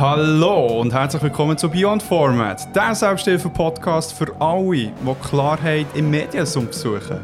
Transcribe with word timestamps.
Hallo 0.00 0.80
und 0.80 0.94
herzlich 0.94 1.22
willkommen 1.22 1.58
zu 1.58 1.68
Beyond 1.68 2.02
Format, 2.02 2.74
der 2.74 2.94
Selbsthilfe-Podcast 2.94 4.14
für 4.14 4.34
alle, 4.40 4.70
die 4.72 5.14
Klarheit 5.28 5.86
im 5.92 6.10
Mediensum 6.10 6.68
suchen. 6.70 7.20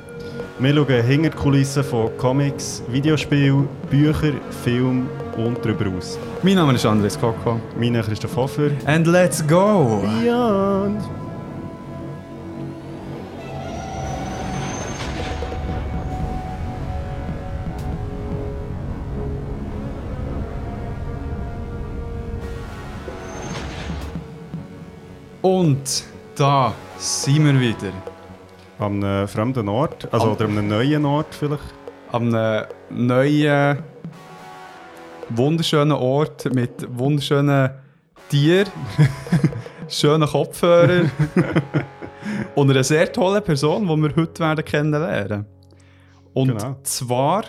Wir 0.58 0.74
schauen 0.74 1.02
hinter 1.02 1.30
die 1.30 1.36
Kulissen 1.36 1.82
von 1.82 2.14
Comics, 2.18 2.82
Videospielen, 2.88 3.66
Büchern, 3.88 4.38
Filmen 4.62 5.08
und 5.36 5.64
darüber 5.64 5.86
aus. 5.96 6.18
Mein 6.42 6.54
Name 6.54 6.74
ist 6.74 6.86
Andres 6.86 7.18
Koko. 7.18 7.60
Mein 7.78 7.92
Name 7.92 8.00
ist 8.00 8.08
Christoph 8.08 8.36
Hofer. 8.36 8.70
And 8.86 9.06
let's 9.06 9.46
go! 9.46 10.02
Beyond! 10.02 11.02
Und 25.42 26.04
da 26.34 26.74
sind 26.98 27.44
wir 27.44 27.60
wieder. 27.60 27.92
An 28.80 29.02
einem 29.02 29.28
fremden 29.28 29.68
Ort, 29.68 30.08
also 30.12 30.26
Am- 30.26 30.32
oder 30.32 30.44
an 30.46 30.58
einem 30.58 30.68
neuen 30.68 31.04
Ort 31.04 31.34
vielleicht. 31.34 31.62
An 32.10 32.34
einem 32.34 32.66
neuen, 32.90 33.78
wunderschönen 35.30 35.92
Ort 35.92 36.52
mit 36.54 36.86
wunderschönen 36.88 37.70
Tieren, 38.28 38.68
schönen 39.88 40.28
Kopfhörern 40.28 41.10
und 42.54 42.70
einer 42.70 42.84
sehr 42.84 43.12
tollen 43.12 43.42
Person, 43.42 43.82
die 43.86 43.96
wir 43.96 44.16
heute 44.16 44.40
werden 44.42 44.64
kennenlernen 44.64 45.46
Und 46.34 46.48
Genau. 46.58 46.76
zwar 46.82 47.44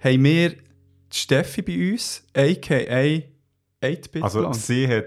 haben 0.00 0.24
wir 0.24 0.54
Steffi 1.12 1.62
bei 1.62 1.92
uns, 1.92 2.24
a.k.a. 2.36 3.22
8-Bit 3.86 4.22
Also 4.22 4.52
sie 4.52 4.88
hat 4.88 5.04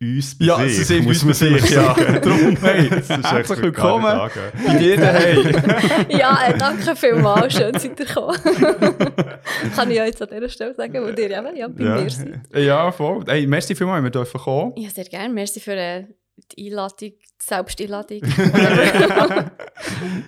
uns 0.00 0.36
bei 0.38 0.44
Ja, 0.46 0.56
sich, 0.58 0.76
sie 0.76 0.84
sind 0.84 1.04
muss 1.04 1.22
uns 1.22 1.40
man 1.40 1.52
bei 1.52 1.58
sich, 1.58 1.70
ja. 1.70 1.94
Darum, 2.20 2.56
hey, 2.60 2.88
herzlich 2.90 3.62
willkommen 3.62 4.30
bei 4.66 4.76
dir 4.78 4.96
daheim. 4.96 6.06
Ja, 6.08 6.48
äh, 6.48 6.58
danke 6.58 6.96
vielmals, 6.96 7.54
schön 7.54 7.72
seid 7.78 7.98
ihr 8.00 8.06
gekommen. 8.06 8.36
Kann 9.76 9.90
ich 9.90 9.96
ja 9.96 10.04
jetzt 10.04 10.20
an 10.20 10.28
dieser 10.32 10.48
Stelle 10.48 10.74
sagen, 10.74 10.94
wo 10.94 11.08
ihr 11.08 11.18
eben 11.18 11.56
ja, 11.56 11.68
bei 11.68 11.84
Ja. 11.84 12.00
mir 12.00 12.10
seid. 12.10 12.40
Ja, 12.54 12.90
voll. 12.92 13.24
Hey, 13.26 13.46
merci 13.46 13.74
vielmals, 13.74 14.02
wir 14.02 14.10
dürfen 14.10 14.40
kommen. 14.40 14.72
Ja, 14.76 14.90
sehr 14.90 15.04
gerne. 15.04 15.32
Merci 15.32 15.60
für 15.60 15.76
äh, 15.76 16.04
die 16.56 16.66
Einladung, 16.70 17.12
Selbsteinladung. 17.46 18.20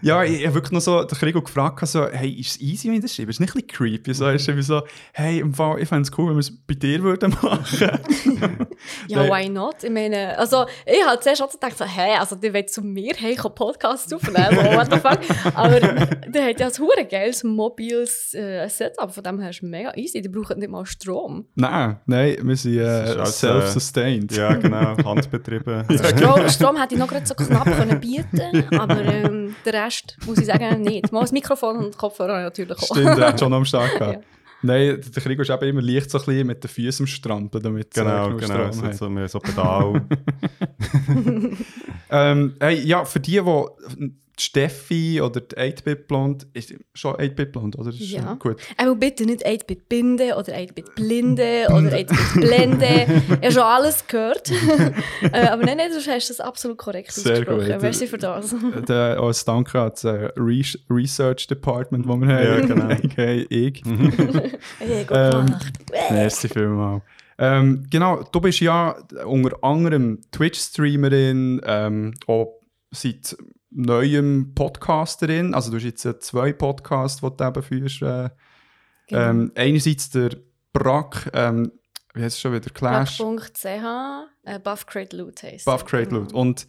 Ja, 0.02 0.24
ich 0.24 0.44
habe 0.44 0.54
wirklich 0.54 0.72
noch 0.72 0.80
so 0.80 1.02
den 1.04 1.18
Krigo 1.18 1.40
gefragt, 1.40 1.86
so, 1.86 2.06
hey, 2.08 2.30
ist 2.30 2.50
es 2.50 2.60
easy, 2.60 2.88
wenn 2.88 2.96
ich 2.96 3.02
das 3.02 3.14
schreibe? 3.14 3.30
Ist 3.30 3.36
es 3.36 3.40
nicht 3.40 3.54
ein 3.54 3.62
bisschen 3.62 3.68
creepy? 3.68 4.14
So, 4.14 4.28
ist 4.28 4.48
es 4.48 4.66
so, 4.66 4.82
hey, 5.12 5.40
im 5.40 5.54
Fall, 5.54 5.80
ich 5.80 5.88
fände 5.88 6.02
es 6.02 6.18
cool, 6.18 6.28
wenn 6.28 6.36
wir 6.36 6.40
es 6.40 6.50
bei 6.50 6.74
dir 6.74 7.02
würden 7.02 7.30
machen. 7.42 7.90
ja, 9.08 9.28
why 9.28 9.48
not? 9.48 9.82
Ich 9.82 9.90
meine, 9.90 10.36
also, 10.38 10.66
ich 10.84 11.04
habe 11.04 11.20
zuerst 11.20 11.42
auch 11.42 11.50
gedacht, 11.50 11.78
so, 11.78 11.84
hey, 11.84 12.16
also, 12.18 12.36
die 12.36 12.52
wollt 12.52 12.70
zu 12.70 12.82
mir 12.82 13.14
hey, 13.16 13.32
ich 13.32 13.38
kann 13.38 13.54
Podcasts 13.54 14.12
aufnehmen, 14.12 14.48
so, 14.50 14.76
what 14.76 14.92
the 14.92 14.98
fuck. 14.98 15.56
Aber 15.56 15.80
der 15.80 16.46
hat 16.46 16.60
ja 16.60 16.66
ein 16.66 16.78
hure 16.78 17.04
geiles 17.04 17.42
mobiles 17.44 18.34
äh, 18.34 18.68
Setup, 18.68 19.12
von 19.12 19.22
dem 19.22 19.40
her 19.40 19.50
ist 19.50 19.56
es 19.56 19.62
mega 19.62 19.92
easy, 19.96 20.20
die 20.20 20.28
brauchen 20.28 20.58
nicht 20.58 20.70
mal 20.70 20.84
Strom. 20.86 21.46
nein, 21.54 22.00
nein, 22.06 22.36
wir 22.42 22.56
sind 22.56 22.78
äh, 22.78 23.14
äh, 23.14 23.26
self-sustained. 23.26 24.36
Ja, 24.36 24.54
genau, 24.54 24.96
handbetrieben. 25.04 25.84
Strom, 26.16 26.48
Strom 26.48 26.76
hätte 26.76 26.94
ich 26.94 27.00
noch 27.00 27.05
gerade 27.06 27.26
so 27.26 27.34
knapp 27.34 27.64
können 27.64 28.00
bieten 28.00 28.64
aber 28.78 29.02
ähm, 29.04 29.54
der 29.64 29.84
Rest, 29.84 30.16
muss 30.26 30.38
ich 30.38 30.46
sagen, 30.46 30.82
nicht. 30.82 31.12
Mal 31.12 31.20
das 31.22 31.32
Mikrofon 31.32 31.76
und 31.76 31.96
Kopfhörer 31.98 32.42
natürlich 32.42 32.76
auch. 32.76 32.82
Stimmt, 32.96 33.18
er 33.18 33.28
hat 33.28 33.40
schon 33.40 33.52
am 33.52 33.64
Start 33.64 33.92
gehabt. 33.98 34.14
Ja. 34.14 34.20
Nein, 34.62 35.00
der 35.14 35.22
Krigo 35.22 35.42
ist 35.42 35.50
eben 35.50 35.62
immer 35.68 35.82
leicht 35.82 36.10
so 36.10 36.18
ein 36.18 36.24
bisschen 36.24 36.46
mit 36.46 36.64
den 36.64 36.68
Füßen 36.68 37.04
am 37.04 37.06
Strampeln, 37.06 37.62
damit 37.62 37.92
Genau, 37.92 38.26
genug 38.28 38.40
genau. 38.40 38.72
Strom 38.72 38.72
So, 38.72 39.06
haben. 39.06 39.28
so, 39.28 39.38
so 39.38 39.38
Pedal. 39.40 40.02
Ähm, 42.08 42.54
hey, 42.60 42.80
ja, 42.84 43.04
für 43.04 43.18
die, 43.20 43.32
die 43.32 43.40
die 43.98 44.14
Steffi 44.38 45.20
oder 45.20 45.40
die 45.40 45.56
8-Bit 45.56 46.08
Blond, 46.08 46.46
ist 46.52 46.74
schon 46.94 47.14
8-Bit 47.14 47.52
Blond, 47.52 47.76
oder? 47.76 47.86
Das 47.90 47.94
ist 48.00 48.10
Ja. 48.10 48.22
schon 48.22 48.38
Gut. 48.38 48.60
Aber 48.76 48.94
bitte 48.94 49.24
nicht 49.24 49.46
8-Bit 49.46 49.88
Binde 49.88 50.34
oder 50.36 50.52
8-Bit 50.54 50.94
Blinde 50.94 51.66
oder 51.70 51.90
8-Bit 51.96 52.34
Blende. 52.34 52.86
Ich 52.86 53.30
habe 53.32 53.52
schon 53.52 53.62
alles 53.62 54.06
gehört. 54.06 54.50
äh, 55.32 55.46
aber 55.48 55.64
nein, 55.64 55.78
nein, 55.78 55.90
du 55.90 56.10
hast 56.10 56.28
das 56.30 56.40
absolut 56.40 56.76
korrekt 56.78 57.12
Sehr 57.12 57.32
ausgesprochen. 57.32 57.66
gut. 57.72 57.82
Merci 57.82 58.06
für 58.06 58.18
das. 58.18 58.54
Der, 58.88 59.18
als 59.20 59.44
Danke 59.44 59.80
an 59.80 59.90
das 59.90 60.04
äh, 60.04 60.28
Re 60.36 60.62
Research 60.90 61.46
Department, 61.46 62.06
das 62.06 62.16
wir 62.20 62.26
haben. 62.26 62.44
Ja, 62.44 62.60
genau. 62.60 62.86
Okay, 63.06 63.46
ich. 63.48 63.82
Hey, 64.78 65.04
gut 65.04 65.16
Ähm, 65.16 65.46
gemacht. 65.46 65.72
Merci 66.10 66.48
vielmals. 66.48 67.02
Ähm, 67.38 67.86
genau, 67.90 68.22
du 68.32 68.40
bist 68.40 68.60
ja 68.60 68.96
unter 69.26 69.62
anderem 69.62 70.20
Twitch-Streamerin, 70.32 71.60
ähm, 71.64 72.14
auch 72.26 72.60
seit 72.90 73.36
neuem 73.76 74.52
Podcasterin. 74.54 75.54
Also 75.54 75.70
du 75.70 75.76
hast 75.76 75.84
jetzt 75.84 76.04
äh, 76.04 76.18
zwei 76.18 76.52
Podcasts, 76.52 77.20
die 77.20 77.36
du 77.36 77.44
eben 77.44 77.62
führst. 77.62 78.02
Äh, 78.02 78.30
Genau. 79.08 79.20
ähm, 79.22 79.52
einerseits 79.54 80.10
der 80.10 80.30
Brack, 80.72 81.30
ähm, 81.32 81.70
wie 82.14 82.22
heißt 82.22 82.34
es 82.36 82.40
schon 82.40 82.52
wieder? 82.52 82.70
Clash. 82.70 83.18
Brack.ch, 83.18 83.64
äh, 84.44 84.58
Buff 84.58 84.84
Crate 84.86 85.16
Loot 85.16 85.44
heisst 85.44 85.64
Buff. 85.64 85.84
Crate 85.84 86.10
Loot. 86.10 86.32
Und 86.32 86.66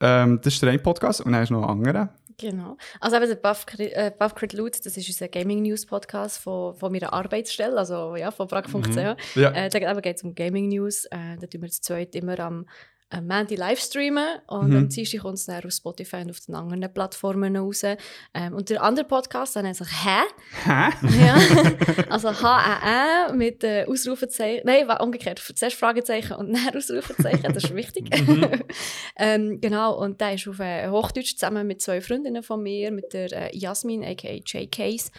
ähm, 0.00 0.40
das 0.42 0.54
ist 0.54 0.62
der 0.62 0.70
eine 0.70 0.78
Podcast 0.78 1.20
und 1.20 1.32
dann 1.32 1.42
hast 1.42 1.50
du 1.50 1.54
noch 1.54 1.68
einen 1.68 1.84
anderen. 1.86 2.08
Genau. 2.38 2.76
Also 3.00 3.16
eben 3.16 3.28
der 3.28 3.34
Buff, 3.36 3.66
äh, 3.78 4.10
Buff 4.18 4.34
Crit 4.34 4.54
Loot, 4.54 4.84
das 4.84 4.96
ist 4.96 5.06
unser 5.08 5.28
Gaming 5.28 5.62
News 5.62 5.84
Podcast 5.84 6.38
von, 6.38 6.74
von 6.74 6.90
meiner 6.90 7.12
Arbeitsstelle, 7.12 7.76
also 7.76 8.16
ja, 8.16 8.30
von 8.30 8.48
brack.ch. 8.48 8.96
Ja. 9.36 9.50
Äh, 9.50 9.68
da 9.68 10.00
geht 10.00 10.16
es 10.16 10.22
um 10.22 10.34
Gaming 10.34 10.68
News. 10.68 11.04
Äh, 11.04 11.36
da 11.38 11.46
tun 11.46 11.62
wir 11.62 11.68
zu 11.68 11.82
zweit 11.82 12.14
immer 12.14 12.40
am 12.40 12.66
äh, 13.12 13.20
Mandy 13.20 13.54
live 13.56 13.80
streamen 13.80 14.26
und 14.46 14.70
Mhm. 14.70 14.76
am 14.76 14.88
Dienstag 14.88 15.20
kommt 15.20 15.34
es 15.34 15.46
dann 15.46 15.64
auf 15.64 15.72
Spotify 15.72 16.16
und 16.16 16.30
auf 16.30 16.40
den 16.40 16.54
anderen 16.54 16.92
Plattformen 16.92 17.56
raus. 17.56 17.82
Ähm, 17.82 18.54
und 18.54 18.70
der 18.70 18.82
andere 18.82 19.04
Podcast, 19.04 19.54
der 19.56 19.62
nennt 19.62 19.76
sich 19.76 19.88
«Hä?» 19.88 20.22
Hä? 20.64 20.90
ja. 21.24 21.36
Also 22.10 22.30
H-A-N 22.32 23.36
mit 23.36 23.64
äh, 23.64 23.84
Ausrufezeichen. 23.88 24.62
Nein, 24.64 24.88
umgekehrt. 25.00 25.38
Zuerst 25.54 25.76
Fragezeichen 25.76 26.34
und 26.34 26.52
dann 26.52 26.76
Ausrufezeichen. 26.76 27.52
Das 27.52 27.64
ist 27.64 27.74
wichtig. 27.74 28.08
ähm, 29.16 29.60
genau, 29.60 29.98
und 29.98 30.20
der 30.20 30.34
ist 30.34 30.48
auf 30.48 30.58
äh, 30.60 30.88
Hochdeutsch 30.88 31.36
zusammen 31.36 31.66
mit 31.66 31.80
zwei 31.82 32.00
Freundinnen 32.00 32.42
von 32.42 32.62
mir, 32.62 32.90
mit 32.90 33.12
der 33.12 33.32
äh, 33.32 33.56
Jasmin, 33.56 34.04
a.k.a. 34.04 34.40
J-Case, 34.44 35.10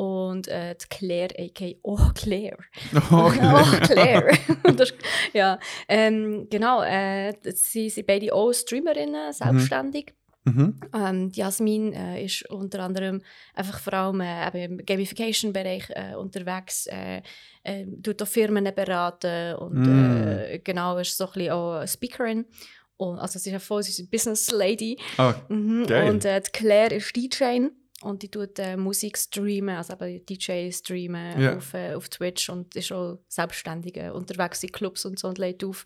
und 0.00 0.48
äh, 0.48 0.74
die 0.76 0.86
Claire, 0.88 1.28
a.k.a. 1.38 1.74
Oh 1.84 1.98
Claire. 2.14 2.56
Okay. 2.94 3.38
Oh, 3.42 3.86
Claire. 3.86 4.38
das, 4.74 4.94
ja, 5.34 5.58
ähm, 5.88 6.46
genau. 6.48 6.82
Äh, 6.82 7.34
sie 7.52 7.90
sind 7.90 8.06
beide 8.06 8.32
auch 8.32 8.50
Streamerinnen, 8.52 9.30
selbstständig. 9.34 10.14
Mhm. 10.44 10.80
Ähm, 10.94 11.30
Jasmin 11.34 11.92
äh, 11.92 12.24
ist 12.24 12.48
unter 12.48 12.80
anderem 12.80 13.20
einfach 13.54 13.78
vor 13.78 13.92
allem 13.92 14.22
äh, 14.22 14.64
im 14.64 14.78
Gamification-Bereich 14.78 15.90
äh, 15.90 16.14
unterwegs, 16.14 16.86
äh, 16.86 17.20
äh, 17.62 17.84
tut 18.02 18.22
auch 18.22 18.26
Firmen 18.26 18.64
beraten 18.74 19.54
und 19.56 19.86
äh, 19.86 20.60
genau 20.64 20.96
ist 20.96 21.14
so 21.14 21.26
ein 21.26 21.32
bisschen 21.32 21.52
auch 21.52 21.86
Speakerin. 21.86 22.46
Und, 22.96 23.18
also 23.18 23.38
sie 23.38 23.50
ist 23.50 23.52
ja 23.52 23.58
voll, 23.58 23.82
sie 23.82 23.90
ist 23.90 23.98
eine 23.98 24.08
Business 24.08 24.50
Lady. 24.50 24.96
Ah, 25.18 25.34
Mhm. 25.50 25.86
Und 26.08 26.24
die 26.24 26.40
Claire 26.52 26.94
ist 26.94 27.14
DJ 27.14 27.68
und 28.02 28.22
die 28.22 28.30
tut 28.30 28.58
äh, 28.58 28.76
Musik 28.76 29.18
streamen, 29.18 29.76
also 29.76 29.92
eben 29.92 30.24
DJ 30.24 30.70
streamen 30.70 31.38
Ja. 31.40 31.56
auf, 31.56 31.74
äh, 31.74 31.94
auf 31.94 32.08
Twitch 32.08 32.48
und 32.48 32.74
ist 32.74 32.90
auch 32.92 33.18
selbstständig 33.28 33.96
äh, 33.98 34.10
unterwegs 34.10 34.62
in 34.62 34.72
Clubs 34.72 35.04
und 35.04 35.18
so 35.18 35.28
und 35.28 35.36
lädt 35.38 35.62
auf. 35.64 35.84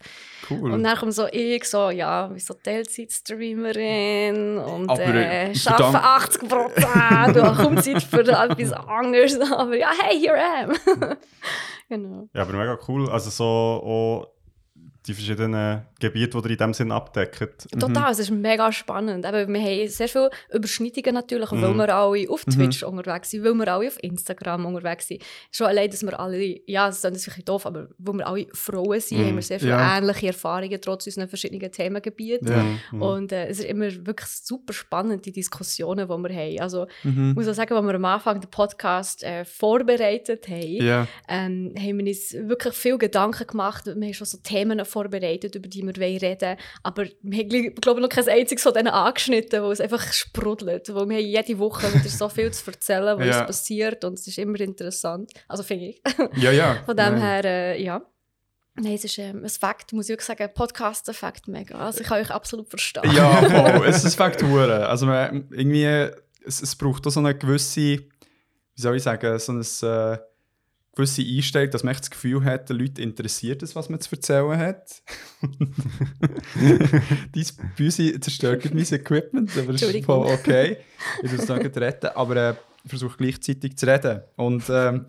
cool. 0.49 0.71
Und 0.71 0.83
dann 0.83 0.97
kommt 0.97 1.13
so 1.13 1.27
ich, 1.31 1.65
so, 1.65 1.89
ja, 1.89 2.33
wie 2.33 2.39
so 2.39 2.53
Teilzeit-Streamerin 3.35 4.57
und 4.57 4.89
Aber, 4.89 5.01
äh, 5.01 5.51
äh, 5.51 5.53
arbeite 5.53 5.59
verdammt- 5.59 5.95
80 6.03 6.49
Prozent 6.49 7.37
und 7.37 7.55
kaum 7.57 7.77
Zeit 7.81 8.03
für 8.03 8.21
etwas 8.21 8.71
anderes. 8.71 9.39
Aber 9.51 9.75
ja, 9.75 9.91
hey, 10.01 10.19
here 10.19 10.37
I 10.37 10.63
am. 10.63 10.73
genau. 11.89 12.29
Ja, 12.33 12.41
aber 12.43 12.53
mega 12.53 12.77
cool. 12.87 13.09
Also 13.09 13.29
so 13.29 13.43
auch 13.43 14.34
die 15.07 15.13
verschiedenen 15.13 15.83
Gebiete, 15.99 16.37
die 16.41 16.43
ihr 16.47 16.51
in 16.51 16.57
dem 16.57 16.73
Sinn 16.73 16.91
abdeckt. 16.91 17.67
Total, 17.79 18.11
es 18.11 18.19
ist 18.19 18.31
mega 18.31 18.71
spannend. 18.71 19.25
Aber 19.25 19.47
wir 19.47 19.61
haben 19.61 19.87
sehr 19.87 20.07
viele 20.07 20.29
Überschneidungen 20.53 21.13
natürlich, 21.13 21.51
weil 21.51 21.73
Mhm. 21.73 21.77
wir 21.77 21.95
alle 21.95 22.29
auf 22.29 22.43
Twitch 22.45 22.83
unterwegs 22.83 23.29
sind, 23.31 23.43
weil 23.43 23.53
wir 23.53 23.67
alle 23.73 23.87
auf 23.87 23.97
Instagram 24.03 24.65
unterwegs 24.65 25.07
sind. 25.07 25.23
Schon 25.51 25.67
allein, 25.67 25.89
dass 25.89 26.01
wir 26.03 26.19
alle, 26.19 26.59
ja, 26.67 26.87
das 26.87 26.97
ist 26.97 27.05
ein 27.05 27.13
bisschen 27.13 27.45
doof, 27.45 27.65
aber 27.65 27.87
weil 27.97 28.13
wir 28.15 28.27
alle 28.27 28.47
Frauen 28.53 28.99
sind, 28.99 29.19
Mhm. 29.19 29.25
haben 29.27 29.35
wir 29.35 29.41
sehr 29.43 29.59
viele 29.59 29.71
Ja. 29.71 29.97
ähnliche 29.97 30.27
Erfahrungen 30.27 30.79
trotz 30.81 31.05
unseren 31.05 31.27
verschiedenen 31.27 31.71
Themengebieten. 31.71 32.47
Ja. 32.47 32.63
Mhm. 32.91 33.01
Und 33.01 33.31
äh, 33.31 33.47
es 33.47 33.59
ist 33.59 33.65
immer 33.65 33.85
wirklich 34.05 34.29
super 34.29 34.73
spannend, 34.73 35.25
die 35.25 35.31
Diskussionen, 35.31 36.07
die 36.07 36.13
wir 36.29 36.35
haben. 36.35 36.59
Also, 36.61 36.87
Mhm. 37.03 37.29
ich 37.31 37.35
muss 37.35 37.47
auch 37.47 37.53
sagen, 37.53 37.73
als 37.73 37.85
wir 37.85 37.93
am 37.95 38.05
Anfang 38.05 38.39
den 38.41 38.49
Podcast 38.49 39.23
äh, 39.23 39.45
vorbereitet 39.45 40.47
haben, 40.47 40.61
Ja. 40.81 41.07
ähm, 41.27 41.73
haben 41.77 41.97
wir 41.99 42.07
uns 42.07 42.33
wirklich 42.33 42.73
viel 42.73 42.97
Gedanken 42.97 43.45
gemacht. 43.47 43.85
Wir 43.85 43.93
haben 43.93 44.13
schon 44.13 44.25
so 44.27 44.37
Themen 44.37 44.83
vorbereitet, 44.95 45.55
über 45.55 45.67
die 45.67 45.83
wir 45.85 45.95
reden 45.97 46.41
wollen. 46.41 46.57
Aber 46.83 47.03
wir 47.21 47.39
haben, 47.39 47.49
gl- 47.49 47.79
glaube 47.81 47.99
ich, 47.99 48.03
noch 48.03 48.09
kein 48.09 48.27
einziges 48.29 48.63
von 48.63 48.73
denen 48.73 48.87
angeschnitten, 48.87 49.61
wo 49.63 49.71
es 49.71 49.81
einfach 49.81 50.11
sprudelt. 50.13 50.87
Wo 50.93 51.07
wir 51.07 51.17
haben 51.17 51.25
jede 51.25 51.59
Woche 51.59 51.93
wieder 51.93 52.09
so 52.09 52.29
viel 52.29 52.51
zu 52.51 52.71
erzählen, 52.71 53.19
was 53.19 53.27
Ja. 53.35 53.43
passiert 53.43 54.03
und 54.05 54.13
es 54.17 54.27
ist 54.27 54.37
immer 54.37 54.59
interessant. 54.61 55.31
Also 55.47 55.63
finde 55.63 55.85
ich. 55.87 56.01
Ja, 56.37 56.51
ja. 56.51 56.77
Von 56.85 56.95
dem 56.97 57.13
Nein. 57.15 57.21
her, 57.21 57.45
äh, 57.45 57.83
ja. 57.83 58.01
Nein, 58.77 58.93
es 58.95 59.05
ist 59.05 59.17
ähm, 59.19 59.43
ein 59.43 59.49
Fakt, 59.49 59.93
muss 59.93 60.09
ich 60.09 60.17
auch 60.17 60.21
sagen, 60.21 60.49
Podcast-Effekt 60.53 61.47
mega. 61.47 61.77
Also 61.77 62.01
ich 62.01 62.07
kann 62.07 62.21
euch 62.21 62.29
absolut 62.31 62.67
verstehen. 62.69 63.09
Ja, 63.15 63.41
voll. 63.77 63.87
es 63.87 64.03
ist 64.03 64.15
fängt 64.15 64.41
hure. 64.43 64.87
Also 64.87 65.05
man, 65.05 65.47
irgendwie, 65.51 65.85
es, 66.45 66.61
es 66.61 66.75
braucht 66.75 67.07
auch 67.07 67.11
so 67.11 67.19
eine 67.21 67.33
gewisse, 67.35 67.79
wie 67.79 68.07
soll 68.75 68.97
ich 68.97 69.03
sagen, 69.03 69.39
so 69.39 69.53
eine 69.53 69.61
äh, 69.61 70.17
gewisse 70.95 71.21
Einstellung, 71.21 71.69
dass 71.71 71.83
man 71.83 71.91
echt 71.91 72.03
das 72.03 72.11
Gefühl 72.11 72.43
hat, 72.43 72.69
den 72.69 72.77
Leuten 72.77 73.01
interessiert 73.01 73.61
es, 73.61 73.75
was 73.75 73.89
man 73.89 73.99
zu 73.99 74.15
erzählen 74.15 74.57
hat. 74.57 75.03
Dein 76.55 77.45
Büsi 77.75 78.19
zerstört 78.19 78.73
mein 78.73 78.85
Equipment, 78.85 79.51
aber 79.57 79.73
das 79.73 79.81
ist 79.81 80.05
voll 80.05 80.27
okay. 80.27 80.77
Ich 81.21 81.31
muss 81.31 81.41
es 81.41 81.47
gleich 81.47 81.75
retten, 81.75 82.07
aber 82.15 82.35
äh, 82.35 82.55
ich 82.83 82.89
versuche 82.89 83.17
gleichzeitig 83.17 83.77
zu 83.77 83.87
reden. 83.87 84.21
Und 84.37 84.63
ähm, 84.69 85.05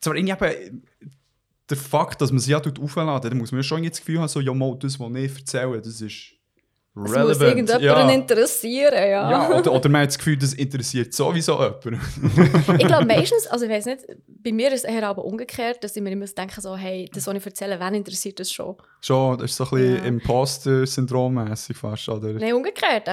zwar 0.00 0.14
irgendwie 0.14 0.44
eben, 0.44 0.82
der 1.68 1.76
Fakt, 1.76 2.20
dass 2.20 2.30
man 2.30 2.38
sie 2.38 2.52
ja 2.52 2.60
aufladen, 2.60 3.38
muss 3.38 3.52
man 3.52 3.60
ja 3.60 3.64
schon 3.64 3.82
das 3.82 3.98
Gefühl 3.98 4.20
haben, 4.20 4.28
so, 4.28 4.40
ja, 4.40 4.54
mal, 4.54 4.76
das, 4.78 5.00
was 5.00 5.14
ich 5.14 5.36
erzähle, 5.36 5.80
das 5.80 6.00
ist 6.00 6.35
Es 7.04 7.12
relevant. 7.12 7.28
muss 7.28 7.40
irgendjemanden 7.42 8.08
ja. 8.08 8.10
interessieren, 8.10 8.94
ja. 8.94 9.30
Ja, 9.30 9.58
oder, 9.58 9.72
oder 9.72 9.88
man 9.90 10.00
hat 10.02 10.08
das 10.08 10.18
Gefühl, 10.18 10.38
das 10.38 10.54
interessiert 10.54 11.12
sowieso 11.12 11.52
jemanden. 11.62 12.00
ich 12.78 12.86
glaube 12.86 13.04
meistens, 13.04 13.46
also 13.48 13.66
ich 13.66 13.70
weiß 13.70 13.84
nicht, 13.86 14.00
bei 14.26 14.50
mir 14.52 14.72
ist 14.72 14.84
es 14.84 14.90
eher 14.90 15.06
aber 15.06 15.24
umgekehrt, 15.24 15.84
dass 15.84 15.94
ich 15.94 16.02
mir 16.02 16.10
immer 16.12 16.24
denke, 16.26 16.58
so, 16.60 16.74
hey, 16.74 17.08
das, 17.12 17.26
was 17.26 17.34
ich 17.34 17.44
erzähle, 17.44 17.78
wen 17.78 17.94
interessiert 17.94 18.40
das 18.40 18.50
schon? 18.50 18.76
Schon, 19.02 19.36
das 19.38 19.50
ist 19.50 19.56
so 19.58 19.64
ein 19.64 19.70
bisschen 19.70 19.96
Ja. 19.96 20.04
Imposter-Syndrom-mässig 20.04 21.76
fast, 21.76 22.08
oder? 22.08 22.32
Nein, 22.32 22.54
umgekehrt, 22.54 23.06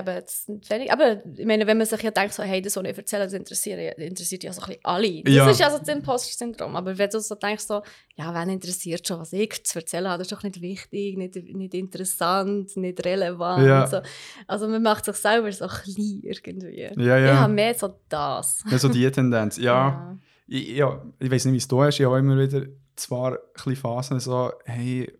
wenig, 0.70 0.92
aber 0.92 1.22
ich 1.36 1.46
meine, 1.46 1.68
wenn 1.68 1.78
man 1.78 1.86
sich 1.86 2.02
ja 2.02 2.12
denkt, 2.12 2.34
so, 2.34 2.44
hey, 2.44 2.62
das, 2.62 2.76
was 2.76 2.84
ich 2.86 2.98
erzähle, 2.98 3.24
das 3.26 3.34
interessiert, 3.34 3.98
interessiert 3.98 4.44
ja 4.44 4.54
so 4.54 4.62
ein 4.62 4.68
bisschen 4.68 4.86
alle. 4.86 5.24
Das 5.24 5.34
Ja. 5.34 5.50
ist 5.50 5.60
ja 5.60 5.70
so 5.72 5.80
das 5.80 5.88
Imposter-Syndrom, 5.90 6.76
aber 6.76 6.98
wenn 6.98 7.10
du 7.10 7.20
so 7.20 7.36
denkst, 7.36 7.66
so, 7.66 7.82
ja, 8.16 8.34
wen 8.34 8.50
interessiert 8.50 9.08
schon, 9.08 9.20
was 9.20 9.34
ich 9.34 9.64
zu 9.66 9.80
erzählen 9.80 10.08
habe, 10.08 10.20
das 10.20 10.28
ist 10.28 10.32
doch 10.32 10.44
nicht 10.44 10.62
wichtig, 10.62 11.18
nicht, 11.18 11.36
nicht 11.36 11.74
interessant, 11.74 12.78
nicht 12.78 13.04
relevant. 13.06 13.66
Ja. 13.66 13.73
So. 13.88 14.02
Also 14.48 14.68
man 14.68 14.82
macht 14.82 15.06
sich 15.06 15.16
selber 15.16 15.52
so 15.52 15.68
klein 15.68 16.22
irgendwie. 16.24 16.82
Ja, 16.82 16.92
Ich 16.92 17.08
habe 17.08 17.22
ja. 17.22 17.48
mehr 17.48 17.74
so 17.74 18.00
das. 18.10 18.64
Ja, 18.70 18.78
so 18.78 18.90
die 18.90 19.10
Tendenz. 19.12 19.58
Ja, 19.58 20.18
ich, 20.48 20.70
ja, 20.70 21.02
ich 21.20 21.32
weiß 21.32 21.46
nicht, 21.46 21.54
wie 21.54 21.58
es 21.58 21.68
da 21.68 21.88
ist. 21.88 22.00
Ich 22.00 22.06
habe 22.06 22.20
immer 22.20 22.38
wieder 22.38 22.66
zwar 22.96 23.38
ein 23.66 23.76
Phasen 23.76 24.20
so, 24.20 24.52
hey, 24.66 25.12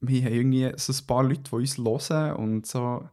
wir 0.00 0.24
haben 0.24 0.32
irgendwie 0.32 0.72
so 0.76 0.92
ein 0.92 1.06
paar 1.06 1.22
Leute, 1.22 1.42
die 1.42 1.54
uns 1.54 1.78
hören 1.78 2.36
und 2.36 2.66
so, 2.66 3.08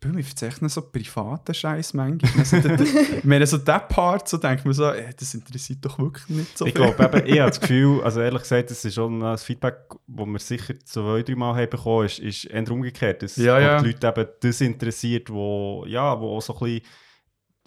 boah, 0.00 0.14
wir 0.14 0.24
verzeichnen 0.24 0.68
so 0.68 0.82
privaten 0.82 1.54
Scheiß 1.54 1.94
manchmal. 1.94 2.30
Also, 2.38 2.56
Ich 2.58 3.24
meine, 3.24 3.46
so 3.46 3.58
der 3.58 3.80
Part, 3.80 4.28
so 4.28 4.36
denkt 4.36 4.64
man 4.64 4.74
so, 4.74 4.90
ey, 4.90 5.10
das 5.18 5.34
interessiert 5.34 5.78
doch 5.84 5.98
wirklich 5.98 6.28
nicht 6.28 6.58
so 6.58 6.66
Ich 6.66 6.74
viel. 6.74 6.82
glaube, 6.94 7.04
eben, 7.18 7.26
ich 7.26 7.40
habe 7.40 7.50
das 7.50 7.60
Gefühl, 7.62 8.02
also 8.02 8.20
ehrlich 8.20 8.42
gesagt, 8.42 8.70
das 8.70 8.84
ist 8.84 8.94
schon 8.94 9.22
ein 9.22 9.38
Feedback, 9.38 9.76
das 10.06 10.26
wir 10.26 10.38
sicher 10.38 10.74
zwei, 10.84 11.22
drei 11.22 11.34
Mal 11.34 11.54
haben 11.54 11.70
bekommen, 11.70 12.06
ist, 12.06 12.18
ist 12.18 12.44
eher 12.44 12.70
umgekehrt. 12.70 13.22
Dass 13.22 13.36
Ja, 13.36 13.58
ja. 13.58 13.80
die 13.82 13.86
Leute 13.92 14.06
eben 14.06 14.26
das 14.40 14.60
interessiert, 14.60 15.30
wo, 15.30 15.84
ja, 15.88 16.20
wo 16.20 16.36
auch 16.36 16.42
so 16.42 16.54
ein 16.54 16.60
bisschen 16.60 16.82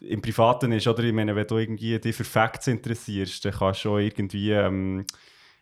im 0.01 0.21
Privaten 0.21 0.71
ist. 0.71 0.87
Oder 0.87 1.03
ich 1.03 1.13
meine, 1.13 1.35
wenn 1.35 1.45
du 1.47 1.57
irgendwie 1.57 1.99
dich 1.99 2.15
für 2.15 2.23
Facts 2.23 2.67
interessierst, 2.67 3.43
dann 3.43 3.51
kannst 3.53 3.83
du 3.83 3.89
auch 3.91 3.97
irgendwie 3.97 4.51
ähm, 4.51 5.05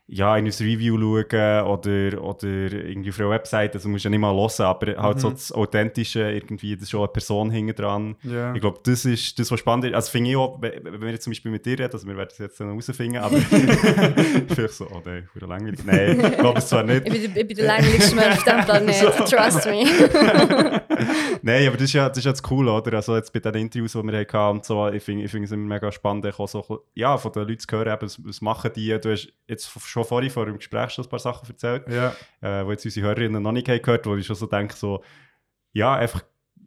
ja, 0.10 0.38
in 0.38 0.46
ein 0.46 0.52
Review 0.52 0.98
schauen 0.98 1.66
oder, 1.68 2.24
oder 2.24 2.48
irgendwie 2.48 3.10
auf 3.10 3.20
einer 3.20 3.30
Website. 3.30 3.76
Also 3.76 3.90
musst 3.90 4.06
du 4.06 4.08
ja 4.08 4.10
nicht 4.12 4.20
mal 4.20 4.34
hören, 4.34 4.66
aber 4.66 4.96
halt 4.96 5.20
so 5.20 5.28
Mhm. 5.30 5.34
das 5.34 5.52
Authentische, 5.52 6.32
irgendwie, 6.32 6.76
das 6.76 6.84
ist 6.84 6.92
schon 6.92 7.02
eine 7.02 7.10
Person 7.10 7.52
hinten 7.52 7.76
dran. 7.76 8.16
Ja. 8.24 8.54
Ich 8.54 8.62
glaube, 8.62 8.80
das 8.84 9.04
ist 9.04 9.38
das, 9.38 9.52
was 9.52 9.60
spannend 9.60 9.86
ist. 9.86 9.94
Also 9.96 10.12
finde 10.12 10.30
ich 10.30 10.38
auch, 10.38 10.62
wenn 10.62 11.02
wir 11.02 11.10
jetzt 11.12 11.24
zum 11.26 11.32
Beispiel 11.32 11.52
mit 11.52 11.66
dir 11.66 11.78
reden, 11.78 11.92
also 11.92 12.08
wir 12.08 12.16
werden 12.16 12.30
es 12.32 12.38
jetzt 12.38 12.58
dann 12.60 12.68
herausfinden, 12.70 13.18
aber 13.18 13.38
vielleicht 14.48 14.74
so, 14.74 14.88
oh 14.90 15.02
nein, 15.04 15.28
für 15.34 15.46
langweilig. 15.46 15.80
Nein, 15.86 16.20
ich 16.32 16.38
glaube 16.38 16.60
es 16.60 16.68
zwar 16.70 16.84
nicht. 16.84 17.06
Ich 17.06 17.12
bin, 17.12 17.24
ich 17.36 17.48
bin 17.48 17.58
der 17.58 17.66
langweiligste 17.68 18.16
Mensch 18.16 18.38
auf 18.38 18.44
diesem 18.44 18.62
Planeten, 18.62 19.26
trust 19.26 19.66
me. 19.66 20.82
Nein, 21.42 21.68
aber 21.68 21.78
das 21.78 21.84
ist, 21.86 21.94
ja, 21.94 22.08
das 22.10 22.18
ist 22.20 22.26
ja 22.26 22.32
das 22.32 22.44
Coole, 22.44 22.72
oder? 22.72 22.94
Also 22.94 23.16
jetzt 23.16 23.32
bei 23.34 23.40
den 23.40 23.56
Interviews, 23.56 23.92
die 23.94 24.04
wir 24.04 24.20
hatten 24.20 24.58
und 24.58 24.66
so, 24.66 24.88
ich 24.88 25.04
finde 25.04 25.26
ich 25.26 25.32
find 25.32 25.46
es 25.46 25.52
immer 25.52 25.76
mega 25.76 25.92
spannend, 25.92 26.26
auch 26.40 26.48
so, 26.48 26.86
ja, 26.96 27.18
von 27.18 27.32
den 27.32 27.48
Leuten 27.48 27.60
zu 27.60 27.68
hören, 27.76 27.88
eben, 27.94 28.02
was, 28.02 28.24
was 28.26 28.42
machen 28.42 28.72
die. 28.76 28.98
Du 29.00 29.12
hast 29.12 29.28
jetzt 29.48 29.68
schon 29.98 30.06
vorhin 30.06 30.30
vor 30.30 30.46
dem 30.46 30.58
Gespräch 30.58 30.92
schon 30.92 31.06
ein 31.06 31.10
paar 31.10 31.20
Sachen 31.20 31.48
erzählt, 31.50 31.84
Ja. 31.90 32.14
äh, 32.42 32.66
wo 32.66 32.72
jetzt 32.72 32.86
unsere 32.86 33.08
Hörerinnen 33.08 33.42
noch 33.42 33.52
nicht 33.52 33.68
haben 33.70 33.82
gehört 33.82 34.06
wo 34.06 34.16
ich 34.16 34.26
schon 34.26 34.36
so 34.36 34.46
denke, 34.46 34.76
so, 34.76 35.04
ja, 35.74 35.96
einfach 35.96 36.24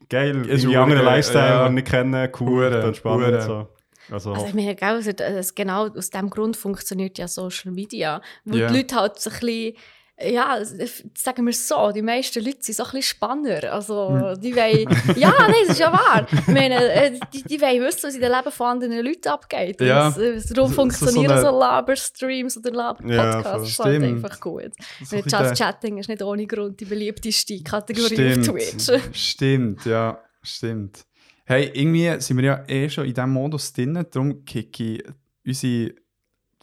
geil, 0.08 0.36
Ist 0.46 0.64
irgendwie 0.64 0.76
hure 0.76 0.82
andere 0.84 0.98
geil, 1.04 1.14
Lifestyle, 1.16 1.44
ja. 1.48 1.58
die 1.62 1.64
wir 1.64 1.70
nicht 1.70 1.88
kennen, 1.88 2.30
cool, 2.40 2.70
dann 2.70 2.94
spannend. 2.94 3.42
So. 3.42 3.68
Also, 4.10 4.32
Also 4.32 4.46
ich 4.46 4.54
meine, 4.54 4.74
gell, 4.74 4.88
also, 4.88 5.12
das, 5.12 5.54
genau 5.54 5.86
aus 5.88 6.10
diesem 6.10 6.30
Grund 6.30 6.56
funktioniert 6.56 7.16
ja 7.18 7.28
Social 7.28 7.70
Media. 7.72 8.20
Weil 8.44 8.58
Ja. 8.60 8.66
die 8.68 8.76
Leute 8.78 8.96
halt 8.96 9.20
so 9.20 9.30
ein 9.30 9.38
bisschen, 9.38 9.74
ja, 10.22 10.58
sagen 10.64 11.44
wir 11.46 11.50
es 11.50 11.66
so, 11.68 11.92
die 11.92 12.02
meisten 12.02 12.44
Leute 12.44 12.58
sind 12.60 12.74
so 12.76 12.82
ein 12.84 12.90
bisschen 12.90 13.02
spannender. 13.02 13.72
Also 13.72 14.08
Hm. 14.10 14.40
die 14.40 14.54
wollen, 14.54 14.88
ja, 15.16 15.32
nein, 15.38 15.54
das 15.62 15.70
ist 15.70 15.80
ja 15.80 15.92
wahr. 15.92 16.26
Ich 16.30 16.46
meine, 16.48 16.76
äh, 16.92 17.18
die, 17.32 17.42
die 17.44 17.60
wollen 17.60 17.82
wissen, 17.82 18.04
was 18.04 18.14
in 18.14 18.20
den 18.20 18.32
Leben 18.32 18.50
von 18.52 18.66
anderen 18.66 19.04
Leuten 19.04 19.28
abgeht. 19.28 19.80
Ja. 19.80 20.08
Äh, 20.10 20.40
darum 20.50 20.68
So- 20.70 20.74
funktionieren 20.74 21.36
so 21.36 21.42
so, 21.42 21.48
eine- 21.48 21.58
Laberstreams 21.58 22.56
oder 22.58 22.70
Ja, 22.72 22.76
Laber-Podcasts 22.76 23.76
voll. 23.76 23.86
halt 23.86 24.02
Stimmt. 24.02 24.24
einfach 24.24 24.40
gut. 24.40 24.70
So 25.04 25.16
Just 25.16 25.32
der- 25.32 25.54
Chatting 25.54 25.98
ist 25.98 26.08
nicht 26.08 26.22
ohne 26.22 26.46
Grund 26.46 26.80
die 26.80 26.84
beliebteste 26.84 27.62
Kategorie 27.62 28.38
auf 28.38 28.46
Twitch. 28.46 28.82
Stimmt, 28.82 29.16
stimmt, 29.16 29.84
ja, 29.86 30.18
stimmt. 30.42 31.04
Hey, 31.44 31.70
irgendwie 31.74 32.20
sind 32.20 32.36
wir 32.36 32.44
ja 32.44 32.64
eh 32.68 32.88
schon 32.88 33.06
in 33.06 33.14
diesem 33.14 33.30
Modus 33.30 33.72
drin, 33.72 34.06
darum 34.10 34.44
kicke 34.44 34.84
ich 34.84 35.04
unsere 35.46 35.94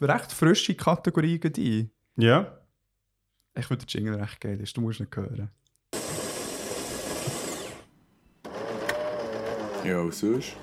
recht 0.02 0.32
frische 0.32 0.76
Kategorie 0.76 1.40
ein. 1.44 1.92
ja. 2.18 2.57
Ich 3.58 3.70
würde 3.72 3.86
den 3.86 3.90
Jingle 3.90 4.22
recht 4.22 4.40
geil, 4.40 4.60
ist, 4.62 4.78
du 4.78 4.82
musst 4.82 5.00
nicht 5.00 5.16
hören. 5.16 5.50
Ja, 9.84 10.00
und 10.00 10.14
sonst? 10.14 10.56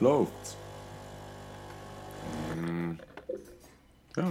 Läuft's? 0.00 0.56
Mm. 2.56 2.92
Ja. 4.16 4.30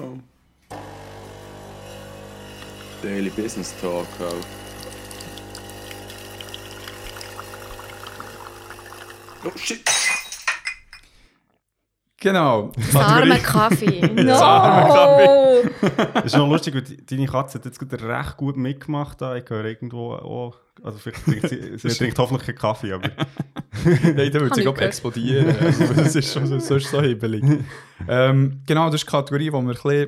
Daily 3.03 3.29
Business 3.29 3.73
Talk 3.79 4.07
halt. 4.19 4.45
Oh 9.45 9.57
shit! 9.57 9.98
Genau. 12.21 12.71
Das 12.75 12.95
arme 12.95 13.37
Kaffee. 13.39 14.01
No! 14.01 14.33
arme 14.33 15.69
Das 16.15 16.25
ist 16.25 16.35
noch 16.37 16.49
lustig, 16.49 16.75
weil 16.75 16.81
die- 16.81 17.05
deine 17.05 17.25
Katze 17.27 17.57
hat 17.57 17.65
jetzt 17.65 17.79
gerade 17.79 18.07
recht 18.07 18.35
gut 18.37 18.57
mitgemacht. 18.57 19.21
Da. 19.21 19.35
Ich 19.35 19.49
höre 19.49 19.65
irgendwo 19.65 20.13
auch, 20.13 20.57
also 20.83 20.97
vielleicht 20.97 21.23
trinkt 21.23 21.49
sie, 21.49 21.77
sie 21.77 21.87
trinkt 21.97 22.17
hoffentlich 22.19 22.45
keinen 22.47 22.57
Kaffee, 22.57 22.91
aber 22.93 23.07
Nein, 23.85 24.15
der 24.15 24.33
würde 24.33 24.45
Hab 24.49 24.55
sich 24.55 24.57
ich 24.57 24.63
glaub, 24.63 24.75
gehört. 24.75 24.81
explodieren. 24.91 25.55
Also, 25.59 25.93
das 25.93 26.15
ist 26.15 26.33
schon 26.33 26.45
so, 26.45 26.59
sonst 26.59 26.89
so 26.91 27.01
hibbelig. 27.01 27.43
ähm, 28.07 28.61
genau, 28.65 28.87
das 28.87 28.95
ist 28.95 29.07
die 29.07 29.11
Kategorie, 29.11 29.51
wo 29.53 29.61
wir 29.61 29.69
ein 29.69 29.75
bisschen 29.75 30.07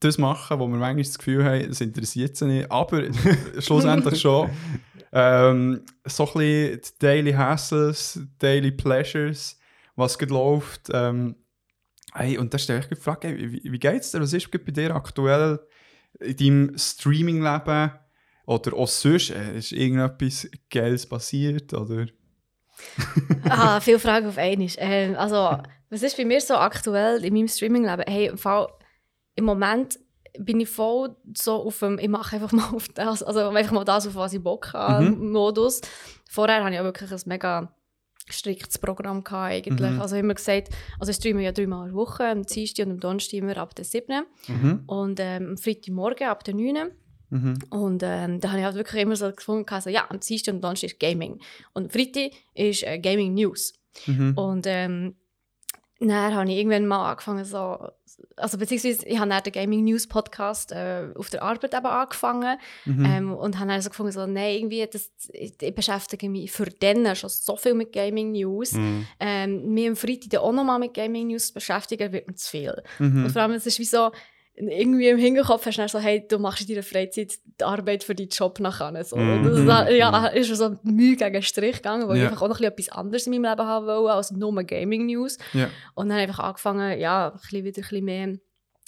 das 0.00 0.18
machen, 0.18 0.58
wo 0.60 0.66
wir 0.68 0.76
manchmal 0.76 1.02
das 1.04 1.16
Gefühl 1.18 1.44
haben, 1.44 1.70
es 1.70 1.80
interessiert 1.80 2.36
sie 2.36 2.46
nicht. 2.46 2.70
Aber 2.70 3.02
schlussendlich 3.58 4.20
schon. 4.20 4.50
Ähm, 5.12 5.80
so 6.04 6.24
ein 6.24 6.32
bisschen 6.34 6.80
die 6.80 6.98
Daily 7.00 7.32
Hassles, 7.32 8.20
Daily 8.38 8.70
Pleasures, 8.72 9.58
was 9.96 10.18
gerade 10.18 10.32
läuft. 10.32 10.88
Ähm, 10.92 11.36
hey, 12.12 12.38
und 12.38 12.52
da 12.52 12.58
stelle 12.58 12.80
ich 12.80 12.86
die 12.86 12.96
Frage, 12.96 13.28
hey, 13.28 13.52
wie, 13.52 13.72
wie 13.72 13.78
geht 13.78 14.02
es 14.02 14.10
dir? 14.10 14.20
Was 14.20 14.32
ist 14.32 14.50
bei 14.50 14.58
dir 14.58 14.94
aktuell 14.94 15.60
in 16.20 16.36
deinem 16.36 16.78
Streaming-Leben? 16.78 17.92
Oder 18.46 18.74
auch 18.74 18.88
sonst, 18.88 19.30
äh, 19.30 19.56
ist 19.56 19.72
irgendetwas 19.72 20.48
Geiles 20.70 21.06
passiert? 21.06 21.72
Oder? 21.72 22.06
Ah, 23.48 23.78
viele 23.80 23.98
Fragen 23.98 24.26
auf 24.26 24.38
einmal. 24.38 24.68
Ähm, 24.78 25.14
also, 25.16 25.58
was 25.90 26.02
ist 26.02 26.16
bei 26.16 26.24
mir 26.24 26.40
so 26.40 26.54
aktuell 26.54 27.24
in 27.24 27.34
meinem 27.34 27.48
Streaming-Leben? 27.48 28.04
Hey, 28.06 28.26
im, 28.26 28.38
Fall, 28.38 28.66
im 29.36 29.44
Moment 29.44 29.98
bin 30.38 30.60
ich 30.60 30.68
voll 30.68 31.14
so 31.36 31.66
auf 31.66 31.78
dem, 31.78 31.98
ich 31.98 32.08
mache 32.08 32.36
einfach 32.36 32.52
mal 32.52 32.70
auf 32.74 32.88
das, 32.88 33.22
also 33.22 33.50
einfach 33.50 33.72
mal 33.72 33.84
das, 33.84 34.06
auf 34.06 34.14
was 34.16 34.32
ich 34.32 34.42
Bock 34.42 34.72
habe, 34.72 35.10
Modus. 35.10 35.80
Vorher 36.28 36.64
hatte 36.64 36.70
ich 36.70 36.76
ja 36.76 36.84
wirklich 36.84 37.12
ein 37.12 37.20
mega 37.26 37.72
striktes 38.28 38.78
Programm 38.78 39.22
gehabt, 39.22 39.52
eigentlich. 39.52 39.90
Mhm. 39.90 40.00
Also 40.00 40.16
immer 40.16 40.34
gesagt, 40.34 40.68
also 40.98 41.10
ich 41.10 41.16
streame 41.16 41.42
ja 41.42 41.52
dreimal 41.52 41.88
der 41.88 41.94
Woche, 41.94 42.26
am 42.26 42.42
Dienstag 42.42 42.86
und 42.86 42.92
am 42.92 43.00
Donnerstag 43.00 43.34
immer 43.34 43.56
ab 43.56 43.74
der 43.74 43.84
7. 43.84 44.24
Mhm. 44.48 44.82
und 44.86 45.20
ähm, 45.20 45.50
am 45.50 45.56
Freitagmorgen 45.58 46.28
ab 46.28 46.44
der 46.44 46.54
9. 46.54 46.90
Mhm. 47.30 47.58
Und 47.70 48.02
ähm, 48.04 48.40
da 48.40 48.48
habe 48.50 48.60
ich 48.60 48.64
halt 48.64 48.76
wirklich 48.76 49.02
immer 49.02 49.16
so 49.16 49.30
gefunden, 49.32 49.66
also, 49.68 49.90
ja, 49.90 50.06
am 50.08 50.20
Dienstag 50.20 50.52
und 50.52 50.58
am 50.58 50.62
Donnerstag 50.62 50.90
ist 50.90 51.00
Gaming. 51.00 51.40
Und 51.72 51.92
Freitag 51.92 52.30
ist 52.54 52.82
äh, 52.84 52.98
Gaming 52.98 53.34
News. 53.34 53.74
Mhm. 54.06 54.32
Und 54.36 54.66
ähm, 54.66 55.16
dann 56.08 56.34
habe 56.34 56.50
ich 56.50 56.56
irgendwann 56.58 56.86
mal 56.86 57.10
angefangen 57.10 57.44
so, 57.44 57.88
also 58.36 58.58
beziehungsweise 58.58 59.06
ich 59.06 59.18
habe 59.18 59.30
dann 59.30 59.42
den 59.42 59.52
Gaming 59.52 59.84
News 59.84 60.06
Podcast 60.06 60.72
äh, 60.72 61.08
auf 61.16 61.30
der 61.30 61.42
Arbeit 61.42 61.74
eben 61.74 61.86
angefangen 61.86 62.58
Mhm. 62.84 63.04
ähm, 63.04 63.32
und 63.32 63.58
habe 63.58 63.70
dann 63.70 63.80
so 63.82 63.90
gefunden, 63.90 64.12
so, 64.12 64.26
nein, 64.26 64.56
irgendwie, 64.56 64.86
das, 64.90 65.10
ich, 65.32 65.54
ich 65.60 65.74
beschäftige 65.74 66.28
mich 66.28 66.50
für 66.50 66.66
den 66.66 67.14
schon 67.16 67.30
so 67.30 67.56
viel 67.56 67.74
mit 67.74 67.92
Gaming 67.92 68.32
News. 68.32 68.72
Mhm. 68.72 69.06
Ähm, 69.20 69.74
mir 69.74 69.90
am 69.90 69.96
Freitag 69.96 70.40
auch 70.40 70.52
nochmal 70.52 70.78
mit 70.78 70.94
Gaming 70.94 71.28
News 71.28 71.48
zu 71.48 71.54
beschäftigen, 71.54 72.12
wird 72.12 72.26
mir 72.28 72.34
zu 72.34 72.50
viel. 72.50 72.82
Mhm. 72.98 73.24
Und 73.24 73.30
vor 73.30 73.42
allem, 73.42 73.52
es 73.52 73.66
ist 73.66 73.78
wie 73.78 73.84
so, 73.84 74.10
irgendwie 74.56 75.08
im 75.08 75.18
Hinterkopf 75.18 75.66
hast 75.66 75.90
so, 75.92 75.98
hey, 75.98 76.24
du 76.28 76.38
machst 76.38 76.60
in 76.62 76.68
deiner 76.68 76.82
Freizeit 76.84 77.32
die 77.60 77.64
Arbeit 77.64 78.04
für 78.04 78.14
deinen 78.14 78.28
Job 78.28 78.60
nachher. 78.60 79.04
So. 79.04 79.16
Mhm. 79.16 79.44
Und 79.46 79.66
Das, 79.66 79.66
da- 79.66 79.90
ja, 79.90 80.26
ist 80.28 80.48
mir 80.48 80.56
so 80.56 80.76
Mühe 80.84 81.16
gegen 81.16 81.32
den 81.32 81.42
Strich 81.42 81.76
gegangen, 81.76 82.08
weil 82.08 82.16
Ja. 82.18 82.24
ich 82.24 82.30
einfach 82.30 82.42
auch 82.42 82.48
noch 82.48 82.60
ein 82.60 82.64
etwas 82.64 82.88
anderes 82.90 83.26
in 83.26 83.32
meinem 83.32 83.50
Leben 83.50 83.66
haben 83.66 83.86
wollte, 83.86 84.12
als 84.12 84.30
nur 84.30 84.62
Gaming 84.62 85.06
News. 85.06 85.38
Ja. 85.52 85.68
Und 85.94 86.08
dann 86.08 86.18
einfach 86.18 86.38
angefangen, 86.38 86.98
ja, 87.00 87.28
ein 87.28 87.32
bisschen 87.40 87.64
wieder 87.64 87.78
ein 87.80 87.82
bisschen 87.88 88.04
mehr 88.04 88.38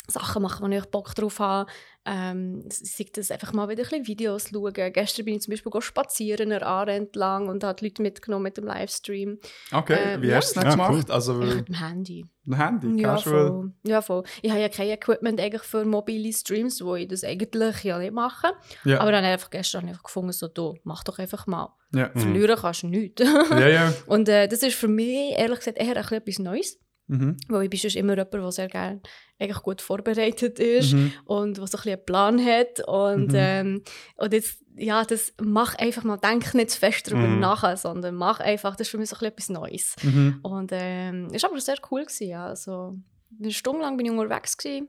Sachen 0.09 0.43
machen, 0.43 0.65
wo 0.71 0.75
ich 0.75 0.85
Bock 0.87 1.15
drauf 1.15 1.39
habe. 1.41 1.71
Ähm, 2.09 2.63
sei 2.69 3.07
das 3.13 3.33
einfach 3.33 3.53
mal 3.53 3.69
wieder 3.69 3.83
ein 3.83 3.89
bisschen 3.89 4.07
Videos 4.07 4.49
schauen. 4.53 4.73
Gestern 4.93 5.25
bin 5.25 5.35
ich 5.35 5.43
zum 5.43 5.51
Beispiel 5.51 5.73
go 5.73 5.81
spazieren, 5.81 6.53
an 6.53 6.61
der 6.61 6.67
Aare 6.69 6.93
entlang 6.93 7.49
und 7.49 7.65
habe 7.65 7.75
die 7.81 7.87
Leute 7.87 8.01
mitgenommen 8.03 8.45
mit 8.45 8.57
dem 8.57 8.65
Livestream. 8.65 9.39
Okay, 9.73 9.99
Ähm, 10.01 10.23
wie 10.23 10.29
ja. 10.29 10.37
hast 10.37 10.55
du 10.55 10.61
es 10.61 10.65
Ja, 10.65 10.71
nicht 10.77 10.79
cool. 10.79 10.91
gemacht? 10.93 11.11
Also, 11.11 11.43
Ich 11.43 11.55
mit 11.57 11.69
dem 11.69 11.75
Handy. 11.75 12.25
ein 12.47 12.55
Handy, 12.57 13.03
Ja 13.03 13.15
casual. 13.17 13.49
voll. 13.49 13.73
ja, 13.83 14.03
voll. 14.03 14.23
Ich 14.43 14.51
habe 14.53 14.61
ja 14.61 14.69
kein 14.69 14.89
Equipment 14.91 15.41
eigentlich 15.41 15.63
für 15.63 15.85
mobile 15.85 16.33
Streams, 16.33 16.81
wo 16.85 16.95
ich 16.95 17.09
das 17.09 17.25
eigentlich 17.25 17.83
ja 17.83 17.99
nicht 17.99 18.13
mache. 18.13 18.53
Ja. 18.85 19.01
Aber 19.01 19.11
dann 19.11 19.25
habe 19.25 19.29
ich 19.29 19.33
einfach 19.33 19.51
gestern 19.51 19.89
einfach 19.89 20.05
gefunden, 20.05 20.31
so, 20.31 20.47
du, 20.47 20.77
mach 20.85 21.03
doch 21.03 21.19
einfach 21.19 21.49
mal. 21.49 21.75
ja. 21.93 22.11
Verlieren 22.15 22.57
kannst 22.57 22.85
du 22.85 22.87
nichts. 22.87 23.21
ja, 23.51 23.67
ja. 23.69 23.93
Und 24.07 24.29
äh, 24.29 24.47
das 24.47 24.63
ist 24.63 24.77
für 24.77 24.87
mich, 24.89 25.33
ehrlich 25.37 25.59
gesagt, 25.59 25.79
eher 25.79 25.89
ein 25.97 26.03
bisschen 26.03 26.19
etwas 26.19 26.39
Neues. 26.39 26.79
Mhm. 27.09 27.37
Weil 27.49 27.65
ich 27.65 27.71
bin 27.71 27.79
sonst 27.79 27.95
immer 27.97 28.15
jemand, 28.17 28.35
der 28.35 28.51
sehr 28.53 28.67
gerne 28.69 29.01
eigentlich 29.39 29.63
gut 29.63 29.81
vorbereitet 29.83 30.59
ist 30.59 30.93
Mhm. 30.95 31.13
und 31.27 31.57
der 31.59 31.67
so 31.67 31.77
ein 31.77 31.83
bisschen 31.83 31.93
einen 31.93 32.05
Plan 32.07 32.45
hat. 32.45 32.81
Und, 32.87 33.29
Mhm. 33.29 33.35
ähm, 33.35 33.83
und 34.17 34.33
jetzt, 34.33 34.63
ja, 34.77 35.05
das 35.05 35.35
mach 35.43 35.75
einfach 35.77 36.05
mal, 36.05 36.17
denk 36.17 36.55
nicht 36.55 36.71
zu 36.71 36.79
fest 36.79 37.07
darüber 37.07 37.27
Mhm. 37.27 37.41
nach, 37.41 37.77
sondern 37.77 38.15
mach 38.15 38.41
einfach, 38.41 38.77
das 38.77 38.87
ist 38.87 38.91
für 38.91 38.99
mich 38.99 39.09
so 39.11 39.17
ein 39.17 39.33
bisschen 39.35 39.57
etwas 39.57 39.71
Neues. 39.71 39.97
Mhm. 40.03 40.39
Und 40.43 40.71
ähm, 40.73 41.29
ist 41.33 41.45
aber 41.45 41.61
sehr 41.61 41.77
cool 41.91 42.03
gewesen, 42.05 42.29
ja. 42.29 42.47
Also, 42.47 42.97
eine 43.39 43.51
Stunde 43.51 43.83
lang 43.83 43.97
bin 43.97 44.07
ich 44.07 44.13
unterwegs 44.13 44.57
gewesen, 44.57 44.89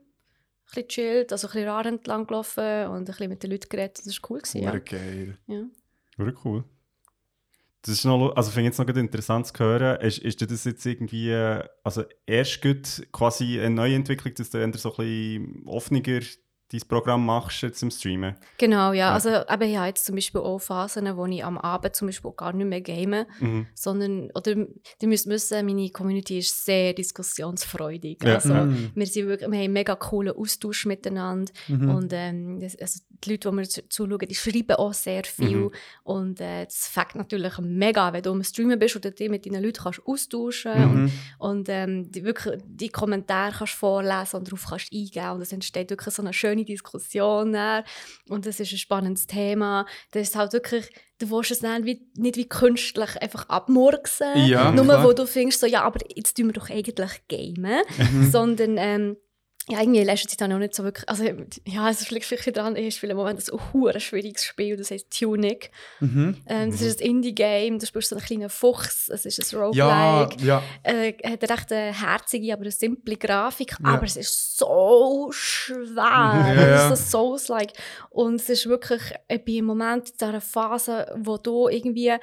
bisschen 0.66 0.88
chillt, 0.88 1.32
also 1.32 1.46
ein 1.48 1.52
bisschen 1.52 1.68
rar 1.68 1.86
entlang 1.86 2.26
gelaufen 2.26 2.86
und 2.88 2.96
ein 3.00 3.04
bisschen 3.04 3.28
mit 3.28 3.42
den 3.42 3.50
Leuten 3.50 3.68
geredet. 3.68 3.98
Das 3.98 4.06
war 4.22 4.30
cool 4.30 4.38
gewesen, 4.40 4.62
ja. 4.62 4.78
Geil. 4.78 5.36
ja. 5.46 5.62
Wirklich 6.16 6.44
cool. 6.44 6.64
Das 7.88 7.96
ist 7.96 8.04
noch, 8.04 8.36
also 8.36 8.50
finde 8.50 8.68
ich 8.68 8.76
jetzt 8.76 8.86
noch 8.86 8.94
interessant 8.94 9.46
zu 9.46 9.64
hören. 9.64 9.98
Ist, 10.02 10.18
ist 10.18 10.42
das 10.42 10.64
jetzt 10.64 10.84
irgendwie, 10.84 11.30
äh, 11.30 11.64
also 11.82 12.04
erst 12.26 12.60
quasi 13.12 13.58
eine 13.58 13.74
neue 13.74 13.94
Entwicklung, 13.94 14.34
dass 14.34 14.50
du 14.50 14.58
so 14.58 14.62
ein 14.62 14.72
bisschen 14.72 15.62
offener 15.64 16.02
dein 16.70 16.80
Programm 16.88 17.24
machst 17.26 17.62
jetzt 17.62 17.82
im 17.82 17.90
Streamen? 17.90 18.34
Genau, 18.58 18.92
ja. 18.92 18.98
Ja. 18.98 19.12
Also, 19.14 19.30
eben, 19.30 19.62
ich 19.70 19.76
habe 19.76 19.86
jetzt 19.88 20.04
zum 20.04 20.14
Beispiel 20.16 20.40
auch 20.40 20.58
Phasen, 20.58 21.16
wo 21.16 21.24
ich 21.26 21.44
am 21.44 21.56
Abend 21.58 21.94
zum 21.96 22.08
Beispiel 22.08 22.32
gar 22.36 22.52
nicht 22.52 22.66
mehr 22.66 22.80
game, 22.80 23.24
Mhm. 23.40 23.66
sondern, 23.74 24.30
oder, 24.34 24.52
ihr 24.56 25.08
müsst 25.08 25.28
wissen, 25.28 25.64
meine 25.66 25.88
Community 25.90 26.38
ist 26.38 26.64
sehr 26.64 26.92
diskussionsfreudig. 27.38 28.18
Ja. 28.24 28.34
Also, 28.34 28.54
Mhm. 28.54 28.90
wir, 28.94 29.06
sind 29.06 29.26
wirklich, 29.28 29.48
wir 29.50 29.56
haben 29.58 29.64
einen 29.64 29.72
mega 29.72 29.94
coolen 29.96 30.34
Austausch 30.36 30.86
miteinander. 30.86 31.52
Mhm. 31.68 31.90
Und 31.90 32.12
ähm, 32.12 32.60
das, 32.60 32.76
also 32.80 33.00
die 33.24 33.30
Leute, 33.30 33.48
die 33.50 33.54
mir 33.54 33.68
zu- 33.68 33.88
zuschauen, 33.88 34.18
die 34.28 34.34
schreiben 34.34 34.76
auch 34.76 34.92
sehr 34.92 35.24
viel. 35.24 35.56
Mhm. 35.56 35.70
Und 36.04 36.40
äh, 36.40 36.64
das 36.66 36.86
fängt 36.88 37.14
natürlich 37.16 37.58
mega, 37.58 38.12
wenn 38.12 38.22
du 38.22 38.30
am 38.30 38.44
Streamen 38.44 38.78
bist 38.78 38.96
oder 38.96 39.10
dich 39.10 39.28
mit 39.28 39.44
deinen 39.46 39.62
Leuten 39.62 39.82
kannst 39.82 40.00
austauschen 40.06 40.72
Mhm. 40.78 40.90
und, 41.38 41.48
und 41.50 41.68
ähm, 41.68 42.10
die, 42.12 42.24
wirklich, 42.24 42.60
die 42.64 42.88
Kommentare 42.90 43.52
kannst 43.58 43.74
vorlesen 43.74 44.36
und 44.36 44.48
darauf 44.48 44.66
kannst 44.68 44.92
eingehen. 44.92 45.30
Und 45.30 45.40
es 45.42 45.52
entsteht 45.52 45.90
wirklich 45.90 46.14
so 46.14 46.22
eine 46.22 46.32
schöne 46.32 46.57
Diskussion. 46.64 47.52
Dann. 47.52 47.84
Und 48.28 48.46
das 48.46 48.60
ist 48.60 48.72
ein 48.72 48.78
spannendes 48.78 49.26
Thema. 49.26 49.86
Das 50.12 50.28
ist 50.28 50.36
halt 50.36 50.52
wirklich, 50.52 50.90
du 51.18 51.30
willst 51.30 51.50
es 51.50 51.60
dann 51.60 51.84
wie, 51.84 52.08
nicht 52.16 52.36
wie 52.36 52.48
künstlich 52.48 53.20
einfach 53.20 53.48
abmurksen. 53.48 54.46
Ja, 54.46 54.70
nur 54.72 54.84
klar. 54.84 55.04
wo 55.04 55.12
du 55.12 55.26
findest, 55.26 55.60
so, 55.60 55.66
ja, 55.66 55.82
aber 55.82 56.00
jetzt 56.14 56.36
tun 56.36 56.46
wir 56.46 56.52
doch 56.52 56.70
eigentlich 56.70 56.94
gamen. 57.28 57.82
Mhm. 57.98 58.30
Sondern, 58.30 58.76
ähm, 58.78 59.16
ja, 59.70 59.80
irgendwie 59.80 60.00
in 60.00 60.06
letzter 60.06 60.28
Zeit 60.28 60.50
auch 60.50 60.58
nicht 60.58 60.74
so 60.74 60.82
wirklich, 60.84 61.08
also 61.08 61.24
ja, 61.66 61.90
es 61.90 62.10
liegt 62.10 62.24
vielleicht 62.24 62.56
daran, 62.56 62.74
ich 62.76 62.94
spiele 62.96 63.12
im 63.12 63.18
Moment 63.18 63.40
ein 63.52 63.58
hure 63.72 64.00
schwieriges 64.00 64.44
Spiel, 64.44 64.76
das 64.76 64.90
heißt 64.90 65.10
Tunic. 65.16 65.70
Mhm. 66.00 66.36
Ähm, 66.46 66.70
das 66.70 66.80
ist 66.80 67.00
ein 67.02 67.06
Indie-Game, 67.08 67.78
du 67.78 67.86
spielst 67.86 68.08
so 68.08 68.16
einen 68.16 68.24
kleinen 68.24 68.48
Fuchs, 68.50 69.08
es 69.08 69.26
ist 69.26 69.54
ein 69.54 69.72
Ja, 69.74 70.20
Roguelike. 70.22 70.44
ja. 70.44 70.62
Äh, 70.82 71.12
hat 71.24 71.42
eine 71.42 71.50
recht 71.58 71.72
eine 71.72 72.00
herzige, 72.00 72.52
aber 72.52 72.62
eine 72.62 72.70
simple 72.72 73.16
Grafik, 73.16 73.76
Ja. 73.82 73.90
aber 73.94 74.04
es 74.04 74.16
ist 74.16 74.56
so 74.56 75.28
schwer. 75.32 75.88
Ja, 75.98 76.52
Es 76.54 76.60
ja. 76.60 76.92
ist 76.92 77.10
so 77.10 77.18
Souls-like. 77.18 77.72
Und 78.10 78.36
es 78.36 78.48
ist 78.48 78.66
wirklich, 78.66 79.02
ich 79.28 79.44
bin 79.44 79.56
im 79.56 79.64
Moment 79.66 80.10
in 80.10 80.16
dieser 80.18 80.40
Phase, 80.40 81.14
wo 81.18 81.36
du 81.36 81.68
irgendwie 81.68 82.14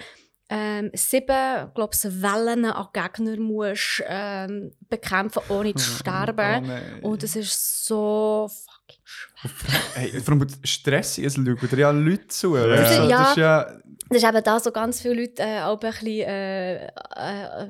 ähm, 0.50 0.92
sieben, 0.94 1.72
glaube 1.74 1.94
ich, 1.94 2.04
Wellen 2.22 2.66
an 2.66 2.88
Gegner 2.94 3.38
musst 3.38 4.04
ähm, 4.08 4.72
bekämpfen, 4.90 5.42
ohne 5.50 5.74
zu 5.74 5.92
Oh 5.92 5.98
sterben. 6.00 6.68
nein. 6.68 7.00
Und 7.02 7.24
es 7.24 7.36
ist 7.36 7.86
so 7.86 8.50
fucking 8.50 9.02
schwer. 9.04 9.52
Hey, 9.96 10.22
vor 10.22 10.34
allem 10.36 10.48
stressig, 10.64 11.26
es 11.26 11.34
schauen 11.36 11.44
dir 11.44 11.78
ja 11.78 11.92
Leute 11.92 12.28
zu. 12.28 12.56
Ja. 12.56 12.70
weißt 12.70 13.00
du? 13.00 13.04
Ja. 13.04 13.18
Das 13.20 13.30
ist 13.32 13.38
ja... 13.38 13.64
Das 14.10 14.18
ist 14.22 14.30
eben 14.30 14.44
da 14.44 14.60
so 14.60 14.72
ganz 14.72 15.02
viele 15.02 15.16
Leute 15.22 15.42
äh, 15.42 15.62
auch 15.62 15.82
ein 15.82 15.90
bisschen 15.92 16.08
äh, 16.08 16.86
äh, 16.86 16.90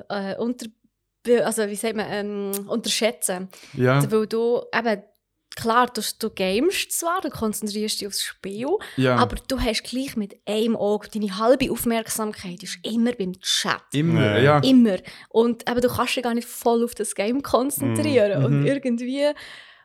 äh, 0.10 0.38
unter, 0.38 0.65
also 1.46 1.67
wie 1.67 1.75
sagt 1.75 1.96
man, 1.96 2.08
ähm, 2.10 2.51
unterschätzen. 2.67 3.48
Ja, 3.74 4.01
Weil 4.12 4.27
du 4.27 4.62
eben, 4.74 5.01
klar, 5.55 5.88
du, 5.93 6.01
du 6.19 6.29
gamest 6.29 6.91
zwar, 6.91 7.21
du 7.21 7.29
konzentrierst 7.29 8.01
dich 8.01 8.07
aufs 8.07 8.21
Spiel, 8.24 8.67
ja. 8.97 9.15
aber 9.15 9.35
du 9.47 9.59
hast 9.59 9.83
gleich 9.83 10.15
mit 10.15 10.35
einem 10.45 10.75
Auge, 10.75 11.07
deine 11.13 11.38
halbe 11.38 11.71
Aufmerksamkeit 11.71 12.62
ist 12.63 12.79
immer 12.83 13.13
beim 13.13 13.33
Chat. 13.41 13.81
immer, 13.93 14.39
Ja. 14.39 14.59
Immer. 14.59 14.97
Und 15.29 15.69
eben, 15.69 15.81
du 15.81 15.88
kannst 15.89 16.15
dich 16.15 16.24
gar 16.24 16.33
nicht 16.33 16.47
voll 16.47 16.83
auf 16.83 16.95
das 16.95 17.15
Game 17.15 17.41
konzentrieren. 17.41 18.39
Mhm. 18.39 18.45
Und 18.45 18.59
Mhm. 18.62 18.65
irgendwie, 18.65 19.31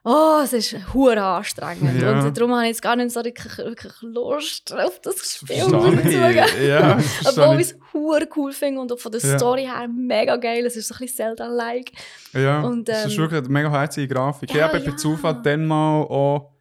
oh, 0.04 0.40
es 0.42 0.52
ist 0.52 0.76
hure 0.94 1.22
anstrengend. 1.22 2.00
Ja. 2.00 2.22
Und 2.24 2.36
darum 2.36 2.52
habe 2.52 2.62
ich 2.64 2.68
jetzt 2.70 2.82
gar 2.82 2.96
nicht 2.96 3.10
so 3.10 3.24
wirklich, 3.24 3.58
wirklich 3.58 3.92
Lust 4.02 4.72
auf 4.72 5.00
das 5.00 5.34
Spiel. 5.34 5.56
Ja, 5.56 6.98
Obwohl 7.26 7.60
ich 7.60 7.70
es 7.72 7.76
hure 7.92 8.28
cool 8.36 8.52
finde 8.52 8.80
und 8.80 8.92
auch 8.92 8.98
von 8.98 9.12
der 9.12 9.20
Ja. 9.20 9.36
Story 9.38 9.62
her 9.64 9.88
mega 9.88 10.36
geil. 10.36 10.64
Es 10.66 10.76
ist 10.76 10.88
so 10.88 10.94
ein 10.94 10.98
bisschen 11.00 11.16
Zelda-like. 11.16 11.92
Ja, 12.32 12.62
Und, 12.62 12.88
das 12.88 13.06
ist 13.06 13.12
ähm, 13.14 13.18
wirklich 13.18 13.40
eine 13.40 13.48
mega 13.48 13.70
herzige 13.70 14.08
Grafik. 14.14 14.54
ja, 14.54 14.66
ich 14.68 14.72
habe 14.74 14.84
ja. 14.90 14.96
Zufall 14.96 15.40
dann 15.42 15.66
mal 15.66 16.02
auch 16.02 16.52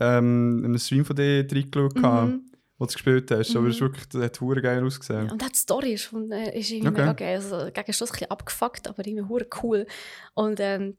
ähm, 0.00 0.62
einen 0.64 0.78
Stream 0.78 1.04
von 1.04 1.16
dir 1.16 1.46
reingeschaut, 1.50 1.94
Mhm. 1.96 2.46
wo 2.78 2.86
du 2.86 2.92
gespielt 2.92 3.30
hast. 3.30 3.50
Aber 3.52 3.60
Mhm. 3.60 3.68
es 3.68 3.74
ist 3.76 3.80
wirklich, 3.82 4.08
das 4.08 4.22
hat 4.22 4.40
hure 4.40 4.60
geil 4.60 4.84
ausgesehen. 4.84 5.30
Und 5.30 5.42
auch 5.42 5.48
die 5.48 5.56
Story 5.58 5.92
ist, 5.92 6.06
von, 6.06 6.30
ist 6.32 6.70
irgendwie 6.70 6.88
Okay. 6.88 7.00
mega 7.00 7.12
geil. 7.12 7.36
Also, 7.36 7.70
gegen 7.72 7.92
Schluss 7.92 8.10
ein 8.10 8.12
bisschen 8.14 8.30
abgefuckt, 8.30 8.88
aber 8.88 9.06
irgendwie 9.06 9.28
hure 9.28 9.46
cool. 9.62 9.86
Und 10.34 10.58
ähm, 10.60 10.96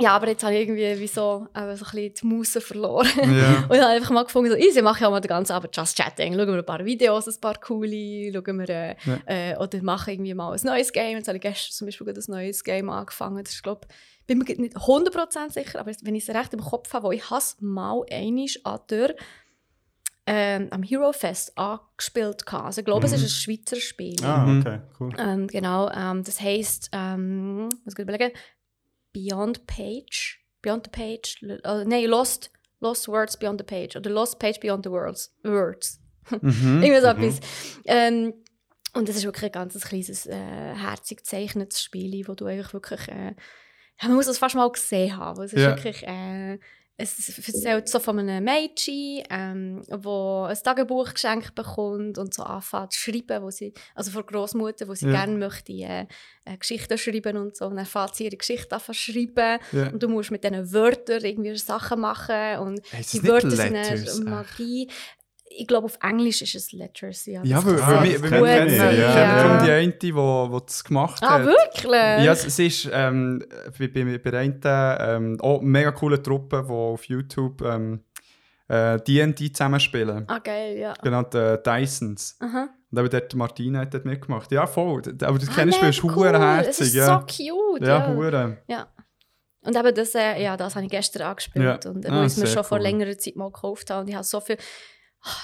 ja, 0.00 0.10
aber 0.16 0.28
jetzt 0.28 0.42
habe 0.42 0.54
ich 0.54 0.60
irgendwie 0.62 0.98
wie 1.00 1.06
so, 1.06 1.46
äh, 1.54 1.60
so 1.60 1.84
ein 1.86 1.90
bisschen 1.90 2.14
die 2.14 2.26
Muße 2.26 2.60
verloren. 2.60 3.08
Ja. 3.16 3.64
Und 3.68 3.74
ich 3.76 3.80
habe 3.80 3.92
einfach 3.92 4.10
mal 4.10 4.24
gefunden, 4.24 4.50
so, 4.50 4.56
easy, 4.56 4.82
mache 4.82 5.00
ich 5.00 5.06
auch 5.06 5.10
mal 5.10 5.20
den 5.20 5.28
ganzen 5.28 5.52
Abend 5.52 5.76
Just 5.76 5.96
Chatting. 5.96 6.34
Schauen 6.34 6.46
wir 6.48 6.58
ein 6.58 6.66
paar 6.66 6.84
Videos, 6.84 7.26
ein 7.28 7.40
paar 7.40 7.58
coole, 7.60 8.32
schauen 8.32 8.58
wir, 8.58 8.68
äh, 8.68 8.96
Ja. 9.04 9.18
äh, 9.26 9.56
oder 9.56 9.82
mache 9.82 10.12
irgendwie 10.12 10.34
mal 10.34 10.52
ein 10.52 10.60
neues 10.64 10.92
Game. 10.92 11.16
Jetzt 11.16 11.28
habe 11.28 11.36
ich 11.38 11.42
gestern 11.42 11.72
zum 11.72 11.86
Beispiel 11.86 12.08
ein 12.08 12.24
neues 12.28 12.64
Game 12.64 12.88
angefangen. 12.90 13.42
Das 13.44 13.52
ist, 13.54 13.62
glaube 13.62 13.86
bin 14.26 14.38
mir 14.38 14.44
nicht 14.44 14.76
100% 14.76 15.52
sicher, 15.52 15.80
aber 15.80 15.90
wenn 16.02 16.14
ich 16.14 16.28
es 16.28 16.32
recht 16.34 16.54
im 16.54 16.60
Kopf 16.60 16.92
habe, 16.94 17.06
wo 17.08 17.10
ich 17.12 17.28
has 17.30 17.56
mal 17.60 18.04
einisch 18.12 18.64
an 18.64 18.78
der 18.88 19.14
ähm, 20.26 20.68
am 20.70 20.82
Hero 20.84 21.12
Fest 21.12 21.56
angespielt 21.58 22.44
hatte. 22.46 22.64
Also 22.64 22.80
ich 22.80 22.84
glaube, 22.84 23.06
es 23.06 23.12
Mhm. 23.12 23.16
ist 23.16 23.22
ein 23.24 23.28
Schweizer 23.30 23.76
Spiel. 23.80 24.14
Ah, 24.22 24.46
Mhm. 24.46 24.60
okay, 24.60 24.78
cool. 25.00 25.12
Ähm, 25.18 25.46
genau, 25.48 25.90
ähm, 25.90 26.22
das 26.22 26.40
heisst, 26.40 26.90
ähm, 26.92 27.64
muss 27.84 27.94
ich 27.94 27.98
überlegen, 27.98 28.30
Beyond 29.12 29.66
Page, 29.66 30.40
Beyond 30.62 30.84
the 30.86 30.90
Page, 30.90 31.42
äh, 31.42 31.84
nein, 31.84 32.04
Lost, 32.06 32.50
Lost 32.80 33.08
Words 33.08 33.36
Beyond 33.38 33.60
the 33.60 33.64
Page 33.64 33.96
oder 33.96 34.10
Lost 34.10 34.38
Page 34.38 34.60
Beyond 34.60 34.84
the 34.84 34.90
Words. 34.90 35.34
Words. 35.42 35.98
Mhm. 36.42 36.82
Irgendwie 36.82 37.00
so 37.00 37.12
Mhm. 37.14 37.22
etwas. 37.24 37.40
Ähm, 37.86 38.34
und 38.92 39.08
das 39.08 39.16
ist 39.16 39.24
wirklich 39.24 39.44
ein 39.44 39.52
ganz 39.52 39.80
kleines, 39.80 40.26
äh, 40.26 40.34
herzig 40.74 41.18
gezeichnetes 41.18 41.82
Spiel, 41.82 42.26
wo 42.28 42.34
du 42.34 42.46
eigentlich 42.46 42.72
wirklich, 42.72 43.08
äh, 43.08 43.34
man 44.02 44.14
muss 44.14 44.26
es 44.28 44.38
fast 44.38 44.54
mal 44.54 44.70
gesehen 44.70 45.16
haben. 45.16 45.42
Es 45.42 45.52
ist 45.52 45.60
Ja. 45.62 45.68
wirklich, 45.76 46.06
äh, 46.06 46.58
es 47.02 47.48
erzählt 47.48 47.88
so 47.88 47.98
von 47.98 48.18
einem 48.18 48.44
Mädchen, 48.44 49.22
ähm, 49.30 49.82
wo 49.90 50.42
ein 50.44 50.56
Tagebuch 50.62 51.12
geschenkt 51.14 51.54
bekommt 51.54 52.18
und 52.18 52.34
so 52.34 52.42
anfängt 52.42 52.92
zu 52.92 53.00
schreiben, 53.00 53.42
wo 53.42 53.50
sie, 53.50 53.72
also 53.94 54.10
von 54.10 54.24
Großmutter, 54.26 54.86
wo 54.88 54.94
sie 54.94 55.06
Ja. 55.06 55.12
gerne 55.12 55.36
möchte 55.38 55.72
äh, 55.72 56.06
äh, 56.44 56.56
Geschichten 56.58 56.98
schreiben 56.98 57.36
und 57.36 57.56
so. 57.56 57.66
Und 57.66 57.76
dann 57.76 57.86
fängt 57.86 58.14
sie 58.14 58.24
ihre 58.24 58.36
Geschichte 58.36 58.74
an 58.74 58.82
zu 58.82 58.92
schreiben 58.94 59.60
Ja. 59.72 59.88
und 59.90 60.02
du 60.02 60.08
musst 60.08 60.30
mit 60.30 60.44
diesen 60.44 60.72
Wörtern 60.72 61.24
irgendwie 61.24 61.56
Sachen 61.56 62.00
machen 62.00 62.58
und 62.60 62.80
Hey, 62.90 63.04
die 63.12 63.22
Wörter 63.24 63.50
sind 63.50 63.74
dann 63.74 64.24
Magie. 64.24 64.88
Ich 65.52 65.66
glaube, 65.66 65.86
auf 65.86 65.98
Englisch 66.02 66.42
ist 66.42 66.54
es 66.54 66.72
Letters. 66.72 67.26
Ja, 67.26 67.42
Ja, 67.42 67.64
weil, 67.64 67.74
weil, 67.74 67.82
Ah, 67.82 68.02
wir, 68.04 68.22
wir 68.22 68.30
kennen 68.30 68.74
ja. 68.74 68.90
Ja. 68.92 69.62
die 69.64 69.70
eine, 69.70 69.92
die 69.92 70.14
wo, 70.14 70.48
wo 70.50 70.60
das 70.60 70.84
gemacht 70.84 71.20
Ah, 71.24 71.40
hat. 71.40 71.44
wirklich? 71.46 71.90
Ja, 71.92 72.32
es, 72.32 72.46
es 72.46 72.58
ist 72.58 72.88
ähm, 72.92 73.44
bei, 73.78 73.88
bei, 73.88 74.18
bei 74.18 74.38
einer 74.38 74.98
ähm, 75.00 75.38
auch 75.40 75.60
mega 75.60 75.90
coole 75.92 76.22
Truppe, 76.22 76.64
die 76.66 76.72
auf 76.72 77.04
YouTube 77.04 77.62
ähm, 77.62 78.04
äh, 78.68 78.98
D&D 79.00 79.52
zusammenspielen. 79.52 80.24
Ah, 80.28 80.38
geil, 80.38 80.78
ja. 80.78 80.94
Genannt 81.02 81.34
äh, 81.34 81.58
Dysons. 81.60 82.36
Aha. 82.40 82.68
Und 82.92 82.98
eben 82.98 83.10
dort 83.10 83.34
Martina 83.34 83.80
hat 83.80 83.92
dort 83.94 84.04
mitgemacht. 84.04 84.50
Ja, 84.52 84.66
voll. 84.66 85.02
Aber 85.22 85.38
das 85.38 85.48
Ah, 85.48 85.52
kennst 85.56 85.82
du, 85.82 85.86
ist 85.86 86.02
mega 86.04 86.14
hure 86.14 86.32
Es 86.60 86.66
herzig. 86.66 86.86
ist 86.86 86.94
Ja, 86.94 87.06
so 87.06 87.18
cute. 87.26 87.82
ja, 87.86 87.98
Ja, 88.08 88.14
hure. 88.14 88.58
ja. 88.68 88.86
Und 89.62 89.76
eben 89.76 89.94
das, 89.94 90.14
äh, 90.14 90.42
ja, 90.42 90.56
das 90.56 90.74
habe 90.76 90.86
ich 90.86 90.90
gestern 90.90 91.22
angespielt. 91.22 91.84
Ja. 91.84 91.90
Und 91.90 92.04
äh, 92.04 92.08
Ah, 92.08 92.14
wo 92.14 92.20
ich 92.20 92.26
es 92.28 92.36
mir 92.38 92.46
schon 92.46 92.64
vor 92.64 92.78
cool. 92.78 92.84
längerer 92.84 93.18
Zeit 93.18 93.36
mal 93.36 93.50
gekauft 93.50 93.90
habe. 93.90 94.02
Und 94.02 94.08
ich 94.08 94.14
habe 94.14 94.24
so 94.24 94.40
viel. 94.40 94.56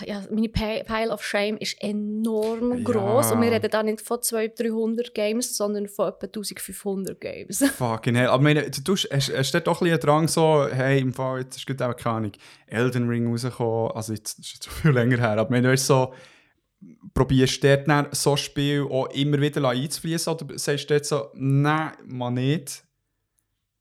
Ja, 0.06 0.22
meine 0.30 0.48
Pi- 0.48 0.82
Pile 0.84 1.10
of 1.12 1.22
Shame 1.22 1.58
ist 1.58 1.76
enorm 1.82 2.78
Ja. 2.78 2.84
groß 2.84 3.32
und 3.32 3.42
wir 3.42 3.52
reden 3.52 3.70
da 3.70 3.82
nicht 3.82 4.00
von 4.00 4.22
200, 4.22 4.58
300 4.58 5.14
Games, 5.14 5.54
sondern 5.54 5.86
von 5.86 6.08
etwa 6.08 6.26
1500 6.26 7.20
Games. 7.20 7.58
Fucking 7.76 8.14
hell. 8.14 8.28
Aber 8.28 8.42
meine, 8.42 8.70
du 8.70 8.92
hast, 8.94 9.10
hast 9.12 9.52
dort 9.54 9.66
doch 9.66 9.82
ein 9.82 9.84
bisschen 9.84 10.00
Drang 10.00 10.28
so, 10.28 10.66
hey, 10.70 10.98
im 11.00 11.12
Fall, 11.12 11.40
jetzt 11.40 11.56
ist 11.56 11.66
gerade 11.66 11.88
auch 11.88 11.96
keine 11.96 12.16
Ahnung, 12.16 12.32
Elden 12.66 13.06
Ring 13.08 13.28
rausgekommen, 13.30 13.92
also 13.92 14.14
jetzt 14.14 14.38
ist 14.38 14.54
jetzt 14.54 14.64
schon 14.70 14.72
viel 14.74 14.90
länger 14.92 15.18
her, 15.18 15.32
aber 15.38 15.50
meine, 15.50 15.66
du 15.68 15.72
hast 15.72 15.86
so, 15.86 16.14
probierst 17.12 17.62
du 17.62 17.68
dort 17.68 17.86
dann 17.88 18.08
so 18.12 18.30
ein 18.32 18.36
Spiel 18.38 18.82
auch 18.90 19.06
immer 19.10 19.38
wieder 19.40 19.66
einzufließen 19.68 20.32
oder 20.32 20.58
sagst 20.58 20.88
du 20.88 20.94
dort 20.94 21.04
so, 21.04 21.26
nein, 21.34 21.92
man 22.06 22.32
nicht, 22.34 22.82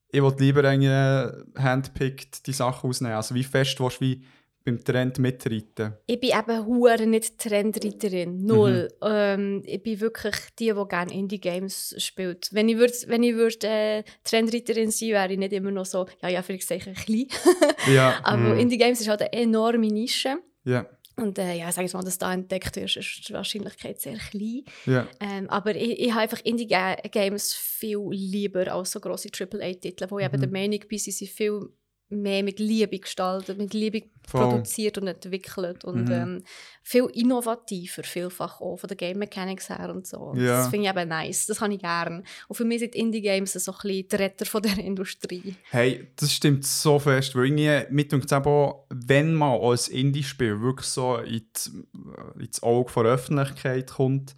ich 0.10 0.22
will 0.22 0.34
lieber 0.40 0.64
irgendwie 0.64 1.62
handpicked 1.62 2.46
die 2.48 2.54
Sachen 2.54 2.90
ausnehmen, 2.90 3.16
also 3.16 3.34
wie 3.34 3.44
fest 3.46 3.80
willst 3.80 4.02
du 4.02 4.06
wie 4.06 4.25
beim 4.65 4.84
Trend 4.84 5.19
mitreiten? 5.19 5.93
Ich 6.07 6.19
bin 6.19 6.31
eben 6.31 6.65
hure 6.65 7.05
nicht 7.07 7.38
Trendreiterin, 7.38 8.43
null. 8.45 8.89
Ähm, 9.01 9.62
ich 9.65 9.81
bin 9.84 10.00
wirklich 10.01 10.36
die, 10.60 10.74
die 10.74 10.88
gerne 10.89 11.13
Indie-Games 11.13 11.95
spielt. 12.00 12.50
Wenn 12.51 12.67
ich, 12.67 12.77
würd, 12.77 12.93
wenn 13.07 13.24
ich 13.24 13.36
würd, 13.36 13.63
äh, 13.63 14.03
Trendreiterin 14.24 14.91
sein 14.91 15.10
wäre 15.10 15.31
ich 15.34 15.38
nicht 15.39 15.53
immer 15.53 15.72
noch 15.72 15.86
so, 15.86 16.07
ja, 16.22 16.29
ja, 16.29 16.41
vielleicht 16.41 16.67
sage 16.67 16.91
ich 16.91 17.05
klein. 17.05 17.27
Ja, 17.93 18.19
Aber 18.24 18.38
Mhm. 18.38 18.60
Indie-Games 18.60 19.00
ist 19.01 19.07
halt 19.07 19.22
eine 19.22 19.31
enorme 19.34 19.88
Nische. 19.88 20.38
ja, 20.63 20.86
Und 21.15 21.38
äh, 21.38 21.53
ja, 21.53 21.72
sag 21.72 21.84
jetzt 21.84 21.93
mal, 21.93 22.03
dass 22.03 22.17
du 22.17 22.25
da 22.25 22.34
entdeckt 22.34 22.75
wirst, 22.75 22.98
ist 22.98 23.29
die 23.29 23.34
Wahrscheinlichkeit 23.34 24.01
sehr 24.01 24.17
klein. 24.17 24.63
ja. 24.88 25.07
Ähm, 25.22 25.48
aber 25.50 25.75
ich, 25.75 26.00
ich 26.00 26.12
habe 26.12 26.22
einfach 26.22 26.41
Indie-Games 26.43 27.53
viel 27.53 28.00
lieber 28.10 28.72
als 28.74 28.91
so 28.91 29.00
grosse 29.00 29.29
AAA-Titel, 29.29 30.07
wo 30.10 30.17
ich 30.19 30.25
eben 30.25 30.39
der 30.41 30.50
Meinung 30.50 30.79
bin, 30.89 30.98
sie 31.00 31.12
sind 31.12 31.29
viel 31.29 31.69
mehr 32.10 32.44
mit 32.44 32.60
Liebe 32.60 33.00
gestaltet, 33.00 33.58
mit 33.58 33.74
Liebe 33.74 34.04
Voll. 34.28 34.42
produziert 34.50 34.98
und 35.00 35.08
entwickelt 35.08 35.84
und 35.86 36.06
Mhm. 36.06 36.12
ähm, 36.12 36.44
viel 36.84 37.06
innovativer, 37.14 38.04
vielfach 38.04 38.62
auch 38.62 38.78
von 38.78 38.88
den 38.88 38.98
Game 38.98 39.18
Mechanics 39.18 39.70
her 39.70 39.90
und 39.94 40.06
so. 40.06 40.18
Und 40.18 40.40
Ja. 40.40 40.58
Das 40.62 40.68
finde 40.70 40.86
ich 40.88 40.96
eben 40.96 41.10
nice, 41.10 41.48
das 41.48 41.62
habe 41.62 41.74
ich 41.74 41.80
gerne. 41.80 42.24
Und 42.48 42.56
für 42.56 42.64
mich 42.66 42.80
sind 42.80 42.94
Indie-Games 42.96 43.54
so 43.54 43.72
ein 43.72 43.78
bisschen 43.82 44.08
die 44.08 44.16
Retter 44.18 44.46
von 44.46 44.62
der 44.62 44.78
Industrie. 44.86 45.56
Hey, 45.72 46.08
das 46.16 46.32
stimmt 46.32 46.64
so 46.66 47.00
fest, 47.00 47.36
weil 47.36 47.46
irgendwie 47.46 47.92
mit 47.94 48.14
uns 48.14 48.32
auch, 48.32 48.86
wenn 48.90 49.34
man 49.34 49.60
als 49.60 49.88
Indie-Spiel 49.88 50.62
wirklich 50.62 50.88
so 50.88 51.18
ins 51.18 52.62
Auge 52.62 52.94
der 53.04 53.04
Öffentlichkeit 53.14 53.92
kommt, 53.92 54.36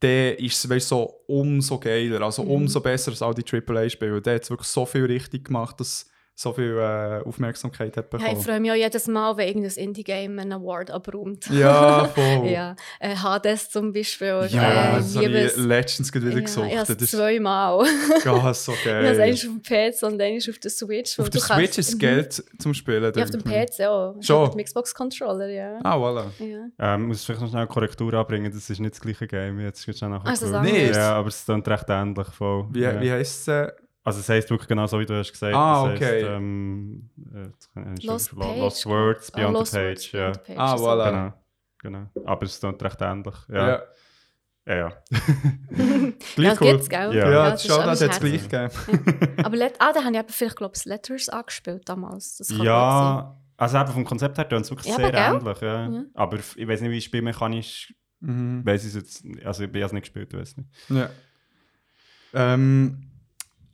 dann 0.00 0.34
ist 0.34 0.62
es 0.62 0.68
weißt, 0.68 0.88
so 0.88 1.20
umso 1.26 1.78
geiler, 1.78 2.20
also 2.20 2.42
Mhm. 2.44 2.50
umso 2.50 2.80
besser 2.80 3.10
als 3.10 3.22
all 3.22 3.32
die 3.34 3.42
AAA-Spiele. 3.42 4.20
Der 4.20 4.34
hat 4.34 4.50
wirklich 4.50 4.68
so 4.68 4.84
viel 4.84 5.06
richtig 5.06 5.46
gemacht, 5.46 5.80
dass 5.80 6.10
so 6.36 6.52
viel 6.52 6.76
äh, 6.76 7.22
Aufmerksamkeit 7.24 7.96
hat 7.96 8.12
Ja, 8.12 8.18
ich 8.18 8.24
bekommen. 8.24 8.42
freue 8.42 8.60
mich 8.60 8.70
auch 8.72 8.76
jedes 8.76 9.06
Mal, 9.06 9.36
wenn 9.36 9.46
irgendein 9.46 9.70
Indie-Game 9.84 10.38
einen 10.40 10.52
Award 10.52 10.90
abräumt. 10.90 11.48
Ja, 11.50 12.04
voll. 12.14 12.48
ja. 12.48 12.74
Äh, 12.98 13.14
Hades 13.14 13.70
zum 13.70 13.92
Beispiel. 13.92 14.46
Ja, 14.50 14.94
äh, 14.94 14.96
das 14.96 15.14
habe 15.16 15.26
ich 15.28 15.56
letztens 15.56 16.12
wieder 16.12 16.30
ja, 16.30 16.40
gesucht. 16.40 16.66
ich 16.66 16.76
habe 16.76 16.86
das 16.86 16.96
es 16.96 17.02
ist 17.02 17.10
zweimal. 17.12 17.84
ganz 18.24 18.64
so 18.64 18.72
Ich 18.72 18.84
habe 18.84 18.84
es 18.84 18.84
geil. 18.84 19.06
einmal 19.20 19.32
auf 19.32 19.40
dem 19.40 19.62
PC 19.62 20.02
und 20.02 20.20
einmal 20.20 20.38
auf 20.50 20.58
der 20.58 20.70
Switch. 20.70 21.18
Auf 21.20 21.30
der 21.30 21.40
Switch 21.40 21.78
ist 21.78 21.88
es 21.88 21.94
Mhm. 21.94 21.98
Geld 22.00 22.44
zum 22.58 22.74
Spielen. 22.74 23.12
Ja, 23.14 23.22
auf 23.22 23.30
dem 23.30 23.40
ich. 23.40 23.46
PC 23.46 23.80
auch. 23.86 24.16
Ich 24.20 24.26
Schon? 24.26 24.44
habe 24.46 24.56
den 24.56 24.64
Xbox-Controller, 24.64 25.48
ja. 25.48 25.78
Ah, 25.84 25.96
voilà. 25.96 26.24
ja. 26.40 26.66
Ähm, 26.94 27.06
muss 27.06 27.24
vielleicht 27.24 27.42
noch 27.42 27.48
schnell 27.48 27.60
eine 27.62 27.68
Korrektur 27.68 28.12
anbringen, 28.14 28.50
das 28.52 28.68
ist 28.68 28.80
nicht 28.80 28.94
das 28.94 29.00
gleiche 29.00 29.28
Game. 29.28 29.60
Jetzt 29.60 29.82
schnell 29.84 30.10
nachher. 30.10 30.28
Also, 30.30 30.46
wir 30.50 30.90
es. 30.90 30.96
Ja, 30.96 31.14
aber 31.14 31.28
es 31.28 31.36
ist 31.36 31.48
recht 31.48 31.84
ähnlich. 31.88 32.26
Voll. 32.28 32.66
Wie, 32.72 32.80
ja. 32.80 33.00
wie 33.00 33.12
heisst 33.12 33.48
es? 33.48 33.72
Also 34.06 34.20
es 34.20 34.28
heisst 34.28 34.50
wirklich 34.50 34.68
genau 34.68 34.86
so, 34.86 35.00
wie 35.00 35.06
du 35.06 35.16
hast 35.18 35.32
gesagt. 35.32 35.54
Ah, 35.54 35.88
Es 35.88 35.96
okay. 35.96 36.22
Heisst, 36.22 36.26
ähm, 36.30 37.10
äh, 37.34 38.06
Lost 38.06 38.32
Lo- 38.32 38.40
Page. 38.40 38.58
Lost 38.58 38.86
Words 38.86 39.32
Ah, 39.32 39.36
Beyond 39.38 39.54
Lost 39.54 39.72
the 39.72 39.78
Page. 39.78 39.88
Words 39.88 40.12
ja. 40.12 40.20
Beyond 40.20 40.34
the 40.34 40.40
Page, 40.52 40.58
Ah, 40.58 40.76
so. 40.78 40.84
voilà. 40.84 41.10
Genau. 41.10 41.32
genau. 42.12 42.30
Aber 42.30 42.42
es 42.44 42.54
ist 42.54 42.64
recht 42.64 43.00
ähnlich. 43.00 43.34
Ja. 43.48 43.68
Ja. 43.68 43.82
Ja, 44.66 44.74
ja. 44.76 44.88
Ja, 45.76 46.12
Gleich 46.36 46.48
das 46.50 46.60
cool. 46.60 46.70
gibt's, 46.72 46.88
gell? 46.88 47.14
Ja. 47.14 47.30
Ja, 47.30 47.50
das 47.50 47.52
das 47.52 47.64
ist 47.64 47.70
schon, 47.72 47.80
alles 47.82 47.98
das 47.98 48.08
hat 48.08 48.22
es 48.22 48.48
gleich 48.48 48.48
gegeben. 48.48 49.36
Aber 49.44 49.56
let 49.56 49.74
ah, 49.78 49.92
da 49.92 50.04
habe 50.04 50.16
ich 50.28 50.34
vielleicht, 50.34 50.56
glaube 50.56 50.74
ich, 50.76 50.84
Letters 50.84 51.28
angespielt 51.28 51.88
damals. 51.88 52.36
Das 52.38 52.48
kann. 52.48 52.62
Ja, 52.62 53.36
also 53.56 53.78
eben 53.78 53.88
vom 53.92 54.04
Konzept 54.04 54.36
her 54.38 54.48
tut 54.48 54.60
es 54.60 54.70
wirklich 54.70 54.88
Ja, 54.88 54.96
sehr 54.96 55.14
aber 55.14 55.38
ähnlich. 55.40 55.60
Ja. 55.60 55.88
Ja. 55.88 56.04
Aber 56.14 56.38
ich 56.38 56.68
weiß 56.68 56.80
nicht, 56.82 56.90
wie 56.90 57.00
spielmechanisch, 57.00 57.94
Mhm. 58.20 58.64
weiß 58.64 58.84
ich 58.86 58.94
jetzt, 58.94 59.22
also 59.44 59.64
ich 59.64 59.68
habe 59.68 59.80
es 59.80 59.92
nicht 59.92 60.02
gespielt, 60.04 60.32
ich 60.32 60.38
weiß 60.40 60.56
nicht. 60.56 60.68
Ja. 60.88 61.10
Ähm, 62.32 63.10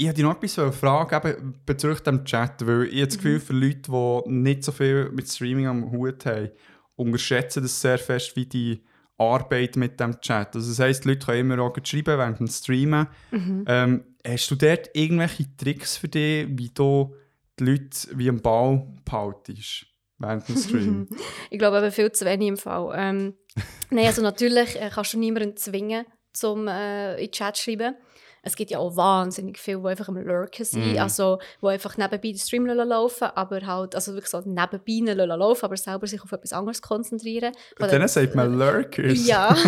ich 0.01 0.07
hätte 0.07 0.17
dich 0.17 0.25
noch 0.25 0.43
etwas 0.43 0.75
fragen 0.75 1.29
eben 1.29 1.55
bezüglich 1.67 2.01
dem 2.01 2.25
Chat, 2.25 2.67
weil 2.67 2.85
ich 2.85 3.05
das 3.05 3.19
Gefühl, 3.19 3.39
für 3.39 3.53
Leute, 3.53 3.91
die 3.91 4.31
nicht 4.31 4.65
so 4.65 4.73
viel 4.73 5.11
mit 5.11 5.29
Streaming 5.29 5.67
am 5.67 5.93
Hut 5.93 6.25
haben, 6.25 6.49
unterschätzen 6.97 7.63
das 7.63 7.79
sehr 7.79 7.99
fest, 7.99 8.35
wie 8.35 8.47
die 8.47 8.83
Arbeit 9.19 9.77
mit 9.77 10.01
dem 10.01 10.19
Chat. 10.23 10.57
Also 10.57 10.71
das 10.71 10.79
heisst, 10.79 11.05
die 11.05 11.09
Leute 11.09 11.27
können 11.27 11.51
immer 11.51 11.63
auch 11.63 11.77
schreiben 11.85 12.19
während 12.19 12.39
dem 12.39 12.47
Streamen. 12.47 13.09
Ähm, 13.31 14.05
hast 14.27 14.51
du 14.51 14.55
dort 14.55 14.89
irgendwelche 14.95 15.55
Tricks 15.59 15.99
für 15.99 16.09
dich, 16.09 16.47
wie 16.49 16.71
du 16.71 17.15
die 17.59 17.65
Leute 17.65 18.09
wie 18.15 18.31
am 18.31 18.41
Ball 18.41 18.87
behaltest 19.05 19.85
während 20.17 20.49
dem 20.49 20.57
Stream? 20.57 21.09
Ich 21.51 21.59
glaube 21.59 21.77
eben 21.77 21.93
viel 21.93 22.11
zu 22.11 22.25
wenig 22.25 22.49
im 22.49 22.57
Fall. 22.57 22.95
Ähm, 22.97 23.35
Nein, 23.91 24.07
also 24.07 24.23
natürlich 24.23 24.81
äh, 24.81 24.89
kannst 24.91 25.13
du 25.13 25.19
niemanden 25.19 25.59
zwingen, 25.59 26.07
zum 26.33 26.69
äh, 26.69 27.17
in 27.17 27.27
den 27.27 27.33
Chat 27.33 27.57
zu 27.57 27.65
schreiben. 27.65 27.97
Es 28.43 28.57
gibt 28.57 28.71
ja 28.71 28.79
auch 28.79 28.97
wahnsinnig 28.97 29.59
viele, 29.59 29.81
die 29.81 29.87
einfach 29.89 30.09
am 30.09 30.17
Lurken 30.17 30.65
sind, 30.65 30.93
Mhm. 30.93 30.99
also 30.99 31.39
die 31.63 31.67
einfach 31.67 31.97
nebenbei 31.97 32.29
den 32.31 32.39
Stream 32.39 32.67
laufen 32.67 33.29
aber 33.35 33.61
halt, 33.67 33.95
also 33.95 34.13
wirklich 34.15 34.31
so 34.31 34.41
nebenbei 34.45 35.13
laufen, 35.15 35.65
aber 35.65 35.77
selber 35.77 36.07
sich 36.07 36.23
auf 36.23 36.33
etwas 36.33 36.53
anderes 36.53 36.81
konzentrieren. 36.81 37.53
Von 37.77 37.89
Denen 37.89 38.01
der- 38.01 38.09
sagt 38.09 38.35
man 38.35 38.59
Lurkers. 38.59 39.27
Ja. 39.27 39.55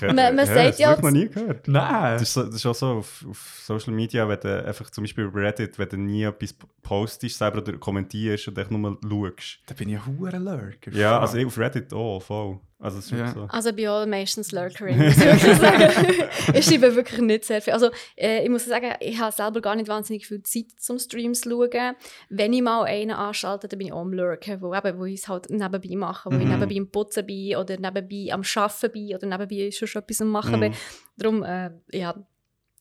Man- 0.00 0.14
man 0.16 0.38
ja, 0.38 0.46
sagt 0.46 0.68
das 0.70 0.78
ja- 0.78 0.88
habe 0.90 0.98
ich 0.98 1.04
noch 1.04 1.10
nie 1.10 1.28
gehört. 1.28 1.68
Nein. 1.68 2.12
Das 2.14 2.22
ist, 2.22 2.32
so, 2.34 2.42
das 2.44 2.54
ist 2.56 2.66
auch 2.66 2.74
so 2.74 2.86
auf, 2.86 3.24
auf 3.28 3.60
Social 3.64 3.92
Media, 3.92 4.28
wenn 4.28 4.40
du 4.40 4.64
einfach 4.64 4.90
zum 4.90 5.04
Beispiel 5.04 5.26
auf 5.26 5.34
Reddit, 5.34 5.78
wenn 5.78 5.88
du 5.88 5.96
nie 5.96 6.24
etwas 6.24 6.54
postest 6.82 7.38
selber 7.38 7.58
oder 7.58 7.74
kommentierst 7.78 8.48
und 8.48 8.58
echt 8.58 8.70
nur 8.70 8.98
schaust. 9.02 9.58
Da 9.66 9.74
bin 9.74 9.88
ich 9.90 9.96
ein 9.96 10.18
hoher 10.18 10.32
Lurker. 10.38 10.90
Ja, 10.92 11.20
also 11.20 11.36
ich 11.36 11.46
auf 11.46 11.58
Reddit 11.58 11.92
auch, 11.92 12.20
voll. 12.20 12.58
Also 12.82 12.98
es 12.98 13.06
ist 13.06 13.18
Ja. 13.18 13.28
so. 13.32 13.46
Also 13.50 13.68
ich 13.70 13.76
bin 13.76 13.88
auch 13.88 14.06
meistens 14.06 14.52
Lurkerin, 14.52 14.96
muss 14.98 15.16
ich 15.18 15.24
wirklich 15.24 15.56
sagen. 15.58 16.24
ich 16.54 16.64
schreibe 16.64 16.96
wirklich 16.96 17.20
nicht 17.20 17.44
sehr 17.44 17.60
viel. 17.60 17.74
Also 17.74 17.90
äh, 18.16 18.42
ich 18.42 18.48
muss 18.48 18.64
sagen, 18.64 18.92
ich 19.00 19.18
habe 19.18 19.32
selber 19.32 19.60
gar 19.60 19.76
nicht 19.76 19.88
wahnsinnig 19.88 20.26
viel 20.26 20.42
Zeit 20.42 20.66
zum 20.78 20.98
Streams 20.98 21.42
zu 21.42 21.50
schauen. 21.50 21.94
Wenn 22.30 22.52
ich 22.54 22.62
mal 22.62 22.84
einen 22.84 23.10
anschalte, 23.10 23.68
dann 23.68 23.78
bin 23.78 23.88
ich 23.88 23.92
auch 23.92 24.00
am 24.00 24.12
Lurken, 24.14 24.62
wo, 24.62 24.74
eben, 24.74 24.98
wo 24.98 25.04
ich 25.04 25.20
es 25.20 25.28
halt 25.28 25.50
nebenbei 25.50 25.94
mache, 25.96 26.30
wo 26.30 26.36
ich 26.36 26.44
Mhm. 26.44 26.52
nebenbei 26.52 26.74
im 26.76 26.90
Putzen 26.90 27.26
bin 27.26 27.56
oder 27.56 27.76
nebenbei 27.78 28.32
am 28.32 28.42
Arbeiten 28.56 28.92
bin 28.92 29.14
oder 29.14 29.26
nebenbei 29.26 29.70
schon 29.70 30.02
etwas 30.02 30.20
am 30.22 30.28
Machen 30.28 30.56
Mhm. 30.56 30.60
bin. 30.60 30.74
Darum, 31.18 31.42
äh, 31.42 31.70
ja. 31.92 32.14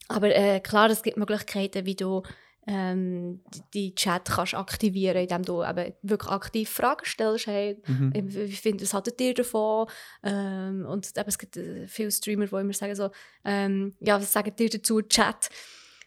Aber 0.07 0.33
äh, 0.33 0.59
klar, 0.61 0.89
es 0.89 1.03
gibt 1.03 1.17
Möglichkeiten, 1.17 1.85
wie 1.85 1.95
du 1.95 2.23
ähm, 2.71 3.39
die 3.73 3.95
Chat 3.95 4.25
kannst 4.29 4.53
aktivieren, 4.53 5.17
indem 5.17 5.41
du 5.43 5.63
eben 5.63 5.93
wirklich 6.03 6.31
aktiv 6.31 6.69
Fragen 6.69 7.03
stellst. 7.05 7.47
Hey, 7.47 7.81
Mhm. 7.87 8.11
Eben, 8.13 8.31
Wie 8.33 8.51
findet 8.51 8.83
was 8.83 8.93
haltet 8.93 9.19
ihr 9.19 9.33
davon? 9.33 9.87
Ähm, 10.23 10.85
und 10.85 11.07
eben, 11.17 11.27
es 11.27 11.37
gibt 11.39 11.57
äh, 11.57 11.87
viele 11.87 12.11
Streamer, 12.11 12.45
die 12.45 12.55
immer 12.55 12.73
sagen 12.73 12.95
so, 12.95 13.09
ähm, 13.43 13.93
ja, 13.99 14.21
was 14.21 14.31
sagt 14.31 14.59
ihr 14.59 14.69
dazu, 14.69 15.01
Chat? 15.01 15.49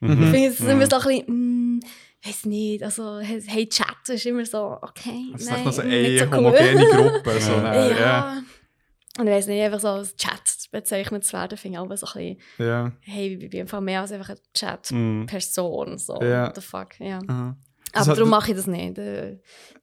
Ich 0.01 0.09
finde 0.09 0.47
es 0.47 0.61
immer 0.61 0.87
so 0.87 0.97
ein 0.97 1.03
bisschen, 1.03 1.77
mm, 1.77 1.81
weiß 2.25 2.47
nicht, 2.47 2.83
also 2.83 3.19
hey, 3.21 3.69
Chat 3.69 4.09
ist 4.09 4.27
immer 4.27 4.45
so, 4.45 4.79
okay, 4.83 5.29
Das 5.33 5.43
ist 5.43 5.51
nein, 5.51 5.65
noch 5.65 5.73
so 5.73 5.83
nicht 5.83 6.07
eine 6.07 6.19
so 6.19 6.25
cool. 6.27 6.37
homogene 6.37 6.85
Gruppe. 6.91 7.41
So, 7.41 7.53
ja. 7.53 7.63
nein, 7.63 7.91
ja. 7.99 8.43
Und 9.19 9.27
ich 9.27 9.33
weiß 9.33 9.47
nicht, 9.49 9.63
einfach 9.63 9.81
so 9.81 9.89
als 9.89 10.17
Chat 10.17 10.41
bezeichnet 10.71 11.25
zu 11.25 11.35
werden, 11.35 11.59
finde 11.59 11.77
ich 11.77 11.79
auch 11.81 11.97
so 11.97 12.07
ein 12.19 12.37
bisschen, 12.39 12.67
Ja. 12.67 12.93
hey, 13.01 13.35
ich 13.35 13.51
bin 13.51 13.61
einfach 13.61 13.81
mehr 13.81 14.01
als 14.01 14.13
einfach 14.13 14.31
eine 14.31 14.39
Mhm. 14.39 15.27
Chat-Person, 15.27 15.99
so, 15.99 16.19
Ja. 16.23 16.47
what 16.47 16.55
the 16.57 16.63
fuck, 16.63 16.99
ja. 16.99 17.19
Aha. 17.27 17.57
Das 17.93 18.03
Aber 18.05 18.13
hat- 18.13 18.19
darum 18.19 18.31
mache 18.31 18.51
ich 18.53 18.57
das 18.57 18.67
nicht. 18.67 18.97
Äh, 18.99 19.39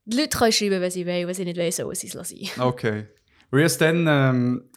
Die 0.05 0.17
Leute 0.17 0.35
können 0.35 0.51
schreiben, 0.51 0.81
wenn 0.81 0.89
sie 0.89 1.05
wollen, 1.05 1.27
wenn 1.27 1.35
sie 1.35 1.45
nicht 1.45 1.57
wollen, 1.59 1.71
sollen 1.71 1.93
sie 1.95 2.07
es 2.07 2.13
lassen. 2.15 2.37
Okay. 2.59 3.05
Weil 3.51 3.59
ich 3.59 3.65
es 3.67 3.77
dann 3.77 4.05
ähm, 4.07 4.69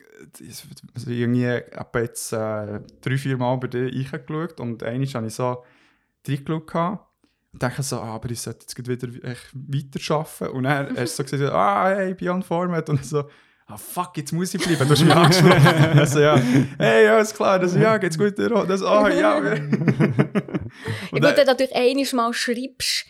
also 0.95 1.11
irgendwie 1.11 1.45
etwa 1.47 1.99
jetzt 2.01 2.33
äh, 2.35 2.81
drei, 3.01 3.17
vier 3.17 3.39
Mal 3.39 3.57
bei 3.57 3.69
dir 3.69 3.87
reingeschaut 3.87 4.61
und 4.61 4.83
einmal 4.83 5.07
habe 5.09 5.27
ich 5.29 5.35
so 5.35 5.65
reingeschaut. 6.29 6.75
Und 7.55 7.63
denke 7.63 7.83
so, 7.83 8.01
ah, 8.01 8.15
aber 8.15 8.31
ich 8.31 8.41
sollte 8.41 8.61
jetzt 8.63 8.79
wieder 8.79 9.09
weiterarbeiten. 9.13 10.49
Und 10.57 10.63
dann 10.65 10.97
hast 10.97 11.19
du 11.19 11.25
so 11.25 11.31
gesagt, 11.31 11.53
ah, 11.53 11.89
hey, 11.97 12.15
Beyond 12.15 12.45
Format. 12.45 12.89
Und 12.89 13.01
ich 13.01 13.09
so, 13.09 13.25
ah, 13.73 13.77
fuck, 13.77 14.17
jetzt 14.17 14.33
muss 14.33 14.53
ich 14.55 14.63
bleiben. 14.63 14.87
Du 14.87 14.91
hast 14.93 15.03
mich 15.05 15.15
angesprochen. 15.15 15.99
Also, 15.99 16.21
ja, 16.21 16.37
hey, 16.79 17.05
ja, 17.05 17.19
ist 17.21 17.35
klar. 17.35 17.59
Das, 17.59 17.75
ja, 17.75 17.97
geht's 17.99 18.19
gut? 18.19 18.39
Das, 18.39 18.83
ah, 18.83 19.09
ja. 19.09 19.41
Ja, 21.13 21.19
gut, 21.19 21.23
wenn 21.23 21.35
du 21.37 21.45
natürlich 21.45 21.75
einiges 21.75 22.13
Mal 22.13 22.33
schreibst, 22.33 23.05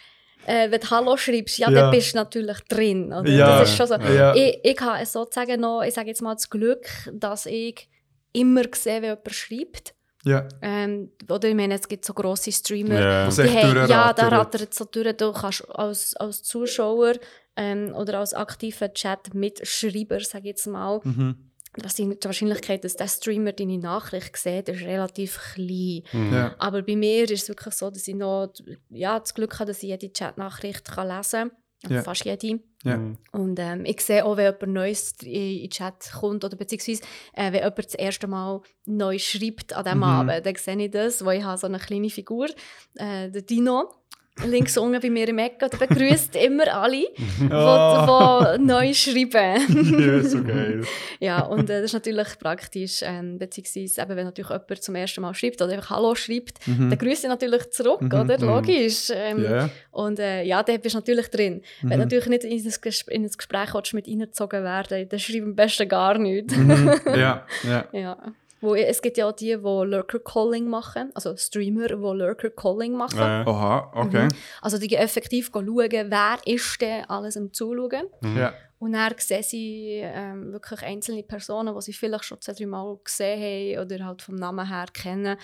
äh, 0.47 0.71
wenn 0.71 0.81
du 0.81 0.91
Hallo 0.91 1.17
schreibst, 1.17 1.59
ja, 1.59 1.71
Ja. 1.71 1.83
dann 1.83 1.91
bist 1.93 2.13
du 2.13 2.17
natürlich 2.19 2.59
drin. 2.69 3.13
Oder? 3.13 3.31
Ja. 3.31 3.61
Das 3.61 3.71
ist 3.71 3.77
schon 3.77 3.87
so. 3.87 3.95
Ja. 3.95 4.35
Ich, 4.35 4.59
ich 4.65 4.81
habe 4.81 5.05
sozusagen 5.07 5.61
noch, 5.61 5.83
ich 5.83 5.95
sage 5.95 6.09
jetzt 6.09 6.23
mal 6.23 6.35
das 6.35 6.51
Glück, 6.51 6.87
dass 7.13 7.47
ich 7.47 7.89
immer 8.33 8.63
sehe, 8.75 9.03
wenn 9.03 9.11
jemand 9.11 9.33
schreibt. 9.33 9.95
ja, 10.25 10.49
Ähm, 10.61 11.11
oder 11.31 11.49
ich 11.49 11.55
meine, 11.55 11.75
es 11.75 11.87
gibt 11.87 12.05
so 12.05 12.13
grosse 12.15 12.51
Streamer, 12.51 13.01
Ja. 13.01 13.29
Die 13.29 13.43
haben, 13.43 13.89
ja, 13.89 14.13
da 14.13 14.29
rattert 14.29 14.75
so 14.75 14.85
durch. 14.87 15.17
Du 15.17 15.33
kannst 15.33 15.65
als, 15.71 16.17
als 16.17 16.43
Zuschauer 16.43 17.15
ähm, 17.57 17.95
oder 17.95 18.19
als 18.21 18.35
aktiver 18.35 18.93
Chat-Mitschreiber, 18.93 20.21
sage 20.21 20.45
ich 20.45 20.51
jetzt 20.51 20.67
mal, 20.67 21.01
mhm. 21.05 21.51
dass 21.75 21.95
die, 21.95 22.09
die 22.09 22.25
Wahrscheinlichkeit, 22.25 22.85
dass 22.85 22.97
der 22.97 23.09
Streamer 23.09 23.53
deine 23.53 23.79
Nachricht 23.79 24.37
sieht, 24.37 24.69
ist 24.69 24.83
relativ 24.83 25.39
klein. 25.55 26.03
ja. 26.33 26.55
Aber 26.59 26.83
bei 26.83 26.97
mir 26.97 27.25
ist 27.31 27.43
es 27.43 27.49
wirklich 27.49 27.75
so, 27.75 27.91
dass 27.91 28.09
ich 28.09 28.15
noch 28.15 28.53
ja, 28.91 29.19
das 29.19 29.35
Glück 29.35 29.59
habe, 29.59 29.69
dass 29.69 29.83
ich 29.83 29.91
jede 29.91 30.13
Chat-Nachricht 30.13 30.85
kann 30.91 31.09
lesen 31.09 31.51
kann. 31.51 31.93
Ja. 31.93 32.03
Fast 32.03 32.25
jede. 32.25 32.61
Ja. 32.85 32.97
Mhm. 32.97 33.19
Und 33.33 33.59
ähm, 33.59 33.85
ich 33.85 34.01
sehe 34.01 34.25
auch, 34.25 34.37
wenn 34.37 34.53
jemand 34.53 34.73
Neues 34.73 35.15
in 35.23 35.33
in 35.33 35.61
den 35.63 35.71
Chat 35.71 36.13
kommt 36.13 36.45
oder 36.45 36.57
beziehungsweise 36.57 37.03
äh, 37.33 37.47
wenn 37.53 37.61
jemand 37.61 37.79
das 37.79 37.95
erste 37.95 38.27
Mal 38.27 38.61
neu 38.87 39.19
schreibt 39.19 39.73
an 39.73 39.85
diesem 39.85 39.99
Mhm. 39.99 40.05
Abend, 40.05 40.47
dann 40.47 40.55
sehe 40.55 40.85
ich 40.85 40.91
das, 40.91 41.25
weil 41.25 41.39
ich 41.39 41.45
habe 41.45 41.59
so 41.59 41.67
eine 41.67 41.79
kleine 41.79 42.11
Figur, 42.11 42.47
äh, 42.95 43.31
der 43.31 43.43
Dino, 43.43 43.91
links 44.47 44.77
unten 44.79 45.01
bei 45.01 45.11
mir 45.11 45.29
im 45.29 45.39
Ecke, 45.39 45.69
der 45.69 45.77
begrüßt 45.87 46.37
immer 46.37 46.67
alle, 46.75 47.05
die, 47.51 48.59
neu 48.59 48.93
schreiben. 48.95 50.01
ja, 50.01 50.23
so 50.23 50.43
geil. 50.43 50.83
ja, 51.21 51.41
und 51.43 51.69
äh, 51.71 51.77
das 51.81 51.85
ist 51.91 51.93
natürlich 51.93 52.39
praktisch, 52.39 53.01
ähm, 53.03 53.39
beziehungsweise 53.39 54.01
eben, 54.03 54.17
wenn 54.17 54.25
natürlich 54.25 54.51
jemand 54.51 54.83
zum 54.83 54.95
ersten 54.95 55.21
Mal 55.21 55.35
schreibt 55.35 55.61
oder 55.61 55.73
einfach 55.73 55.91
Hallo 55.91 56.15
schreibt, 56.15 56.67
Mhm. 56.67 56.91
dann 56.91 56.99
grüßt 56.99 57.25
er 57.25 57.31
natürlich 57.31 57.71
zurück, 57.71 58.01
Mhm, 58.01 58.07
oder? 58.13 58.39
mhm. 58.39 58.45
Logisch. 58.47 59.11
Ähm, 59.15 59.43
Ja. 59.45 59.71
Und 59.91 60.19
äh, 60.19 60.43
ja, 60.45 60.63
da 60.63 60.77
bist 60.77 60.95
du 60.95 60.99
natürlich 60.99 61.29
drin. 61.29 61.63
Wenn 61.83 61.89
Mhm. 61.89 61.93
du 61.93 61.99
natürlich 62.17 62.27
nicht 62.29 62.45
in 62.45 62.53
ein, 62.53 62.75
Ges 62.81 63.03
in 63.09 63.25
ein 63.25 63.31
Gespräch 63.31 63.75
willst, 63.75 63.95
mit 63.95 64.09
reingezogen 64.09 64.65
werden 64.65 65.09
dann 65.09 65.19
schreib 65.19 65.43
am 65.43 65.55
besten 65.55 65.89
gar 65.89 66.17
nichts. 66.19 66.57
Mhm. 66.57 66.91
Ja, 67.07 67.47
ja. 67.65 67.85
ja. 67.93 68.17
Wo, 68.63 68.77
es 68.77 69.03
gibt 69.03 69.19
ja 69.19 69.29
auch 69.29 69.33
die, 69.33 69.47
die 69.47 69.55
Lurker-Calling 69.55 70.69
machen, 70.69 71.11
also 71.15 71.37
Streamer, 71.37 71.89
die 71.89 71.95
Lurker-Calling 71.95 72.93
machen. 72.93 73.19
Äh, 73.19 73.45
Oha, 73.45 73.93
okay. 73.95 74.29
Also 74.61 74.79
die 74.79 74.87
gehen 74.87 75.01
effektiv 75.01 75.51
schauen, 75.53 75.67
wer 75.67 76.39
ist 76.47 76.81
denn 76.81 77.05
alles 77.07 77.37
am 77.37 77.53
Zuschauen. 77.53 78.07
Ja. 78.37 78.55
Und 78.79 78.95
dann 78.95 79.15
sehen 79.19 79.43
sie 79.43 80.01
ähm, 80.03 80.53
wirklich 80.53 80.83
einzelne 80.83 81.23
Personen, 81.23 81.75
die 81.75 81.83
sie 81.83 81.93
vielleicht 81.93 82.25
schon 82.25 82.41
zwei, 82.41 82.53
drei 82.53 82.67
Mal 82.67 82.99
gesehen 83.05 83.79
haben 83.79 83.87
oder 83.87 84.05
halt 84.07 84.23
vom 84.23 84.37
Namen 84.37 84.67
her 84.67 84.87
kennen. 84.93 85.37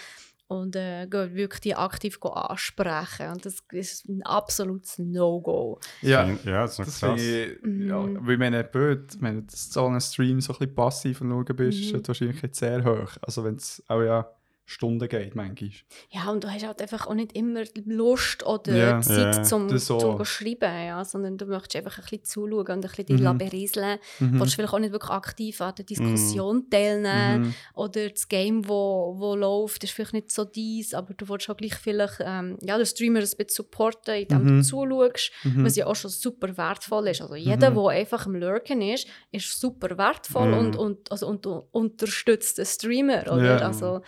Und 0.48 0.76
äh, 0.76 1.06
gehen 1.06 1.34
wirklich 1.34 1.60
die 1.60 1.74
aktiv 1.74 2.18
ansprechen. 2.22 3.32
Und 3.32 3.44
das 3.44 3.58
ist 3.72 4.08
ein 4.08 4.22
absolutes 4.22 4.98
No-Go. 4.98 5.78
Ja. 6.00 6.24
ja, 6.44 6.62
das 6.62 6.72
ist 6.72 6.78
noch 6.78 6.84
Das 6.86 7.00
krass. 7.00 7.20
ich, 7.22 7.48
ja, 7.86 7.98
Mhm. 8.00 8.26
weil 8.26 8.38
wenn 8.38 8.54
du 8.54 8.64
blöd, 8.64 9.16
wenn 9.20 9.46
du 9.46 9.54
so 9.54 9.86
einen 9.86 10.00
Stream 10.00 10.40
so 10.40 10.54
ein 10.54 10.58
bisschen 10.58 10.74
passiv 10.74 11.18
Schauen 11.18 11.44
bist, 11.44 11.80
ist 11.80 11.92
Mhm. 11.92 12.02
die 12.02 12.08
Wahrscheinlichkeit 12.08 12.54
sehr 12.56 12.82
hoch. 12.84 13.10
Also 13.20 13.44
wenn 13.44 13.56
es 13.56 13.82
auch 13.88 14.00
ja 14.02 14.26
Stunden 14.70 15.08
geht, 15.08 15.34
manchmal. 15.34 15.70
Ja, 16.10 16.30
und 16.30 16.44
du 16.44 16.52
hast 16.52 16.66
halt 16.66 16.82
einfach 16.82 17.06
auch 17.06 17.14
nicht 17.14 17.34
immer 17.34 17.62
Lust 17.86 18.44
oder 18.44 18.76
Ja. 18.76 19.00
Zeit 19.00 19.36
Ja, 19.36 19.42
zum, 19.42 19.78
so. 19.78 19.98
zum 19.98 20.22
schreiben, 20.26 20.60
ja, 20.86 21.02
sondern 21.06 21.38
du 21.38 21.46
möchtest 21.46 21.76
einfach 21.76 21.96
ein 21.96 22.02
bisschen 22.04 22.24
zuschauen 22.24 22.58
und 22.60 22.70
ein 22.70 22.80
bisschen 22.82 23.06
dich 23.06 23.20
Mhm. 23.20 23.38
berieseln. 23.38 23.98
Mhm. 24.20 24.32
Du 24.34 24.40
willst 24.40 24.54
vielleicht 24.56 24.74
auch 24.74 24.78
nicht 24.78 24.92
wirklich 24.92 25.10
aktiv 25.10 25.58
an 25.62 25.74
der 25.74 25.86
Diskussion 25.86 26.68
teilnehmen 26.68 27.44
Mhm. 27.46 27.54
oder 27.74 28.10
das 28.10 28.28
Game, 28.28 28.68
wo, 28.68 29.14
wo 29.16 29.34
läuft, 29.34 29.84
ist 29.84 29.92
vielleicht 29.94 30.12
nicht 30.12 30.30
so 30.32 30.44
dies, 30.44 30.92
aber 30.92 31.14
du 31.14 31.26
willst 31.30 31.48
auch 31.48 31.56
gleich 31.56 31.74
vielleicht 31.74 32.18
ähm, 32.20 32.58
ja, 32.60 32.76
den 32.76 32.84
Streamer 32.86 33.20
ein 33.20 33.22
bisschen 33.22 33.48
supporten, 33.48 34.16
indem 34.16 34.42
Mhm. 34.44 34.58
du 34.58 34.62
zuschaust, 34.64 35.32
Mhm. 35.44 35.64
was 35.64 35.76
ja 35.76 35.86
auch 35.86 35.96
schon 35.96 36.10
super 36.10 36.54
wertvoll 36.58 37.08
ist. 37.08 37.22
Also 37.22 37.36
jeder, 37.36 37.70
Mhm. 37.70 37.74
der 37.76 37.86
einfach 37.88 38.26
am 38.26 38.34
Lurken 38.34 38.82
ist, 38.82 39.06
ist 39.32 39.58
super 39.58 39.96
wertvoll 39.96 40.48
Mhm. 40.48 40.58
und, 40.58 40.76
und, 40.76 41.10
also, 41.10 41.26
und, 41.26 41.46
und 41.46 41.64
unterstützt 41.72 42.58
den 42.58 42.66
Streamer. 42.66 43.22
Oder? 43.32 43.58
Ja. 43.60 43.66
Also, 43.66 44.02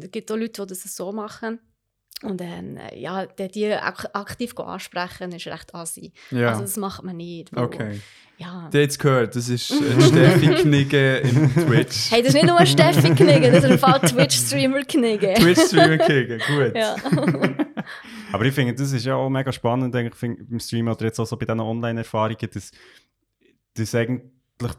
es 0.00 0.10
gibt 0.10 0.30
auch 0.30 0.36
Leute, 0.36 0.62
die 0.66 0.68
das 0.68 0.82
so 0.96 1.12
machen. 1.12 1.60
Und 2.22 2.40
dann, 2.40 2.76
äh, 2.76 2.98
ja, 2.98 3.26
die, 3.26 3.48
die 3.48 3.72
ak 3.72 4.08
aktiv 4.14 4.56
ansprechen, 4.58 5.32
ist 5.32 5.46
recht 5.46 5.74
assi. 5.74 6.12
Ja, 6.30 6.50
Also 6.50 6.62
das 6.62 6.76
macht 6.76 7.02
man 7.04 7.16
nicht. 7.16 7.54
okay. 7.56 8.00
Ja. 8.36 8.68
Die 8.72 8.78
jetzt 8.78 8.98
gehört, 8.98 9.36
das 9.36 9.48
ist 9.48 9.70
äh, 9.70 10.00
Steffi 10.02 10.46
Knigge 10.62 11.18
im 11.18 11.54
Twitch. 11.54 12.10
Hey, 12.10 12.20
das 12.20 12.34
ist 12.34 12.42
nicht 12.42 12.46
nur 12.46 12.66
Steffi 12.66 13.14
Knigge, 13.14 13.52
das 13.52 13.62
ist 13.62 13.70
im 13.70 13.78
Fall 13.78 14.00
Twitch-Streamer 14.00 14.82
Knigge. 14.82 15.34
Twitch-Streamer 15.34 15.98
Knigge, 15.98 16.38
gut. 16.38 16.74
Ja. 16.74 16.96
Aber 18.32 18.44
ich 18.44 18.52
finde, 18.54 18.74
das 18.74 18.90
ist 18.90 19.04
ja 19.06 19.14
auch 19.14 19.28
mega 19.30 19.52
spannend 19.52 19.94
eigentlich, 19.94 20.16
finde, 20.16 20.42
beim 20.42 20.58
Stream 20.58 20.88
oder 20.88 21.04
jetzt 21.04 21.20
auch 21.20 21.26
so 21.26 21.36
bei 21.36 21.44
diesen 21.46 21.60
Online-Erfahrungen, 21.60 22.48
dass, 22.52 22.72
dass 23.74 23.94
eigentlich 23.94 24.22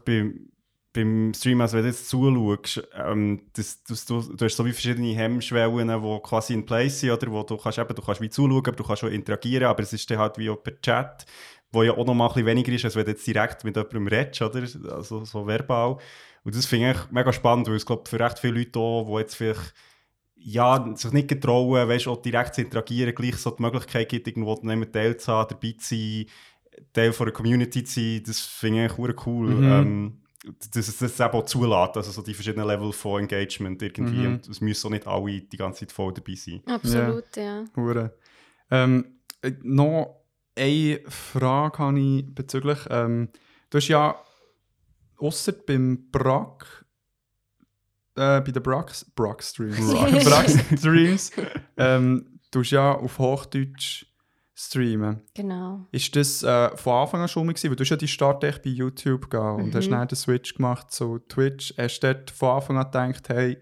beim, 0.04 0.48
beim 0.96 1.34
Stream, 1.34 1.60
also 1.60 1.76
wenn 1.76 1.84
du 1.84 1.90
jetzt 1.90 2.08
zuschaust, 2.08 2.88
ähm, 2.94 3.42
dass, 3.52 3.82
dass 3.84 4.06
du, 4.06 4.20
du 4.20 4.44
hast 4.44 4.56
so 4.56 4.64
wie 4.64 4.72
verschiedene 4.72 5.14
Hemmschwellen, 5.14 5.88
die 5.88 6.20
quasi 6.22 6.54
in 6.54 6.64
place 6.64 7.00
sind, 7.00 7.10
oder 7.10 7.30
wo 7.30 7.42
du 7.42 7.56
kannst, 7.56 7.78
eben, 7.78 7.94
du 7.94 8.02
kannst 8.02 8.20
wie 8.20 8.30
zuschauen, 8.30 8.58
aber 8.58 8.72
du 8.72 8.84
kannst 8.84 9.04
auch 9.04 9.08
interagieren, 9.08 9.66
aber 9.66 9.82
es 9.82 9.92
ist 9.92 10.10
dann 10.10 10.18
halt 10.18 10.38
wie 10.38 10.50
auch 10.50 10.62
per 10.62 10.80
Chat, 10.80 11.26
wo 11.70 11.82
ja 11.82 11.92
auch 11.92 12.06
noch 12.06 12.14
mal 12.14 12.26
ein 12.26 12.32
bisschen 12.32 12.46
weniger 12.46 12.72
ist, 12.72 12.84
als 12.84 12.96
wenn 12.96 13.04
du 13.04 13.10
jetzt 13.10 13.26
direkt 13.26 13.62
mit 13.64 13.76
jemandem 13.76 14.08
redest, 14.08 14.42
oder? 14.42 14.62
Also 14.94 15.24
so 15.24 15.46
verbal. 15.46 15.98
Und 16.44 16.54
das 16.56 16.66
finde 16.66 16.92
ich 16.92 16.96
spannend, 16.96 17.34
spannend, 17.34 17.68
weil 17.68 17.76
es 17.76 17.86
glaube 17.86 18.08
für 18.08 18.18
recht 18.18 18.38
viele 18.38 18.58
Leute 18.58 18.78
auch, 18.78 19.06
die 19.06 19.20
jetzt 19.20 19.36
vielleicht 19.36 19.74
ja, 20.38 20.94
sich 20.94 21.12
nicht 21.12 21.28
getrauen, 21.28 21.88
weißt, 21.88 22.06
auch 22.06 22.22
direkt 22.22 22.54
zu 22.54 22.62
interagieren, 22.62 23.14
gleich 23.14 23.36
so 23.36 23.50
die 23.50 23.62
Möglichkeit 23.62 24.08
gibt, 24.08 24.28
irgendwo 24.28 24.54
nicht 24.62 24.92
Teil 24.92 25.16
zu 25.16 25.32
haben, 25.32 25.48
dabei 25.50 25.74
zu 25.78 25.94
sein, 25.94 26.26
Teil 26.92 27.12
von 27.12 27.26
der 27.26 27.32
Community 27.32 27.82
zu 27.82 28.00
sein, 28.00 28.22
das 28.24 28.40
finde 28.40 28.86
ich 28.86 29.26
cool. 29.26 29.48
Mhm. 29.48 29.72
Ähm, 29.72 30.18
dass 30.72 30.88
es 30.88 30.98
das 30.98 31.18
eben 31.20 31.30
auch 31.34 31.44
zulässt, 31.44 31.96
also 31.96 32.10
so 32.12 32.22
die 32.22 32.34
verschiedenen 32.34 32.66
Level 32.66 32.92
von 32.92 33.22
Engagement 33.22 33.82
irgendwie 33.82 34.26
Mhm. 34.26 34.34
und 34.34 34.48
es 34.48 34.60
müssen 34.60 34.86
auch 34.86 34.90
nicht 34.90 35.06
alle 35.06 35.40
die 35.40 35.56
ganze 35.56 35.80
Zeit 35.80 35.92
voll 35.92 36.12
dabei 36.14 36.34
sein. 36.34 36.62
Absolut, 36.66 37.36
ja. 37.36 37.64
Hure. 37.76 38.16
Ähm, 38.70 39.18
äh, 39.42 39.52
noch 39.62 40.22
eine 40.56 41.00
Frage 41.08 41.78
habe 41.78 42.00
ich 42.00 42.34
bezüglich. 42.34 42.78
Ähm, 42.90 43.28
du 43.70 43.78
hast 43.78 43.88
ja, 43.88 44.16
außer 45.18 45.52
beim 45.52 46.10
Brack, 46.10 46.84
äh, 48.16 48.40
bei 48.40 48.50
den 48.52 48.62
Brack, 48.62 48.92
Brack 49.14 49.42
Streams. 49.42 49.92
Brack 50.24 50.48
Streams, 50.78 51.32
ähm, 51.76 52.38
du 52.50 52.60
hast 52.60 52.70
ja 52.70 52.92
auf 52.92 53.18
Hochdeutsch 53.18 54.06
streamen. 54.58 55.20
Genau. 55.34 55.86
Ist 55.92 56.16
das 56.16 56.42
äh, 56.42 56.74
von 56.76 56.94
Anfang 56.94 57.20
an 57.20 57.28
schon 57.28 57.44
mal 57.46 57.52
gewesen? 57.52 57.68
Weil 57.70 57.76
du 57.76 57.82
hast 57.84 57.90
ja 57.90 57.96
die 57.96 58.08
Start 58.08 58.42
echt 58.42 58.62
bei 58.62 58.70
YouTube 58.70 59.30
gegangen 59.30 59.64
und 59.64 59.74
Mhm. 59.74 59.76
hast 59.76 59.88
dann 59.90 60.08
den 60.08 60.16
Switch 60.16 60.54
gemacht 60.54 60.90
zu 60.90 61.18
Twitch. 61.28 61.74
Hast 61.76 62.00
du 62.00 62.14
dort 62.14 62.30
von 62.30 62.48
Anfang 62.56 62.78
an 62.78 62.90
gedacht, 62.90 63.28
hey, 63.28 63.58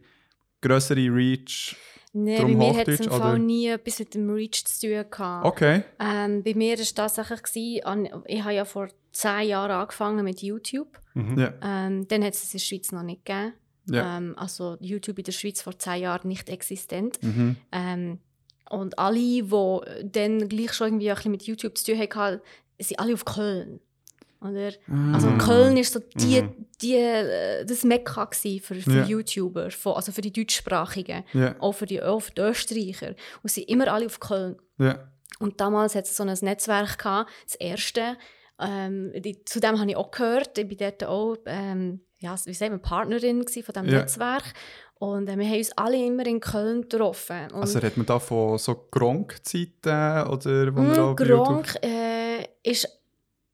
größere 0.60 1.00
Reach? 1.12 1.76
Nein, 2.12 2.42
bei 2.42 2.54
mir 2.54 2.76
hat 2.76 2.86
es 2.86 3.00
im 3.00 3.10
Fall 3.10 3.40
nie 3.40 3.66
etwas 3.66 3.98
mit 3.98 4.14
dem 4.14 4.30
Reach 4.30 4.64
zu 4.64 4.86
tun 4.86 5.04
gehabt. 5.10 5.44
Okay. 5.46 5.82
Ähm, 5.98 6.44
bei 6.44 6.54
mir 6.54 6.74
war 6.74 6.80
es 6.82 6.94
tatsächlich, 6.94 7.42
gewesen, 7.42 8.08
ich 8.26 8.42
habe 8.44 8.54
ja 8.54 8.64
vor 8.64 8.86
zehn 9.10 9.48
Jahren 9.48 9.72
angefangen 9.72 10.24
mit 10.24 10.40
YouTube. 10.42 10.96
Mhm. 11.14 11.36
Ja. 11.38 11.52
Ähm, 11.60 12.06
dann 12.06 12.22
hat 12.22 12.34
es 12.34 12.44
es 12.44 12.54
in 12.54 12.58
der 12.58 12.64
Schweiz 12.64 12.92
noch 12.92 13.02
nicht 13.02 13.24
gegeben. 13.24 13.54
Ja. 13.90 14.16
Ähm, 14.16 14.34
also 14.38 14.76
YouTube 14.80 15.18
in 15.18 15.24
der 15.24 15.32
Schweiz 15.32 15.60
vor 15.60 15.76
zehn 15.76 16.02
Jahren 16.02 16.28
nicht 16.28 16.48
existent. 16.48 17.20
Mhm. 17.20 17.56
Und 18.70 18.98
alle, 18.98 19.18
die 19.18 19.42
dann 20.12 20.48
gleich 20.48 20.72
schon 20.72 20.88
irgendwie 20.88 21.10
ein 21.10 21.16
bisschen 21.16 21.30
mit 21.32 21.42
YouTube 21.44 21.76
zu 21.76 21.84
tun 21.92 21.98
hatten, 22.00 22.40
sind 22.80 22.98
alle 22.98 23.14
auf 23.14 23.24
Köln. 23.24 23.80
Oder? 24.40 24.72
Also 25.12 25.28
Mhm. 25.28 25.38
Köln 25.38 25.76
war 25.76 25.84
so 25.84 26.00
die, 26.16 26.42
Mhm. 26.42 26.66
die, 26.82 26.94
äh, 26.96 27.64
das 27.64 27.82
Mekka 27.84 28.28
für, 28.32 28.58
für 28.60 28.74
Ja. 28.90 29.04
YouTuber, 29.04 29.68
also 29.84 30.12
für 30.12 30.20
die 30.20 30.32
Deutschsprachigen, 30.32 31.24
Ja. 31.32 31.54
auch 31.60 31.72
für 31.72 31.86
die, 31.86 32.02
auch 32.02 32.20
für 32.20 32.32
die 32.32 32.40
Österreicher. 32.42 33.14
Und 33.42 33.50
sie 33.50 33.60
sind 33.60 33.70
immer 33.70 33.88
alle 33.92 34.06
auf 34.06 34.20
Köln. 34.20 34.56
Ja. 34.78 35.08
Und 35.38 35.60
damals 35.60 35.94
hat 35.94 36.04
es 36.04 36.16
so 36.16 36.24
ein 36.24 36.36
Netzwerk 36.42 36.98
gehabt, 36.98 37.30
das 37.44 37.54
erste. 37.56 38.16
Ähm, 38.60 39.12
die, 39.16 39.44
zu 39.44 39.60
dem 39.60 39.80
habe 39.80 39.90
ich 39.90 39.96
auch 39.96 40.10
gehört. 40.10 40.56
Ich 40.58 40.68
war 40.70 40.76
dort 40.90 41.04
auch 41.04 41.36
ähm, 41.46 42.00
ja, 42.20 42.34
wie 42.46 42.54
sagt 42.54 42.70
man, 42.70 42.80
Partnerin 42.80 43.44
von 43.46 43.52
diesem. 43.74 43.86
Netzwerk. 43.86 44.44
Und 44.98 45.28
äh, 45.28 45.36
wir 45.38 45.46
haben 45.46 45.58
uns 45.58 45.72
alle 45.76 45.96
immer 46.06 46.24
in 46.26 46.40
Köln 46.40 46.82
getroffen. 46.82 47.50
Und 47.52 47.60
Also 47.62 47.78
redet 47.78 47.96
man 47.96 48.06
da 48.06 48.18
von 48.18 48.56
so 48.58 48.86
Gronk-Zeiten 48.90 50.28
oder 50.28 50.74
wo 50.74 50.80
man 50.82 50.96
Mm, 50.96 50.98
auch 51.00 51.16
bei 51.16 51.24
YouTube- 51.24 51.44
Gronk 51.46 51.74
äh, 51.82 52.46
ist 52.62 52.88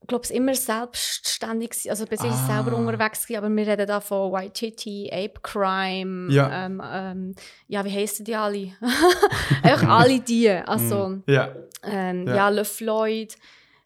glaube 0.07 0.25
ich, 0.25 0.35
immer 0.35 0.55
selbstständig, 0.57 1.71
gewesen, 1.71 1.91
also 1.91 2.05
ich 2.11 2.21
Ah. 2.21 2.47
selber 2.65 2.77
unterwegs 2.77 3.31
war, 3.31 3.39
aber 3.39 3.49
wir 3.51 3.65
reden 3.67 3.87
da 3.87 4.01
von 4.01 4.33
White 4.33 4.55
Titty, 4.55 5.09
Ape 5.13 5.39
Crime, 5.41 6.33
Ja. 6.33 6.67
ähm, 6.67 6.83
ähm, 6.85 7.35
ja, 7.69 7.85
wie 7.85 7.93
heissen 7.93 8.25
die 8.25 8.35
alle? 8.35 8.73
Einfach 9.63 9.89
alle 9.89 10.19
die, 10.19 10.51
also 10.51 11.19
Ja. 11.29 11.55
ähm, 11.85 12.27
Ja. 12.27 12.35
ja. 12.35 12.49
Le 12.49 12.65
Floyd, 12.65 13.37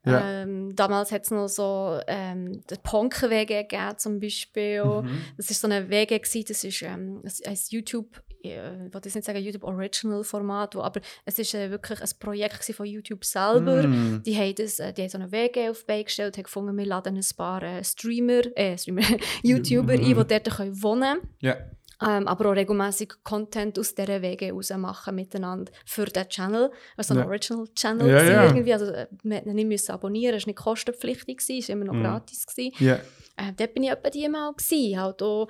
Ja. 0.05 0.43
ähm, 0.43 0.77
damals 0.77 1.13
hat 1.13 1.23
es 1.23 1.31
noch 1.31 1.49
so 1.49 1.99
ähm, 2.07 2.63
den 2.67 2.79
Ponken-WG 2.83 3.63
gegeben 3.63 3.99
zum 3.99 4.21
Beispiel. 4.21 4.85
Mhm. 4.85 5.23
Das 5.37 5.49
war 5.51 5.55
so 5.55 5.67
eine 5.67 5.89
WG, 5.89 6.19
gewesen, 6.19 6.45
das 6.47 6.63
ist 6.63 6.83
ähm, 6.83 7.23
ein, 7.25 7.33
ein 7.47 7.59
YouTube, 7.71 8.23
äh, 8.43 8.87
ich 8.87 8.95
wollte 8.95 9.09
jetzt 9.09 9.15
nicht 9.15 9.25
sagen 9.25 9.39
YouTube 9.39 9.65
Original 9.65 10.23
Format, 10.23 10.75
wo, 10.75 10.83
aber 10.83 11.01
es 11.25 11.39
ist 11.39 11.55
äh, 11.55 11.71
wirklich 11.71 12.01
ein 12.01 12.11
Projekt 12.19 12.65
von 12.65 12.87
YouTube 12.87 13.25
selber. 13.25 13.87
Mm. 13.87 14.23
Die 14.25 14.37
haben, 14.37 14.55
das, 14.57 14.79
äh, 14.79 14.93
die 14.93 15.03
haben 15.03 15.09
so 15.09 15.19
eine 15.19 15.33
WG 15.33 15.71
auf 15.71 15.81
die 15.81 15.87
Beine 15.87 16.05
gestellt, 16.05 16.37
haben 16.37 16.45
gefunden, 16.45 16.77
wir 16.77 16.87
laden 16.87 17.17
ein 17.17 17.37
paar 17.37 17.63
äh, 17.63 17.83
Streamer, 17.83 18.43
äh, 18.57 18.77
Streamer 18.77 19.03
YouTuber 19.43 19.95
ein, 19.95 20.05
die 20.05 20.15
dort 20.15 20.51
können 20.51 20.83
wohnen 20.83 21.19
Ja. 21.41 21.57
Ähm, 22.03 22.27
aber 22.29 22.51
auch 22.51 22.57
regelmäßig 22.57 23.13
Content 23.23 23.79
aus 23.79 23.95
dieser 23.95 24.23
WG 24.23 24.51
raus 24.51 24.71
machen 24.77 25.15
miteinander 25.15 25.73
für 25.85 26.05
den 26.07 26.29
Channel. 26.29 26.71
Also 26.97 27.15
ein 27.15 27.21
Ja. 27.21 27.27
Original-Channel 27.27 28.09
Ja, 28.09 28.19
gewesen 28.19 28.33
ja. 28.33 28.45
irgendwie. 28.45 28.73
Also, 28.73 28.87
äh, 28.87 29.07
man 29.23 29.39
hat 29.39 29.47
ihn 29.47 29.55
nicht 29.55 29.67
müssen 29.69 29.93
abonnieren, 29.93 30.37
es 30.37 30.45
war 30.45 30.49
nicht 30.51 30.59
kostenpflichtig, 30.59 31.41
es 31.41 31.69
war 31.69 31.77
immer 31.77 31.85
noch 31.87 31.95
Mhm. 31.95 32.03
gratis. 32.03 32.47
Gewesen. 32.47 32.75
Ja. 32.85 32.95
Äh, 33.37 33.53
dort 33.57 33.75
bin 33.75 33.83
ich 33.85 33.91
etwa 33.91 34.11
die 34.11 34.29
mal, 34.29 34.53
gewesen, 34.53 35.01
halt 35.01 35.23
auch, 35.23 35.49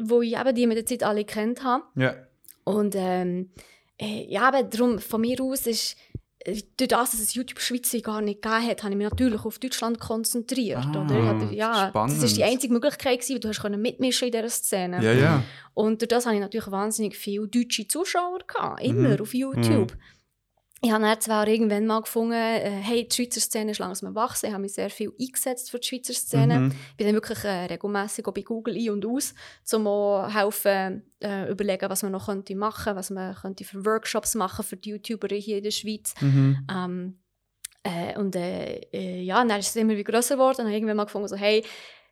wo 0.00 0.22
ich 0.22 0.36
eben 0.38 0.54
die 0.54 0.66
mit 0.66 0.76
der 0.78 0.86
Zeit 0.86 1.02
alle 1.02 1.24
kennt 1.24 1.62
habe. 1.64 1.84
Ja. 1.96 2.14
Und 2.64 2.94
ähm, 2.96 3.50
äh, 4.00 4.26
ja, 4.28 4.48
aber 4.48 4.62
darum, 4.62 4.98
von 4.98 5.20
mir 5.20 5.40
aus 5.42 5.66
ist, 5.66 5.94
äh, 5.94 6.09
durch 6.46 6.88
das, 6.88 7.10
dass 7.10 7.20
es 7.20 7.34
YouTube 7.34 7.60
Schweiz 7.60 7.94
gar 8.02 8.22
nicht 8.22 8.40
gegeben 8.40 8.66
hat, 8.68 8.82
habe 8.82 8.92
ich 8.92 8.98
mich 8.98 9.10
natürlich 9.10 9.44
auf 9.44 9.58
Deutschland 9.58 10.00
konzentriert. 10.00 10.86
Ah, 10.94 11.02
oder? 11.04 11.52
Ja, 11.52 11.88
spannend. 11.90 12.16
das 12.16 12.22
ist 12.24 12.36
die 12.36 12.44
einzige 12.44 12.72
Möglichkeit, 12.72 13.18
gewesen, 13.20 13.34
weil 13.34 13.40
du 13.40 13.48
hast 13.48 13.60
können 13.60 13.80
mitmischen 13.82 14.28
in 14.28 14.32
dieser 14.32 14.48
Szene. 14.48 15.04
Ja, 15.04 15.12
ja. 15.12 15.42
Und 15.74 16.00
durch 16.00 16.08
das 16.08 16.24
hatte 16.24 16.36
ich 16.36 16.40
natürlich 16.40 16.70
wahnsinnig 16.70 17.16
viele 17.16 17.46
deutsche 17.46 17.86
Zuschauer, 17.86 18.38
gehabt, 18.46 18.82
immer 18.82 19.10
Mhm. 19.16 19.20
auf 19.20 19.34
YouTube. 19.34 19.96
Ich 20.82 20.90
habe 20.90 21.02
dann 21.04 21.20
zwar 21.20 21.46
irgendwann 21.46 21.86
mal 21.86 22.00
gefunden, 22.00 22.32
äh, 22.32 22.70
hey, 22.70 23.06
die 23.06 23.14
Schweizer 23.14 23.40
Szene 23.40 23.72
ist 23.72 23.78
langsam 23.78 24.14
wachsen. 24.14 24.46
Ich 24.46 24.52
habe 24.52 24.62
mich 24.62 24.72
sehr 24.72 24.88
viel 24.88 25.12
eingesetzt 25.20 25.70
für 25.70 25.78
die 25.78 25.86
Schweizer 25.86 26.14
Szene. 26.14 26.58
Mhm. 26.58 26.72
Ich 26.92 26.96
bin 26.96 27.06
dann 27.06 27.16
wirklich 27.16 27.44
äh, 27.44 27.66
regelmässig 27.66 28.24
bei 28.24 28.40
Google 28.40 28.76
ein 28.76 28.90
und 28.90 29.04
aus, 29.04 29.34
um 29.72 29.86
auch 29.86 30.32
helfen, 30.32 31.02
äh, 31.22 31.50
überlegen, 31.50 31.90
was 31.90 32.02
man 32.02 32.12
noch 32.12 32.26
könnte 32.26 32.56
machen, 32.56 32.96
was 32.96 33.10
man 33.10 33.34
könnte 33.34 33.64
für 33.64 33.84
Workshops 33.84 34.34
machen 34.34 34.64
für 34.64 34.76
die 34.76 34.90
YouTuber 34.90 35.28
hier 35.34 35.58
in 35.58 35.64
der 35.64 35.70
Schweiz. 35.70 36.14
Mhm. 36.20 36.66
Ähm, 36.74 37.18
äh, 37.82 38.18
und 38.18 38.34
äh, 38.36 38.80
äh, 38.92 39.22
ja, 39.22 39.44
dann 39.44 39.60
ist 39.60 39.68
es 39.68 39.76
immer 39.76 39.96
wieder 39.96 40.12
grösser 40.12 40.36
geworden 40.36 40.60
und 40.62 40.66
habe 40.66 40.74
irgendwann 40.74 40.96
mal 40.96 41.04
gefunden, 41.04 41.28
so, 41.28 41.36
hey, 41.36 41.62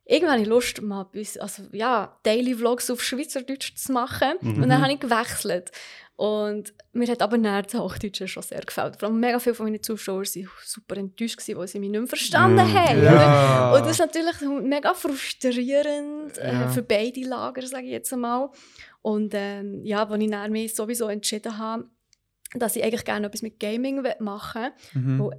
irgendwann 0.04 0.32
habe 0.32 0.42
ich 0.42 0.48
Lust, 0.48 0.82
mal 0.82 1.04
bis, 1.04 1.38
also, 1.38 1.62
ja, 1.72 2.18
Daily 2.22 2.54
Vlogs 2.54 2.90
auf 2.90 3.02
Schweizerdeutsch 3.02 3.74
zu 3.76 3.92
machen. 3.92 4.32
Und 4.40 4.68
dann 4.68 4.82
habe 4.82 4.92
ich 4.92 5.00
gewechselt. 5.00 5.70
Und 6.20 6.74
mir 6.92 7.06
hat 7.06 7.22
aber 7.22 7.38
dann 7.38 7.62
das 7.62 7.74
Hochdeutsche 7.74 8.26
schon 8.26 8.42
sehr 8.42 8.62
gefällt. 8.62 8.98
Vor 8.98 9.08
allem 9.08 9.20
mega 9.20 9.38
viele 9.38 9.54
von 9.54 9.66
meinen 9.66 9.80
Zuschauern 9.80 10.24
waren 10.24 10.48
super 10.64 10.96
enttäuscht, 10.96 11.36
gewesen, 11.36 11.56
weil 11.56 11.68
sie 11.68 11.78
mich 11.78 11.90
nicht 11.90 12.00
mehr 12.00 12.08
verstanden 12.08 12.56
Mm, 12.66 12.74
haben. 12.74 13.04
ja. 13.04 13.72
Und 13.72 13.82
das 13.82 13.92
ist 13.92 13.98
natürlich 14.00 14.40
mega 14.62 14.94
frustrierend 14.94 16.36
Ja. 16.36 16.64
äh, 16.64 16.68
für 16.70 16.82
beide 16.82 17.20
Lager, 17.20 17.64
sage 17.64 17.84
ich 17.86 17.92
jetzt 17.92 18.12
einmal. 18.12 18.50
Und 19.00 19.32
ähm, 19.34 19.84
ja, 19.84 20.04
als 20.08 20.20
ich 20.20 20.50
mich 20.50 20.74
sowieso 20.74 21.06
entschieden 21.08 21.56
habe, 21.56 21.84
dass 22.54 22.74
ich 22.74 22.82
eigentlich 22.82 23.04
gerne 23.04 23.28
etwas 23.28 23.42
mit 23.42 23.60
Gaming 23.60 24.02
machen 24.18 24.72
will, 24.94 25.00
Mhm. 25.02 25.18
wo 25.20 25.32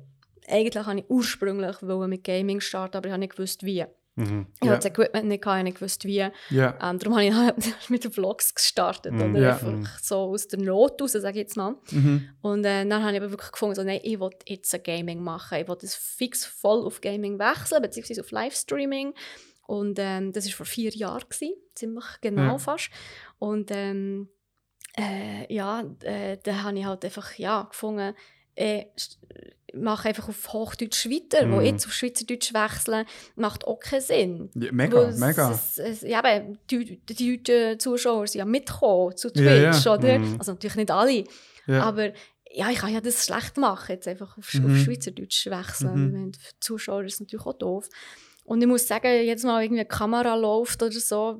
eigentlich 0.47 0.85
habe 0.85 0.99
ich 0.99 1.05
ursprünglich 1.09 1.81
mit 1.81 2.23
Gaming 2.23 2.61
starten, 2.61 2.95
aber 2.95 3.07
ich 3.07 3.11
habe 3.11 3.19
nicht 3.19 3.35
gewusst, 3.35 3.63
wie. 3.65 3.83
Mhm. 4.19 4.47
Ich 4.59 4.65
Ja. 4.67 4.73
hatte 4.73 4.89
das 4.89 4.97
Equipment 4.99 5.27
nicht, 5.27 5.41
gehabt, 5.43 5.67
ich 5.67 5.75
gewusst, 5.75 6.05
wie. 6.05 6.17
Ja. 6.49 6.77
Ähm, 6.81 6.99
darum 6.99 7.15
habe 7.15 7.25
ich 7.25 7.33
halt 7.33 7.55
mit 7.89 8.03
den 8.03 8.11
Vlogs 8.11 8.53
gestartet, 8.53 9.13
Mhm. 9.13 9.35
oder? 9.35 9.39
Ja. 9.39 9.51
Einfach 9.57 9.99
so 9.99 10.17
aus 10.17 10.47
der 10.47 10.59
Not 10.59 11.01
raus, 11.01 11.13
sage 11.13 11.29
ich 11.39 11.43
jetzt 11.43 11.57
mal. 11.57 11.75
Mhm. 11.91 12.29
Und 12.41 12.65
äh, 12.65 12.85
dann 12.85 13.03
habe 13.03 13.13
ich 13.15 13.21
aber 13.21 13.31
wirklich 13.31 13.51
gefunden, 13.51 13.75
so, 13.75 13.83
nein, 13.83 13.99
ich 14.03 14.19
will 14.19 14.29
jetzt 14.47 14.73
ein 14.75 14.83
Gaming 14.83 15.23
machen. 15.23 15.57
Ich 15.59 15.67
will 15.67 15.77
das 15.79 15.95
fix 15.95 16.45
voll 16.45 16.85
auf 16.85 17.01
Gaming 17.01 17.39
wechseln, 17.39 17.81
beziehungsweise 17.81 18.21
auf 18.21 18.31
Livestreaming. 18.31 19.13
Und 19.67 19.99
ähm, 19.99 20.33
das 20.33 20.45
war 20.47 20.53
vor 20.53 20.65
vier 20.65 20.89
Jahren, 20.91 21.23
gewesen, 21.29 21.53
ziemlich 21.75 22.05
genau 22.21 22.41
Ja. 22.53 22.57
fast. 22.57 22.89
Und 23.37 23.69
ähm, 23.71 24.29
äh, 24.97 25.53
ja, 25.53 25.83
äh, 26.03 26.37
da 26.43 26.63
habe 26.63 26.77
ich 26.79 26.85
halt 26.85 27.05
einfach 27.05 27.35
ja, 27.37 27.63
gefunden, 27.63 28.15
äh, 28.55 28.85
mache 29.75 30.09
einfach 30.09 30.29
auf 30.29 30.53
Hochdeutsch 30.53 31.05
weiter, 31.07 31.49
wo 31.51 31.57
Mhm. 31.57 31.61
jetzt 31.65 31.85
auf 31.85 31.93
Schweizerdeutsch 31.93 32.53
wechseln, 32.53 33.05
macht 33.35 33.65
auch 33.65 33.79
keinen 33.79 34.01
Sinn. 34.01 34.49
Ja, 34.55 34.71
mega, 34.71 35.09
es- 35.09 35.17
mega. 35.17 35.51
Es, 35.51 35.77
es, 35.77 36.01
ja, 36.01 36.21
eben, 36.35 36.57
die, 36.69 36.99
die 37.05 37.41
deutschen 37.43 37.79
Zuschauer 37.79 38.27
sind 38.27 38.39
ja 38.39 38.45
mitgekommen 38.45 39.15
zu 39.17 39.29
Twitch, 39.31 39.45
Ja, 39.45 39.71
ja. 39.71 39.93
oder? 39.93 40.19
Mhm. 40.19 40.35
Also 40.39 40.51
natürlich 40.53 40.75
nicht 40.77 40.91
alle, 40.91 41.23
aber 41.67 42.11
ja, 42.51 42.69
ich 42.71 42.79
kann 42.79 42.91
ja 42.93 42.99
das 42.99 43.25
schlecht 43.25 43.57
machen, 43.57 43.91
jetzt 43.91 44.07
einfach 44.07 44.35
auf, 44.37 44.53
Mhm. 44.55 44.71
auf 44.71 44.77
Schweizerdeutsch 44.79 45.45
wechseln. 45.47 45.93
Mhm. 46.07 46.11
Meine, 46.13 46.31
für 46.33 46.51
die 46.53 46.59
Zuschauer 46.59 47.03
ist 47.03 47.19
natürlich 47.19 47.45
auch 47.45 47.53
doof. 47.57 47.87
Und 48.49 48.61
ich 48.61 48.67
muss 48.67 48.87
sagen, 48.87 49.25
jetzt 49.25 49.43
mal 49.45 49.61
irgendwie 49.61 49.81
eine 49.81 49.87
Kamera 49.87 50.33
läuft 50.33 50.81
oder 50.81 50.91
so, 50.91 51.39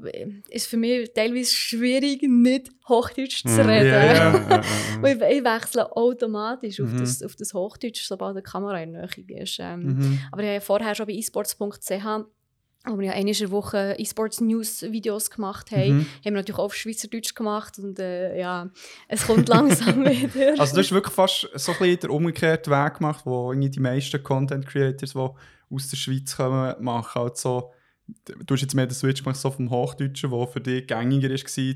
ist 0.50 0.67
für 0.67 0.78
mich 0.78 1.12
teilweise 1.12 1.56
schwierig, 1.56 2.22
nicht 2.22 2.69
Hochdeutsch 2.88 3.43
zu 3.48 3.63
Mhm. 3.63 3.69
reden. 3.69 3.88
Ja, 3.88 4.13
ja. 4.13 4.63
Weil 5.02 5.15
ich, 5.34 5.43
wechsle 5.43 5.91
automatisch 5.98 6.80
auf, 6.80 6.91
Mhm. 6.93 7.00
das, 7.00 7.24
auf 7.24 7.36
das 7.36 7.56
Hochdeutsch, 7.56 8.04
sobald 8.06 8.38
die 8.38 8.43
Kamera 8.43 8.80
in 8.84 8.93
der 8.93 9.10
Nähe 9.28 9.41
ist. 9.41 9.58
Ähm, 9.60 9.80
Mhm. 9.98 10.19
aber 10.32 10.41
ich 10.43 10.48
habe 10.50 10.54
ja 10.54 10.60
vorher 10.60 10.93
schon 10.93 11.08
bei 11.08 11.13
esports.ch 11.13 12.06
wo 12.89 12.99
wir 12.99 13.08
ja 13.08 13.13
einmal 13.13 13.34
in 13.34 13.39
der 13.39 13.52
Woche 13.52 13.95
E-Sports-News-Videos 13.97 15.30
gemacht 15.32 15.71
haben, 15.71 15.97
Mhm. 15.99 16.02
haben 16.02 16.23
wir 16.23 16.32
natürlich 16.32 16.60
auch 16.60 16.65
auf 16.65 16.75
Schweizerdeutsch 16.75 17.36
gemacht 17.36 17.78
und 17.80 17.99
äh, 17.99 18.38
ja, 18.39 18.69
es 19.08 19.25
kommt 19.25 19.47
langsam 19.49 20.04
wieder. 20.06 20.60
Also 20.60 20.73
du 20.75 20.82
hast 20.82 20.91
wirklich 20.91 21.13
fast 21.13 21.49
so 21.56 21.71
ein 21.73 21.78
bisschen 21.80 21.99
den 22.02 22.10
umgekehrten 22.10 22.71
Weg 22.73 22.95
gemacht, 22.95 23.25
wo 23.25 23.52
irgendwie 23.52 23.69
die 23.69 23.80
meisten 23.80 24.21
Content 24.23 24.65
Creators, 24.65 25.13
die 25.13 25.19
aus 25.19 25.88
der 25.89 25.97
Schweiz 25.97 26.36
kommen, 26.36 26.75
machen 26.84 27.21
halt 27.21 27.38
so, 27.38 27.71
du 28.25 28.54
hast 28.54 28.62
jetzt 28.62 28.73
mehr 28.75 28.88
den 28.88 28.95
Switch 28.95 29.23
gemacht 29.23 29.38
so 29.39 29.52
vom 29.52 29.69
Hochdeutschen, 29.69 30.32
wo 30.32 30.45
für 30.47 30.62
dich 30.62 30.88
gängiger 30.88 31.30
war, 31.30 31.75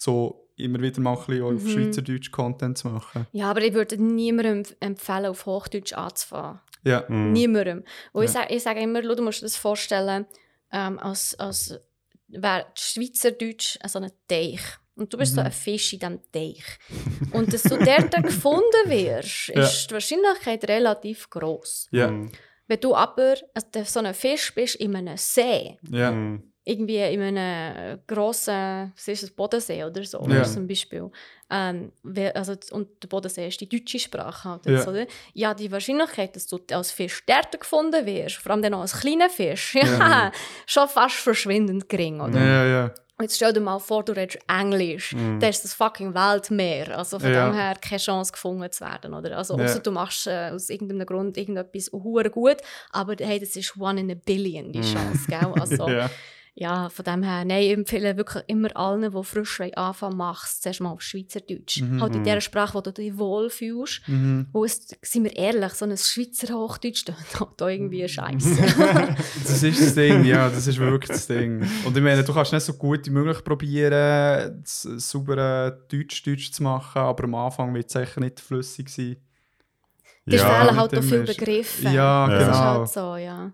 so 0.00 0.43
immer 0.56 0.80
wieder 0.80 1.00
mal 1.00 1.16
ein 1.16 1.26
bisschen 1.26 1.42
auf 1.42 1.52
Mhm. 1.62 1.68
Schweizerdeutsch 1.68 2.30
Content 2.30 2.78
zu 2.78 2.88
machen. 2.88 3.26
ja, 3.32 3.50
aber 3.50 3.62
ich 3.62 3.74
würde 3.74 3.96
niemandem 4.02 4.62
empf- 4.62 4.76
empfehlen, 4.80 5.26
auf 5.26 5.46
Hochdeutsch 5.46 5.92
anzufangen. 5.94 6.60
Ja. 6.84 7.04
Mhm. 7.08 7.32
Niemandem. 7.32 7.84
Wo 8.12 8.20
ich, 8.22 8.28
Ja. 8.32 8.42
sage, 8.42 8.54
ich 8.54 8.62
sage 8.62 8.80
immer, 8.80 9.00
du 9.02 9.22
musst 9.22 9.40
dir 9.40 9.46
das 9.46 9.56
vorstellen, 9.56 10.26
ähm, 10.72 10.98
als, 10.98 11.34
als 11.38 11.78
wäre 12.28 12.66
Schweizerdeutsch 12.74 13.78
so 13.86 13.98
ein 13.98 14.10
Teich. 14.28 14.60
Und 14.96 15.12
du 15.12 15.18
bist 15.18 15.34
so 15.34 15.40
Mhm. 15.40 15.46
ein 15.46 15.52
Fisch 15.52 15.92
in 15.92 15.98
diesem 15.98 16.20
Teich. 16.30 16.62
Und 17.32 17.52
dass 17.52 17.62
du 17.64 17.76
dort 17.76 18.12
gefunden 18.24 18.84
wirst, 18.86 19.48
Ja. 19.48 19.62
ist 19.62 19.88
die 19.90 19.94
Wahrscheinlichkeit 19.94 20.68
relativ 20.68 21.28
groß. 21.30 21.88
Ja. 21.90 22.10
Mhm. 22.10 22.30
Wenn 22.68 22.80
du 22.80 22.94
aber 22.94 23.34
so 23.84 24.00
ein 24.00 24.14
Fisch 24.14 24.54
bist 24.54 24.76
in 24.76 24.94
einem 24.96 25.16
See, 25.16 25.76
Ja. 25.90 26.12
Mhm. 26.66 26.72
irgendwie 26.72 26.98
in 26.98 27.20
einem 27.22 28.00
grossen, 28.06 28.92
was 28.96 29.08
ist 29.08 29.22
das, 29.22 29.30
Bodensee 29.30 29.84
oder 29.84 30.02
so, 30.04 30.26
Ja. 30.28 30.44
zum 30.44 30.66
Beispiel. 30.66 31.10
Ähm, 31.50 31.92
also, 32.34 32.54
und 32.72 32.88
der 33.02 33.08
Bodensee 33.08 33.48
ist 33.48 33.60
die 33.60 33.68
deutsche 33.68 33.98
Sprache 33.98 34.48
halt 34.48 34.66
Ja. 34.66 34.72
jetzt, 34.72 34.88
oder? 34.88 35.06
Ja, 35.34 35.54
die 35.54 35.70
Wahrscheinlichkeit, 35.70 36.34
dass 36.36 36.46
du 36.46 36.58
als 36.72 36.90
Fisch 36.90 37.22
dort 37.26 37.60
gefunden 37.60 38.06
wirst, 38.06 38.36
vor 38.36 38.52
allem 38.52 38.62
dann 38.62 38.74
als 38.74 38.98
kleiner 38.98 39.28
Fisch, 39.30 39.74
ja, 39.74 39.84
Ja. 39.86 40.32
schon 40.66 40.88
fast 40.88 41.16
verschwindend 41.16 41.88
gering, 41.88 42.20
oder? 42.20 42.38
Ja, 42.40 42.46
ja, 42.46 42.66
ja. 42.66 42.94
Jetzt 43.20 43.36
stell 43.36 43.52
dir 43.52 43.60
mal 43.60 43.78
vor, 43.78 44.02
du 44.04 44.10
redest 44.10 44.38
Englisch. 44.48 45.12
Mhm. 45.12 45.38
Da 45.38 45.46
ist 45.46 45.62
das 45.62 45.72
fucking 45.72 46.14
Weltmeer. 46.14 46.98
Also 46.98 47.20
von 47.20 47.32
Ja. 47.32 47.46
dem 47.46 47.54
her 47.54 47.74
keine 47.80 48.00
Chance 48.00 48.32
gefunden 48.32 48.68
zu 48.72 48.84
werden. 48.84 49.14
Oder? 49.14 49.36
Also, 49.38 49.56
Ja. 49.56 49.62
außer 49.64 49.78
du 49.78 49.92
machst 49.92 50.26
äh, 50.26 50.50
aus 50.52 50.68
irgendeinem 50.68 51.06
Grund 51.06 51.36
irgendetwas 51.36 51.90
hure 51.92 52.28
gut, 52.28 52.56
aber 52.90 53.14
hey, 53.20 53.38
das 53.38 53.54
ist 53.54 53.76
one 53.78 54.00
in 54.00 54.10
a 54.10 54.14
billion, 54.14 54.72
die 54.72 54.80
Chance. 54.80 55.26
Gell? 55.28 55.52
Also, 55.60 55.88
ja. 55.90 56.10
Ja, 56.56 56.88
von 56.88 57.04
dem 57.04 57.24
her, 57.24 57.44
nein, 57.44 57.64
ich 57.64 57.72
empfehle 57.72 58.16
wirklich 58.16 58.44
immer 58.46 58.76
allen, 58.76 59.10
die 59.10 59.24
frisch 59.24 59.60
anfangen, 59.60 60.16
mach 60.16 60.44
es 60.46 60.60
zuerst 60.60 60.80
mal 60.80 60.90
auf 60.92 61.02
Schweizerdeutsch. 61.02 61.80
Mhm. 61.80 62.00
Halt 62.00 62.14
in 62.14 62.22
der 62.22 62.40
Sprache, 62.40 62.74
wo 62.74 62.80
du 62.80 62.92
dich 62.92 63.18
wohlfühlst. 63.18 64.02
Mhm. 64.06 64.46
Wo 64.52 64.64
es, 64.64 64.86
sind 65.02 65.24
wir 65.24 65.34
ehrlich, 65.34 65.72
so 65.72 65.84
ein 65.84 65.96
Schweizer 65.96 66.54
Hochdeutsch, 66.54 67.04
da 67.06 67.14
halt 67.40 67.60
auch 67.60 67.68
irgendwie 67.68 68.08
scheiße. 68.08 68.62
Das 69.42 69.62
ist 69.62 69.80
das 69.80 69.94
Ding, 69.96 70.24
ja, 70.24 70.48
das 70.48 70.66
ist 70.68 70.78
wirklich 70.78 71.08
das 71.10 71.26
Ding. 71.26 71.68
Und 71.84 71.96
ich 71.96 72.02
meine, 72.02 72.22
du 72.22 72.32
kannst 72.32 72.52
nicht 72.52 72.62
so 72.62 72.74
gut 72.74 73.04
wie 73.06 73.10
möglich 73.10 73.42
probieren, 73.42 74.60
das 74.62 74.82
saubere 74.82 75.84
Deutsch-Deutsch 75.90 76.52
zu 76.52 76.62
machen, 76.62 76.98
aber 77.02 77.24
am 77.24 77.34
Anfang 77.34 77.74
wird 77.74 77.86
es 77.86 77.92
sicher 77.92 78.20
nicht 78.20 78.38
flüssig 78.38 78.88
sein. 78.88 79.16
Die 80.26 80.36
Ja, 80.36 80.64
fehlen 80.64 80.76
halt 80.76 80.96
auch 80.96 81.02
viele 81.02 81.24
Begriffe. 81.24 81.88
Ja, 81.88 82.28
Das 82.28 82.42
ist 82.42 82.46
genau. 82.46 82.58
halt 82.58 82.88
so, 82.88 83.16
ja. 83.16 83.52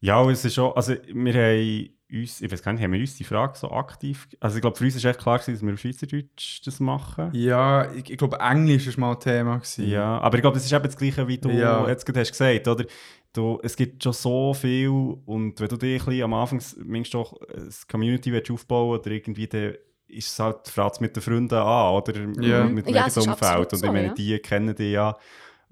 Ja, 0.00 0.18
und 0.18 0.32
es 0.32 0.44
ist 0.44 0.54
schon, 0.54 0.72
also 0.74 0.94
wir 1.12 1.34
haben 1.34 1.93
uns, 2.14 2.40
ich 2.40 2.50
weiß 2.50 2.62
gar 2.62 2.72
nicht, 2.72 2.82
haben 2.82 2.92
wir 2.92 3.00
uns 3.00 3.16
die 3.16 3.24
Frage 3.24 3.58
so 3.58 3.70
aktiv, 3.70 4.28
also 4.40 4.56
ich 4.56 4.60
glaube 4.62 4.76
für 4.76 4.84
uns 4.84 4.96
ist 4.96 5.04
echt 5.04 5.20
klar 5.20 5.38
gewesen, 5.38 5.54
dass 5.54 5.62
wir 5.66 5.72
auf 5.74 5.80
Schweizerdeutsch 5.80 6.60
das 6.64 6.80
machen. 6.80 7.30
Ja, 7.32 7.90
ich, 7.92 8.10
ich 8.10 8.16
glaube, 8.18 8.38
Englisch 8.40 8.86
war 8.98 9.08
mal 9.08 9.14
Thema. 9.16 9.56
Gewesen. 9.56 9.88
Ja, 9.88 10.18
aber 10.18 10.36
ich 10.36 10.42
glaube, 10.42 10.54
das 10.56 10.64
ist 10.64 10.72
eben 10.72 10.84
das 10.84 10.96
Gleiche, 10.96 11.26
wie 11.28 11.38
du 11.38 11.50
Ja. 11.50 11.86
jetzt 11.88 12.04
gerade 12.06 12.20
hast 12.20 12.30
gesagt, 12.32 12.68
oder? 12.68 12.84
Du, 13.32 13.58
es 13.62 13.74
gibt 13.74 14.02
schon 14.02 14.12
so 14.12 14.54
viel 14.54 14.88
und 14.88 15.58
wenn 15.58 15.68
du 15.68 15.76
dich 15.76 16.00
ein 16.00 16.06
bisschen 16.06 16.22
am 16.22 16.34
Anfang 16.34 16.62
mindestens 16.84 17.10
doch 17.10 17.40
eine 17.52 17.68
Community 17.90 18.32
willst 18.32 18.50
aufbauen 18.50 18.98
oder 19.00 19.10
irgendwie, 19.10 19.48
dann 19.48 19.74
ist 20.06 20.28
es 20.28 20.38
halt, 20.38 20.68
fragt 20.68 20.94
es 20.96 21.00
mit 21.00 21.16
den 21.16 21.22
Freunden 21.22 21.54
an, 21.54 21.94
oder? 21.94 22.12
Ja. 22.40 22.64
Mit 22.64 22.86
dem 22.86 22.94
Ja, 22.94 23.06
Umfeld. 23.06 23.72
Und 23.72 23.78
so, 23.78 23.86
ich 23.86 23.92
meine, 23.92 24.06
ja. 24.08 24.14
die 24.14 24.38
kennen 24.38 24.74
dich 24.74 24.92
ja 24.92 25.16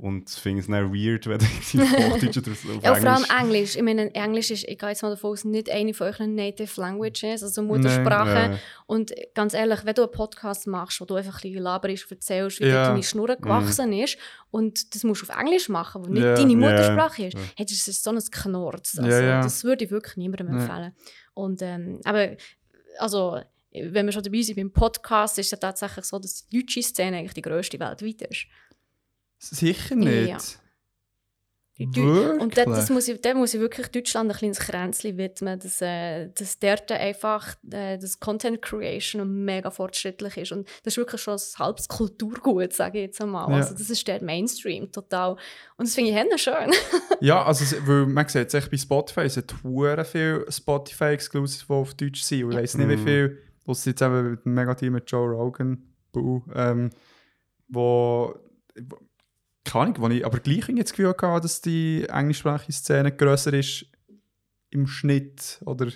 und 0.03 0.29
finden 0.31 0.59
es 0.59 0.67
dann 0.67 0.93
weird, 0.93 1.29
wenn 1.29 1.39
du 1.73 1.83
auf 1.83 2.13
Hochdeutsch 2.15 2.37
oder 2.39 2.51
auf 2.51 2.83
Ja, 2.83 2.95
vor 2.97 3.09
allem 3.11 3.25
Englisch... 3.25 3.31
Englisch. 3.41 3.77
Ich 3.77 3.83
meine, 3.83 4.13
Englisch 4.15 4.51
ist, 4.51 4.65
ich 4.69 4.77
gehe 4.77 4.89
jetzt 4.89 5.03
mal 5.03 5.11
davon 5.11 5.31
aus, 5.31 5.45
nicht 5.45 5.71
eine 5.71 5.95
von 5.95 6.09
euren 6.09 6.35
Native 6.35 6.81
Languages, 6.81 7.43
also 7.45 7.63
Muttersprache. 7.63 8.53
Ja. 8.53 8.59
Und 8.87 9.13
ganz 9.35 9.55
ehrlich, 9.55 9.85
wenn 9.85 9.95
du 9.95 10.03
einen 10.03 10.11
Podcast 10.11 10.67
machst, 10.67 11.01
wo 11.01 11.05
du 11.05 11.15
einfach 11.15 11.37
ein 11.39 11.43
bisschen 11.43 11.63
laberisch 11.63 12.11
erzählst, 12.11 12.59
wie 12.61 12.65
Ja. 12.67 12.89
deine 12.89 13.03
Schnur 13.05 13.29
gewachsen 13.37 13.93
ist, 13.93 14.19
und 14.51 14.93
das 14.95 15.05
musst 15.05 15.23
du 15.23 15.31
auf 15.31 15.39
Englisch 15.39 15.69
machen, 15.69 16.05
wo 16.05 16.09
nicht 16.11 16.25
Ja. 16.25 16.35
deine. 16.35 16.57
Muttersprache 16.57 17.27
ist, 17.27 17.35
Ja. 17.35 17.41
hey, 17.57 17.65
das 17.67 17.87
ist 17.87 18.03
so 18.03 18.11
ein 18.11 18.19
Knorz. 18.19 18.99
Also, 18.99 19.09
ja. 19.09 19.41
Das 19.41 19.63
würde 19.63 19.85
ich 19.85 19.91
wirklich 19.93 20.17
niemandem 20.17 20.49
Nee. 20.51 20.63
empfehlen. 20.63 20.93
Und, 21.35 21.63
ähm, 21.63 22.01
aber, 22.05 22.31
also, 22.99 23.41
wenn 23.73 24.05
wir 24.05 24.13
schon 24.13 24.23
dabei 24.25 24.43
sind 24.43 24.57
beim 24.57 24.73
Podcast, 24.73 25.39
ist 25.39 25.47
es 25.47 25.51
ja 25.53 25.59
tatsächlich 25.59 26.05
so, 26.05 26.19
dass 26.19 26.47
die 26.49 26.59
deutsche 26.59 26.83
Szene 26.83 27.19
eigentlich 27.19 27.35
die 27.35 27.41
grösste 27.43 27.79
weltweit 27.81 28.23
ist. 28.31 28.47
Sicher 29.43 29.97
nicht. 29.97 30.29
Ja. 30.29 30.39
Und 31.79 32.57
dort, 32.57 32.69
das 32.69 32.91
muss 32.91 33.09
ich, 33.09 33.21
dort 33.23 33.35
muss 33.35 33.55
ich 33.55 33.61
wirklich 33.61 33.89
Deutschland 33.89 34.31
ein 34.31 34.37
kleines 34.37 34.59
Kränzchen 34.61 35.17
widmen, 35.17 35.59
dass, 35.59 35.81
äh, 35.81 36.29
dass 36.29 36.59
dort 36.61 36.93
einfach 36.93 37.57
äh, 37.73 37.99
das 37.99 38.21
Content 38.21 38.63
Creation 38.63 39.45
mega 39.45 39.71
fortschrittlich 39.71 40.37
ist. 40.37 40.53
Und 40.53 40.69
das 40.85 40.93
ist 40.93 40.99
wirklich 40.99 41.21
schon 41.21 41.35
ein 41.35 41.59
halbes 41.59 41.89
Kulturgut, 41.89 42.73
sage 42.73 42.99
ich 42.99 43.05
jetzt 43.07 43.21
einmal. 43.21 43.51
Ja. 43.51 43.57
Also 43.57 43.73
das 43.75 43.91
ist 43.91 44.07
der 44.07 44.23
Mainstream 44.23 44.93
total. 44.93 45.33
Und 45.77 45.89
das 45.89 45.95
finde 45.95 46.11
ich 46.11 46.17
hennen 46.17 46.39
schön. 46.39 46.71
Ja, 47.21 47.43
also 47.45 47.65
weil 47.87 48.07
man 48.07 48.29
sieht 48.29 48.53
es 48.53 48.69
bei 48.69 48.77
Spotify, 48.77 49.21
es 49.23 49.37
hat 49.37 49.55
hure 49.65 50.05
viel 50.05 50.45
Spotify-Exclusives, 50.49 51.67
die 51.67 51.73
auf 51.73 51.95
Deutsch 51.95 52.23
sind. 52.23 52.45
Und 52.45 52.53
ich 52.53 52.59
weiß 52.59 52.77
nicht, 52.79 52.89
wie 52.91 52.97
Mhm. 52.97 53.05
viel, 53.05 53.39
was 53.65 53.85
jetzt 53.87 54.03
eben 54.03 54.31
mit 54.33 54.45
dem 54.45 54.55
Megateam 54.55 54.93
mit 54.93 55.11
Joe 55.11 55.31
Rogan, 55.31 55.83
Boo, 56.13 56.43
ähm, 56.55 56.91
wo 57.69 58.35
keine 59.65 59.85
Ahnung, 59.85 59.97
wo 60.01 60.09
ich 60.09 60.25
aber 60.27 60.39
gleich 60.41 60.59
irgendwie 60.69 60.83
das 60.83 60.91
Gefühl 60.93 61.09
hatte, 61.09 61.41
dass 61.43 61.61
die 61.61 62.07
englischsprachige 62.09 62.73
Szene 62.73 63.13
grösser 63.13 63.53
ist 63.55 63.87
im 64.71 64.87
Schnitt, 64.87 65.61
oder? 65.65 65.89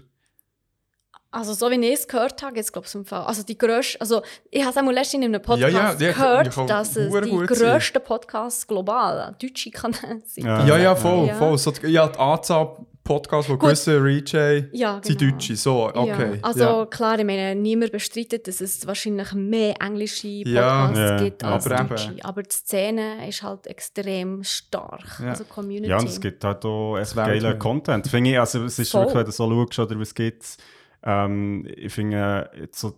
Also 1.33 1.53
so 1.53 1.71
wie 1.71 1.75
ich 1.85 1.93
es 1.95 2.09
gehört 2.09 2.43
habe, 2.43 2.57
jetzt 2.57 2.73
glaube 2.73 2.87
ich 2.89 2.95
im 2.95 3.05
Fall. 3.05 3.25
Also 3.25 3.43
die 3.43 3.59
grösste, 3.59 4.01
also 4.01 4.23
ich 4.51 4.61
habe 4.63 4.71
es 4.71 4.77
einmal 4.77 4.95
letztens 4.95 5.25
in 5.27 5.35
einem 5.35 5.43
Ja, 5.59 5.69
ja, 5.69 5.69
Podcast 5.81 6.01
ja, 6.01 6.13
gehört, 6.13 6.47
ich 6.49 6.55
kann 6.55 6.67
dass 6.67 6.97
es 6.97 7.13
die 7.13 7.31
grössten 7.47 8.03
Podcasts 8.03 8.67
global 8.67 9.37
deutsche 9.41 9.71
Kanäle 9.71 10.23
sind. 10.25 10.47
Ja. 10.47 10.65
Ja, 10.65 10.79
ja, 10.79 10.95
voll, 10.97 11.27
Ja. 11.27 11.35
voll. 11.35 11.59
So, 11.59 11.73
die- 11.73 11.89
ja, 11.89 12.09
die 12.09 12.19
Anzahl 12.19 12.77
Podcasts, 13.07 13.47
die 13.47 13.53
Gut. 13.53 13.61
gewisse 13.61 14.03
Reach 14.03 14.35
haben, 14.35 14.69
Ja, 14.73 15.01
sind 15.03 15.19
genau. 15.19 15.33
Deutsche, 15.33 15.57
so, 15.57 15.87
okay. 15.95 16.35
Ja. 16.35 16.39
Also 16.43 16.65
ja. 16.65 16.87
klar, 16.87 17.19
ich 17.19 17.25
meine, 17.25 17.55
niemand 17.55 17.93
bestreitet, 17.93 18.47
dass 18.47 18.61
es 18.61 18.87
wahrscheinlich 18.87 19.33
mehr 19.33 19.81
englische 19.81 20.43
Podcasts 20.45 20.99
ja, 20.99 21.17
gibt 21.17 21.45
als 21.45 21.67
aber 21.67 21.81
eben. 21.81 21.89
deutsche. 21.89 22.17
Aber 22.23 22.43
die 22.43 22.53
Szene 22.55 23.29
ist 23.29 23.43
halt 23.43 23.67
extrem 23.67 24.45
stark. 24.45 25.21
Ja. 25.21 25.31
Also 25.31 25.45
Community. 25.45 25.89
Ja, 25.89 25.99
und 25.99 26.09
es 26.09 26.21
gibt 26.21 26.45
halt 26.45 26.65
auch 26.65 26.99
echt 26.99 27.15
geilen. 27.15 27.59
Content. 27.59 28.07
Finde 28.09 28.31
ich, 28.31 28.39
also 28.39 28.65
es 28.65 28.79
ist 28.79 28.91
Voll. 28.91 29.03
wirklich, 29.03 29.17
wenn 29.17 29.25
du 29.27 29.33
so 29.33 29.67
schaust, 29.71 29.91
oder 29.91 30.01
was 30.01 30.15
gibt 30.15 30.57
ähm, 31.03 31.67
ich 31.77 31.93
finde, 31.93 32.51
so, 32.73 32.93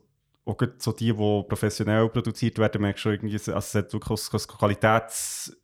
auch 0.47 0.57
gerade 0.57 0.75
so 0.79 0.93
die, 0.93 1.13
die 1.13 1.45
professionell 1.49 2.09
produziert 2.09 2.59
werden, 2.59 2.81
merkst 2.81 3.05
du 3.05 3.11
schon 3.11 3.13
irgendwie, 3.13 3.35
also 3.35 3.59
es 3.59 3.75
hat 3.75 3.93
wirklich 3.93 4.49
Qualitäts... 4.49 5.57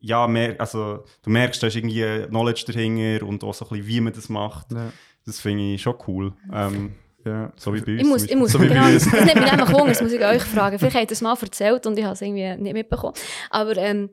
Ja, 0.00 0.26
mehr, 0.26 0.56
also 0.58 1.04
du 1.22 1.30
merkst, 1.30 1.62
da 1.62 1.66
ist 1.66 1.76
irgendwie 1.76 2.26
Knowledge 2.28 2.64
dahinter 2.66 3.26
und 3.26 3.44
auch 3.44 3.54
so 3.54 3.66
ein 3.66 3.68
bisschen, 3.70 3.86
wie 3.86 4.00
man 4.00 4.12
das 4.12 4.28
macht. 4.28 4.72
Ja, 4.72 4.92
Das 5.26 5.40
finde 5.40 5.74
ich 5.74 5.82
schon 5.82 5.94
cool. 6.08 6.32
Ähm, 6.52 6.94
ja. 7.24 7.52
so 7.56 7.74
wie 7.74 7.80
bei 7.82 7.92
uns. 7.92 8.00
Ich 8.02 8.06
muss, 8.08 8.24
ich 8.24 8.36
muss, 8.36 8.52
So 8.52 8.58
genau, 8.58 8.86
uns. 8.86 9.04
das 9.04 9.12
nimmt 9.12 9.40
mich 9.40 9.52
einfach 9.52 9.72
Hunger, 9.72 9.88
das 9.88 10.00
muss 10.02 10.12
ich 10.12 10.24
euch 10.24 10.42
fragen. 10.42 10.78
Vielleicht 10.78 10.96
habt 10.96 11.10
ihr 11.10 11.12
es 11.12 11.20
mal 11.20 11.36
erzählt 11.40 11.86
und 11.86 11.98
ich 11.98 12.04
habe 12.04 12.14
es 12.14 12.22
irgendwie 12.22 12.56
nicht 12.56 12.72
mitbekommen. 12.72 13.14
Aber 13.50 13.76
ähm, 13.76 14.08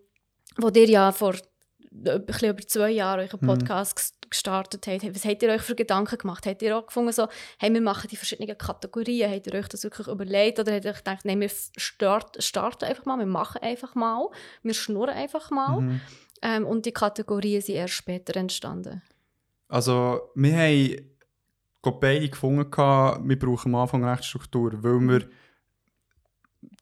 wo 0.57 0.67
ihr 0.69 0.89
ja 0.89 1.11
vor 1.11 1.35
ein 2.05 2.25
bisschen 2.25 2.49
über 2.51 2.61
zwei 2.67 2.91
Jahren 2.91 3.19
euren 3.21 3.39
Mhm. 3.41 3.47
Podcast 3.47 3.97
ges- 3.97 4.13
gestartet 4.29 4.85
habt, 4.87 5.15
was 5.15 5.23
habt 5.25 5.41
ihr 5.41 5.49
euch 5.49 5.61
für 5.61 5.75
Gedanken 5.75 6.17
gemacht? 6.17 6.45
Habt 6.45 6.61
ihr 6.61 6.77
auch 6.77 6.85
gefunden, 6.87 7.13
so, 7.13 7.27
hey, 7.59 7.73
wir 7.73 7.79
machen 7.81 8.09
die 8.09 8.17
verschiedenen 8.17 8.57
Kategorien? 8.57 9.31
Habt 9.31 9.47
ihr 9.47 9.53
euch 9.53 9.67
das 9.69 9.83
wirklich 9.83 10.07
überlegt? 10.07 10.59
Oder 10.59 10.73
habt 10.75 10.85
ihr 10.85 10.91
euch 10.91 10.97
gedacht, 10.97 11.23
nein, 11.25 11.39
wir 11.39 11.49
start, 11.77 12.43
starten 12.43 12.85
einfach 12.85 13.05
mal, 13.05 13.17
wir 13.19 13.25
machen 13.25 13.61
einfach 13.61 13.95
mal, 13.95 14.27
wir 14.63 14.73
schnurren 14.73 15.15
einfach 15.15 15.49
mal? 15.49 15.79
Mhm. 15.81 16.01
Ähm, 16.41 16.65
und 16.65 16.85
die 16.85 16.91
Kategorien 16.91 17.61
sind 17.61 17.75
erst 17.75 17.93
später 17.93 18.35
entstanden. 18.37 19.01
Also, 19.69 20.21
wir 20.35 20.57
haben 20.57 21.11
beide 22.01 22.29
gefunden, 22.29 22.69
wir 22.69 23.39
brauchen 23.39 23.73
am 23.73 23.81
Anfang 23.81 24.03
recht 24.03 24.25
Struktur, 24.25 24.71
weil 24.83 24.99
wir 24.99 25.29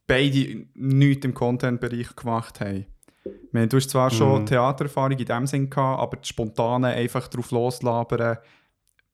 beide 0.07 0.65
nichts 0.73 1.25
im 1.25 1.33
Content-Bereich 1.33 2.15
gemacht 2.15 2.59
haben. 2.59 2.85
Wir 3.55 3.61
haben, 3.61 3.69
du 3.69 3.77
hast 3.77 3.89
zwar 3.89 4.09
schon 4.11 4.41
Mhm. 4.41 4.45
Theatererfahrung 4.45 5.17
in 5.17 5.25
dem 5.25 5.47
Sinn 5.47 5.69
gehabt, 5.69 6.01
aber 6.01 6.17
das 6.17 6.27
Spontane 6.27 6.87
einfach 6.89 7.27
drauf 7.27 7.51
loslabern 7.51 8.37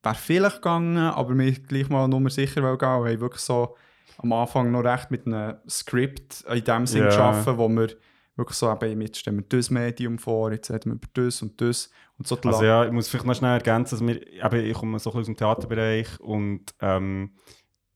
wäre 0.04 0.16
vielleicht 0.16 0.56
gegangen, 0.58 0.98
aber 0.98 1.38
wir 1.38 1.46
haben 1.52 1.64
gleich 1.68 1.90
mal 1.90 2.08
nur 2.08 2.30
sicher 2.30 2.62
gehen 2.62 2.72
und 2.72 2.82
haben 3.08 3.20
wirklich 3.22 3.42
so 3.42 3.76
am 4.18 4.34
Anfang 4.34 4.72
noch 4.72 4.84
recht 4.84 5.12
mit 5.12 5.26
einem 5.28 5.58
Skript 5.70 6.44
in 6.52 6.64
dem 6.64 6.86
Sinn 6.88 7.04
Ja. 7.04 7.08
geschaffen, 7.08 7.58
wo 7.58 7.70
wir 7.70 7.90
wirklich 8.36 8.58
so 8.58 8.72
eben, 8.72 9.02
jetzt 9.02 9.20
stellen 9.20 9.38
wir 9.38 9.46
das 9.48 9.70
Medium 9.70 10.18
vor, 10.18 10.52
jetzt 10.52 10.72
reden 10.72 10.92
wir 10.92 10.94
über 10.94 11.08
das 11.14 11.42
und 11.42 11.60
das 11.62 11.92
und 12.18 12.28
so 12.28 12.38
Also 12.44 12.64
ja, 12.64 12.86
ich 12.86 12.92
muss 12.92 13.10
vielleicht 13.10 13.26
noch 13.26 13.36
schnell 13.36 13.54
ergänzen, 13.54 14.00
dass 14.00 14.08
wir, 14.08 14.28
eben, 14.28 14.66
ich 14.66 14.74
komme 14.74 14.98
so 15.00 15.12
ein 15.12 15.18
bisschen 15.18 15.20
aus 15.20 15.26
dem 15.28 15.38
Theaterbereich 15.38 16.20
und 16.20 16.62
ähm, 16.82 17.32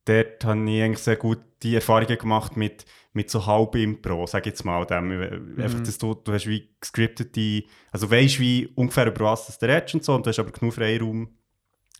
dort 0.05 0.45
habe 0.45 0.69
ich 0.69 0.83
eigentlich 0.83 0.99
sehr 0.99 1.15
gut 1.15 1.39
die 1.63 1.73
Erfahrungen 1.75 2.17
gemacht 2.17 2.55
mit, 2.57 2.85
mit 3.15 3.29
so 3.29 3.45
halb 3.45 3.75
Impro, 3.75 4.25
ich 4.25 4.45
jetzt 4.45 4.65
mal. 4.65 4.85
Dem. 4.85 5.57
Einfach, 5.57 5.79
dass 5.79 5.97
du, 5.97 6.13
du 6.13 6.33
hast 6.33 6.47
wie 6.47 6.69
gescriptete, 6.79 7.63
also 7.91 8.11
weißt 8.11 8.39
wie 8.39 8.67
ungefähr 8.75 9.07
über 9.07 9.25
was 9.25 9.47
das 9.47 9.57
du 9.57 9.67
redest 9.67 9.95
und 9.95 10.03
so 10.03 10.13
und 10.15 10.25
du 10.25 10.29
hast 10.29 10.39
aber 10.39 10.51
genug 10.51 10.73
Freiraum, 10.73 11.29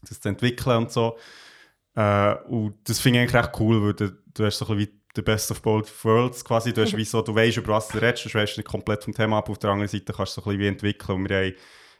das 0.08 0.19
zu 0.19 0.30
entwickeln 0.30 0.78
und 0.78 0.91
so. 0.91 1.17
Äh, 1.95 2.36
und 2.49 2.78
das 2.84 2.99
finde 2.99 3.19
ich 3.19 3.23
eigentlich 3.23 3.43
recht 3.43 3.60
cool, 3.60 3.82
weil 3.82 3.93
du, 3.93 4.12
du 4.34 4.45
hast 4.45 4.58
so 4.58 4.67
ein 4.67 4.78
bisschen 4.78 4.93
wie 4.93 5.01
the 5.15 5.21
best 5.21 5.49
of 5.51 5.62
both 5.62 6.04
worlds 6.04 6.43
quasi. 6.43 6.73
Du, 6.73 6.82
hast 6.82 6.97
wie 6.97 7.06
so, 7.06 7.21
du 7.21 7.34
weißt, 7.34 7.58
über 7.58 7.75
was 7.75 7.88
du 7.88 7.97
redest, 7.97 8.25
du 8.25 8.34
weißt 8.34 8.58
nicht 8.58 8.67
komplett 8.67 9.06
vom 9.06 9.13
Thema 9.13 9.38
ab. 9.38 9.49
Auf 9.49 9.58
der 9.58 9.69
anderen 9.69 9.88
Seite 9.88 10.12
kannst 10.12 10.36
du 10.36 10.41
so 10.41 10.49
ein 10.49 10.58
bisschen 10.58 10.60
wie 10.60 10.67
entwickeln. 10.67 11.15
Und 11.15 11.30
wir 11.30 11.38
haben, 11.38 11.54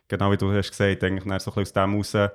genau 0.10 0.32
wie 0.32 0.38
du 0.38 0.52
hast 0.52 0.72
gesagt, 0.72 1.04
eigentlich 1.06 1.24
so 1.24 1.30
ein 1.30 1.56
bisschen 1.56 1.62
aus 1.62 1.74
dem 1.74 1.96
raus 1.96 2.32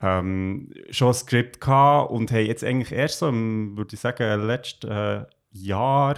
ähm, 0.00 0.72
schon 0.90 1.08
ein 1.08 1.14
Skript 1.14 1.60
gehabt 1.60 2.10
und 2.10 2.32
haben 2.32 2.46
jetzt 2.46 2.64
eigentlich 2.64 2.92
erst 2.92 3.18
so 3.18 3.32
würde 3.32 3.94
ich 3.94 4.00
sagen, 4.00 4.46
letzten 4.46 4.90
äh, 4.90 5.24
Jahr 5.54 6.16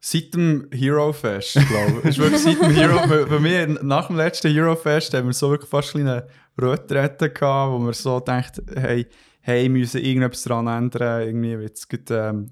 Seit 0.00 0.32
dem 0.32 0.68
Hero 0.72 1.12
Fest, 1.12 1.54
glaube 1.54 2.00
ich. 2.00 2.10
ist 2.10 2.18
wirklich 2.18 2.40
seit 2.40 2.62
dem 2.62 2.70
Hero 2.70 3.26
bei, 3.28 3.38
mir, 3.40 3.66
nach 3.82 4.06
dem 4.06 4.16
letzten 4.16 4.52
Hero 4.52 4.76
Fest, 4.76 5.12
haben 5.12 5.26
wir 5.26 5.32
so 5.32 5.50
wirklich 5.50 5.68
fast 5.68 5.96
ein 5.96 6.06
eine 6.06 6.26
Retrette 6.56 7.30
gehabt, 7.30 7.72
wo 7.72 7.78
wir 7.84 7.92
so 7.92 8.18
gedacht 8.18 8.62
hey, 8.76 9.06
hey, 9.40 9.64
wir 9.64 9.70
müssen 9.70 10.00
irgendetwas 10.00 10.44
daran 10.44 10.68
ändern. 10.68 11.22
Irgendwie 11.22 11.52
jetzt 11.62 11.90
gut, 11.90 12.10
ähm, 12.10 12.50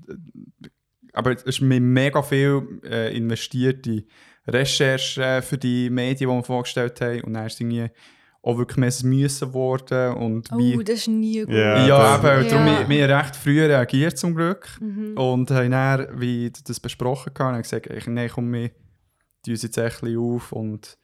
aber 1.12 1.32
es 1.32 1.44
ist 1.44 1.60
mir 1.60 1.80
mega 1.80 2.20
viel 2.20 2.80
äh, 2.84 3.16
investiert 3.16 3.86
in 3.86 4.04
Recherche 4.48 5.40
für 5.42 5.56
die 5.56 5.88
Medien, 5.88 6.28
die 6.28 6.36
wir 6.36 6.42
vorgestellt 6.42 7.00
haben. 7.00 7.22
Und 7.22 7.34
dann 7.34 7.46
ist 7.46 7.60
irgendwie 7.60 7.90
auch 8.46 8.58
wirklich 8.58 8.76
mehr 8.76 8.92
Müssen 9.02 9.48
geworden. 9.48 10.14
Und 10.14 10.48
Oh, 10.52 10.58
wie, 10.58 10.82
das 10.84 11.00
ist 11.00 11.08
nie 11.08 11.40
gut. 11.40 11.52
Ja, 11.52 11.84
ja, 11.86 12.16
das- 12.18 12.24
eben, 12.42 12.48
darum, 12.48 12.66
Ja. 12.66 12.80
wir, 12.80 12.88
wir 13.08 13.16
recht 13.18 13.36
früh 13.36 13.60
reagiert 13.60 14.16
zum 14.16 14.34
Glück. 14.34 14.68
Mhm. 14.80 15.16
Und 15.18 15.50
haben 15.50 15.70
dann, 15.72 16.20
wie 16.20 16.52
das 16.64 16.78
besprochen 16.80 17.32
haben, 17.38 17.54
haben 17.54 17.62
gesagt, 17.62 17.86
ich, 17.88 18.06
nein, 18.06 18.30
komm, 18.32 18.52
wir 18.52 18.68
tun 18.70 19.52
uns 19.52 19.62
jetzt 19.62 19.76
echt 19.78 20.02
ein 20.02 20.06
bisschen 20.06 20.18
auf 20.18 20.52
und 20.52 20.96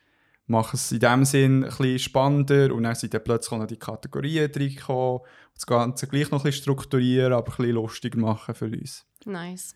machen 0.47 0.77
es 0.77 0.93
in 0.93 1.01
dem 1.01 1.25
Sinn 1.25 1.65
ein 1.65 1.69
bisschen 1.71 1.99
spannender. 1.99 2.73
Und 2.75 2.85
dann 2.85 2.95
sind 2.95 3.13
dann 3.15 3.25
plötzlich 3.25 3.53
auch 3.53 3.59
noch 3.59 3.67
die 3.67 3.77
Kategorien 3.79 4.51
reingekommen. 4.55 5.21
Das 5.55 5.67
Ganze 5.67 6.07
gleich 6.07 6.31
noch 6.31 6.41
ein 6.41 6.45
bisschen 6.45 6.63
strukturieren, 6.63 7.33
aber 7.33 7.49
ein 7.53 7.57
bisschen 7.57 7.73
lustiger 7.75 8.19
machen 8.19 8.55
für 8.55 8.67
uns. 8.67 9.05
Nice. 9.25 9.75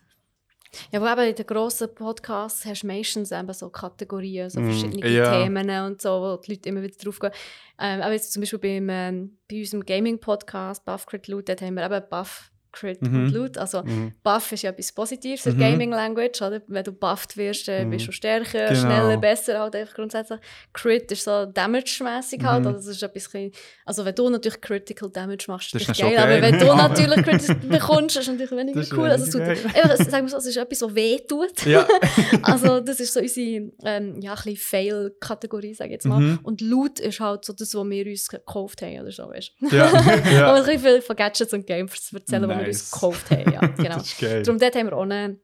Ja, 0.91 1.01
aber 1.01 1.13
eben 1.21 1.29
in 1.29 1.35
den 1.35 1.45
grossen 1.45 1.93
Podcasts 1.93 2.65
hast 2.65 2.83
du 2.83 2.87
meistens 2.87 3.31
eben 3.31 3.53
so 3.53 3.69
Kategorien, 3.69 4.49
so 4.49 4.59
Mm, 4.59 4.65
verschiedene 4.65 5.09
ja. 5.09 5.31
Themen 5.31 5.69
und 5.85 6.01
so, 6.01 6.09
wo 6.09 6.37
die 6.37 6.51
Leute 6.51 6.69
immer 6.69 6.81
wieder 6.81 6.95
drauf 6.97 7.19
gehen. 7.19 7.31
Ähm, 7.79 8.01
aber 8.01 8.13
jetzt 8.13 8.33
zum 8.33 8.41
Beispiel 8.41 8.59
beim, 8.59 8.89
ähm, 8.89 9.37
bei 9.49 9.59
unserem 9.59 9.85
Gaming-Podcast, 9.85 10.83
Buff 10.85 11.05
Crit 11.05 11.27
Loot, 11.27 11.49
dort 11.49 11.61
haben 11.61 11.75
wir 11.75 11.85
eben 11.85 12.09
Buff 12.09 12.51
Crit 12.71 13.01
Mhm. 13.01 13.15
und 13.25 13.29
Loot. 13.31 13.57
Also 13.57 13.83
Mhm. 13.83 14.13
Buff 14.23 14.51
ist 14.51 14.63
ja 14.63 14.69
etwas 14.71 14.91
Positives 14.91 15.45
in 15.45 15.55
Mhm. 15.55 15.59
Gaming 15.59 15.91
Language, 15.91 16.41
oder? 16.41 16.61
Wenn 16.67 16.83
du 16.83 16.91
bufft 16.91 17.37
wirst, 17.37 17.67
äh, 17.69 17.85
Mhm. 17.85 17.91
bist 17.91 18.07
du 18.07 18.11
stärker, 18.11 18.67
Genau. 18.69 18.79
schneller, 18.81 19.17
besser 19.17 19.59
halt 19.59 19.75
einfach 19.75 19.93
grundsätzlich. 19.95 20.39
Crit 20.73 21.11
ist 21.11 21.23
so 21.23 21.45
damage-mäßig 21.45 22.43
halt, 22.43 22.61
Mhm. 22.61 22.67
also 22.67 22.77
das 22.79 22.87
ist 22.87 23.03
etwas 23.03 23.29
klein- 23.29 23.51
also 23.85 24.05
wenn 24.05 24.15
du 24.15 24.29
natürlich 24.29 24.61
Critical 24.61 25.09
Damage 25.09 25.45
machst, 25.47 25.73
Das 25.73 25.81
ist 25.81 25.89
das 25.89 25.97
geil, 25.97 26.11
schon 26.11 26.17
aber 26.23 26.41
wenn 26.41 26.59
du 26.59 26.65
natürlich 26.75 27.23
Crit 27.23 27.69
bekommst, 27.69 28.15
ist 28.17 28.23
es 28.23 28.27
natürlich 28.27 28.51
weniger 28.51 28.79
Das 28.79 28.87
ist 28.87 28.93
cool. 28.97 29.09
Also 29.09 29.25
es, 29.25 29.31
tut, 29.31 29.41
einfach, 29.41 29.97
sagen 30.09 30.25
wir 30.25 30.29
so, 30.29 30.37
es 30.37 30.45
ist 30.45 30.57
etwas, 30.57 30.81
was 30.81 30.95
weh 30.95 31.17
tut. 31.27 31.65
Ja. 31.65 31.87
Also 32.43 32.79
das 32.79 32.99
ist 32.99 33.13
so 33.13 33.19
unsere 33.19 33.71
ähm, 33.83 34.19
ja, 34.21 34.35
Fail-Kategorie, 34.35 35.73
sage 35.73 35.89
ich 35.89 35.93
jetzt 35.93 36.05
mal. 36.05 36.19
Mhm. 36.19 36.39
Und 36.43 36.61
Loot 36.61 36.99
ist 36.99 37.19
halt 37.19 37.45
so 37.45 37.53
das, 37.53 37.73
was 37.75 37.89
wir 37.89 38.05
uns 38.05 38.27
gekauft 38.29 38.81
haben 38.81 38.99
oder 39.01 39.11
so, 39.11 39.23
weißt 39.29 39.51
ja. 39.71 39.89
Ja. 40.31 40.31
ja. 40.31 40.53
ein 40.55 40.63
bisschen 40.65 41.01
von 41.01 41.15
Gadgets 41.15 41.53
und 41.53 41.65
Games 41.67 42.11
erzählen, 42.13 42.47
die 42.57 42.63
wir 42.63 42.67
uns 42.67 42.81
Nice. 42.83 42.91
gekauft 42.91 43.31
haben. 43.31 43.51
Ja, 43.53 43.59
genau. 43.77 43.95
Das 43.97 44.07
ist 44.07 44.19
geil. 44.19 44.43
Darum 44.43 44.59
dort 44.59 44.75
haben 44.75 44.85
wir 44.87 44.93
auch 44.97 45.01
eine, 45.03 45.37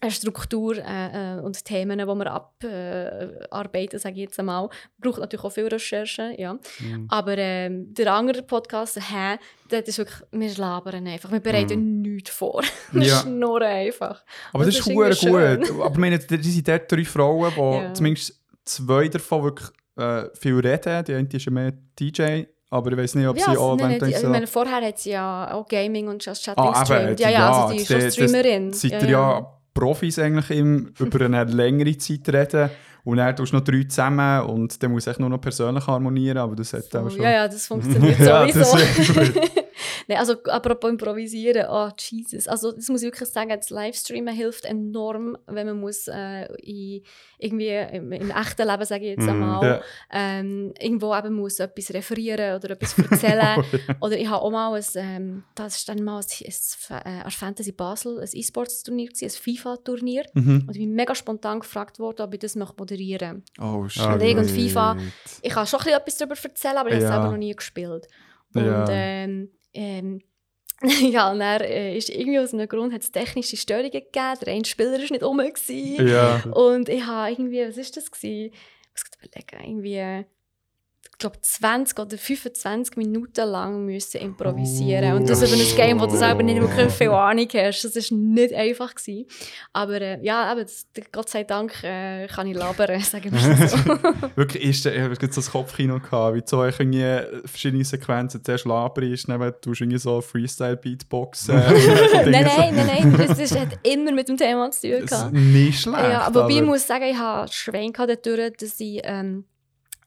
eine 0.00 0.10
Struktur 0.10 0.78
äh, 0.78 1.36
äh, 1.36 1.40
und 1.40 1.64
Themen, 1.64 1.98
die 1.98 2.04
wir 2.06 2.26
abarbeiten, 2.32 3.98
sage 3.98 4.14
ich 4.16 4.20
jetzt 4.22 4.38
einmal. 4.38 4.68
Braucht 4.98 5.20
natürlich 5.20 5.44
auch 5.44 5.52
viel 5.52 5.66
Recherche, 5.68 6.34
ja. 6.36 6.54
Mhm. 6.80 7.06
Aber 7.08 7.38
ähm, 7.38 7.92
der 7.94 8.12
andere 8.12 8.42
Podcast, 8.42 8.96
hä, 8.98 9.38
das 9.68 9.82
ist 9.88 9.98
wirklich, 9.98 10.18
wir 10.32 10.54
labern 10.56 11.06
einfach. 11.06 11.30
Wir 11.30 11.40
bereiten 11.40 12.02
nichts 12.02 12.30
vor. 12.30 12.62
wir 12.92 13.06
Ja. 13.06 13.20
schnurren 13.20 13.62
einfach. 13.68 14.24
Aber 14.52 14.64
das, 14.64 14.76
das 14.76 14.86
ist 14.86 14.92
ist 14.92 15.20
gut. 15.22 15.80
Aber 15.80 15.92
ich 15.92 15.98
meine, 15.98 16.18
die 16.18 16.42
sind 16.50 16.66
dort 16.68 16.90
drei 16.90 17.04
Frauen, 17.04 17.52
wo 17.56 17.74
Ja. 17.76 17.94
zumindest 17.94 18.40
zwei 18.64 19.08
davon 19.08 19.44
wirklich 19.44 19.68
äh, 19.96 20.24
viel 20.34 20.58
reden. 20.58 21.04
Die 21.04 21.14
eine 21.14 21.28
ist 21.30 21.44
ja 21.44 21.52
mehr 21.52 21.72
DJ, 21.98 22.44
aber 22.72 22.90
ich 22.92 22.98
weiß 22.98 23.14
nicht, 23.16 23.26
ob 23.28 23.36
Ja, 23.36 23.44
sie 23.44 23.50
also, 23.50 23.62
auch 23.62 23.76
nein, 23.76 23.98
nein, 24.00 24.10
ich 24.10 24.22
meine, 24.24 24.46
vorher 24.46 24.80
hat 24.86 24.98
sie 24.98 25.10
ja 25.10 25.52
auch 25.52 25.68
Gaming 25.68 26.08
und 26.08 26.22
Chatting 26.22 26.54
Ah, 26.56 26.80
gestreamt. 26.80 27.20
Ja, 27.20 27.30
ja, 27.30 27.52
also 27.52 27.74
die 27.74 27.80
ist 27.82 27.86
schon 27.88 28.00
das- 28.00 28.14
Streamerin. 28.14 28.72
Seid 28.72 28.92
ja, 28.92 29.00
ihr 29.02 29.08
ja 29.10 29.46
Profis 29.74 30.18
eigentlich 30.18 30.50
im, 30.58 30.92
über 30.98 31.24
eine 31.24 31.44
längere 31.44 31.96
Zeit 31.98 32.28
reden 32.28 32.70
und 33.04 33.16
dann 33.16 33.34
tust 33.34 33.52
du 33.52 33.56
noch 33.56 33.64
drei 33.64 33.82
zusammen 33.84 34.44
und 34.46 34.82
dann 34.82 34.92
muss 34.92 35.06
ich 35.06 35.18
nur 35.18 35.28
noch 35.28 35.40
persönlich 35.40 35.86
harmonieren, 35.86 36.38
aber 36.38 36.54
das 36.54 36.72
hat 36.72 36.94
auch 36.94 37.10
schon... 37.10 37.22
ja, 37.22 37.30
ja, 37.30 37.48
das 37.48 37.66
funktioniert 37.66 38.18
Ja, 38.20 38.48
sowieso. 38.48 39.12
gut. 39.20 39.50
Nein, 40.08 40.18
also 40.18 40.34
apropos 40.44 40.90
improvisieren, 40.90 41.66
oh 41.70 41.88
Jesus. 41.98 42.48
Also 42.48 42.72
das 42.72 42.88
muss 42.88 43.02
ich 43.02 43.08
wirklich 43.08 43.28
sagen, 43.28 43.50
das 43.50 43.70
Livestreamen 43.70 44.34
hilft 44.34 44.64
enorm, 44.64 45.36
wenn 45.46 45.66
man 45.66 45.80
muss 45.80 46.08
äh, 46.08 46.46
in, 46.56 47.02
irgendwie 47.38 47.68
im, 47.68 48.12
im 48.12 48.30
echten 48.30 48.68
Leben, 48.68 48.84
sage 48.84 49.04
ich 49.04 49.10
jetzt 49.10 49.22
Mhm, 49.22 49.28
einmal, 49.28 49.64
ja. 49.64 49.82
ähm, 50.10 50.72
irgendwo 50.78 51.14
eben 51.14 51.34
muss 51.34 51.58
etwas 51.60 51.92
referieren 51.92 52.56
oder 52.56 52.70
etwas 52.70 52.98
erzählen. 52.98 53.64
oder 54.00 54.18
ich 54.18 54.28
habe 54.28 54.42
auch 54.42 54.50
mal 54.50 54.74
ein, 54.74 54.84
ähm, 54.94 55.44
das 55.54 55.76
ist 55.76 55.88
dann 55.88 56.02
mal 56.02 56.20
ein, 56.20 56.46
ein, 56.46 57.04
äh, 57.04 57.22
an 57.22 57.30
Fantasy 57.30 57.72
Basel, 57.72 58.20
ein 58.20 58.28
E-Sports-Turnier, 58.32 59.10
ein 59.20 59.30
FIFA-Turnier. 59.30 60.24
Mhm. 60.34 60.64
Und 60.66 60.70
ich 60.70 60.80
bin 60.80 60.94
mega 60.94 61.14
spontan 61.14 61.60
gefragt 61.60 61.98
worden, 61.98 62.22
ob 62.22 62.34
ich 62.34 62.40
das 62.40 62.56
möchte 62.56 62.82
moderieren 62.92 63.44
Oh, 63.60 63.88
shit. 63.88 64.02
Ah, 64.02 64.14
League 64.16 64.36
und 64.38 64.46
gut. 64.46 64.50
FIFA. 64.54 64.96
Ich 65.42 65.52
kann 65.52 65.66
schon 65.66 65.80
ein 65.80 65.84
bisschen 65.84 66.00
etwas 66.00 66.16
darüber 66.18 66.36
erzählen, 66.42 66.76
aber 66.76 66.88
ich 66.90 66.94
habe 66.96 67.04
es 67.04 67.10
Ja. 67.10 67.14
selber 67.16 67.30
noch 67.30 67.38
nie 67.38 67.54
gespielt. 67.54 68.06
Und 68.54 68.64
Ja. 68.66 68.86
ähm, 68.90 69.50
ähm, 69.74 70.20
ja, 71.12 71.30
und 71.30 71.38
dann 71.38 71.60
äh, 71.60 71.96
ist 71.96 72.10
irgendwie 72.10 72.40
aus 72.40 72.52
einem 72.52 72.68
Grund 72.68 72.92
hat's 72.92 73.12
technische 73.12 73.56
Störungen 73.56 73.90
gegeben. 73.92 74.38
Der 74.44 74.52
eine 74.52 74.64
Spieler 74.64 74.92
war 74.92 74.98
nicht 74.98 75.22
rum. 75.22 75.38
gewesen. 75.38 76.08
Ja. 76.08 76.42
Und 76.52 76.88
ich 76.88 77.06
habe 77.06 77.30
irgendwie, 77.30 77.66
was 77.66 77.76
war 77.76 77.84
das? 77.94 78.10
Gewesen? 78.10 78.52
Ich 78.52 78.92
muss 78.92 79.30
überlegen, 79.30 79.70
irgendwie, 79.70 80.26
ich 81.12 81.18
glaube 81.18 81.36
20 81.40 81.98
oder 81.98 82.18
25 82.18 82.96
Minuten 82.96 83.46
lang 83.48 83.84
müssen 83.84 84.20
improvisieren. 84.20 85.14
Und 85.14 85.28
das 85.28 85.42
über 85.42 85.52
ein 85.52 85.76
Game, 85.76 86.00
wo 86.00 86.06
du 86.06 86.16
selber 86.16 86.42
nicht 86.42 86.60
wirklich 86.60 86.92
viel 86.92 87.10
Ahnung 87.10 87.46
hast. 87.54 87.84
Das 87.84 88.10
war 88.10 88.18
nicht 88.18 88.54
einfach. 88.54 88.94
Gewesen. 88.94 89.26
Aber 89.72 90.00
äh, 90.00 90.18
ja, 90.24 90.50
eben, 90.52 90.62
das, 90.62 90.86
Gott 91.12 91.28
sei 91.28 91.44
Dank 91.44 91.84
äh, 91.84 92.26
kann 92.26 92.46
ich 92.46 92.56
labern, 92.56 93.00
sagen 93.02 93.30
wir 93.30 93.68
so. 93.68 93.76
Wirklich, 94.36 94.64
ist, 94.64 94.86
ich 94.86 95.00
habe 95.00 95.14
jetzt 95.20 95.36
das 95.36 95.50
Kopfkino 95.50 96.00
gehabt, 96.00 96.34
wie 96.34 96.42
so 96.44 96.64
irgendwie 96.64 97.20
verschiedene 97.44 97.84
Sequenzen. 97.84 98.42
Zuerst 98.42 98.64
Laber 98.64 99.02
ist, 99.02 99.28
dann 99.28 99.40
tust 99.60 99.80
du 99.80 99.84
irgendwie 99.84 99.98
so 99.98 100.20
Freestyle-Beatboxen. 100.20 101.54
nein, 101.54 102.30
nein, 102.30 102.74
nein, 102.74 102.86
nein, 102.86 103.16
das, 103.28 103.38
das 103.38 103.56
hat 103.56 103.78
immer 103.82 104.12
mit 104.12 104.28
dem 104.28 104.36
Thema 104.36 104.70
zu 104.70 104.88
tun. 104.90 105.00
Das 105.02 105.10
gehabt. 105.10 105.34
ist 105.34 105.40
nicht 105.40 105.80
schlecht. 105.80 105.98
Ja, 105.98 106.22
aber 106.22 106.48
ich 106.48 106.62
muss 106.62 106.86
sagen, 106.86 107.04
ich 107.04 107.16
hatte 107.16 107.52
Schwein 107.52 107.92
gehabt 107.92 108.26
dadurch, 108.26 108.56
dass 108.56 108.80
ich 108.80 109.00
ähm, 109.04 109.44
äh, 109.44 109.51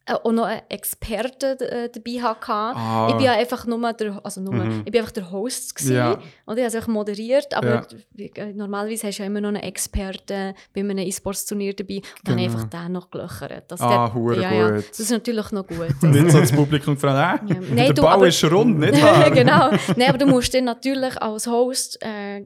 auch 0.07 0.31
noch 0.31 0.45
einen 0.45 0.61
Experten 0.69 1.57
äh, 1.61 1.89
dabei 1.89 2.21
hatte. 2.21 2.51
Ah. 2.77 3.07
Ich 3.09 3.15
bin 3.15 3.25
ja 3.25 3.33
einfach 3.33 3.65
nur 3.65 3.91
der, 3.93 4.19
also 4.23 4.39
nur, 4.41 4.53
Mhm. 4.53 4.83
ich 4.85 4.91
bin 4.91 5.01
einfach 5.01 5.11
der 5.11 5.31
Host 5.31 5.75
gewesen, 5.75 5.95
Ja. 5.95 6.11
und 6.45 6.57
ich 6.59 6.63
habe 6.65 6.77
es 6.77 6.87
moderiert, 6.87 7.53
aber 7.55 7.87
Ja. 8.15 8.25
äh, 8.43 8.53
normalerweise 8.53 9.07
hast 9.07 9.17
du 9.17 9.23
ja 9.23 9.27
immer 9.27 9.41
noch 9.41 9.49
einen 9.49 9.63
Experten 9.63 10.53
bei 10.73 10.81
einem 10.81 10.99
E-Sports-Turnier 10.99 11.73
dabei 11.73 11.95
und 11.97 12.03
dann 12.23 12.37
Genau. 12.37 12.45
einfach 12.53 12.69
den 12.69 12.91
noch 12.91 13.09
gelöchert. 13.09 13.63
Das, 13.71 13.81
Ah, 13.81 14.09
der- 14.09 14.41
ja, 14.41 14.53
ja, 14.53 14.71
das 14.71 14.99
ist 14.99 15.09
natürlich 15.11 15.51
noch 15.51 15.65
gut. 15.65 15.77
Nicht 16.03 16.31
so 16.31 16.39
das 16.39 16.51
Publikum 16.51 16.95
fragen, 16.97 17.49
äh, 17.49 17.53
Ja. 17.55 17.59
Nein, 17.61 17.75
der 17.77 17.93
du, 17.93 18.01
Bau 18.03 18.07
aber- 18.09 18.27
ist 18.27 18.43
rund, 18.43 18.77
nicht 18.79 19.01
wahr? 19.01 19.31
genau. 19.31 19.71
Nein, 19.95 20.09
aber 20.09 20.17
du 20.19 20.27
musst 20.27 20.53
dir 20.53 20.61
natürlich 20.61 21.19
als 21.21 21.47
Host 21.47 21.97
äh, 22.01 22.43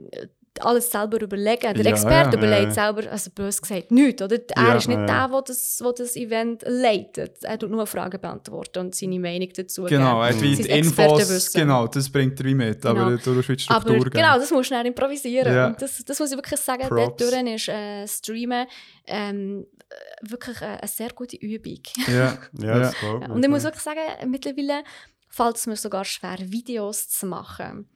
alles 0.61 0.91
selber 0.91 1.21
überlegen. 1.21 1.73
Der 1.73 1.83
Ja, 1.85 1.91
Experte 1.91 2.37
ja. 2.37 2.37
überlegt 2.37 2.75
Ja. 2.75 2.85
selber, 2.93 3.11
also 3.11 3.29
bös 3.31 3.61
gesagt, 3.61 3.91
nichts. 3.91 4.21
Oder? 4.21 4.37
Er 4.55 4.63
Ja, 4.63 4.75
ist 4.75 4.87
nicht 4.87 4.97
ja. 4.99 5.05
der, 5.05 5.27
der 5.29 5.41
das, 5.41 5.77
der 5.77 5.93
das 5.93 6.15
Event 6.15 6.63
leitet. 6.67 7.43
Er 7.43 7.57
tut 7.59 7.69
nur 7.71 7.85
Fragen 7.87 8.19
beantworten 8.19 8.79
und 8.79 8.95
seine 8.95 9.19
Meinung 9.19 9.49
dazu 9.55 9.83
Genau, 9.83 10.21
er 10.21 10.33
Sein 10.33 10.41
die 10.41 10.61
Infos, 10.69 11.51
genau, 11.53 11.87
das 11.87 12.09
bringt 12.09 12.39
er 12.39 12.45
wie 12.45 12.55
mit, 12.55 12.85
aber 12.85 13.05
Genau. 13.05 13.17
du 13.23 13.33
musst 13.33 13.49
Aber 13.49 13.59
Struktur 13.81 13.95
geben. 13.97 14.09
genau, 14.11 14.37
das 14.37 14.51
musst 14.51 14.69
du 14.71 14.75
dann 14.75 14.85
improvisieren. 14.85 15.53
Ja. 15.53 15.67
Und 15.67 15.81
das, 15.81 16.03
das 16.05 16.19
muss 16.19 16.31
ich 16.31 16.37
wirklich 16.37 16.59
sagen, 16.59 16.87
dort 16.89 17.21
ist 17.21 17.67
äh, 17.69 18.07
Streamen 18.07 18.67
ähm, 19.07 19.65
äh, 19.89 20.29
wirklich 20.29 20.61
äh, 20.61 20.65
eine 20.65 20.87
sehr 20.87 21.09
gute 21.09 21.37
Übung. 21.37 21.79
Ja, 22.07 22.37
Ja, 22.59 22.79
das 22.79 22.95
ich. 23.01 23.29
Und 23.29 23.43
ich 23.43 23.49
muss 23.49 23.63
wirklich 23.63 23.83
sagen, 23.83 23.99
mittlerweile 24.27 24.83
fällt 25.29 25.55
es 25.57 25.67
mir 25.67 25.75
sogar 25.75 26.05
schwer, 26.05 26.37
Videos 26.39 27.07
zu 27.09 27.25
machen. 27.25 27.87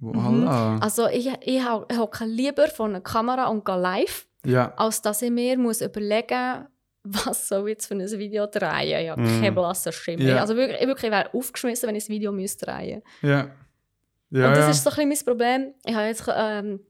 Voilà. 0.00 0.80
Also 0.80 1.06
ich, 1.08 1.30
ich 1.40 1.62
hocke 1.64 2.24
lieber 2.24 2.68
vor 2.68 2.86
einer 2.86 3.00
Kamera 3.00 3.46
und 3.48 3.64
gehe 3.64 3.80
live, 3.80 4.26
Ja, 4.44 4.72
als 4.76 5.00
dass 5.02 5.22
ich 5.22 5.30
mir 5.30 5.58
muss 5.58 5.80
überlegen 5.80 6.66
was 7.08 7.46
soll 7.46 7.68
ich 7.68 7.74
jetzt 7.74 7.86
für 7.86 7.94
ein 7.94 8.00
Video 8.00 8.46
drehen. 8.46 9.00
Ich 9.04 9.08
habe 9.10 9.20
Mhm. 9.22 9.40
keine 9.40 9.52
blasse 9.52 9.92
Stimme. 9.92 10.24
Ja. 10.24 10.40
Also 10.40 10.56
wirklich, 10.56 10.80
ich 10.80 10.86
wirklich 10.88 11.10
wäre 11.12 11.32
aufgeschmissen, 11.32 11.88
wenn 11.88 11.94
ich 11.94 12.02
das 12.04 12.08
Video 12.08 12.32
müsste 12.32 12.66
drehen 12.66 13.00
ja. 13.22 13.46
Ja, 14.30 14.48
Und 14.48 14.56
das 14.56 14.76
ist 14.76 14.82
so 14.82 14.90
ein 14.90 15.08
bisschen 15.08 15.08
mein 15.08 15.38
Problem. 15.38 15.74
Ich 15.84 15.94
habe 15.94 16.06
jetzt, 16.06 16.24
ähm, 16.36 16.80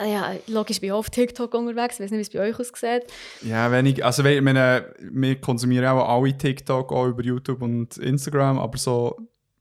ja, 0.00 0.30
logisch 0.46 0.80
bin 0.80 0.90
ich 0.90 0.92
auf 0.92 1.10
TikTok 1.10 1.52
unterwegs. 1.54 1.96
Ich 1.98 2.04
weiß 2.04 2.12
nicht, 2.12 2.18
wie 2.32 2.38
es 2.38 2.42
bei 2.42 2.48
euch 2.48 2.58
aussieht. 2.60 3.02
Ja, 3.42 3.70
wenig. 3.72 4.04
Also, 4.04 4.22
meine, 4.22 4.94
wir 5.00 5.40
konsumieren 5.40 5.86
auch 5.86 6.08
alle 6.08 6.38
TikTok, 6.38 6.92
auch 6.92 7.06
über 7.08 7.22
YouTube 7.24 7.60
und 7.62 7.98
Instagram, 7.98 8.60
aber 8.60 8.78
so 8.78 9.16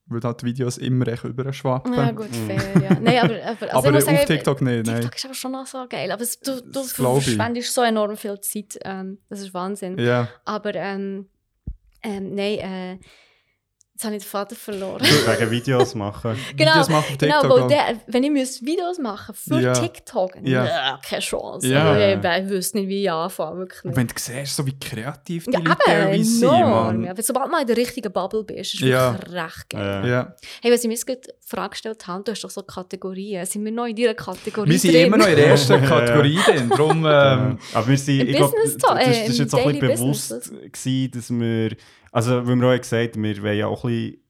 wird 0.10 0.24
halt 0.24 0.42
die 0.42 0.46
Videos 0.46 0.78
immer 0.78 1.08
echt 1.08 1.24
überschwappen. 1.24 1.94
Ja, 1.94 2.12
gut, 2.12 2.30
fair, 2.48 2.82
ja. 2.82 3.00
Nein, 3.00 3.20
aber, 3.20 3.36
aber, 3.36 3.62
also 3.62 3.68
aber 3.78 3.88
ich 3.88 3.94
muss 3.94 4.08
auf 4.08 4.16
sagen, 4.16 4.28
TikTok 4.28 4.62
nicht, 4.62 4.86
nein. 4.86 4.96
TikTok 5.02 5.16
ist 5.16 5.26
aber 5.26 5.34
schon 5.34 5.52
noch 5.52 5.66
so 5.66 5.86
geil. 5.88 6.12
Aber 6.12 6.22
es, 6.22 6.40
du, 6.40 6.62
du 6.62 6.84
verschwendest 6.84 7.74
so 7.74 7.82
enorm 7.82 8.18
viel 8.18 8.40
Zeit. 8.42 8.80
Ähm, 8.84 9.20
das 9.30 9.42
ist 9.42 9.54
Wahnsinn. 9.54 9.98
Ja. 9.98 10.30
Aber 10.46 10.74
ähm, 10.76 11.28
ähm, 12.04 12.36
nein, 12.36 12.60
äh, 12.60 13.00
jetzt 13.98 14.06
habe 14.06 14.16
ich 14.16 14.22
den 14.24 14.30
Vater 14.30 14.56
verloren. 14.56 15.02
Wegen 15.02 15.52
Videos 15.52 15.96
machen. 15.96 16.38
Genau, 16.56 16.72
Videos 16.74 16.90
machen 16.90 17.06
auf 17.12 17.18
genau, 17.18 17.42
TikTok 17.42 17.58
weil 17.58 17.64
auch. 17.64 17.68
der, 17.68 18.02
wenn 18.08 18.24
ich 18.24 18.30
müsste 18.32 18.66
Videos 18.66 19.00
machen 19.00 19.34
für 19.34 19.60
Ja. 19.60 19.74
TikTok, 19.74 20.36
Ja. 20.44 20.66
ja. 20.66 21.00
keine 21.08 21.22
Chance. 21.22 21.68
Ja. 21.68 21.92
Also, 21.92 22.20
ich, 22.28 22.44
ich 22.44 22.50
wüsste 22.50 22.78
nicht, 22.78 22.88
wie 22.90 23.02
ich 23.04 23.12
anfange, 23.12 23.58
wirklich 23.60 23.84
Und 23.84 23.90
nicht. 23.90 23.98
wenn 23.98 24.08
du 24.08 24.14
siehst, 24.16 24.56
so 24.56 24.66
wie 24.68 24.78
kreativ 24.80 25.46
die 25.46 25.52
Ja, 25.52 25.60
Leute 25.60 25.78
teilweise 25.84 26.24
sind, 26.24 26.44
enorm. 26.44 26.70
Mann. 27.02 27.04
Ja, 27.06 27.14
sobald 27.24 27.50
man 27.52 27.62
in 27.62 27.68
der 27.68 27.78
richtigen 27.78 28.12
Bubble 28.14 28.44
bist, 28.44 28.76
ist 28.76 28.82
es 28.84 28.88
Ja. 28.88 29.14
wirklich 29.14 29.34
recht 29.36 29.70
geil. 29.72 30.02
Ja. 30.04 30.08
Ja. 30.08 30.36
Hey, 30.62 30.72
was 30.72 30.82
ich 30.82 30.88
mir 30.88 30.94
jetzt 30.94 31.08
gerade 31.08 31.22
die 31.22 31.48
Frage 31.48 31.70
gestellt 31.72 32.06
habe, 32.08 32.24
du 32.24 32.32
hast 32.34 32.44
doch 32.44 32.50
so 32.52 32.62
Kategorien. 32.62 33.46
Sind 33.48 33.66
wir 33.66 33.72
noch 33.72 33.86
in 33.86 33.96
dieser 33.96 34.14
Kategorie 34.14 34.70
Wir 34.70 34.80
sind 34.80 34.94
drin? 34.94 35.06
immer 35.08 35.18
noch 35.18 35.28
in 35.28 35.36
der 35.36 35.48
ersten. 35.48 35.82
Kategorie 35.84 36.38
drin. 36.46 36.70
Darum, 36.70 36.98
ähm, 37.06 37.58
Aber 37.74 37.88
wir 37.88 37.98
sind, 37.98 38.22
ich 38.30 38.36
glaub, 38.36 38.52
Business 38.52 38.78
das, 38.78 38.92
das, 38.92 39.08
äh, 39.08 39.20
das 39.22 39.30
ist 39.30 39.40
jetzt 39.40 39.56
auch 39.56 39.66
ein 39.66 39.80
bisschen 39.80 39.88
bewusst 39.96 40.52
gewesen, 40.52 41.12
dass 41.12 41.30
wir, 41.32 41.72
also 42.18 42.48
wie 42.48 42.56
wir 42.56 42.68
auch 42.74 42.78
gesagt 42.78 43.16
haben, 43.16 43.24
wir 43.24 43.44
wollen 43.44 43.58
ja 43.58 43.68
auch 43.68 43.84
ein 43.86 43.92
bisschen 43.92 44.22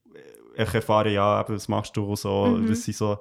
äh, 0.58 0.76
erfahren, 0.76 1.12
ja, 1.14 1.42
eben, 1.42 1.56
was 1.56 1.68
machst 1.68 1.96
du 1.96 2.16
so, 2.16 2.48
Mhm. 2.60 2.70
was 2.70 2.84
sind 2.84 2.96
so 2.98 3.18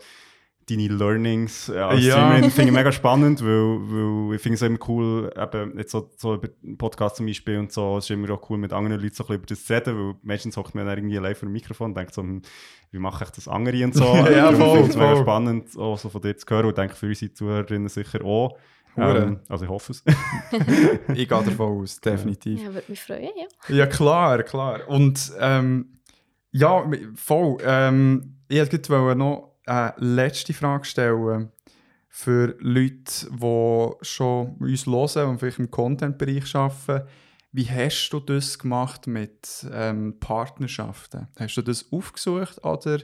deine 0.69 0.89
Learnings 0.89 1.71
als 1.71 2.03
Ja. 2.05 2.15
Streamerin, 2.15 2.51
finde 2.51 2.71
ich 2.71 2.77
mega 2.77 2.91
spannend, 2.91 3.41
weil, 3.41 3.49
weil 3.49 4.35
ich 4.35 4.43
finde 4.43 4.57
es 4.57 4.63
immer 4.63 4.79
cool, 4.89 5.31
eben 5.41 5.79
jetzt 5.79 5.93
so, 5.93 6.11
so 6.17 6.35
über 6.35 6.49
einen 6.65 6.77
Podcast 6.77 7.17
zum 7.17 7.27
Beispiel 7.27 7.59
und 7.59 7.71
so, 7.71 7.99
es 7.99 8.05
ist 8.07 8.11
immer 8.11 8.31
auch 8.35 8.51
cool, 8.51 8.59
mit 8.59 8.73
anderen 8.73 9.01
Leuten 9.01 9.15
so 9.15 9.23
ein 9.23 9.27
bisschen 9.29 9.37
über 9.39 9.47
das 9.47 9.65
zu 9.65 9.73
reden, 9.73 9.97
weil 10.09 10.15
meistens 10.23 10.57
hockt 10.57 10.75
man 10.75 10.85
dann 10.87 10.99
irgendwie 10.99 11.19
live 11.19 11.39
vor 11.39 11.49
dem 11.49 11.53
Mikrofon 11.53 11.91
und 11.93 11.97
denkt 11.97 12.15
so, 12.15 12.23
hm, 12.23 12.43
wie 12.91 12.99
mache 12.99 13.23
ich 13.25 13.31
das 13.31 13.47
andere 13.47 13.85
und 13.85 13.95
so. 13.95 14.05
Ja, 14.37 14.51
ich 14.51 14.57
voll, 14.57 14.75
finde 14.79 14.91
es 14.91 14.97
mega 14.97 15.17
spannend, 15.17 15.77
auch 15.79 15.99
so 15.99 16.09
von 16.09 16.21
dir 16.21 16.37
zu 16.37 16.47
hören 16.53 16.67
und 16.67 16.77
denke 16.77 16.97
für 16.97 17.07
unsere 17.07 17.33
Zuhörerinnen 17.33 17.89
sicher 17.89 18.25
auch. 18.25 18.59
Ähm, 18.97 19.41
also 19.49 19.65
ich 19.65 19.71
hoffe 19.71 19.93
es. 19.93 20.05
ich 21.09 21.15
gehe 21.15 21.27
davon 21.27 21.83
aus, 21.83 22.01
definitiv. 22.01 22.63
Ja, 22.63 22.73
würde 22.73 22.87
mich 22.89 23.03
freuen, 23.03 23.31
ja. 23.37 23.75
Ja, 23.75 23.87
klar, 23.87 24.43
klar. 24.43 24.89
Und 24.89 25.33
ähm, 25.39 26.01
ja, 26.53 26.85
voll. 27.15 27.59
Ähm, 27.63 28.37
ich 28.49 28.59
wollte 28.59 28.79
gerade 28.79 29.17
noch 29.17 29.57
eine 29.67 29.95
letzte 29.99 30.55
Frage 30.55 30.85
stellen 30.85 31.51
für 32.09 32.57
Leute, 32.61 33.29
die 33.31 33.93
schon 34.03 34.57
uns 34.59 34.87
hören 34.87 35.29
und 35.29 35.39
vielleicht 35.39 35.59
im 35.59 35.71
Content-Bereich 35.71 36.55
arbeiten. 36.55 37.07
Wie 37.53 37.69
hast 37.71 38.11
du 38.11 38.21
das 38.21 38.59
gemacht 38.59 39.07
mit 39.07 39.67
ähm, 39.73 40.19
Partnerschaften? 40.21 41.29
Hast 41.39 41.57
du 41.57 41.63
das 41.63 41.91
aufgesucht 41.91 42.65
oder 42.65 43.01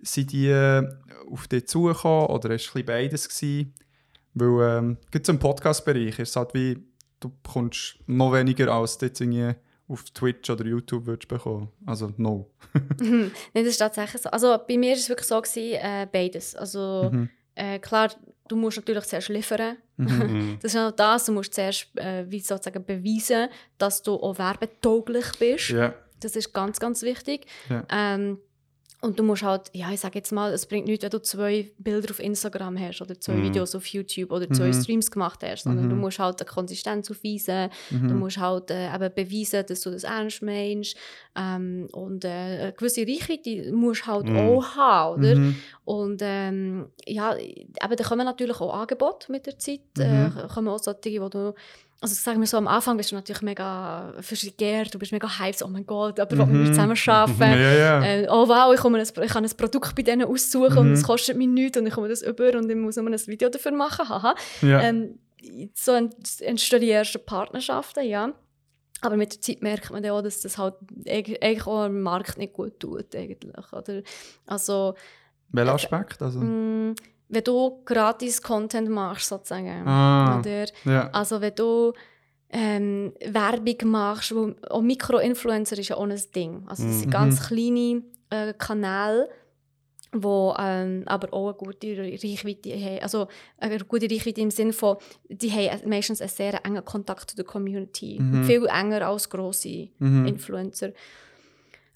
sind 0.00 0.32
die 0.32 0.48
äh, 0.48 0.88
auf 1.30 1.48
dich 1.48 1.66
zugekommen 1.66 2.26
oder 2.26 2.48
war 2.48 2.56
es 2.56 2.68
ein 2.68 2.72
bisschen 2.72 2.86
beides? 2.86 3.28
Gewesen? 3.28 3.74
Weil 4.34 4.78
ähm, 4.78 4.96
gerade 5.10 5.30
im 5.32 5.38
Podcast-Bereich 5.38 6.18
ist 6.18 6.30
es 6.30 6.36
halt 6.36 6.54
wie, 6.54 6.78
du 7.20 7.30
bekommst 7.42 7.98
noch 8.06 8.32
weniger 8.32 8.72
als 8.72 8.98
du 8.98 9.06
jetzt 9.06 9.20
irgendwie 9.20 9.54
auf 9.88 10.04
Twitch 10.10 10.50
oder 10.50 10.64
YouTube 10.66 11.06
würdest 11.06 11.28
bekommen. 11.28 11.68
Also 11.86 12.12
no. 12.18 12.50
Nein, 13.00 13.30
das 13.54 13.64
ist 13.66 13.78
tatsächlich 13.78 14.20
so. 14.22 14.28
Also 14.30 14.56
bei 14.68 14.76
mir 14.76 14.90
war 14.90 14.96
es 14.98 15.08
wirklich 15.08 15.26
so, 15.26 15.40
gewesen, 15.40 15.78
äh, 15.80 16.06
beides. 16.12 16.54
Also 16.54 17.10
Mhm. 17.12 17.30
äh, 17.54 17.78
klar, 17.78 18.10
du 18.48 18.56
musst 18.56 18.76
natürlich 18.76 19.04
zuerst 19.04 19.28
liefern. 19.30 19.76
Mhm. 19.96 20.58
Das 20.62 20.74
ist 20.74 20.80
auch 20.80 20.90
das, 20.92 21.24
du 21.24 21.32
musst 21.32 21.54
zuerst 21.54 21.88
äh, 21.96 22.24
wie 22.30 22.40
sozusagen 22.40 22.84
beweisen, 22.84 23.48
dass 23.78 24.02
du 24.02 24.14
auch 24.14 24.38
werbetauglich 24.38 25.26
bist. 25.38 25.70
Ja. 25.70 25.94
Das 26.20 26.36
ist 26.36 26.52
ganz, 26.52 26.78
ganz 26.80 27.02
wichtig. 27.02 27.46
Ja. 27.70 27.84
Ähm, 27.90 28.38
und 29.00 29.18
du 29.18 29.22
musst 29.22 29.42
halt, 29.44 29.70
ja, 29.74 29.90
ich 29.92 30.00
sage 30.00 30.18
jetzt 30.18 30.32
mal, 30.32 30.52
es 30.52 30.66
bringt 30.66 30.86
nichts, 30.86 31.04
wenn 31.04 31.10
du 31.10 31.20
zwei 31.22 31.70
Bilder 31.78 32.10
auf 32.10 32.18
Instagram 32.18 32.78
hast 32.78 33.00
oder 33.00 33.18
zwei 33.20 33.34
Mhm. 33.34 33.42
Videos 33.44 33.74
auf 33.74 33.86
YouTube 33.86 34.32
oder 34.32 34.50
zwei 34.50 34.68
Mhm. 34.68 34.72
Streams 34.82 35.10
gemacht 35.10 35.40
hast, 35.44 35.64
sondern 35.64 35.84
Mhm. 35.86 35.90
du 35.90 35.96
musst 35.96 36.18
halt 36.18 36.40
eine 36.40 36.48
Konsistenz 36.50 37.10
aufweisen, 37.10 37.70
du 37.90 37.96
Mhm. 37.96 38.18
musst 38.18 38.38
halt 38.38 38.70
äh, 38.72 38.92
eben 38.94 39.14
beweisen, 39.14 39.64
dass 39.66 39.80
du 39.82 39.90
das 39.90 40.02
ernst 40.04 40.42
meinst 40.42 40.96
ähm, 41.36 41.88
und 41.92 42.24
äh, 42.24 42.28
eine 42.28 42.72
gewisse 42.76 43.02
Reichweite 43.02 43.72
musst 43.72 44.02
du 44.02 44.06
halt 44.06 44.28
Mhm. 44.28 44.36
auch 44.36 44.74
haben, 44.76 45.18
oder? 45.20 45.34
Mhm. 45.36 45.54
Und 45.84 46.20
ähm, 46.22 46.86
ja, 47.06 47.36
eben, 47.36 47.72
da 47.96 48.04
kommen 48.04 48.24
natürlich 48.26 48.60
auch 48.60 48.74
Angebote 48.74 49.30
mit 49.30 49.46
der 49.46 49.58
Zeit. 49.58 49.80
Mhm. 49.96 50.02
Äh, 50.02 50.30
kommen 50.52 50.68
auch 50.68 50.78
solche, 50.78 51.20
wo 51.22 51.28
du, 51.28 51.54
also 52.00 52.14
sagen 52.14 52.38
wir 52.40 52.46
so, 52.46 52.56
am 52.58 52.68
Anfang 52.68 52.96
bist 52.96 53.10
du 53.10 53.16
natürlich 53.16 53.42
mega 53.42 54.14
vergehrt, 54.20 54.94
du 54.94 54.98
bist 54.98 55.10
mega 55.12 55.28
hyped, 55.38 55.62
oh 55.62 55.68
mein 55.68 55.84
Gott, 55.84 56.20
aber 56.20 56.38
wollen 56.38 56.52
wir 56.52 56.58
Mhm. 56.60 56.66
zusammen 56.66 56.96
arbeiten? 57.06 57.60
Ja, 57.60 57.72
ja. 57.74 58.04
Äh, 58.04 58.26
oh 58.30 58.46
wow, 58.48 58.72
ich, 58.74 58.80
komme 58.80 58.98
ein, 58.98 59.04
ich 59.04 59.30
kann 59.32 59.44
ein 59.44 59.50
Produkt 59.56 59.94
bei 59.96 60.02
denen 60.02 60.26
aussuchen 60.28 60.78
und 60.78 60.86
Mhm. 60.88 60.92
es 60.94 61.02
kostet 61.02 61.36
mich 61.36 61.48
nichts 61.48 61.76
und 61.76 61.86
ich 61.86 61.92
komme 61.94 62.08
das 62.08 62.22
über 62.22 62.54
und 62.56 62.70
ich 62.70 62.76
muss 62.76 62.96
nur 62.96 63.06
ein 63.06 63.26
Video 63.26 63.48
dafür 63.48 63.72
machen, 63.72 64.08
haha. 64.08 64.34
ja. 64.62 64.80
Ähm, 64.82 65.18
so 65.74 65.92
ent- 65.92 66.40
entstehen 66.40 66.80
die 66.80 66.90
ersten 66.90 67.24
Partnerschaften, 67.24 68.04
ja. 68.04 68.32
Aber 69.00 69.16
mit 69.16 69.32
der 69.32 69.40
Zeit 69.40 69.62
merkt 69.62 69.90
man 69.92 70.02
dann 70.02 70.10
auch, 70.12 70.22
dass 70.22 70.40
das 70.40 70.58
halt 70.58 70.74
eig- 71.04 71.40
eigentlich 71.40 71.66
auch 71.66 71.84
dem 71.86 72.02
Markt 72.02 72.36
nicht 72.38 72.52
gut 72.52 72.80
tut, 72.80 73.14
eigentlich, 73.14 73.72
oder? 73.72 74.02
Also, 74.46 74.94
Welcher 75.50 75.74
Aspekt? 75.74 76.20
Also, 76.22 76.40
Mm, 76.40 76.94
wenn 77.28 77.44
du 77.44 77.82
gratis 77.84 78.40
Content 78.42 78.88
machst, 78.88 79.28
sozusagen. 79.28 79.86
Ah. 79.86 80.38
Oder, 80.40 80.66
ja. 80.84 81.10
also 81.10 81.40
wenn 81.40 81.54
du 81.54 81.92
ähm, 82.50 83.12
Werbung 83.26 83.90
machst, 83.90 84.34
wo, 84.34 84.54
auch 84.70 84.80
Mikroinfluencer 84.80 85.78
ist 85.78 85.88
ja 85.88 85.96
auch 85.96 86.04
ein 86.08 86.18
Ding. 86.34 86.62
Also 86.66 86.84
das 86.84 86.94
Mhm. 86.94 86.98
sind 87.00 87.10
ganz 87.10 87.46
kleine 87.46 88.02
äh, 88.30 88.54
Kanäle, 88.56 89.28
wo 90.12 90.54
ähm, 90.58 91.02
aber 91.04 91.34
auch 91.34 91.48
eine 91.48 91.54
gute 91.58 91.98
Reichweite 91.98 92.70
haben. 92.72 93.00
Also 93.02 93.28
eine 93.58 93.78
gute 93.80 94.10
Reichweite 94.10 94.40
im 94.40 94.50
Sinne 94.50 94.72
von, 94.72 94.96
die 95.28 95.50
haben 95.52 95.86
meistens 95.90 96.22
einen 96.22 96.30
sehr 96.30 96.64
engen 96.64 96.82
Kontakt 96.84 97.28
zu 97.30 97.36
der 97.36 97.44
Community. 97.44 98.18
Mhm. 98.18 98.44
Viel 98.44 98.66
enger 98.66 99.06
als 99.06 99.28
grosse 99.28 99.88
Mhm. 99.98 100.24
Influencer. 100.26 100.92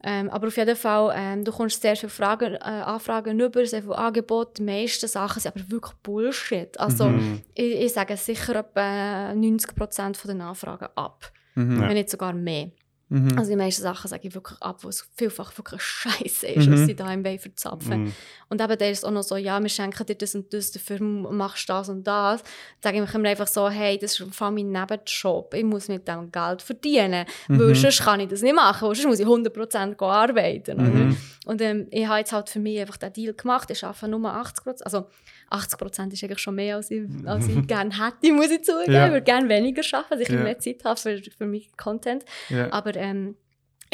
Ähm, 0.05 0.29
aber 0.31 0.49
auf 0.49 0.57
jeden 0.57 0.75
Fall, 0.77 1.15
ähm, 1.17 1.45
du 1.45 1.53
kommst 1.53 1.81
sehr 1.81 1.95
viele 1.97 2.11
Fragen, 2.11 2.55
äh, 2.55 2.59
Anfragen 2.59 3.39
über, 3.39 3.65
sehr 3.65 3.83
viele 3.83 3.97
Angebote. 3.97 4.55
Die 4.59 4.63
meisten 4.63 5.07
Sachen 5.09 5.41
sind 5.41 5.55
aber 5.55 5.71
wirklich 5.71 5.95
Bullshit. 6.03 6.79
Also 6.81 7.09
Mhm. 7.09 7.41
ich, 7.55 7.75
ich 7.85 7.93
sage 7.93 8.17
sicher 8.17 8.57
etwa 8.57 9.33
90% 9.33 10.17
von 10.17 10.29
den 10.29 10.41
Anfragen 10.41 10.89
ab. 10.97 11.31
Mhm. 11.55 11.81
Wenn 11.81 11.93
nicht 11.95 12.11
sogar 12.11 12.33
mehr. 12.33 12.71
Mhm. 13.13 13.39
Also 13.39 13.51
die 13.51 13.57
meisten 13.57 13.83
Sachen 13.83 14.09
sage 14.09 14.27
ich 14.29 14.35
wirklich 14.35 14.61
ab, 14.63 14.79
wo 14.83 14.89
es 14.89 15.07
vielfach 15.17 15.57
wirklich 15.59 15.83
scheiße 15.83 16.47
ist, 16.47 16.67
Mhm. 16.67 16.73
was 16.73 16.87
sie 16.87 16.97
da 16.97 17.13
im 17.13 17.25
Weg 17.25 17.43
verzapfen. 17.43 18.05
Mhm. 18.05 18.13
Und 18.49 18.61
eben 18.61 18.79
der 18.79 18.91
ist 18.91 19.05
auch 19.05 19.11
noch 19.11 19.23
so, 19.23 19.37
ja, 19.37 19.61
wir 19.61 19.69
schenken 19.69 20.07
dir 20.07 20.15
das 20.15 20.35
und 20.35 20.53
das, 20.53 20.71
dafür 20.73 21.01
machst 21.01 21.69
du 21.69 21.73
das 21.73 21.89
und 21.89 22.05
das. 22.07 22.43
Sage 22.83 23.03
ich 23.03 23.15
mir 23.15 23.29
einfach 23.29 23.47
so, 23.47 23.69
hey, 23.69 23.99
das 23.99 24.19
ist 24.19 24.35
vor 24.35 24.51
mein 24.51 24.71
Nebenjob, 24.71 25.55
ich 25.55 25.65
muss 25.65 25.89
mit 25.89 26.09
dem 26.09 26.31
Geld 26.33 26.63
verdienen, 26.63 27.27
weil 27.49 27.69
Mhm. 27.69 27.75
sonst 27.75 28.01
kann 28.03 28.21
ich 28.21 28.29
das 28.29 28.43
nicht 28.43 28.55
machen, 28.55 28.89
weil 28.89 28.95
sonst 28.95 29.07
muss 29.09 29.21
ich 29.21 29.27
100% 29.27 29.97
gehen 29.99 30.09
arbeiten. 30.09 30.77
Mhm. 30.79 31.17
Und 31.47 31.61
ähm, 31.61 31.89
ich 31.91 32.07
habe 32.07 32.19
jetzt 32.21 32.33
halt 32.33 32.49
für 32.49 32.61
mich 32.61 32.81
einfach 32.81 32.97
den 32.97 33.13
Deal 33.13 33.35
gemacht, 33.35 33.71
ich 33.71 33.85
arbeite 33.85 34.09
nur 34.09 34.21
80%, 34.33 34.83
also 34.85 35.07
80% 35.53 36.13
ist 36.13 36.23
eigentlich 36.25 36.39
schon 36.39 36.55
mehr, 36.55 36.77
als 36.77 36.91
ich, 36.91 37.03
als 37.27 37.47
ich 37.49 37.67
gerne 37.67 37.91
hätte, 37.97 38.33
muss 38.33 38.51
ich 38.51 38.65
zugeben. 38.65 38.93
Ja. 38.93 39.07
Ich 39.07 39.13
würde 39.13 39.25
gerne 39.25 39.49
weniger 39.49 39.83
arbeiten, 39.97 40.11
dass 40.19 40.21
ich 40.21 40.29
Ja. 40.31 40.43
mehr 40.43 40.59
Zeit 40.59 40.85
habe 40.85 40.99
für, 40.99 41.21
für 41.37 41.47
meinen 41.47 41.65
Content. 41.77 42.25
ja. 42.49 42.73
Aber 42.73 42.95
ähm, 42.97 43.37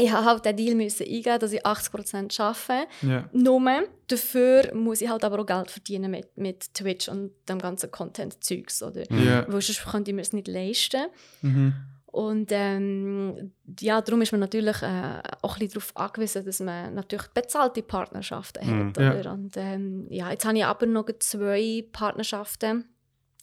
ich 0.00 0.12
habe 0.12 0.24
halt 0.26 0.44
den 0.44 0.56
Deal 0.56 0.76
müssen 0.76 1.02
eingehen, 1.08 1.40
dass 1.40 1.52
ich 1.52 1.66
80% 1.66 2.40
arbeite. 2.40 2.88
ja. 3.02 3.28
Nur 3.32 3.60
dafür 4.06 4.72
muss 4.72 5.00
ich 5.00 5.08
halt 5.08 5.24
aber 5.24 5.40
auch 5.40 5.46
Geld 5.46 5.72
verdienen 5.72 6.12
mit, 6.12 6.36
mit 6.36 6.72
Twitch 6.72 7.08
und 7.08 7.32
dem 7.48 7.58
ganzen 7.58 7.90
Content-Zeugs. 7.90 8.80
Oder? 8.84 9.02
Weil 9.10 9.60
sonst 9.60 9.84
könnte 9.90 10.12
ich 10.12 10.14
mir 10.14 10.22
es 10.22 10.32
nicht 10.32 10.46
leisten. 10.46 11.06
Mhm. 11.42 11.74
Und 12.10 12.48
ähm, 12.52 13.52
ja, 13.80 14.00
darum 14.00 14.22
ist 14.22 14.32
man 14.32 14.40
natürlich 14.40 14.82
äh, 14.82 15.20
auch 15.42 15.56
ein 15.56 15.58
bisschen 15.58 15.80
darauf 15.80 15.96
angewiesen, 15.96 16.44
dass 16.44 16.60
man 16.60 16.94
natürlich 16.94 17.28
bezahlte 17.28 17.82
Partnerschaften 17.82 18.66
Mhm. 18.66 18.88
hat. 18.88 18.96
Ja. 18.96 19.18
Oder? 19.18 19.32
Und 19.32 19.56
ähm, 19.56 20.06
ja, 20.08 20.30
jetzt 20.30 20.44
habe 20.46 20.56
ich 20.56 20.64
aber 20.64 20.86
noch 20.86 21.06
zwei 21.18 21.84
Partnerschaften, 21.92 22.86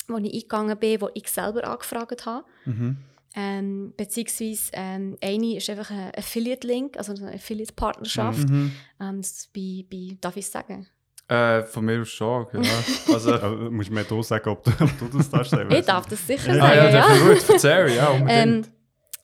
wo 0.08 0.18
ich 0.18 0.34
eingegangen 0.34 0.78
bin, 0.80 1.00
die 1.00 1.06
ich 1.20 1.30
selber 1.30 1.64
angefragt 1.68 2.26
habe. 2.26 2.46
Mhm. 2.66 2.98
Ähm, 3.38 3.94
beziehungsweise 3.98 4.72
ähm, 4.74 5.18
eine 5.22 5.58
ist 5.58 5.70
einfach 5.70 5.92
ein 5.92 6.12
Affiliate-Link, 6.18 6.98
also 6.98 7.14
eine 7.14 7.34
Affiliate-Partnerschaft. 7.34 8.48
Das 8.98 9.16
ist 9.32 9.54
bei, 9.54 9.86
bei, 9.92 10.18
darf 10.22 10.38
ich 10.38 10.50
sagen? 10.50 10.88
Äh, 11.28 11.64
von 11.64 11.86
mir 11.86 12.02
aus 12.02 12.10
schon, 12.10 12.46
ja. 12.54 12.62
Also, 13.14 13.34
Also, 13.34 13.48
musst 13.72 13.90
du 13.90 13.94
mir 13.94 14.04
hier 14.04 14.24
sagen, 14.24 14.50
ob 14.50 14.64
du, 14.64 14.72
ob 14.80 15.00
du 15.00 15.18
das 15.18 15.30
darfst. 15.30 15.52
sagen? 15.52 15.72
Ich 15.74 15.86
darf 15.86 16.06
das 16.08 16.26
sicher 16.28 16.52
ah 16.52 16.56
sagen, 16.56 16.78
ja, 16.78 16.90
ja. 16.90 17.16
ja. 17.16 17.18
gut, 17.28 17.50
erzähl, 17.50 17.90
ja, 17.96 18.12
Ähm, 18.12 18.22
unbedingt. 18.22 18.72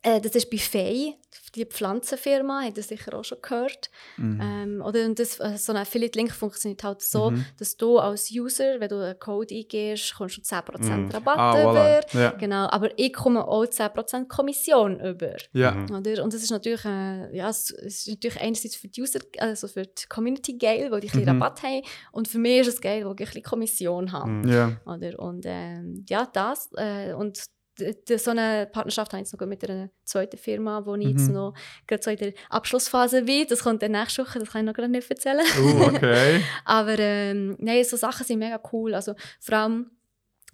äh, 0.02 0.20
das 0.20 0.32
ist 0.36 0.49
bei 0.49 0.58
Fay, 0.58 1.14
die 1.56 1.66
Pflanzenfirma, 1.66 2.62
habt 2.64 2.78
ihr 2.78 2.84
sicher 2.84 3.14
auch 3.18 3.24
schon 3.24 3.39
gehört. 3.41 3.89
Mhm. 4.18 4.39
Ähm, 4.41 4.82
oder 4.82 5.06
und 5.06 5.20
das, 5.20 5.39
äh, 5.39 5.58
so 5.58 5.74
ein 5.74 5.78
Affiliate-Link 5.78 6.32
funktioniert 6.32 6.84
halt 6.84 7.02
so, 7.02 7.32
Mhm. 7.32 7.45
dass 7.60 7.78
du 7.78 7.97
als 7.99 8.32
User, 8.32 8.80
wenn 8.80 8.89
du 8.89 9.04
einen 9.04 9.20
Code 9.20 9.54
eingibst, 9.54 10.16
kommst 10.16 10.38
du 10.38 10.41
10% 10.41 11.06
Mhm. 11.08 11.12
Rabatt 11.12 11.38
Ah, 11.38 11.62
über. 11.62 11.99
voilà. 12.02 12.18
Ja. 12.20 12.32
Genau, 12.32 12.68
aber 12.70 12.89
ich 12.97 13.14
komme 13.14 13.45
auch 13.47 13.66
10% 13.66 14.30
Kommission 14.30 14.99
über. 14.99 15.36
Ja. 15.54 15.72
Mhm. 15.72 15.95
Oder? 15.95 16.24
Und 16.24 16.34
das 16.34 16.41
ist 16.43 16.52
natürlich, 16.52 16.86
äh, 16.86 17.36
ja, 17.36 17.49
es 17.49 17.70
ist 17.70 18.08
natürlich 18.08 18.39
einerseits 18.39 18.76
für 18.76 18.88
die 18.88 19.02
User, 19.02 19.20
also 19.39 19.68
für 19.68 19.84
die 19.84 20.06
Community 20.10 20.58
geil, 20.58 20.89
weil 20.91 21.02
die 21.02 21.08
ein 21.10 21.12
bisschen 21.20 21.36
Mhm. 21.36 21.41
Rabatt 21.41 21.64
haben. 21.64 21.82
Und 22.12 22.28
für 22.28 22.39
mich 22.39 22.62
ist 22.62 22.68
es 22.68 22.82
geil, 22.82 23.04
weil 23.06 23.14
ich 23.14 23.20
ein 23.20 23.26
bisschen 23.26 23.43
Kommission 23.43 24.12
habe. 24.12 24.30
Mhm. 24.30 24.47
Ja. 24.47 24.72
Oder? 24.86 25.20
Und 25.20 25.43
ähm, 25.47 26.06
ja, 26.10 26.28
das. 26.32 26.70
Äh, 26.78 27.14
und 27.14 27.43
so 27.78 28.32
eine 28.32 28.67
Partnerschaft 28.72 29.13
habe 29.13 29.22
ich 29.24 29.32
jetzt 29.32 29.39
noch 29.39 29.47
mit 29.47 29.67
einer 29.69 29.89
zweiten 30.03 30.38
Firma, 30.38 30.86
wo 30.86 30.95
ich 30.95 31.07
jetzt 31.07 31.28
Mhm. 31.30 31.34
noch 31.34 31.53
gerade 31.88 32.03
so 32.03 32.11
in 32.11 32.17
der 32.17 32.34
Abschlussphase 32.49 33.24
bin. 33.24 33.47
Das 33.47 33.63
kommt 33.63 33.82
dann 33.82 33.91
nächste 33.91 34.24
Woche, 34.26 34.39
das 34.39 34.51
kann 34.51 34.61
ich 34.61 34.67
noch 34.67 34.74
gerade 34.74 34.89
nicht 34.89 35.09
erzählen. 35.09 35.45
Uh, 35.59 35.84
okay. 35.84 36.41
Aber 36.65 36.97
ähm, 36.99 37.55
nein, 37.59 37.84
so 37.84 37.97
Sachen 37.97 38.26
sind 38.26 38.39
mega 38.39 38.59
cool. 38.72 38.93
Also 38.93 39.15
vor 39.39 39.57
allem 39.57 39.91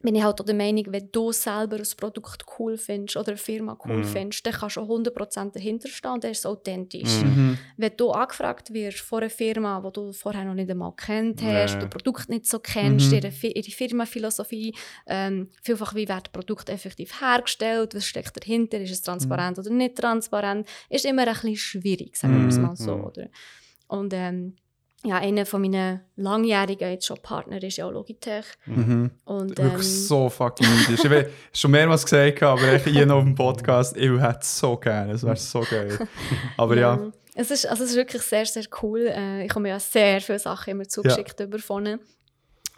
bin 0.04 0.14
ich 0.16 0.24
halt 0.24 0.39
auch 0.39 0.45
der 0.45 0.54
Meinung, 0.56 0.86
wenn 0.89 1.10
du 1.12 1.32
selber 1.32 1.78
ein 1.78 1.84
Produkt 1.98 2.45
cool 2.60 2.78
findest 2.78 3.18
oder 3.18 3.30
eine 3.30 3.38
Firma 3.38 3.78
cool 3.86 3.98
Mhm. 3.98 4.04
findest, 4.04 4.45
dann 4.45 4.54
kannst 4.54 4.76
du 4.76 4.82
auch 4.82 4.88
100% 4.89 5.56
dahinter 5.56 5.89
stehen 5.89 6.12
und 6.12 6.24
dann 6.24 6.32
ist 6.32 6.39
es 6.39 6.45
authentisch. 6.45 7.22
Mhm. 7.24 7.30
Mhm. 7.30 7.58
Wenn 7.78 7.98
du 7.98 8.12
angefragt 8.12 8.72
wirst 8.74 9.00
von 9.00 9.22
einer 9.22 9.30
Firma, 9.32 9.82
die 9.84 9.91
du 9.93 10.14
vorher 10.14 10.45
noch 10.45 10.54
nicht 10.54 10.70
einmal 10.70 10.93
kennt 10.95 11.41
hast, 11.41 11.76
du 11.76 11.80
das 11.80 11.89
Produkt 11.89 12.30
nicht 12.30 12.45
so 12.45 12.60
kennst, 12.60 13.08
Mhm. 13.12 13.14
ihre, 13.18 13.32
ihre 13.48 13.72
Firmenphilosophie, 13.72 14.76
ähm, 15.08 15.50
vielfach 15.64 15.95
wie 15.95 16.08
wird 16.08 16.28
das 16.28 16.32
Produkt 16.32 16.70
effektiv 16.70 17.20
hergestellt, 17.20 17.95
was 17.95 18.06
steckt 18.06 18.38
dahinter, 18.38 18.80
ist 18.80 18.91
es 18.91 19.02
transparent 19.02 19.58
oder 19.58 19.72
nicht 19.72 19.95
transparent, 19.98 20.68
ist 20.89 21.06
immer 21.06 21.28
ein 21.28 21.34
bisschen 21.34 21.56
schwierig, 21.56 22.16
sagen 22.16 22.39
wir 22.39 22.48
es 22.48 22.58
Mhm. 22.58 22.62
mal 22.64 22.76
so. 22.76 22.95
Mhm. 22.98 23.04
Oder? 23.04 23.28
Und 23.88 24.14
ähm, 24.14 24.56
ja, 25.04 25.18
einer 25.18 25.45
von 25.45 25.62
meinen 25.62 26.02
langjährigen 26.16 26.89
jetzt 26.89 27.06
schon 27.06 27.22
Partner 27.22 27.62
ist 27.62 27.78
ja 27.78 27.86
auch 27.86 27.91
Logitech. 27.91 28.45
Mhm. 28.66 29.12
Und, 29.26 29.60
ähm, 29.60 29.66
Wirklich 29.66 30.08
so 30.08 30.30
fucking 30.30 30.68
neidisch. 30.68 31.00
Ich 31.00 31.06
habe 31.06 31.30
schon 31.54 31.72
mehrmals 31.72 32.04
gesagt, 32.04 32.41
aber 32.43 32.74
ich 32.74 32.84
hier 32.84 33.06
noch 33.06 33.18
auf 33.18 33.24
dem 33.24 33.36
Podcast, 33.36 33.95
ich 33.95 34.10
hätte 34.10 34.39
es 34.41 34.58
so 34.58 34.76
gerne, 34.78 35.14
es 35.14 35.24
wäre 35.24 35.36
so 35.36 35.62
geil. 35.62 35.98
Aber 36.58 36.76
ja, 36.76 37.12
Es 37.36 37.52
ist, 37.52 37.68
also 37.68 37.84
es 37.84 37.91
ist 37.91 37.95
wirklich 37.95 38.24
sehr, 38.24 38.45
sehr 38.48 38.66
cool. 38.82 39.08
Äh, 39.08 39.45
ich 39.45 39.54
habe 39.54 39.70
ja 39.70 39.80
sehr 39.80 40.20
viele 40.22 40.39
Sachen 40.39 40.72
immer 40.72 40.88
zugeschickt 40.88 41.39
über 41.39 41.60
von 41.60 41.86
ihnen. 41.86 42.00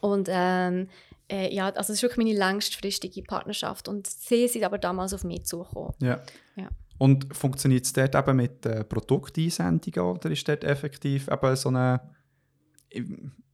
Und 0.02 0.28
ähm, 0.30 0.90
äh, 1.32 1.54
ja, 1.54 1.68
also 1.70 1.94
es 1.94 2.00
ist 2.00 2.02
wirklich 2.04 2.26
meine 2.26 2.38
längstfristige 2.38 3.24
Partnerschaft. 3.24 3.88
Und 3.88 4.08
sie 4.08 4.48
sind 4.50 4.66
aber 4.66 4.78
damals 4.78 5.14
auf 5.14 5.24
mich 5.24 5.46
zugekommen. 5.46 5.94
ja. 6.02 6.20
Ja. 6.56 6.68
Und 7.00 7.36
funktioniert 7.36 7.86
es 7.86 7.94
dort 7.94 8.14
eben 8.14 8.36
mit 8.38 8.66
äh, 8.66 8.84
Produkteinsendungen 8.84 10.12
oder 10.18 10.30
ist 10.30 10.48
dort 10.48 10.64
effektiv 10.64 11.28
eben 11.30 11.56
so 11.56 11.70
eine, 11.70 12.02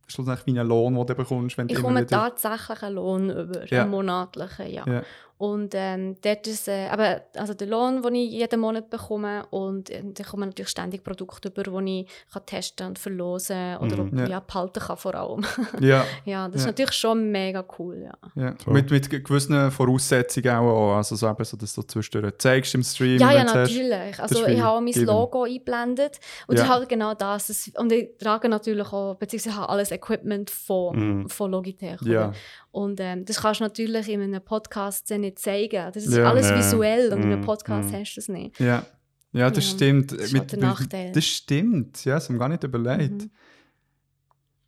schlussendlich 0.07 0.45
wie 0.45 0.59
einen 0.59 0.67
Lohn, 0.67 0.95
den 0.95 1.05
du 1.05 1.15
bekommst, 1.15 1.57
wenn 1.57 1.67
du 1.67 1.73
Ich 1.73 1.79
immer 1.79 1.87
komme 1.89 2.01
wieder... 2.01 2.09
tatsächlich 2.29 2.81
einen 2.83 2.95
Lohn 2.95 3.29
über, 3.29 3.65
Ja. 3.71 3.81
einen 3.83 3.91
monatlichen, 3.91 4.67
ja. 4.67 4.83
Ja. 4.87 5.03
Und 5.37 5.73
ähm, 5.75 6.15
dort 6.21 6.47
ist 6.47 6.69
äh, 6.69 6.87
aber, 6.89 7.21
also 7.35 7.53
der 7.53 7.67
Lohn, 7.67 8.01
den 8.01 8.15
ich 8.15 8.31
jeden 8.31 8.57
Monat 8.61 8.89
bekomme 8.89 9.45
und 9.49 9.89
äh, 9.89 10.01
dann 10.01 10.25
kommen 10.25 10.47
natürlich 10.49 10.69
ständig 10.69 11.03
Produkte 11.03 11.49
über, 11.49 11.63
die 11.81 12.01
ich 12.07 12.33
kann 12.33 12.45
testen 12.45 12.87
und 12.87 12.99
verlosen 12.99 13.75
oder 13.77 13.97
Mhm. 13.97 14.13
auch, 14.13 14.19
Ja. 14.21 14.27
ja. 14.27 14.39
behalten 14.39 14.79
kann 14.79 14.95
vor 14.97 15.13
allem. 15.15 15.45
Ja, 15.81 16.05
ja, 16.23 16.47
das 16.47 16.61
ist 16.61 16.65
Ja. 16.65 16.71
natürlich 16.71 16.93
schon 16.93 17.31
mega 17.31 17.65
cool, 17.77 18.03
ja. 18.05 18.41
ja. 18.41 18.53
So. 18.63 18.71
Mit, 18.71 18.89
mit 18.91 19.09
gewissen 19.09 19.71
Voraussetzungen 19.71 20.49
auch, 20.55 20.95
also 20.95 21.15
so, 21.17 21.27
eben 21.29 21.43
so 21.43 21.57
dass 21.57 21.73
du 21.75 21.81
zwischendurch 21.83 22.37
zeigst 22.37 22.73
im 22.75 22.83
Stream. 22.83 23.19
Ja, 23.19 23.31
ja, 23.33 23.43
natürlich. 23.43 24.17
Also 24.19 24.41
ist 24.41 24.47
ich 24.47 24.61
habe 24.61 24.77
auch 24.77 24.81
mein 24.81 24.93
given. 24.93 25.05
Logo 25.07 25.43
eingeblendet 25.43 26.19
und 26.47 26.57
Ja. 26.57 26.63
ich 26.63 26.69
habe 26.69 26.87
genau 26.87 27.13
das. 27.13 27.47
das. 27.47 27.71
Und 27.77 27.91
ich 27.91 28.17
trage 28.17 28.47
natürlich 28.47 28.87
auch, 28.93 29.15
beziehungsweise 29.15 29.57
habe 29.57 29.67
alles 29.69 29.91
Equipment 29.91 30.49
von, 30.49 30.95
Mhm. 31.23 31.29
von 31.29 31.51
Logitech. 31.51 32.01
Ja. 32.03 32.27
Oder? 32.29 32.33
Und 32.75 32.99
ähm, 32.99 33.23
das 33.23 33.41
kannst 33.41 33.61
du 33.61 33.63
natürlich 33.63 34.09
in 34.09 34.21
einem 34.21 34.41
Podcast 34.43 35.09
dann 35.09 35.21
nicht 35.21 35.39
zeigen. 35.39 35.91
Das 35.93 36.05
ist 36.05 36.13
Ja. 36.17 36.29
alles 36.29 36.49
Ja. 36.49 36.57
visuell 36.57 37.13
und 37.13 37.19
in 37.19 37.31
einem 37.31 37.39
Mhm. 37.39 37.45
Podcast 37.45 37.89
Mhm. 37.89 37.95
hast 37.95 38.11
du 38.15 38.19
das 38.19 38.27
nicht. 38.27 38.59
Ja. 38.59 38.85
Ja, 39.31 39.49
das 39.49 39.63
Ja, 39.63 39.75
stimmt. 39.75 40.11
das 40.11 40.19
ist 40.19 40.33
Mit- 40.33 40.41
halt 40.41 40.51
der 40.51 40.59
Nachteil. 40.59 41.11
Das 41.13 41.25
stimmt, 41.25 42.03
ja, 42.03 42.15
das 42.15 42.27
haben 42.27 42.35
wir 42.35 42.39
gar 42.39 42.49
nicht 42.49 42.63
überlegt. 42.65 43.13
Mhm. 43.21 43.29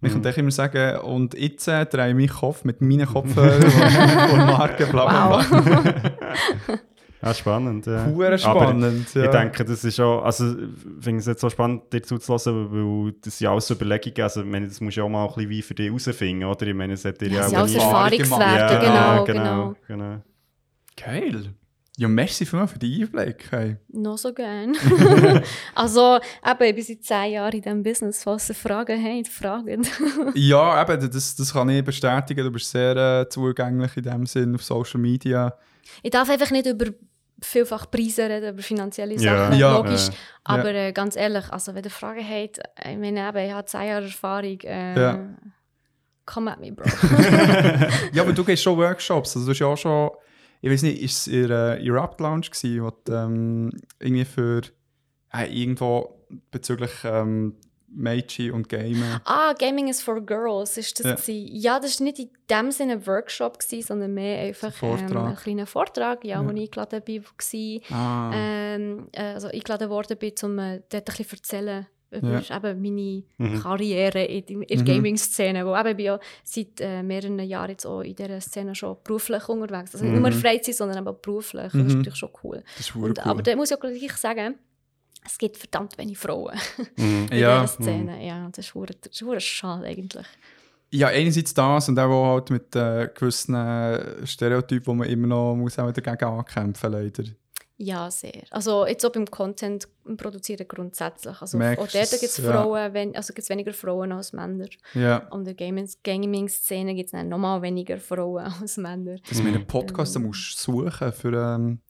Ich 0.03 0.13
Mhm. 0.15 0.21
kann 0.21 0.33
immer 0.35 0.51
sagen, 0.51 0.99
und 1.01 1.33
jetzt 1.37 1.67
äh, 1.67 1.85
drehe 1.85 2.07
ich 2.09 2.15
meinen 2.15 2.29
Kopf 2.29 2.63
mit 2.63 2.79
meinen 2.79 3.05
Kopfhörern 3.13 3.63
und, 3.63 4.31
und 4.39 4.45
Marke, 4.45 4.85
bla 4.85 5.05
bla 5.05 5.41
bla. 5.43 6.79
Ja, 7.21 7.33
spannend. 7.33 7.85
Ja. 7.87 8.37
Spannend. 8.37 9.13
ja. 9.15 9.23
Ich 9.25 9.29
denke, 9.31 9.65
das 9.65 9.83
ist 9.83 9.99
auch, 9.99 10.23
also 10.23 10.51
ich 10.51 11.03
finde 11.03 11.19
es 11.19 11.25
jetzt 11.25 11.41
so 11.41 11.49
spannend, 11.49 11.91
dir 11.91 12.03
zuzulassen, 12.03 12.71
weil 12.71 13.13
das 13.23 13.37
sind 13.39 13.47
alles 13.47 13.65
so 13.67 13.73
Überlegungen, 13.73 14.21
also 14.21 14.41
ich 14.41 14.45
meine, 14.47 14.67
das 14.67 14.79
musst 14.81 14.97
du 14.97 15.01
ja 15.01 15.05
auch 15.05 15.09
mal 15.09 15.23
ein 15.27 15.33
bisschen 15.33 15.49
wie 15.49 15.61
für 15.63 15.73
dich 15.73 15.87
herausfinden, 15.87 16.43
oder? 16.45 16.67
Ich 16.67 16.75
meine, 16.75 16.93
es 16.93 17.03
hat 17.05 17.19
dir 17.19 17.29
Ja, 17.29 17.35
ja 17.41 17.47
sind 17.47 17.57
auch 17.57 17.59
alles 17.61 17.71
nie- 17.73 17.77
Erfahrung 17.79 18.19
Erfahrungswerte, 18.19 18.85
gemacht. 18.85 19.25
genau, 19.25 19.43
genau, 19.43 19.75
genau. 19.87 20.05
genau. 20.09 20.21
Geil. 20.95 21.53
Ja, 21.99 22.07
merci 22.07 22.45
vielmals 22.45 22.73
für 22.73 22.77
den 22.79 23.01
Einblick. 23.01 23.45
Hey. 23.49 23.77
Noch 23.87 24.19
so 24.19 24.31
gern. 24.31 24.75
also, 25.75 26.19
eben, 26.45 26.63
ich 26.69 26.75
bin 26.75 26.83
seit 26.83 27.03
zehn 27.03 27.31
Jahren 27.33 27.53
in 27.53 27.61
diesem 27.63 27.81
Business. 27.81 28.23
Falls 28.23 28.49
ihr 28.49 28.53
Fragen 28.55 29.03
habt, 29.03 29.27
fragen. 29.27 29.81
Ja, 30.35 30.79
eben, 30.79 31.09
das, 31.11 31.35
das 31.35 31.53
kann 31.53 31.69
ich 31.69 31.83
bestätigen. 31.83 32.43
Du 32.43 32.51
bist 32.51 32.69
sehr 32.69 32.95
äh, 32.95 33.29
zugänglich 33.29 33.97
in 33.97 34.03
dem 34.03 34.25
Sinn 34.27 34.53
auf 34.53 34.63
Social 34.63 34.99
Media. 34.99 35.55
Ich 36.03 36.11
darf 36.11 36.29
einfach 36.29 36.51
nicht 36.51 36.65
über 36.67 36.85
vielfach 37.41 37.89
Preise 37.91 38.29
reden, 38.29 38.53
über 38.53 38.61
finanzielle 38.63 39.15
Ja. 39.15 39.37
Sachen, 39.49 39.59
Ja. 39.59 39.77
logisch. 39.77 40.07
Ja. 40.07 40.13
Aber 40.43 40.73
äh, 40.73 40.91
ganz 40.91 41.15
ehrlich, 41.15 41.49
also, 41.51 41.75
wenn 41.75 41.83
ihr 41.83 41.89
Fragen 41.91 42.25
habt, 42.27 42.59
ich 42.79 42.97
meine, 42.97 43.27
eben, 43.29 43.37
ich 43.37 43.51
habe 43.53 43.65
zehn 43.65 43.87
Jahre 43.87 44.05
Erfahrung. 44.05 44.59
Äh, 44.61 44.99
Ja. 44.99 45.19
Come 46.25 46.51
at 46.51 46.59
me, 46.59 46.71
Bro. 46.73 46.83
Ja, 48.13 48.23
aber 48.23 48.33
du 48.33 48.43
gehst 48.43 48.63
schon 48.63 48.77
Workshops. 48.77 49.35
Also 49.35 49.45
du 49.45 49.51
hast 49.51 49.59
ja 49.59 49.67
auch 49.67 49.77
schon, 49.77 50.09
ich 50.61 50.69
weiß 50.69 50.81
nicht, 50.81 51.01
ist 51.01 51.19
es 51.21 51.27
in 51.27 51.47
der 51.47 51.77
in 51.77 51.91
Rap 51.91 52.19
Lounge 52.19 52.41
gewesen, 52.51 52.81
du, 53.05 53.13
ähm, 53.13 53.69
irgendwie 53.99 54.25
für 54.25 54.61
äh, 55.33 55.45
irgendwo 55.45 56.25
bezüglich 56.51 56.91
ähm, 57.05 57.55
Meiji 57.97 58.51
und 58.51 58.69
Gamen. 58.69 59.19
ah, 59.25 59.53
Gaming 59.57 59.87
is 59.87 60.01
for 60.01 60.21
Girls 60.21 60.77
ist 60.77 61.03
das 61.03 61.27
Ja. 61.27 61.33
ja. 61.35 61.79
das 61.79 61.99
war 61.99 62.05
nicht 62.05 62.19
in 62.19 62.29
dem 62.49 62.71
Sinne 62.71 62.93
ein 62.93 63.07
Workshop, 63.07 63.59
gewesen, 63.59 63.85
sondern 63.87 64.13
mehr 64.13 64.39
einfach 64.41 64.67
ähm, 64.83 64.97
Vortrag. 64.99 65.25
ein 65.29 65.35
kleiner 65.35 65.65
Vortrag, 65.65 66.23
ja, 66.23 66.41
Ja. 66.41 66.45
wo 66.47 66.51
ich 66.51 66.61
eingeladen 66.61 67.01
bin, 67.03 67.23
war. 67.23 67.97
Ah, 67.97 68.31
ähm, 68.35 69.07
äh, 69.11 69.21
also 69.33 69.47
eingeladen 69.47 69.89
worden 69.89 70.17
bin, 70.17 70.33
um 70.43 70.59
äh, 70.59 70.81
dort 70.89 71.09
ein 71.09 71.15
bisschen 71.15 71.25
zu 71.25 71.35
erzählen 71.35 71.87
über 72.09 72.39
Ja. 72.39 72.55
eben 72.57 72.81
meine 72.81 73.23
Mhm. 73.37 73.61
Karriere 73.61 74.23
in, 74.23 74.45
der 74.65 74.77
Mhm. 74.79 74.85
Gaming-Szene. 74.85 75.65
Wo 75.65 75.75
eben 75.75 75.99
ich 75.99 76.05
ja 76.05 76.19
seit 76.43 76.79
äh, 76.79 77.03
mehreren 77.03 77.37
Jahren 77.39 77.71
jetzt 77.71 77.85
auch 77.85 77.99
in 78.01 78.15
dieser 78.15 78.39
Szene 78.39 78.75
schon 78.75 78.95
beruflich 79.03 79.49
unterwegs. 79.49 79.93
Also 79.93 80.05
nicht 80.05 80.15
Mhm. 80.15 80.21
nur 80.21 80.31
Freizeit, 80.31 80.75
sondern 80.75 80.99
eben 80.99 81.07
auch 81.09 81.19
beruflich. 81.19 81.63
Das 81.63 81.73
Mhm. 81.73 81.87
ist 81.87 81.95
natürlich 81.95 82.19
schon 82.19 82.29
cool. 82.43 82.63
das 82.77 82.87
ist 82.87 82.95
Und, 82.95 83.19
cool. 83.19 83.29
Aber 83.31 83.41
da 83.43 83.53
muss 83.57 83.71
ich 83.71 83.75
auch 83.77 83.81
gleich 83.81 84.13
sagen, 84.13 84.55
es 85.27 85.37
gibt 85.37 85.57
verdammt 85.57 85.97
wenig 85.97 86.17
Frauen 86.17 86.57
Mhm. 86.97 87.27
in 87.31 87.37
Ja. 87.37 87.61
dieser 87.61 87.67
Szene. 87.83 88.25
Ja, 88.25 88.49
das 88.51 88.65
ist 88.67 88.75
verdammt 89.21 89.39
schade 89.39 89.85
eigentlich. 89.85 90.25
Ja, 90.89 91.07
einerseits 91.09 91.53
das 91.53 91.89
und 91.89 91.99
auch 91.99 92.33
halt 92.33 92.49
mit 92.49 92.75
äh, 92.75 93.09
gewissen 93.13 93.53
äh, 93.55 94.25
Stereotypen, 94.25 94.87
wo 94.87 94.93
man 94.93 95.09
immer 95.09 95.27
noch 95.27 95.55
muss 95.55 95.77
auch 95.77 95.91
dagegen 95.91 96.23
ankämpfen 96.25 96.91
leider. 96.93 97.23
Ja, 97.79 98.09
sehr. 98.09 98.41
Also 98.49 98.87
jetzt 98.87 99.05
auch 99.05 99.11
beim 99.11 99.27
Content 99.29 99.87
produzieren 100.15 100.65
grundsätzlich. 100.67 101.39
Also 101.39 101.59
Merkst 101.59 101.79
auch 101.83 101.91
dort 101.91 102.09
gibt 102.09 102.23
es 102.23 102.37
ja. 102.37 102.51
Frauen, 102.51 102.93
wenn, 102.93 103.15
also 103.15 103.33
gibt's 103.33 103.49
weniger 103.51 103.71
Frauen 103.73 104.11
als 104.13 104.33
Männer. 104.33 104.65
Ja. 104.95 105.17
Und 105.29 105.41
in 105.41 105.45
der 105.45 105.53
Gaming- 105.53 105.89
Gaming-Szene 106.03 106.95
gibt 106.95 107.13
es 107.13 107.23
nochmal 107.23 107.61
weniger 107.61 107.99
Frauen 107.99 108.45
als 108.61 108.77
Männer. 108.77 109.17
Das 109.29 109.37
mit 109.43 109.51
Mhm. 109.51 109.57
einem 109.57 109.67
Podcast 109.67 110.15
da 110.15 110.19
musst 110.19 110.57
du 110.67 110.71
suchen 110.71 111.11
für 111.13 111.33
ähm, 111.55 111.81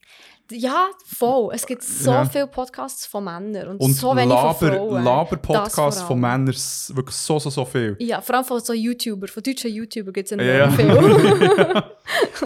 Ja, 0.52 0.88
voll. 1.06 1.52
Es 1.54 1.66
gibt 1.66 1.84
so 1.84 2.12
Ja. 2.12 2.26
viele 2.26 2.48
Podcasts 2.48 3.06
von 3.06 3.24
Männern 3.24 3.68
und, 3.70 3.80
und 3.82 3.94
so 3.94 4.16
wenig 4.16 4.34
von 4.34 4.44
Laber, 4.44 4.54
Frauen. 4.54 5.04
Laber-Podcasts 5.04 6.02
von. 6.04 6.20
Männern 6.20 6.48
wirklich 6.48 7.16
so, 7.16 7.38
so, 7.40 7.50
so 7.50 7.66
viel. 7.66 7.96
Ja, 8.00 8.22
vor 8.22 8.36
allem 8.36 8.46
von 8.46 8.60
so 8.60 8.74
YouTuber, 8.74 9.28
von 9.28 9.44
deutschen 9.44 9.72
YouTuber 9.72 10.12
gibt 10.14 10.32
es 10.32 10.38
Ja. 10.42 10.70
viel. 10.72 10.88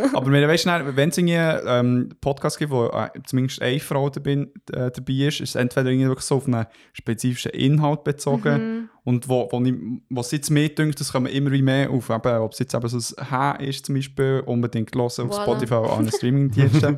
Aber 0.13 0.31
wenn, 0.31 0.47
weißt, 0.47 0.65
du, 0.65 0.95
wenn 0.95 1.09
es 1.09 1.17
irgendwie 1.17 1.35
ähm, 1.35 2.09
Podcast 2.21 2.57
gibt, 2.57 2.71
wo 2.71 2.85
äh, 2.87 3.09
zumindest 3.25 3.61
eine 3.61 3.79
Frau 3.79 4.09
dabei, 4.09 4.31
äh, 4.73 4.91
dabei 4.91 5.13
ist, 5.13 5.39
ist 5.41 5.49
es 5.49 5.55
entweder 5.55 5.89
irgendwie 5.89 6.07
wirklich 6.07 6.25
so 6.25 6.35
auf 6.37 6.47
einen 6.47 6.65
spezifischen 6.93 7.51
Inhalt 7.51 8.03
bezogen 8.03 8.41
Mhm. 8.81 8.89
Und 9.03 9.27
wo, 9.27 9.49
wo, 9.51 9.61
ich, 9.63 9.73
was 10.09 10.31
jetzt 10.31 10.51
mehr 10.51 10.69
dünkt, 10.69 10.99
das 10.99 11.11
kommen 11.11 11.25
immer 11.25 11.51
wie 11.51 11.61
mehr 11.63 11.89
auf. 11.89 12.09
Eben, 12.09 12.37
ob 12.37 12.53
es 12.53 12.59
jetzt 12.59 12.75
eben 12.75 12.87
so 12.87 12.97
ein 13.17 13.31
H 13.31 13.51
ist 13.53 13.85
zum 13.87 13.95
Beispiel, 13.95 14.43
unbedingt 14.45 14.93
hören 14.95 15.05
auf 15.05 15.17
Voilà. 15.17 15.41
Spotify 15.43 15.73
oder 15.73 15.93
an 15.97 16.11
Streamingdiensten. 16.11 16.97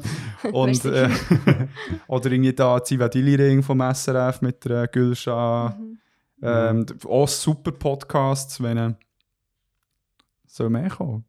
und, 0.51 0.85
äh, 0.85 1.09
oder 2.07 2.31
irgendwie 2.31 2.53
da 2.53 2.83
Zivadili-Ring 2.83 3.63
vom 3.63 3.79
SRF 3.79 4.41
mit 4.41 4.65
der 4.65 4.87
Gülscha. 4.87 5.77
Mhm. 5.79 5.97
Ähm, 6.41 6.85
Auch 7.07 7.27
super 7.27 7.71
Podcasts, 7.71 8.61
wenn 8.61 8.77
äh, 8.77 8.93
soll 10.45 10.69
mehr 10.69 10.89
kommen. 10.89 11.23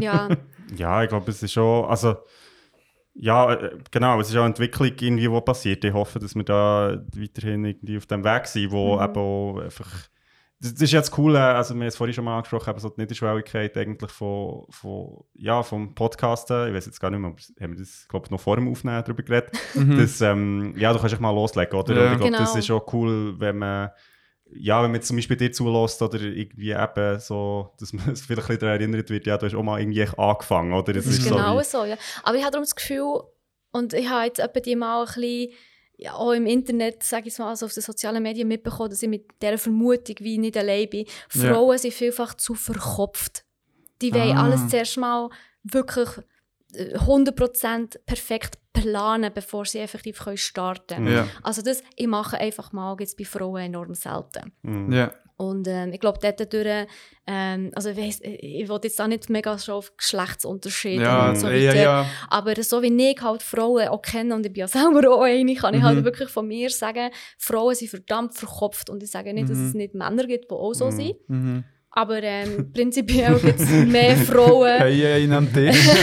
ja, 0.00 0.28
Ja, 0.76 1.02
ich 1.02 1.08
glaube, 1.08 1.30
es 1.30 1.42
ist 1.42 1.52
schon, 1.52 1.84
also 1.86 2.16
ja, 3.20 3.52
äh, 3.52 3.76
genau, 3.90 4.20
es 4.20 4.28
ist 4.30 4.36
auch 4.36 4.40
eine 4.40 4.48
Entwicklung 4.48 4.88
irgendwie, 5.00 5.28
die 5.28 5.40
passiert. 5.40 5.84
Ich 5.84 5.92
hoffe, 5.92 6.18
dass 6.18 6.34
wir 6.34 6.44
da 6.44 7.02
weiterhin 7.16 7.64
irgendwie 7.64 7.96
auf 7.98 8.06
dem 8.06 8.24
Weg 8.24 8.46
sind, 8.46 8.70
wo 8.70 8.96
Mhm. 8.96 9.02
eben 9.04 9.60
einfach 9.64 9.90
das, 10.60 10.72
das 10.74 10.82
ist 10.82 10.92
jetzt 10.92 11.16
cool, 11.16 11.36
also 11.36 11.72
wir 11.74 11.82
haben 11.82 11.86
es 11.86 11.96
vorhin 11.96 12.14
schon 12.14 12.24
mal 12.24 12.36
angesprochen, 12.38 12.70
eben 12.70 12.80
so 12.80 12.88
die 12.88 13.00
Niederschwelligkeit 13.00 13.76
eigentlich 13.76 14.10
von, 14.10 14.64
von, 14.70 15.22
ja, 15.34 15.62
vom 15.62 15.94
Podcasten, 15.94 16.66
ich 16.68 16.74
weiß 16.74 16.86
jetzt 16.86 16.98
gar 17.00 17.10
nicht 17.10 17.20
mehr, 17.20 17.30
haben 17.30 17.72
wir 17.74 17.78
das, 17.78 18.06
glaube 18.08 18.26
ich, 18.26 18.30
noch 18.32 18.40
vor 18.40 18.56
dem 18.56 18.68
Aufnehmen 18.68 19.00
darüber 19.04 19.22
geredet, 19.22 19.52
dass, 19.74 20.20
ähm, 20.20 20.74
ja, 20.76 20.92
du 20.92 20.98
kannst 20.98 21.12
dich 21.14 21.20
mal 21.20 21.30
loslegen, 21.30 21.78
oder? 21.78 21.94
Ja. 21.94 22.06
Und 22.06 22.12
ich 22.14 22.18
glaube, 22.18 22.32
das 22.38 22.50
Genau. 22.54 22.58
ist 22.58 22.70
auch 22.72 22.92
cool, 22.92 23.38
wenn 23.38 23.58
man 23.58 23.90
ja, 24.54 24.82
wenn 24.82 24.90
man 24.90 24.96
jetzt 24.96 25.08
zum 25.08 25.16
Beispiel 25.16 25.36
dir 25.36 25.52
zulässt 25.52 26.00
oder 26.02 26.20
irgendwie 26.20 26.70
eben 26.72 27.20
so, 27.20 27.70
dass 27.78 27.92
man 27.92 28.08
es 28.12 28.22
vielleicht 28.22 28.48
ein 28.50 28.58
daran 28.58 28.76
erinnert 28.80 29.10
wird, 29.10 29.26
ja, 29.26 29.36
du 29.36 29.46
hast 29.46 29.54
auch 29.54 29.62
mal 29.62 29.80
irgendwie 29.80 30.06
angefangen, 30.16 30.72
oder? 30.72 30.92
das 30.92 31.04
Das 31.04 31.14
ist 31.14 31.24
so 31.24 31.34
genau 31.34 31.58
wie- 31.58 31.64
so. 31.64 31.84
Ja. 31.84 31.96
Aber 32.22 32.36
ich 32.36 32.42
habe 32.42 32.52
darum 32.52 32.64
das 32.64 32.74
Gefühl, 32.74 33.20
und 33.72 33.92
ich 33.92 34.08
habe 34.08 34.24
jetzt 34.26 34.38
etwa 34.40 34.60
die 34.60 34.76
mal 34.76 35.00
ein 35.00 35.06
bisschen 35.06 35.52
ja, 36.00 36.14
auch 36.14 36.30
im 36.32 36.46
Internet, 36.46 37.02
sage 37.02 37.26
ich 37.28 37.36
mal, 37.38 37.48
also 37.48 37.66
auf 37.66 37.74
den 37.74 37.82
sozialen 37.82 38.22
Medien 38.22 38.46
mitbekommen, 38.46 38.88
dass 38.88 39.02
ich 39.02 39.08
mit 39.08 39.26
dieser 39.42 39.58
Vermutung 39.58 40.14
wie 40.20 40.38
nicht 40.38 40.56
allein 40.56 40.88
bin. 40.88 41.06
Ja. 41.34 41.52
Frauen 41.52 41.76
sind 41.76 41.92
vielfach 41.92 42.34
zu 42.34 42.54
verkopft. 42.54 43.44
Die 44.00 44.14
wollen 44.14 44.36
Ah. 44.38 44.44
alles 44.44 44.68
zuerst 44.68 44.96
mal 44.96 45.28
wirklich 45.64 46.08
100% 46.74 47.98
perfekt 48.06 48.58
planen, 48.72 49.32
bevor 49.34 49.64
sie 49.64 49.78
effektiv 49.80 50.18
können 50.22 50.36
starten 50.36 50.86
können. 50.96 51.06
Mhm. 51.08 51.12
Ja. 51.14 51.26
Also 51.42 51.62
das, 51.62 51.82
ich 51.96 52.06
mache 52.06 52.38
einfach 52.38 52.72
mal, 52.72 52.96
gibt 52.96 53.08
es 53.08 53.16
bei 53.16 53.24
Frauen 53.24 53.62
enorm 53.62 53.94
selten. 53.94 54.52
Mhm. 54.62 54.92
Ja. 54.92 55.12
Und 55.36 55.68
ähm, 55.68 55.92
ich 55.92 56.00
glaube, 56.00 56.18
dort 56.20 56.52
durch, 56.52 56.86
ähm, 57.26 57.70
also 57.76 57.90
ich, 57.90 57.96
weiss, 57.96 58.20
ich 58.22 58.68
will 58.68 58.80
jetzt 58.82 59.00
auch 59.00 59.06
nicht 59.06 59.30
mega 59.30 59.56
schon 59.56 59.74
auf 59.76 59.96
Geschlechtsunterschiede 59.96 61.04
Ja, 61.04 61.28
und 61.28 61.36
so 61.36 61.46
weiter. 61.46 61.76
ja. 61.76 62.06
Aber 62.28 62.60
so 62.60 62.82
wie 62.82 63.10
ich 63.10 63.22
halt 63.22 63.42
Frauen 63.44 63.86
auch 63.86 64.02
kenne, 64.02 64.34
und 64.34 64.44
ich 64.44 64.52
bin 64.52 64.60
ja 64.62 64.66
selber 64.68 65.08
auch 65.12 65.22
eine, 65.22 65.54
kann 65.54 65.74
ich 65.74 65.82
halt 65.82 65.98
Mhm. 66.00 66.04
wirklich 66.04 66.28
von 66.28 66.48
mir 66.48 66.70
sagen, 66.70 67.10
Frauen 67.38 67.76
sind 67.76 67.88
verdammt 67.88 68.34
verkopft. 68.34 68.90
Und 68.90 69.00
ich 69.04 69.12
sage 69.12 69.32
nicht, 69.32 69.48
dass 69.48 69.58
Mhm. 69.58 69.68
es 69.68 69.74
nicht 69.74 69.94
Männer 69.94 70.26
gibt, 70.26 70.50
die 70.50 70.54
auch 70.56 70.74
so 70.74 70.86
Mhm. 70.86 70.90
sind. 70.90 71.68
Mhm. 71.98 72.02
Aber 72.02 72.22
ähm, 72.22 72.72
prinzipiell 72.72 73.34
gibt 73.38 73.60
es 73.60 73.68
mehr 73.70 74.16
Frauen. 74.16 74.78
Hey, 74.78 75.24
einen 75.24 75.52
Tisch. 75.52 75.88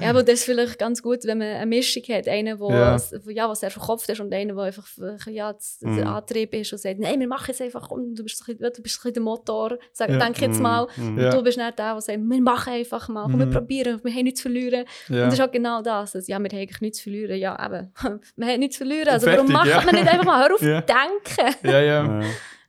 Ja, 0.00 0.10
aber 0.10 0.22
das 0.22 0.36
ist 0.40 0.44
vielleicht 0.44 0.78
ganz 0.78 1.02
gut, 1.02 1.18
wenn 1.24 1.38
man 1.38 1.46
eine 1.48 1.66
Mischung 1.66 2.02
hat. 2.08 2.26
Einer, 2.26 2.56
der 2.56 2.68
Ja. 2.70 2.96
ja. 3.32 3.48
was 3.48 3.60
sehr 3.60 3.70
verkopft 3.70 4.08
ist 4.08 4.20
und 4.20 4.32
einer, 4.32 4.54
der 4.54 4.64
einfach 4.64 4.86
ja, 5.26 5.54
Mhm. 5.82 6.06
Antrieb 6.06 6.54
ist 6.54 6.72
und 6.72 6.78
sagt, 6.78 6.98
nein, 7.00 7.20
wir 7.20 7.26
machen 7.28 7.50
es 7.50 7.60
einfach, 7.60 7.88
komm, 7.88 8.14
du 8.14 8.22
bist, 8.22 8.40
ein 8.42 8.56
bisschen- 8.56 8.72
du 8.72 8.82
bist 8.82 8.98
ein 8.98 9.02
bisschen 9.02 9.12
der 9.14 9.22
Motor, 9.22 9.78
sag, 9.92 10.08
Ja. 10.10 10.18
denk 10.18 10.40
jetzt 10.40 10.56
Mhm. 10.56 10.62
mal. 10.62 10.86
Mhm. 10.96 11.18
Ja. 11.18 11.30
Du 11.30 11.42
bist 11.42 11.58
nicht 11.58 11.78
der, 11.78 11.92
der 11.92 12.00
sagt, 12.00 12.18
wir 12.18 12.40
machen 12.40 12.72
einfach 12.72 13.08
mal, 13.08 13.24
komm, 13.24 13.34
Mhm. 13.34 13.38
wir 13.40 13.46
probieren, 13.50 14.00
wir 14.02 14.12
haben 14.12 14.24
nichts 14.24 14.40
zu 14.40 14.48
verlieren. 14.48 14.84
ja. 15.08 15.16
Und 15.24 15.26
das 15.26 15.34
ist 15.34 15.40
auch 15.40 15.50
genau 15.52 15.82
das. 15.82 16.14
Also, 16.14 16.32
ja, 16.32 16.38
wir 16.38 16.48
haben 16.48 16.58
eigentlich 16.58 16.80
nichts 16.80 16.98
zu 16.98 17.04
verlieren. 17.04 17.38
Ja, 17.38 17.54
eben, 17.66 17.92
wir 18.36 18.46
haben 18.46 18.58
nichts 18.60 18.76
zu 18.76 18.84
verlieren. 18.84 19.08
Also 19.08 19.26
Fertig, 19.26 19.48
warum 19.50 19.52
macht 19.52 19.84
man 19.86 19.94
nicht 19.94 20.08
einfach 20.08 20.24
mal, 20.24 20.42
hör 20.48 20.54
auf 20.54 20.62
Ja. 20.62 20.80
denken? 20.80 21.56
ja, 21.64 21.80
ja. 21.80 22.20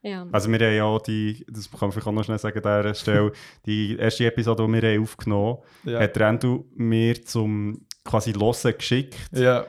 Ja. 0.03 0.25
Also 0.31 0.51
wir 0.51 0.59
haben 0.59 0.75
ja 0.75 0.83
auch 0.83 0.99
die, 0.99 1.45
das 1.49 1.69
kann 1.69 1.79
man 1.81 1.91
vielleicht 1.91 2.07
auch 2.07 2.11
noch 2.11 2.23
schnell 2.23 2.39
sagen 2.39 2.57
an 2.65 2.81
dieser 2.81 2.93
Stelle, 2.95 3.31
die 3.65 3.97
erste 3.97 4.25
Episode, 4.25 4.65
die 4.65 4.73
wir 4.81 4.83
haben 4.95 5.01
aufgenommen 5.03 5.57
haben, 5.83 5.91
Ja. 5.91 5.99
hat 5.99 6.17
Rendu 6.17 6.65
mir 6.75 7.23
zum 7.23 7.85
quasi 8.03 8.31
Hören 8.33 8.77
geschickt 8.77 9.15
Ja. 9.31 9.65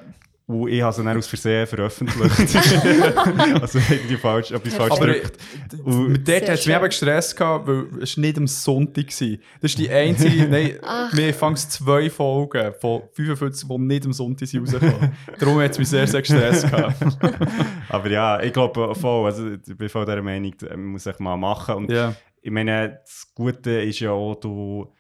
Und 0.47 0.69
ich 0.69 0.83
habe 0.83 0.93
sie 0.95 1.05
dann 1.05 1.17
aus 1.17 1.27
Versehen 1.27 1.67
veröffentlicht. 1.67 2.57
also 3.61 3.79
irgendwie 3.79 4.17
falsch, 4.17 4.51
etwas 4.51 4.75
falsch 4.75 4.99
gedrückt. 4.99 5.37
Mit 5.85 6.29
dort 6.29 6.43
hat 6.43 6.59
es 6.59 6.67
mich 6.67 6.75
eben 6.77 6.85
gestresst, 6.87 7.37
gehabt, 7.37 7.67
weil 7.69 7.87
es 8.03 8.17
nicht 8.17 8.37
am 8.37 8.47
Sonntag 8.47 9.07
war. 9.07 9.39
Das 9.61 9.71
ist 9.71 9.79
die 9.79 9.89
einzige, 9.91 10.47
nein, 10.51 10.79
Ach. 10.83 11.17
wir 11.17 11.33
fangen 11.33 11.57
zwei 11.57 12.11
Folgen 12.11 12.73
von 12.81 13.03
55, 13.13 13.69
die 13.69 13.79
nicht 13.79 14.05
am 14.07 14.13
Sonntag 14.13 14.49
sind 14.49 14.61
rausgekommen. 14.63 15.13
Darum 15.39 15.61
hat 15.61 15.71
es 15.71 15.79
mich 15.79 15.89
sehr, 15.89 16.07
sehr 16.07 16.21
gestresst. 16.21 16.71
gehabt. 16.71 16.97
Aber 17.89 18.11
ja, 18.11 18.41
ich 18.43 18.53
glaube 18.53 18.95
voll, 18.95 19.27
also 19.27 19.49
ich 19.53 19.77
bin 19.77 19.89
voll 19.89 20.05
dieser 20.05 20.23
Meinung, 20.23 20.55
man 20.71 20.85
muss 20.87 21.07
ich 21.07 21.19
mal 21.19 21.37
machen. 21.37 21.75
Und 21.77 21.91
Ja. 21.91 22.15
ich 22.41 22.51
meine, 22.51 23.01
das 23.05 23.27
Gute 23.35 23.71
ist 23.83 24.01
ja 24.01 24.11
auch, 24.11 24.35
du. 24.35 24.93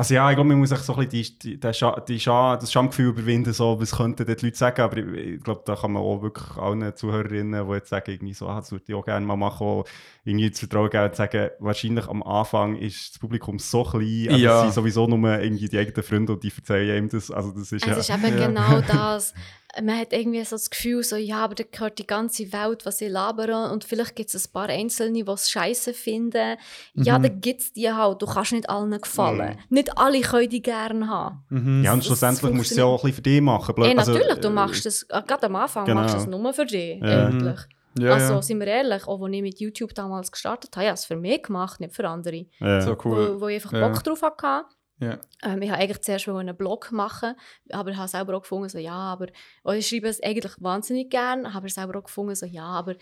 Also 0.00 0.14
ja, 0.14 0.30
ich 0.30 0.34
glaube, 0.34 0.48
man 0.48 0.58
muss 0.60 0.70
sich 0.70 0.78
so 0.78 0.94
ein 0.96 1.06
bisschen 1.06 1.36
die, 1.40 1.56
die, 1.56 1.60
die, 1.60 1.74
Scha 1.74 2.00
die 2.00 2.18
Scha 2.18 2.56
das 2.56 2.72
Schamgefühl 2.72 3.08
überwinden, 3.10 3.52
so, 3.52 3.78
was 3.78 3.92
könnten 3.94 4.24
dort 4.24 4.40
die 4.40 4.46
Leute 4.46 4.56
sagen, 4.56 4.80
aber 4.80 4.96
ich, 4.96 5.34
ich 5.34 5.42
glaube, 5.42 5.60
da 5.66 5.76
kann 5.76 5.92
man 5.92 6.02
auch 6.02 6.22
wirklich 6.22 6.56
allen 6.56 6.96
Zuhörerinnen, 6.96 7.66
die 7.68 7.72
jetzt 7.74 7.90
sagen, 7.90 8.10
irgendwie 8.10 8.32
so, 8.32 8.48
ah, 8.48 8.60
das 8.60 8.72
würde 8.72 8.84
ich 8.88 8.94
auch 8.94 9.04
gerne 9.04 9.26
mal 9.26 9.36
machen, 9.36 9.66
auch 9.66 9.84
irgendwie 10.24 10.48
das 10.48 10.58
Vertrauen 10.58 10.88
geben 10.88 11.04
und 11.04 11.16
sagen, 11.16 11.50
wahrscheinlich 11.58 12.08
am 12.08 12.22
Anfang 12.22 12.76
ist 12.76 13.10
das 13.10 13.18
Publikum 13.18 13.58
so 13.58 13.82
klein, 13.84 14.28
also 14.30 14.36
Ja. 14.42 14.56
es 14.56 14.62
sind 14.62 14.72
sowieso 14.72 15.06
nur 15.06 15.38
irgendwie 15.38 15.68
die 15.68 15.78
eigenen 15.78 16.02
Freunde 16.02 16.32
und 16.32 16.42
die 16.44 16.52
erzählen 16.56 17.04
ihm 17.04 17.10
das, 17.10 17.30
also 17.30 17.50
das 17.50 17.70
ist 17.70 17.86
Es 17.86 18.08
ja... 18.08 18.16
ist 18.16 18.24
eben 18.24 18.38
Ja. 18.38 18.46
genau 18.46 18.80
das. 18.88 19.34
Man 19.82 19.98
hat 19.98 20.12
irgendwie 20.12 20.42
so 20.44 20.56
das 20.56 20.68
Gefühl, 20.70 21.02
so, 21.04 21.16
ja, 21.16 21.44
aber 21.44 21.54
da 21.54 21.64
gehört 21.70 21.98
die 21.98 22.06
ganze 22.06 22.52
Welt, 22.52 22.84
was 22.86 23.00
ich 23.00 23.10
labere. 23.10 23.70
Und 23.70 23.84
vielleicht 23.84 24.16
gibt 24.16 24.34
es 24.34 24.48
ein 24.48 24.52
paar 24.52 24.68
Einzelne, 24.68 25.22
die 25.24 25.30
es 25.30 25.48
scheiße 25.50 25.94
finden. 25.94 26.56
Ja, 26.94 27.18
Mhm. 27.18 27.22
dann 27.22 27.40
gibt 27.40 27.60
es 27.60 27.72
die 27.72 27.90
halt. 27.92 28.20
Du 28.20 28.26
kannst 28.26 28.52
nicht 28.52 28.68
allen 28.68 29.00
gefallen. 29.00 29.58
Nicht 29.68 29.96
alle 29.96 30.20
können 30.22 30.48
die 30.48 30.62
gerne 30.62 31.08
haben. 31.08 31.44
Mhm. 31.50 31.84
ja, 31.84 31.92
und 31.92 32.04
schlussendlich 32.04 32.52
musst 32.52 32.70
du 32.70 32.74
es 32.74 32.78
ja 32.78 32.84
auch 32.84 33.02
ein 33.04 33.10
bisschen 33.10 33.14
für 33.16 33.22
dich 33.22 33.40
machen. 33.40 33.74
Ja, 33.78 33.96
Also, 33.98 34.12
natürlich, 34.12 34.38
du 34.38 34.48
äh, 34.48 34.50
machst 34.50 34.86
das, 34.86 35.02
äh, 35.08 35.22
gerade 35.26 35.46
am 35.46 35.56
Anfang 35.56 35.84
genau. 35.84 36.00
machst 36.00 36.14
du 36.14 36.18
das 36.18 36.26
nur 36.26 36.52
für 36.52 36.66
dich, 36.66 37.00
Ja. 37.00 37.26
eigentlich. 37.26 37.58
ja, 37.98 38.12
also, 38.12 38.34
ja. 38.34 38.42
sind 38.42 38.60
wir 38.60 38.66
ehrlich, 38.66 39.06
auch 39.06 39.22
als 39.22 39.32
ich 39.34 39.42
mit 39.42 39.60
YouTube 39.60 39.94
damals 39.94 40.30
gestartet 40.32 40.74
habe, 40.76 40.84
ich 40.84 40.88
habe 40.88 40.94
es 40.94 41.04
für 41.04 41.16
mich 41.16 41.42
gemacht, 41.42 41.80
nicht 41.80 41.94
für 41.94 42.08
andere. 42.08 42.46
Ja. 42.58 42.80
So 42.80 42.96
cool. 43.04 43.36
Wo, 43.36 43.40
wo 43.42 43.48
ich 43.48 43.56
einfach 43.64 43.72
Ja. 43.72 43.88
Bock 43.88 44.02
drauf 44.02 44.22
hatte. 44.22 44.64
Ja. 45.00 45.18
Ähm, 45.42 45.62
ich 45.62 45.70
wollte 45.70 45.82
eigentlich 45.82 46.02
zuerst 46.02 46.28
einen 46.28 46.56
Blog 46.56 46.92
machen, 46.92 47.34
aber 47.70 47.96
habe 47.96 48.08
selber 48.08 48.36
auch 48.36 48.42
gefunden, 48.42 48.68
so, 48.68 48.78
ja, 48.78 48.92
aber 48.92 49.28
ich 49.74 49.88
schreibe 49.88 50.08
es 50.08 50.22
eigentlich 50.22 50.52
wahnsinnig 50.58 51.10
gerne, 51.10 51.54
habe 51.54 51.70
selber 51.70 51.98
auch 51.98 52.04
gefunden, 52.04 52.34
so, 52.34 52.44
ja, 52.44 52.66
aber 52.66 52.96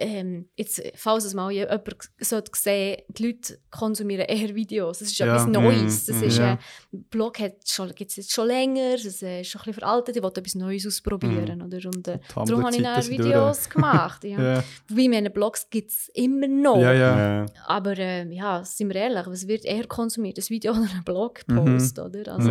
ähm, 0.00 0.48
jetzt, 0.56 0.82
falls 0.96 1.24
es 1.24 1.34
mal 1.34 1.50
jemand 1.52 1.82
sollte 2.18 2.50
sehen 2.56 3.02
die 3.08 3.26
Leute 3.26 3.58
konsumieren 3.70 4.24
eher 4.26 4.54
Videos. 4.54 4.98
Das 5.00 5.08
ist 5.08 5.18
Ja. 5.18 5.26
etwas 5.26 5.46
Neues. 5.46 6.08
Mm, 6.08 6.10
Das 6.12 6.20
mm. 6.20 6.24
ist, 6.24 6.38
Ja. 6.38 6.52
äh, 6.54 6.56
Blog 6.90 7.34
gibt 7.34 7.64
es 8.10 8.16
jetzt 8.16 8.32
schon 8.32 8.46
länger, 8.48 8.94
es 8.94 9.04
ist 9.04 9.22
äh, 9.22 9.44
schon 9.44 9.60
ein 9.60 9.64
bisschen 9.66 9.74
veraltet, 9.74 10.16
ich 10.16 10.22
wollte 10.22 10.40
etwas 10.40 10.54
Neues 10.54 10.86
ausprobieren. 10.86 11.62
Oder? 11.62 11.78
Und 11.86 12.08
äh, 12.08 12.18
darum 12.34 12.64
habe 12.64 12.74
ich 12.76 12.82
dann 12.82 13.06
Videos 13.08 13.68
gemacht. 13.70 14.24
Ja. 14.24 14.42
Ja. 14.56 14.64
Wobei, 14.88 15.08
meine 15.08 15.30
Blogs 15.30 15.68
gibt 15.70 15.90
es 15.90 16.08
immer 16.14 16.48
noch. 16.48 16.78
Ja, 16.80 16.92
ja. 16.92 17.42
Ja. 17.42 17.46
Aber 17.66 17.96
äh, 17.98 18.26
ja, 18.34 18.64
sind 18.64 18.88
wir 18.88 18.96
ehrlich, 18.96 19.26
was 19.26 19.46
wird 19.46 19.64
eher 19.64 19.86
konsumiert? 19.86 20.38
Ein 20.38 20.48
Video 20.48 20.72
oder 20.72 20.88
ein 20.94 21.04
Blogpost, 21.04 21.98
Mhm. 21.98 22.04
oder? 22.04 22.34
Also, 22.34 22.50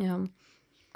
Ja. 0.00 0.24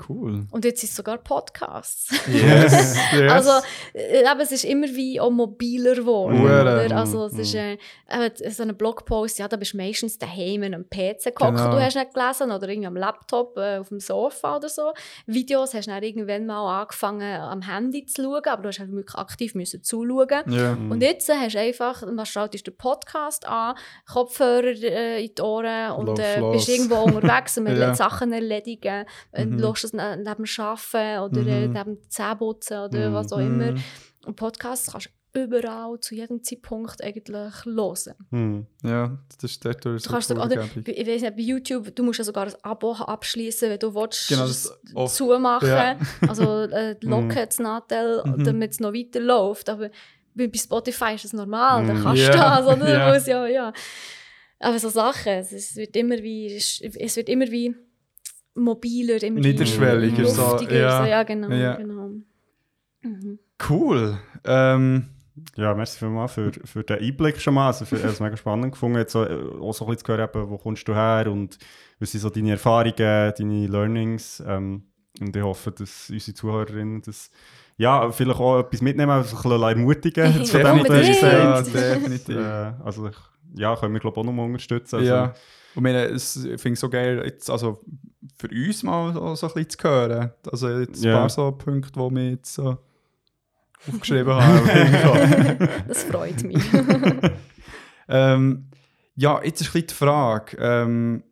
Cool. 0.08 0.46
Und 0.50 0.64
jetzt 0.64 0.80
sind 0.80 0.90
es 0.90 0.96
sogar 0.96 1.18
Podcasts. 1.18 2.10
Yes. 2.26 2.96
yes. 3.12 3.30
Also, 3.30 3.50
äh, 3.94 4.24
aber 4.26 4.42
es 4.42 4.52
ist 4.52 4.64
immer 4.64 4.86
wie 4.88 5.20
auch 5.20 5.30
mobiler 5.30 5.94
geworden. 5.94 6.40
Hure. 6.40 6.60
Oder? 6.86 6.96
Also, 6.96 7.26
es 7.26 7.34
ist 7.38 7.54
äh, 7.54 7.78
eben 8.10 8.50
so 8.52 8.62
ein 8.62 8.76
Blogpost, 8.76 9.38
ja, 9.38 9.48
da 9.48 9.56
bist 9.56 9.74
du 9.74 9.76
meistens 9.76 10.18
daheim 10.18 10.62
an 10.62 10.74
einem 10.74 10.84
PC 10.88 11.34
gehockt, 11.36 11.56
Genau. 11.56 11.70
du 11.72 11.80
hast 11.80 11.94
nicht 11.96 12.14
gelesen, 12.14 12.50
oder 12.50 12.68
irgendwie 12.68 12.86
am 12.88 12.96
Laptop 12.96 13.56
äh, 13.56 13.78
auf 13.78 13.88
dem 13.88 14.00
Sofa 14.00 14.56
oder 14.56 14.68
so. 14.68 14.92
Videos 15.26 15.74
hast 15.74 15.86
du 15.86 15.90
dann 15.92 16.02
irgendwann 16.02 16.46
mal 16.46 16.80
angefangen, 16.82 17.40
am 17.40 17.62
Handy 17.62 18.04
zu 18.06 18.22
schauen, 18.22 18.42
aber 18.46 18.62
du 18.62 18.68
hast 18.68 18.78
halt 18.80 18.92
wirklich 18.92 19.14
aktiv 19.16 19.54
müssen 19.54 19.82
zuschauen. 19.82 20.28
ja. 20.48 20.72
Und 20.90 21.00
jetzt 21.02 21.28
äh, 21.30 21.34
hast 21.34 21.54
du 21.54 21.60
einfach, 21.60 22.04
man 22.10 22.26
schaltest 22.26 22.66
den 22.66 22.76
Podcast 22.76 23.46
an, 23.46 23.76
Kopfhörer 24.12 24.66
äh, 24.82 25.24
in 25.24 25.34
die 25.34 25.42
Ohren 25.42 25.92
und 25.92 26.06
Lauf 26.06 26.18
äh, 26.18 26.40
bist 26.52 26.68
irgendwo 26.68 26.96
unterwegs 27.02 27.56
und 27.58 27.64
man 27.64 27.76
Ja. 27.78 27.88
lässt 27.88 27.98
Sachen 27.98 28.32
erledigen. 28.32 29.04
Und 29.32 29.50
Mhm. 29.52 29.58
lässt 29.58 29.91
ne- 29.92 30.16
neben 30.16 30.44
dem 30.44 30.64
Arbeiten 30.64 31.20
oder 31.22 31.40
Mhm. 31.42 31.72
neben 31.72 31.74
dem 31.74 32.10
Zähneputzen 32.10 32.78
oder 32.78 33.10
Mhm. 33.10 33.14
was 33.14 33.32
auch 33.32 33.38
immer. 33.38 33.72
Mhm. 33.72 33.82
Und 34.26 34.36
Podcasts 34.36 34.90
kannst 34.92 35.08
du 35.08 35.42
überall, 35.44 35.98
zu 36.00 36.14
jedem 36.14 36.42
Zeitpunkt 36.44 37.02
eigentlich 37.02 37.64
hören. 37.64 38.14
Hm. 38.30 38.66
Ja, 38.84 39.18
das 39.40 39.50
ist 39.52 39.64
dort 39.64 39.82
Du 39.82 39.96
kannst 39.98 40.28
sogar, 40.28 40.44
oder, 40.44 40.62
ich 40.84 41.06
weiß 41.06 41.22
nicht, 41.22 41.36
bei 41.36 41.42
YouTube, 41.42 41.96
du 41.96 42.02
musst 42.02 42.18
ja 42.18 42.24
sogar 42.24 42.46
ein 42.46 42.54
Abo 42.62 42.92
abschließen, 42.92 43.70
wenn 43.70 43.78
du 43.78 43.94
willst, 43.94 44.28
Genau, 44.28 44.46
das 44.46 44.70
oft- 44.94 45.14
zumachen 45.14 45.68
ja. 45.68 45.96
Also 46.28 46.64
äh, 46.64 46.96
locken 47.00 47.30
das 47.34 47.58
Nachteil, 47.58 48.22
Mhm. 48.26 48.44
damit 48.44 48.72
es 48.72 48.80
noch 48.80 48.92
weiter 48.92 49.20
läuft. 49.20 49.70
Aber 49.70 49.88
bei 50.34 50.50
Spotify 50.54 51.14
ist 51.14 51.24
es 51.24 51.32
normal, 51.32 51.86
dann 51.86 51.98
Mhm. 51.98 52.02
kannst 52.02 52.22
du 52.22 52.26
Ja, 52.26 52.60
das, 52.60 52.66
oder? 52.66 52.76
Du 53.08 53.14
musst 53.14 53.26
ja, 53.26 53.46
ja. 53.46 53.72
Aber 54.60 54.78
so 54.78 54.90
Sachen, 54.90 55.32
es, 55.32 55.50
es 55.52 55.76
wird 55.76 55.96
immer 55.96 56.18
wie, 56.18 56.54
es 56.54 57.16
wird 57.16 57.28
immer 57.30 57.50
wie 57.50 57.74
mobiler, 58.54 59.22
immer 59.22 59.40
Niederschwelliger, 59.40 60.26
so, 60.26 60.58
ja. 60.70 61.02
So, 61.02 61.08
ja, 61.08 61.22
genau. 61.22 61.50
Ja. 61.50 61.74
genau. 61.76 62.10
Mhm. 63.02 63.38
Cool. 63.68 64.18
Ähm, 64.44 65.08
Ja, 65.56 65.74
merci 65.74 65.98
vielmals 65.98 66.32
für, 66.32 66.52
für 66.64 66.84
den 66.84 66.98
Einblick 67.00 67.40
schon 67.40 67.54
mal. 67.54 67.68
Also 67.68 67.84
für, 67.86 67.96
ich 67.96 68.02
habe 68.02 68.12
es 68.12 68.20
mega 68.20 68.36
spannend 68.36 68.72
gefunden, 68.72 68.98
jetzt 68.98 69.12
so, 69.12 69.24
äh, 69.24 69.34
auch 69.60 69.72
so 69.72 69.84
ein 69.86 69.90
bisschen 69.90 70.04
zu 70.06 70.12
hören, 70.12 70.28
eben, 70.32 70.50
wo 70.50 70.58
kommst 70.58 70.86
du 70.86 70.94
her 70.94 71.26
und 71.30 71.58
was 71.98 72.12
sind 72.12 72.20
so 72.20 72.28
deine 72.30 72.50
Erfahrungen, 72.52 72.94
deine 72.96 73.66
Learnings. 73.66 74.42
Ähm, 74.46 74.82
und 75.20 75.34
ich 75.34 75.42
hoffe, 75.42 75.70
dass 75.72 76.10
unsere 76.10 76.34
Zuhörerinnen 76.34 77.02
das 77.02 77.30
ja, 77.78 78.10
vielleicht 78.12 78.38
auch 78.38 78.60
etwas 78.60 78.82
mitnehmen, 78.82 79.10
also 79.10 79.34
ein 79.36 79.42
bisschen 79.42 79.62
ermutigen 79.62 80.32
zu 80.44 80.58
dem, 80.58 80.64
was 80.84 81.64
du 81.64 81.78
definitiv. 81.78 82.36
Äh, 82.36 82.72
also, 82.84 83.08
ich- 83.08 83.16
ja, 83.54 83.74
können 83.76 83.92
wir 83.94 84.00
glaube 84.00 84.14
ich 84.14 84.20
auch 84.20 84.24
nochmal 84.26 84.46
unterstützen. 84.46 84.96
Also, 84.96 85.08
Ja. 85.08 85.24
Und 85.24 85.34
ich 85.76 85.80
meine, 85.82 86.04
es- 86.04 86.36
ich 86.44 86.60
finde 86.60 86.74
es 86.74 86.80
so 86.80 86.88
geil, 86.90 87.22
jetzt, 87.24 87.48
also 87.50 87.80
für 88.38 88.48
uns 88.48 88.82
mal 88.82 89.12
so, 89.12 89.34
so 89.34 89.46
ein 89.48 89.54
bisschen 89.54 89.70
zu 89.70 89.88
hören. 89.88 90.30
Also 90.50 90.68
jetzt 90.68 91.02
ein 91.02 91.08
Ja. 91.08 91.18
paar 91.18 91.28
so 91.28 91.50
Punkte, 91.52 91.92
die 91.92 92.14
wir 92.14 92.30
jetzt 92.30 92.54
so 92.54 92.78
aufgeschrieben 93.88 94.32
haben. 94.34 95.68
Das 95.88 96.04
freut 96.04 96.42
mich. 96.44 96.62
ähm, 98.08 98.66
ja, 99.16 99.42
jetzt 99.42 99.60
ist 99.60 99.68
ein 99.68 99.72
bisschen 99.72 99.86
die 99.88 99.94
Frage, 99.94 100.56
ähm, 100.58 101.22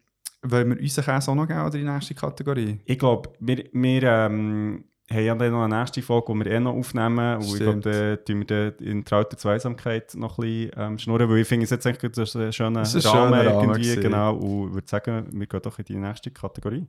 wollen 0.43 0.71
wir 0.71 0.81
unseren 0.81 1.05
Käse 1.05 1.31
auch 1.31 1.35
noch 1.35 1.47
geben 1.47 1.61
oder 1.61 1.75
in 1.79 1.87
die 1.87 1.93
nächste 1.93 2.15
Kategorie? 2.15 2.81
Ich 2.85 2.99
glaube, 2.99 3.31
wir, 3.41 3.65
wir 3.73 4.03
ähm, 4.03 4.85
haben 5.13 5.25
ja 5.25 5.35
dann 5.35 5.53
noch 5.53 5.65
eine 5.65 5.79
nächste 5.81 6.03
Folge, 6.03 6.33
die 6.33 6.45
wir 6.45 6.47
eh 6.53 6.61
noch 6.61 6.75
aufnehmen. 6.75 7.37
Und 7.37 7.45
ich 7.45 7.57
glaube, 7.57 7.81
da 7.81 8.17
tun 8.17 8.45
wir 8.49 8.81
in 8.81 9.05
trauter 9.05 9.37
Zweisamkeit 9.37 10.15
noch 10.15 10.39
ein 10.39 10.43
bisschen 10.43 10.71
ähm, 10.77 10.99
schnurren, 10.99 11.29
weil 11.29 11.39
ich 11.39 11.49
finde 11.49 11.65
es 11.65 11.71
jetzt 11.71 11.87
eigentlich 11.87 12.17
ein 12.17 12.53
schöner 12.53 12.83
Rahmen, 12.83 12.87
schöner 12.87 13.13
Rahmen 13.13 13.47
irgendwie. 13.47 13.83
gewesen. 13.83 14.03
genau. 14.03 14.37
Und 14.37 14.69
ich 14.69 14.75
würde 14.75 14.89
sagen, 14.89 15.27
wir 15.33 15.47
gehen 15.47 15.63
doch 15.63 15.79
in 15.79 15.85
die 15.85 15.97
nächste 15.97 16.31
Kategorie. 16.31 16.87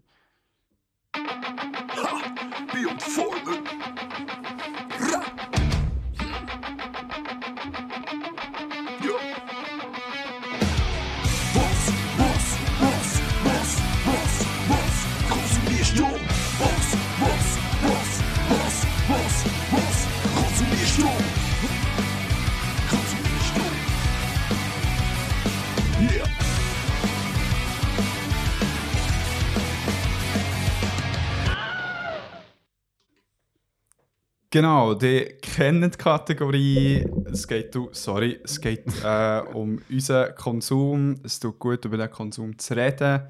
Genau, 34.54 34.96
die 34.96 35.38
kennen 35.42 35.90
die 35.90 35.98
Kategorie. 35.98 37.08
Es 37.32 37.48
geht, 37.48 37.74
sorry, 37.94 38.38
es 38.44 38.60
geht 38.60 38.86
äh, 39.02 39.42
um 39.54 39.82
unseren 39.90 40.36
Konsum. 40.36 41.16
Es 41.24 41.40
tut 41.40 41.58
gut, 41.58 41.86
über 41.86 41.96
den 41.96 42.12
Konsum 42.12 42.60
zu 42.60 42.76
reden. 42.76 43.30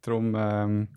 Darum 0.00 0.34
ähm, 0.34 0.88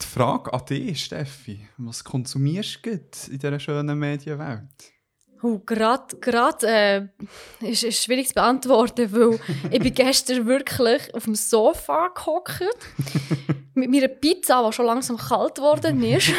die 0.00 0.06
Frage 0.06 0.52
an 0.52 0.64
dich, 0.64 1.06
Steffi. 1.06 1.66
Was 1.76 2.04
konsumierst 2.04 2.86
du 2.86 2.90
in 2.90 3.38
dieser 3.40 3.58
schönen 3.58 3.98
Medienwelt? 3.98 4.92
Oh, 5.42 5.60
gerade 5.64 6.16
grad, 6.20 6.62
äh, 6.64 7.08
ist, 7.60 7.84
ist 7.84 8.02
schwierig 8.02 8.28
zu 8.28 8.34
beantworten, 8.34 9.12
weil 9.12 9.38
ich 9.70 9.80
bin 9.80 9.94
gestern 9.94 10.46
wirklich 10.46 11.14
auf 11.14 11.24
dem 11.24 11.34
Sofa 11.34 12.08
gehockt 12.08 12.62
mit 13.76 13.90
meiner 13.90 14.08
Pizza, 14.08 14.64
die 14.66 14.72
schon 14.72 14.86
langsam 14.86 15.18
kalt 15.18 15.56
geworden 15.56 16.02
ist. 16.02 16.32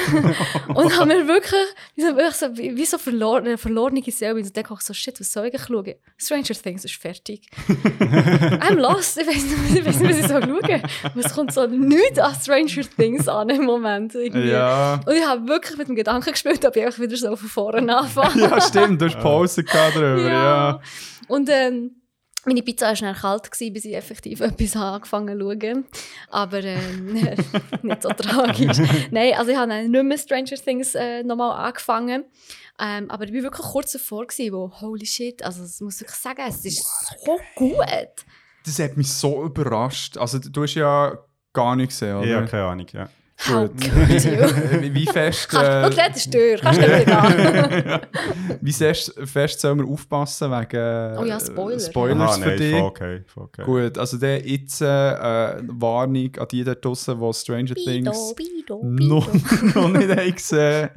und 0.73 0.97
habe 0.97 1.05
mir 1.05 1.27
wirklich, 1.27 1.67
wie 1.95 2.01
so, 2.01 2.17
wie 2.17 2.85
so 2.85 2.97
verlor, 2.97 3.37
eine 3.37 3.57
verlorene 3.57 4.01
Seele. 4.07 4.35
Und 4.35 4.55
denke 4.55 4.73
ich 4.73 4.81
so, 4.81 4.93
shit, 4.93 5.19
was 5.19 5.31
soll 5.31 5.51
ich 5.53 5.61
schauen? 5.61 5.93
Stranger 6.17 6.55
Things 6.55 6.83
ist 6.83 6.95
fertig. 6.95 7.47
I'm 7.69 8.75
lost. 8.75 9.19
Ich 9.19 9.27
weiß 9.27 9.43
nicht, 9.43 9.79
ich 9.79 9.85
weiss 9.85 9.99
nicht, 9.99 10.09
was 10.09 10.17
ich 10.17 10.27
so 10.27 10.41
schauen 10.41 10.81
Und 11.13 11.25
es 11.25 11.33
kommt 11.33 11.53
so 11.53 11.67
nichts 11.67 12.17
an 12.17 12.35
Stranger 12.35 12.89
Things 12.97 13.27
an 13.27 13.49
im 13.49 13.65
Moment. 13.65 14.15
Irgendwie. 14.15 14.49
Ja. 14.49 14.99
Und 15.05 15.13
ich 15.13 15.25
habe 15.25 15.47
wirklich 15.47 15.77
mit 15.77 15.89
dem 15.89 15.95
Gedanken 15.95 16.31
gespielt, 16.31 16.65
ob 16.65 16.75
ich 16.75 16.85
einfach 16.85 16.99
wieder 16.99 17.17
so 17.17 17.35
von 17.35 17.49
vorne 17.49 17.97
anfange. 17.97 18.41
ja, 18.41 18.59
stimmt, 18.59 18.86
du 18.95 19.05
hast 19.05 19.19
Pause 19.19 19.63
gehabt 19.63 19.95
darüber, 19.95 20.29
ja. 20.29 20.81
Und 21.27 21.49
ähm, 21.49 21.91
meine 22.47 22.63
Pizza 22.63 22.88
war 22.88 22.95
schnell 22.95 23.13
kalt, 23.13 23.51
gewesen, 23.51 23.73
bis 23.73 23.85
ich 23.85 23.95
effektiv 23.95 24.39
etwas 24.39 24.75
habe 24.75 24.95
angefangen 24.95 25.38
zu 25.38 25.45
schauen. 25.45 25.85
Aber 26.29 26.63
ähm, 26.63 27.13
nicht 27.81 28.01
so 28.01 28.09
tragisch. 28.09 28.77
Nein, 29.11 29.33
also 29.38 29.51
ich 29.51 29.57
habe 29.57 29.69
dann 29.69 29.91
nicht 29.91 30.03
mehr 30.03 30.17
Stranger 30.17 30.55
Things 30.55 30.95
äh, 30.95 31.23
nochmal 31.23 31.67
angefangen. 31.67 32.23
Ähm, 32.79 33.09
aber 33.09 33.25
ich 33.25 33.33
war 33.33 33.43
wirklich 33.43 33.67
kurz 33.67 33.91
davor, 33.91 34.27
gewesen, 34.27 34.53
wo, 34.53 34.71
holy 34.79 35.05
shit, 35.05 35.43
also 35.43 35.63
das 35.63 35.81
muss 35.81 35.99
ich 35.99 36.09
sagen, 36.09 36.43
es 36.47 36.63
ist 36.63 36.85
so 37.25 37.39
gut. 37.55 37.75
Das 38.65 38.79
hat 38.79 38.95
mich 38.95 39.11
so 39.11 39.43
überrascht. 39.43 40.17
Also 40.17 40.39
du 40.39 40.63
hast 40.63 40.75
ja 40.75 41.17
gar 41.53 41.75
nichts 41.75 41.99
gesehen, 41.99 42.17
oder? 42.17 42.27
Ja, 42.27 42.45
keine 42.45 42.65
Ahnung, 42.65 42.88
ja. 42.93 43.09
How 43.39 43.67
could 43.67 44.23
you? 44.23 44.93
wie, 44.93 45.05
fest... 45.05 45.53
Äh, 45.53 45.85
okay, 45.85 46.07
das 46.07 46.17
ist 46.25 46.33
teuer, 46.33 46.57
kannst 46.57 46.81
du 46.81 46.88
nicht 46.88 47.07
wieder 47.07 48.01
wie 48.61 48.73
fest, 48.73 49.13
fest 49.25 49.59
soll 49.59 49.75
man 49.75 49.88
aufpassen 49.88 50.49
wegen 50.51 51.17
Oh 51.17 51.23
ja, 51.23 51.39
Spoiler. 51.39 51.79
Spoilers 51.79 52.31
Aha, 52.31 52.41
für 52.41 52.49
nein, 52.49 52.57
dich? 52.57 52.73
okay, 52.73 53.23
okay. 53.35 53.63
Gut, 53.63 53.97
also 53.99 54.17
der 54.17 54.45
jetzt 54.45 54.81
äh, 54.81 54.85
Warnung 55.67 56.35
an 56.35 56.47
die 56.49 56.63
da 56.63 56.73
draussen, 56.73 57.19
die 57.19 57.33
Stranger 57.33 57.75
Things 57.75 58.33
Bido, 58.35 58.79
Bido, 58.79 58.81
noch, 58.83 59.29
Bido. 59.31 59.81
noch 59.81 59.89
nicht 59.89 60.09
haben 60.09 60.35
gesehen 60.35 60.89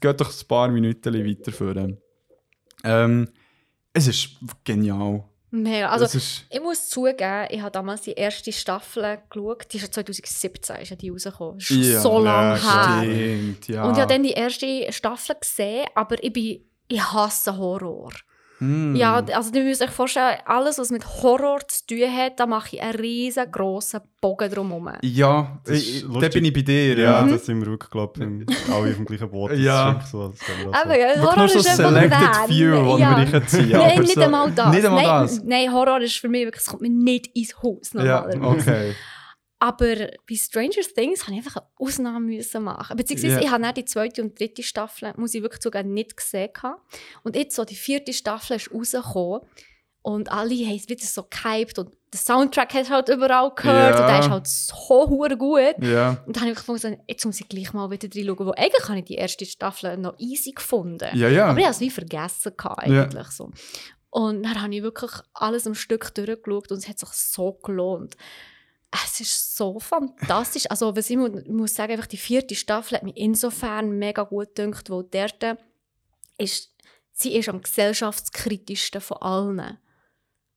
Geht 0.00 0.20
doch 0.20 0.30
ein 0.30 0.48
paar 0.48 0.68
Minuten 0.68 1.14
weiterführen. 1.14 1.98
Ähm, 2.84 3.28
es 3.92 4.08
ist 4.08 4.30
genial. 4.64 5.24
Mega. 5.54 5.90
Also, 5.90 6.18
ich 6.48 6.60
muss 6.62 6.88
zugeben, 6.88 7.46
ich 7.50 7.60
habe 7.60 7.70
damals 7.70 8.00
die 8.00 8.12
erste 8.12 8.50
Staffel 8.52 9.18
geschaut. 9.28 9.70
Die 9.70 9.76
ist 9.76 9.82
ja 9.82 9.90
2017 9.90 10.76
ist 10.76 10.88
ja 10.88 10.96
die 10.96 11.10
rausgekommen. 11.10 11.58
Das 11.58 11.70
ist 11.70 11.92
Ja, 11.92 12.00
so 12.00 12.18
lange 12.18 12.58
ja, 12.58 13.00
her. 13.00 13.02
stimmt, 13.04 13.68
ja. 13.68 13.84
Und 13.84 13.92
ich 13.92 14.00
habe 14.00 14.12
dann 14.14 14.22
die 14.22 14.32
erste 14.32 14.90
Staffel 14.90 15.36
gesehen, 15.38 15.84
aber 15.94 16.22
ich, 16.24 16.32
bin, 16.32 16.64
ich 16.88 17.02
hasse 17.12 17.54
Horror. 17.58 18.12
Hm. 18.62 18.94
Ja, 18.94 19.16
also 19.16 19.52
ihr 19.54 19.64
müsst 19.64 19.82
euch 19.82 19.90
vorstellen, 19.90 20.36
alles, 20.46 20.78
was 20.78 20.90
mit 20.90 21.04
Horror 21.04 21.66
zu 21.66 21.84
tun 21.84 22.16
hat, 22.16 22.38
da 22.38 22.46
mache 22.46 22.76
ich 22.76 22.82
einen 22.82 22.94
riesengroßen 22.94 24.00
Bogen 24.20 24.48
drumherum. 24.52 24.88
Ja, 25.02 25.58
ist 25.66 25.88
ich, 25.88 26.04
da 26.20 26.28
bin 26.28 26.44
ich 26.44 26.52
bei 26.52 26.62
dir, 26.62 26.96
Ja, 26.96 27.26
ja. 27.26 27.26
das 27.26 27.46
sind 27.46 27.58
wir 27.60 27.66
wirklich, 27.72 27.90
glaube 27.90 28.44
ich, 28.46 28.56
alle 28.72 28.90
auf 28.90 28.94
dem 28.96 29.04
gleichen 29.04 29.28
Boot. 29.28 29.52
Ja. 29.54 29.98
ist 29.98 30.12
so. 30.12 30.32
Aber 30.70 30.96
ja, 30.96 31.20
Horror 31.20 31.36
nur 31.38 31.48
so 31.48 31.58
ist 31.58 31.68
einfach 31.70 31.90
selected 31.90 32.36
few, 32.46 32.96
die 32.96 33.00
ja. 33.02 33.16
wir 33.18 33.32
reinziehen. 33.34 33.68
Nein, 33.70 33.90
aber 33.90 34.00
nicht 34.02 34.18
einmal 34.18 34.50
das. 34.52 34.74
Nicht 34.74 34.86
einmal 34.86 35.02
nein, 35.02 35.22
das. 35.22 35.42
nein, 35.42 35.72
Horror 35.72 36.00
ist 36.00 36.16
für 36.18 36.28
mich 36.28 36.44
wirklich, 36.44 36.62
es 36.62 36.68
kommt 36.68 36.82
mir 36.82 36.90
nicht 36.90 37.36
ins 37.36 37.60
Haus 37.60 37.90
Ja, 37.94 38.00
normalerweise. 38.28 38.70
okay. 38.70 38.94
Aber 39.64 39.94
bei 40.28 40.34
Stranger 40.34 40.82
Things 40.92 41.20
musste 41.20 41.30
ich 41.32 41.36
einfach 41.38 41.56
eine 41.58 41.66
Ausnahme 41.78 42.26
müssen 42.26 42.64
machen. 42.64 42.96
Beziehungsweise 42.96 43.34
Ja. 43.34 43.40
ich 43.42 43.48
habe 43.50 43.72
die 43.72 43.84
zweite 43.84 44.20
und 44.20 44.36
dritte 44.36 44.64
Staffel, 44.64 45.12
muss 45.16 45.34
ich 45.34 45.42
wirklich 45.42 45.62
sogar 45.62 45.84
nicht 45.84 46.16
gesehen. 46.16 46.50
haben. 46.60 46.80
Und 47.22 47.36
jetzt 47.36 47.54
so 47.54 47.64
die 47.64 47.76
vierte 47.76 48.12
Staffel 48.12 48.56
ist 48.56 48.72
rausgekommen 48.74 49.42
und 50.02 50.32
alle 50.32 50.52
haben 50.66 50.74
es 50.74 50.88
wieder 50.88 51.04
so 51.06 51.22
gehypt 51.30 51.78
und 51.78 51.90
der 52.12 52.18
Soundtrack 52.18 52.74
hat 52.74 52.90
halt 52.90 53.08
überall 53.08 53.52
gehört 53.54 53.94
Ja. 53.94 54.00
und 54.04 54.08
der 54.10 54.18
ist 54.18 54.30
halt 54.30 54.46
so 54.48 55.08
hure 55.08 55.36
gut. 55.36 55.76
Ja, 55.80 56.20
Und 56.26 56.34
dann 56.34 56.42
habe 56.42 56.50
ich 56.52 56.58
gefunden, 56.58 56.98
jetzt 57.06 57.24
muss 57.24 57.40
ich 57.40 57.48
gleich 57.48 57.72
mal 57.72 57.88
wieder 57.92 58.08
reinschauen, 58.12 58.46
wo 58.48 58.50
eigentlich 58.56 58.88
habe 58.88 58.98
ich 58.98 59.04
die 59.04 59.14
erste 59.14 59.46
Staffel 59.46 59.96
noch 59.96 60.18
easy 60.18 60.50
gefunden. 60.50 61.08
ja, 61.16 61.28
ja. 61.28 61.46
Aber 61.46 61.58
ich 61.60 61.64
habe 61.66 61.72
es 61.74 61.80
wie 61.80 61.90
vergessen 61.90 62.52
eigentlich 62.58 63.28
so. 63.28 63.52
Und 64.10 64.42
dann 64.42 64.60
habe 64.60 64.74
ich 64.74 64.82
wirklich 64.82 65.12
alles 65.34 65.68
am 65.68 65.74
Stück 65.76 66.12
durchgeschaut 66.14 66.72
und 66.72 66.78
es 66.78 66.88
hat 66.88 66.98
sich 66.98 67.08
so 67.10 67.52
gelohnt. 67.62 68.16
Es 69.04 69.20
ist 69.20 69.56
so 69.56 69.78
fantastisch. 69.78 70.66
Also, 70.70 70.94
was 70.94 71.08
ich 71.08 71.16
mu 71.16 71.28
muss 71.48 71.74
sagen, 71.74 71.92
einfach 71.92 72.06
die 72.06 72.16
vierte 72.18 72.54
Staffel 72.54 72.96
hat 72.98 73.04
mich 73.04 73.16
insofern 73.16 73.98
mega 73.98 74.22
gut 74.24 74.54
gedacht, 74.54 74.90
weil 74.90 75.04
dort 75.04 75.58
ist, 76.38 76.70
sie 77.12 77.34
ist 77.36 77.48
am 77.48 77.62
gesellschaftskritischsten 77.62 79.00
von 79.00 79.16
allen. 79.18 79.78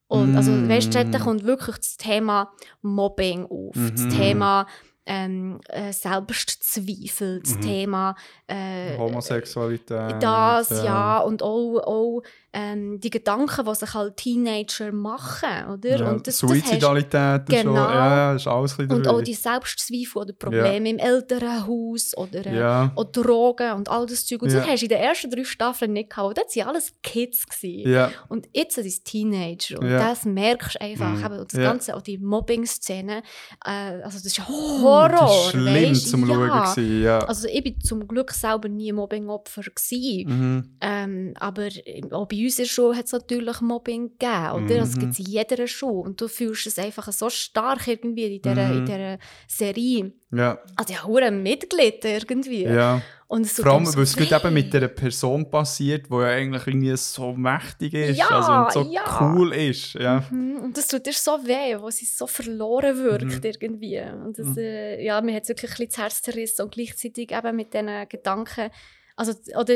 Und 0.08 0.36
also, 0.36 0.52
Mm. 0.52 0.70
weißt 0.70 0.94
du, 0.94 1.06
dort 1.06 1.24
kommt 1.24 1.44
wirklich 1.46 1.78
das 1.78 1.98
Thema 1.98 2.52
Mobbing 2.82 3.46
auf, 3.46 3.76
das 3.92 4.02
Mhm. 4.02 4.10
Thema 4.10 4.68
ähm, 5.08 5.60
äh, 5.70 5.94
Selbstzweifel, 5.94 7.40
das 7.42 7.56
Mhm. 7.58 7.62
Thema 7.62 8.16
äh, 8.48 8.98
Homosexualität. 8.98 10.22
das, 10.22 10.70
ja, 10.84 11.20
und 11.20 11.44
auch, 11.44 11.78
auch 11.80 12.22
ähm, 12.58 13.00
die 13.02 13.10
Gedanken, 13.10 13.66
die 13.66 13.76
sich 13.76 13.94
halt 13.94 14.16
Teenager 14.16 14.92
machen, 14.94 15.50
oder? 15.74 15.98
Ja, 16.00 16.10
und 16.12 16.26
das, 16.26 16.40
das 16.40 16.50
hast, 16.50 16.50
Suizidalität 16.64 17.50
ist 17.50 17.56
schon, 17.62 17.74
Genau. 17.74 17.90
ja, 17.90 18.32
das 18.34 18.42
ist 18.44 18.48
alles 18.48 18.80
ein 18.80 18.92
und 18.92 19.08
auch 19.10 19.22
die 19.22 19.34
Selbstzweifel 19.34 20.22
oder 20.22 20.34
Probleme 20.34 20.90
im 20.90 20.98
Elternhaus 20.98 22.16
oder 22.16 22.46
äh, 22.46 22.58
Ja, 22.58 22.92
auch 22.96 23.04
Drogen 23.12 23.74
und 23.74 23.90
all 23.90 24.06
das 24.06 24.26
Zeug. 24.26 24.42
Und 24.42 24.52
Ja. 24.52 24.60
das 24.60 24.70
hast 24.70 24.82
du 24.82 24.86
in 24.86 24.90
den 24.90 25.00
ersten 25.00 25.30
drei 25.32 25.44
Staffeln 25.44 25.92
nicht 25.94 26.10
gehabt. 26.12 26.38
Das 26.38 26.56
waren 26.56 26.68
alles 26.70 26.94
Kids. 27.04 27.46
Gewesen. 27.46 27.92
ja, 27.92 28.12
Und 28.30 28.48
jetzt 28.54 28.76
sind 28.76 28.86
es 28.88 29.04
Teenager. 29.04 29.80
Und 29.80 29.90
Ja. 29.90 30.00
das 30.10 30.24
merkst 30.26 30.76
du 30.76 30.82
einfach. 30.82 31.10
Mhm. 31.30 31.38
Und 31.40 31.54
das 31.54 31.60
Ja. 31.60 31.64
Ganze, 31.72 31.96
auch 31.96 32.02
die 32.02 32.18
Mobbing-Szene. 32.18 33.22
Äh, 33.66 33.70
also 33.70 34.18
das 34.18 34.26
ist 34.28 34.38
ja 34.38 34.48
Horror. 34.48 35.10
das 35.10 35.32
ist 35.46 35.50
schlimm 35.52 35.90
weisst? 35.92 36.10
zum 36.10 36.26
Schauen. 36.26 36.48
ja. 36.48 36.74
gewesen, 36.74 37.04
Ja. 37.04 37.20
Also 37.20 37.48
ich 37.50 37.64
bin 37.64 37.82
zum 37.82 38.08
Glück 38.08 38.32
selber 38.32 38.70
nie 38.70 38.92
Mobbing-Opfer. 38.94 39.62
Mhm. 39.92 40.78
Ähm, 40.82 41.34
aber 41.40 41.68
auch 42.12 42.28
bei 42.28 42.36
uns 42.46 42.60
in 42.60 42.64
der 42.66 42.70
Schule 42.70 42.98
hat 42.98 43.06
es 43.06 43.12
natürlich 43.12 43.62
Mobbing 43.62 44.10
gegeben. 44.18 44.52
Oder? 44.66 44.78
Das 44.80 44.96
Mhm. 44.96 45.00
gibt 45.00 45.12
es 45.14 45.20
in 45.20 45.26
jeder 45.26 45.68
Schule. 45.68 46.02
Und 46.08 46.20
du 46.22 46.28
fühlst 46.28 46.68
es 46.68 46.80
einfach 46.80 47.12
so 47.12 47.30
stark 47.30 47.88
irgendwie 47.88 48.36
in 48.36 48.42
dieser, 48.42 48.68
Mhm. 48.68 48.78
in 48.80 48.86
dieser 48.86 49.18
Serie. 49.48 50.12
ja, 50.32 50.60
Also 50.76 50.94
ich 50.94 51.04
habe 51.04 51.32
mitgelitten 51.32 52.12
irgendwie. 52.12 52.64
ja. 52.64 53.02
Und 53.28 53.44
es 53.44 53.56
tut 53.56 53.66
Vor 53.66 53.74
allem, 53.74 53.86
so 53.88 53.96
weil 53.98 54.04
es 54.04 54.16
weh. 54.20 54.36
eben 54.36 54.54
mit 54.54 54.72
dieser 54.72 54.88
Person 54.88 55.50
passiert, 55.50 56.06
die 56.12 56.14
ja 56.14 56.26
eigentlich 56.28 56.68
irgendwie 56.68 56.96
so 56.96 57.34
mächtig 57.34 57.94
ist 57.96 58.18
Ja, 58.20 58.28
also, 58.30 58.80
und 58.80 58.88
so 58.88 58.94
ja. 58.94 59.20
cool 59.34 59.52
ist. 59.52 59.96
Ja. 59.96 60.24
Mhm, 60.30 60.58
Und 60.66 60.78
das 60.78 60.88
tut 60.88 61.08
dir 61.08 61.12
so 61.14 61.32
weh, 61.44 61.76
wo 61.82 61.90
sie 61.90 62.06
so 62.06 62.28
verloren 62.28 62.96
wirkt 63.04 63.24
Mhm. 63.26 63.42
irgendwie. 63.44 64.00
Und 64.00 64.38
das, 64.38 64.46
Mhm. 64.50 64.58
äh, 64.60 65.04
ja, 65.04 65.20
mir 65.22 65.34
hat 65.36 65.44
es 65.44 65.50
wirklich 65.50 65.72
ein 65.72 65.88
bisschen 65.88 65.88
das 65.90 65.98
Herz 65.98 66.22
zerrissen 66.22 66.62
und 66.66 66.72
gleichzeitig 66.72 67.32
eben 67.32 67.56
mit 67.56 67.74
diesen 67.74 68.08
Gedanken, 68.10 68.70
also, 69.16 69.32
oder, 69.58 69.76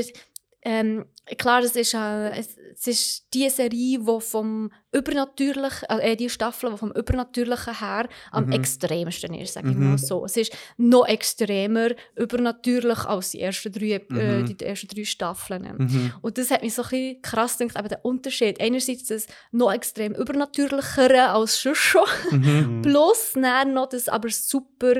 ähm, 0.61 1.05
klar, 1.37 1.61
es 1.63 1.75
ist, 1.75 1.93
äh, 1.93 2.29
es, 2.31 2.57
es 2.73 2.87
ist 2.87 3.33
die 3.33 3.49
Serie, 3.49 3.99
die 3.99 4.21
vom 4.21 4.71
Übernatürlichen, 4.91 5.87
äh, 5.89 6.15
die 6.15 6.29
Staffel, 6.29 6.71
die 6.71 6.77
vom 6.77 6.91
Übernatürlichen 6.91 7.79
her 7.79 8.09
am 8.31 8.45
Mhm. 8.47 8.51
extremsten 8.53 9.33
ist, 9.35 9.53
sage 9.53 9.69
ich 9.69 9.75
Mhm. 9.75 9.89
mal 9.89 9.97
so. 9.97 10.25
Es 10.25 10.35
ist 10.37 10.51
noch 10.77 11.07
extremer 11.07 11.89
übernatürlich 12.15 12.99
als 13.05 13.31
die 13.31 13.41
ersten 13.41 13.71
drei, 13.71 14.01
äh, 14.11 14.41
Mhm. 14.41 14.45
die 14.57 14.65
ersten 14.65 14.87
drei 14.87 15.03
Staffeln. 15.05 15.67
Mhm. 15.77 16.13
Und 16.21 16.37
das 16.37 16.51
hat 16.51 16.61
mich 16.63 16.73
so 16.73 16.81
ein 16.83 16.89
bisschen 16.89 17.21
krass 17.21 17.57
gedacht, 17.57 17.77
eben 17.77 17.89
der 17.89 18.05
Unterschied. 18.05 18.59
Einerseits 18.59 19.05
das 19.07 19.27
noch 19.51 19.71
extrem 19.71 20.13
übernatürlichere 20.15 21.29
als 21.29 21.61
sonst 21.61 21.77
schon, 21.79 22.07
Mhm. 22.31 22.81
plus 22.81 23.31
dann 23.35 23.73
noch 23.73 23.89
das 23.89 24.07
aber 24.09 24.29
super 24.29 24.95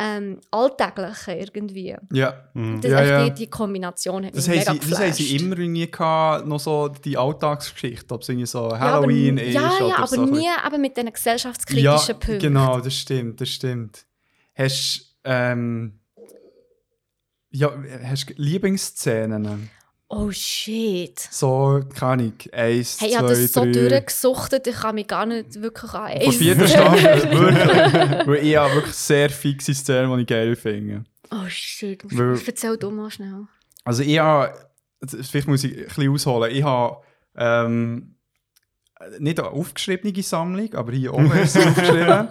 ähm, 0.00 0.40
alltägliche 0.52 1.32
irgendwie. 1.32 1.96
Ja, 2.12 2.48
Mhm. 2.54 2.80
Das 2.80 2.90
Ja, 2.90 3.00
echt 3.00 3.10
ja. 3.10 3.24
Die, 3.24 3.34
die 3.34 3.46
Kombination 3.50 4.24
hat 4.24 4.36
das 4.36 4.46
mich 4.46 4.58
mega 4.58 4.72
sie, 4.72 4.78
das 4.90 5.00
haben 5.00 5.12
sie 5.12 5.22
geflasht. 5.24 5.42
immer 5.44 5.58
irgendwie 5.58 5.90
gehabt, 5.90 6.46
noch 6.46 6.60
so 6.60 6.88
die 6.88 7.18
Alltagsgeschichte, 7.18 8.14
ob 8.14 8.22
es 8.22 8.28
irgendwie 8.28 8.46
so 8.46 8.58
Ja, 8.70 8.74
aber- 8.76 8.78
Halloween 8.80 9.38
ist 9.38 9.54
Ja, 9.54 9.70
oder 9.76 9.88
ja, 9.88 9.96
aber 9.98 10.06
so. 10.06 10.24
nie 10.26 10.46
eben 10.66 10.80
mit 10.80 10.96
diesen 10.96 11.12
gesellschaftskritischen 11.12 11.84
ja, 11.84 11.98
Punkten. 12.14 12.38
genau, 12.38 12.80
das 12.80 12.94
stimmt, 12.94 13.40
das 13.40 13.48
stimmt. 13.48 14.06
Hast 14.54 15.16
ähm, 15.24 15.98
ja, 17.50 17.72
hast 18.04 18.28
du 18.30 18.34
Lieblingsszenen? 18.36 19.70
Oh 20.10 20.30
shit. 20.30 21.18
So, 21.30 21.82
keine 21.94 22.12
Ahnung, 22.12 22.32
eins, 22.52 22.52
Hey, 22.52 23.08
ich 23.08 23.12
zwei, 23.12 23.16
habe 23.18 23.28
das 23.28 23.52
so 23.52 23.60
drei. 23.62 23.72
durchgesuchtet, 23.72 24.66
ich 24.66 24.74
kann 24.76 24.94
mich 24.94 25.06
gar 25.06 25.26
nicht 25.26 25.60
wirklich 25.60 25.92
an 25.92 26.20
Von 26.20 26.28
eins- 26.28 26.36
vierter 26.36 26.66
Staffel, 26.66 27.30
wirklich. 27.30 28.26
Weil 28.26 28.46
ich 28.46 28.56
habe 28.56 28.74
wirklich 28.74 28.94
sehr 28.94 29.28
fixe 29.28 29.74
Szenen, 29.74 30.14
die 30.16 30.22
ich 30.22 30.26
geil 30.26 30.56
finde. 30.56 31.04
Oh 31.30 31.46
shit, 31.48 32.02
Weil- 32.16 32.40
erzähl 32.46 32.76
du 32.78 32.90
mal 32.90 33.10
schnell. 33.10 33.46
Also 33.84 34.02
ich 34.02 34.18
habe, 34.18 34.54
vielleicht 35.06 35.46
muss 35.46 35.64
ich 35.64 35.76
ein 35.76 35.84
bisschen 35.84 36.10
ausholen, 36.10 36.56
ich 36.56 36.62
habe 36.62 37.02
ähm, 37.36 38.14
nicht 39.18 39.38
eine 39.38 39.50
aufgeschriebene 39.50 40.22
Sammlung, 40.22 40.74
aber 40.74 40.92
hier 40.92 41.12
oben 41.12 41.30
ist 41.32 41.54
es 41.54 41.66
aufgeschrieben, 41.66 42.28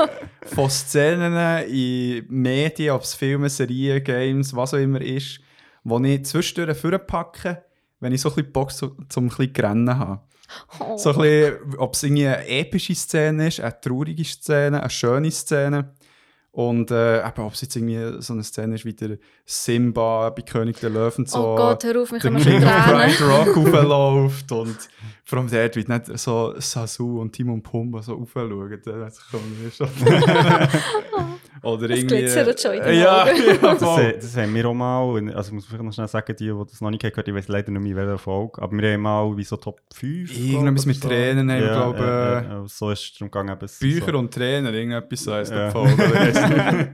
von 0.47 0.69
Szenen 0.69 1.67
in 1.69 2.25
Medien, 2.27 2.95
ob 2.95 3.03
es 3.03 3.13
Filme, 3.13 3.49
Serien, 3.49 4.03
Games, 4.03 4.55
was 4.55 4.73
auch 4.73 4.79
immer 4.79 4.99
ist, 4.99 5.39
die 5.83 6.13
ich 6.15 6.25
zwischendurch 6.25 6.77
vorpacke, 6.77 7.63
wenn 7.99 8.13
ich 8.13 8.21
so 8.21 8.29
ein 8.29 8.35
bisschen 8.35 8.51
Bock 8.51 8.71
zu, 8.71 8.95
zum 9.09 9.25
ein 9.25 9.29
bisschen 9.29 9.55
Rennen 9.55 9.97
habe. 9.97 10.21
Oh. 10.79 10.97
So 10.97 11.11
ein 11.11 11.17
bisschen, 11.17 11.75
ob 11.77 11.93
es 11.93 12.03
irgendwie 12.03 12.27
eine 12.27 12.47
epische 12.47 12.95
Szene 12.95 13.47
ist, 13.47 13.59
eine 13.59 13.79
traurige 13.79 14.23
Szene, 14.23 14.79
eine 14.79 14.89
schöne 14.89 15.31
Szene. 15.31 15.93
Und 16.51 16.89
äh, 16.89 17.21
ob 17.37 17.53
es 17.53 17.61
jetzt 17.61 17.75
irgendwie 17.75 18.19
so 18.19 18.33
eine 18.33 18.43
Szene 18.43 18.73
ist 18.73 18.85
wie 18.85 18.93
der 18.93 19.19
Simba 19.45 20.31
bei 20.31 20.41
König 20.41 20.79
der 20.79 20.89
Löwen 20.89 21.27
so 21.27 21.49
Oh 21.49 21.55
Gott, 21.55 21.83
hör 21.83 22.01
auf, 22.01 22.11
mich 22.11 22.23
kann 22.23 22.33
man 22.33 22.41
schon. 22.41 22.61
Pride 22.61 23.23
Rock 23.29 23.57
raufläuft 23.57 24.51
und 24.51 24.77
vor 25.23 25.37
allem 25.37 25.51
dort, 25.51 25.75
wie 25.75 25.85
nicht 25.85 26.17
so 26.17 26.55
Sasu 26.57 27.21
und 27.21 27.33
Timon 27.33 27.61
Pumba 27.61 28.01
so 28.01 28.15
raufschauen. 28.15 28.81
Da 28.83 28.99
weiss 28.99 29.19
ich 29.19 29.35
auch 29.35 29.89
nicht. 29.91 30.83
Oder 31.61 31.89
Es 31.89 31.99
irgendwie... 31.99 32.17
glitzert 32.17 32.61
schon 32.61 32.73
in 32.73 32.83
den 32.83 32.99
ja, 32.99 33.23
Augen. 33.23 33.31
ja, 33.61 33.75
Das, 33.79 33.97
äh, 33.99 34.13
das 34.13 34.37
haben 34.37 34.53
wir 34.53 34.65
auch 34.67 34.73
mal, 34.73 35.35
also 35.35 35.49
ich 35.49 35.53
muss 35.53 35.65
vielleicht 35.65 35.83
noch 35.83 35.93
schnell 35.93 36.07
sagen, 36.07 36.35
die, 36.37 36.45
die 36.45 36.63
das 36.69 36.81
noch 36.81 36.89
nicht 36.89 37.01
gehört 37.01 37.17
haben, 37.17 37.27
ich 37.27 37.35
weiß 37.35 37.47
leider 37.47 37.71
nicht 37.71 37.81
mehr, 37.81 37.95
welcher 37.95 38.17
Folge, 38.17 38.61
aber 38.61 38.77
wir 38.77 38.93
haben 38.93 39.01
mal 39.01 39.37
wie 39.37 39.43
so 39.43 39.57
Top 39.57 39.81
5. 39.93 40.37
Irgendetwas 40.37 40.63
glaub 40.63 40.77
ich, 40.77 40.85
mit 40.85 41.01
Tränen 41.01 41.51
haben 41.51 41.59
wir, 41.59 41.67
ja, 41.67 41.73
glaube, 41.73 41.99
ja, 41.99 42.41
ja, 42.41 42.41
ja, 42.41 42.67
so 42.67 42.91
ist 42.91 43.03
es 43.03 43.13
darum 43.13 43.31
gegangen. 43.31 43.57
Bücher 43.79 44.11
so, 44.11 44.17
und 44.17 44.33
Trainer, 44.33 44.73
irgendetwas 44.73 45.23
so 45.23 45.33
heisst 45.33 45.51
Ja. 45.51 45.57
der 45.57 45.71
Folge. 45.71 46.93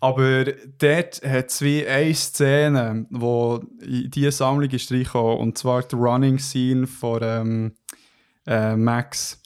Aber 0.00 0.44
dort 0.44 1.22
hat 1.24 1.48
es 1.48 1.62
wie 1.62 1.86
eine 1.86 2.12
Szene, 2.12 3.06
wo 3.08 3.62
in 3.80 4.10
diese 4.10 4.32
Sammlung 4.32 4.68
ist 4.68 4.92
reingekommen, 4.92 5.38
und 5.38 5.56
zwar 5.56 5.82
die 5.82 5.96
Running 5.96 6.38
Scene 6.38 6.86
von 6.86 7.20
ähm, 7.22 7.72
äh, 8.46 8.76
Max. 8.76 9.40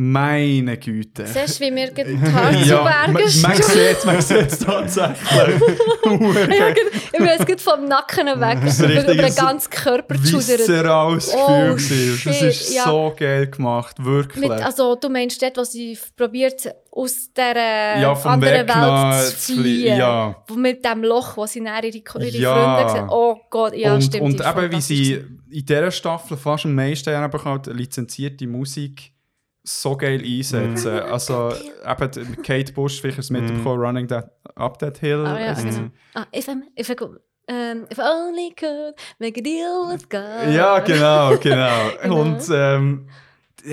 Meine 0.00 0.76
Güte. 0.76 1.26
Siehst 1.26 1.58
du, 1.58 1.64
wie 1.64 1.70
mir 1.72 1.90
die 1.90 2.04
Haare 2.32 2.62
zu 2.62 2.68
ja, 2.68 2.84
man, 2.84 3.14
Berge 3.14 3.36
man 3.42 3.56
sieht 3.60 4.04
man 4.04 4.20
sieht's 4.20 4.60
tatsächlich. 4.60 5.60
Ich 7.12 7.18
bin 7.18 7.26
jetzt 7.26 7.62
vom 7.62 7.84
Nacken 7.86 8.26
weg, 8.26 8.58
ist 8.64 8.80
über, 8.80 9.02
über 9.02 9.14
den 9.14 9.34
ganzen 9.34 9.70
Körper. 9.70 10.14
Viszerales 10.14 11.34
Oh, 11.34 11.74
Gefühl. 11.74 12.16
das 12.24 12.42
ist 12.42 12.74
ja. 12.76 12.84
so 12.84 13.12
geil 13.18 13.48
gemacht, 13.48 13.96
wirklich. 13.98 14.48
Mit, 14.48 14.52
also, 14.52 14.94
du 14.94 15.08
meinst 15.08 15.42
dort, 15.42 15.56
was 15.56 15.72
sie 15.72 15.98
probiert, 16.16 16.72
aus 16.92 17.32
dieser 17.32 17.98
ja, 17.98 18.12
anderen 18.12 18.68
Weg 18.68 18.74
Welt 18.76 19.26
zu 19.26 19.52
fliehen. 19.54 19.98
Ja. 19.98 20.44
Mit 20.54 20.84
dem 20.84 21.02
Loch, 21.02 21.36
wo 21.36 21.44
sie 21.46 21.62
dann 21.64 21.82
ihre, 21.82 22.02
ihre 22.24 22.38
Ja. 22.38 22.54
Freunde 22.54 22.92
sehen. 22.92 23.08
Oh 23.10 23.36
Gott, 23.50 23.74
ja, 23.74 23.94
und 23.94 24.02
stimmt. 24.02 24.22
und 24.22 24.46
eben, 24.46 24.72
wie 24.72 24.80
sie 24.80 25.24
in 25.50 25.66
dieser 25.66 25.90
Staffel 25.90 26.36
fast 26.36 26.66
am 26.66 26.76
meisten 26.76 27.16
halt 27.16 27.66
lizenzierte 27.66 28.46
Musik 28.46 29.12
so 29.68 29.96
geil 29.96 30.22
einsetzen. 30.24 30.94
Mhm. 30.94 31.12
Also 31.12 31.52
eben 31.52 32.42
Kate 32.42 32.72
Bush, 32.72 33.00
vielleicht 33.00 33.18
hast 33.18 33.30
du 33.30 33.34
es 33.36 33.40
mitbekommen, 33.42 33.80
Running 33.80 34.08
that, 34.08 34.30
Up 34.56 34.78
That 34.78 34.98
Hill. 34.98 35.24
Ah, 35.26 35.38
ja, 35.40 35.52
ist- 35.52 35.64
genau. 35.64 35.88
Ah, 36.14 36.26
if, 36.32 36.48
I'm, 36.48 36.62
if, 36.76 36.88
I 36.90 36.94
could, 36.94 37.20
um, 37.50 37.86
if 37.90 37.98
I 37.98 38.02
only 38.02 38.54
could 38.58 38.94
make 39.18 39.38
a 39.38 39.42
deal 39.42 39.88
with 39.92 40.08
God. 40.08 40.52
Ja, 40.54 40.78
genau, 40.80 41.36
genau. 41.38 41.90
Genau. 42.02 42.20
Und 42.20 42.48
ähm, 42.52 43.08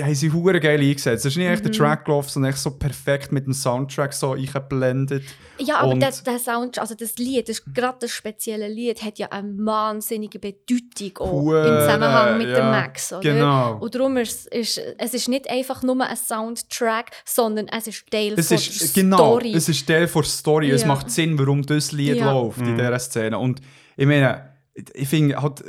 haben 0.02 0.14
sie 0.14 0.32
hure 0.32 0.58
geil 0.60 0.80
eingesetzt. 0.80 1.24
Es 1.24 1.32
ist 1.32 1.36
nicht 1.36 1.46
echt 1.48 1.62
Mhm. 1.64 1.70
der 1.70 1.78
Track 1.78 2.04
gelaufen, 2.04 2.28
sondern 2.28 2.52
echt 2.52 2.60
so 2.60 2.70
perfekt 2.72 3.32
mit 3.32 3.46
dem 3.46 3.52
Soundtrack 3.52 4.12
so 4.12 4.32
eingeblendet. 4.32 5.22
Ja, 5.58 5.78
aber 5.78 5.94
das, 5.94 6.22
das 6.22 6.44
Sound, 6.44 6.78
also 6.78 6.94
das 6.94 7.16
Lied, 7.16 7.48
das, 7.48 7.64
gerade 7.72 7.98
das 8.00 8.10
spezielle 8.10 8.68
Lied, 8.68 9.02
hat 9.02 9.18
ja 9.18 9.28
eine 9.30 9.52
wahnsinnige 9.58 10.38
Bedeutung 10.38 11.18
auch 11.26 11.32
Hure, 11.32 11.66
im 11.68 11.80
Zusammenhang 11.80 12.38
mit 12.38 12.48
ja, 12.48 12.56
dem 12.56 12.70
Max. 12.70 13.12
Oder? 13.12 13.20
Genau. 13.22 13.76
Und 13.78 13.94
darum 13.94 14.16
ist 14.16 14.46
ist 14.48 14.80
es 14.98 15.14
ist 15.14 15.28
nicht 15.28 15.48
einfach 15.48 15.82
nur 15.82 16.00
ein 16.04 16.16
Soundtrack, 16.16 17.10
sondern 17.24 17.68
es 17.68 17.86
ist 17.86 18.04
Teil 18.10 18.34
Es 18.36 18.48
von 18.48 18.56
ist, 18.56 18.96
der 18.96 19.02
genau, 19.02 19.16
Story. 19.16 19.52
es 19.54 19.68
ist 19.68 19.86
Teil 19.86 20.06
der 20.06 20.22
Story. 20.24 20.70
Es 20.70 20.82
Ja. 20.82 20.88
macht 20.88 21.10
Sinn, 21.10 21.38
warum 21.38 21.62
das 21.62 21.92
Lied 21.92 22.16
Ja. 22.16 22.32
läuft 22.32 22.58
in 22.58 22.76
dieser 22.76 22.98
Szene. 22.98 23.38
Und 23.38 23.60
ich 23.96 24.06
meine, 24.06 24.50
ich 24.94 25.08
finde 25.08 25.40
halt, 25.40 25.62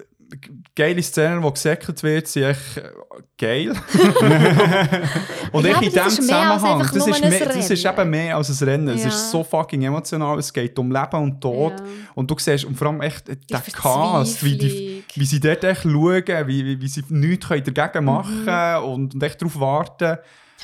geile 0.76 1.02
Szenen, 1.02 1.42
die 1.42 1.50
gesäckelt 1.52 2.04
wird, 2.04 2.28
sind 2.28 2.44
echt 2.44 2.78
äh, 2.78 2.90
geil. 3.38 3.74
Und 5.52 5.66
Ja, 5.66 5.70
echt 5.72 5.78
aber 5.78 5.86
in 5.86 5.92
diesem 5.92 6.08
ist 6.08 6.16
Zusammenhang, 6.18 6.80
das 6.80 7.08
ist, 7.08 7.22
mehr, 7.22 7.46
das 7.46 7.70
ist 7.70 7.86
eben 7.86 8.10
mehr 8.10 8.36
als 8.38 8.62
ein 8.62 8.68
Rennen. 8.68 8.88
Es 8.90 9.04
Ja. 9.04 9.08
ist 9.10 9.32
so 9.32 9.44
fucking 9.44 9.82
emotional, 9.84 10.38
es 10.40 10.52
geht 10.52 10.78
um 10.78 10.92
Leben 10.92 11.16
und 11.24 11.42
Tod. 11.42 11.74
Ja. 11.80 11.86
Und 12.16 12.30
du 12.30 12.36
siehst, 12.38 12.66
und 12.66 12.76
vor 12.78 12.88
allem 12.88 13.02
echt 13.02 13.28
der 13.28 13.36
Die 13.36 13.72
Cast, 13.72 14.44
wie, 14.44 14.58
die, 14.58 15.04
wie 15.16 15.26
sie 15.26 15.40
dort 15.40 15.64
echt 15.64 15.84
schauen, 15.84 16.24
wie, 16.48 16.66
wie, 16.66 16.82
wie 16.82 16.88
sie 16.88 17.04
nichts 17.10 17.48
können 17.48 17.64
dagegen 17.74 18.06
machen 18.06 18.44
Mhm. 18.46 18.84
und, 18.84 19.14
und 19.16 19.24
echt 19.24 19.42
darauf 19.42 19.60
warten. 19.60 20.18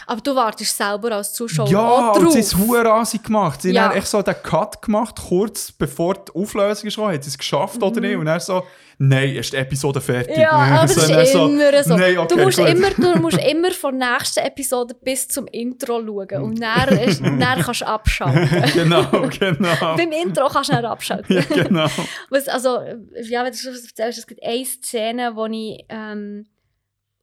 Aber 0.08 0.22
du 0.22 0.36
wartest 0.36 0.76
selber 0.76 1.12
als 1.12 1.34
Zuschauer 1.34 1.70
Ja, 1.70 1.80
auch 1.80 2.16
und 2.16 2.24
drauf. 2.24 2.34
sie 2.34 2.40
haben 2.40 2.46
es 2.46 2.58
hure 2.58 2.92
assig 2.94 3.24
gemacht. 3.24 3.62
Sie 3.62 3.72
Ja. 3.72 3.84
haben 3.90 3.96
echt 3.96 4.08
so 4.08 4.22
den 4.22 4.36
Cut 4.42 4.82
gemacht, 4.82 5.16
kurz 5.28 5.72
bevor 5.72 6.16
die 6.16 6.34
Auflösung 6.34 6.88
ist, 6.88 6.98
hat 6.98 7.24
sie 7.24 7.30
es 7.30 7.38
geschafft 7.38 7.82
oder 7.82 8.02
nicht? 8.02 8.16
Und 8.18 8.26
dann 8.26 8.40
so, 8.40 8.64
nein, 8.98 9.36
ist 9.36 9.54
die 9.54 9.58
Episode 9.58 10.02
fertig. 10.02 10.38
Ja, 10.38 10.52
aber 10.52 10.82
das 10.82 10.96
So, 10.96 11.02
ist 11.02 11.10
dann 11.10 11.26
so, 11.26 11.46
immer 11.48 11.84
so. 11.84 11.96
Nein, 11.98 12.18
okay, 12.18 12.36
du, 12.36 12.44
musst 12.44 12.58
gut. 12.58 12.70
immer, 12.70 12.90
du 12.92 13.16
musst 13.22 13.38
immer 13.38 13.72
von 13.72 14.00
der 14.00 14.14
nächsten 14.14 14.40
Episode 14.40 14.96
bis 15.02 15.28
zum 15.28 15.48
Intro 15.48 16.02
schauen. 16.06 16.44
Und 16.44 16.62
dann, 16.62 16.98
ist, 16.98 17.22
dann 17.24 17.62
kannst 17.62 17.82
du 17.82 17.88
abschalten. 17.88 18.74
genau, 18.74 19.06
genau. 19.30 19.96
Beim 19.96 20.12
Intro 20.12 20.48
kannst 20.48 20.70
du 20.70 20.76
dann 20.76 20.86
abschalten. 20.86 21.36
ja, 21.36 21.64
genau. 21.64 21.88
Was, 22.30 22.48
also, 22.48 22.80
ja, 23.24 23.44
wenn 23.44 23.52
du 23.52 23.58
schon 23.58 23.74
erzählst, 23.74 24.20
es 24.20 24.28
gibt 24.28 24.44
eine 24.44 24.66
Szene, 24.66 25.36
wo 25.36 25.46
ich, 25.46 25.86
ähm, 25.90 26.46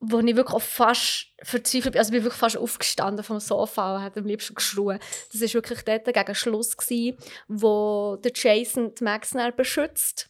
wo 0.00 0.20
ich 0.20 0.34
wirklich 0.34 0.56
auch 0.56 0.62
fast 0.62 1.26
verzweifelt 1.42 1.92
bin. 1.92 1.98
Also, 1.98 2.08
ich 2.10 2.16
bin 2.16 2.24
wirklich 2.24 2.40
fast 2.40 2.56
aufgestanden 2.56 3.22
vom 3.22 3.38
Sofa 3.38 3.96
und 3.96 4.02
hätte 4.02 4.20
am 4.20 4.26
liebsten 4.26 4.54
geschrien. 4.54 4.98
Das 5.32 5.40
war 5.42 5.52
wirklich 5.54 5.82
dort 5.82 6.04
gegen 6.06 6.34
Schluss, 6.34 6.76
gewesen, 6.76 7.18
wo 7.48 8.16
der 8.24 8.32
Jason 8.34 8.94
die 8.94 9.04
Max 9.04 9.34
beschützt. 9.56 10.29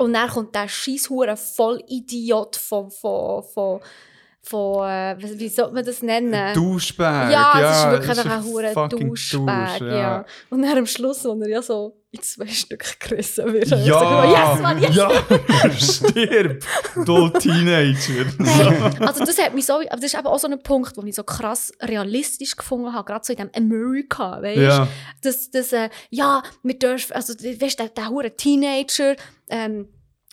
Und 0.00 0.14
dann 0.14 0.30
kommt 0.30 0.54
der 0.54 0.66
scheisshure 0.66 1.36
Vollidiot 1.36 2.56
von, 2.56 2.90
von, 2.90 3.42
von, 3.42 3.80
von 4.42 4.88
wie 5.18 5.38
wie 5.38 5.48
soll 5.48 5.70
man 5.72 5.84
das 5.84 6.02
nennen? 6.02 6.54
Duschbag. 6.54 7.30
Ja, 7.30 7.52
es 7.54 7.76
ist 7.76 7.84
ja, 7.84 7.92
wirklich 7.92 8.10
es 8.10 8.18
einfach 8.18 8.36
ein 8.36 8.72
fucking 8.72 9.08
Duschbag. 9.08 9.78
Dusch, 9.78 9.88
ja. 9.88 10.24
Und 10.48 10.62
dann 10.62 10.78
am 10.78 10.86
Schluss, 10.86 11.24
wo 11.24 11.38
er 11.40 11.48
ja 11.48 11.62
so 11.62 12.00
in 12.12 12.22
zwei 12.22 12.46
Stücke 12.48 12.88
gerissen 12.98 13.52
wird. 13.52 13.68
Ja, 13.68 13.76
gesagt, 13.78 14.30
yes, 14.30 14.62
Mann, 14.62 14.82
yes! 14.82 14.96
ja, 14.96 15.70
stirb, 15.78 16.64
du 17.06 17.28
Teenager. 17.28 18.26
Also 19.06 19.24
das 19.24 19.38
hat 19.40 19.54
mich 19.54 19.66
so, 19.66 19.74
aber 19.74 19.84
das 19.90 20.04
ist 20.04 20.14
eben 20.14 20.26
auch 20.26 20.38
so 20.38 20.48
ein 20.48 20.60
Punkt, 20.62 20.96
den 20.96 21.06
ich 21.06 21.14
so 21.14 21.22
krass 21.22 21.72
realistisch 21.80 22.56
gefunden 22.56 22.92
habe, 22.92 23.04
gerade 23.04 23.24
so 23.24 23.32
in 23.32 23.38
dem 23.38 23.50
America, 23.54 24.42
weißt 24.42 24.58
Ja. 24.60 24.88
dass, 25.22 25.50
dass 25.50 25.72
äh, 25.72 25.88
ja, 26.10 26.42
wir 26.62 26.78
dürfen, 26.78 27.12
also 27.12 27.32
weißt 27.34 27.78
du, 27.78 27.84
der, 27.84 27.88
der 27.90 28.08
hure 28.08 28.34
Teenager, 28.36 29.14
ähm, 29.48 29.88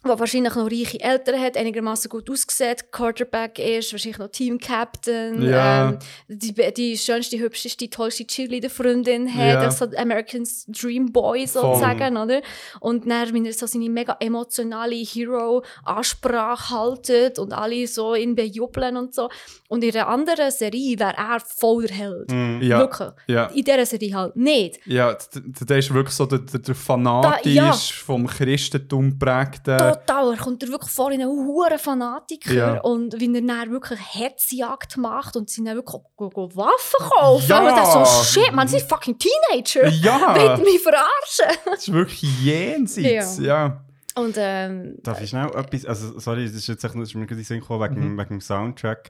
der 0.06 0.20
wahrscheinlich 0.20 0.54
noch 0.56 0.72
reiche 0.72 1.00
Eltern 1.02 1.42
hat, 1.42 1.58
einigermaßen 1.58 2.08
gut 2.10 2.30
aussieht, 2.30 2.92
Quarterback 2.92 3.60
ist, 3.60 3.92
wahrscheinlich 3.92 4.20
noch 4.20 4.30
Team-Captain, 4.30 5.42
Ja. 5.42 5.90
ähm, 5.90 5.98
die, 6.28 6.54
die 6.74 6.98
schönste, 6.98 7.38
hübscheste, 7.40 7.90
tollste 7.90 8.26
Cheerleader-Freundin 8.26 9.28
hat, 9.34 9.54
Ja. 9.54 9.60
also 9.62 9.86
Americans 9.98 10.66
Dream 10.68 11.12
Boy 11.12 11.46
sozusagen, 11.48 12.16
oder? 12.16 12.42
Und 12.80 13.10
dann, 13.10 13.34
wenn 13.34 13.46
er 13.46 13.54
so 13.54 13.66
seine 13.66 13.90
mega 13.90 14.16
emotionale 14.20 14.96
Hero-Ansprache 14.96 16.74
haltet 16.76 17.40
und 17.40 17.54
alle 17.54 17.88
so 17.88 18.16
ihn 18.16 18.36
bejubeln 18.36 18.98
und 18.98 19.14
so. 19.14 19.30
Und 19.68 19.84
in 19.84 19.96
einer 19.96 20.08
anderen 20.08 20.52
Serie 20.52 20.98
wäre 21.00 21.16
er 21.18 21.40
voll 21.40 21.88
der 21.88 21.96
Held. 21.98 22.32
Mhm. 22.32 22.62
Ja. 22.62 22.80
Wirklich. 22.80 23.10
Ja. 23.28 23.46
In 23.48 23.64
dieser 23.64 23.86
Serie 23.86 24.14
halt 24.16 24.36
nicht. 24.36 24.80
Ja, 24.86 25.18
der 25.34 25.78
ist 25.78 25.94
wirklich 25.94 26.16
so 26.16 26.26
der, 26.26 26.40
der, 26.40 26.60
der 26.60 26.76
fanatisch 26.76 27.56
Da- 27.56 27.68
ja. 27.68 27.74
vom 27.74 28.28
Christentum 28.28 29.18
prägte. 29.18 29.87
Total, 29.94 30.32
er 30.34 30.38
kommt 30.38 30.64
er 30.64 30.70
wirklich 30.70 30.92
vor 30.92 31.12
in 31.12 31.22
einen 31.22 31.30
hohen 31.30 31.78
Fanatiker 31.80 32.54
Ja. 32.54 32.80
und 32.82 33.20
wie 33.20 33.34
er 33.34 33.42
dann 33.42 33.72
wirklich 33.72 34.00
Hetzjagd 34.14 34.98
macht 34.98 35.36
und 35.36 35.50
sie 35.50 35.64
dann 35.64 35.76
wirklich 35.76 36.02
go, 36.16 36.30
go 36.30 36.50
Waffen 36.56 37.10
kaufen. 37.10 37.50
Ja. 37.50 37.60
Und 37.60 37.76
dann 37.78 38.06
so, 38.06 38.24
shit, 38.24 38.54
man, 38.54 38.68
sie 38.68 38.80
sind 38.80 38.90
fucking 38.90 39.18
Teenager. 39.18 39.88
Ja, 39.88 40.36
Wollt 40.36 40.64
mich 40.64 40.80
verarschen? 40.82 41.60
das 41.66 41.80
ist 41.88 41.94
wirklich 41.94 42.24
jenseits. 42.44 43.40
Ja. 43.40 43.84
Und 44.16 44.34
ähm, 44.40 44.98
Darf 45.04 45.22
ich 45.22 45.30
schnell 45.30 45.46
etwas, 45.54 45.86
also 45.86 46.18
sorry, 46.18 46.46
das 46.46 46.54
ist 46.56 46.66
jetzt 46.68 46.84
echt, 46.84 46.96
das 46.96 47.02
ist 47.10 47.14
mir 47.14 47.28
gerade 47.28 47.34
in 47.34 47.38
den 47.38 47.46
Sinn 47.46 47.60
gekommen 47.60 47.84
wegen, 47.84 48.14
Mhm. 48.14 48.18
wegen 48.18 48.30
dem 48.30 48.42
Soundtrack. 48.42 49.10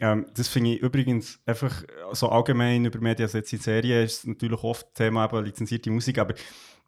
Ähm, 0.00 0.26
das 0.36 0.48
finde 0.48 0.74
ich 0.74 0.80
übrigens 0.82 1.38
einfach 1.46 1.82
so 2.12 2.28
allgemein 2.28 2.84
über 2.84 2.98
also 3.22 3.38
in 3.38 3.58
Serien 3.58 4.04
ist 4.04 4.26
natürlich 4.26 4.62
oft 4.62 4.94
Thema 4.94 5.24
eben 5.24 5.42
lizenzierte 5.44 5.90
Musik, 5.90 6.18
aber 6.18 6.34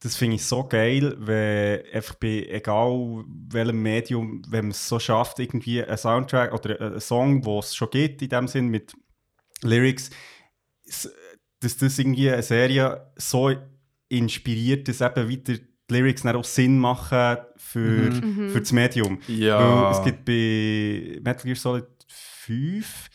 das 0.05 0.16
finde 0.16 0.36
ich 0.36 0.44
so 0.44 0.64
geil, 0.64 1.16
wenn 1.18 1.80
einfach 1.90 2.16
bei 2.16 2.46
egal 2.50 3.24
welchem 3.48 3.80
Medium, 3.80 4.42
wenn 4.48 4.66
man 4.66 4.70
es 4.72 4.86
so 4.86 4.98
schafft, 4.98 5.38
irgendwie 5.38 5.82
einen 5.82 5.96
Soundtrack 5.96 6.52
oder 6.52 6.78
einen 6.78 7.00
Song, 7.00 7.42
wo 7.46 7.59
es 7.61 7.74
schon 7.74 7.88
gibt 7.88 8.20
in 8.20 8.28
dem 8.28 8.46
Sinn 8.46 8.68
mit 8.68 8.92
Lyrics, 9.62 10.11
dass 11.61 11.76
das 11.78 11.98
irgendwie 11.98 12.30
eine 12.30 12.42
Serie 12.42 13.12
so 13.16 13.50
inspiriert, 14.11 14.88
dass 14.88 15.00
eben 15.00 15.26
wieder 15.26 15.55
die 15.55 15.66
Lyrics 15.88 16.20
dann 16.20 16.36
auch 16.36 16.44
Sinn 16.44 16.78
machen 16.78 17.38
für, 17.57 18.12
für 18.12 18.61
das 18.61 18.72
Medium. 18.72 19.18
Ja. 19.26 19.84
Weil 19.84 19.92
es 19.92 20.05
gibt 20.05 20.26
bei 20.26 21.18
Metal 21.22 21.44
Gear 21.44 21.57
Solid 21.57 21.86
5 22.09 23.09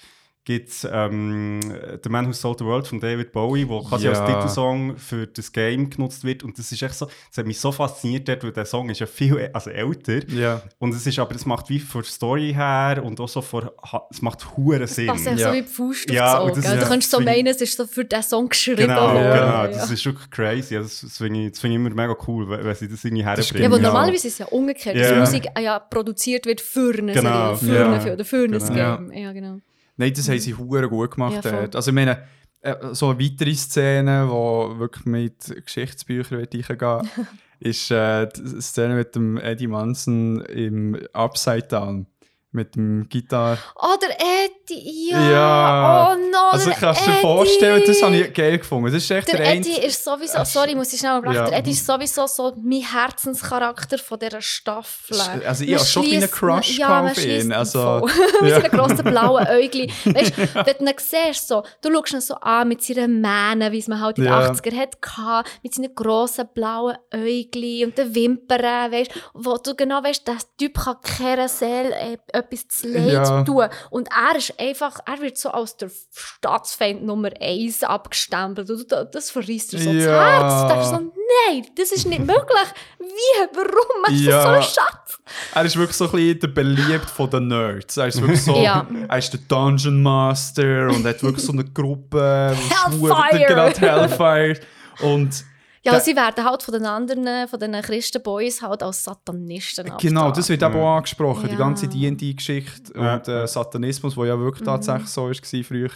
gibt 0.49 0.69
es 0.69 0.87
ähm, 0.91 1.59
The 2.03 2.09
Man 2.09 2.25
Who 2.27 2.33
Sold 2.33 2.57
the 2.57 2.65
World 2.65 2.87
von 2.87 2.99
David 2.99 3.31
Bowie, 3.31 3.67
wo 3.69 3.81
quasi 3.83 4.05
Ja. 4.07 4.13
als 4.13 4.25
Titelsong 4.25 4.97
für 4.97 5.27
das 5.27 5.51
Game 5.51 5.91
genutzt 5.91 6.23
wird. 6.23 6.43
Und 6.43 6.57
das 6.57 6.71
ist 6.71 6.81
echt 6.81 6.95
so, 6.95 7.05
das 7.05 7.37
hat 7.37 7.45
mich 7.45 7.59
so 7.59 7.71
fasziniert, 7.71 8.27
dort, 8.27 8.43
weil 8.43 8.51
der 8.51 8.65
Song 8.65 8.89
ist 8.89 8.99
ja 8.99 9.05
viel 9.05 9.35
ä- 9.35 9.51
also 9.53 9.69
älter. 9.69 10.27
Ja. 10.29 10.63
Und 10.79 10.95
es 10.95 11.05
ist 11.05 11.19
aber, 11.19 11.35
es 11.35 11.45
macht 11.45 11.69
wie 11.69 11.79
von 11.79 12.01
der 12.01 12.09
Story 12.09 12.51
her 12.55 13.03
und 13.05 13.19
auch 13.19 13.29
so 13.29 13.41
von, 13.43 13.69
es 14.09 14.23
macht 14.23 14.57
hure 14.57 14.87
Sinn. 14.87 15.05
Passt 15.05 15.27
ja 15.27 15.33
Ja. 15.33 15.49
so 15.49 15.53
wie 15.53 15.61
die 15.61 15.67
Faust 15.67 16.09
Ja, 16.09 16.39
aufs 16.39 16.43
und 16.43 16.49
Auge. 16.51 16.61
das 16.61 16.73
ist- 16.73 16.81
Du 16.83 16.87
könntest 16.87 17.11
so 17.11 17.17
das 17.17 17.25
meinen, 17.27 17.47
es 17.47 17.61
ist 17.61 17.77
so 17.77 17.85
für 17.85 18.05
diesen 18.05 18.23
Song 18.23 18.49
geschrieben 18.49 18.77
Genau, 18.87 19.01
worden. 19.13 19.17
genau. 19.17 19.35
Ja. 19.35 19.67
Das 19.67 19.91
ist 19.91 20.03
wirklich 20.03 20.29
crazy. 20.31 20.75
Also 20.77 20.87
Das, 20.89 21.01
das 21.01 21.17
finde 21.19 21.41
ich, 21.45 21.51
das 21.51 21.59
find 21.59 21.73
ich 21.73 21.75
immer 21.75 21.89
mega 21.91 22.15
cool, 22.27 22.49
wenn 22.49 22.65
wenn 22.65 22.75
sie 22.75 22.87
das 22.89 23.05
irgendwie 23.05 23.23
herbringen. 23.23 23.61
Ja, 23.61 23.67
aber 23.67 23.77
normalerweise 23.79 24.27
ist 24.27 24.33
es 24.33 24.39
ja 24.39 24.45
umgekehrt, 24.47 24.95
dass 24.97 25.11
Ja. 25.11 25.19
Musik 25.19 25.45
ja 25.61 25.77
produziert 25.77 26.47
wird 26.47 26.59
für 26.61 26.97
eine 26.97 27.13
Genau. 27.13 27.53
Serie, 27.53 27.57
für 27.57 27.79
Ja. 27.79 27.85
einen 27.91 28.01
Film 28.01 28.13
oder 28.15 28.25
für 28.25 28.43
ein 28.45 28.51
Genau. 28.51 28.97
Game. 28.97 29.13
Ja, 29.13 29.31
genau. 29.31 29.59
Nein, 29.99 30.13
das 30.13 30.29
haben 30.29 30.39
sie 30.39 30.55
hure 30.55 30.87
gut 30.87 31.11
gemacht. 31.11 31.43
Ja, 31.43 31.67
also 31.73 31.91
ich 31.91 31.95
meine, 31.95 32.23
äh, 32.61 32.93
so 32.93 33.09
eine 33.09 33.19
weitere 33.19 33.53
Szene, 33.53 34.27
die 34.27 34.79
wirklich 34.79 35.05
mit 35.05 35.65
Geschichtsbüchern 35.65 36.39
wird 36.39 36.55
eingehen 36.55 37.09
ist 37.59 37.91
äh, 37.91 38.25
die 38.27 38.61
Szene 38.61 38.95
mit 38.95 39.13
dem 39.13 39.35
Eddie 39.37 39.67
Munson 39.67 40.39
im 40.45 40.97
Upside 41.11 41.67
Down. 41.67 42.07
Mit 42.51 42.75
dem 42.75 43.09
Gitarre. 43.09 43.59
Oh, 43.75 43.95
der 44.01 44.15
Eddie, 44.15 44.58
ja. 44.69 45.29
Ja. 45.31 46.11
Oh 46.11 46.15
no, 46.31 46.37
Also 46.51 46.71
kannst 46.71 47.01
du 47.01 47.05
dir 47.05 47.11
Eddie. 47.13 47.21
vorstellen, 47.21 47.83
das 47.85 48.03
habe 48.03 48.15
ich 48.17 48.33
geil 48.33 48.57
gefunden. 48.57 48.85
Das 48.93 49.03
ist 49.03 49.11
echt 49.11 49.27
der, 49.27 49.37
Der 49.37 49.53
Eddie 49.55 49.79
ist 49.79 50.03
sowieso, 50.03 50.43
sorry, 50.43 50.75
muss 50.75 50.91
ich 50.93 50.99
schnell 50.99 51.13
unterbrechen, 51.17 51.43
ja. 51.45 51.49
der 51.49 51.59
Eddie 51.59 51.71
ist 51.71 51.85
sowieso 51.85 52.27
so 52.27 52.53
mein 52.61 52.81
Herzenscharakter 52.81 53.97
von 53.97 54.19
dieser 54.19 54.41
Staffel. 54.41 55.17
Also 55.45 55.63
ich 55.63 55.73
habe 55.75 55.85
schon 55.85 56.03
ein 56.03 56.09
bisschen 56.09 56.29
schliesst- 56.29 56.31
Crush 56.39 56.77
ja, 56.77 57.01
auf 57.03 57.25
ihn. 57.25 57.51
Also, 57.53 57.81
voll. 57.99 58.11
mit 58.41 58.51
seinen 58.53 58.71
grossen 58.71 59.03
blauen 59.03 59.47
Äugli. 59.47 59.91
Weißt 60.05 60.37
du, 60.37 60.55
wenn 60.55 60.75
du 60.79 60.85
ihn 60.91 60.95
siehst, 60.97 61.47
so, 61.47 61.63
du 61.81 61.91
schaust 61.93 62.13
ihn 62.13 62.21
so 62.21 62.35
an 62.35 62.67
mit 62.67 62.81
seinen 62.83 63.21
Mähnen, 63.21 63.71
wie 63.71 63.79
es 63.79 63.87
man 63.87 63.99
halt 64.01 64.17
in 64.17 64.25
den 64.25 64.33
Ja. 64.33 64.49
80er 64.51 64.75
hat, 64.77 65.01
gehabt, 65.01 65.49
mit 65.63 65.73
seinen 65.73 65.93
grossen 65.95 66.47
blauen 66.53 66.97
Äugli 67.13 67.85
und 67.85 67.97
den 67.97 68.13
Wimpern, 68.15 68.91
weißt 68.91 69.11
du, 69.15 69.19
wo 69.33 69.57
du 69.57 69.75
genau 69.75 70.03
weißt, 70.03 70.27
der 70.27 70.37
Typ 70.57 70.77
kann 70.77 70.95
keiner 71.01 71.47
Seele 71.47 71.93
äh, 71.95 72.17
etwas 72.33 72.67
zu 72.67 72.87
leid 72.87 73.13
Ja. 73.13 73.43
tun. 73.43 73.65
Und 73.89 74.09
er 74.09 74.37
ist 74.37 74.53
einfach, 74.59 74.99
er 75.05 75.19
wird 75.21 75.37
so 75.37 75.49
als 75.49 75.77
der 75.77 75.89
Staatsfeind 76.13 77.03
Nummer 77.03 77.29
1 77.39 77.83
abgestempelt. 77.83 78.69
Und 78.69 78.91
du- 78.91 79.09
das 79.11 79.31
verriesst 79.31 79.73
dir 79.73 79.79
so 79.79 79.93
das 79.93 80.03
Ja. 80.03 80.21
Herz. 80.41 80.61
Du 80.61 80.67
denkst 80.67 80.87
so, 80.87 81.13
nein, 81.49 81.65
das 81.75 81.91
ist 81.91 82.05
nicht 82.05 82.19
möglich. 82.19 82.67
Wie, 82.99 83.47
warum? 83.55 84.13
Ist 84.15 84.21
Ja. 84.21 84.41
so 84.43 84.47
ein 84.49 84.61
Schatz. 84.63 85.19
Er 85.53 85.65
ist 85.65 85.77
wirklich 85.77 85.97
so 85.97 86.05
ein 86.05 86.11
bisschen 86.11 86.39
der 86.39 86.47
beliebt 86.47 87.09
von 87.09 87.29
den 87.29 87.47
Nerds. 87.47 87.97
Er 87.97 88.07
ist 88.07 88.21
wirklich 88.21 88.43
so, 88.43 88.55
Ja. 88.61 88.85
er 89.07 89.17
ist 89.17 89.31
der 89.31 89.39
Dungeon 89.47 90.01
Master 90.01 90.87
und 90.87 91.05
hat 91.05 91.21
wirklich 91.23 91.45
so 91.45 91.53
eine 91.53 91.63
Gruppe. 91.65 92.55
Hellfire. 92.55 93.45
Genau, 93.47 93.67
Hellfire. 93.69 94.59
Und 95.01 95.45
Ja, 95.83 95.93
Da- 95.93 95.99
sie 96.01 96.15
werden 96.15 96.43
halt 96.43 96.61
von 96.61 96.73
den 96.73 96.85
anderen, 96.85 97.47
von 97.47 97.59
den 97.59 97.71
Christenboys 97.81 98.61
halt 98.61 98.83
als 98.83 99.03
Satanisten 99.03 99.85
genau, 99.85 99.93
abgetan. 100.25 100.33
das 100.33 100.49
wird 100.49 100.61
eben 100.63 100.75
auch 100.75 100.97
angesprochen. 100.97 101.45
Die 101.47 101.53
Ja. 101.53 101.57
ganze 101.57 101.87
D&D-Geschichte 101.87 102.93
Ja. 102.95 103.15
und 103.15 103.27
äh, 103.29 103.47
Satanismus, 103.47 104.15
der 104.15 104.25
ja 104.25 104.39
wirklich 104.39 104.61
Mhm. 104.61 104.65
tatsächlich 104.65 105.07
so 105.09 105.23
war 105.29 105.63
früher. 105.63 105.89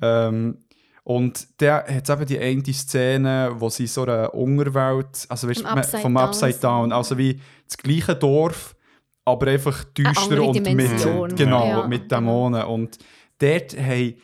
Ähm, 0.00 0.58
und 1.04 1.60
der 1.60 1.84
hat 1.88 2.08
eben 2.10 2.26
die 2.26 2.38
eine 2.38 2.72
Szene, 2.72 3.50
wo 3.56 3.68
sie 3.68 3.86
so 3.88 4.02
eine 4.02 4.30
Unterwelt, 4.30 5.26
also 5.28 5.48
weißt, 5.48 5.64
man- 5.64 5.78
Upside 5.78 6.02
vom 6.02 6.14
Down 6.14 6.24
Upside 6.24 6.52
sind. 6.52 6.64
Down, 6.64 6.92
also 6.92 7.18
wie 7.18 7.40
das 7.66 7.76
gleiche 7.76 8.14
Dorf, 8.14 8.76
aber 9.24 9.48
einfach 9.48 9.82
düster 9.84 10.42
und 10.42 10.54
mit, 10.54 10.66
Dimension. 10.66 11.34
genau, 11.34 11.66
Ja, 11.66 11.86
mit 11.88 12.02
genau. 12.08 12.20
Dämonen. 12.20 12.62
Und 12.66 12.98
dort 13.38 13.76
haben 13.76 14.14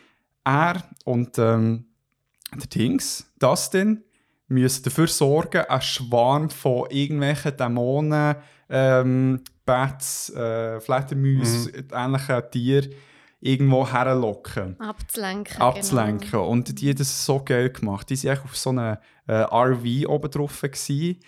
er 0.45 0.83
und 1.05 1.37
ähm, 1.39 1.87
der 2.55 2.67
Dings, 2.69 3.27
Dustin, 3.39 4.05
müssen 4.49 4.85
dafür 4.85 5.07
sorgen, 5.07 5.63
einen 5.63 5.83
Schwarm 5.83 6.51
von 6.51 6.91
irgendwelchen 6.91 7.57
Dämonen, 7.57 8.37
ähm, 8.69 9.43
Bats, 9.65 10.31
äh, 10.31 10.81
Fledermäuse, 10.81 11.71
ähnlichen 11.93 12.43
Tieren 12.51 12.91
irgendwo 13.41 13.87
herlocken 13.87 14.79
Abzulenken. 14.81 15.61
abzulenken. 15.61 16.31
Genau. 16.31 16.49
Und 16.49 16.81
die 16.81 16.89
haben 16.89 16.97
das 16.97 17.25
so 17.25 17.43
geil 17.45 17.71
gemacht. 17.71 18.11
Die 18.11 18.17
waren 18.25 18.33
echt 18.33 18.45
auf 18.45 18.57
so 18.57 18.71
einem 18.71 18.97
äh, 19.29 19.45
RV 19.45 20.09
oben 20.09 20.31
drauf, 20.31 20.63
gewesen, 20.63 21.19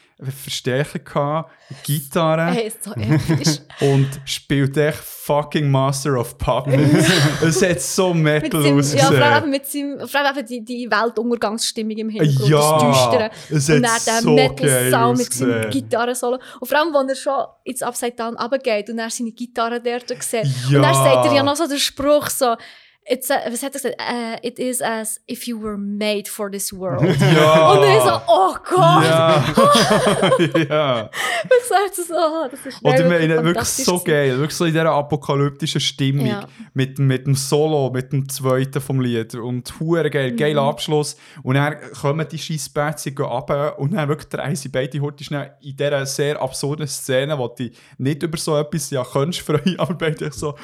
Verstärker 0.42 0.98
gehabt, 0.98 1.50
Gitarre 1.82 2.46
Hey, 2.46 2.72
so 2.80 2.92
und 3.86 4.08
spielt 4.24 4.76
echt 4.76 4.98
fucking 4.98 5.70
Master 5.70 6.18
of 6.18 6.36
Puppets. 6.36 7.08
es 7.42 7.62
hat 7.62 7.80
so 7.80 8.12
Metal 8.12 8.62
seinem, 8.62 8.74
ja, 8.74 8.78
ausgesehen. 8.78 9.14
vor 9.14 9.22
allem 9.24 9.50
mit 9.50 9.66
seinem, 9.66 10.08
vor 10.08 10.20
allem 10.20 10.46
die, 10.46 10.64
die 10.64 10.90
Weltuntergangsstimmung 10.90 11.96
im 11.96 12.08
Hintergrund, 12.08 12.48
Ja, 12.48 12.78
das 12.78 12.82
Düstere. 12.82 13.30
es 13.50 13.68
und 13.70 13.86
hat 13.86 14.06
dann 14.06 14.22
so 14.22 14.34
Metal-Sound 14.34 15.18
mit 15.18 15.32
seinem 15.32 15.50
ausgesehen. 15.50 15.70
Gitarrensolo. 15.70 16.38
Und 16.60 16.68
vor 16.68 16.78
allem, 16.78 16.94
wenn 16.94 17.08
er 17.08 17.14
schon 17.14 17.44
ins 17.64 17.82
Upside 17.82 18.12
Down 18.12 18.36
runtergeht 18.36 18.90
und 18.90 18.98
er 18.98 19.10
seine 19.10 19.32
Gitarre 19.32 19.80
dort 19.80 20.08
sieht. 20.22 20.44
Ja. 20.70 20.78
Und 20.78 20.82
dann 20.82 20.94
sagt 20.94 21.26
er 21.26 21.34
ja 21.34 21.42
noch 21.42 21.56
so 21.56 21.66
den 21.66 21.78
Spruch 21.78 22.28
so, 22.28 22.56
It's 23.06 23.30
a, 23.30 23.42
was 23.48 23.62
hat 23.62 23.72
gesagt? 23.72 23.96
Uh, 23.98 24.36
it 24.42 24.58
is 24.58 24.80
as 24.80 25.18
if 25.26 25.48
you 25.48 25.58
were 25.58 25.76
made 25.76 26.28
for 26.28 26.50
this 26.50 26.72
world. 26.72 27.02
Ja. 27.02 27.72
Und 27.72 27.82
dann 27.82 28.00
so, 28.02 28.22
oh! 28.28 28.56
Ja. 28.76 29.44
ja. 30.68 31.10
Ich 31.88 31.94
sag 31.96 32.06
so, 32.06 32.14
oh, 32.14 32.48
das 32.50 32.60
ist 32.66 32.76
ich 32.76 32.82
wirklich 32.82 33.06
meine, 33.08 33.44
wirklich 33.44 33.66
so 33.68 33.98
geil. 34.00 34.38
Wirklich 34.38 34.56
so 34.56 34.64
in 34.64 34.72
dieser 34.72 34.90
apokalyptischen 34.92 35.80
Stimmung. 35.80 36.26
Ja. 36.26 36.46
Mit, 36.74 36.98
mit 36.98 37.26
dem 37.26 37.34
Solo, 37.34 37.90
mit 37.90 38.12
dem 38.12 38.28
zweiten 38.28 38.80
vom 38.80 39.00
Lied. 39.00 39.34
Und 39.34 39.72
Mhm. 39.80 40.10
geil, 40.10 40.32
geiler 40.36 40.62
Abschluss. 40.62 41.16
Und 41.42 41.54
dann 41.54 41.76
kommen 42.00 42.26
die 42.30 42.38
scheiß 42.38 42.68
Bätzchen 42.70 43.16
runter 43.18 43.78
und 43.78 43.92
dann 43.94 44.08
wirklich 44.08 44.28
drehen 44.28 44.56
sie 44.56 44.68
beide 44.68 45.00
heute 45.00 45.24
schnell 45.24 45.52
in 45.60 45.76
dieser 45.76 46.04
sehr 46.06 46.40
absurden 46.40 46.86
Szene, 46.86 47.38
wo 47.38 47.48
dich 47.48 47.72
nicht 47.98 48.22
über 48.22 48.36
so 48.38 48.56
etwas 48.56 48.90
ja 48.90 49.04
könntest 49.04 49.40
freuen, 49.46 49.78
aber 49.78 49.94
beide 49.94 50.30
so, 50.32 50.54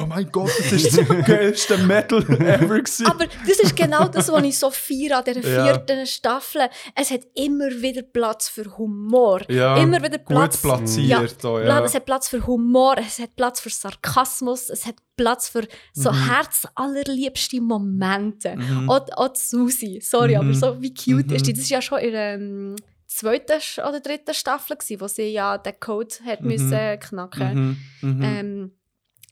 oh 0.00 0.06
mein 0.06 0.30
Gott, 0.30 0.50
das 0.58 0.72
ist 0.72 0.98
das 0.98 1.08
geilste 1.26 1.78
Metal 1.78 2.18
ever 2.40 2.78
gewesen. 2.80 3.06
Aber 3.06 3.26
das 3.26 3.58
ist 3.60 3.76
genau 3.76 4.08
das, 4.08 4.30
was 4.30 4.42
ich 4.44 4.58
so 4.58 4.70
feiere 4.70 5.18
an 5.18 5.24
dieser 5.24 5.48
Ja. 5.48 5.64
vierten 5.64 6.06
Staffel. 6.06 6.62
Es 6.94 7.10
hat 7.10 7.20
immer 7.34 7.70
wieder 7.70 8.02
Platz 8.02 8.48
für 8.48 8.76
Humor. 8.78 9.40
Ja, 9.50 9.76
immer 9.76 10.02
wieder 10.02 10.18
gut 10.18 10.36
Platz. 10.56 10.78
platziert 10.96 11.44
auch, 11.44 11.58
ja. 11.60 11.84
Es 11.84 11.94
hat 11.94 12.04
Platz 12.04 12.28
für 12.28 12.46
Humor, 12.46 12.96
es 12.98 13.18
hat 13.18 13.34
Platz 13.36 13.60
für 13.60 13.70
Sarkasmus, 13.70 14.70
es 14.70 14.86
hat 14.86 14.96
Platz 15.16 15.48
für 15.48 15.66
so 15.92 16.10
Mhm. 16.12 16.28
herzallerliebste 16.28 17.60
Momente. 17.60 18.56
Auch, 18.86 19.06
auch 19.16 19.28
die 19.28 19.40
Susi, 19.40 20.00
sorry, 20.02 20.34
Mhm. 20.34 20.40
aber 20.40 20.54
so 20.54 20.82
wie 20.82 20.92
cute 20.94 21.32
ist 21.32 21.46
die. 21.46 21.52
Das 21.52 21.62
ist 21.62 21.70
ja 21.70 21.80
schon 21.82 21.98
in 21.98 22.12
der 22.12 22.34
ähm, 22.34 22.76
zweiten 23.06 23.60
oder 23.88 24.00
dritten 24.00 24.34
Staffel, 24.34 24.76
gewesen, 24.76 25.00
wo 25.00 25.08
sie 25.08 25.28
ja 25.28 25.56
den 25.58 25.78
Code 25.80 26.14
hat 26.24 26.42
müssen 26.42 26.98
knacken 27.00 27.76
Mhm, 28.02 28.08
mhm. 28.10 28.22
ähm, 28.22 28.70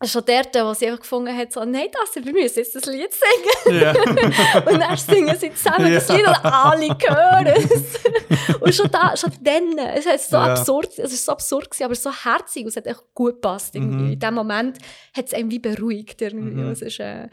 schon 0.02 0.22
dort, 0.26 0.54
wo 0.54 0.74
sie 0.74 0.86
einfach 0.86 1.00
gefunden 1.00 1.34
hat, 1.36 1.52
so, 1.52 1.64
nein, 1.64 1.86
das, 1.92 2.22
wir 2.24 2.32
müssen 2.32 2.58
jetzt 2.58 2.74
das 2.74 2.84
Lied 2.86 3.10
singen. 3.12 3.80
ja. 3.80 3.92
Und 4.70 4.80
dann 4.80 4.96
singen 4.96 5.36
sie 5.38 5.52
zusammen 5.54 5.92
das 5.92 6.08
Ja. 6.08 6.14
Lied 6.16 6.26
und 6.26 6.44
alle 6.44 6.88
hören 6.88 7.46
es. 7.70 8.60
Und 8.60 8.74
schon 8.74 8.90
da, 8.90 9.16
schon 9.16 9.32
dann, 9.40 9.78
es, 9.78 10.06
hat 10.06 10.20
so 10.20 10.36
Ja. 10.36 10.46
absurd, 10.52 10.98
es 10.98 11.12
ist 11.12 11.24
so 11.24 11.32
absurd 11.32 11.70
gewesen, 11.70 11.84
aber 11.84 11.94
so 11.94 12.12
herzig 12.12 12.62
und 12.64 12.68
es 12.70 12.76
hat 12.76 12.86
echt 12.86 13.02
gut 13.14 13.34
gepasst. 13.34 13.74
irgendwie. 13.76 14.04
Mhm. 14.04 14.12
In 14.12 14.18
dem 14.18 14.34
Moment 14.34 14.78
hat 15.16 15.26
es 15.26 15.32
einen 15.34 15.50
wie 15.50 15.58
beruhigt. 15.60 16.20
Irgendwie. 16.20 16.60
Es 16.70 16.82
ist, 16.82 16.98
äh, 17.00 17.28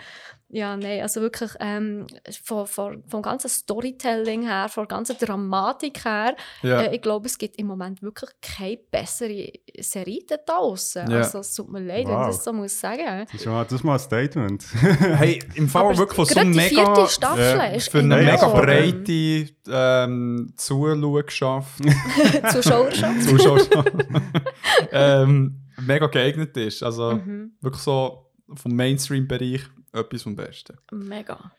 ja, 0.54 0.76
nein, 0.78 1.02
also 1.02 1.22
wirklich 1.22 1.52
ähm, 1.60 2.08
von, 2.44 2.68
von, 2.68 3.04
vom 3.08 3.22
ganzen 3.22 3.50
Storytelling 3.50 4.44
her, 4.44 4.68
von 4.70 4.84
der 4.88 4.98
ganzen 4.98 5.18
Dramatik 5.18 6.04
her, 6.06 6.36
ja. 6.62 6.82
äh, 6.82 6.96
ich 6.96 7.02
glaube, 7.02 7.28
es 7.28 7.38
gibt 7.38 7.58
im 7.58 7.68
Moment 7.68 8.02
wirklich 8.02 8.30
keine 8.42 8.78
bessere 8.78 9.52
Serie 9.80 10.20
da 10.28 10.36
draussen. 10.38 11.10
Ja. 11.10 11.18
Also 11.20 11.40
es 11.40 11.54
tut 11.56 11.70
mir 11.72 11.80
leid, 11.80 12.06
wenn 12.08 12.14
Wow. 12.16 12.30
ich 12.30 12.36
das 12.36 12.44
so 12.44 12.52
muss 12.54 12.80
sagen. 12.80 13.26
Das 13.32 13.34
ist 13.42 13.46
mal, 13.48 13.64
das 13.64 13.74
ist 13.74 13.84
mal 13.84 13.94
ein 13.94 14.00
Statement. 14.00 14.66
Hey, 15.22 15.40
im 15.56 15.68
Fall 15.70 15.86
Aber 15.86 15.98
wirklich 15.98 16.16
von 16.16 16.26
so 16.26 16.40
die 16.42 16.48
mega... 16.48 16.96
vierte 16.96 17.10
Staffel 17.12 17.44
Ja, 17.58 17.66
ist 17.66 17.90
Für 17.90 18.00
eine 18.00 18.16
mega 18.18 18.48
breite 18.50 19.50
ähm, 19.70 20.54
Zuschauerschaft, 20.58 21.82
Zuschauerschaft. 22.52 23.24
Zuschauerschaft 23.24 23.92
ähm, 24.92 25.62
mega 25.80 26.08
geeignet 26.08 26.56
ist. 26.58 26.84
Also 26.84 27.14
Mhm. 27.14 27.52
wirklich 27.62 27.84
so 27.84 28.32
vom 28.56 28.76
Mainstream-Bereich 28.76 29.62
etwas 29.94 30.24
vom 30.24 30.36
Besten. 30.36 30.78
Mega. 30.92 31.52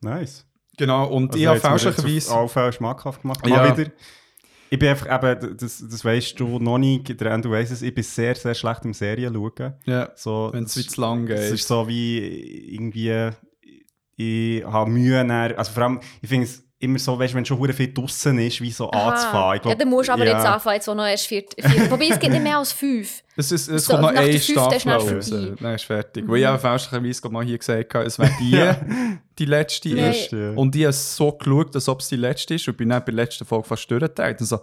Nice. 0.00 0.46
Genau, 0.76 1.06
und 1.08 1.30
Also 1.32 1.38
ich 1.38 1.46
habe 1.46 1.60
fälschlicherweise... 1.60 2.30
auf 2.32 2.36
alle 2.38 2.48
Fälle 2.48 2.72
schmackhaft 2.72 3.22
gemacht. 3.22 3.46
Ja. 3.46 3.56
Mal 3.56 3.78
wieder. 3.78 3.90
Ich 4.70 4.78
bin 4.78 4.88
einfach 4.88 5.06
eben, 5.32 5.56
das, 5.56 5.84
das 5.88 6.04
weißt 6.04 6.40
du 6.40 6.58
noch 6.58 6.78
nicht, 6.78 7.20
der 7.20 7.32
Andrew 7.32 7.52
weiss 7.52 7.70
es, 7.70 7.82
ich 7.82 7.94
bin 7.94 8.02
sehr, 8.02 8.34
sehr 8.34 8.54
schlecht 8.54 8.84
im 8.84 8.92
Serien 8.92 9.32
schauen. 9.34 9.74
Ja, 9.84 10.10
So, 10.16 10.50
wenn 10.52 10.64
es 10.64 10.72
zu 10.74 11.00
lang 11.00 11.28
Es 11.28 11.40
geht. 11.50 11.54
ist 11.60 11.68
so 11.68 11.86
wie 11.86 12.18
irgendwie, 12.74 13.30
ich 14.16 14.64
habe 14.64 14.90
Mühe, 14.90 15.24
dann, 15.24 15.30
also 15.30 15.70
vor 15.70 15.82
allem, 15.84 16.00
ich 16.22 16.28
finde 16.28 16.46
es 16.46 16.64
immer 16.78 16.98
so, 16.98 17.18
weißt, 17.18 17.34
wenn 17.34 17.44
schon 17.44 17.58
hure 17.58 17.72
viel 17.72 17.92
draußen 17.92 18.38
ist, 18.38 18.60
wie 18.60 18.70
so 18.70 18.90
anzufangen. 18.90 19.56
Ich 19.56 19.62
glaub, 19.62 19.72
ja, 19.72 19.78
dann 19.78 19.88
musst 19.88 20.08
du 20.08 20.12
aber 20.12 20.26
ja. 20.26 20.36
jetzt 20.36 20.46
anfangen, 20.46 20.74
jetzt 20.76 20.88
wo 20.88 20.94
noch 20.94 21.06
erst 21.06 21.26
vier, 21.26 21.44
vier 21.58 21.90
Wobei, 21.90 22.08
es 22.10 22.18
gibt 22.18 22.32
nicht 22.32 22.42
mehr 22.42 22.58
als 22.58 22.72
fünf. 22.72 23.22
Es, 23.36 23.50
ist, 23.50 23.68
es 23.68 23.84
So, 23.84 23.94
kommt 23.94 24.14
noch 24.14 24.20
eine 24.20 24.38
Staffel 24.38 24.78
dann 24.84 25.00
raus. 25.00 25.30
Dann 25.30 25.74
ist 25.74 25.84
fertig. 25.84 26.24
Weil 26.28 26.38
ich 26.38 26.46
habe 26.46 26.58
fälschlicherweise 26.58 27.20
gerade 27.20 27.32
mal 27.32 27.44
hier 27.44 27.58
gesagt 27.58 27.94
habe, 27.94 28.04
es 28.04 28.18
wäre 28.18 28.30
die, 28.40 29.18
die 29.38 29.44
letzte 29.44 29.88
ist. 29.88 30.32
Und 30.32 30.76
ich 30.76 30.84
habe 30.84 30.92
so 30.92 31.32
geschaut, 31.32 31.74
als 31.74 31.88
ob 31.88 32.00
es 32.00 32.08
die 32.08 32.16
letzte 32.16 32.54
ist 32.54 32.68
und 32.68 32.76
bin 32.76 32.90
dann 32.90 33.00
bei 33.00 33.06
der 33.06 33.14
letzten 33.14 33.44
Folge 33.44 33.66
fast 33.66 33.90
durchgeteilt. 33.90 34.40
Und 34.40 34.46
so, 34.46 34.58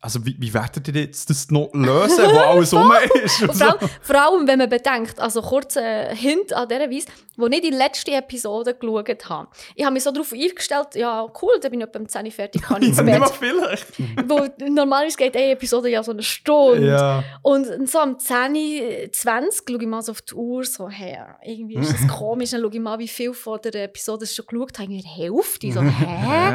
also 0.00 0.24
wie, 0.24 0.36
wie 0.38 0.52
werdet 0.52 0.86
ihr 0.88 0.94
jetzt 0.94 1.30
das 1.30 1.50
noch 1.50 1.70
lösen, 1.72 2.24
wo 2.30 2.38
alles 2.38 2.72
rum 2.72 2.92
ist? 3.24 3.42
Und 3.42 3.56
vor, 3.56 3.66
allem, 3.66 3.90
vor 4.02 4.16
allem, 4.16 4.46
wenn 4.46 4.58
man 4.58 4.68
bedenkt, 4.68 5.18
also 5.18 5.40
kurz 5.42 5.76
äh, 5.76 6.14
Hint 6.14 6.52
an 6.52 6.68
dieser 6.68 6.90
Weise, 6.90 7.06
wo 7.36 7.46
ich 7.46 7.60
die 7.60 7.70
letzte 7.70 8.12
Episode 8.12 8.74
geschaut 8.74 9.28
habe. 9.28 9.48
Ich 9.74 9.84
habe 9.84 9.92
mich 9.92 10.02
so 10.02 10.10
darauf 10.10 10.32
eingestellt, 10.32 10.94
ja 10.94 11.26
cool, 11.42 11.58
dann 11.60 11.70
bin 11.70 11.80
ich 11.80 11.86
etwa 11.86 11.98
um 11.98 12.08
10 12.08 12.26
Uhr 12.26 12.32
fertig, 12.32 12.62
kann 12.68 12.82
ich 12.82 12.90
ins 12.90 13.02
nicht 13.02 13.28
vielleicht. 13.30 13.86
Wo 14.28 14.46
normalerweise 14.68 15.16
geht 15.16 15.36
eine 15.36 15.50
Episode 15.50 15.88
ja 15.88 16.02
so 16.02 16.12
eine 16.12 16.22
Stunde. 16.22 16.86
Ja. 16.86 17.24
Und 17.42 17.88
so 17.88 17.98
am 17.98 18.18
10 18.18 18.54
Uhr 18.54 19.12
20 19.12 19.64
schaue 19.68 19.82
ich 19.82 19.88
mal 19.88 20.02
so 20.02 20.12
auf 20.12 20.22
die 20.22 20.34
Uhr, 20.34 20.64
so, 20.64 20.88
hey, 20.88 21.18
irgendwie 21.44 21.76
ist 21.76 21.92
das 21.92 22.08
komisch. 22.18 22.50
Dann 22.50 22.60
schaue 22.60 22.70
ich 22.72 22.80
mal, 22.80 22.98
wie 22.98 23.08
viel 23.08 23.32
von 23.34 23.58
der 23.62 23.84
Episode 23.84 24.24
ich 24.24 24.32
schon 24.32 24.46
geschaut 24.46 24.78
habe. 24.78 24.84
Irgendwie 24.84 25.02
die 25.02 25.08
Hälfte. 25.08 25.72
So, 25.72 25.82
hä? 25.82 26.54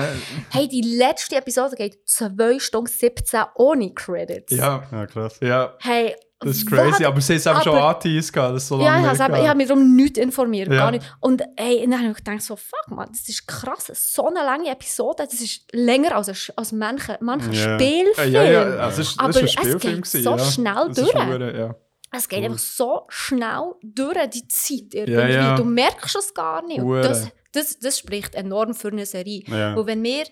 Hey, 0.52 0.68
die 0.68 0.82
letzte 0.82 1.36
Episode 1.36 1.76
geht 1.76 1.98
2 2.06 2.60
Stunden 2.60 2.92
17 2.92 3.31
ohne 3.56 3.94
Credits. 3.94 4.52
Ja, 4.54 4.84
Ja, 4.92 5.06
krass. 5.08 5.38
ja, 5.42 5.74
Hey, 5.80 6.16
das 6.40 6.58
ist 6.58 6.68
crazy. 6.68 6.92
was? 6.92 7.04
Aber 7.06 7.22
sie 7.22 7.34
haben 7.34 7.38
es 7.38 7.46
eben 7.46 7.62
schon 7.62 7.76
Aber- 7.78 7.88
angeteased, 7.90 8.34
gehabt, 8.34 8.56
dass 8.56 8.68
so 8.68 8.80
Ja, 8.80 8.86
lange 8.98 9.14
ich 9.14 9.20
habe 9.20 9.40
ich 9.40 9.48
hab 9.48 9.58
mich 9.58 9.68
darum 9.68 9.96
nichts 9.96 10.18
informiert, 10.20 10.70
Ja. 10.70 10.78
gar 10.78 10.92
nicht. 10.92 11.06
Und 11.20 11.44
ey, 11.56 11.82
dann 11.88 12.00
habe 12.00 12.12
ich 12.12 12.18
gedacht, 12.18 12.42
so, 12.42 12.56
fuck 12.56 12.88
man, 12.90 13.08
das 13.12 13.30
ist 13.30 13.48
krass, 13.48 13.92
so 13.94 14.28
eine 14.28 14.40
lange 14.40 14.70
Episode, 14.72 15.24
das 15.30 15.40
ist 15.40 15.66
länger 15.72 16.16
als, 16.16 16.30
ein, 16.30 16.56
als 16.56 16.72
manche, 16.72 17.18
manche 17.22 17.52
Ja. 17.52 17.76
Spielfilm. 17.80 18.34
Ja, 18.34 18.44
ja, 18.44 18.62
also 18.78 19.02
es 19.02 19.10
ist, 19.12 19.20
Aber 19.20 19.34
das 19.34 19.44
ist 19.44 19.58
ein 19.60 19.68
es 19.68 19.74
geht 19.80 19.96
gewesen, 20.04 20.24
so 20.24 20.32
ja. 20.38 20.40
schnell 20.40 20.88
Das 20.88 20.96
durch. 20.98 21.14
hure, 21.16 21.58
ja. 21.58 21.76
Es 22.14 22.28
geht 22.28 22.44
einfach 22.44 22.60
so 22.60 23.06
schnell 23.08 23.74
durch 23.84 24.18
die 24.32 24.46
Zeit 24.50 24.94
irgendwie. 24.94 25.14
Ja, 25.14 25.28
ja. 25.28 25.56
Du 25.56 25.64
merkst 25.64 26.14
es 26.18 26.34
gar 26.34 26.62
nicht. 26.66 26.80
Und 26.80 26.88
Hure. 26.88 27.02
das, 27.04 27.28
das, 27.54 27.80
das 27.80 28.00
spricht 28.00 28.36
enorm 28.36 28.74
für 28.74 28.90
eine 28.90 29.06
Serie. 29.06 29.44
Ja. 29.48 29.76
Und 29.76 29.86
wenn 29.88 30.04
wir, 30.04 30.26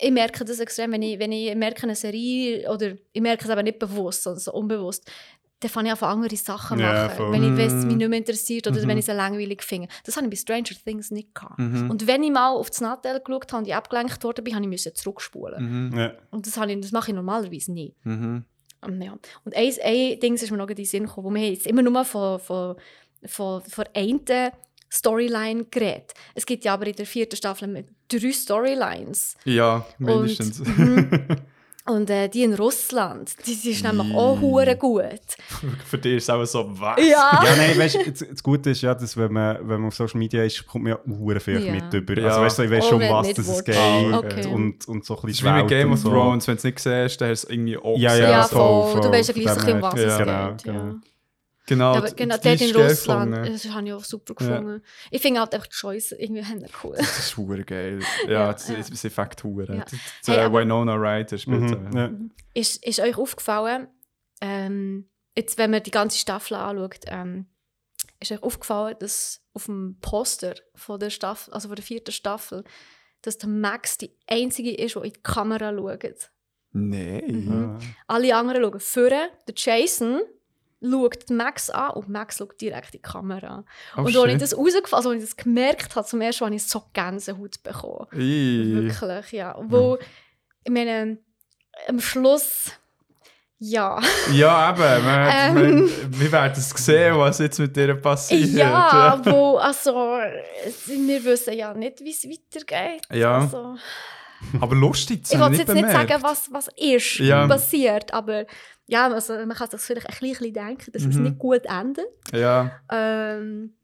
ich 0.00 0.10
merke 0.10 0.44
das 0.44 0.60
extrem, 0.60 0.92
wenn 0.92 1.02
ich, 1.02 1.18
wenn 1.18 1.32
ich 1.32 1.54
merke 1.54 1.82
eine 1.84 1.94
Serie, 1.94 2.70
oder 2.70 2.92
ich 3.12 3.20
merke 3.22 3.44
es 3.44 3.50
aber 3.50 3.62
nicht 3.62 3.78
bewusst, 3.78 4.22
sondern 4.22 4.40
so 4.40 4.52
unbewusst, 4.52 5.10
dann 5.62 5.70
fange 5.70 5.92
ich 5.92 6.02
an 6.02 6.08
andere 6.22 6.34
Sachen 6.36 6.78
Ja, 6.78 6.92
machen. 7.04 7.16
voll. 7.18 7.32
wenn 7.32 7.42
ich 7.44 7.58
weiß, 7.58 7.72
es 7.72 7.82
Mhm. 7.82 7.88
mich 7.88 7.96
nicht 7.98 8.08
mehr 8.08 8.18
interessiert 8.18 8.66
oder 8.66 8.80
Mhm. 8.82 8.88
wenn 8.88 8.98
ich 8.98 9.06
es 9.06 9.14
langweilig 9.14 9.62
finde. 9.62 9.88
Das 10.04 10.16
habe 10.16 10.26
ich 10.26 10.30
bei 10.30 10.36
Stranger 10.36 10.74
Things 10.84 11.10
nicht 11.10 11.34
gehabt. 11.34 11.58
Mhm. 11.58 11.90
Und 11.90 12.06
wenn 12.06 12.22
ich 12.22 12.30
mal 12.30 12.48
auf 12.50 12.70
das 12.70 12.80
Nattel 12.80 13.20
geschaut 13.20 13.52
habe 13.52 13.58
und 13.62 13.68
ich 13.68 13.74
abgelenkt 13.74 14.24
worden 14.24 14.42
bin, 14.42 14.54
habe 14.54 14.64
ich 14.64 14.70
müssen 14.70 14.94
zurückspulen. 14.94 15.90
Mhm. 15.90 15.98
Ja. 15.98 16.12
Und 16.30 16.46
das, 16.46 16.56
ich, 16.56 16.80
das 16.80 16.92
mache 16.92 17.10
ich 17.10 17.14
normalerweise 17.14 17.72
nie. 17.72 17.94
Mhm. 18.04 18.44
Ähm, 18.86 19.02
Ja. 19.02 19.12
Und 19.44 19.54
ein, 19.54 19.72
ein 19.84 20.18
Ding 20.20 20.34
ist 20.34 20.50
mir 20.50 20.56
noch 20.56 20.68
in 20.70 20.76
den 20.76 20.84
Sinn 20.86 21.04
gekommen, 21.04 21.26
wo 21.26 21.34
wir 21.34 21.50
jetzt 21.50 21.66
immer 21.66 21.82
nur 21.82 22.04
von, 22.06 22.38
von, 22.40 22.76
von, 23.26 23.60
von 23.60 23.84
einer 23.94 24.52
Storyline 24.92 25.64
geredet. 25.70 26.12
Es 26.34 26.44
gibt 26.46 26.64
ja 26.64 26.74
aber 26.74 26.86
in 26.86 26.94
der 26.96 27.06
vierten 27.06 27.36
Staffel 27.36 27.68
mit 27.68 27.86
drei 28.08 28.32
Storylines. 28.32 29.36
Ja, 29.44 29.84
mindestens. 29.98 30.60
Und, 30.60 30.78
mhm. 30.78 31.26
und 31.86 32.10
äh, 32.10 32.28
die 32.28 32.42
in 32.42 32.54
Russland, 32.54 33.32
die, 33.46 33.52
ist 33.70 33.82
nämlich 33.84 34.14
auch 34.14 34.40
hure 34.40 34.76
gut. 34.76 35.02
Für 35.86 35.98
dich 35.98 36.16
ist 36.16 36.24
es 36.24 36.30
auch 36.30 36.44
so, 36.44 36.66
was? 36.78 36.96
Ja. 36.98 37.40
Ja, 37.44 37.56
nein, 37.56 37.78
weißt, 37.78 37.94
du, 38.06 38.10
das, 38.10 38.24
das 38.28 38.42
Gute 38.42 38.70
ist 38.70 38.82
ja, 38.82 38.94
dass 38.94 39.16
wenn 39.16 39.32
man, 39.32 39.56
wenn 39.60 39.80
man 39.80 39.86
auf 39.86 39.94
Social 39.94 40.18
Media 40.18 40.42
ist, 40.44 40.66
kommt 40.66 40.84
man 40.84 40.92
ja 40.94 40.98
hure 41.18 41.40
viel 41.40 41.64
Ja. 41.64 41.72
mit 41.72 41.92
über. 41.94 42.18
Ja. 42.20 42.28
Also 42.28 42.40
weißt 42.42 42.58
du, 42.58 42.62
ich 42.64 42.70
weiß 42.70 42.84
Oh, 42.84 42.88
schon, 42.90 43.00
wenn 43.00 43.12
was 43.12 43.26
nicht 43.28 43.38
das 43.38 43.48
es 43.48 43.64
geht 43.64 43.76
Ah, 43.76 44.18
okay. 44.18 44.46
und, 44.48 44.86
und 44.88 45.04
so 45.04 45.14
ein 45.16 45.22
bisschen 45.26 45.46
ist 45.48 45.56
wie 45.56 45.60
mit 45.62 45.68
Game 45.68 45.92
of 45.92 45.98
so. 46.00 46.10
Thrones, 46.10 46.46
wenn 46.48 46.54
du 46.56 46.58
es 46.58 46.64
nicht 46.64 46.78
siehst, 46.80 47.20
dann 47.20 47.30
hast 47.30 47.44
du 47.44 47.46
es 47.48 47.50
irgendwie 47.54 47.76
auch 47.78 47.96
Ja. 47.98 48.14
Ja, 48.16 48.30
ja, 48.30 48.42
voll. 48.42 48.58
voll, 48.58 48.92
voll. 48.92 49.00
Du 49.02 49.10
weißt 49.16 49.28
ja 49.28 49.34
gleich, 49.34 49.74
um 49.74 49.82
was 49.82 49.94
es 49.94 50.16
geht. 50.18 50.26
genau, 50.26 50.32
Ja. 50.32 50.56
genau. 50.64 50.94
Genau, 51.70 51.94
Aber 51.94 52.08
die- 52.08 52.16
genau, 52.16 52.36
die 52.36 52.42
dort 52.48 52.60
in 52.60 52.76
Russland, 52.76 53.30
gefunden. 53.30 53.52
das 53.52 53.72
habe 53.72 53.86
ich 53.86 53.92
auch 53.92 54.02
super 54.04 54.34
gefunden. 54.34 54.82
Ich 55.12 55.22
finde 55.22 55.38
halt 55.40 55.54
einfach 55.54 55.68
die 55.68 55.76
Choice 55.76 56.12
irgendwie 56.12 56.44
cool. 56.82 56.96
Das 56.96 57.18
ist 57.18 57.36
hure 57.36 57.62
geil. 57.64 58.00
Ja, 58.26 58.30
Ja, 58.32 58.52
das 58.52 58.68
ja. 58.68 58.74
ist 58.76 58.90
ist 58.90 59.04
Effekt 59.04 59.44
hure. 59.44 59.76
Ja. 59.76 59.84
Das- 59.84 60.36
Hey, 60.36 60.52
Winona 60.52 60.94
Ryder 60.96 61.38
spielt. 61.38 61.60
Mhm. 61.80 61.96
Ja. 61.96 62.10
Ist, 62.54 62.84
ist 62.84 62.98
euch 62.98 63.16
aufgefallen, 63.16 63.86
ähm, 64.40 65.08
jetzt, 65.36 65.58
wenn 65.58 65.70
man 65.70 65.82
die 65.82 65.90
ganze 65.92 66.18
Staffel 66.18 66.54
anschaut, 66.56 67.00
ähm, 67.06 67.46
ist 68.18 68.32
euch 68.32 68.42
aufgefallen, 68.42 68.96
dass 68.98 69.40
auf 69.54 69.66
dem 69.66 69.96
Poster 70.00 70.54
von 70.74 70.98
der 70.98 71.10
Staffel, 71.10 71.54
also 71.54 71.68
von 71.68 71.76
der 71.76 71.84
vierten 71.84 72.12
Staffel, 72.12 72.64
dass 73.22 73.38
der 73.38 73.48
Max 73.48 73.96
die 73.98 74.10
einzige 74.26 74.74
ist, 74.74 74.96
die 74.96 74.98
in 75.06 75.12
die 75.12 75.22
Kamera 75.22 75.72
schaut. 75.72 76.30
Nein. 76.72 77.22
Mhm. 77.26 77.78
Alle 78.06 78.34
anderen 78.34 78.62
schauen 78.62 78.80
vorne, 78.80 79.30
der 79.46 79.54
Jason 79.56 80.20
schaut 80.82 81.30
Max 81.30 81.70
an 81.70 81.90
und 81.92 82.08
Max 82.08 82.38
schaut 82.38 82.60
direkt 82.60 82.86
in 82.94 83.00
die 83.00 83.02
Kamera. 83.02 83.64
Oh, 83.96 84.02
und 84.02 84.16
als 84.16 84.32
ich 84.32 84.38
das 84.38 84.56
rausgefallen, 84.56 84.94
also 84.94 85.10
als 85.10 85.22
ich 85.22 85.30
das 85.30 85.36
gemerkt 85.36 85.94
habe, 85.96 86.06
zum 86.06 86.20
ersten 86.20 86.44
Mal, 86.44 86.46
habe 86.48 86.56
ich 86.56 86.66
so 86.66 86.82
Gänsehaut 86.92 87.62
bekommen. 87.62 88.06
Ih. 88.12 88.74
Wirklich, 88.74 89.32
ja. 89.32 89.56
Wo, 89.62 89.98
ich 90.64 90.72
meine, 90.72 91.18
am 91.88 92.00
Schluss, 92.00 92.72
ja. 93.58 94.00
Ja, 94.32 94.70
eben. 94.70 94.78
Wir, 95.04 95.30
Ähm. 95.62 95.90
wir, 96.18 96.32
werden 96.32 96.54
es 96.56 96.70
sehen, 96.70 97.18
was 97.18 97.38
jetzt 97.40 97.58
mit 97.58 97.76
dir 97.76 97.94
passiert. 97.94 98.48
Ja, 98.50 99.20
wo, 99.24 99.58
also, 99.58 99.92
wir 99.92 101.24
wissen 101.24 101.52
ja 101.54 101.74
nicht, 101.74 102.00
wie 102.00 102.10
es 102.10 102.24
weitergeht. 102.24 103.02
Ja. 103.12 103.38
Also, 103.40 103.76
Aber 104.58 104.74
lustig, 104.74 105.20
ich 105.24 105.32
ich 105.34 105.38
jetzt 105.38 105.50
nicht 105.50 105.58
nicht 105.58 105.66
bemerkt. 105.86 106.08
sagen, 106.10 106.22
was, 106.22 106.50
was 106.50 106.68
ist 106.76 107.18
Ja. 107.18 107.46
passiert, 107.46 108.14
aber 108.14 108.46
ja, 108.90 109.08
also, 109.12 109.34
man 109.34 109.50
kann 109.56 109.70
sich 109.70 109.80
vielleicht 109.80 110.08
ein 110.08 110.16
bisschen 110.20 110.52
denken, 110.52 110.92
dass 110.92 111.04
es 111.04 111.16
Mhm. 111.16 111.22
nicht 111.22 111.38
gut 111.38 111.64
endet. 111.66 112.06
Ja, 112.32 112.80
Ähm, 112.90 113.74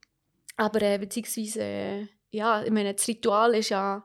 aber 0.57 0.83
äh, 0.83 0.99
beziehungsweise, 0.99 1.61
äh, 1.63 2.07
ja, 2.31 2.63
ich 2.63 2.71
meine, 2.71 2.93
das 2.95 3.07
Ritual 3.09 3.55
ist 3.55 3.69
ja, 3.71 4.05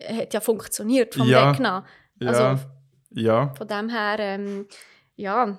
hat 0.00 0.32
ja 0.34 0.40
funktioniert 0.40 1.14
vom 1.14 1.28
Ja. 1.28 1.50
Wegnehmen. 1.52 1.82
ja, 2.20 2.28
Also, 2.28 2.64
ja. 3.10 3.54
Von 3.54 3.66
dem 3.68 3.88
her, 3.88 4.16
ähm, 4.18 4.66
ja. 5.16 5.58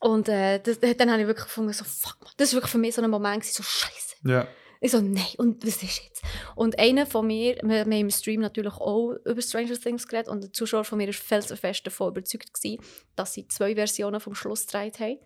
Und 0.00 0.28
äh, 0.28 0.58
das, 0.60 0.78
dann 0.80 1.10
habe 1.10 1.22
ich 1.22 1.26
wirklich 1.26 1.46
gefunden, 1.46 1.72
so, 1.72 1.84
fuck, 1.84 2.18
man, 2.22 2.32
das 2.36 2.50
war 2.52 2.58
wirklich 2.58 2.72
für 2.72 2.78
mich 2.78 2.94
so 2.94 3.02
ein 3.02 3.10
Moment, 3.10 3.44
so 3.44 3.62
scheiße. 3.62 4.16
ja. 4.24 4.46
Ich 4.84 4.90
so, 4.90 5.00
nein, 5.00 5.24
und 5.38 5.66
was 5.66 5.82
ist 5.82 6.04
jetzt? 6.04 6.22
Und 6.56 6.78
einer 6.78 7.06
von 7.06 7.26
mir, 7.26 7.56
wir, 7.62 7.68
wir 7.70 7.80
haben 7.80 7.92
im 7.92 8.10
Stream 8.10 8.40
natürlich 8.40 8.74
auch 8.74 9.14
über 9.24 9.40
Stranger 9.40 9.80
Things 9.80 10.06
geredet 10.06 10.28
und 10.28 10.42
der 10.42 10.52
Zuschauer 10.52 10.84
von 10.84 10.98
mir 10.98 11.06
war 11.06 11.14
felsenfest 11.14 11.86
davon 11.86 12.10
überzeugt, 12.10 12.52
gewesen, 12.52 12.82
dass 13.16 13.32
sie 13.32 13.48
zwei 13.48 13.74
Versionen 13.74 14.20
vom 14.20 14.34
Schluss 14.34 14.66
gedreht 14.66 15.00
haben. 15.00 15.16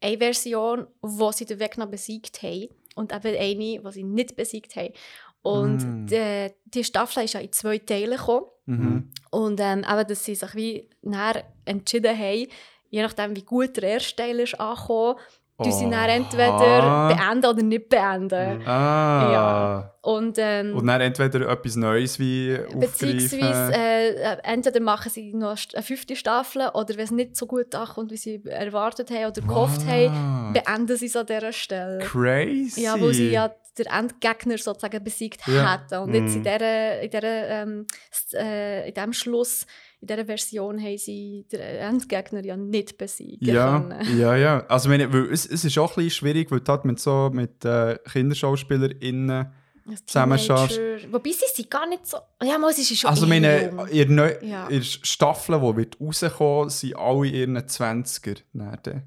Eine 0.00 0.18
Version, 0.18 0.86
wo 1.02 1.32
sie 1.32 1.44
den 1.44 1.58
Weg 1.58 1.76
noch 1.76 1.90
besiegt 1.90 2.40
haben 2.44 2.68
und 2.94 3.12
eben 3.12 3.36
eine, 3.36 3.80
die 3.82 3.90
sie 3.90 4.04
nicht 4.04 4.36
besiegt 4.36 4.76
haben. 4.76 4.94
Und 5.42 5.78
Mm. 5.78 6.06
die, 6.06 6.50
die 6.66 6.84
Staffel 6.84 7.24
ist 7.24 7.34
ja 7.34 7.40
in 7.40 7.50
zwei 7.50 7.78
Teile 7.78 8.14
gekommen. 8.16 8.46
Mhm. 8.66 9.10
Und 9.32 9.58
ähm, 9.60 9.80
eben, 9.80 10.06
dass 10.06 10.24
sie 10.24 10.36
sich 10.36 10.54
wie 10.54 10.88
nachher 11.02 11.44
entschieden 11.64 12.16
haben, 12.16 12.46
je 12.90 13.02
nachdem, 13.02 13.34
wie 13.34 13.42
gut 13.42 13.76
der 13.76 13.94
erste 13.94 14.14
Teil 14.14 14.38
ist 14.38 14.58
angekommen, 14.60 15.18
tun 15.62 15.72
sie 15.72 15.88
dann 15.88 16.08
entweder 16.10 17.08
beenden 17.08 17.46
oder 17.46 17.62
nicht 17.62 17.88
beenden. 17.88 18.66
Ah. 18.66 19.32
Ja. 19.32 19.90
Und, 20.02 20.36
ähm, 20.38 20.74
Und 20.76 20.86
dann 20.86 21.00
entweder 21.00 21.48
etwas 21.48 21.76
Neues 21.76 22.18
wie 22.18 22.58
beziehungsweise 22.74 23.72
äh, 23.74 24.36
entweder 24.42 24.80
machen 24.80 25.10
sie 25.10 25.32
noch 25.32 25.56
eine 25.72 25.82
fünfte 25.82 26.16
Staffel 26.16 26.68
oder 26.74 26.96
wenn 26.96 27.04
es 27.04 27.10
nicht 27.10 27.36
so 27.36 27.46
gut 27.46 27.74
ankommt, 27.74 28.10
wie 28.10 28.16
sie 28.16 28.42
erwartet 28.44 29.10
haben 29.10 29.26
oder 29.26 29.40
gehofft 29.40 29.86
haben, 29.86 30.52
Wow. 30.52 30.52
beenden 30.52 30.96
sie 30.96 31.06
es 31.06 31.16
an 31.16 31.26
dieser 31.26 31.52
Stelle. 31.52 31.98
Crazy. 31.98 32.82
Ja, 32.82 33.00
wo 33.00 33.10
sie 33.12 33.30
ja 33.30 33.50
den 33.78 33.86
Endgegner 33.86 34.58
sozusagen 34.58 35.02
besiegt 35.02 35.40
Ja. 35.46 35.72
hätten. 35.74 35.98
Und 36.02 36.14
jetzt 36.14 36.36
in 36.36 36.42
dieser, 36.44 37.00
in 37.00 37.10
dieser 37.10 37.48
ähm, 37.48 37.86
äh, 38.34 38.88
in 38.88 38.94
diesem 38.94 39.12
Schluss, 39.12 39.66
in 40.04 40.06
dieser 40.06 40.26
Version, 40.26 40.78
haben 40.82 40.98
sie 40.98 41.46
den 41.50 41.60
Endgegner 41.60 42.44
ja 42.44 42.56
nicht 42.56 42.98
besiegen 42.98 43.46
Ja, 43.48 43.80
können. 43.80 44.18
ja, 44.18 44.36
ja. 44.36 44.66
Also 44.68 44.88
meine, 44.90 45.04
es, 45.04 45.46
es 45.46 45.64
ist 45.64 45.78
auch 45.78 45.90
ein 45.92 46.04
bisschen 46.04 46.10
schwierig, 46.10 46.50
weil 46.50 46.60
du 46.60 46.70
halt 46.72 46.84
mit 46.84 47.00
so 47.00 47.30
mit 47.32 47.64
äh, 47.64 47.96
KinderschauspielerInnen 48.12 49.46
Als 49.88 50.04
Zusammen 50.06 50.38
Teenager. 50.38 51.12
Wobei 51.12 51.30
sie 51.30 51.44
sind 51.54 51.70
gar 51.70 51.86
nicht 51.88 52.06
so... 52.06 52.18
Ja, 52.42 52.58
mal, 52.58 52.72
sie 52.72 52.84
schon 52.96 53.10
Also 53.10 53.26
eh 53.26 53.28
meine, 53.28 53.66
jung. 53.70 53.88
ihr 53.90 54.08
neu, 54.08 54.34
Ja. 54.42 54.68
ihr 54.68 54.82
Staffel, 54.82 55.58
die 55.60 55.76
wird 55.76 55.98
rauskommen, 56.00 56.70
sind 56.70 56.96
alle 56.96 57.26
ihren 57.26 57.56
20er. 57.58 58.36
dann. 58.52 59.02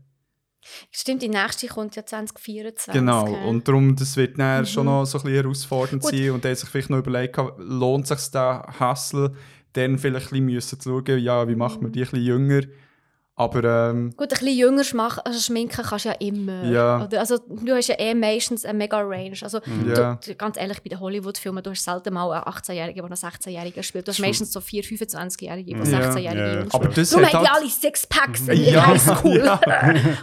Stimmt, 0.91 1.21
die 1.21 1.29
nächste 1.29 1.67
kommt 1.67 1.95
ja 1.95 2.05
2024. 2.05 2.93
Genau, 2.93 3.25
und 3.47 3.65
darum, 3.67 3.95
das 3.95 4.17
wird 4.17 4.37
dann 4.37 4.61
Mhm. 4.61 4.65
schon 4.65 4.85
noch 4.85 5.05
so 5.05 5.17
ein 5.19 5.23
bisschen 5.23 5.37
herausfordernd 5.43 6.01
Gut. 6.03 6.11
sein 6.11 6.31
und 6.31 6.43
dann 6.43 6.51
hat 6.51 6.57
sich 6.59 6.69
vielleicht 6.69 6.89
noch 6.89 6.97
überlegt, 6.97 7.37
lohnt 7.57 8.05
sich 8.07 8.19
der 8.31 8.67
Hustle, 8.79 9.33
dann 9.73 9.97
vielleicht 9.97 10.27
ein 10.27 10.45
bisschen 10.45 10.45
müssen 10.45 10.79
schauen, 10.81 11.19
ja, 11.19 11.47
wie 11.47 11.55
macht 11.55 11.81
man 11.81 11.91
die 11.91 12.01
ein 12.01 12.09
bisschen 12.09 12.23
jünger, 12.23 12.61
Aber 13.39 13.63
ähm, 13.91 14.13
Gut, 14.17 14.25
ein 14.33 14.39
bisschen 14.39 14.57
jünger 14.57 14.83
schmach, 14.83 15.19
also 15.23 15.39
schminken 15.39 15.85
kannst 15.85 16.05
du 16.05 16.09
ja 16.09 16.15
immer. 16.15 16.63
Ja. 16.65 17.03
Oder, 17.05 17.19
also, 17.19 17.37
du 17.37 17.71
hast 17.75 17.87
ja 17.87 17.93
eh 17.99 18.15
meistens 18.15 18.65
eine 18.65 18.75
mega 18.79 18.99
Range. 18.99 19.37
Also, 19.43 19.59
Ja. 19.95 20.17
du, 20.25 20.33
ganz 20.33 20.57
ehrlich, 20.57 20.81
bei 20.81 20.89
den 20.89 20.99
Hollywood-Filmen, 20.99 21.61
du 21.63 21.69
hast 21.69 21.83
selten 21.83 22.15
mal 22.15 22.31
einen 22.31 22.43
18-Jährigen, 22.45 22.95
der 22.95 23.05
einen 23.05 23.13
16-Jährigen 23.15 23.83
spielt. 23.83 24.07
Du 24.07 24.09
hast 24.09 24.17
True. 24.17 24.27
meistens 24.27 24.51
so 24.51 24.59
4-, 24.59 24.83
25-Jährige, 24.83 25.75
die 25.75 25.91
Ja. 25.91 25.99
16-Jährige 25.99 26.41
Ja, 26.41 26.59
aber 26.71 26.85
spielen. 26.85 26.93
das 26.95 27.09
Darum 27.11 27.25
hat 27.27 27.33
haben 27.33 27.43
die 27.43 27.49
halt- 27.49 27.61
alle 27.61 27.69
Sixpacks 27.69 28.47
in 28.47 28.63
Ja, 28.63 28.87
Highschool. 28.87 29.37
ja. 29.45 29.61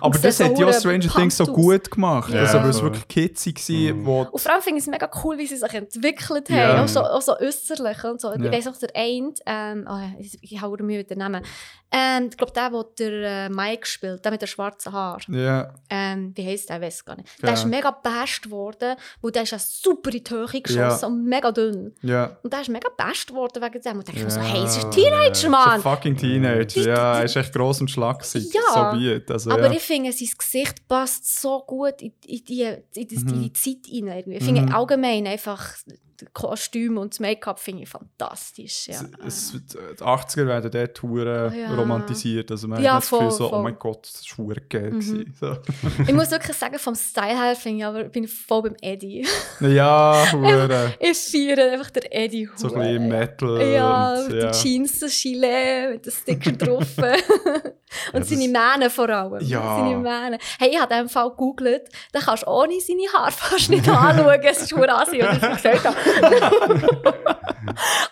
aber 0.00 0.18
das 0.18 0.40
hat 0.40 0.58
ja 0.58 0.72
Stranger 0.72 1.08
Things 1.14 1.36
so 1.36 1.46
gut 1.46 1.90
gemacht. 1.92 2.32
Ja. 2.34 2.40
Also, 2.40 2.58
weil 2.58 2.70
es 2.70 2.82
wirklich 2.82 3.06
kitzig 3.06 3.60
war, 3.68 3.94
Mhm. 3.94 4.06
wo 4.06 4.22
Und 4.22 4.40
vor 4.40 4.52
allem 4.52 4.62
finde 4.62 4.78
ich 4.80 4.86
es 4.86 4.90
mega 4.90 5.08
cool, 5.22 5.38
wie 5.38 5.46
sie 5.46 5.56
sich 5.56 5.72
entwickelt 5.72 6.50
haben. 6.50 6.80
Auch, 6.80 6.88
so, 6.88 7.00
auch 7.00 7.22
so 7.22 7.36
äußerlich 7.38 8.02
und 8.02 8.20
so. 8.20 8.32
Ja. 8.32 8.40
Ich 8.42 8.50
weiss 8.50 8.64
noch, 8.64 8.76
der 8.76 8.90
eine, 8.96 9.32
ähm, 9.46 9.86
oh, 9.88 9.98
ich, 10.18 10.36
ich 10.42 10.60
habe 10.60 10.82
mir 10.82 10.98
mit 10.98 11.10
den 11.10 11.18
Namen. 11.18 11.44
Ähm, 11.96 12.28
ich 12.28 12.36
glaube, 12.36 12.52
der, 12.52 12.70
der 12.70 12.84
der 12.98 13.44
äh, 13.46 13.48
Mike 13.50 13.86
spielt, 13.86 14.24
der 14.24 14.32
mit 14.32 14.40
den 14.42 14.48
schwarzen 14.48 14.92
Haaren. 14.92 15.22
Ja, 15.32 15.72
Ähm, 15.88 16.32
wie 16.34 16.44
heisst 16.44 16.68
der? 16.68 16.76
Ich 16.78 16.82
weiß 16.82 17.04
gar 17.04 17.16
nicht. 17.16 17.28
Ja. 17.40 17.46
Der 17.46 17.52
ist 17.54 17.66
mega 17.66 17.92
best 17.92 18.42
geworden, 18.42 18.96
weil 19.22 19.30
der 19.30 19.42
ist 19.44 19.52
ja 19.52 19.58
super 19.60 20.10
in 20.12 20.24
die 20.24 20.30
Höhe 20.34 20.60
geschossen 20.60 20.76
Ja. 21.02 21.06
und 21.06 21.24
mega 21.24 21.52
dünn. 21.52 21.94
ja. 22.02 22.36
Und 22.42 22.52
der 22.52 22.62
ist 22.62 22.68
mega 22.68 22.88
best 22.96 23.28
geworden 23.28 23.62
wegen 23.62 23.80
dem. 23.80 23.98
Und 23.98 24.08
ich 24.08 24.16
ja. 24.16 24.24
mir 24.24 24.30
so, 24.30 24.40
hey, 24.40 24.64
es 24.64 24.76
ist 24.76 24.84
ein 24.86 24.90
Teenager, 24.90 25.30
Ist 25.30 25.44
ein 25.44 25.50
Mann. 25.52 25.80
fucking 25.80 26.16
Teenager. 26.16 26.80
Ja, 26.80 27.18
er 27.18 27.24
ist 27.26 27.36
echt 27.36 27.52
gross 27.52 27.80
und 27.80 27.90
schlagsig. 27.90 28.52
Ja. 28.52 28.60
So 28.72 28.80
weit. 28.98 29.30
Also, 29.30 29.50
Aber 29.52 29.66
ja. 29.66 29.72
ich 29.72 29.82
finde, 29.82 30.10
sein 30.12 30.28
Gesicht 30.36 30.88
passt 30.88 31.40
so 31.40 31.60
gut 31.64 32.02
in, 32.02 32.12
in, 32.26 32.44
die, 32.44 32.62
in, 32.62 33.06
die, 33.08 33.16
Mhm. 33.18 33.28
in 33.28 33.42
die 33.44 33.52
Zeit 33.52 33.76
rein. 33.92 34.08
Irgendwie. 34.08 34.36
Ich 34.38 34.44
finde 34.44 34.62
Mhm. 34.62 34.74
allgemein 34.74 35.26
einfach 35.28 35.74
das 36.24 36.32
Kostüm 36.34 36.98
und 36.98 37.12
das 37.12 37.20
Make-up 37.20 37.59
finde 37.59 37.82
ich 37.82 37.88
fantastisch. 37.88 38.88
Ja. 38.88 39.01
Es, 39.26 39.55
es, 39.55 39.62
die 39.98 40.02
80er 40.02 40.46
werden 40.46 40.70
dort 40.70 41.02
hure 41.02 41.52
Oh 41.52 41.56
ja. 41.56 41.74
romantisiert. 41.74 42.51
Also 42.51 42.68
man 42.68 42.82
Ja, 42.82 42.94
hat 42.94 43.02
das 43.02 43.10
Gefühl 43.10 43.28
voll, 43.28 43.38
so, 43.38 43.52
oh 43.52 43.62
mein 43.62 43.78
Gott, 43.78 44.09
das 44.12 44.24
war 44.38 44.46
hure 44.46 44.60
geil. 44.68 44.90
Mhm. 44.92 45.34
So. 45.38 45.56
ich 46.06 46.12
muss 46.14 46.30
wirklich 46.30 46.56
sagen, 46.56 46.78
vom 46.78 46.94
Style 46.94 47.38
her 47.40 47.56
finde 47.56 47.78
ich, 47.78 47.84
aber 47.84 48.05
bin 48.05 48.24
ich 48.24 48.32
voll 48.32 48.62
beim 48.62 48.76
Eddie. 48.80 49.26
Ja, 49.60 50.24
hure. 50.32 50.94
ich 51.01 51.18
feiere 51.18 51.72
einfach 51.72 51.90
den 51.90 52.05
Eddie 52.10 52.48
so 52.56 52.68
ein 52.68 52.74
hure. 52.74 52.84
bisschen 52.84 53.09
Metal. 53.09 53.62
Ja, 53.72 54.14
und, 54.14 54.28
mit 54.28 54.42
ja. 54.42 54.51
den 54.51 54.52
Jeans, 54.60 54.98
das 55.01 55.20
Gilet, 55.22 55.90
mit 55.92 56.06
den 56.06 56.12
Sticker 56.12 56.52
drauf. 56.64 56.86
und 58.12 58.26
seine 58.26 58.48
Mähne 58.48 58.90
vor 58.90 59.09
allem. 59.09 59.40
Ja. 59.40 59.78
Seine 59.78 59.96
Mähne. 59.98 60.38
Hey, 60.59 60.70
ich 60.70 60.80
habe 60.80 60.92
in 60.94 61.01
dem 61.01 61.09
Fall 61.09 61.30
gegoogelt, 61.30 61.88
da 62.12 62.20
kannst 62.20 62.44
du 62.44 62.48
ohne 62.51 62.80
seine 62.80 63.02
Haare 63.12 63.30
fast 63.32 63.70
nicht 63.70 63.88
anschauen. 63.88 64.40
Es 64.42 64.62
ist 64.62 64.76
nur 64.76 64.88
assi, 64.88 65.20
was 65.20 65.36
ich 65.36 65.62
gesagt 65.62 65.84
habe. 65.84 65.96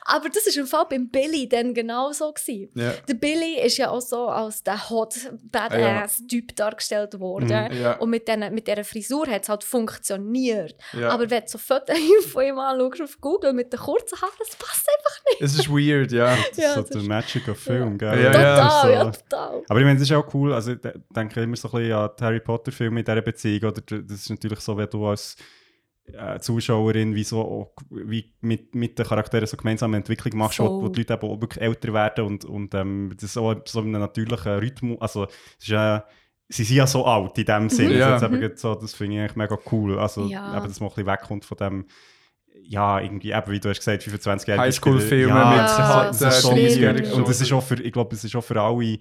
Aber 0.05 0.29
das 0.29 0.45
war 0.47 0.61
im 0.63 0.67
Fall 0.67 0.87
beim 0.91 1.09
Billy 1.09 1.49
dann 1.49 1.75
genau 1.75 2.13
so. 2.13 2.33
Gewesen. 2.33 2.71
Ja. 2.75 2.93
Der 3.09 3.15
Billy 3.15 3.61
ist 3.61 3.77
ja 3.79 3.91
auch 3.91 4.01
so 4.01 4.29
als 4.29 4.63
der 4.63 4.89
Hot 4.91 5.15
Badass-Typ 5.51 6.57
dargestellt 6.57 7.19
worden. 7.21 7.69
Mhm, 7.71 7.81
ja. 7.83 7.93
Und 7.99 8.11
mit, 8.11 8.27
den, 8.29 8.53
mit 8.55 8.67
dieser 8.67 8.85
Frisur 8.85 9.27
hat 9.29 9.43
es 9.43 9.49
halt 9.49 9.65
funktioniert. 9.65 10.75
Ja. 10.93 11.11
Aber 11.11 11.29
wenn 11.31 11.43
du 11.43 11.49
so 11.49 11.59
Fotos 11.59 11.97
von 12.33 12.45
ihm 12.45 12.59
anschaust 12.59 13.03
auf 13.03 13.21
Google 13.21 13.53
mit 13.53 13.73
den 13.73 13.81
kurzen 13.81 14.21
Haaren, 14.21 14.33
das 14.39 14.57
passt 14.57 14.89
einfach 14.89 15.21
nicht. 15.31 15.43
es 15.43 15.55
ist 15.59 15.69
weird, 15.71 16.13
ja. 16.13 16.37
Das 16.37 16.57
Ja, 16.57 16.69
ist 16.69 16.75
so 16.75 16.81
das 16.83 16.91
der 16.91 17.01
ist- 17.03 17.09
Magic 17.09 17.49
of 17.49 17.59
Film, 17.59 17.99
Ja, 18.01 18.15
gell? 18.15 18.23
ja, 18.25 18.33
total, 18.33 18.83
so- 18.83 18.89
ja, 18.91 19.11
total. 19.11 19.63
Aber 19.69 19.79
ich 19.79 19.85
meine, 19.85 19.99
das 19.99 20.03
ist 20.09 20.13
auch 20.17 20.35
cool. 20.35 20.53
Also, 20.53 20.73
ich 20.73 20.81
de- 20.81 20.95
denke 21.15 21.43
immer 21.43 21.57
so 21.57 21.69
ein 21.69 21.73
bisschen 21.79 21.93
an 21.93 22.11
die 22.19 22.25
Harry 22.25 22.41
Potter-Filme 22.41 23.01
in 23.01 23.05
dieser 23.07 23.23
Beziehung. 23.23 23.71
Oder 23.71 23.81
das 23.83 24.11
ist 24.19 24.31
natürlich 24.31 24.61
so, 24.61 24.77
wenn 24.77 24.89
du 24.89 25.07
als 25.07 25.37
äh, 26.13 26.39
Zuschauerin 26.41 27.15
wie, 27.15 27.25
so, 27.25 27.41
auch, 27.41 27.73
wie 27.91 28.35
mit, 28.41 28.75
mit 28.75 28.99
den 28.99 29.07
Charakteren 29.07 29.47
so 29.47 29.57
gemeinsame 29.57 29.97
Entwicklung 29.97 30.37
machst, 30.39 30.59
wo, 30.59 30.67
Voll. 30.67 30.83
wo 30.83 30.89
die 30.89 31.01
Leute 31.01 31.15
eben 31.15 31.29
auch 31.29 31.41
wirklich 31.41 31.63
älter 31.63 31.93
werden 31.93 32.25
und, 32.27 32.45
und 32.45 32.75
ähm, 32.75 33.13
das 33.21 33.33
so, 33.33 33.55
so 33.65 33.81
einen 33.81 33.93
natürlichen 33.93 34.53
Rhythmus. 34.59 35.01
Also, 35.01 35.25
es 35.25 35.65
ist 35.65 35.69
ja. 35.69 36.05
Sie 36.49 36.65
sind 36.65 36.77
ja 36.77 36.87
so 36.87 37.07
alt 37.07 37.39
in 37.39 37.47
dem 37.47 37.71
Sinne. 37.71 37.97
Ja. 37.97 38.13
Also 38.15 38.29
gerade 38.29 38.57
so, 38.59 38.75
das 38.75 38.93
finde 38.93 39.15
ich 39.15 39.21
eigentlich 39.21 39.37
mega 39.37 39.57
cool. 39.71 39.99
Also, 39.99 40.27
Ja. 40.27 40.55
eben, 40.59 40.67
dass 40.69 40.81
man 40.81 40.91
ein 40.91 40.95
bisschen 40.95 41.07
wegkommt 41.07 41.45
von 41.47 41.57
dem, 41.57 41.87
ja, 42.65 43.01
irgendwie, 43.01 43.31
eben, 43.33 43.51
wie 43.51 43.59
du 43.61 43.71
hast 43.71 43.79
gesagt, 43.79 44.03
25 44.03 44.49
Jahre. 44.49 44.61
Highschool-Filme 44.61 45.29
ja, 45.29 45.49
mit 45.51 45.57
Ja, 45.57 46.05
das 46.09 46.21
äh, 46.21 46.29
ist 46.29 46.43
schon 46.43 46.57
schlimm. 46.59 46.83
weird. 46.83 47.13
Und 47.13 47.27
das 47.27 47.41
ist 47.41 47.53
auch 47.55 47.63
für, 47.63 47.81
ich 47.83 47.93
glaube, 47.93 48.15
es 48.15 48.25
ist 48.25 48.37
auch 48.37 48.45
für 48.45 48.61
alle 48.61 48.99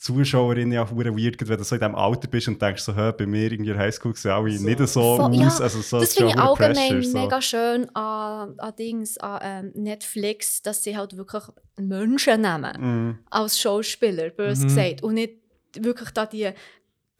Zuschauerinnen 0.00 0.72
ja 0.72 0.90
hure 0.90 1.14
weird, 1.14 1.46
wenn 1.46 1.58
du 1.58 1.64
so 1.64 1.74
in 1.74 1.80
diesem 1.80 1.94
Alter 1.94 2.26
bist 2.26 2.48
und 2.48 2.60
denkst 2.60 2.82
so, 2.82 2.92
bei 2.94 3.26
mir 3.26 3.52
in 3.52 3.64
der 3.64 3.76
Highschool 3.76 4.16
sehen 4.16 4.30
alle 4.32 4.48
nicht 4.58 4.88
so 4.88 5.00
aus. 5.02 5.36
ja, 5.36 5.48
also 5.62 5.82
so, 5.82 6.00
das 6.00 6.14
finde 6.14 6.32
ich 6.32 6.38
allgemein 6.38 6.72
Pressure, 6.74 7.02
so. 7.02 7.18
mega 7.18 7.42
schön 7.42 7.94
an, 7.94 8.54
an 8.58 8.76
Dings, 8.78 9.18
an 9.18 9.40
ähm, 9.42 9.82
Netflix, 9.82 10.62
dass 10.62 10.82
sie 10.82 10.96
halt 10.96 11.16
wirklich 11.18 11.42
Menschen 11.78 12.40
nehmen 12.40 12.72
Mhm. 12.80 13.18
als 13.28 13.58
Schauspieler, 13.60 14.30
bös 14.30 14.60
Mhm. 14.60 14.64
gesagt. 14.68 15.02
Und 15.02 15.14
nicht 15.14 15.34
wirklich 15.78 16.10
da 16.12 16.24
die, 16.24 16.48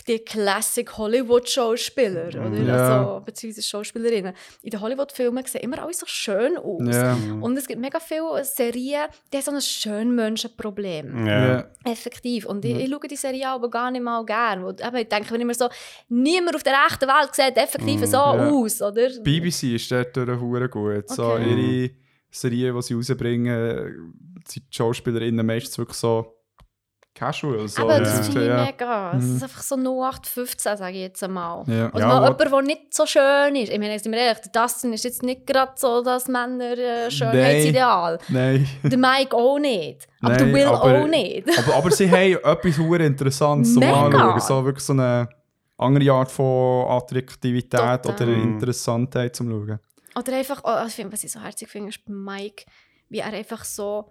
die 0.09 0.19
Classic 0.21 0.97
Hollywood-Schauspieler, 0.97 2.29
oder? 2.29 2.53
Ja. 2.59 2.75
Also, 2.75 3.25
beziehungsweise 3.25 3.67
Schauspielerinnen. 3.67 4.35
In 4.63 4.71
den 4.71 4.81
Hollywood-Filmen 4.81 5.45
sehen 5.47 5.63
immer 5.63 5.83
alle 5.83 5.93
so 5.95 6.07
schön 6.07 6.57
aus. 6.57 6.81
Mhm. 7.19 7.43
Und 7.43 7.57
es 7.57 7.67
gibt 7.67 7.81
mega 7.81 8.01
viele 8.01 8.45
Serien, 8.45 9.09
die 9.33 9.37
haben 9.37 9.45
so 9.45 9.51
ein 9.53 9.61
Schönmenschenproblem. 9.61 11.27
Ja. 11.27 11.65
Effektiv. 11.85 12.47
Und 12.47 12.65
ich, 12.65 12.77
ich 12.77 12.91
schaue 12.91 13.09
die 13.09 13.17
Serie 13.17 13.49
aber 13.49 13.71
gar 13.71 13.91
nicht 13.91 14.03
mal 14.03 14.25
gerne. 14.25 14.65
Weil, 14.65 14.75
eben, 14.87 14.97
ich 14.97 15.09
denke 15.09 15.33
mir 15.35 15.41
immer 15.41 15.55
so, 15.55 15.69
niemand 16.09 16.57
auf 16.57 16.63
der 16.63 16.75
echten 16.89 17.07
Welt 17.09 17.35
sieht 17.35 17.57
effektiv 17.57 18.01
Mm, 18.01 18.05
so 18.05 18.19
aus, 18.19 18.81
oder? 18.83 19.09
BBC 19.23 19.75
ist 19.75 19.91
dort 19.91 20.17
durch 20.17 20.41
hure 20.41 20.69
gut. 20.69 21.09
So 21.09 21.25
Okay. 21.33 21.83
ihre 21.83 21.91
Serien, 22.31 22.75
die 22.77 22.83
sie 22.83 22.95
rausbringen, 22.95 24.15
sind 24.47 24.67
die 24.71 24.77
Schauspielerinnen 24.77 25.45
meistens 25.45 25.77
wirklich 25.79 25.97
so 25.97 26.35
casual. 27.15 27.69
So. 27.69 27.83
Aber 27.83 27.95
Ja. 27.95 28.01
das 28.01 28.27
finde 28.29 28.43
ich 28.43 28.49
ja. 28.49 28.65
mega. 28.65 29.13
Es 29.17 29.25
Mhm. 29.25 29.37
ist 29.37 29.43
einfach 29.43 29.63
so 29.63 29.77
0815, 29.77 30.77
sage 30.77 30.93
ich 30.97 31.01
jetzt 31.03 31.23
einmal. 31.23 31.65
Ja. 31.67 31.87
Also 31.87 31.99
Ja, 31.99 32.07
mal 32.07 32.21
wo- 32.23 32.25
jemand, 32.43 32.53
der 32.53 32.63
nicht 32.63 32.95
so 32.95 33.07
schön 33.07 33.57
ist. 33.57 33.71
Ich 33.73 33.79
meine, 33.79 33.99
sind 33.99 34.13
wir 34.13 34.19
ehrlich, 34.21 34.41
der 34.43 34.63
Dustin 34.63 34.93
ist 34.93 35.05
jetzt 35.05 35.23
nicht 35.23 35.47
gerade 35.47 35.73
so 35.77 36.03
das 36.03 36.29
Männer 36.29 36.77
äh, 36.79 37.11
Schönheitsideal. 37.11 38.19
Nein. 38.29 38.67
Der 38.85 38.99
Mike 38.99 39.37
auch 39.37 39.59
nicht. 39.59 40.07
Aber 40.21 40.31
Nein, 40.35 40.39
der 40.47 40.55
Will 40.55 40.65
aber- 40.67 41.03
auch 41.03 41.07
nicht. 41.07 41.59
aber, 41.59 41.75
aber 41.77 41.91
sie 41.91 42.11
haben 42.11 42.39
etwas 42.45 42.79
hure 42.79 43.05
Interessantes 43.05 43.75
zum. 43.75 43.83
Anschauen. 43.83 44.41
So 44.41 44.65
wirklich 44.65 44.85
so 44.85 44.93
eine 44.93 45.29
andere 45.79 46.13
Art 46.13 46.31
von 46.31 46.87
Attraktivität 46.91 48.03
Total. 48.03 48.15
oder 48.15 48.27
Mhm. 48.27 48.43
Interessantheit 48.55 49.35
zum 49.35 49.49
Schauen. 49.51 49.79
Oder 50.17 50.37
einfach, 50.37 50.61
oh, 50.65 50.69
was 51.11 51.25
ich 51.25 51.33
so 51.33 51.41
herzig 51.41 51.69
finde, 51.69 51.89
ist 51.91 52.05
bei 52.05 52.13
Mike, 52.13 52.65
wie 53.09 53.19
er 53.19 53.33
einfach 53.33 53.65
so, 53.65 54.11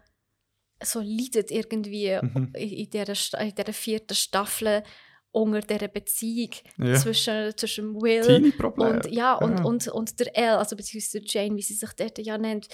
so 0.83 0.99
leidet 1.01 1.51
irgendwie 1.51 2.17
Mhm. 2.21 2.53
in, 2.55 2.89
dieser, 2.89 3.39
in 3.41 3.55
dieser 3.55 3.73
vierten 3.73 4.15
Staffel 4.15 4.83
unter 5.31 5.61
dieser 5.61 5.87
Beziehung 5.87 6.51
Ja. 6.77 6.95
zwischen, 6.95 7.55
zwischen 7.57 7.93
Will 8.01 8.51
und, 8.77 9.11
ja, 9.11 9.35
und, 9.35 9.59
Ja. 9.59 9.63
Und, 9.65 9.87
und 9.89 10.19
der 10.19 10.35
Elle, 10.35 10.57
also 10.57 10.75
beziehungsweise 10.75 11.21
der 11.21 11.27
Jane, 11.43 11.55
wie 11.55 11.61
sie 11.61 11.75
sich 11.75 11.91
dort 11.93 12.17
ja 12.19 12.37
nennt. 12.37 12.67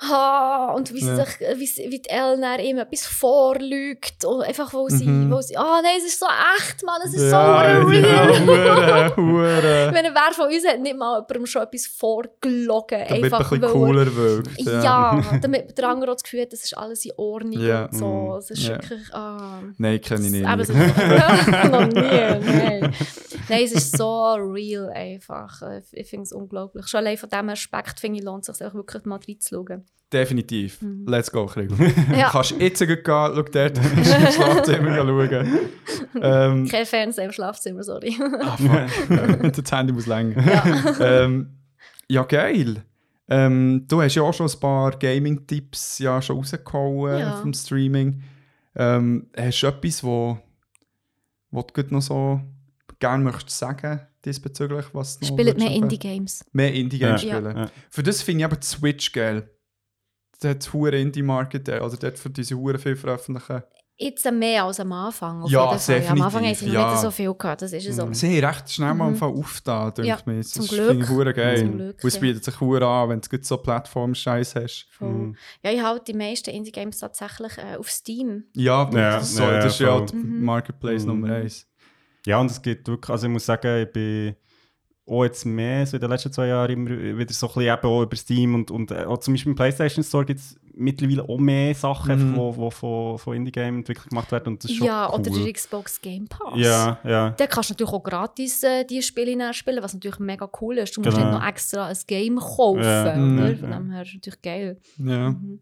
Ah, 0.00 0.72
und 0.76 0.94
wie, 0.94 1.00
sie 1.00 1.08
Ja. 1.08 1.24
sich, 1.26 1.40
wie, 1.56 1.66
sie, 1.66 1.90
wie 1.90 1.98
die 1.98 2.08
dann 2.08 2.60
ihm 2.60 2.78
etwas 2.78 3.04
vorlügt. 3.04 4.24
Und 4.24 4.42
einfach, 4.42 4.72
wo 4.72 4.88
sie, 4.88 5.06
Mhm. 5.08 5.32
wo 5.32 5.40
sie, 5.40 5.56
ah 5.56 5.80
nein, 5.82 5.96
es 5.98 6.04
ist 6.04 6.20
so 6.20 6.26
echt, 6.56 6.84
Mann, 6.84 7.00
es 7.04 7.14
ist 7.14 7.30
ja, 7.32 7.80
so 7.82 7.88
real. 7.88 8.04
ja, 8.04 8.28
hure, 8.36 9.06
Ich 9.10 9.16
hure. 9.16 9.90
meine, 9.92 10.14
wer 10.14 10.32
von 10.32 10.46
uns 10.46 10.64
hat 10.66 10.78
nicht 10.80 10.96
mal 10.96 11.16
jemandem 11.16 11.46
schon 11.46 11.62
etwas 11.62 11.86
vorgelogen? 11.88 12.98
Damit 13.08 13.10
es 13.10 13.16
ein 13.16 13.24
einfach, 13.24 13.50
bisschen 13.50 13.62
weil 13.62 13.68
er- 13.68 13.72
cooler 13.72 14.16
wirkt. 14.16 14.60
Ja, 14.60 15.20
damit 15.42 15.76
der 15.76 15.88
andere 15.88 16.12
auch 16.12 16.14
das 16.14 16.22
Gefühl 16.22 16.42
hat, 16.42 16.52
das 16.52 16.62
ist 16.62 16.78
alles 16.78 17.04
in 17.04 17.12
Ordnung 17.16 17.60
Ja. 17.60 17.86
und 17.86 17.94
so. 17.96 18.36
Es 18.38 18.50
ist 18.50 18.62
Ja. 18.68 18.74
wirklich... 18.76 19.12
Ah, 19.12 19.62
Nein, 19.78 20.00
kenne 20.00 20.26
ich 20.26 20.30
nicht. 20.30 20.46
Aber 20.46 20.62
es 20.62 20.68
ist 20.68 20.76
noch 21.72 21.86
nie, 21.86 21.92
nein. 21.94 22.94
Nein, 23.48 23.64
es 23.64 23.72
ist 23.72 23.96
so 23.96 24.34
real 24.34 24.90
einfach. 24.90 25.60
Ich 25.90 26.08
finde 26.08 26.22
es 26.24 26.32
unglaublich. 26.32 26.86
Schon 26.86 26.98
allein 26.98 27.16
von 27.16 27.28
diesem 27.28 27.48
Aspekt 27.48 27.98
finde 27.98 28.18
ich, 28.20 28.24
lohnt 28.24 28.48
es 28.48 28.56
sich 28.58 28.66
auch 28.66 28.74
wirklich 28.74 29.04
mal 29.06 29.18
reinzuschauen. 29.26 29.86
Definitiv. 30.12 30.80
Mhm. 30.80 31.04
Let's 31.06 31.30
go, 31.30 31.44
Krieg. 31.46 31.70
Ja. 32.16 32.30
Kannst 32.30 32.52
jetzt 32.58 32.78
gehen, 32.78 32.98
schau 33.04 33.30
dort, 33.42 33.52
kannst 33.54 34.14
ins 34.14 34.34
Schlafzimmer 34.36 34.96
schauen. 34.96 35.58
Ähm, 36.22 36.66
Kein 36.68 36.86
Fernsehen 36.86 37.26
im 37.26 37.32
Schlafzimmer, 37.32 37.82
sorry. 37.82 38.16
ah, 38.40 38.56
fuck. 38.56 39.52
das 39.52 39.72
Handy 39.72 39.92
muss 39.92 40.06
länger. 40.06 40.42
ja. 40.42 41.24
ähm, 41.24 41.50
ja, 42.08 42.22
geil. 42.22 42.82
Ähm, 43.28 43.84
du 43.86 44.00
hast 44.00 44.14
ja 44.14 44.22
auch 44.22 44.32
schon 44.32 44.48
ein 44.48 44.60
paar 44.60 44.92
Gaming-Tipps 44.98 45.98
ja 45.98 46.22
schon 46.22 46.36
rausgehauen 46.38 47.18
Ja. 47.18 47.36
vom 47.36 47.52
Streaming. 47.52 48.22
Ähm, 48.74 49.26
hast 49.36 49.60
du 49.60 49.66
etwas, 49.66 50.02
wo, 50.02 50.38
wo 51.50 51.60
du 51.60 51.82
noch 51.90 52.00
so 52.00 52.40
gerne 52.98 53.22
möchtest 53.24 53.58
sagen 53.58 54.00
diesbezüglich? 54.24 54.86
Was 54.94 55.18
Spielt 55.22 55.58
mehr? 55.58 55.70
Indie-Games. 55.70 56.46
Mehr 56.52 56.72
Indie-Games 56.72 57.22
Ja. 57.24 57.36
spielen. 57.36 57.56
Ja. 57.58 57.70
Für 57.90 58.02
das 58.02 58.22
finde 58.22 58.40
ich 58.40 58.44
aber 58.46 58.56
die 58.56 58.66
Switch 58.66 59.12
geil. 59.12 59.50
Hat 60.44 60.72
hure 60.72 60.98
Indie-Market, 60.98 61.68
äh, 61.68 61.72
also 61.78 61.96
dort 61.96 62.18
für 62.18 62.30
diese 62.30 62.56
hure 62.56 62.78
viel 62.78 62.96
veröffentlichen 62.96 63.62
Jetzt 64.00 64.30
mehr 64.30 64.62
als 64.62 64.78
am 64.78 64.92
Anfang. 64.92 65.42
Auf 65.42 65.50
Ja, 65.50 65.66
jeden 65.72 65.80
Fall. 65.80 66.02
Ja, 66.04 66.10
am 66.12 66.22
Anfang 66.22 66.42
haben 66.44 66.48
definitiv, 66.50 66.58
sie 66.60 66.66
noch 66.66 66.82
ja. 66.84 66.90
nicht 66.92 67.00
so 67.00 67.10
viel 67.10 67.34
gehabt, 67.34 67.62
das 67.62 67.72
ist 67.72 67.92
so. 67.96 68.08
Sie 68.12 68.36
haben 68.36 68.44
recht 68.54 68.70
schnell 68.70 68.94
mal 68.94 69.10
mhm. 69.10 69.20
aufgetan, 69.24 69.92
denke 69.92 70.08
Ja, 70.08 70.16
ich 70.20 70.26
mir. 70.26 70.36
Das 70.36 70.50
zum 70.50 70.64
ist- 70.66 70.70
Glück. 70.70 70.88
finde 70.90 71.04
ich 71.04 71.10
hure 71.10 71.34
geil. 71.34 71.58
Zum 71.58 71.72
Glück, 71.72 71.96
Und 72.04 72.08
es 72.08 72.14
ja. 72.14 72.20
bietet 72.20 72.44
sich 72.44 72.60
hure 72.60 72.86
an, 72.86 73.08
wenn 73.08 73.20
du 73.20 73.38
so 73.42 73.56
Plattform-Scheiß 73.56 74.54
hast. 74.54 74.86
Voll. 74.92 75.32
Ja, 75.64 75.72
ich 75.72 75.80
habe 75.82 76.00
die 76.06 76.14
meisten 76.14 76.50
Indie-Games 76.50 76.98
tatsächlich 76.98 77.58
äh, 77.58 77.74
auf 77.76 77.90
Steam. 77.90 78.44
Ja, 78.54 78.88
Ja, 78.92 79.16
das, 79.18 79.34
so, 79.34 79.42
ja, 79.42 79.58
das 79.58 79.72
ist 79.74 79.80
ja 79.80 79.96
voll. 79.96 80.06
die 80.06 80.16
Marketplace 80.16 81.02
Mhm. 81.02 81.08
Nummer 81.08 81.34
eins. 81.34 81.66
Ja, 82.24 82.38
und 82.38 82.52
es 82.52 82.62
gibt 82.62 82.86
wirklich, 82.86 83.10
also 83.10 83.26
ich 83.26 83.32
muss 83.32 83.46
sagen, 83.46 83.82
ich 83.82 83.90
bin 83.92 84.36
auch 85.08 85.24
jetzt 85.24 85.44
mehr, 85.46 85.86
so 85.86 85.96
in 85.96 86.00
den 86.00 86.10
letzten 86.10 86.32
zwei 86.32 86.46
Jahren 86.48 86.70
immer 86.70 86.90
wieder 86.90 87.32
so 87.32 87.46
ein 87.46 87.54
bisschen 87.54 87.62
eben 87.62 87.86
auch 87.86 88.02
über 88.02 88.16
Steam 88.16 88.54
und, 88.54 88.70
und 88.70 88.90
äh, 88.90 89.04
auch 89.04 89.18
zum 89.18 89.34
Beispiel 89.34 89.50
im 89.52 89.56
PlayStation 89.56 90.04
Store 90.04 90.24
gibt 90.24 90.40
es 90.40 90.56
mittlerweile 90.80 91.28
auch 91.28 91.38
mehr 91.38 91.74
Sachen, 91.74 92.30
Mhm. 92.30 92.34
die 92.34 92.38
wo, 92.56 92.70
von, 92.70 93.18
von 93.18 93.34
Indie-Game 93.34 93.78
entwickelt 93.78 94.10
gemacht 94.10 94.30
werden 94.30 94.48
und 94.54 94.62
das 94.62 94.70
ist 94.70 94.76
schon 94.76 94.86
Ja, 94.86 95.08
cool. 95.12 95.20
oder 95.20 95.30
der 95.30 95.52
Xbox 95.52 96.00
Game 96.00 96.28
Pass. 96.28 96.52
Ja, 96.56 96.98
ja. 97.04 97.30
Da 97.30 97.46
kannst 97.48 97.70
du 97.70 97.72
natürlich 97.74 97.92
auch 97.92 98.02
gratis 98.02 98.62
äh, 98.62 98.84
die 98.84 99.02
Spiele 99.02 99.34
nachspielen, 99.36 99.82
was 99.82 99.94
natürlich 99.94 100.20
mega 100.20 100.48
cool 100.60 100.78
ist. 100.78 100.96
Du 100.96 101.00
musst 101.00 101.16
Genau. 101.16 101.30
nicht 101.30 101.40
noch 101.40 101.46
extra 101.48 101.86
ein 101.88 101.96
Game 102.06 102.36
kaufen. 102.36 102.82
Ja. 102.84 103.02
Oder? 103.02 103.16
Mhm. 103.16 103.56
Von 103.58 103.70
dem 103.72 103.90
her 103.90 104.02
ist 104.02 104.14
natürlich 104.14 104.42
geil. 104.42 104.78
Ja. 104.98 105.30
Mhm. 105.30 105.58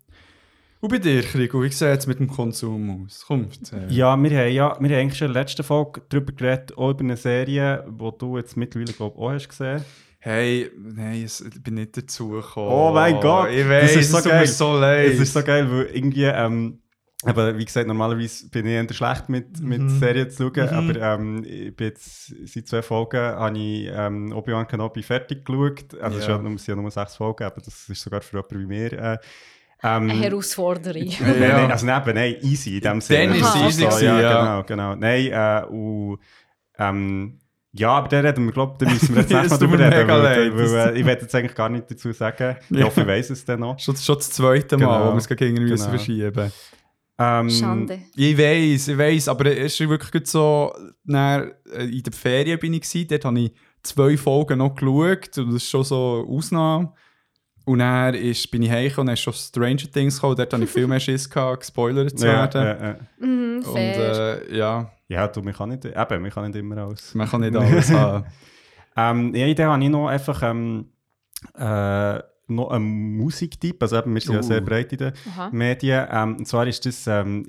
Und 0.87 0.93
bei 0.93 0.99
dir, 0.99 1.21
Krigo, 1.23 1.61
wie 1.65 1.69
sieht 1.69 1.99
es 1.99 2.07
mit 2.07 2.21
dem 2.21 2.29
Konsum 2.29 3.05
aus? 3.07 3.25
Kommt. 3.27 3.73
Äh, 3.73 3.93
Ja, 3.93 4.17
wir 4.17 4.31
haben, 4.31 4.53
ja, 4.53 4.53
wir 4.53 4.69
haben 4.71 4.85
eigentlich 4.85 5.19
schon 5.19 5.27
in 5.27 5.33
der 5.35 5.43
letzten 5.43 5.65
Folge 5.65 6.01
darüber 6.09 6.33
geredet, 6.33 6.79
auch 6.79 6.91
über 6.91 7.01
eine 7.01 7.17
Serie, 7.17 7.85
die 7.89 8.11
du 8.19 8.37
jetzt 8.37 8.57
mittlerweile, 8.57 8.93
glaube 8.93 9.17
ich, 9.17 9.21
auch 9.21 9.31
hast 9.33 9.49
gesehen. 9.49 9.85
Hey, 10.21 10.71
nein, 10.79 11.25
es- 11.25 11.41
ich 11.41 11.61
bin 11.61 11.75
nicht 11.75 11.97
dazu 11.97 12.29
gekommen. 12.29 12.69
Oh 12.71 12.93
mein 12.93 13.19
Gott, 13.21 13.51
Ich 13.51 13.69
weiß, 13.69 13.95
das 13.95 14.01
ist 14.05 14.11
so 14.13 14.19
es 14.19 14.25
geil. 14.27 14.47
so 14.47 14.79
leid. 14.79 15.09
Es 15.15 15.19
ist 15.19 15.33
so 15.33 15.43
geil, 15.43 15.69
weil 15.69 15.87
irgendwie, 15.93 16.23
ähm, 16.23 16.79
aber 17.25 17.59
wie 17.59 17.65
gesagt, 17.65 17.89
normalerweise 17.89 18.49
bin 18.51 18.67
ich 18.67 18.73
eher 18.75 18.93
schlecht 18.95 19.29
mit, 19.29 19.61
mit 19.61 19.83
Mhm. 19.83 19.89
Serien 19.99 20.31
zu 20.31 20.53
schauen, 20.55 20.71
Mhm. 20.85 20.91
aber 20.91 21.01
ähm, 21.01 21.45
ich 21.45 21.75
bin 21.75 21.89
jetzt 21.89 22.33
seit 22.47 22.69
zwei 22.69 22.83
Folgen 22.83 23.19
habe 23.19 23.59
ich 23.59 23.89
ähm, 23.93 24.31
Obi-Wan 24.33 24.69
Kenobi 24.69 25.03
fertig 25.03 25.45
geschaut. 25.45 26.01
Also 26.01 26.19
es 26.19 26.23
ist 26.23 26.29
Ja. 26.29 26.37
ja 26.37 26.43
nur, 26.43 26.55
es 26.55 26.65
sind 26.65 26.77
ja 26.77 26.81
nur 26.81 26.93
sechs 26.93 27.17
Folgen, 27.17 27.43
aber 27.43 27.61
das 27.61 27.89
ist 27.89 28.01
sogar 28.03 28.21
für 28.21 28.37
jemanden 28.37 28.61
wie 28.61 28.67
mir. 28.67 28.93
Äh, 28.93 29.19
ähm, 29.83 30.11
Eine 30.11 30.15
Herausforderung. 30.15 31.03
Nein, 31.21 31.43
Ja. 31.43 31.49
nein, 31.59 31.71
also 31.71 31.87
nein, 31.87 32.03
nein, 32.15 32.37
easy 32.43 32.77
in 32.77 32.81
dem 32.81 33.01
Sinne. 33.01 33.27
Dann 33.29 33.35
ist 33.37 33.41
es 33.43 33.47
Also, 33.55 33.67
easy 33.67 33.83
ja, 33.83 33.89
gewesen, 33.91 34.05
ja. 34.07 34.41
genau, 34.41 34.63
genau. 34.65 34.95
Nein, 34.97 35.27
äh, 35.27 35.67
und, 35.69 36.19
ähm, 36.79 37.39
ja, 37.73 37.91
aber 37.91 38.09
da 38.09 38.21
reden 38.21 38.47
wir, 38.47 38.53
glaube 38.53 38.77
da 38.79 38.91
müssen 38.91 39.15
wir 39.15 39.21
jetzt 39.23 39.31
Ja, 39.33 39.43
tut 39.47 39.61
drüber 39.61 39.79
reden, 39.79 40.09
weil, 40.09 40.23
leid. 40.23 40.57
weil, 40.57 40.95
äh, 40.97 40.99
ich 40.99 41.05
werde 41.05 41.23
jetzt 41.23 41.35
eigentlich 41.35 41.55
gar 41.55 41.69
nicht 41.69 41.91
dazu 41.91 42.11
sagen. 42.13 42.57
Ich 42.71 42.79
Ja. 42.79 42.87
hoffe, 42.87 43.03
ich 43.03 43.07
weiss 43.07 43.29
es 43.31 43.45
dann 43.45 43.61
noch. 43.61 43.79
Schon, 43.79 43.97
schon 43.97 44.17
das 44.17 44.31
zweite 44.31 44.79
Mal, 44.79 44.87
Genau. 44.99 45.09
wo 45.11 45.13
wir 45.15 45.19
es 45.19 45.29
gegen 45.29 45.57
Genau. 45.57 45.77
verschieben 45.91 46.51
Ähm, 47.19 47.49
Schande. 47.51 47.99
Ich 48.15 48.37
weiß, 48.37 48.89
ich 48.89 48.99
weiß, 48.99 49.29
aber 49.29 49.47
es 49.47 49.79
ist 49.81 49.89
wirklich 49.89 50.27
so, 50.27 50.73
dann, 51.05 51.53
äh, 51.75 51.85
in 51.85 52.03
der 52.03 52.13
Ferien 52.13 52.59
bin 52.59 52.75
ich 52.75 52.83
gewesen, 52.83 53.09
dort 53.09 53.25
habe 53.25 53.41
ich 53.41 53.53
zwei 53.83 54.17
Folgen 54.19 54.59
noch 54.59 54.75
geschaut 54.75 55.39
und 55.39 55.47
das 55.53 55.63
ist 55.63 55.71
schon 55.71 55.85
so 55.85 56.25
eine 56.27 56.37
Ausnahme. 56.37 56.93
Und 57.67 57.81
dann 57.81 58.15
ist, 58.15 58.51
bin 58.51 58.63
ich 58.63 58.71
heimgekommen 58.71 59.01
und 59.01 59.07
dann 59.09 59.15
ist 59.15 59.21
schon 59.21 59.33
Stranger 59.35 59.91
Things 59.93 60.15
gekommen, 60.17 60.37
dort 60.37 60.53
hatte 60.53 60.65
ich 60.65 60.71
viel 60.71 60.87
mehr 60.87 61.01
Schiss, 61.07 61.29
gehabt, 61.29 61.61
gespoilert 61.61 62.19
zu 62.19 62.25
Ja, 62.27 62.33
werden. 62.53 62.63
ja, 62.63 62.87
ja. 62.89 62.97
Mhm, 63.27 63.57
Und 63.59 63.65
fair. 63.75 64.43
äh, 64.51 64.57
ja, 64.57 64.91
ja, 65.09 65.29
du, 65.29 65.43
man 65.43 65.53
kann 65.53 65.69
nicht, 65.71 65.85
eben, 65.85 66.23
man 66.23 66.31
kann 66.31 66.47
nicht 66.47 66.57
immer 66.57 66.79
alles. 66.79 67.15
man 67.15 67.29
kann 67.29 67.41
nicht 67.43 67.55
alles 67.57 67.91
haben. 67.93 68.25
Ähm, 68.99 69.35
ja, 69.35 69.53
da 69.53 69.73
habe 69.75 69.85
ich 69.85 69.91
noch 69.91 70.09
einfach 70.09 70.43
ähm, 70.43 70.87
äh, 71.55 72.19
noch 72.49 72.71
einen 72.71 73.17
Musiktipp. 73.19 73.83
Also 73.83 73.99
eben, 73.99 74.15
wir 74.15 74.23
sind 74.23 74.33
ja 74.33 74.39
Uh. 74.41 74.43
sehr 74.43 74.61
breit 74.63 74.91
in 74.93 74.99
den 74.99 75.13
Aha. 75.33 75.51
Medien. 75.53 76.07
Ähm, 76.11 76.37
und 76.39 76.49
zwar 76.49 76.67
ist 76.67 76.87
das 76.87 77.07
ähm, 77.07 77.45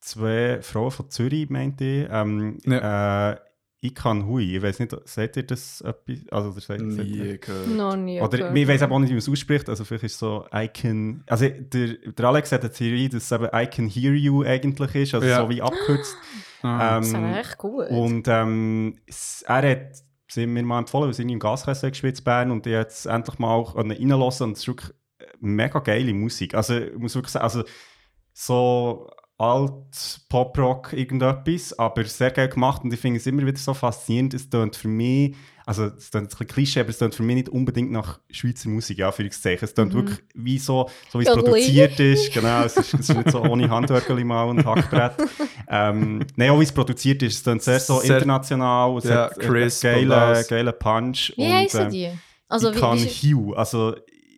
zwei 0.00 0.60
Frauen 0.62 0.90
von 0.92 1.10
Zürich, 1.10 1.50
meinte 1.50 1.84
ich. 1.84 2.08
Ähm, 2.10 2.58
äh, 2.64 3.34
ich 3.84 3.94
kann 3.96 4.26
Hui. 4.26 4.56
Ich 4.56 4.62
weiß 4.62 4.78
nicht, 4.78 4.94
seht 5.08 5.36
ihr 5.36 5.42
das 5.42 5.80
etwas? 5.80 6.18
Also, 6.30 6.50
oder 6.50 6.60
seht, 6.60 6.78
seht 6.92 7.06
ihr- 7.08 7.24
Nie 7.24 7.38
gehört. 7.38 7.66
Noch 7.68 7.96
nie. 7.96 8.20
Oder 8.20 8.38
gehört. 8.38 8.56
ich 8.56 8.68
weiß 8.68 8.82
aber 8.82 8.94
auch 8.94 8.98
nicht, 9.00 9.08
wie 9.10 9.14
man 9.14 9.18
es 9.18 9.28
ausspricht. 9.28 9.68
Also 9.68 9.84
vielleicht 9.84 10.04
ist 10.04 10.12
es 10.12 10.18
so 10.20 10.46
I 10.54 10.68
can. 10.68 11.24
Also 11.26 11.48
der, 11.48 11.88
der 12.16 12.24
Alex 12.28 12.52
hat 12.52 12.60
eine 12.60 12.70
Theorie, 12.72 13.08
dass 13.08 13.24
es 13.24 13.32
eben 13.32 13.48
I 13.52 13.66
can 13.66 13.88
hear 13.88 14.12
you 14.12 14.44
eigentlich 14.44 14.94
ist, 14.94 15.14
also 15.14 15.26
Ja. 15.26 15.42
so 15.42 15.50
wie 15.50 15.60
abgekürzt. 15.60 16.16
Ah. 16.62 17.00
Das 17.00 17.12
Ähm, 17.12 17.22
wäre 17.24 17.40
echt 17.40 17.58
gut. 17.58 17.88
und 17.90 18.28
ähm, 18.28 18.98
er 19.46 19.70
hat 19.70 19.96
sie 20.28 20.46
mir 20.46 20.62
mal 20.62 20.78
empfohlen, 20.78 21.08
wir 21.08 21.14
sind 21.14 21.28
im 21.28 21.40
Gaskessel 21.40 21.90
geschwitzt 21.90 22.22
Bern 22.24 22.52
und 22.52 22.64
ich 22.68 22.72
jetzt 22.72 23.06
endlich 23.06 23.38
mal 23.40 23.52
auch 23.52 23.74
reinlassen 23.76 24.44
und 24.46 24.52
es 24.52 24.60
ist 24.60 24.68
wirklich 24.68 24.92
mega 25.40 25.80
geile 25.80 26.14
Musik. 26.14 26.54
Also 26.54 26.78
ich 26.78 26.96
muss 26.96 27.16
wirklich 27.16 27.32
sagen, 27.32 27.42
also 27.42 27.64
so 28.32 29.10
alt 29.42 30.20
Pop-Rock 30.28 30.92
irgendetwas, 30.92 31.76
aber 31.78 32.04
sehr 32.04 32.30
geil 32.30 32.48
gemacht 32.48 32.84
und 32.84 32.92
ich 32.94 33.00
finde 33.00 33.18
es 33.18 33.26
immer 33.26 33.44
wieder 33.44 33.58
so 33.58 33.74
faszinierend, 33.74 34.34
es 34.34 34.48
tönt 34.48 34.76
für 34.76 34.86
mich, 34.88 35.34
also 35.66 35.86
es 35.86 36.10
tönt 36.10 36.24
ein 36.26 36.28
bisschen 36.28 36.46
Klischee, 36.46 36.80
aber 36.80 36.90
es 36.90 36.98
tönt 36.98 37.14
für 37.14 37.24
mich 37.24 37.34
nicht 37.34 37.48
unbedingt 37.48 37.90
nach 37.90 38.20
Schweizer 38.30 38.68
Musik, 38.68 38.98
ja, 38.98 39.10
für 39.10 39.24
Es 39.26 39.42
tönt 39.74 39.94
wirklich 39.94 40.18
wie 40.34 40.58
so, 40.58 40.88
so 41.10 41.18
wie 41.18 41.24
es 41.24 41.32
produziert 41.32 41.98
ist, 41.98 42.32
genau, 42.32 42.62
es 42.62 42.76
ist, 42.76 42.94
es 42.94 43.08
ist 43.08 43.16
nicht 43.16 43.30
so 43.32 43.42
ohne 43.42 43.68
Handwerkeli 43.68 44.22
mal 44.22 44.44
und 44.44 44.64
Hackbrett. 44.64 45.14
ähm, 45.68 46.24
nein, 46.36 46.50
auch 46.50 46.60
wie 46.60 46.64
es 46.64 46.72
produziert 46.72 47.22
ist, 47.24 47.34
es 47.34 47.42
tönt 47.42 47.62
sehr 47.62 47.80
so 47.80 47.98
Sehr- 47.98 48.18
international, 48.18 48.96
es 48.98 49.04
Ja, 49.04 49.24
hat 49.24 49.38
einen 49.40 49.48
crisp 49.50 49.84
und 49.84 49.90
geilen, 50.08 50.44
geilen 50.48 50.74
Punch. 50.78 51.32
wie 51.36 51.42
und, 51.46 51.52
heissen 51.52 51.80
ähm, 51.82 51.90
die? 51.90 52.10
Also, 52.48 52.70
ich 52.70 52.76
wie, 52.76 52.80
kann 52.80 52.98
wie, 52.98 53.34
Hugh, 53.34 53.54
also 53.56 53.94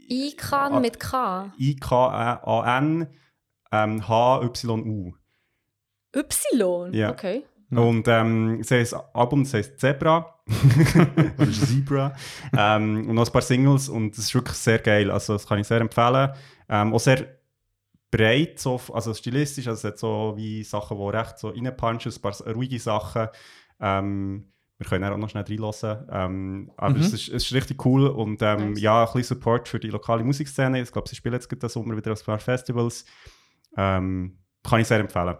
Ikan 0.08 0.72
Ah. 0.74 0.80
mit 0.80 0.98
K. 1.00 1.52
I-K-A-N 1.58 3.06
ähm, 3.74 4.06
H-Y-U. 4.08 5.12
Y? 6.16 6.92
Ja. 6.94 7.10
Okay. 7.10 7.44
Und 7.70 8.06
ähm, 8.06 8.62
sie 8.62 8.74
haben 8.74 9.00
ein 9.00 9.14
Album, 9.14 9.42
das 9.44 9.54
heißt 9.54 9.80
Zebra. 9.80 10.38
Oder 11.38 11.50
Zebra. 11.52 12.14
ähm, 12.56 13.08
und 13.08 13.14
noch 13.16 13.26
ein 13.26 13.32
paar 13.32 13.42
Singles 13.42 13.88
und 13.88 14.12
es 14.12 14.18
ist 14.18 14.34
wirklich 14.34 14.56
sehr 14.56 14.78
geil. 14.78 15.10
Also 15.10 15.32
das 15.32 15.46
kann 15.46 15.58
ich 15.58 15.66
sehr 15.66 15.80
empfehlen. 15.80 16.30
Ähm, 16.68 16.94
auch 16.94 17.00
sehr 17.00 17.26
breit, 18.12 18.60
so, 18.60 18.80
also 18.92 19.12
stilistisch. 19.12 19.66
Also 19.66 19.88
es 19.88 19.92
hat 19.94 19.98
so 19.98 20.34
wie 20.36 20.62
Sachen, 20.62 20.96
die 20.98 21.08
recht 21.16 21.38
so 21.38 21.48
reinpunchen, 21.48 22.12
ein 22.12 22.20
paar 22.20 22.36
ruhige 22.54 22.78
Sachen. 22.78 23.28
Ähm, 23.80 24.52
wir 24.78 24.86
können 24.86 25.12
auch 25.12 25.16
noch 25.16 25.30
schnell 25.30 25.44
reinlassen. 25.48 25.96
Ähm, 26.12 26.70
aber 26.76 26.94
Mhm. 26.94 27.00
es, 27.00 27.12
ist, 27.12 27.28
es 27.28 27.44
ist 27.46 27.52
richtig 27.54 27.84
cool 27.84 28.06
und 28.06 28.40
ähm, 28.42 28.70
Nice. 28.74 28.80
ja, 28.82 29.00
ein 29.04 29.12
bisschen 29.14 29.36
Support 29.36 29.68
für 29.68 29.80
die 29.80 29.90
lokale 29.90 30.22
Musikszene. 30.22 30.80
Ich 30.80 30.92
glaube, 30.92 31.08
sie 31.08 31.16
spielen 31.16 31.34
jetzt 31.34 31.48
gerade 31.48 31.60
den 31.60 31.70
Sommer 31.70 31.96
wieder 31.96 32.12
auf 32.12 32.20
ein 32.20 32.26
paar 32.26 32.38
Festivals. 32.38 33.04
Ähm, 33.76 34.38
kann 34.62 34.80
ich 34.80 34.88
sehr 34.88 35.00
empfehlen. 35.00 35.36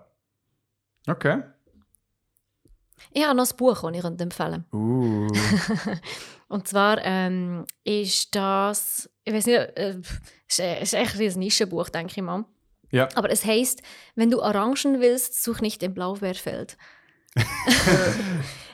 Okay. 1.07 1.43
Ich 3.13 3.25
habe 3.25 3.37
noch 3.37 3.51
ein 3.51 3.57
Buch, 3.57 3.81
das 3.83 3.95
ich 3.95 4.05
empfehlen 4.05 4.65
Uh. 4.73 5.29
Und 6.49 6.69
zwar 6.69 6.99
ähm, 7.05 7.65
ist 7.85 8.35
das, 8.35 9.11
ich 9.25 9.33
weiß 9.33 9.47
nicht, 9.47 9.57
äh, 9.57 9.97
ist, 10.49 10.61
äh, 10.61 10.83
ist 10.83 10.95
echt 10.95 11.19
ein 11.19 11.39
Nischenbuch, 11.39 11.89
denke 11.89 12.13
ich 12.17 12.23
mal. 12.23 12.45
Ja. 12.91 13.09
Aber 13.15 13.31
es 13.31 13.45
heißt, 13.45 13.83
wenn 14.15 14.31
du 14.31 14.41
Orangen 14.41 15.01
willst, 15.01 15.43
such 15.43 15.61
nicht 15.61 15.83
im 15.83 15.95
Blaubeerfeld. 15.95 16.77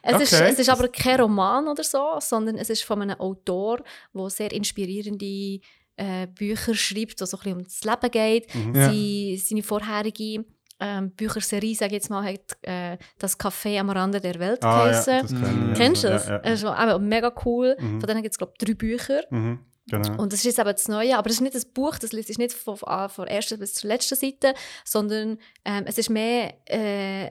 es, 0.03 0.21
ist, 0.21 0.35
Okay. 0.35 0.51
es 0.51 0.59
ist 0.59 0.69
aber 0.69 0.89
kein 0.89 1.21
Roman 1.21 1.69
oder 1.69 1.83
so, 1.85 2.17
sondern 2.19 2.57
es 2.57 2.69
ist 2.69 2.83
von 2.83 3.01
einem 3.01 3.19
Autor, 3.19 3.83
der 4.13 4.31
sehr 4.31 4.53
inspirierende 4.53 5.61
äh, 6.01 6.27
Bücher 6.27 6.75
schreibt, 6.75 7.21
wo 7.21 7.25
so 7.27 7.37
ein 7.37 7.41
bisschen 7.43 7.59
um 7.59 7.65
das 7.65 7.85
Leben 7.85 8.11
geht. 8.11 8.55
Mhm. 8.55 8.75
Ja. 8.75 8.91
Sie, 8.91 9.37
seine 9.45 9.63
vorherige 9.63 10.45
ähm, 10.81 11.11
Bücherserie, 11.11 11.75
sage 11.75 11.89
ich 11.89 12.03
jetzt 12.03 12.11
mal, 12.11 12.25
hat 12.25 12.57
äh, 12.63 12.97
«Das 13.19 13.39
Café 13.39 13.79
am 13.79 13.91
Rande 13.91 14.21
der 14.21 14.39
Welt» 14.39 14.65
Ah, 14.65 14.85
geheißen. 14.87 15.21
das 15.23 15.33
ja. 15.33 15.75
Kennst 15.75 16.05
du 16.05 16.09
das? 16.09 16.27
ja, 16.27 16.35
ja. 16.37 16.41
Es 16.43 16.61
ist 16.61 16.65
aber 16.65 16.99
mega 16.99 17.33
cool. 17.45 17.77
Mhm. 17.79 18.01
Von 18.01 18.07
denen 18.07 18.23
gibt 18.23 18.33
es, 18.33 18.39
glaube 18.39 18.55
ich, 18.59 18.65
drei 18.67 18.75
Bücher. 18.75 19.21
Mhm, 19.31 19.61
genau. 19.91 20.23
Und 20.23 20.33
das 20.33 20.41
ist 20.41 20.47
jetzt 20.47 20.59
eben 20.59 20.71
das 20.73 20.89
Neue, 20.89 21.19
aber 21.19 21.29
es 21.29 21.35
ist 21.37 21.43
nicht 21.43 21.55
ein 21.55 21.73
Buch, 21.75 21.99
das 21.99 22.13
liest 22.13 22.39
nicht 22.39 22.55
von, 22.55 22.77
von, 22.79 23.09
von 23.11 23.27
der 23.27 23.37
ersten 23.37 23.59
bis 23.59 23.75
zur 23.75 23.89
letzten 23.89 24.17
Seite, 24.17 24.55
sondern 24.85 25.37
ähm, 25.67 25.85
es 25.87 25.99
ist 25.99 26.09
mehr, 26.09 26.55
äh, 26.67 27.31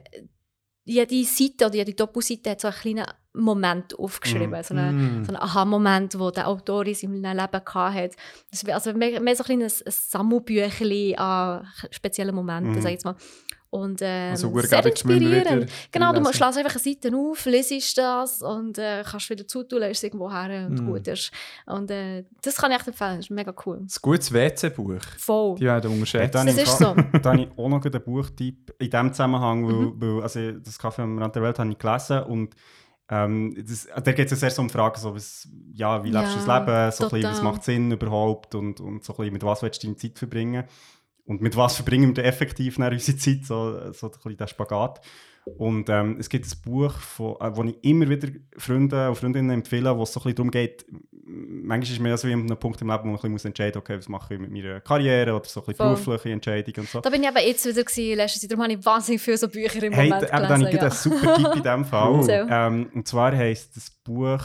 jede 0.89 1.23
Seite 1.23 1.65
oder 1.67 1.75
jede 1.75 1.93
Doppelseite 1.93 2.51
hat 2.51 2.61
so 2.61 2.67
einen 2.67 2.77
kleinen 2.77 3.05
Moment 3.33 3.97
aufgeschrieben, 3.97 4.49
Mhm. 4.51 4.63
so 4.63 4.73
einen, 4.73 5.21
Mm. 5.21 5.23
so 5.25 5.29
einen 5.33 5.41
Aha-Moment, 5.41 6.13
den 6.15 6.31
der 6.33 6.47
Autor 6.47 6.85
in 6.87 6.95
seinem 6.95 7.13
Leben 7.13 7.35
hatte. 7.37 8.09
Also 8.51 8.93
mehr, 8.93 9.19
mehr 9.21 9.35
so 9.35 9.43
ein 9.43 9.47
kleines 9.47 9.81
ein 9.85 9.91
Sammelbüchlein 9.91 11.17
an 11.17 11.67
speziellen 11.91 12.33
Momenten, 12.35 12.71
Mhm. 12.73 12.81
sag 12.81 12.89
ich 12.89 12.93
jetzt 12.95 13.05
mal. 13.05 13.15
Und 13.71 13.99
ähm, 14.01 14.31
Also, 14.31 14.49
gut, 14.49 14.65
sehr 14.65 14.83
inspirierend. 14.83 15.61
wieder 15.61 15.71
Genau, 15.91 16.11
du 16.11 16.23
schlägst 16.33 16.57
einfach 16.57 16.71
eine 16.75 16.79
Seite 16.79 17.15
auf, 17.15 17.45
lesest 17.45 17.97
das 17.99 18.41
und 18.41 18.79
äh, 18.79 19.03
kannst 19.05 19.29
wieder 19.29 19.47
zutun, 19.47 19.79
lässt 19.79 19.97
es 19.99 20.03
irgendwo 20.05 20.31
her 20.31 20.65
und 20.67 20.81
Mm. 20.83 20.85
gut 20.87 21.07
ist. 21.07 21.31
Und 21.67 21.91
äh, 21.91 22.23
das 22.41 22.55
kann 22.57 22.71
ich 22.71 22.77
echt 22.77 22.87
empfehlen, 22.87 23.17
das 23.17 23.25
ist 23.25 23.29
mega 23.31 23.53
cool. 23.65 23.77
Ein 23.77 23.87
gutes 24.01 24.33
WC-Buch. 24.33 25.01
Voll. 25.19 25.55
Die 25.55 25.65
werden 25.65 25.83
Ja, 25.91 25.93
unterschätzt. 25.93 26.33
dann 26.33 26.47
Das 26.47 26.57
ist 26.57 26.77
so. 26.79 26.95
Da 27.21 27.31
habe 27.33 27.41
ich 27.43 27.49
auch 27.57 27.69
noch 27.69 27.85
einen 27.85 28.01
Buchtipp 28.03 28.73
in 28.79 28.89
diesem 28.89 29.13
Zusammenhang, 29.13 29.67
weil, 29.67 29.73
Mhm. 29.73 30.01
weil 30.01 30.23
also 30.23 30.51
das 30.53 30.79
Kaffee 30.79 31.03
am 31.03 31.19
Rand 31.19 31.35
der 31.35 31.43
Welt 31.43 31.59
habe 31.59 31.69
ich 31.71 31.77
gelesen 31.77 32.23
und 32.23 32.55
ähm, 33.11 33.55
das, 33.67 33.87
da 34.03 34.11
geht 34.11 34.25
es 34.25 34.31
ja 34.31 34.37
sehr 34.37 34.51
so 34.51 34.61
um 34.61 34.69
Fragen, 34.69 34.99
so 34.99 35.13
was, 35.15 35.47
ja, 35.73 36.03
wie 36.03 36.11
lebst 36.11 36.35
du 36.35 36.39
Ja, 36.39 36.45
das 36.45 36.67
Leben, 36.67 36.91
so 36.91 37.03
ein 37.05 37.09
bisschen, 37.11 37.31
was 37.31 37.41
macht 37.41 37.63
Sinn 37.63 37.91
überhaupt 37.91 38.53
und, 38.55 38.79
und 38.79 39.03
so 39.03 39.13
ein 39.13 39.17
bisschen, 39.17 39.33
mit 39.33 39.43
was 39.43 39.61
willst 39.63 39.81
du 39.83 39.87
deine 39.87 39.97
Zeit 39.97 40.17
verbringen. 40.19 40.63
Und 41.29 41.41
mit 41.41 41.55
was 41.55 41.75
verbringen 41.75 42.15
wir 42.15 42.25
effektiv 42.25 42.79
unsere 42.79 43.17
Zeit, 43.17 43.45
so, 43.45 43.93
so 43.93 44.07
ein 44.07 44.11
bisschen 44.11 44.37
der 44.37 44.47
Spagat. 44.47 44.99
Und 45.59 45.87
ähm, 45.87 46.17
es 46.19 46.27
gibt 46.27 46.47
ein 46.47 46.61
Buch, 46.63 46.91
von, 46.93 47.35
äh, 47.39 47.55
wo 47.55 47.63
ich 47.63 47.75
immer 47.83 48.09
wieder 48.09 48.29
Freunde 48.57 49.09
und 49.09 49.15
Freundinnen 49.15 49.51
empfehle, 49.51 49.95
wo 49.95 50.03
es 50.03 50.11
so 50.11 50.19
ein 50.19 50.23
bisschen 50.23 50.35
darum 50.37 50.51
geht, 50.51 50.87
manchmal 51.23 51.83
ist 51.83 51.99
ja 51.99 52.17
so 52.17 52.27
wie 52.27 52.33
an 52.33 52.41
einem 52.41 52.57
Punkt 52.57 52.81
im 52.81 52.89
Leben, 52.89 53.03
wo 53.03 53.07
man 53.09 53.19
ein 53.23 53.33
bisschen 53.33 53.49
entscheiden 53.49 53.77
muss, 53.77 53.83
okay, 53.83 53.97
was 53.99 54.09
mache 54.09 54.33
ich 54.33 54.39
mit 54.39 54.51
meiner 54.51 54.81
Karriere 54.81 55.35
oder 55.35 55.45
so 55.45 55.59
ein 55.59 55.67
bisschen 55.67 55.85
berufliche 55.85 56.31
Entscheidungen 56.31 56.79
und 56.79 56.89
so. 56.89 56.99
Da 57.01 57.09
bin 57.11 57.21
ich 57.21 57.29
aber 57.29 57.45
jetzt 57.45 57.63
wieder 57.63 57.83
gewesen, 57.83 58.17
letztes 58.17 58.41
Jahr. 58.41 58.49
Darum 58.49 58.63
habe 58.63 58.73
ich 58.73 58.85
wahnsinnig 58.85 59.21
viele 59.21 59.37
so 59.37 59.47
Bücher 59.49 59.83
im 59.83 59.93
Hey, 59.93 60.09
Moment 60.09 60.31
gelesen. 60.31 60.47
gerade 60.47 60.81
einen 60.81 60.91
super 60.91 61.35
Tipp 61.35 61.47
in 61.57 61.61
diesem 61.63 61.85
Fall. 61.93 62.23
So. 62.23 62.31
ähm, 62.31 62.89
und 62.95 63.07
zwar 63.07 63.35
heisst 63.37 63.75
das 63.77 63.91
Buch, 63.91 64.41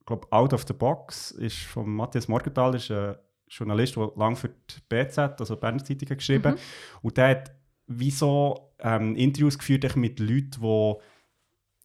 ich 0.00 0.06
glaube, 0.06 0.26
Out 0.30 0.52
of 0.52 0.64
the 0.68 0.74
Box, 0.74 1.30
ist 1.30 1.60
von 1.60 1.88
Matthias 1.88 2.28
Morgenthal, 2.28 2.74
ist 2.74 2.90
ein 2.90 3.14
Journalist, 3.50 3.96
der 3.96 4.12
lange 4.16 4.36
für 4.36 4.48
die 4.48 4.80
BZ, 4.88 5.18
also 5.18 5.54
die 5.54 5.60
Berner 5.60 5.84
Zeitung, 5.84 6.16
geschrieben 6.16 6.54
Mhm. 6.54 6.58
Und 7.02 7.16
der 7.16 7.28
hat 7.28 7.52
wie 7.86 8.10
so 8.10 8.72
ähm, 8.78 9.16
Interviews 9.16 9.58
geführt 9.58 9.96
mit 9.96 10.20
Leuten, 10.20 10.60
die 10.62 10.94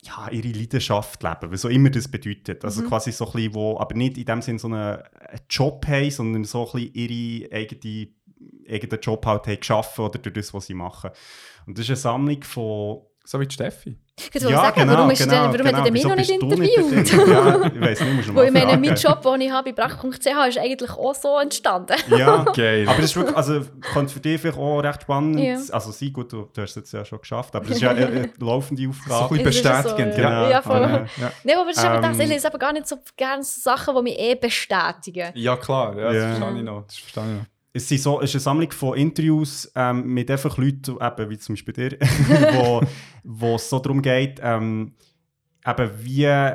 ja, 0.03 0.29
ihre 0.29 0.49
Leidenschaft 0.49 1.23
leben, 1.23 1.51
was 1.51 1.65
auch 1.65 1.69
immer 1.69 1.89
das 1.89 2.07
bedeutet. 2.07 2.63
Also 2.63 2.83
Mhm. 2.83 2.87
quasi 2.87 3.11
so 3.11 3.25
ein 3.25 3.31
bisschen, 3.31 3.55
wo, 3.55 3.79
aber 3.79 3.95
nicht 3.95 4.17
in 4.17 4.25
dem 4.25 4.41
Sinne 4.41 4.59
so 4.59 4.67
einen, 4.67 5.01
einen 5.01 5.41
Job 5.49 5.85
haben, 5.87 6.11
sondern 6.11 6.43
so 6.43 6.67
ein 6.67 6.71
bisschen 6.71 6.93
ihre 6.93 7.51
eigene, 7.51 8.07
eigenen 8.69 8.99
Job 9.01 9.25
halt 9.25 9.47
haben 9.47 9.59
geschaffen 9.59 10.05
oder 10.05 10.19
durch 10.19 10.35
das, 10.35 10.53
was 10.53 10.67
sie 10.67 10.75
machen. 10.75 11.09
Und 11.65 11.77
das 11.77 11.85
ist 11.85 11.89
eine 11.89 11.97
Sammlung 11.97 12.43
von 12.43 13.01
So 13.27 13.39
wie 13.39 13.47
die 13.47 13.53
Steffi. 13.53 13.97
Ich 14.33 14.41
wollte 14.43 14.55
sagen, 14.55 14.87
warum, 14.89 15.09
ist 15.09 15.17
genau, 15.23 15.51
denn, 15.51 15.65
warum 15.65 15.75
hat 15.77 15.85
er 15.87 15.91
mich 15.91 16.03
Wieso 16.03 16.09
noch 16.09 16.15
nicht 16.15 16.29
interviewt? 16.29 17.27
ja, 17.27 17.65
ich 17.65 17.81
weiß 17.81 17.99
nicht, 18.01 18.13
musst 18.15 18.29
du 18.29 18.35
Weil 18.35 18.43
mal 18.43 18.45
ich 18.47 18.53
meine, 18.53 18.65
fragen. 18.67 18.81
mein 18.81 18.95
Job, 18.95 19.21
den 19.23 19.41
ich 19.41 19.51
habe 19.51 19.73
bei 19.73 19.87
brach.ch, 19.87 20.47
ist 20.47 20.57
eigentlich 20.57 20.89
auch 20.91 21.15
so 21.15 21.37
entstanden. 21.39 21.95
Ja, 22.17 22.43
Geil. 22.45 22.87
aber 22.87 22.97
das 23.01 23.05
ist 23.11 23.15
wirklich, 23.17 23.35
also 23.35 23.61
könnte 23.93 24.13
für 24.13 24.19
dich 24.21 24.39
vielleicht 24.39 24.57
auch 24.57 24.79
recht 24.79 25.01
spannend, 25.01 25.39
Ja. 25.39 25.57
also 25.71 25.91
sein, 25.91 26.13
gut, 26.13 26.31
du, 26.31 26.47
du 26.53 26.61
hast 26.61 26.69
es 26.69 26.75
jetzt 26.75 26.93
ja 26.93 27.03
schon 27.03 27.19
geschafft, 27.19 27.55
aber 27.55 27.65
das 27.65 27.75
ist 27.77 27.81
ja 27.81 27.89
eine, 27.89 28.05
eine 28.07 28.29
laufende 28.39 28.83
so 28.83 28.89
ein 28.89 29.11
Aufgabe. 29.11 29.43
bisschen 29.43 29.49
Es 29.49 29.63
ja 29.63 29.83
so, 29.83 29.89
bestätigend. 29.89 30.17
ja. 30.17 30.43
ja. 30.43 30.49
Ja, 30.51 30.61
voll. 30.61 30.81
Ja, 30.81 30.87
ja. 31.17 31.31
Nein, 31.43 31.55
aber 31.57 31.65
das 31.71 31.77
ist 31.77 31.83
eben 31.83 32.01
das, 32.01 32.17
ich 32.17 32.23
Ähm, 32.23 32.29
lese 32.29 32.47
aber 32.47 32.57
gar 32.59 32.73
nicht 32.73 32.87
so 32.87 32.95
gerne 33.17 33.43
so 33.43 33.59
Sachen, 33.59 33.95
die 33.97 34.01
mich 34.03 34.19
eh 34.19 34.35
bestätigen. 34.35 35.31
Ja, 35.33 35.57
klar, 35.57 35.97
ja, 35.97 36.03
das 36.05 36.15
Ja. 36.15 36.35
verstehe 36.35 36.57
ich 36.57 36.63
noch. 36.63 36.85
Das 36.85 36.95
verstehe 36.95 37.23
ich 37.23 37.29
noch. 37.39 37.45
Es 37.75 37.89
sind 37.89 37.99
so, 38.01 38.21
es 38.21 38.29
ist 38.29 38.35
eine 38.35 38.41
Sammlung 38.41 38.71
von 38.71 38.97
Interviews 38.97 39.69
ähm, 39.75 40.07
mit 40.07 40.31
einfach 40.31 40.57
Leuten, 40.57 40.95
eben, 41.01 41.29
wie 41.29 41.37
zum 41.37 41.55
Beispiel 41.55 41.73
dir, 41.73 41.99
wo, 42.53 42.81
wo 43.23 43.55
es 43.55 43.69
so 43.69 43.79
darum 43.79 44.01
geht, 44.01 44.39
ähm, 44.41 44.93
eben 45.67 45.89
wie 45.99 46.53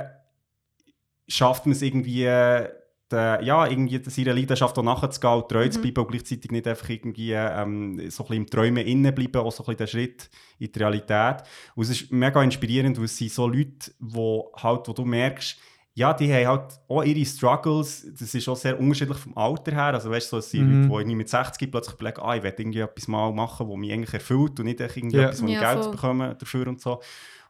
schafft 1.29 1.67
man 1.67 1.73
es 1.73 1.83
irgendwie, 1.83 2.23
der, 2.25 3.41
ja, 3.43 3.67
irgendwie 3.67 4.01
seiner 4.09 4.33
Leidenschaft 4.35 4.79
auch 4.79 4.83
nachzugehen 4.83 5.35
und 5.35 5.49
treu 5.49 5.69
zu 5.69 5.79
Mhm. 5.79 5.83
bleiben 5.83 6.01
und 6.01 6.11
gleichzeitig 6.11 6.51
nicht 6.53 6.67
einfach 6.67 6.89
irgendwie 6.89 7.33
ähm, 7.33 7.97
so 8.11 8.25
ein 8.25 8.29
bisschen 8.29 8.37
im 8.37 8.47
Träumen 8.47 8.87
innen 8.87 9.15
bleiben, 9.15 9.37
auch 9.37 9.53
so 9.53 9.63
ein 9.63 9.67
bisschen 9.67 9.77
der 9.77 9.87
Schritt 9.89 10.31
in 10.59 10.73
die 10.73 10.79
Realität. 10.79 11.43
Und 11.75 11.83
es 11.85 11.91
ist 11.91 12.11
mega 12.13 12.43
inspirierend, 12.43 12.97
weil 12.99 13.05
es 13.05 13.17
sind 13.17 13.31
so 13.31 13.47
Leute, 13.47 13.93
wo, 13.99 14.53
halt, 14.57 14.89
wo 14.89 14.93
du 14.93 15.05
merkst, 15.05 15.59
ja, 16.01 16.14
die 16.14 16.32
haben 16.32 16.47
halt 16.47 16.81
auch 16.89 17.02
ihre 17.05 17.24
Struggles, 17.27 18.06
das 18.18 18.35
ist 18.35 18.48
auch 18.48 18.56
sehr 18.56 18.78
unterschiedlich 18.81 19.18
vom 19.18 19.36
Alter 19.36 19.72
her, 19.72 19.94
also 19.94 20.10
weißt 20.10 20.32
du, 20.32 20.36
so, 20.36 20.39
es 20.39 20.51
sind 20.51 20.66
Mhm. 20.66 20.72
Leute, 20.74 20.89
die 20.89 20.94
irgendwie 20.94 21.14
mit 21.16 21.28
60 21.28 21.70
plötzlich 21.70 21.94
überlegen, 21.97 22.20
ah, 22.22 22.35
ich 22.36 22.43
will 22.43 22.55
irgendwie 22.56 22.81
etwas 22.81 23.06
mal 23.09 23.32
machen, 23.32 23.68
was 23.68 23.77
mich 23.77 23.93
eigentlich 23.93 24.14
erfüllt 24.14 24.59
und 24.59 24.64
nicht 24.66 24.81
irgendwie 24.81 25.16
Ja. 25.18 25.24
etwas, 25.24 25.43
wo 25.43 25.47
ich 25.47 25.52
Ja, 25.55 25.72
Geld 25.72 25.85
voll. 25.85 25.93
bekomme 25.93 26.35
dafür 26.36 26.66
und 26.68 26.81
so. 26.81 27.01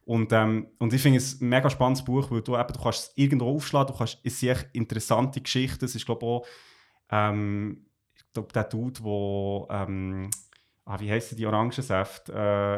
Und, 0.05 0.32
ähm, 0.32 0.66
und 0.78 0.93
ich 0.93 1.01
finde 1.01 1.18
es 1.18 1.40
ein 1.40 1.48
mega 1.48 1.70
spannendes 1.70 2.05
Buch, 2.05 2.31
weil 2.31 2.40
du, 2.43 2.56
eben, 2.56 2.72
du 2.72 2.81
kannst 2.82 3.05
es 3.05 3.12
irgendwo 3.14 3.55
aufschlagen, 3.55 3.93
du 3.93 3.98
kannst, 3.98 4.18
es 4.24 4.40
sind 4.40 4.48
echt 4.48 4.68
interessante 4.72 5.40
Geschichten, 5.40 5.85
es 5.85 5.94
ist 5.94 6.05
glaube 6.05 6.24
ich 6.27 6.28
auch, 6.28 6.47
ähm, 7.10 7.86
ich 8.16 8.32
glaube 8.32 8.48
der 8.52 8.64
Dude, 8.64 9.01
wo, 9.02 9.68
ähm, 9.70 10.31
ah, 10.86 10.98
wie 10.98 11.10
heissen 11.10 11.36
die 11.36 11.47
Orangensäfte? 11.47 12.32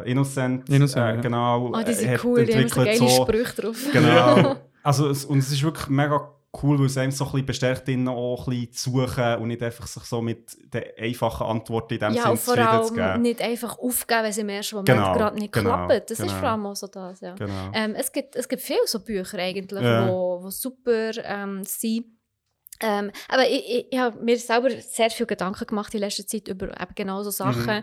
Äh, 0.04 0.10
Innocent, 0.10 0.68
Innocent, 0.68 1.06
äh, 1.12 1.14
ja. 1.16 1.20
genau, 1.20 1.68
Oh, 1.72 1.82
die 1.82 1.92
äh, 1.92 1.94
sind 1.94 2.10
hat 2.10 2.24
cool, 2.24 2.44
die 2.44 2.54
haben 2.54 2.68
so 2.68 2.84
geile 2.84 2.96
so- 2.98 3.08
Sprüche 3.08 3.62
drauf. 3.62 3.76
Genau. 3.92 4.56
Also, 4.82 5.08
es, 5.08 5.24
und 5.24 5.38
es 5.38 5.50
ist 5.52 5.62
wirklich 5.62 5.88
mega 5.88 6.30
cool, 6.62 6.78
weil 6.78 6.86
es 6.86 6.98
einem 6.98 7.12
so 7.12 7.24
ein 7.24 7.30
bisschen 7.32 7.46
bestärkt, 7.46 7.88
innen 7.88 8.08
auch 8.08 8.46
ein 8.46 8.50
bisschen 8.50 8.72
zu 8.72 8.90
suchen 9.06 9.36
und 9.36 9.48
nicht 9.48 9.62
einfach 9.62 9.86
sich 9.86 10.02
so 10.02 10.20
mit 10.20 10.54
den 10.74 10.82
einfachen 10.98 11.46
Antworten 11.46 11.94
in 11.94 12.00
dem 12.00 12.12
Ja, 12.12 12.22
Sinn 12.22 12.30
und 12.32 12.40
vor 12.40 12.54
zufrieden 12.56 12.84
zu 12.84 12.94
allem 12.94 13.12
geben. 13.12 13.22
nicht 13.22 13.40
einfach 13.40 13.78
aufgeben, 13.78 14.22
wenn 14.24 14.32
sie 14.32 14.40
im 14.42 14.48
ersten 14.50 14.74
Moment 14.76 14.88
Genau, 14.88 15.12
gerade 15.14 15.38
nicht 15.38 15.52
genau, 15.52 15.86
klappt. 15.86 16.10
Das 16.10 16.18
ist 16.20 16.26
genau. 16.26 16.38
vor 16.38 16.48
allem 16.50 16.66
auch 16.66 16.76
so 16.76 16.86
das, 16.88 17.20
ja. 17.22 17.34
Genau. 17.36 17.70
Ähm, 17.72 17.94
es, 17.94 18.12
gibt, 18.12 18.36
es 18.36 18.46
gibt 18.48 18.60
viele 18.60 18.86
so 18.86 19.00
Bücher 19.00 19.38
eigentlich, 19.38 19.82
Ja. 19.82 20.06
wo, 20.08 20.42
wo 20.42 20.50
super 20.50 21.12
ähm, 21.24 21.62
sind. 21.64 22.04
Ähm, 22.80 23.10
aber 23.28 23.48
ich, 23.48 23.64
ich, 23.68 23.86
ich 23.92 23.98
habe 23.98 24.20
mir 24.22 24.36
selber 24.38 24.68
sehr 24.72 25.08
viel 25.08 25.24
Gedanken 25.26 25.66
gemacht 25.66 25.94
in 25.94 26.00
letzter 26.00 26.26
Zeit 26.26 26.48
über 26.48 26.66
eben 26.68 26.94
genau 26.94 27.22
so 27.22 27.30
Sachen. 27.30 27.76
Mhm. 27.76 27.82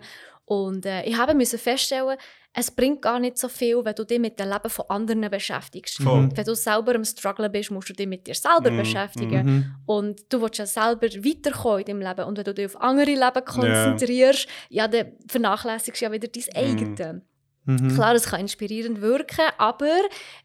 Und 0.50 0.84
äh, 0.88 1.04
ich 1.04 1.16
habe 1.16 1.36
müssen 1.36 1.60
feststellen, 1.60 2.18
es 2.54 2.72
bringt 2.72 3.04
gar 3.04 3.20
nicht 3.20 3.38
so 3.38 3.48
viel, 3.48 3.86
wenn 3.86 3.94
du 3.94 4.04
dich 4.04 4.18
mit 4.18 4.40
dem 4.40 4.50
Leben 4.50 4.68
von 4.68 4.86
anderen 4.90 5.30
beschäftigst. 5.30 6.02
Voll. 6.02 6.28
Wenn 6.34 6.44
du 6.44 6.56
selber 6.56 6.96
am 6.96 7.06
Struggle 7.06 7.52
bist, 7.52 7.70
musst 7.70 7.90
du 7.90 7.94
dich 7.94 8.08
mit 8.08 8.26
dir 8.26 8.34
selber 8.34 8.72
Mhm, 8.72 8.78
beschäftigen. 8.78 9.46
Mhm. 9.46 9.76
Und 9.86 10.22
du 10.34 10.42
willst 10.42 10.58
ja 10.58 10.66
selber 10.66 11.08
weiterkommen 11.08 11.82
in 11.82 11.86
deinem 11.86 12.02
Leben. 12.02 12.24
Und 12.24 12.38
wenn 12.40 12.44
du 12.46 12.54
dich 12.56 12.66
auf 12.66 12.82
andere 12.82 13.12
Leben 13.12 13.46
konzentrierst, 13.46 14.48
ja, 14.70 14.88
dann 14.88 15.12
vernachlässigst 15.28 16.02
du 16.02 16.06
ja 16.06 16.12
wieder 16.12 16.28
dein 16.28 16.56
eigene. 16.56 17.22
Mhm. 17.66 17.94
Klar, 17.94 18.16
es 18.16 18.26
kann 18.26 18.40
inspirierend 18.42 19.02
wirken, 19.02 19.46
aber 19.58 19.94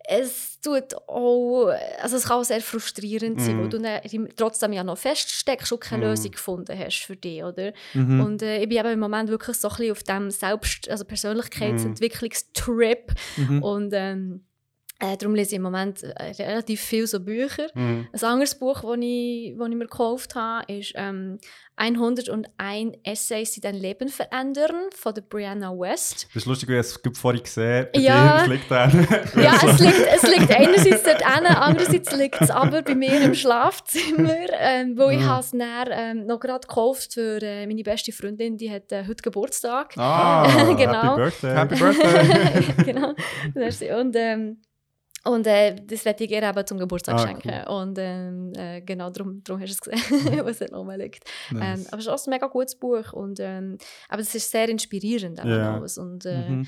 es 0.06 0.60
tut 0.60 0.94
auch, 1.08 1.72
also 2.02 2.16
es 2.16 2.24
kann 2.24 2.40
auch 2.40 2.44
sehr 2.44 2.60
frustrierend 2.60 3.40
sein, 3.40 3.56
Mhm. 3.56 3.72
weil 3.72 4.00
du 4.08 4.28
trotzdem 4.36 4.72
ja 4.72 4.84
noch 4.84 4.98
feststeckst 4.98 5.72
und 5.72 5.80
keine 5.80 6.04
Mhm. 6.04 6.10
Lösung 6.10 6.30
gefunden 6.32 6.78
hast 6.78 7.04
für 7.04 7.16
dich, 7.16 7.42
oder? 7.42 7.72
Mhm. 7.94 8.20
Und 8.20 8.42
äh, 8.42 8.58
ich 8.62 8.68
bin 8.68 8.78
eben 8.78 8.90
im 8.92 9.00
Moment 9.00 9.30
wirklich 9.30 9.56
so 9.56 9.68
ein 9.68 9.76
bisschen 9.76 9.92
auf 9.92 10.02
dem 10.02 10.30
Selbst-, 10.30 10.88
also 10.90 11.04
Persönlichkeitsentwicklungstrip 11.04 13.12
Mhm. 13.36 13.62
und 13.62 13.92
ähm, 13.94 14.44
äh, 15.00 15.16
darum 15.16 15.34
lese 15.34 15.50
ich 15.50 15.56
im 15.56 15.62
Moment 15.62 16.02
äh, 16.02 16.30
relativ 16.42 16.80
viel 16.80 17.06
so 17.06 17.20
Bücher. 17.20 17.66
Mhm. 17.74 18.08
Ein 18.12 18.22
anderes 18.24 18.54
Buch, 18.54 18.82
das 18.82 18.96
ich, 19.00 19.54
das 19.58 19.68
ich 19.68 19.74
mir 19.74 19.86
gekauft 19.86 20.34
habe, 20.34 20.72
ist 20.72 20.92
ähm, 20.94 21.38
101 21.76 22.96
Essays, 23.02 23.52
die 23.52 23.60
dein 23.60 23.74
Leben 23.74 24.08
verändern, 24.08 24.76
von 24.94 25.12
der 25.12 25.22
Brianna 25.22 25.70
West. 25.72 26.26
Das 26.28 26.36
ist 26.42 26.46
lustig, 26.46 26.68
weil 26.68 26.76
ich 26.80 26.86
es 26.86 27.18
vorhin 27.18 27.42
gesehen 27.42 27.88
bei 27.92 28.00
Ja. 28.00 28.36
dir, 28.36 28.42
es 28.44 28.48
liegt 28.48 28.70
da. 28.70 28.88
Ja, 29.42 29.58
es 29.68 29.80
liegt, 29.80 30.00
es 30.14 30.22
liegt 30.38 30.50
einerseits 30.52 31.02
dort 31.02 31.22
hin, 31.34 31.46
andererseits 31.46 32.12
liegt 32.16 32.40
es 32.40 32.50
aber 32.50 32.82
bei 32.82 32.94
mir 32.94 33.20
im 33.22 33.34
Schlafzimmer, 33.34 34.46
ähm, 34.60 34.96
wo 34.96 35.08
ich 35.10 35.18
Mhm. 35.18 35.26
habe 35.26 35.40
es 35.40 35.50
dann, 35.50 35.88
ähm, 35.90 36.26
noch 36.26 36.38
gerade 36.40 36.66
gekauft 36.66 37.14
für 37.14 37.42
äh, 37.42 37.66
meine 37.66 37.82
beste 37.82 38.12
Freundin, 38.12 38.56
die 38.56 38.70
hat 38.70 38.92
äh, 38.92 39.04
heute 39.08 39.22
Geburtstag. 39.22 39.96
Ah, 39.98 40.44
Genau. 40.76 41.16
Happy 41.18 41.20
Birthday. 41.20 41.54
Happy 41.56 41.74
Birthday. 41.76 42.84
genau. 42.84 44.00
Und, 44.00 44.16
ähm, 44.16 44.58
und 45.24 45.46
äh, 45.46 45.74
das 45.86 46.04
werde 46.04 46.24
ich 46.24 46.30
ihr 46.30 46.42
eben 46.42 46.66
zum 46.66 46.78
Geburtstag 46.78 47.14
Ah, 47.14 47.18
schenken. 47.18 47.66
Und 47.68 47.98
ähm, 48.00 48.52
äh, 48.56 48.80
genau 48.82 49.10
darum, 49.10 49.42
darum 49.44 49.60
hast 49.62 49.70
du 49.86 49.90
es 49.90 49.98
gesehen, 50.00 50.40
was 50.44 50.58
dort 50.58 50.72
oben 50.74 50.98
liegt. 50.98 51.24
Ähm, 51.50 51.58
Nice. 51.58 51.86
aber 51.92 51.98
es 52.00 52.06
ist 52.06 52.12
auch 52.12 52.26
ein 52.26 52.30
mega 52.30 52.46
gutes 52.46 52.74
Buch. 52.76 53.12
Und, 53.12 53.38
ähm, 53.40 53.78
aber 54.08 54.20
es 54.22 54.34
ist 54.34 54.50
sehr 54.50 54.68
inspirierend 54.68 55.40
alles. 55.40 55.98
Und, 55.98 56.26
äh, 56.26 56.48
Mhm. 56.50 56.66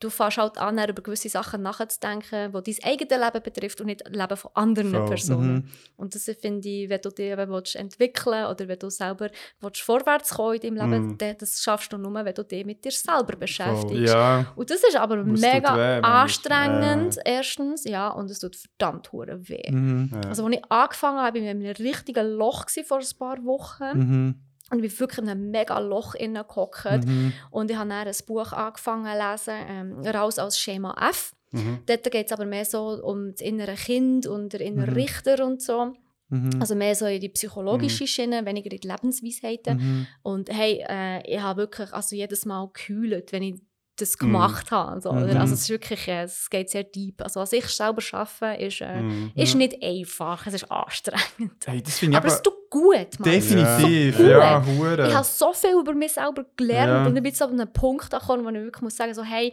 Du 0.00 0.10
fängst 0.10 0.38
halt 0.38 0.58
an, 0.58 0.78
über 0.88 1.02
gewisse 1.02 1.28
Sachen 1.28 1.62
nachzudenken, 1.62 2.52
die 2.64 2.74
dein 2.74 2.92
eigenes 2.92 3.24
Leben 3.24 3.42
betrifft 3.42 3.80
und 3.80 3.86
nicht 3.86 4.02
das 4.04 4.12
Leben 4.12 4.36
von 4.36 4.50
anderen 4.54 4.90
Voll. 4.92 5.06
Personen. 5.08 5.54
Mhm. 5.54 5.64
Und 5.96 6.14
das 6.14 6.24
finde 6.40 6.68
ich, 6.68 6.88
wenn 6.88 7.00
du 7.00 7.10
dich 7.10 7.26
eben 7.30 7.50
willst 7.50 7.76
entwickeln 7.76 8.46
oder 8.46 8.68
wenn 8.68 8.78
du 8.78 8.90
selber 8.90 9.28
willst 9.60 9.80
vorwärts 9.82 10.30
kommen 10.34 10.54
in 10.60 10.76
deinem 10.76 10.90
Leben, 10.92 11.06
Mhm. 11.08 11.18
dann- 11.18 11.36
das 11.38 11.62
schaffst 11.62 11.92
du 11.92 11.98
nur, 11.98 12.12
wenn 12.24 12.34
du 12.34 12.42
dich 12.44 12.64
mit 12.64 12.84
dir 12.84 12.90
selber 12.92 13.36
beschäftigst. 13.36 14.12
Ja. 14.14 14.52
Und 14.56 14.70
das 14.70 14.82
ist 14.82 14.96
aber 14.96 15.18
es 15.18 15.40
mega 15.40 15.76
weh, 15.76 16.00
anstrengend, 16.02 17.18
erstens, 17.24 17.84
ja, 17.84 18.08
und 18.08 18.30
es 18.30 18.40
tut 18.40 18.56
verdammt 18.56 19.12
hure 19.12 19.48
weh. 19.48 19.70
Mhm. 19.70 20.10
Ja. 20.12 20.28
Also, 20.28 20.44
als 20.46 20.54
ich 20.56 20.62
angefangen 20.70 21.18
habe, 21.18 21.38
war 21.40 21.44
ich 21.44 21.50
in 21.50 21.64
einem 21.66 21.76
richtigen 21.76 22.26
Loch 22.36 22.66
vor 22.86 22.98
ein 22.98 23.18
paar 23.18 23.44
Wochen. 23.44 24.44
Mhm. 24.70 24.78
Und 24.78 24.84
ich 24.84 24.90
bin 24.92 25.00
wirklich 25.00 25.18
in 25.18 25.28
einem 25.28 25.50
mega 25.50 25.78
Loch 25.78 26.14
hineingehockt. 26.14 27.06
Mhm. 27.06 27.32
Und 27.50 27.70
ich 27.70 27.76
habe 27.76 27.88
dann 27.88 28.06
ein 28.06 28.14
Buch 28.26 28.52
angefangen 28.52 29.06
zu 29.06 29.30
lesen, 29.30 29.66
ähm, 29.68 30.06
«Raus 30.06 30.38
aus 30.38 30.58
Schema 30.58 30.94
F». 31.10 31.34
Mhm. 31.52 31.78
Dort 31.86 32.10
geht 32.10 32.26
es 32.26 32.32
aber 32.32 32.44
mehr 32.44 32.64
so 32.64 33.02
um 33.02 33.32
das 33.32 33.40
innere 33.40 33.74
Kind 33.74 34.26
und 34.26 34.52
der 34.52 34.60
innere 34.60 34.90
Mhm. 34.90 34.96
Richter 34.96 35.44
und 35.46 35.62
so. 35.62 35.94
Mhm. 36.28 36.50
Also 36.60 36.74
mehr 36.74 36.94
so 36.94 37.06
in 37.06 37.20
die 37.22 37.30
psychologische 37.30 38.06
Schiene, 38.06 38.44
weniger 38.44 38.70
in 38.70 38.80
die 38.80 38.86
Lebensweisheiten. 38.88 39.78
Mhm. 39.78 40.06
Und 40.22 40.50
hey, 40.50 40.84
äh, 40.86 41.22
ich 41.26 41.40
habe 41.40 41.62
wirklich 41.62 41.92
also 41.94 42.14
jedes 42.14 42.44
Mal 42.44 42.66
gekühlt, 42.66 43.32
wenn 43.32 43.42
ich 43.44 43.62
das 44.00 44.14
Mhm. 44.16 44.26
gemacht 44.26 44.70
habe. 44.70 45.00
So, 45.00 45.10
oder? 45.10 45.26
Mhm. 45.34 45.36
Also 45.40 45.54
es 45.54 45.60
ist 45.62 45.70
wirklich, 45.70 46.08
äh, 46.08 46.22
es 46.22 46.48
geht 46.50 46.70
sehr 46.70 46.84
deep. 46.84 47.20
Also 47.22 47.40
was 47.40 47.52
ich 47.52 47.66
selber 47.66 48.00
schaffe, 48.00 48.46
ist, 48.58 48.80
äh, 48.80 49.00
Mhm. 49.00 49.32
ist 49.34 49.54
nicht 49.54 49.82
einfach, 49.82 50.46
es 50.46 50.54
ist 50.54 50.70
anstrengend. 50.70 51.52
Hey, 51.66 51.82
ich 51.86 52.16
Aber 52.16 52.26
es 52.26 52.34
aber 52.34 52.42
tut 52.42 52.54
gut, 52.70 53.18
Mann. 53.20 53.30
definitiv. 53.30 54.18
Ja. 54.20 54.62
Ja, 54.62 55.06
Ich 55.06 55.14
habe 55.14 55.24
so 55.24 55.52
viel 55.52 55.72
über 55.80 55.94
mich 55.94 56.12
selber 56.12 56.44
gelernt 56.56 56.88
Ja. 56.90 57.00
und 57.06 57.08
ich 57.16 57.22
bin 57.22 57.24
jetzt 57.30 57.40
an 57.42 57.50
einem 57.52 57.72
Punkt 57.72 58.10
gekommen, 58.10 58.44
wo 58.44 58.48
ich 58.50 58.54
wirklich 58.56 58.82
muss 58.82 58.96
sagen, 58.96 59.14
so, 59.14 59.22
hey, 59.22 59.52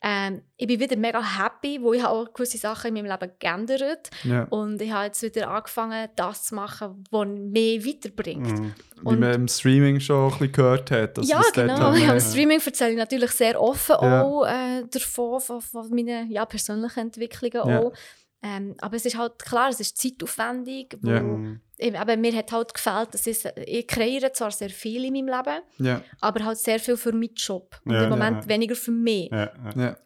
Ähm, 0.00 0.42
ich 0.56 0.68
bin 0.68 0.78
wieder 0.78 0.96
mega 0.96 1.20
happy, 1.20 1.80
wo 1.82 1.92
ich 1.92 2.04
auch 2.04 2.32
gewisse 2.32 2.56
Sachen 2.56 2.88
in 2.88 2.94
meinem 3.02 3.10
Leben 3.18 3.32
geändert 3.40 4.10
Ja. 4.22 4.44
und 4.44 4.80
ich 4.80 4.92
habe 4.92 5.06
jetzt 5.06 5.20
wieder 5.22 5.50
angefangen, 5.50 6.08
das 6.14 6.44
zu 6.44 6.54
machen, 6.54 7.02
was 7.10 7.26
mich 7.26 7.84
weiterbringt. 7.84 8.46
Mhm. 8.60 8.74
Wie 9.00 9.06
Und- 9.08 9.18
man 9.20 9.34
im 9.34 9.48
Streaming 9.48 9.98
schon 9.98 10.26
ein 10.26 10.30
bisschen 10.30 10.52
gehört 10.52 10.90
hat. 10.92 11.18
dass 11.18 11.28
ja, 11.28 11.42
genau. 11.52 11.92
Ja, 11.94 12.12
Im 12.12 12.20
Streaming 12.20 12.60
erzähle 12.64 12.92
ich 12.92 12.96
natürlich 12.96 13.30
sehr 13.32 13.60
offen 13.60 13.96
Ja. 14.00 14.22
auch 14.22 14.44
äh, 14.46 14.84
davon, 14.88 15.40
von, 15.40 15.60
von 15.60 15.90
meinen 15.90 16.30
ja, 16.30 16.44
persönlichen 16.46 17.00
Entwicklungen 17.00 17.58
auch. 17.78 17.92
Ähm, 18.40 18.76
aber 18.80 18.94
es 18.94 19.04
ist 19.04 19.18
halt 19.18 19.36
klar, 19.40 19.70
es 19.70 19.80
ist 19.80 19.98
zeitaufwendig. 19.98 20.96
Wo. 21.02 21.10
Mhm. 21.10 21.60
Aber 21.96 22.16
mir 22.16 22.32
hat 22.36 22.50
halt 22.52 22.74
gefällt, 22.74 23.14
dass 23.14 23.26
ich, 23.26 23.44
ich 23.66 23.86
kreiere 23.86 24.32
zwar 24.32 24.50
sehr 24.50 24.70
viel 24.70 25.04
in 25.04 25.12
meinem 25.12 25.28
Leben, 25.28 25.62
Ja, 25.78 26.02
aber 26.20 26.44
halt 26.44 26.58
sehr 26.58 26.78
viel 26.80 26.96
für 26.96 27.12
meinen 27.12 27.34
Job. 27.34 27.80
Und 27.84 27.92
Ja, 27.92 28.04
im 28.04 28.10
Moment 28.10 28.44
ja. 28.44 28.48
weniger 28.48 28.74
für 28.74 28.90
mich. 28.90 29.30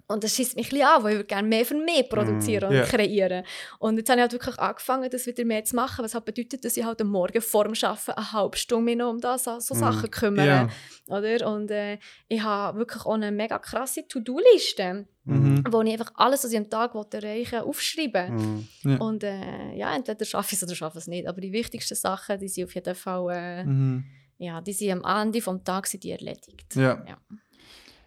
Und 0.09 0.23
das 0.24 0.35
schießt 0.36 0.57
mich 0.57 0.66
ein 0.66 0.70
bisschen 0.70 0.86
an, 0.86 1.03
weil 1.03 1.12
ich 1.12 1.19
würde 1.19 1.27
gerne 1.28 1.49
mehr 1.49 1.65
für 1.65 1.74
mich 1.74 2.07
produzieren 2.11 2.69
und 2.69 2.74
Ja. 2.77 2.82
kreieren. 2.85 3.44
Und 3.78 3.97
jetzt 3.97 4.11
habe 4.11 4.19
ich 4.19 4.23
halt 4.23 4.32
wirklich 4.32 4.59
angefangen, 4.59 5.09
das 5.11 5.27
wieder 5.27 5.44
mehr 5.47 5.65
zu 5.65 5.74
machen, 5.74 6.05
was 6.05 6.15
halt 6.15 6.27
bedeutet, 6.27 6.65
dass 6.65 6.77
ich 6.77 6.85
halt 6.85 7.01
am 7.01 7.09
Morgen 7.09 7.40
vor 7.40 7.65
dem 7.65 7.73
Arbeiten 7.82 8.12
eine 8.12 8.32
halbe 8.32 8.57
Stunde 8.59 8.85
mich 8.85 8.97
noch 8.97 9.11
um 9.11 9.20
das, 9.20 9.44
so 9.44 9.59
so 9.61 9.74
Sachen 9.74 10.11
kümmere. 10.11 10.69
Oder? 11.09 11.47
Und 11.51 11.70
äh, 11.70 11.99
ich 12.28 12.43
habe 12.43 12.78
wirklich 12.78 13.07
auch 13.07 13.15
eine 13.15 13.32
mega 13.32 13.59
krasse 13.59 14.07
To-Do-Liste, 14.07 15.07
Mhm. 15.24 15.62
wo 15.70 15.82
ich 15.82 15.93
einfach 15.93 16.11
alles, 16.16 16.43
was 16.43 16.51
ich 16.53 16.59
am 16.59 16.69
Tag 16.69 16.94
erreichen 16.94 17.53
will, 17.53 17.61
aufschreibe. 17.61 18.31
Mhm. 18.32 18.69
Ja. 18.82 18.97
Und 18.99 19.23
äh, 19.23 19.74
ja, 19.77 19.94
entweder 19.94 20.24
schaffe 20.24 20.55
ich 20.55 20.61
es 20.61 20.65
oder 20.65 20.74
schaffe 20.74 20.99
ich 20.99 21.05
es 21.05 21.09
nicht. 21.09 21.28
Aber 21.28 21.40
die 21.40 21.53
wichtigsten 21.53 21.94
Sachen, 21.94 22.39
die 22.40 22.49
sind 22.49 22.65
auf 22.65 22.74
jeden 22.74 22.94
Fall, 22.94 23.31
äh, 23.32 23.65
Mhm. 23.65 24.05
ja, 24.39 24.61
die 24.61 24.73
sind 24.73 25.05
am 25.05 25.23
Ende 25.27 25.39
des 25.40 25.65
Tages 25.65 25.93
sind 25.93 26.03
die 26.05 26.11
erledigt. 26.11 26.74
Ja. 26.74 27.05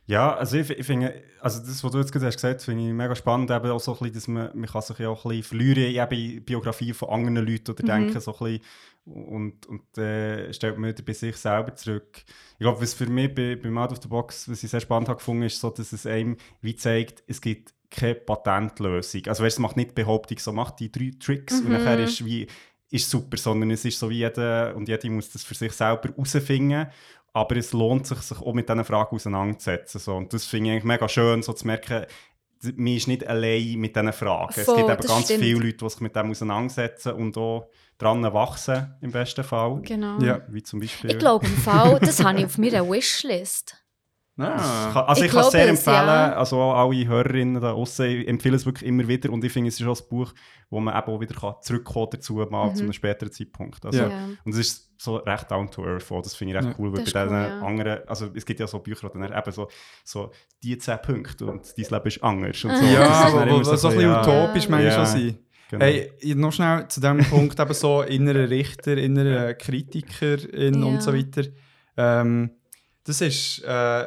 Ja, 0.07 0.35
also 0.35 0.57
ich, 0.57 0.69
ich 0.69 0.85
finde, 0.85 1.23
also 1.39 1.59
das, 1.61 1.83
was 1.83 1.91
du 1.91 1.97
jetzt 1.97 2.11
gerade 2.11 2.27
hast 2.27 2.35
gesagt 2.35 2.57
hast, 2.57 2.65
finde 2.65 2.85
ich 2.85 2.93
mega 2.93 3.15
spannend, 3.15 3.49
eben 3.49 3.71
auch 3.71 3.79
so 3.79 3.93
ein 3.93 3.97
bisschen, 3.97 4.13
dass 4.13 4.27
man, 4.27 4.51
man 4.53 4.69
kann 4.69 4.81
sich 4.83 4.99
ja 4.99 5.09
auch 5.09 5.25
ein 5.25 5.29
bisschen 5.29 5.43
verlieren 5.57 6.09
in 6.11 6.43
Biografien 6.45 6.93
von 6.93 7.09
anderen 7.09 7.47
Leuten 7.47 7.71
oder 7.71 7.81
Mhm. 7.81 7.87
denken 7.87 8.19
so 8.19 8.31
ein 8.33 8.37
bisschen 8.37 8.61
und, 9.05 9.65
und 9.67 9.97
äh, 9.97 10.51
stellt 10.53 10.77
man 10.77 10.89
wieder 10.89 11.03
bei 11.03 11.13
sich 11.13 11.35
selber 11.37 11.75
zurück. 11.75 12.23
Ich 12.53 12.59
glaube, 12.59 12.81
was 12.81 12.93
für 12.93 13.05
mich 13.07 13.33
bei, 13.33 13.55
beim 13.55 13.77
Out 13.77 13.91
of 13.91 13.99
the 14.01 14.07
Box, 14.07 14.49
was 14.49 14.63
ich 14.63 14.69
sehr 14.69 14.79
spannend 14.79 15.09
habe 15.09 15.17
gefunden, 15.17 15.43
ist 15.43 15.59
so, 15.59 15.69
dass 15.69 15.93
es 15.93 16.05
einem 16.05 16.37
wie 16.61 16.75
zeigt, 16.75 17.23
es 17.27 17.39
gibt 17.39 17.73
keine 17.91 18.15
Patentlösung. 18.15 19.21
Also 19.27 19.43
weißt, 19.43 19.57
es 19.57 19.59
macht 19.59 19.77
nicht 19.77 19.95
Behauptung, 19.95 20.39
so 20.39 20.51
macht 20.51 20.79
die 20.79 20.91
drei 20.91 21.11
Tricks 21.19 21.59
und 21.59 21.65
Mhm. 21.67 21.73
nachher 21.73 21.99
ist 21.99 22.25
wie 22.25 22.47
ist 22.89 23.09
super, 23.09 23.37
sondern 23.37 23.71
es 23.71 23.83
ist 23.85 23.99
so 23.99 24.09
wie 24.09 24.19
jeder 24.19 24.75
und 24.75 24.87
jede 24.87 25.09
muss 25.09 25.29
das 25.31 25.43
für 25.43 25.55
sich 25.55 25.71
selber 25.73 26.09
herausfinden. 26.09 26.87
Aber 27.33 27.57
es 27.57 27.73
lohnt 27.73 28.07
sich, 28.07 28.19
sich 28.19 28.39
auch 28.39 28.53
mit 28.53 28.69
diesen 28.69 28.85
Fragen 28.85 29.15
auseinanderzusetzen. 29.15 29.99
So. 29.99 30.15
Und 30.15 30.33
das 30.33 30.45
finde 30.45 30.67
ich 30.67 30.71
eigentlich 30.73 30.83
mega 30.85 31.09
schön, 31.09 31.43
so 31.43 31.51
zu 31.53 31.67
merken, 31.67 32.05
man 32.75 32.87
ist 32.87 33.07
nicht 33.07 33.27
allein 33.27 33.73
mit 33.79 33.95
diesen 33.95 34.13
Fragen. 34.13 34.53
Voll, 34.53 34.61
es 34.63 34.75
gibt 34.75 34.89
eben 34.89 35.07
ganz 35.07 35.25
stimmt. 35.25 35.43
viele 35.43 35.59
Leute, 35.59 35.77
die 35.77 35.89
sich 35.89 35.99
mit 35.99 36.15
dem 36.15 36.31
auseinandersetzen 36.31 37.13
und 37.13 37.37
auch 37.37 37.69
dran 37.97 38.21
wachsen, 38.33 38.93
im 39.01 39.11
besten 39.11 39.43
Fall. 39.43 39.81
Genau. 39.83 40.19
Ja. 40.19 40.41
Wie 40.49 40.61
zum 40.63 40.79
Beispiel. 40.79 41.11
Ich 41.11 41.19
glaube 41.19 41.45
im 41.45 41.55
Fall, 41.57 41.99
das 41.99 42.23
habe 42.23 42.39
ich 42.39 42.45
auf 42.45 42.57
meiner 42.57 42.87
Wishlist. 42.89 43.77
Ah. 44.37 44.89
Kann- 44.91 45.05
Also 45.05 45.21
ich, 45.21 45.27
Ich 45.27 45.31
kann 45.33 45.45
es 45.45 45.51
sehr 45.51 45.69
empfehlen, 45.69 45.95
ja. 46.07 46.33
also 46.33 46.59
auch 46.59 46.73
alle 46.89 47.07
Hörerinnen 47.07 47.61
da 47.61 47.71
draussen, 47.71 48.05
ich 48.07 48.27
empfehle 48.27 48.57
es 48.57 48.65
wirklich 48.65 48.85
immer 48.85 49.07
wieder 49.07 49.29
und 49.31 49.41
ich 49.45 49.53
finde, 49.53 49.69
es 49.69 49.79
ist 49.79 49.87
auch 49.87 49.97
ein 49.97 50.09
Buch, 50.09 50.33
wo 50.69 50.81
man 50.81 50.93
eben 50.93 51.07
auch 51.09 51.21
wieder 51.21 51.33
kann 51.35 51.53
zurückkommen 51.61 52.07
dazu, 52.11 52.33
mal 52.49 52.73
zu 52.75 52.83
einem 52.83 52.91
späteren 52.91 53.31
Zeitpunkt. 53.31 53.85
Also, 53.85 53.97
Ja. 53.97 54.09
Ja. 54.09 54.25
Und 54.43 54.51
es 54.51 54.57
ist 54.57 54.91
so 54.97 55.15
recht 55.15 55.49
down 55.49 55.71
to 55.71 55.85
earth, 55.85 56.11
auch. 56.11 56.21
das 56.21 56.35
finde 56.35 56.51
ich 56.53 56.57
recht 56.59 56.67
Ja. 56.67 56.75
cool, 56.77 56.91
weil 56.91 57.05
Das 57.05 57.13
bei 57.13 57.23
diesen 57.23 57.37
cool, 57.37 57.43
ja. 57.47 57.61
anderen, 57.61 58.07
also 58.09 58.27
es 58.35 58.45
gibt 58.45 58.59
ja 58.59 58.67
so 58.67 58.79
Bücher, 58.79 59.09
die 59.09 59.19
dann 59.21 59.31
eben 59.31 59.51
so, 59.53 59.69
so 60.03 60.31
die 60.61 60.77
10 60.77 61.01
Punkte 61.01 61.45
und 61.45 61.73
dein 61.77 61.85
Leben 61.89 62.07
ist 62.07 62.21
anders 62.21 62.61
und 62.65 62.71
so. 62.75 62.83
Ja, 62.87 62.99
Das 62.99 63.17
ist 63.19 63.23
Ja, 63.23 63.33
wo, 63.35 63.39
immer 63.39 63.51
wo 63.59 63.63
so 63.63 63.87
ein 63.87 63.95
bisschen 63.95 64.01
ja, 64.11 64.21
utopisch 64.21 64.67
manchmal 64.67 64.83
Ja. 64.83 64.91
schon 64.91 65.05
sein. 65.05 65.37
Genau. 65.79 65.85
Hey, 65.85 66.35
noch 66.35 66.51
schnell 66.51 66.87
zu 66.87 66.99
dem 67.01 67.17
Punkt, 67.29 67.59
eben 67.59 67.73
so 67.73 68.01
innerer 68.01 68.49
Richter, 68.49 68.97
innerer 68.97 69.53
Kritikerin 69.53 70.81
Ja. 70.81 70.85
und 70.85 71.01
so 71.01 71.13
weiter. 71.13 71.43
Ähm, 71.97 72.51
das 73.03 73.21
ist 73.21 73.63
äh, 73.63 74.05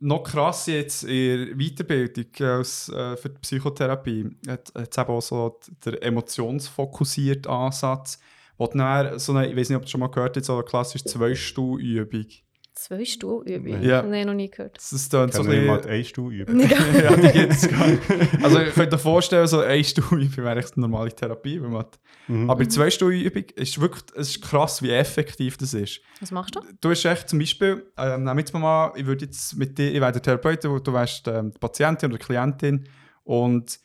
noch 0.00 0.22
krass 0.22 0.66
jetzt 0.66 1.04
in 1.04 1.46
der 1.46 1.56
Weiterbildung 1.56 2.26
als, 2.46 2.88
äh, 2.90 3.16
für 3.16 3.30
die 3.30 3.38
Psychotherapie. 3.40 4.30
Hat 4.46 4.70
es 4.74 4.98
eben 4.98 5.08
auch 5.08 5.22
so 5.22 5.58
der 5.84 6.02
emotionsfokussierte 6.02 7.48
Ansatz, 7.48 8.18
wo 8.58 8.66
dann 8.66 9.18
so 9.18 9.32
eine, 9.32 9.48
ich 9.48 9.56
weiß 9.56 9.68
nicht, 9.70 9.76
ob 9.76 9.84
du 9.84 9.88
schon 9.90 10.00
mal 10.00 10.08
gehört 10.10 10.36
hast, 10.36 10.46
so 10.46 10.54
eine 10.54 10.64
klassische 10.64 11.04
Zwei-Stuhl-Übung. 11.04 12.26
Zwei 12.74 13.04
Stuhlübungen. 13.04 13.82
Ja. 13.82 14.02
Nein, 14.02 14.26
noch 14.26 14.34
nie 14.34 14.50
gehört. 14.50 14.76
Das 14.76 14.92
ist 14.92 15.12
dann 15.14 15.28
Ich 15.28 15.34
so 15.36 15.42
ein 15.42 15.66
mal 15.66 15.76
bisschen... 15.76 15.82
die 15.82 15.88
Einstuhl 15.88 16.34
üben. 16.34 16.60
ja, 16.68 17.16
die 17.16 17.38
gibt's 17.38 17.68
gar 17.68 17.86
nicht. 17.86 18.02
Also 18.42 18.60
ich 18.60 18.74
könnte 18.74 18.96
mir 18.96 18.98
vorstellen, 18.98 19.46
so 19.46 19.60
eine 19.60 19.84
Stuhlübung 19.84 20.44
wäre 20.44 20.58
echt 20.58 20.76
eine 20.76 20.82
normale 20.88 21.14
Therapie. 21.14 21.62
Wenn 21.62 21.70
man 21.70 21.86
Mhm. 22.26 22.48
Aber 22.48 22.66
zwei 22.68 22.90
Stuhlübung 22.90 23.44
ist 23.54 23.80
wirklich 23.80 24.02
es 24.16 24.30
ist 24.30 24.42
krass, 24.42 24.82
wie 24.82 24.90
effektiv 24.90 25.56
das 25.56 25.74
ist. 25.74 26.00
Was 26.20 26.30
machst 26.30 26.56
du? 26.56 26.60
Du 26.80 26.90
hast 26.90 27.04
echt 27.04 27.28
zum 27.28 27.38
Beispiel, 27.38 27.84
ähm, 27.98 28.24
nehmen 28.24 28.36
wir 28.36 28.40
jetzt 28.40 28.54
mal, 28.54 28.92
ich 28.96 29.04
würde 29.04 29.26
jetzt 29.26 29.56
mit 29.56 29.76
dir, 29.76 29.92
ich 29.92 30.00
wäre 30.00 30.12
der 30.12 30.22
Therapeut, 30.22 30.64
du, 30.64 30.78
du 30.78 30.92
wärst 30.92 31.28
ähm, 31.28 31.52
die 31.52 31.58
Patientin 31.58 32.10
oder 32.10 32.18
die 32.18 32.24
Klientin 32.24 32.88
und 33.24 33.78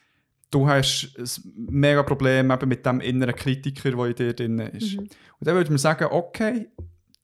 du 0.51 0.67
hast 0.67 1.15
ein 1.17 1.53
mega 1.69 2.03
Problem 2.03 2.51
eben 2.51 2.69
mit 2.69 2.85
dem 2.85 3.01
inneren 3.01 3.35
Kritiker, 3.35 3.91
der 3.91 4.05
in 4.05 4.15
dir 4.15 4.33
drin 4.33 4.59
ist. 4.59 4.93
Mhm. 4.93 4.99
Und 4.99 5.09
dann 5.47 5.55
würde 5.55 5.69
man 5.69 5.77
sagen, 5.77 6.07
okay, 6.09 6.69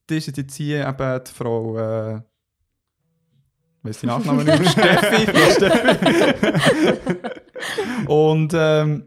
das 0.06 0.28
ist 0.28 0.36
jetzt 0.36 0.54
hier 0.54 0.86
eben 0.86 1.20
die 1.24 1.32
Frau, 1.32 1.78
äh, 1.78 2.20
weiss 3.82 4.00
die 4.00 4.06
Nachnamen 4.06 4.46
nicht 4.46 4.58
mehr, 4.58 4.68
Steffi. 4.70 5.26
Steffi. 5.52 7.16
Und 8.06 8.52
ähm, 8.54 9.04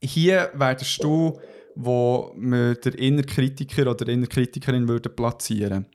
hier 0.00 0.50
wärst 0.54 1.02
du, 1.02 1.40
wo 1.74 2.32
wir 2.36 2.74
den 2.76 2.94
inneren 2.94 3.26
Kritiker 3.26 3.90
oder 3.90 4.08
innere 4.08 4.28
Kritikerin 4.28 4.88
würde 4.88 5.08
platzieren 5.08 5.86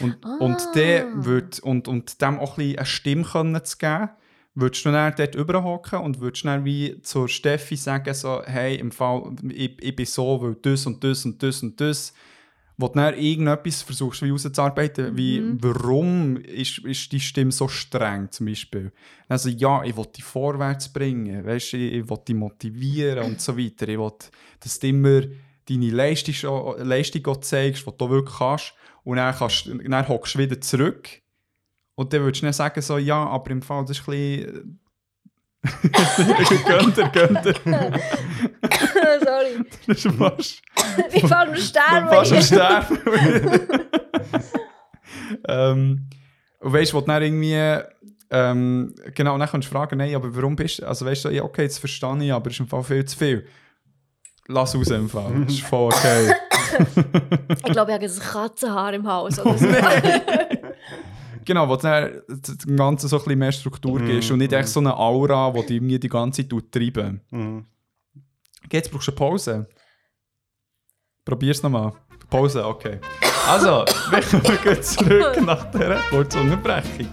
und, 0.00 0.16
und, 0.40 0.56
Ah. 0.60 0.72
der 0.74 1.06
würd, 1.24 1.58
und, 1.60 1.88
und 1.88 2.20
dem 2.20 2.38
auch 2.38 2.52
ein 2.52 2.56
bisschen 2.64 2.78
eine 2.78 2.86
Stimme 2.86 3.24
können 3.24 3.64
zu 3.64 3.78
geben, 3.78 4.10
würdest 4.54 4.84
du 4.84 4.92
dann 4.92 5.14
dort 5.16 5.34
überhocken 5.34 6.00
und 6.00 6.20
würdest 6.20 6.44
dann 6.44 6.64
wie 6.64 7.00
zur 7.02 7.28
Steffi 7.28 7.76
sagen, 7.76 8.12
so, 8.14 8.42
hey, 8.44 8.76
im 8.76 8.90
Fall, 8.90 9.34
ich, 9.50 9.82
ich 9.82 9.96
bin 9.96 10.06
so, 10.06 10.40
weil 10.42 10.54
das 10.56 10.86
und 10.86 11.02
das 11.02 11.24
und 11.24 11.42
das 11.42 11.62
und 11.62 11.80
das. 11.80 12.12
Wo 12.80 12.86
du 12.86 12.94
dann 12.94 13.18
irgendetwas 13.18 13.82
versuchst 13.82 14.22
wie 14.22 14.30
rauszuarbeiten, 14.30 15.16
wie 15.16 15.42
warum 15.60 16.36
ist, 16.36 16.78
ist 16.78 17.10
die 17.10 17.18
Stimme 17.18 17.50
so 17.50 17.66
streng 17.66 18.30
zum 18.30 18.46
Beispiel. 18.46 18.92
Also 19.28 19.48
ja, 19.48 19.82
ich 19.82 19.96
will 19.96 20.06
dich 20.06 20.22
vorwärts 20.22 20.88
bringen, 20.92 21.44
weißt, 21.44 21.74
ich, 21.74 21.92
ich 21.94 22.08
will 22.08 22.18
dich 22.26 22.36
motivieren 22.36 23.24
und 23.24 23.40
so 23.40 23.58
weiter. 23.58 23.88
Ich 23.88 23.98
will, 23.98 24.12
dass 24.60 24.78
du 24.78 24.86
immer 24.86 25.22
deine 25.68 25.90
Leistung, 25.90 26.76
Leistung 26.78 27.42
zeigst, 27.42 27.84
die 27.84 27.90
du 27.98 28.10
wirklich 28.10 28.38
kannst. 28.38 28.74
Und 29.02 29.16
dann, 29.16 29.34
kannst, 29.34 29.66
dann 29.66 30.08
hockst 30.08 30.34
du 30.36 30.38
wieder 30.38 30.60
zurück 30.60 31.08
und 31.98 32.12
dann 32.12 32.22
würdest 32.22 32.42
du 32.42 32.46
dann 32.46 32.52
sagen, 32.52 32.80
so, 32.80 32.96
ja, 32.96 33.26
aber 33.26 33.50
im 33.50 33.60
Fall, 33.60 33.84
das 33.84 33.98
ist 33.98 34.08
ein 34.08 34.12
bisschen... 34.12 34.80
gönnt 36.64 36.98
er, 36.98 37.08
gönnt 37.08 37.44
er. 37.44 38.00
Sorry. 39.56 39.64
Das 39.86 40.04
ist 40.04 40.14
fast... 40.16 40.62
Ich 41.12 41.26
fall 41.26 41.50
mir 41.50 41.56
sterben. 41.58 42.08
fast 42.08 42.32
am 42.32 42.42
Sterben. 42.42 42.98
ähm, 45.48 46.08
und 46.60 46.72
weißt 46.72 46.92
du, 46.92 46.96
wo 46.96 47.00
du 47.00 47.06
dann 47.06 47.22
irgendwie... 47.22 47.84
Ähm, 48.30 48.94
genau, 49.14 49.34
und 49.34 49.40
dann 49.40 49.48
kannst 49.48 49.68
du 49.68 49.72
fragen, 49.72 49.96
nein, 49.98 50.14
aber 50.14 50.34
warum 50.36 50.54
bist 50.54 50.80
du... 50.80 50.86
Also 50.86 51.06
weißt 51.06 51.26
du, 51.26 51.28
ja, 51.30 51.42
okay, 51.42 51.62
jetzt 51.62 51.78
verstehe 51.78 52.24
ich, 52.24 52.32
aber 52.32 52.48
es 52.48 52.54
ist 52.54 52.60
im 52.60 52.68
Fall 52.68 52.82
viel 52.84 53.04
zu 53.04 53.16
viel. 53.16 53.46
Lass 54.48 54.74
raus 54.74 54.88
im 54.90 55.08
Fall, 55.08 55.44
das 55.44 55.54
ist 55.54 55.62
voll 55.62 55.92
okay. 55.92 56.32
Ich 57.66 57.72
glaube, 57.72 57.90
ich 57.90 57.94
habe 57.96 58.04
ein 58.04 58.18
Katzenhaar 58.18 58.94
im 58.94 59.06
Haus. 59.06 59.38
Oder 59.38 59.58
so. 59.58 59.66
Genau, 61.44 61.68
wo 61.68 61.76
du 61.76 61.82
dann 61.82 62.22
dem 62.28 62.76
Ganzen 62.76 63.08
so 63.08 63.16
ein 63.16 63.24
bisschen 63.24 63.38
mehr 63.38 63.52
Struktur 63.52 63.98
Mhm, 64.00 64.06
gibst 64.06 64.30
und 64.30 64.38
nicht 64.38 64.50
mhm. 64.52 64.58
echt 64.58 64.68
so 64.68 64.80
eine 64.80 64.96
Aura, 64.96 65.50
die 65.52 65.60
dich 65.62 65.70
irgendwie 65.76 65.98
die 65.98 66.08
ganze 66.08 66.46
Zeit 66.48 66.72
treiben. 66.72 67.20
Mhm. 67.30 67.64
Jetzt 68.70 68.90
brauchst 68.90 69.08
du 69.08 69.12
eine 69.12 69.16
Pause. 69.16 69.66
Probier's 71.24 71.62
nochmal. 71.62 71.92
Pause, 72.28 72.66
okay. 72.66 73.00
Also, 73.46 73.84
wir 74.10 74.56
gehen 74.74 74.82
zurück 74.82 75.40
nach 75.40 75.70
dieser 75.70 76.00
kurzen 76.10 76.40
Unterbrechung. 76.42 77.08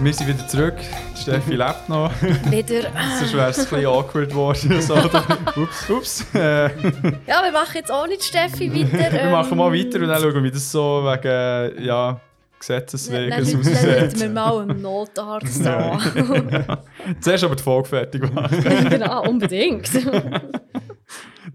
Wir 0.00 0.12
sind 0.12 0.28
wieder 0.28 0.46
zurück. 0.46 0.76
Steffi 1.24 1.54
lebt 1.56 1.88
noch. 1.88 2.10
Wieder. 2.50 2.82
Sonst 3.18 3.34
wäre 3.34 3.50
es 3.50 3.58
ein 3.58 3.64
bisschen 3.64 3.86
awkward 3.86 4.28
geworden. 4.28 4.80
So, 4.82 4.94
ups, 5.56 5.90
ups. 5.90 6.26
Äh, 6.34 6.64
Ja, 7.26 7.42
wir 7.42 7.52
machen 7.52 7.74
jetzt 7.74 7.90
ohne 7.90 8.16
die 8.16 8.22
Steffi 8.22 8.70
weiter. 8.72 9.12
wir 9.24 9.30
machen 9.30 9.56
mal 9.58 9.74
Ähm, 9.74 9.86
weiter 9.86 10.00
und 10.00 10.08
dann 10.08 10.20
schauen 10.22 10.34
wir, 10.34 10.42
wie 10.44 10.50
das 10.50 10.70
so 10.70 11.02
wegen 11.04 11.84
ja, 11.84 12.20
Gesetzeswegen 12.58 13.30
Dann 13.30 13.44
dann 13.44 13.60
aussieht. 13.60 14.02
rufen 14.04 14.20
wir 14.20 14.28
mal 14.30 14.60
einen 14.62 14.80
Notarzt 14.82 15.66
an. 15.66 16.78
Zuerst 17.20 17.44
aber 17.44 17.56
die 17.56 17.62
Folge 17.62 17.88
fertig 17.88 18.32
machen. 18.34 18.88
genau, 18.88 19.22
unbedingt. 19.28 19.88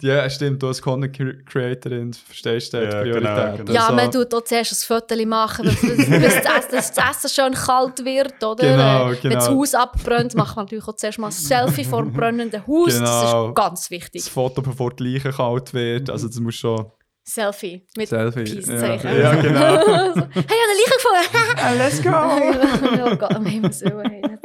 Ja, 0.01 0.29
stimmt, 0.29 0.61
du 0.63 0.67
als 0.67 0.81
Content 0.81 1.15
Cre- 1.15 1.43
Creatorin 1.45 2.13
verstehst 2.13 2.73
du 2.73 2.77
die 2.79 2.83
Ja, 2.85 3.01
Priorität. 3.01 3.23
genau, 3.23 3.57
genau. 3.57 3.73
Ja, 3.73 3.81
Also, 3.87 3.93
man 3.95 4.11
tut 4.11 4.33
auch 4.33 4.43
zuerst 4.43 4.71
ein 4.71 4.75
Foto 4.99 5.25
machen, 5.25 5.65
bis 5.65 5.81
das, 5.81 6.41
das, 6.71 6.91
das 6.93 7.09
Essen 7.25 7.29
schön 7.29 7.53
kalt 7.53 8.03
wird, 8.05 8.43
oder? 8.43 8.63
Genau, 8.63 9.11
Äh, 9.11 9.23
Wenn 9.23 9.31
das 9.31 9.47
genau. 9.47 9.59
Haus 9.59 9.73
abbrennt, 9.75 10.35
macht 10.35 10.55
man 10.55 10.65
natürlich 10.65 10.87
auch 10.87 10.95
zuerst 10.95 11.19
mal 11.19 11.27
ein 11.27 11.31
Selfie 11.31 11.83
vor 11.83 12.01
dem 12.03 12.13
brennenden 12.13 12.65
Haus. 12.65 12.87
Das 12.87 12.97
Genau. 12.99 13.49
ist 13.49 13.55
ganz 13.55 13.91
wichtig. 13.91 14.23
das 14.23 14.29
Foto, 14.29 14.61
bevor 14.61 14.91
die 14.93 15.03
Leiche 15.03 15.31
kalt 15.31 15.73
wird, 15.73 16.09
also 16.09 16.27
das 16.27 16.39
muss 16.39 16.55
schon 16.55 16.91
Selfie 17.23 17.85
mit 17.95 18.09
Selfie. 18.09 18.43
Peace-Zeichen. 18.43 19.07
Ja, 19.11 19.35
ja 19.35 19.35
genau. 19.35 19.83
so, 20.15 20.21
hey, 20.33 20.43
ich 20.47 20.49
habe 20.49 21.59
eine 21.67 21.77
Leiche 21.77 22.01
gefunden! 22.01 22.09
Let's 22.97 23.03
go! 23.03 23.11
oh 23.11 23.15
Gott, 23.17 23.35
um 23.37 23.45
Himmels 23.45 23.81
Willen. 23.81 24.39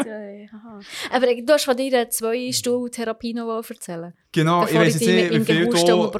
Aber 1.11 1.29
äh, 1.29 1.43
du 1.43 1.53
hast 1.53 1.65
von 1.65 1.77
deiner 1.77 2.09
Zwei-Stuhl-Therapie 2.09 3.35
noch 3.35 3.47
was 3.47 3.71
erzählen 3.71 4.13
Genau, 4.33 4.63
ich 4.63 4.69
bevor 4.69 4.81
weiß 4.81 4.95
ich 4.97 5.01
jetzt 5.01 5.09
dich 5.09 5.31
nicht, 5.31 5.49
wie 5.49 5.53
viel 5.53 5.67
du 5.67 6.11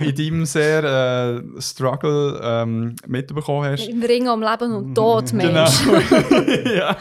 in 0.00 0.14
deinem 0.14 0.44
sehr 0.44 0.84
äh, 0.84 1.60
Struggle 1.60 2.40
ähm, 2.42 2.96
mitbekommen 3.06 3.64
hast. 3.64 3.88
Im 3.88 4.02
Ring 4.02 4.28
um 4.28 4.40
Leben 4.40 4.72
und 4.72 4.94
Tod, 4.94 5.32
Mensch. 5.32 5.82
Genau. 5.84 6.70
ja. 6.74 6.96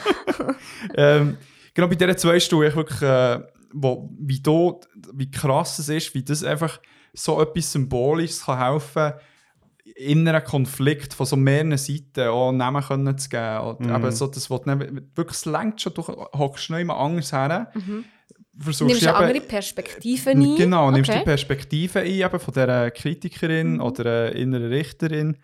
ähm, 0.96 1.38
genau, 1.74 1.88
bei 1.88 1.96
diesen 1.96 2.18
zwei 2.18 2.40
Stunden, 2.40 2.68
ich 2.68 2.76
wirklich, 2.76 3.02
äh, 3.02 3.40
wo, 3.74 4.10
wie, 4.20 4.40
do, 4.40 4.82
wie 5.14 5.30
krass 5.30 5.80
es 5.80 5.90
ist, 5.90 6.14
wie 6.16 6.24
das 6.24 6.44
einfach 6.44 6.80
so 7.14 7.42
etwas 7.42 7.72
Symbolisches 7.72 8.46
kann 8.46 8.60
helfen 8.60 9.14
in 9.14 9.20
einem 10.00 10.44
Konflikt 10.44 11.14
von 11.14 11.26
so 11.26 11.36
mehreren 11.36 11.78
Seiten 11.78 12.28
auch 12.28 12.52
Namen 12.52 12.84
können 12.84 13.18
zu 13.18 13.30
geben. 13.30 13.60
Und 13.62 13.80
Mhm. 13.82 13.96
eben 13.96 14.12
so, 14.12 14.28
das, 14.28 14.50
was 14.50 14.62
wirklich, 14.66 15.32
es 15.38 15.46
längt 15.46 15.82
schon, 15.82 15.94
du 15.94 16.02
hockst 16.04 16.70
noch 16.70 16.78
immer 16.78 16.98
anders 16.98 17.32
her. 17.34 17.72
Mhm. 17.74 18.06
Versuchst 18.60 18.90
Nimmst 18.90 19.04
du 19.04 19.10
eine 19.10 19.18
eben- 19.18 19.28
andere 19.38 19.48
Perspektive 19.48 20.30
ein. 20.32 20.56
Genau, 20.56 20.90
nimmst 20.92 21.10
okay. 21.10 21.20
die 21.20 21.26
Perspektive 21.26 22.00
ein, 22.00 22.06
eben 22.08 22.40
von 22.40 22.54
dieser 22.54 22.92
Kritikerin 22.92 23.74
Mhm. 23.76 23.82
oder 23.82 24.06
einer 24.28 24.36
inneren 24.36 24.68
Richterin 24.72 25.38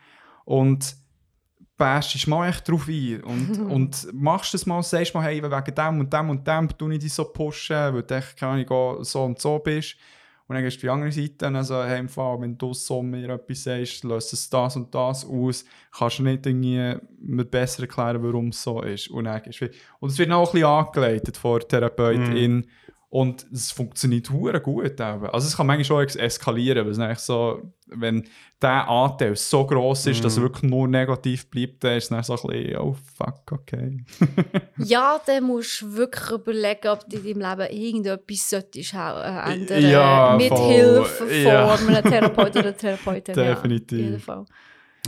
und 0.45 0.95
bäschst 1.77 2.27
mal 2.27 2.47
echt 2.49 2.67
drauf 2.69 2.87
ein 2.87 3.21
und, 3.23 3.59
und 3.71 4.07
machst 4.13 4.53
das 4.53 4.65
mal, 4.65 4.81
sagst 4.83 5.13
mal, 5.15 5.23
hey, 5.23 5.41
wegen 5.43 5.75
dem 5.75 5.99
und 5.99 6.13
dem 6.13 6.29
und 6.29 6.47
dem 6.47 6.69
tue 6.77 6.93
ich 6.93 6.99
dich 6.99 7.13
so 7.13 7.25
pushen, 7.25 7.75
weil 7.93 8.03
du 8.03 8.15
echt, 8.15 8.37
keine 8.37 8.53
Ahnung, 8.53 8.69
auch 8.69 9.03
so 9.03 9.23
und 9.23 9.39
so 9.39 9.59
bist. 9.59 9.95
Und 10.47 10.55
dann 10.55 10.63
gehst 10.63 10.75
du 10.75 10.79
auf 10.79 10.81
die 10.81 10.89
andere 10.89 11.11
Seite 11.11 11.47
und 11.47 11.63
so, 11.63 11.83
hey, 11.83 12.07
Fall, 12.07 12.41
wenn 12.41 12.57
du 12.57 12.73
so 12.73 13.01
mir 13.01 13.29
etwas 13.29 13.63
sagst, 13.63 14.03
löst 14.03 14.33
es 14.33 14.49
das 14.49 14.75
und 14.75 14.93
das 14.93 15.25
aus, 15.25 15.63
kannst 15.91 16.19
du 16.19 16.23
nicht 16.23 16.45
irgendwie 16.45 16.95
mir 17.21 17.45
besser 17.45 17.83
erklären, 17.83 18.21
warum 18.21 18.49
es 18.49 18.61
so 18.61 18.81
ist. 18.81 19.09
Und, 19.09 19.25
dann 19.25 19.41
gehst 19.41 19.61
du 19.61 19.69
und 19.99 20.11
es 20.11 20.17
wird 20.17 20.29
noch 20.29 20.45
ein 20.45 20.51
bisschen 20.51 20.67
angeleitet 20.67 21.37
von 21.37 21.59
der 21.59 21.67
Therapeutin 21.67 22.65
und 23.13 23.45
es 23.53 23.71
funktioniert 23.71 24.31
hure 24.31 24.59
gut. 24.59 24.85
Eben. 24.99 25.27
Also 25.27 25.47
es 25.47 25.55
kann 25.55 25.67
manchmal 25.67 26.07
schon 26.07 26.19
eskalieren, 26.19 26.83
weil 26.83 26.93
es 26.93 26.97
eigentlich 26.97 27.19
so, 27.19 27.61
wenn 27.85 28.27
der 28.59 28.89
Anteil 28.89 29.35
so 29.35 29.67
gross 29.67 30.07
ist, 30.07 30.25
dass 30.25 30.37
er 30.37 30.41
wirklich 30.41 30.63
nur 30.63 30.87
negativ 30.87 31.47
bleibt, 31.47 31.83
dann 31.83 31.97
ist 31.97 32.05
es 32.05 32.09
dann 32.09 32.23
so 32.23 32.33
ein 32.33 32.47
bisschen, 32.47 32.77
oh 32.77 32.95
fuck, 33.15 33.51
okay. 33.51 34.03
Ja, 34.77 35.21
dann 35.27 35.43
musst 35.43 35.83
du 35.83 35.93
wirklich 35.93 36.27
überlegen, 36.31 36.87
ob 36.87 37.07
du 37.07 37.17
in 37.17 37.39
deinem 37.39 37.59
Leben 37.59 37.71
irgendetwas 37.83 38.49
solltest, 38.49 38.93
äh, 38.95 39.53
ändern 39.53 39.87
Ja, 39.91 40.35
Mit 40.35 40.47
voll. 40.47 40.73
Hilfe 40.73 41.35
Ja. 41.35 41.77
von 41.77 41.95
einem 41.95 42.03
Therapeut 42.11 42.55
oder 42.55 42.75
Therapeutin. 42.75 43.35
Definitiv. 43.35 44.11
Ja, 44.11 44.17
Fall. 44.17 44.45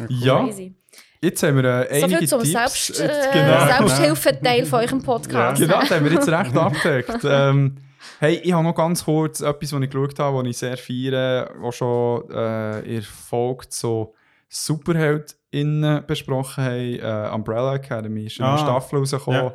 Ja, 0.10 0.44
Crazy. 0.46 0.76
jetzt 1.22 1.42
haben 1.42 1.56
wir 1.56 1.90
äh, 1.90 2.00
So 2.02 2.06
einige 2.06 2.20
viel 2.20 2.28
zum 2.28 2.44
Tipps. 2.44 2.52
Selbst, 2.86 3.00
äh, 3.00 3.10
genau. 3.34 3.66
Selbsthilfeteil 3.88 4.66
von 4.68 4.80
eurem 4.82 5.02
Podcast. 5.02 5.60
Genau, 5.60 5.80
das 5.80 5.90
haben 5.90 6.06
wir 6.06 6.12
jetzt 6.12 6.30
recht 6.30 6.56
abgedeckt. 6.56 7.24
Ähm, 7.24 7.78
hey, 8.20 8.42
ich 8.44 8.54
habe 8.54 8.64
noch 8.64 8.76
ganz 8.76 9.06
kurz 9.06 9.42
etwas, 9.42 9.74
was 9.74 9.82
ich 9.82 9.90
geschaut 9.90 10.20
habe, 10.20 10.38
was 10.38 10.48
ich 10.48 10.58
sehr 10.58 10.78
feiere, 10.78 11.52
was 11.60 11.76
schon 11.76 12.30
äh, 12.32 12.80
in 12.82 12.94
der 12.96 13.04
Folge 13.04 13.70
zu 13.70 14.14
SuperheldInnen 14.50 16.06
besprochen 16.06 16.64
haben. 16.64 17.00
Äh, 17.00 17.30
Umbrella 17.34 17.76
Academy 17.76 18.26
ist 18.26 18.40
eine 18.40 18.50
Ah, 18.50 18.58
Staffel 18.58 19.00
rausgekommen. 19.00 19.52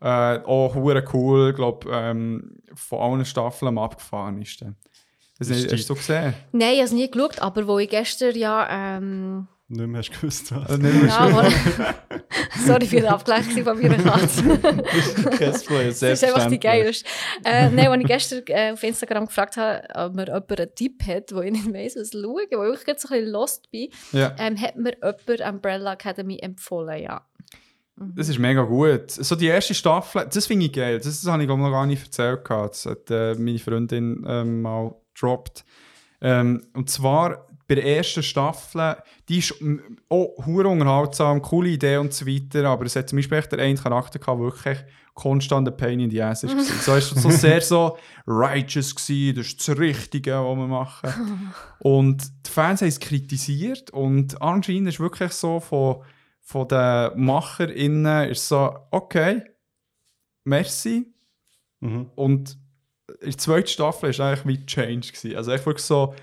Äh, 0.00 0.38
auch 0.44 0.74
hure 0.74 1.04
cool, 1.12 1.50
ich 1.50 1.56
glaube, 1.56 1.88
ähm, 1.90 2.58
von 2.74 3.00
allen 3.00 3.24
Staffeln 3.24 3.68
am 3.68 3.78
abgefahrensten. 3.78 4.76
Das 5.38 5.50
hast 5.50 5.70
du 5.70 5.76
so 5.78 5.94
gesehen? 5.94 6.34
Nein, 6.52 6.72
ich 6.72 6.78
habe 6.78 6.84
es 6.84 6.92
nie 6.92 7.10
geschaut, 7.10 7.40
aber 7.40 7.66
wo 7.66 7.78
ich 7.78 7.90
gestern 7.90 8.36
ja... 8.36 8.68
Ähm, 8.70 9.48
Nicht 9.68 9.86
mehr 9.86 9.98
hast 10.00 10.10
du 10.10 10.20
gewusst, 10.20 10.54
was. 10.54 10.68
Äh, 10.70 10.78
nicht 10.78 10.94
mehr 10.94 11.06
ja, 11.06 11.54
sorry 12.66 12.86
für 12.86 12.96
den 12.96 13.06
Abgleich 13.06 13.44
von 13.62 13.80
meiner 13.80 13.96
Katze. 13.96 14.58
Das 15.40 15.62
ist 16.02 16.24
einfach 16.24 16.48
die 16.48 16.60
geilste. 16.60 17.08
Äh, 17.44 17.70
nein, 17.70 17.88
als 17.88 18.00
ich 18.02 18.06
gestern 18.06 18.42
äh, 18.48 18.72
auf 18.72 18.82
Instagram 18.82 19.26
gefragt 19.26 19.56
habe, 19.56 19.82
ob 19.94 20.14
mir 20.14 20.26
jemand 20.26 20.60
einen 20.60 20.74
Tipp 20.74 21.02
hat, 21.06 21.32
wo 21.34 21.40
ich 21.40 21.50
nicht 21.50 21.72
weiss, 21.72 21.96
was 21.96 22.10
schauen, 22.12 22.46
wo 22.50 22.72
ich 22.74 22.86
jetzt 22.86 23.02
so 23.02 23.14
ein 23.14 23.20
bisschen 23.20 23.32
lost 23.32 23.70
bin, 23.70 23.88
Ja. 24.12 24.34
ähm, 24.38 24.60
hat 24.60 24.76
mir 24.76 24.96
jemand 25.02 25.54
Umbrella 25.54 25.94
Academy 25.94 26.38
empfohlen, 26.42 27.02
ja. 27.02 27.22
Das 27.96 28.28
ist 28.28 28.38
mega 28.38 28.62
gut. 28.62 29.12
So 29.12 29.34
die 29.36 29.46
erste 29.46 29.72
Staffel, 29.72 30.26
das 30.30 30.46
finde 30.46 30.66
ich 30.66 30.72
geil. 30.72 30.98
Das, 30.98 31.06
das 31.22 31.26
habe 31.30 31.42
ich 31.42 31.48
glaub, 31.48 31.58
noch 31.60 31.70
gar 31.70 31.86
nicht 31.86 32.02
erzählt. 32.02 32.44
gehabt. 32.44 32.74
Das 32.74 32.86
hat 32.86 33.10
äh, 33.10 33.34
meine 33.34 33.58
Freundin 33.60 34.24
ähm, 34.28 34.62
mal 34.62 34.94
gedroppt. 35.14 35.64
Ähm, 36.20 36.66
und 36.74 36.90
zwar 36.90 37.46
bei 37.66 37.76
der 37.76 37.84
ersten 37.84 38.22
Staffel, 38.22 38.96
die 39.28 39.38
ist 39.38 39.54
auch 40.08 40.46
hure 40.46 40.68
unterhaltsam, 40.68 41.40
coole 41.40 41.70
Idee 41.70 41.96
und 41.96 42.12
so 42.12 42.26
weiter, 42.26 42.68
aber 42.68 42.84
es 42.84 42.96
hat 42.96 43.08
zum 43.08 43.16
Beispiel 43.16 43.38
echt 43.38 43.52
der 43.52 43.60
einen 43.60 43.78
Charakter 43.78 44.18
gehabt, 44.18 44.38
der 44.38 44.44
wirklich 44.44 44.78
konstant 45.14 45.68
ein 45.68 45.76
Pain 45.76 46.00
in 46.00 46.10
the 46.10 46.22
Ass 46.22 46.44
war. 46.44 46.60
so 46.60 46.94
ist 46.96 47.10
so 47.10 47.30
sehr 47.30 47.60
so 47.60 47.96
righteous 48.26 48.94
gewesen, 48.94 49.36
das 49.36 49.46
ist 49.46 49.68
das 49.68 49.78
Richtige, 49.78 50.32
was 50.32 50.56
wir 50.56 50.66
machen. 50.66 51.52
Und 51.78 52.24
die 52.46 52.50
Fans 52.50 52.80
haben 52.80 52.88
es 52.88 53.00
kritisiert 53.00 53.90
und 53.90 54.40
anscheinend 54.42 54.88
ist 54.88 55.00
wirklich 55.00 55.32
so 55.32 55.60
von, 55.60 56.02
von 56.40 56.68
den 56.68 57.12
MacherInnen 57.16 58.30
ist 58.30 58.48
so, 58.48 58.76
okay, 58.90 59.42
merci. 60.44 61.14
Mhm. 61.80 62.10
Und 62.16 62.58
in 63.20 63.30
der 63.30 63.38
zweiten 63.38 63.68
Staffel 63.68 64.18
war 64.18 64.26
eigentlich 64.26 64.46
wie 64.46 64.66
Change. 64.66 65.08
Gewesen. 65.08 65.36
Also 65.36 65.52
echt 65.52 65.66
wirklich 65.66 65.84
so 65.84 66.14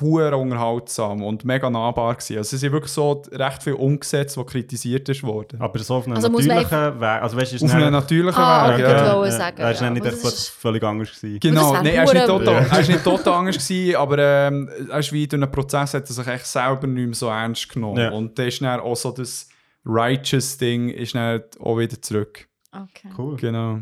hure 0.00 0.36
unterhaltsam 0.36 1.22
und 1.22 1.44
mega 1.44 1.70
nahbar 1.70 2.14
gewesen. 2.14 2.36
Also 2.38 2.54
es 2.56 2.60
sind 2.60 2.72
wirklich 2.72 2.92
so 2.92 3.22
recht 3.32 3.62
viel 3.62 3.72
umgesetzt, 3.74 4.36
was 4.36 4.46
kritisiert 4.46 5.08
ist 5.08 5.22
worden. 5.22 5.60
Aber 5.60 5.78
so 5.78 5.94
auf 5.96 6.06
einem 6.06 6.16
Also 6.16 6.28
natürlichen 6.28 7.00
Weg. 7.00 7.22
Also 7.22 7.36
weißt 7.36 7.52
ist 7.54 7.62
Auf 7.62 7.70
dann- 7.70 7.82
einem 7.82 7.92
natürlichen 7.92 8.42
Ah, 8.42 8.70
Weg. 8.76 8.80
ja. 8.86 9.16
wollte 9.16 9.32
sagen, 9.36 9.60
Er 9.60 9.70
ist 9.72 9.80
ja, 9.80 9.90
nicht 9.90 10.04
echt 10.06 10.14
ist- 10.16 10.48
völlig 10.50 10.82
anders 10.82 11.10
gewesen. 11.20 11.40
Genau, 11.40 11.72
nein, 11.72 11.86
er 11.86 12.04
ist 12.04 12.14
nicht 12.14 12.26
total, 12.26 12.54
er 12.70 12.80
ist 12.80 12.88
nicht 12.88 13.04
total 13.04 13.32
anders 13.34 13.56
gewesen, 13.58 13.96
aber 13.96 14.18
ähm, 14.18 14.70
er 14.90 14.98
ist 14.98 15.12
wie 15.12 15.26
durch 15.26 15.42
einen 15.42 15.50
Prozess 15.50 15.94
hat 15.94 16.08
er 16.08 16.12
sich 16.14 16.26
echt 16.26 16.46
selber 16.46 16.86
nicht 16.86 17.06
mehr 17.06 17.14
so 17.14 17.28
ernst 17.28 17.68
genommen. 17.68 17.98
Ja. 17.98 18.10
Und 18.10 18.38
dann 18.38 18.46
ist 18.48 18.60
dann 18.62 18.80
auch 18.80 18.96
so 18.96 19.10
das 19.12 19.48
righteous 19.86 20.58
Ding 20.58 20.88
ist 20.90 21.14
dann 21.14 21.42
auch 21.60 21.78
wieder 21.78 22.00
zurück. 22.00 22.46
Okay. 22.72 23.08
Cool. 23.16 23.36
Genau. 23.36 23.78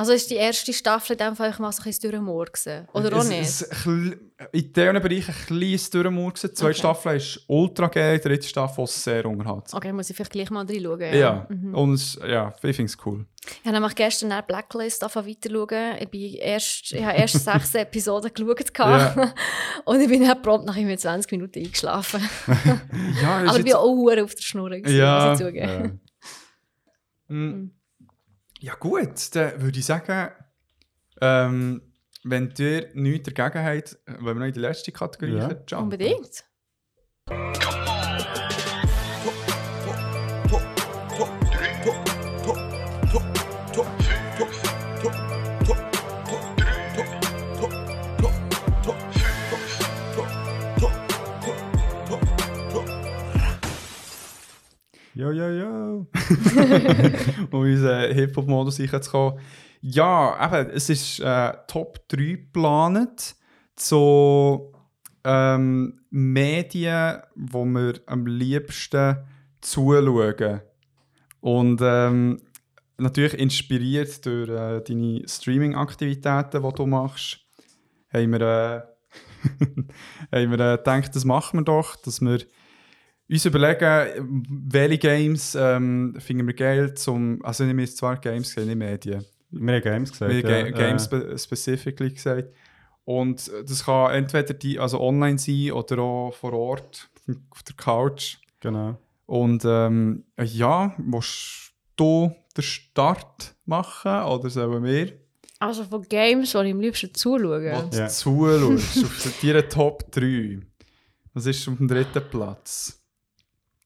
Also 0.00 0.12
ist 0.12 0.30
die 0.30 0.36
erste 0.36 0.72
Staffel 0.72 1.12
in 1.12 1.18
dem 1.18 1.36
Fall 1.36 1.54
mal 1.58 1.70
so 1.72 1.82
ein 1.82 1.84
bisschen 1.84 2.10
durch 2.10 2.12
den 2.12 2.20
Humor 2.26 2.46
gewesen? 2.46 2.88
Oder 2.94 3.14
auch 3.16 3.20
Es- 3.20 3.28
nicht? 3.28 3.40
es- 3.42 3.70
chli- 3.84 4.16
In 4.52 4.72
diesen 4.72 5.02
Bereichen 5.02 5.34
ein 5.38 5.46
kleines 5.46 5.90
gewesen. 5.90 6.48
Die 6.48 6.54
zweite 6.54 6.70
Okay. 6.70 6.78
Staffel 6.78 7.16
ist 7.16 7.44
ultra 7.48 7.88
geil, 7.88 8.18
die 8.18 8.26
dritte 8.28 8.48
Staffel 8.48 8.84
ist 8.84 9.04
sehr 9.04 9.26
unterhaltsam. 9.26 9.76
Okay, 9.76 9.92
muss 9.92 10.08
ich 10.08 10.16
vielleicht 10.16 10.32
gleich 10.32 10.50
mal 10.50 10.64
reinschauen. 10.64 11.12
Ja, 11.14 11.46
Mhm. 11.50 11.74
und 11.74 11.92
es, 11.92 12.18
ja, 12.26 12.48
ich 12.62 12.74
finde 12.76 12.84
es 12.84 12.96
cool. 13.04 13.26
Ich 13.44 13.66
habe 13.66 13.72
nämlich 13.74 13.94
gestern 13.94 14.30
nach 14.30 14.40
Blacklist 14.42 15.02
angefangen 15.02 15.28
weiter 15.28 15.50
schauen. 15.50 15.96
Ich, 16.00 16.08
bin 16.08 16.34
erst, 16.36 16.92
ich 16.92 17.04
habe 17.04 17.18
erst 17.18 17.44
sechs 17.44 17.74
Episoden 17.74 18.32
geschaut. 18.32 18.78
Ja. 18.78 19.34
Und 19.84 20.00
ich 20.00 20.08
bin 20.08 20.22
dann 20.26 20.40
prompt 20.40 20.66
nach 20.66 20.76
irgendwie 20.76 20.96
20 20.96 21.30
Minuten 21.32 21.58
eingeschlafen. 21.58 22.22
Ja, 23.22 23.38
Aber 23.46 23.58
ich 23.58 23.64
bin 23.64 23.74
auch 23.74 23.84
hure 23.84 24.24
auf 24.24 24.34
der 24.34 24.42
Schnur. 24.42 24.70
gewesen, 24.70 24.96
Ja. 24.96 25.30
muss 25.32 25.40
ich 25.40 25.46
zugeben. 25.46 26.00
Ja. 27.28 27.34
Mm. 27.36 27.70
Ja 28.62 28.74
gut, 28.74 29.34
dann 29.34 29.60
würde 29.62 29.78
ich 29.78 29.86
sagen, 29.86 30.30
ähm, 31.20 31.82
wenn 32.24 32.52
ihr 32.58 32.90
nichts 32.94 33.32
dagegen 33.32 33.64
habt, 33.64 33.98
wollen 34.06 34.36
wir 34.36 34.40
noch 34.40 34.46
in 34.46 34.52
die 34.52 34.60
letzte 34.60 34.92
Kategorie 34.92 35.36
Ja. 35.36 35.48
jumpen? 35.48 35.78
Unbedingt. 35.78 36.44
Ja, 55.20 55.30
ja, 55.32 55.50
ja. 55.50 55.66
um 57.50 57.60
unseren 57.60 58.14
Hip-Hop-Modus 58.14 58.80
reinzukommen. 58.80 59.38
Ja, 59.82 60.46
eben, 60.46 60.70
es 60.70 60.88
ist 60.88 61.20
äh, 61.20 61.52
Top 61.66 62.08
3 62.08 62.16
geplant 62.16 63.36
zu 63.76 64.72
ähm, 65.22 66.00
Medien, 66.08 67.18
wo 67.34 67.66
wir 67.66 68.00
am 68.06 68.26
liebsten 68.26 69.18
zuschauen. 69.60 70.62
Und 71.40 71.80
ähm, 71.82 72.40
natürlich 72.96 73.34
inspiriert 73.34 74.24
durch 74.24 74.48
äh, 74.48 74.80
deine 74.80 75.28
Streaming-Aktivitäten, 75.28 76.62
die 76.62 76.74
du 76.74 76.86
machst, 76.86 77.40
haben 78.10 78.32
wir, 78.32 78.40
äh, 78.40 78.80
haben 80.32 80.50
wir 80.50 80.60
äh, 80.60 80.78
gedacht, 80.78 81.14
das 81.14 81.26
machen 81.26 81.60
wir 81.60 81.64
doch, 81.64 81.96
dass 81.96 82.22
wir 82.22 82.38
uns 83.30 83.44
überlegen, 83.44 84.44
welche 84.48 84.98
Games 84.98 85.54
ähm, 85.54 86.16
finden 86.18 86.46
wir 86.46 86.54
geil, 86.54 86.94
zum, 86.94 87.44
also 87.44 87.64
nicht 87.64 87.74
mehr 87.74 87.86
zwar 87.86 88.16
Games, 88.16 88.56
nicht 88.56 88.76
Medien, 88.76 89.24
Wir 89.50 89.74
haben 89.74 89.82
Games 89.82 90.10
gesagt. 90.10 90.32
wir 90.32 90.40
ja. 90.40 90.64
haben 90.64 90.72
Ga 90.72 90.86
Games 90.88 91.06
Äh, 91.06 91.06
spe 91.06 91.38
specifically 91.38 92.12
gesagt. 92.12 92.52
Und 93.04 93.50
das 93.66 93.84
kann 93.84 94.12
entweder 94.12 94.54
die, 94.54 94.78
also 94.78 95.00
online 95.00 95.38
sein 95.38 95.72
oder 95.72 95.98
auch 95.98 96.32
vor 96.32 96.52
Ort 96.52 97.08
auf 97.50 97.62
der 97.62 97.76
Couch. 97.76 98.36
genau. 98.60 98.98
Und 99.26 99.64
ähm, 99.64 100.24
ja, 100.42 100.94
willst 100.98 101.72
du 101.94 102.34
den 102.56 102.62
Start 102.62 103.54
machen 103.64 104.24
oder 104.24 104.50
sollen 104.50 104.82
wir? 104.82 105.12
Also 105.60 105.84
von 105.84 106.02
Games, 106.02 106.52
die 106.52 106.58
ich 106.58 106.72
am 106.72 106.80
liebsten 106.80 107.14
zuschaue. 107.14 107.64
Ja. 107.64 107.88
Ja. 107.92 108.08
Zuschaust 108.08 109.04
auf 109.04 109.38
deine 109.40 109.68
Top 109.68 110.10
3. 110.10 110.60
Was 111.34 111.46
ist 111.46 111.68
auf 111.68 111.76
dem 111.76 111.86
dritten 111.86 112.22
Platz? 112.28 112.99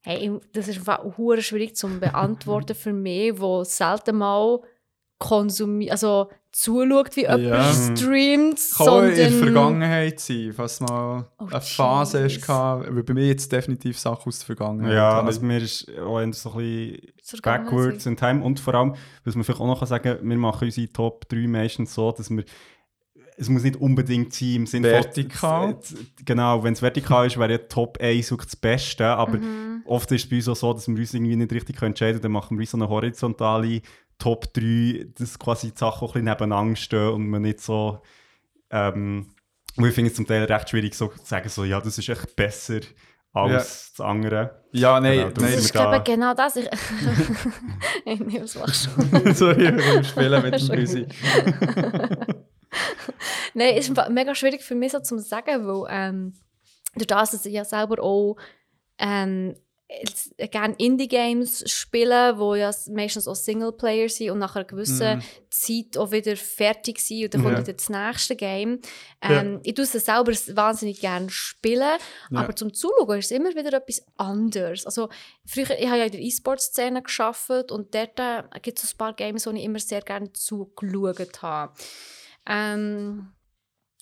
Hey, 0.05 0.31
das 0.53 0.69
ist 0.69 0.81
hure 1.17 1.41
schwierig 1.43 1.77
zu 1.77 1.89
beantworten 1.99 2.75
für 2.75 2.93
mich, 2.93 3.41
wo 3.41 3.65
selten 3.65 4.17
mal 4.17 4.61
konsumiert, 5.19 5.93
also 5.93 6.29
zuschaut, 6.53 7.17
wie 7.17 7.23
Ja. 7.23 7.37
jemand 7.37 7.99
streamt, 7.99 8.61
Kann 8.77 8.89
auch 8.89 9.03
in 9.03 9.15
der 9.15 9.31
sondern... 9.31 9.43
Vergangenheit 9.43 10.21
sein, 10.21 10.53
falls 10.55 10.81
mal 10.81 11.29
Oh, 11.39 11.47
eine 11.51 11.61
Phase 11.61 12.29
weil 12.49 13.03
bei 13.03 13.15
mir 13.15 13.27
jetzt 13.29 13.51
definitiv 13.51 13.99
Sachen 13.99 14.29
aus 14.29 14.41
der 14.41 14.47
Vergangenheit. 14.47 14.93
Ja, 14.93 15.21
also 15.23 15.41
mir 15.41 15.59
ist 15.59 15.89
auch 15.99 16.21
so 16.33 16.51
ein 16.53 17.01
bisschen 17.17 17.41
backwards 17.43 18.07
in 18.07 18.17
time 18.17 18.45
und 18.45 18.61
vor 18.61 18.75
allem, 18.75 18.95
was 19.25 19.35
man 19.35 19.45
vielleicht 19.45 19.61
auch 19.61 19.67
noch 19.67 19.79
kann 19.79 19.89
sagen 19.89 20.19
wir 20.23 20.37
machen 20.37 20.65
unsere 20.65 20.93
Top 20.93 21.29
3 21.29 21.47
meistens 21.49 21.95
so, 21.95 22.13
dass 22.13 22.31
wir 22.31 22.45
es 23.36 23.48
muss 23.48 23.62
nicht 23.65 23.77
unbedingt 23.77 24.32
sein 24.32 24.55
im 24.55 24.66
Sinne 24.66 24.90
Vertikal. 24.90 25.78
von... 25.81 25.98
Genau, 26.24 26.62
wenn 26.62 26.73
es 26.74 26.82
vertikal 26.82 27.27
ist, 27.27 27.36
wäre 27.39 27.52
ja 27.52 27.59
Top 27.59 27.98
1 28.01 28.27
sucht 28.28 28.47
das 28.47 28.56
Beste, 28.56 29.06
aber 29.06 29.39
Mhm. 29.39 29.82
oft 29.86 30.11
ist 30.12 30.24
es 30.24 30.28
bei 30.31 30.36
uns 30.36 30.48
auch 30.48 30.56
so, 30.56 30.73
dass 30.73 30.86
wir 30.89 30.97
uns 30.97 31.15
irgendwie 31.15 31.36
nicht 31.36 31.52
richtig 31.52 31.81
entscheiden 31.82 32.15
können, 32.15 32.23
dann 32.23 32.32
machen 32.32 32.59
wir 32.59 32.66
so 32.66 32.77
eine 32.77 32.89
horizontale 32.89 33.81
Top 34.19 34.52
3, 34.55 35.06
dass 35.19 35.39
quasi 35.39 35.73
die 35.73 35.78
Sachen 35.78 36.06
auch 36.06 36.15
ein 36.15 36.20
bisschen 36.20 36.24
nebeneinander 36.24 36.77
stehen 36.77 37.09
und 37.09 37.28
man 37.28 37.43
nicht 37.43 37.61
so... 37.61 38.01
Ähm, 38.70 39.27
und 39.77 39.85
ich 39.89 39.94
finde 39.94 40.11
es 40.11 40.16
zum 40.16 40.27
Teil 40.27 40.44
recht 40.44 40.70
schwierig 40.70 40.94
so 40.94 41.09
zu 41.09 41.19
sagen, 41.24 41.48
so, 41.48 41.65
ja, 41.65 41.81
das 41.81 41.98
ist 41.98 42.09
echt 42.09 42.36
besser 42.36 42.78
als 43.32 43.93
das 43.97 44.06
andere. 44.06 44.62
ja, 44.70 45.01
nein, 45.01 45.19
Genau, 45.19 45.31
Das 45.31 45.56
ist 45.56 45.74
wir 45.74 45.81
da. 45.81 45.90
glaube 45.98 46.05
genau 46.05 46.35
das. 46.35 46.55
Ich 46.55 46.69
nee, 48.05 48.40
was 48.40 48.55
machst 48.55 48.89
du? 48.97 49.35
Sorry, 49.35 49.73
beim 49.73 50.05
Spielen 50.05 50.43
mit 50.43 50.55
dem 50.55 50.61
Schon 50.61 50.77
Büsi. 50.77 51.06
Nein, 53.55 53.75
es 53.77 53.85
ist 53.89 53.91
einfach 53.91 54.09
mega 54.11 54.35
schwierig 54.35 54.63
für 54.63 54.75
mich 54.75 54.93
so 54.93 55.01
zu 55.01 55.19
sagen, 55.19 55.67
weil 55.67 55.87
ähm, 55.91 56.35
durch 56.95 57.07
das, 57.07 57.31
dass 57.33 57.47
ich 57.47 57.53
ja 57.55 57.65
selber 57.65 58.03
auch 58.03 58.37
ähm, 58.99 59.57
gerne 60.51 60.75
Indie-Games 60.79 61.71
spiele, 61.71 62.39
wo 62.39 62.55
ja 62.55 62.71
meistens 62.91 63.29
auch 63.29 63.35
Singleplayer 63.37 64.09
sind 64.09 64.31
und 64.31 64.39
nach 64.39 64.57
einer 64.57 64.65
gewissen 64.65 65.19
Mhm. 65.19 65.23
Zeit 65.51 65.97
auch 65.99 66.11
wieder 66.11 66.37
fertig 66.37 66.99
sind 67.01 67.25
und 67.25 67.35
dann 67.35 67.43
kommt 67.43 67.55
Ja. 67.59 67.63
wieder 67.63 67.73
das 67.75 67.89
nächste 67.91 68.35
Game. 68.35 68.81
Ähm, 69.21 69.61
Ich 69.63 69.75
tue 69.75 69.85
es 69.85 69.93
selber 69.93 70.33
wahnsinnig 70.33 71.01
gerne 71.01 71.29
spielen, 71.31 71.99
Ja. 72.31 72.41
aber 72.41 72.57
zum 72.57 72.73
Zuschauen 72.73 73.19
ist 73.19 73.27
es 73.27 73.31
immer 73.33 73.51
wieder 73.55 73.75
etwas 73.77 74.05
anderes. 74.17 74.87
Also 74.87 75.11
früher, 75.47 75.79
ich 75.79 75.87
habe 75.87 75.99
ja 75.99 76.05
in 76.07 76.13
der 76.13 76.21
E-Sport-Szene 76.23 77.03
gearbeitet 77.03 77.71
und 77.71 77.95
dort 77.95 78.19
äh, 78.19 78.43
gibt 78.63 78.83
es 78.83 78.95
ein 78.95 78.99
paar 78.99 79.13
Games, 79.13 79.45
die 79.45 79.51
ich 79.59 79.65
immer 79.65 79.79
sehr 79.81 80.01
gerne 80.01 80.33
zugeschaut 80.33 81.43
habe. 81.43 81.73
Ähm, 82.47 83.29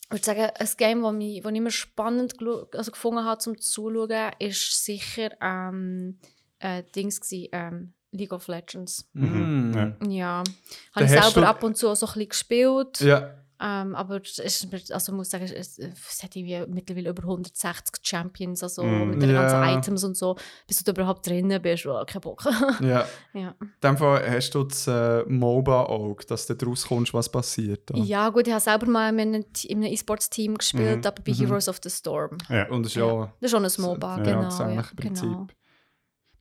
ich 0.07 0.11
würde 0.13 0.25
sagen, 0.25 0.41
ein 0.59 0.69
Game, 0.77 1.03
das 1.03 1.13
das 1.13 1.53
ich 1.53 1.57
immer 1.59 1.71
spannend 1.71 2.35
also 2.75 2.91
gefunden 2.93 3.25
habe 3.25 3.39
zum 3.39 3.59
Zuschauen, 3.59 4.33
ist 4.39 4.85
sicher 4.85 5.31
ähm, 5.41 6.19
äh, 6.59 6.83
Dings 6.95 7.21
gewesen, 7.21 7.49
ähm, 7.53 7.93
League 8.11 8.33
of 8.33 8.47
Legends. 8.49 9.09
Mhm. 9.15 9.73
Ja. 9.75 10.07
Ja, 10.07 10.43
Da 10.45 10.53
habe 10.97 11.05
ich 11.07 11.11
selber 11.11 11.41
du- 11.41 11.47
ab 11.47 11.63
und 11.63 11.77
zu 11.79 11.89
auch 11.89 11.95
so 11.97 12.05
ein 12.07 12.13
bisschen 12.13 12.29
gespielt. 12.29 13.01
Ja, 13.01 13.42
Ähm, 13.65 13.95
aber 13.95 14.21
es 14.21 14.39
ist, 14.41 14.73
mir- 14.73 14.81
also 14.91 15.13
ich 15.13 15.17
muss 15.17 15.31
sagen, 15.31 15.45
es, 15.45 15.79
es 15.79 16.23
hat 16.23 16.35
irgendwie 16.35 16.65
mittlerweile 16.73 17.11
über 17.11 17.23
160 17.23 17.97
Champions, 18.03 18.63
also 18.65 18.83
Mm. 18.83 19.11
mit 19.11 19.23
den 19.23 19.31
Ja. 19.31 19.43
ganzen 19.43 19.79
Items 19.79 20.03
und 20.03 20.17
so, 20.17 20.37
bis 20.67 20.79
du 20.79 20.85
da 20.85 21.01
überhaupt 21.01 21.25
drinnen 21.27 21.63
bist, 21.63 21.87
oh, 21.87 22.03
kein 22.05 22.21
Bock. 22.21 22.43
ja. 22.81 23.07
ja. 23.35 23.55
In 23.61 23.71
dem 23.85 23.97
Fall 23.97 24.29
hast 24.29 24.51
du 24.51 24.65
das 24.65 24.87
äh, 24.89 25.23
MOBA-Auge, 25.29 26.25
dass 26.27 26.47
du 26.47 26.55
daraus 26.55 26.87
kommst, 26.87 27.15
was 27.15 27.29
passiert. 27.31 27.89
da. 27.89 27.97
ja 27.99 28.29
gut, 28.31 28.47
ich 28.49 28.53
habe 28.53 28.61
selber 28.63 28.87
mal 28.87 29.11
in 29.11 29.21
einem, 29.21 29.45
in 29.65 29.79
einem 29.85 29.93
E-Sports-Team 29.93 30.59
gespielt, 30.59 30.99
Mhm. 31.03 31.07
aber 31.07 31.23
bei 31.23 31.33
Heroes 31.33 31.69
of 31.69 31.79
the 31.85 31.91
Storm. 31.91 32.39
Ja. 32.49 32.69
Und 32.69 32.83
das 32.85 32.93
ist 32.93 32.97
Ja. 32.97 33.07
ja, 33.07 33.33
Das 33.41 33.53
ist 33.53 33.57
schon 33.57 33.65
ein 33.65 33.73
MOBA, 33.91 34.17
ja, 34.19 34.23
genau. 34.25 34.43
das 34.43 34.59
Ja, 34.59 34.69
ähnliche 34.71 34.95
Prinzip. 34.97 35.25
genau. 35.29 35.47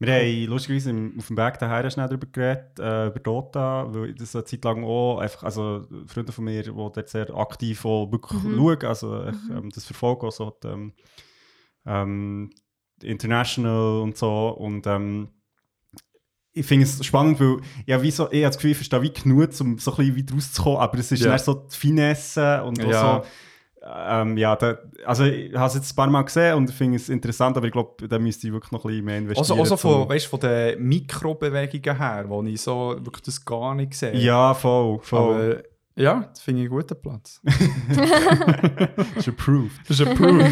Wir 0.02 0.14
haben 0.16 0.46
lustigerweise 0.48 0.90
auf 1.20 1.28
dem 1.28 1.38
Weg 1.38 1.60
daher 1.60 1.92
schnell 1.92 2.08
darüber 2.08 2.26
geredet, 2.26 2.80
äh, 2.80 3.08
über 3.08 3.20
Dota, 3.20 3.86
weil 3.94 4.10
ich 4.10 4.16
das 4.16 4.36
eine 4.36 4.46
Zeit 4.46 4.64
lang 4.66 4.84
auch, 4.84 5.20
einfach, 5.20 5.44
also 5.44 5.86
Freunde 6.08 6.32
von 6.32 6.44
mir, 6.46 6.64
die 6.64 6.72
dort 6.72 7.08
sehr 7.08 7.30
aktiv 7.36 7.86
auch 7.86 8.12
wirklich 8.12 8.42
Mhm. 8.44 8.58
schauen, 8.58 8.84
also 8.86 9.26
ich, 9.28 9.36
Mhm. 9.48 9.58
ähm, 9.58 9.70
das 9.70 9.86
verfolge 9.86 10.26
auch 10.28 10.32
so, 10.32 10.58
die, 10.64 10.68
ähm, 10.68 10.94
ähm, 11.86 12.50
International 13.04 14.02
und 14.02 14.18
so 14.18 14.50
und 14.50 14.88
ähm, 14.88 15.30
ich 16.54 16.66
finde 16.66 16.86
es 16.86 17.06
spannend, 17.06 17.40
weil 17.40 17.62
ja, 17.86 18.02
wie 18.02 18.12
so, 18.12 18.24
ich 18.32 18.40
habe 18.44 18.48
das 18.48 18.58
Gefühl, 18.58 18.72
ich 18.72 18.78
verstehe 18.78 19.02
wie 19.04 19.14
genug, 19.14 19.50
um 19.62 19.78
so 19.78 19.92
ein 19.92 19.98
bisschen 19.98 20.16
wieder 20.16 20.34
rauszukommen, 20.34 20.80
aber 20.80 20.98
es 20.98 21.12
ist 21.12 21.22
Ja. 21.24 21.38
so 21.38 21.54
die 21.54 21.76
Finesse 21.78 22.64
und 22.64 22.78
Ja. 22.80 22.92
so, 22.92 23.26
ähm, 23.84 24.38
ja, 24.38 24.56
da, 24.56 24.78
also 25.06 25.26
ich 25.26 25.54
habe 25.56 25.68
es 25.68 25.74
jetzt 25.74 25.92
ein 25.92 25.96
paar 25.96 26.10
Mal 26.10 26.22
gesehen 26.22 26.56
und 26.56 26.70
ich 26.70 26.76
finde 26.76 26.98
es 26.98 27.10
interessant, 27.10 27.58
aber 27.58 27.66
ich 27.66 27.74
glaube, 27.74 28.08
da 28.08 28.20
müsste 28.20 28.48
ich 28.48 28.54
wirklich 28.54 28.72
noch 28.72 28.86
ein 28.86 28.90
bisschen 28.90 29.06
mehr 29.06 29.18
investieren. 29.18 29.60
Also, 29.60 29.76
also 29.76 29.78
von, 29.78 30.10
weißt, 30.10 30.28
von 30.28 30.40
den 30.40 30.84
Mikrobewegungen 30.84 31.98
her, 31.98 32.26
wo 32.28 32.44
ich 32.44 32.62
so 32.62 32.96
wirklich 33.00 33.24
das 33.24 33.44
gar 33.44 33.74
nicht 33.74 33.96
sehe. 33.96 34.16
Ja, 34.16 34.54
voll, 34.54 35.00
voll. 35.02 35.34
Aber 35.34 35.64
ja, 35.96 36.30
das 36.32 36.42
finde 36.42 36.62
ich 36.62 36.70
einen 36.70 36.78
guten 36.78 37.02
Platz. 37.02 37.42
ist 39.16 39.28
approved. 39.28 39.72
Das 39.88 40.00
ist 40.00 40.08
approved. 40.08 40.46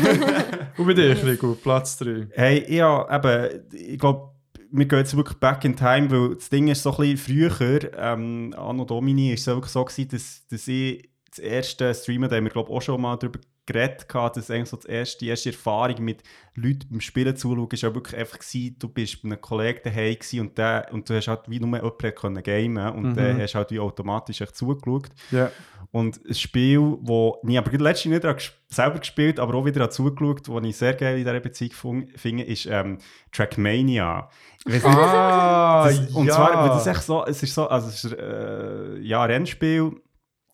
Und 0.77 0.87
bei 0.87 0.93
dir, 0.93 1.23
Rico, 1.23 1.55
Platz 1.55 1.97
3. 1.97 2.27
Hey, 2.31 2.65
ja, 2.73 3.15
eben, 3.15 3.63
ich 3.71 3.99
glaube, 3.99 4.31
wir 4.71 4.85
gehen 4.85 4.99
jetzt 4.99 5.15
wirklich 5.15 5.37
back 5.37 5.63
in 5.65 5.75
time, 5.75 6.09
weil 6.11 6.35
das 6.35 6.49
Ding 6.49 6.67
ist 6.67 6.83
so 6.83 6.91
ein 6.91 7.15
bisschen 7.15 7.49
früher, 7.49 7.93
ähm, 7.97 8.53
Anno 8.57 8.85
Domini, 8.85 9.33
ist 9.33 9.41
es 9.41 9.47
wirklich 9.47 9.71
so 9.71 9.83
gewesen, 9.83 10.09
dass, 10.09 10.45
dass 10.47 10.67
ich 10.67 11.08
das 11.39 11.45
erste 11.51 11.93
Streamen, 11.93 12.29
da 12.29 12.35
haben 12.35 12.43
wir 12.45 12.51
glaube 12.51 12.69
auch 12.71 12.81
schon 12.81 12.99
mal 13.01 13.17
darüber 13.17 13.39
geredet, 13.65 14.07
dass 14.11 14.49
eigentlich 14.49 14.69
so 14.69 14.77
das 14.77 14.85
erste, 14.85 15.19
die 15.19 15.27
erste 15.27 15.49
Erfahrung 15.51 16.03
mit 16.03 16.23
Leuten 16.55 16.87
beim 16.89 17.01
Spielen 17.01 17.35
zuschauen, 17.35 17.67
ist 17.71 17.83
ja 17.83 17.93
wirklich 17.93 18.19
einfach 18.19 18.39
gewesen, 18.39 18.75
du 18.79 18.87
bist 18.89 19.21
bei 19.21 19.27
einem 19.29 19.39
Kollegen 19.41 19.79
daheim 19.83 20.17
und, 20.39 20.57
der, 20.57 20.87
und 20.91 21.07
du 21.07 21.15
hast 21.15 21.27
halt 21.27 21.41
wie 21.47 21.59
nur 21.59 21.75
jemanden 21.75 22.15
können 22.15 22.41
gamen 22.41 22.93
und 22.95 23.03
Mhm. 23.11 23.15
dann 23.15 23.41
hast 23.41 23.53
halt 23.53 23.69
wie 23.69 23.79
automatisch 23.79 24.41
echt 24.41 24.55
zugeschaut. 24.55 25.09
Ja. 25.29 25.51
Und 25.91 26.19
ein 26.27 26.33
Spiel, 26.33 26.97
das 27.03 27.33
ich 27.47 27.57
aber 27.59 27.77
letztens 27.77 28.23
nicht 28.25 28.53
selber 28.69 28.99
gespielt 28.99 29.39
aber 29.39 29.53
auch 29.55 29.65
wieder 29.65 29.87
zugeschaut, 29.91 30.47
das 30.47 30.63
ich 30.63 30.75
sehr 30.77 30.93
geil 30.95 31.19
in 31.19 31.23
dieser 31.25 31.39
Beziehung 31.39 32.07
finde, 32.15 32.43
ist 32.43 32.65
ähm, 32.65 32.97
Trackmania. 33.31 34.29
Nicht, 34.65 34.83
Ah, 34.85 35.85
das, 35.87 35.99
und 36.15 36.25
ja. 36.27 36.33
zwar, 36.33 36.61
weil 36.63 36.69
das 36.69 36.81
ist 36.81 36.87
echt 36.87 37.03
so, 37.03 37.25
es 37.25 37.41
ist 37.43 37.53
so, 37.53 37.67
also 37.67 37.87
es 37.87 38.03
ist 38.03 38.13
äh, 38.13 38.97
ja, 38.99 39.21
ein 39.23 39.31
Rennspiel, 39.31 39.95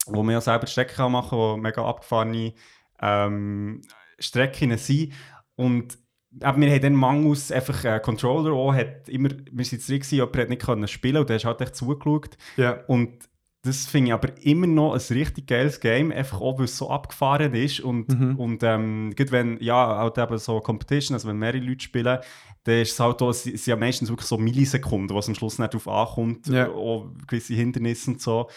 wo 0.06 0.22
man 0.22 0.32
ja 0.34 0.40
selber 0.40 0.66
Strecken 0.66 0.96
kann 0.96 1.12
machen 1.12 1.30
kann, 1.30 1.38
wo 1.38 1.56
mega 1.56 1.84
abgefahrene 1.84 2.52
ähm, 3.00 3.82
Strecken 4.18 4.76
sind. 4.78 5.12
Und 5.56 5.98
aber 6.40 6.60
wir 6.60 6.70
haben 6.70 6.82
dann 6.82 6.94
mangels 6.94 7.50
einfach 7.50 7.82
einen 7.84 8.02
Controller 8.02 8.52
auch, 8.52 8.74
hat 8.74 9.08
immer, 9.08 9.30
wir 9.50 9.64
sind 9.64 9.82
gewesen, 9.86 10.16
jemand 10.16 10.36
hat 10.36 10.48
nicht 10.50 10.62
können 10.62 10.86
spielen 10.88 11.16
und 11.18 11.30
der 11.30 11.36
hast 11.36 11.44
halt 11.46 11.60
echt 11.62 11.76
zugeschaut. 11.76 12.36
ja. 12.56 12.80
Und 12.88 13.28
das 13.62 13.86
finde 13.86 14.08
ich 14.08 14.12
aber 14.14 14.28
immer 14.44 14.68
noch 14.68 14.92
ein 14.92 15.00
richtig 15.16 15.48
geiles 15.48 15.80
Game, 15.80 16.12
einfach 16.12 16.40
auch, 16.40 16.58
weil 16.58 16.66
es 16.66 16.76
so 16.78 16.88
abgefahren 16.88 17.52
ist. 17.54 17.80
Und, 17.80 18.08
Mhm. 18.16 18.36
und 18.36 18.62
ähm, 18.62 19.12
gerade 19.16 19.32
wenn, 19.32 19.58
ja, 19.60 19.96
halt 19.96 20.18
eben 20.18 20.38
so 20.38 20.60
Competition, 20.60 21.14
also 21.16 21.26
wenn 21.26 21.38
mehrere 21.38 21.58
Leute 21.58 21.82
spielen, 21.82 22.18
dann 22.62 22.74
ist 22.82 22.92
es 22.92 23.00
halt 23.00 23.20
auch, 23.22 23.30
es 23.30 23.42
sind 23.42 23.66
ja 23.66 23.74
meistens 23.74 24.08
wirklich 24.08 24.28
so 24.28 24.38
Millisekunden, 24.38 25.16
was 25.16 25.26
am 25.28 25.34
Schluss 25.34 25.58
nicht 25.58 25.74
darauf 25.74 25.88
ankommt, 25.88 26.46
Ja. 26.46 26.68
auch 26.68 27.08
gewisse 27.26 27.54
Hindernisse 27.54 28.12
und 28.12 28.20
so. 28.20 28.48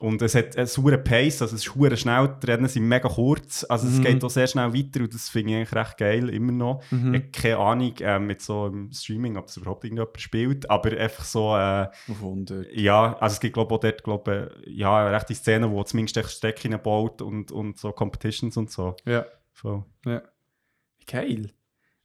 Und 0.00 0.22
es 0.22 0.34
hat 0.34 0.56
einen 0.56 0.66
sauren 0.66 1.04
Pace, 1.04 1.42
also 1.42 1.54
es 1.54 1.66
ist 1.66 1.74
hure 1.74 1.94
schnell, 1.94 2.34
die 2.42 2.46
Rennen 2.46 2.68
sind 2.68 2.88
mega 2.88 3.06
kurz, 3.06 3.66
also 3.68 3.86
es 3.86 3.98
Mhm. 3.98 4.04
geht 4.04 4.24
auch 4.24 4.30
sehr 4.30 4.46
schnell 4.46 4.72
weiter 4.72 5.00
und 5.00 5.12
das 5.12 5.28
finde 5.28 5.50
ich 5.50 5.56
eigentlich 5.58 5.74
recht 5.74 5.98
geil, 5.98 6.30
immer 6.30 6.52
noch. 6.52 6.82
Mhm. 6.90 7.12
Ich 7.14 7.20
habe 7.20 7.30
keine 7.32 7.56
Ahnung 7.58 7.94
ähm, 8.00 8.26
mit 8.26 8.40
so 8.40 8.66
im 8.68 8.90
Streaming, 8.92 9.36
ob 9.36 9.48
das 9.48 9.58
überhaupt 9.58 9.84
irgendjemand 9.84 10.18
spielt, 10.18 10.70
aber 10.70 10.96
einfach 10.96 11.24
so... 11.24 11.54
Äh, 11.54 11.88
Wunder. 12.06 12.64
ja, 12.74 13.14
also 13.18 13.34
es 13.34 13.40
gibt 13.40 13.52
glaube 13.52 13.74
ich 13.74 13.76
auch 13.76 13.80
dort 13.82 14.02
glaub, 14.04 14.28
äh, 14.28 14.48
ja, 14.66 15.06
rechte 15.10 15.34
Szene, 15.34 15.70
wo 15.70 15.84
zumindest 15.84 16.16
echt 16.16 16.30
Strecken 16.30 16.80
baut 16.82 17.20
und, 17.20 17.52
und 17.52 17.78
so 17.78 17.92
Competitions 17.92 18.56
und 18.56 18.70
so. 18.70 18.96
Ja. 19.04 19.26
Voll. 19.52 19.84
Geil. 21.06 21.50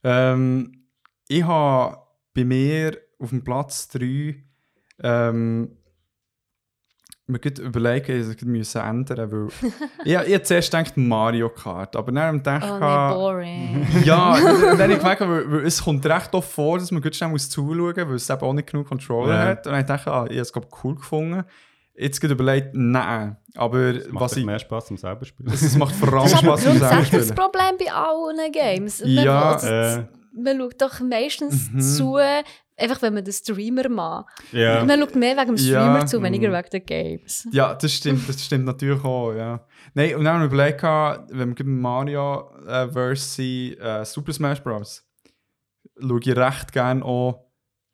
Ähm, 0.03 0.87
ich 1.29 1.43
habe 1.43 1.97
bei 2.33 2.43
mir 2.43 2.97
auf 3.19 3.29
dem 3.29 3.43
Platz 3.43 3.87
3 3.87 4.35
ähm, 5.01 5.77
mir 7.27 7.39
gut 7.39 7.57
überlegen, 7.59 8.19
dass 8.19 8.35
ich 8.35 8.41
müssen 8.43 8.81
ändern 8.81 9.31
weil 9.31 9.47
ich, 10.05 10.33
ich 10.33 10.43
zuerst 10.43 10.71
gedacht 10.71 10.95
Mario 10.97 11.49
Kart, 11.49 11.95
aber 11.95 12.11
dann 12.11 12.41
dachte 12.43 12.67
Oh 12.71 12.75
ich, 12.75 12.79
nein, 12.79 13.13
boring. 13.13 13.87
ja, 14.03 14.37
dann 14.39 14.79
habe 14.81 14.93
ich 14.93 14.99
gemerkt, 14.99 15.21
weil, 15.21 15.51
weil 15.51 15.65
es 15.65 15.83
kommt 15.83 16.05
recht 16.05 16.33
oft 16.35 16.51
vor, 16.51 16.77
dass 16.77 16.91
man 16.91 17.01
gut 17.01 17.15
schnell 17.15 17.29
muss 17.31 17.49
zuschauen 17.49 17.77
muss, 17.95 17.97
weil 17.97 18.15
es 18.15 18.29
eben 18.29 18.41
auch 18.41 18.53
nicht 18.53 18.69
genug 18.71 18.87
Controller 18.87 19.33
Ja. 19.33 19.43
hat. 19.47 19.65
Und 19.67 19.73
dann 19.73 19.85
dachte 19.85 20.09
ich, 20.09 20.13
ah, 20.15 20.25
ich 20.25 20.31
habe 20.33 20.41
es 20.41 20.53
glaub, 20.53 20.83
cool 20.83 20.95
gefunden. 20.95 21.43
Jetzt 21.97 22.19
gerade 22.19 22.33
überlegt, 22.33 22.71
nein. 22.73 23.37
Aber 23.55 23.93
Das 23.93 24.07
macht 24.09 24.23
was 24.25 24.35
ich, 24.37 24.45
mehr 24.45 24.59
Spaß 24.59 24.87
zum 24.87 24.97
selber 24.97 25.23
spielen. 25.25 25.49
es 25.51 25.61
es 25.61 25.77
macht 25.77 25.95
vor 25.95 26.09
allem 26.13 26.23
Das 26.23 26.33
ist 26.33 26.39
Spaß 26.41 26.63
zum 26.63 26.71
selber 26.73 26.87
grundsätzlich 26.89 27.09
das 27.21 27.29
spielen. 27.29 27.35
Problem 27.35 27.77
bei 27.79 27.93
allen 27.93 28.51
Games. 28.51 29.01
Ja, 29.05 29.57
man, 29.63 29.71
äh. 29.71 30.03
man 30.33 30.57
schaut 30.59 30.81
doch 30.81 30.99
meistens 30.99 31.71
Mhm. 31.71 31.79
zu, 31.79 32.17
einfach 32.77 33.01
wenn 33.01 33.13
man 33.13 33.23
den 33.23 33.33
Streamer 33.33 33.89
macht. 33.89 34.27
Ja. 34.51 34.83
Man 34.83 34.99
schaut 34.99 35.15
mehr 35.15 35.35
wegen 35.37 35.55
dem 35.55 35.65
Ja, 35.65 35.81
Streamer 35.81 36.05
zu, 36.05 36.21
weniger 36.21 36.49
mhm. 36.49 36.53
wegen 36.53 36.69
den 36.69 36.85
Games. 36.85 37.47
Ja, 37.51 37.73
das 37.73 37.93
stimmt, 37.93 38.27
das 38.27 38.43
stimmt 38.43 38.65
natürlich 38.65 39.03
auch, 39.03 39.33
ja. 39.33 39.65
Nein, 39.93 40.15
und 40.15 40.25
dann 40.25 40.35
habe 40.35 40.45
ich 40.45 40.51
überlegt, 40.51 40.83
wenn 40.83 41.57
wir 41.57 41.65
Mario 41.65 42.51
äh, 42.67 42.87
versus 42.89 43.39
äh, 43.39 44.03
Super 44.05 44.33
Smash 44.33 44.61
Bros. 44.61 45.03
schaue 45.99 46.19
ich 46.21 46.35
recht 46.35 46.71
gerne 46.73 47.03
auch 47.03 47.45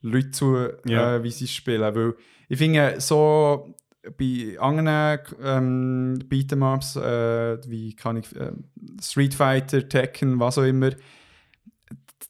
Leute 0.01 0.31
zu, 0.31 0.67
Ja. 0.85 1.15
äh, 1.17 1.23
wie 1.23 1.31
sie 1.31 1.47
spielen. 1.47 1.81
Weil 1.95 2.15
ich 2.49 2.57
finde, 2.57 2.99
so 2.99 3.75
bei 4.17 4.57
anderen 4.59 5.19
ähm, 5.43 6.19
Beat'em-Ups, 6.27 6.95
äh, 6.95 7.59
wie 7.69 7.95
kann 7.95 8.17
ich, 8.17 8.35
äh, 8.35 8.51
Street 8.99 9.35
Fighter, 9.35 9.87
Tekken, 9.87 10.39
was 10.39 10.57
auch 10.57 10.63
immer, 10.63 10.89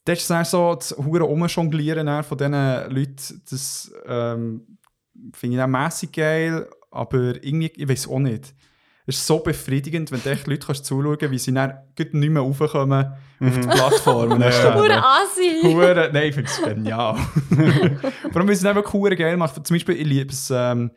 das 0.06 0.20
ist 0.20 0.30
dann 0.30 0.46
so 0.46 0.76
das 0.76 0.92
hure 0.98 1.26
Umjonglieren 1.26 2.08
dann 2.08 2.24
von 2.24 2.38
diesen 2.38 2.54
Leuten, 2.54 3.42
das 3.50 3.92
ähm, 4.06 4.78
finde 5.34 5.58
ich 5.58 5.62
auch 5.64 5.68
mässig 5.68 6.12
geil, 6.14 6.68
aber 6.90 7.44
irgendwie, 7.44 7.72
ich 7.76 7.88
weiß 7.88 8.08
auch 8.08 8.20
nicht. 8.20 8.54
Es 9.08 9.18
ist 9.18 9.28
so 9.28 9.40
befriedigend, 9.40 10.12
wenn 10.12 10.22
du 10.24 10.30
echt 10.30 10.48
Leute 10.48 10.66
kannst 10.68 10.86
zuschauen 10.86 11.18
wie 11.32 11.40
sie 11.40 11.54
dann 11.54 11.74
gut 11.98 12.14
nicht 12.14 12.30
mehr 12.30 12.42
raufkommen 12.44 13.14
auf 13.40 13.60
die 13.60 13.68
Plattform. 13.68 14.30
dann. 14.40 14.74
Pure 14.74 15.04
Asi! 15.04 15.62
Hure, 15.64 16.10
nein, 16.14 16.28
ich 16.30 16.36
finde 16.36 16.50
es 16.52 16.62
genial. 16.62 17.16
Vor 17.16 18.36
allem, 18.36 18.48
weil 18.48 18.56
sie 18.56 18.66
es 18.68 18.76
einfach 18.76 18.94
hure 18.94 19.16
geil 19.16 19.36
macht. 19.38 19.66
Zum 19.66 19.74
Beispiel, 19.76 19.96
ich 20.00 20.08
liebe 20.08 20.32
es, 20.32 20.52
ähm, 20.54 20.92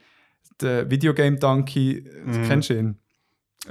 der 0.61 0.89
Videogame 0.91 1.39
Donkey, 1.39 2.05
Mhm. 2.25 2.43
kennst 2.47 2.71
du 2.71 2.75
ihn? 2.79 2.99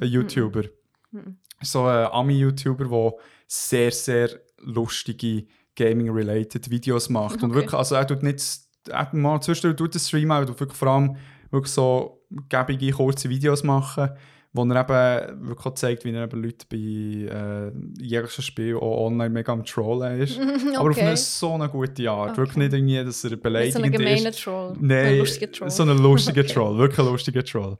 Ein 0.01 0.07
YouTuber. 0.07 0.63
Mhm. 1.11 1.37
So 1.61 1.85
ein 1.85 2.07
Ami-YouTuber, 2.07 2.85
der 2.85 3.13
sehr, 3.47 3.91
sehr 3.91 4.29
lustige 4.65 5.45
Gaming-related 5.75 6.69
Videos 6.69 7.09
macht. 7.09 7.43
Und 7.43 7.51
Okay. 7.51 7.55
wirklich, 7.55 7.73
also 7.73 7.95
er 7.95 8.05
tut 8.07 8.23
nicht, 8.23 8.43
er 8.89 9.09
mal 9.13 9.41
zwischendurch 9.41 9.77
tut 9.77 9.93
den 9.93 9.99
Stream 9.99 10.31
auch, 10.31 10.39
er 10.39 10.45
tut 10.47 10.59
wirklich 10.59 10.77
vor 10.77 10.87
allem 10.89 11.15
wirklich 11.51 11.71
so 11.71 12.21
gäbige, 12.49 12.91
kurze 12.91 13.29
Videos 13.29 13.63
machen, 13.63 14.09
wo 14.55 14.63
er 14.65 14.81
eben 15.29 15.47
wirklich 15.47 15.65
auch 15.65 15.73
zeigt, 15.73 16.05
wie 16.05 16.11
er 16.13 16.23
eben 16.25 16.43
Leute 16.43 16.65
bei 16.69 16.77
äh, 16.77 17.71
jeglichem 17.99 18.43
Spiel 18.43 18.75
auch 18.75 19.05
online 19.07 19.29
mega 19.31 19.51
am 19.51 19.65
Trollen 19.65 20.19
ist. 20.21 20.39
Aber 20.75 20.89
auf 20.91 20.95
Okay. 20.97 21.01
eine 21.07 21.17
so 21.17 21.53
eine 21.53 21.69
gute 21.69 22.09
Art. 22.11 22.31
Okay. 22.31 22.37
Wirklich 22.37 22.57
nicht 22.57 22.73
irgendwie, 22.73 23.03
dass 23.03 23.23
er 23.23 23.31
Nicht 23.31 23.37
so 23.39 23.43
beleidigend 23.43 23.85
ein 23.85 23.91
gemeiner 23.91 24.29
ist. 24.29 24.43
Troll. 24.43 24.73
ein 24.73 24.77
Nein, 24.87 25.17
lustiger 25.17 25.51
Troll. 25.51 25.69
so 25.71 25.83
ein 25.83 25.97
lustiger 25.97 26.41
Okay. 26.43 26.53
Troll. 26.53 26.77
Wirklich 26.77 26.99
ein 26.99 27.05
lustiger 27.11 27.43
Troll. 27.43 27.77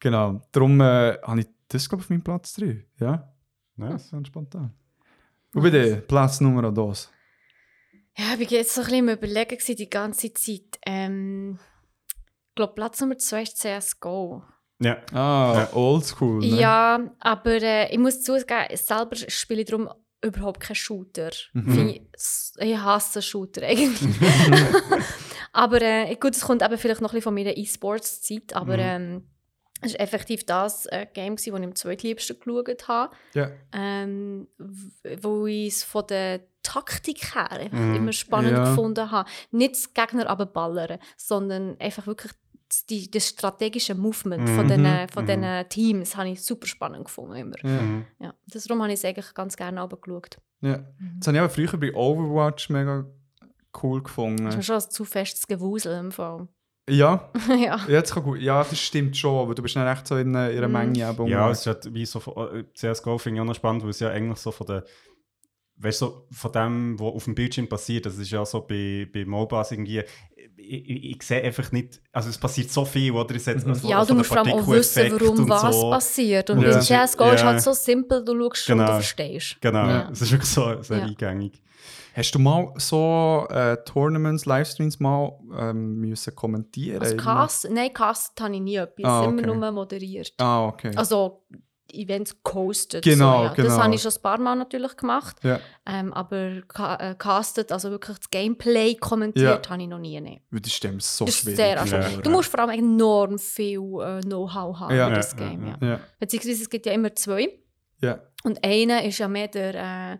Genau. 0.00 0.42
Darum 0.52 0.80
äh, 0.80 1.16
habe 1.22 1.40
ich 1.40 1.46
das, 1.68 1.88
glaube 1.88 2.00
ich, 2.02 2.06
auf 2.06 2.10
meinem 2.10 2.22
Platz 2.22 2.52
3. 2.54 2.84
Ja, 3.00 3.32
Nice. 3.76 3.92
das 3.92 4.04
ist 4.04 4.10
ganz 4.10 4.26
spontan. 4.28 4.74
Und 5.54 5.62
bei 5.62 5.70
dir, 5.70 5.96
Platz 6.00 6.40
Nummer 6.40 6.72
2. 6.74 7.08
Ja, 8.18 8.34
ich 8.38 8.50
war 8.50 8.58
jetzt 8.58 8.74
so 8.74 8.80
ein 8.82 8.86
bisschen 8.86 9.08
am 9.08 9.14
überlegen 9.16 9.56
gewesen, 9.56 9.76
die 9.76 9.88
ganze 9.90 10.32
Zeit. 10.32 10.78
Ähm, 10.86 11.58
ich 12.48 12.54
glaube, 12.54 12.74
Platz 12.74 13.00
Nummer 13.00 13.16
2 13.18 13.42
ist 13.42 13.56
CSGO. 13.58 14.42
Ja. 14.80 14.96
Ah, 15.12 15.54
Ja. 15.70 15.72
oldschool. 15.76 16.40
Ne? 16.40 16.46
Ja, 16.60 17.10
aber 17.20 17.62
äh, 17.62 17.92
ich 17.92 17.98
muss 17.98 18.22
zugeben, 18.22 18.66
selber 18.74 19.16
spiele 19.16 19.62
ich 19.62 19.68
darum 19.68 19.88
überhaupt 20.24 20.60
keinen 20.60 20.74
Shooter. 20.76 21.30
Mhm. 21.52 21.88
Ich, 21.88 22.02
ich 22.58 22.76
hasse 22.78 23.22
Shooter 23.22 23.62
eigentlich. 23.66 24.00
aber 25.52 25.82
äh, 25.82 26.14
gut, 26.16 26.34
es 26.36 26.42
kommt 26.42 26.62
eben 26.62 26.78
vielleicht 26.78 27.00
noch 27.00 27.10
ein 27.10 27.16
bisschen 27.16 27.22
von 27.22 27.34
meiner 27.34 27.56
E-Sports-Zeit, 27.56 28.54
aber 28.54 28.76
Mhm. 28.76 28.82
ähm, 28.82 29.28
es 29.82 29.92
war 29.94 30.00
effektiv 30.00 30.44
das 30.46 30.86
äh, 30.86 31.06
Game, 31.12 31.36
das 31.36 31.46
ich 31.46 31.52
am 31.52 31.74
zweitliebsten 31.74 32.38
geschaut 32.40 32.88
habe. 32.88 33.14
Ja. 33.34 33.50
Ähm, 33.72 34.48
wo 35.20 35.46
ich 35.46 35.68
es 35.68 35.84
von 35.84 36.06
der 36.06 36.40
Taktik 36.62 37.34
her 37.34 37.50
einfach 37.50 37.76
Mhm. 37.78 37.94
immer 37.96 38.12
spannend 38.12 38.52
Ja. 38.52 38.64
gefunden 38.70 39.10
habe. 39.10 39.28
Nicht 39.50 39.74
das 39.74 39.92
Gegner 39.94 40.28
aber 40.30 40.46
ballern, 40.46 40.98
sondern 41.16 41.76
einfach 41.80 42.06
wirklich 42.06 42.32
das, 42.68 42.86
die, 42.86 43.10
das 43.10 43.28
strategische 43.28 43.94
Movement 43.94 44.48
von 44.48 44.64
Mhm. 44.64 44.68
diesen 44.68 45.08
von 45.08 45.24
Mhm. 45.26 45.68
Teams 45.68 46.16
habe 46.16 46.30
ich 46.30 46.42
super 46.42 46.66
spannend 46.66 47.04
gefunden 47.04 47.34
immer. 47.36 47.56
Ja. 47.62 47.82
Mhm. 47.82 48.06
Ja, 48.20 48.34
darum 48.46 48.80
habe 48.82 48.92
ich 48.92 48.98
es 49.00 49.04
eigentlich 49.04 49.34
ganz 49.34 49.56
gerne 49.56 49.86
geschaut. 49.88 50.38
ja. 50.62 50.78
Das 51.18 51.26
habe 51.26 51.36
ich 51.36 51.42
aber 51.42 51.50
früher 51.50 51.76
bei 51.78 51.92
Overwatch 51.94 52.70
mega 52.70 53.04
cool 53.82 54.00
Das 54.00 54.02
ist 54.02 54.04
gefunden. 54.04 54.62
schon 54.62 54.76
ein 54.76 54.90
zu 54.90 55.04
festes 55.04 55.46
Gewusel 55.46 55.98
im 55.98 56.12
Fall. 56.12 56.46
Ja, 56.90 57.30
ja. 57.48 57.80
ja, 57.88 58.00
das 58.00 58.12
kann 58.12 58.24
gut. 58.24 58.40
ja, 58.40 58.58
das 58.64 58.78
stimmt 58.78 59.16
schon, 59.16 59.38
aber 59.40 59.54
du 59.54 59.62
bist 59.62 59.76
dann 59.76 59.86
echt 59.86 60.06
so 60.06 60.16
in, 60.16 60.28
in 60.30 60.36
einer 60.36 60.66
Mhm. 60.68 60.72
Menge 60.72 61.08
eben 61.10 61.26
Ja, 61.28 61.48
es 61.50 61.60
ist 61.60 61.66
halt 61.68 61.94
wie 61.94 62.04
so 62.04 62.18
äh, 62.52 62.64
CSGO 62.74 63.18
finde 63.18 63.36
ich 63.36 63.40
auch 63.42 63.46
noch 63.46 63.54
spannend, 63.54 63.82
weil 63.84 63.90
es 63.90 64.00
ja 64.00 64.10
eigentlich 64.10 64.38
so 64.38 64.50
von 64.50 64.66
der 64.66 64.84
weißt 65.76 66.02
du, 66.02 66.06
so 66.06 66.26
von 66.30 66.52
dem, 66.52 67.00
was 67.00 67.06
auf 67.14 67.24
dem 67.24 67.34
Bildschirm 67.34 67.68
passiert, 67.68 68.06
das 68.06 68.16
ist 68.18 68.30
ja 68.30 68.44
so 68.44 68.60
bei, 68.60 69.08
bei 69.12 69.24
MOBAs 69.24 69.72
irgendwie, 69.72 70.02
ich, 70.56 70.88
ich, 70.90 71.16
ich 71.16 71.22
sehe 71.22 71.42
einfach 71.42 71.72
nicht, 71.72 72.00
also 72.12 72.28
es 72.28 72.38
passiert 72.38 72.70
so 72.70 72.84
viel, 72.84 73.10
oder? 73.10 73.34
Es 73.34 73.46
hat, 73.48 73.66
also 73.66 73.88
ja, 73.88 74.04
du 74.04 74.14
musst 74.14 74.28
vor 74.28 74.38
allem 74.38 74.52
auch 74.52 74.68
wissen, 74.68 75.10
warum 75.18 75.48
was 75.48 75.74
so. 75.80 75.90
passiert. 75.90 76.50
Und 76.50 76.60
Ja. 76.62 76.70
bei 76.74 76.78
CSGO 76.78 77.30
ist 77.32 77.40
Ja. 77.40 77.46
halt 77.48 77.62
so 77.62 77.72
simpel, 77.72 78.24
du 78.24 78.32
schaust 78.38 78.64
schon 78.64 78.74
und 78.78 78.84
Genau. 78.86 78.96
du 78.98 79.02
verstehst. 79.02 79.56
Genau, 79.60 79.86
Ja. 79.88 80.08
es 80.12 80.20
ist 80.22 80.30
wirklich 80.30 80.50
so 80.50 80.82
sehr 80.82 80.98
Ja. 80.98 81.04
eingängig. 81.04 81.60
Hast 82.14 82.32
du 82.34 82.38
mal 82.38 82.72
so 82.76 83.46
äh, 83.50 83.76
Tournaments, 83.84 84.44
Livestreams 84.46 85.00
mal 85.00 85.32
ähm, 85.58 85.96
müssen 85.96 86.34
kommentieren? 86.34 87.00
Also? 87.02 87.16
Cast, 87.16 87.70
nein, 87.70 87.92
Cast 87.92 88.40
habe 88.40 88.54
ich 88.54 88.60
nie 88.60 88.76
etwas, 88.76 89.04
Ah, 89.04 89.24
immer 89.24 89.38
okay. 89.42 89.46
nur 89.46 89.70
moderiert. 89.72 90.32
Ah, 90.38 90.66
okay. 90.66 90.92
Also 90.96 91.44
Events 91.94 92.34
gehostet. 92.42 93.04
Genau, 93.04 93.38
so, 93.38 93.44
ja. 93.44 93.52
genau. 93.54 93.68
Das 93.68 93.78
habe 93.78 93.94
ich 93.94 94.00
schon 94.02 94.12
ein 94.12 94.22
paar 94.22 94.38
Mal 94.38 94.56
natürlich 94.56 94.96
gemacht. 94.96 95.36
ja. 95.42 95.60
Ähm, 95.86 96.12
aber 96.14 96.62
ca 96.68 96.96
äh, 96.96 97.14
castet, 97.16 97.70
also 97.70 97.90
wirklich 97.90 98.16
das 98.18 98.30
Gameplay 98.30 98.94
kommentiert, 98.94 99.66
Ja. 99.66 99.70
habe 99.70 99.82
ich 99.82 99.88
noch 99.88 99.98
nie. 99.98 100.40
Weil 100.50 100.60
Das 100.60 100.72
stimmt 100.72 101.02
so 101.02 101.26
Das 101.26 101.34
ist 101.34 101.40
schwierig. 101.42 101.56
sehr 101.56 101.84
Ja. 101.84 102.20
Du 102.22 102.30
musst 102.30 102.48
vor 102.50 102.60
allem 102.60 102.70
enorm 102.78 103.38
viel 103.38 103.78
äh, 104.00 104.20
Know-how 104.22 104.80
haben 104.80 104.94
Ja. 104.96 105.06
über 105.08 105.16
das 105.16 105.32
Ja, 105.32 105.48
Game. 105.48 105.66
ja, 105.66 105.76
Ja, 105.82 105.86
Ja, 105.88 106.00
Beziehungsweise 106.18 106.62
es 106.62 106.70
gibt 106.70 106.86
ja 106.86 106.92
immer 106.92 107.14
zwei. 107.14 107.58
ja. 108.00 108.20
Und 108.44 108.64
einer 108.64 109.04
ist 109.04 109.18
ja 109.18 109.28
mehr 109.28 109.48
der, 109.48 109.74
äh, 109.74 110.18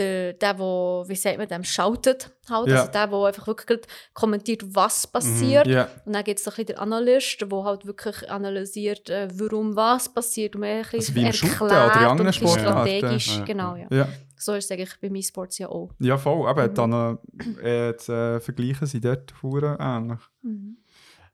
der, 0.00 0.32
der 0.32 0.58
wo, 0.58 1.04
wie 1.06 1.14
sagt 1.14 1.38
man, 1.38 1.46
dem 1.48 1.64
shoutet 1.64 2.30
halt. 2.48 2.68
Ja. 2.68 2.80
Also 2.80 2.92
der, 2.92 3.06
der 3.06 3.18
einfach 3.18 3.46
wirklich 3.46 3.80
kommentiert, 4.14 4.62
was 4.74 5.06
passiert. 5.06 5.66
ja. 5.66 5.88
Und 6.04 6.14
dann 6.14 6.24
gibt 6.24 6.40
es 6.40 6.44
bisschen 6.54 6.66
den 6.66 6.78
Analyst, 6.78 7.40
der 7.42 7.64
halt 7.64 7.86
wirklich 7.86 8.30
analysiert, 8.30 9.10
äh, 9.10 9.28
warum 9.34 9.76
was 9.76 10.08
passiert 10.08 10.54
und 10.54 10.62
mehr 10.62 10.78
ein 10.78 10.84
Also 10.84 11.12
bisschen 11.12 11.16
im 11.16 11.26
erklärt 11.26 11.60
oder 11.62 12.00
in 12.00 12.06
anderen 12.06 12.32
strategisch. 12.32 13.38
Ja. 13.38 13.44
Genau, 13.44 13.76
ja. 13.76 13.86
ja. 13.90 14.08
So 14.36 14.54
ist 14.54 14.64
es 14.64 14.70
eigentlich 14.70 14.98
bei 15.00 15.10
meinen 15.10 15.22
Sports 15.22 15.58
ja 15.58 15.68
auch. 15.68 15.90
Ja, 15.98 16.16
voll. 16.16 16.48
Aber 16.48 16.66
Mhm. 16.68 16.74
dann 16.74 17.18
äh, 17.62 17.90
äh, 17.90 18.40
Vergleiche 18.40 18.86
sind 18.86 19.04
dort 19.04 19.32
ähnlich. 19.78 20.20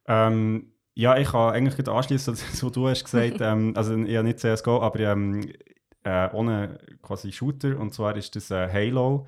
Ähm, 0.09 0.73
ja, 0.95 1.17
ich 1.19 1.29
kann 1.29 1.53
eigentlich 1.55 1.89
anschließen, 1.89 2.37
was 2.53 2.71
du 2.71 2.89
hast 2.89 3.05
gesagt. 3.05 3.37
ähm, 3.41 3.75
also 3.77 3.95
ja 3.97 4.23
nicht 4.23 4.41
CSGO, 4.41 4.81
aber 4.81 5.01
ähm, 5.01 5.53
äh, 6.07 6.29
ohne 6.33 6.79
quasi 7.03 7.33
Shooter 7.33 7.79
und 7.79 7.93
zwar 7.93 8.17
ist 8.17 8.37
das 8.37 8.51
äh, 8.51 8.69
Halo. 8.73 9.27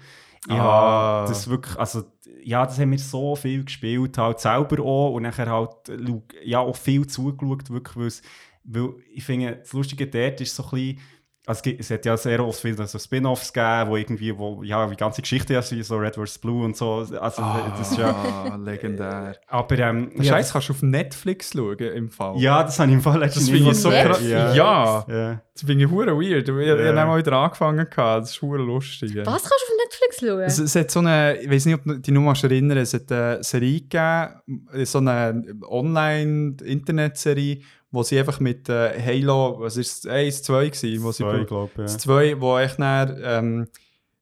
Ah. 0.48 0.54
Ja, 0.54 1.26
das 1.28 1.48
wirklich, 1.48 1.76
also 1.76 2.04
ja, 2.42 2.64
das 2.64 2.78
haben 2.78 2.92
wir 2.92 2.98
so 2.98 3.34
viel 3.34 3.64
gespielt, 3.64 4.16
halt 4.16 4.38
selber 4.38 4.82
auch 4.84 5.14
und 5.14 5.24
nachher 5.24 5.50
halt 5.50 5.88
äh, 5.88 6.22
ja 6.44 6.60
auch 6.60 6.76
viel 6.76 7.06
zugeschaut, 7.06 7.68
wirklich, 7.70 8.22
weil 8.62 8.92
ich 9.12 9.24
finde, 9.24 9.56
das 9.56 9.72
Lustige 9.72 10.06
dort 10.06 10.40
ist 10.40 10.54
so 10.54 10.62
ein 10.62 10.70
bisschen, 10.70 11.00
also 11.48 11.70
es, 11.78 11.90
hat 11.90 12.04
ja 12.04 12.16
sehr 12.16 12.44
oft 12.44 12.60
viele 12.60 12.86
so 12.86 12.98
Spin-Offs 12.98 13.52
gegeben, 13.52 13.90
wo 13.90 13.96
irgendwie, 13.96 14.38
wo, 14.38 14.62
ja, 14.62 14.86
die 14.86 14.96
ganze 14.96 15.22
Geschichte 15.22 15.54
ist, 15.54 15.72
wie 15.72 15.82
so 15.82 15.96
Red 15.96 16.14
vs. 16.16 16.38
Blue 16.38 16.64
und 16.64 16.76
so, 16.76 17.06
also 17.20 17.42
das 17.78 17.90
ist 17.90 17.98
ja, 17.98 18.10
Ah, 18.14 18.56
legendär. 18.62 19.36
aber 19.48 19.78
ähm, 19.78 20.12
ja, 20.16 20.24
Scheiße, 20.34 20.52
kannst 20.52 20.68
du 20.68 20.72
auf 20.74 20.82
Netflix 20.82 21.52
schauen 21.52 21.78
im 21.78 22.10
Fall. 22.10 22.36
ja, 22.38 22.62
das 22.62 22.78
habe 22.78 22.90
ich 22.90 22.96
im 22.96 23.02
Fall 23.02 23.18
letztens 23.18 23.46
Das 23.46 23.54
finde 23.54 23.70
ich 23.72 23.78
so 23.78 23.88
krass. 23.90 24.22
Ja. 24.22 24.54
Ja. 24.54 25.06
Ja. 25.08 25.42
Das 25.54 25.66
finde 25.66 25.84
ich 25.86 25.90
hure 25.90 26.14
weird. 26.16 26.48
Ich, 26.48 26.54
ich, 26.54 26.60
ich 26.60 26.66
Ja. 26.68 26.94
habe 26.94 27.08
mal 27.08 27.18
wieder 27.18 27.32
angefangen. 27.32 27.78
gehabt. 27.90 28.22
Das 28.22 28.30
ist 28.30 28.42
hure 28.42 28.58
lustig. 28.58 29.12
ja. 29.12 29.26
Was 29.26 29.42
kannst 29.42 29.50
du 29.50 29.72
auf 29.72 29.78
Netflix 29.84 30.20
schauen? 30.20 30.40
Es, 30.42 30.58
es 30.60 30.76
hat 30.76 30.90
so 30.92 31.00
eine, 31.00 31.36
ich 31.40 31.50
weiß 31.50 31.66
nicht, 31.66 31.74
ob 31.74 31.82
du 31.84 31.98
dich 31.98 32.14
noch 32.14 32.20
mal 32.20 32.36
erinnern, 32.40 32.78
es 32.78 32.94
hat 32.94 33.10
eine 33.10 33.42
Serie 33.42 33.80
gegeben, 33.80 34.84
so 34.84 34.98
eine 34.98 35.42
Online-Internet-Serie, 35.68 37.58
wo 37.90 38.02
sie 38.02 38.18
einfach 38.18 38.40
mit 38.40 38.68
äh, 38.68 39.00
Halo, 39.02 39.56
was 39.60 39.76
ist 39.76 40.04
es, 40.04 40.10
1, 40.10 40.42
2 40.42 40.68
gewesen, 40.68 41.02
wo 41.02 41.12
sie 41.12 41.22
Zwei, 41.24 41.44
glaube 41.44 41.70
ich. 41.76 41.82
das 41.82 41.92
Ja. 41.94 41.98
2, 41.98 42.40
wo 42.40 42.58
echt 42.58 42.78
dann, 42.78 43.20
ähm, 43.22 43.68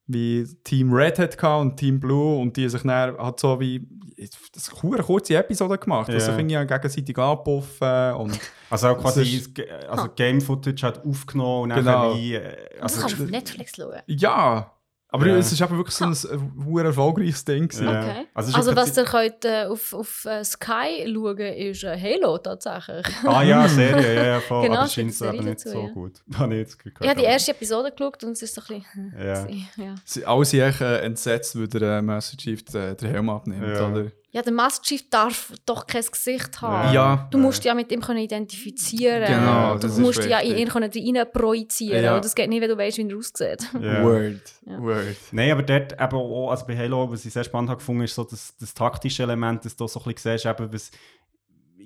wie 0.07 0.45
Team 0.63 0.93
Red 0.93 1.19
hat 1.19 1.43
und 1.59 1.75
Team 1.75 1.99
Blue 1.99 2.39
und 2.39 2.55
die 2.55 2.69
sich 2.69 2.81
dann 2.83 3.17
halt 3.17 3.39
so 3.41 3.59
wie, 3.59 3.85
das 4.53 4.71
eine 4.95 5.03
kurze 5.03 5.35
Episode 5.35 5.77
gemacht. 5.77 6.09
Also 6.09 6.31
Ja. 6.31 6.37
ich 6.37 6.37
ja 6.49 6.63
gegenseitig 6.63 7.17
anpuffen 7.17 8.13
und 8.13 8.39
Also 8.69 8.87
auch 8.89 8.97
quasi 8.99 9.21
Das 9.23 9.43
das 9.45 9.53
Ge- 9.53 9.69
also 9.87 10.07
Game-Footage 10.15 10.83
hat 10.87 11.05
aufgenommen 11.05 11.63
und 11.71 11.75
Genau. 11.77 12.09
nachher 12.09 12.15
wie... 12.21 12.33
das 12.33 12.81
Also, 12.81 13.01
kannst 13.01 13.19
du 13.19 13.23
auf 13.25 13.29
Netflix 13.29 13.75
schauen. 13.75 13.99
ja, 14.07 14.71
aber 15.09 15.27
Ja. 15.27 15.37
es 15.37 15.51
ist 15.51 15.61
eben 15.61 15.77
wirklich 15.77 15.95
so 15.95 16.05
ein 16.05 16.77
äh, 16.77 16.81
erfolgreiches 16.81 17.45
Ding. 17.45 17.65
Okay. 17.65 18.25
Also 18.33 18.55
Also, 18.55 18.75
was 18.75 18.97
ihr 18.97 19.05
könnt 19.05 19.45
äh, 19.45 19.65
auf, 19.65 19.93
auf 19.93 20.25
äh, 20.25 20.43
Sky 20.43 21.05
schauen 21.13 21.37
ist 21.37 21.83
äh, 21.83 21.97
Halo 21.97 22.37
tatsächlich. 22.39 23.05
Ah 23.23 23.41
ja, 23.41 23.67
Serie, 23.67 24.15
ja, 24.15 24.25
ja, 24.25 24.39
voll. 24.41 24.63
Genau, 24.63 24.75
aber 24.75 24.85
es 24.85 24.93
scheint 24.93 25.11
es 25.11 25.21
eben 25.21 25.37
nicht 25.45 25.65
dazu, 25.65 25.69
so 25.69 25.81
ja. 25.81 25.89
gut. 25.89 26.21
Habe 26.37 26.53
ich 26.55 26.59
jetzt 26.59 26.79
gehört. 26.79 26.97
Ich 27.01 27.09
habe 27.09 27.19
die 27.19 27.25
erste 27.25 27.51
Episode 27.51 27.91
geschaut 27.91 28.23
und 28.25 28.31
es 28.31 28.41
ist 28.41 28.55
so 28.55 28.61
ein 28.69 28.81
bisschen... 28.81 29.13
Ja. 29.17 29.47
ja. 29.85 29.95
Sie, 30.03 30.25
alle 30.25 30.43
sind 30.43 30.59
echt 30.59 30.81
äh, 30.81 30.99
entsetzt, 30.99 31.57
weil 31.57 31.67
der 31.67 31.99
äh, 31.99 32.01
Master 32.01 32.35
Chief 32.37 32.63
den, 32.65 32.97
den 32.97 33.09
Helm 33.09 33.29
abnimmt. 33.29 33.65
Ja. 33.65 33.89
Oder? 33.89 34.11
Ja, 34.31 34.41
der 34.41 34.51
Master 34.51 34.83
Chief 34.83 35.09
darf 35.09 35.53
doch 35.65 35.87
kein 35.87 36.03
Gesicht 36.03 36.61
haben. 36.61 36.93
Ja. 36.93 37.27
Du 37.31 37.37
musst 37.37 37.59
dich 37.59 37.65
ja 37.65 37.73
mit 37.73 37.91
ihm 37.91 38.01
können 38.01 38.19
identifizieren 38.19 39.25
Genau, 39.25 39.75
Du 39.75 39.79
das 39.79 39.93
ist 39.93 39.99
musst 39.99 40.19
dich 40.19 40.29
ja 40.29 40.39
in 40.39 40.57
ihn 40.57 40.67
können 40.67 40.91
rein 40.93 41.31
projizieren 41.31 42.03
Ja. 42.03 42.15
Und 42.15 42.25
das 42.25 42.35
geht 42.35 42.49
nicht, 42.49 42.61
wenn 42.61 42.69
du 42.69 42.77
weißt, 42.77 42.97
wie 42.97 43.09
er 43.09 43.17
aussieht. 43.17 43.69
Ja. 43.81 44.03
Word. 44.03 44.41
Ja. 44.65 44.81
Word. 44.81 45.15
Nein, 45.31 45.51
aber 45.51 45.63
dort 45.63 45.93
eben 45.93 46.15
auch, 46.17 46.51
also 46.51 46.65
bei 46.67 46.77
Halo, 46.77 47.09
was 47.09 47.25
ich 47.25 47.31
sehr 47.31 47.45
spannend 47.45 47.69
habe 47.69 47.79
gefunden, 47.79 48.03
ist 48.03 48.15
so 48.15 48.25
das, 48.25 48.53
das 48.59 48.73
taktische 48.73 49.23
Element, 49.23 49.63
dass 49.63 49.75
du 49.77 49.87
so 49.87 49.99
ein 50.01 50.13
bisschen 50.13 50.37
siehst, 50.37 50.45
eben, 50.45 50.73
was, 50.73 50.91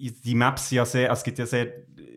die 0.10 0.34
Maps 0.36 0.70
sind 0.70 0.78
ja 0.78 0.86
sehr, 0.86 1.10
also 1.10 1.20
es 1.20 1.24
gibt 1.24 1.38
ja 1.38 1.46
sehr, 1.46 1.68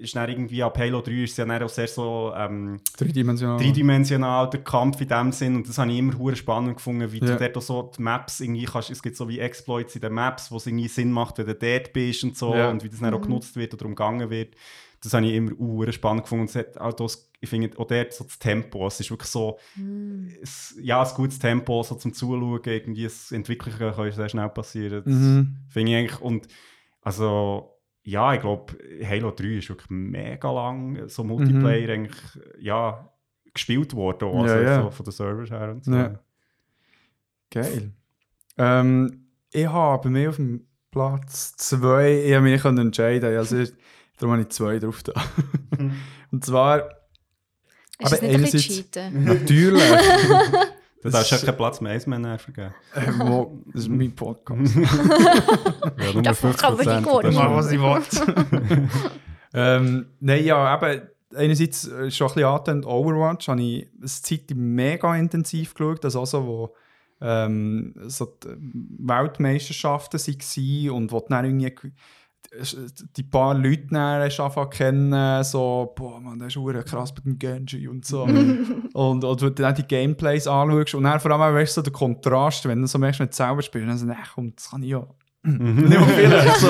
ist 0.01 0.17
dann 0.17 0.29
irgendwie 0.31 0.63
ab 0.63 0.79
Halo 0.79 1.03
3 1.03 1.25
ist 1.25 1.33
es 1.33 1.37
ja 1.37 1.45
dann 1.45 1.63
auch 1.63 1.69
sehr 1.69 1.87
so 1.89 2.33
ähm, 2.37 2.81
Dreidimensional. 2.97 3.59
dreidimensional, 3.59 4.49
der 4.51 4.63
Kampf 4.65 5.01
in 5.01 5.09
dem 5.09 5.33
Sinn 5.33 5.57
und 5.57 5.69
das 5.69 5.77
habe 5.79 5.91
ich 5.93 5.99
immer 5.99 6.17
hure 6.19 6.37
spannend 6.37 6.77
gefunden, 6.77 7.11
wie 7.13 7.19
Ja. 7.19 7.37
du 7.37 7.49
dort 7.51 7.63
so 7.63 7.91
die 7.97 8.03
Maps 8.03 8.41
irgendwie 8.41 8.65
kannst, 8.65 8.91
es 8.91 9.03
gibt 9.03 9.17
so 9.17 9.29
wie 9.29 9.39
Exploits 9.39 9.95
in 9.95 10.01
den 10.01 10.13
Maps, 10.15 10.51
wo 10.51 10.57
es 10.57 10.67
irgendwie 10.67 10.89
Sinn 10.89 11.13
macht, 11.13 11.39
wenn 11.39 11.47
du 11.47 11.55
dort 11.55 11.93
bist 11.93 12.25
und 12.25 12.37
so 12.37 12.55
Ja. 12.55 12.71
und 12.71 12.83
wie 12.85 12.89
das 12.89 13.01
dann 13.01 13.13
auch 13.15 13.21
genutzt 13.23 13.55
wird 13.57 13.75
oder 13.75 13.87
umgangen 13.87 14.31
wird. 14.31 14.55
Das 15.03 15.13
habe 15.13 15.27
ich 15.27 15.35
immer 15.35 15.53
hure 15.59 15.93
spannend 15.93 16.23
gefunden 16.23 16.43
und 16.45 16.49
es 16.51 16.57
hat 16.57 16.79
auch 16.79 16.95
das, 16.95 17.31
ich 17.41 17.51
finde 17.51 17.79
auch 17.79 17.87
dort 17.87 18.15
so 18.15 18.25
das 18.25 18.39
Tempo, 18.39 18.87
es 18.87 19.01
ist 19.01 19.11
wirklich 19.11 19.29
so, 19.31 19.59
es, 20.43 20.75
ja, 20.81 21.03
ein 21.03 21.15
gutes 21.15 21.39
Tempo 21.39 21.83
so 21.83 21.95
zum 21.97 22.15
Zuschauen, 22.15 22.61
irgendwie 22.65 23.05
das 23.05 23.31
Entwicklungen 23.33 23.95
kann 23.95 24.13
sehr 24.13 24.29
schnell 24.31 24.49
passieren. 24.49 25.03
Das 25.05 25.13
Mhm. 25.15 25.57
finde 25.69 25.93
ich 25.93 25.99
eigentlich, 25.99 26.21
und 26.23 26.49
also, 27.03 27.74
ja, 28.05 28.35
ich 28.35 28.41
glaube, 28.41 28.77
Halo 29.05 29.31
3 29.31 29.45
ist 29.59 29.69
wirklich 29.69 29.91
mega 29.91 30.51
lang, 30.53 31.09
so 31.09 31.25
Multiplayer 31.25 31.89
eigentlich, 31.91 32.17
ja, 32.59 33.11
gespielt 33.53 33.95
worden, 33.95 34.29
also 34.29 34.55
Ja, 34.55 34.61
ja. 34.63 34.83
So 34.83 34.91
von 34.91 35.05
den 35.05 35.13
Servers 35.13 35.51
her 35.51 35.71
und 35.73 35.85
so. 35.85 35.95
Ja. 35.95 36.19
Geil. 37.51 37.93
Ähm, 38.59 39.27
ich 39.53 39.67
habe 39.67 40.03
bei 40.05 40.11
mir 40.11 40.29
auf 40.31 40.37
dem 40.37 40.67
Platz 40.91 41.57
zwei, 41.57 42.23
ich 42.25 42.33
habe 42.35 42.43
mich 42.45 42.63
nicht 42.63 42.79
entscheiden 42.79 43.37
also 43.37 43.59
ich- 43.59 43.73
darum 44.19 44.33
habe 44.33 44.43
ich 44.43 44.49
zwei 44.51 44.79
drauf 44.79 45.03
da. 45.03 45.13
Und 46.31 46.45
zwar, 46.45 46.79
Ist 46.79 46.93
Aber 48.01 48.11
das 48.11 48.23
nicht 48.23 48.35
ein 48.35 48.43
bisschen 48.43 48.85
einerseits- 48.97 49.39
natürlich, 49.41 49.83
Du 51.05 51.11
darfst 51.11 51.33
ja 51.33 51.39
keinen 51.39 51.57
Platz 51.59 51.81
mehr 51.83 52.19
näher 52.19 52.39
vergeben. 52.39 52.75
äh, 52.95 53.13
wo, 53.19 53.63
das 53.67 53.83
ist 53.83 53.89
mein 53.91 54.15
Podcast. 54.15 54.75
Ja, 55.99 56.13
nur 56.15 56.23
Davon 56.23 56.57
kann 56.57 56.77
man 56.77 56.87
nicht 56.87 57.05
geworden. 57.05 57.27
das 57.27 57.35
Mach, 57.35 57.63
stimmt. 57.63 57.83
was 57.83 58.63
ich 58.63 58.71
will. 58.71 58.89
ähm, 59.55 60.07
nein, 60.21 60.45
ja, 60.45 60.75
eben, 60.83 61.03
einerseits 61.37 61.89
äh, 61.89 62.11
schon 62.11 62.29
ein 62.29 62.35
bisschen 62.35 62.49
angetönt, 62.49 62.87
Overwatch 62.87 63.49
habe 63.49 63.61
ich 63.61 63.89
eine 63.99 64.07
Zeit 64.07 64.51
mega 64.55 65.15
intensiv 65.15 65.75
geschaut, 65.75 66.03
das 66.05 66.17
also, 66.17 66.47
wo 66.47 66.75
ähm, 67.21 67.95
so 68.07 68.25
die 68.43 68.49
Weltmeisterschaften 68.99 70.19
waren 70.19 70.91
und 70.91 71.13
wo 71.13 71.21
dann 71.29 71.45
irgendwie 71.45 71.95
die 73.17 73.23
paar 73.23 73.55
Leute 73.55 73.89
zu 74.31 74.67
kennen, 74.71 75.45
so, 75.45 75.93
boah, 75.97 76.21
man, 76.21 76.39
der 76.39 76.49
ist 76.49 76.55
verdammt 76.55 76.87
krass 76.87 77.15
mit 77.17 77.25
dem 77.25 77.39
Genji 77.39 77.89
und 77.89 78.05
so. 78.05 78.23
und, 78.95 79.25
und 79.25 79.43
du 79.43 79.51
dann 79.51 79.75
die 79.75 79.87
Gameplays 79.87 80.47
anschaust 80.47 80.95
und 80.95 81.05
dann 81.05 81.21
vor 81.21 81.31
allem, 81.31 81.55
weißt 81.55 81.77
du, 81.77 81.81
so 81.81 81.83
der 81.83 81.93
Kontrast, 81.93 82.67
wenn 82.67 82.81
du 82.81 82.87
so 82.87 82.99
merkst, 82.99 83.21
wenn 83.21 83.29
du 83.29 83.35
selber 83.35 83.63
spielst, 83.63 83.89
dann 83.89 83.99
so, 83.99 84.07
ach 84.11 84.35
komm, 84.35 84.55
das 84.55 84.71
kann 84.71 84.83
ich 84.83 84.91
ja. 84.91 85.07
Nicht 85.45 85.89
mehr 85.89 86.03
viel. 86.03 86.31
So. 86.59 86.69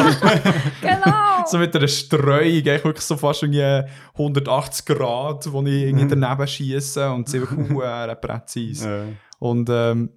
Genau! 0.80 1.46
So 1.46 1.58
mit 1.58 1.76
einer 1.76 1.86
Streuung, 1.86 2.40
eigentlich 2.40 2.84
wirklich 2.84 3.04
so 3.04 3.16
fast 3.16 3.42
irgendwie 3.42 3.88
180 4.14 4.84
Grad, 4.84 5.52
wo 5.52 5.62
ich 5.62 5.84
irgendwie 5.84 6.08
daneben 6.08 6.46
schiesse 6.46 7.10
und 7.10 7.28
sie 7.28 7.40
wirklich 7.40 7.70
hure 7.70 8.16
präzise. 8.20 8.88
Ja. 8.88 9.04
Und 9.38 9.68
ähm, 9.70 10.10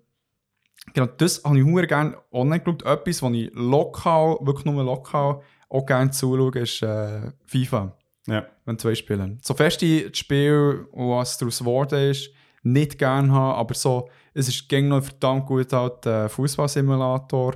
genau, 0.94 1.08
das 1.18 1.44
habe 1.44 1.60
ich 1.60 1.66
hure 1.66 1.86
gerne 1.86 2.18
online 2.32 2.62
geschaut. 2.62 2.84
Etwas, 2.84 3.22
was 3.22 3.34
ich 3.34 3.52
lokal, 3.54 4.38
wirklich 4.42 4.66
nur 4.66 4.84
lokal, 4.84 5.42
auch 5.70 5.86
gerne 5.86 6.12
zuschaue, 6.12 6.60
ist 6.60 6.82
äh, 6.82 7.32
FIFA, 7.46 7.96
Ja. 8.28 8.46
wenn 8.66 8.78
zwei 8.80 8.96
spielen. 8.96 9.40
So 9.42 9.54
fest 9.54 9.82
ich 9.84 10.10
das 10.10 10.18
Spiel, 10.18 10.88
was 10.92 11.38
daraus 11.38 11.60
geworden 11.60 12.12
ist, 12.12 12.30
nicht 12.64 12.98
gerne 12.98 13.32
habe, 13.32 13.56
aber 13.58 13.74
so, 13.74 14.10
es 14.34 14.48
ist 14.48 14.68
gängig 14.70 14.90
noch 14.90 15.04
verdammt 15.04 15.46
gut 15.46 15.72
halt 15.74 16.06
der 16.06 16.30
Fußballsimulator 16.30 17.56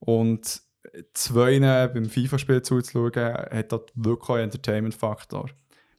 und 0.00 0.60
zwei 1.12 1.58
beim 1.88 2.08
FIFA-Spiel 2.08 2.62
zuzuschauen, 2.62 3.12
hat 3.34 3.72
dort 3.72 3.92
wirklich 3.94 4.30
einen 4.36 4.44
Entertainment-Faktor. 4.44 5.50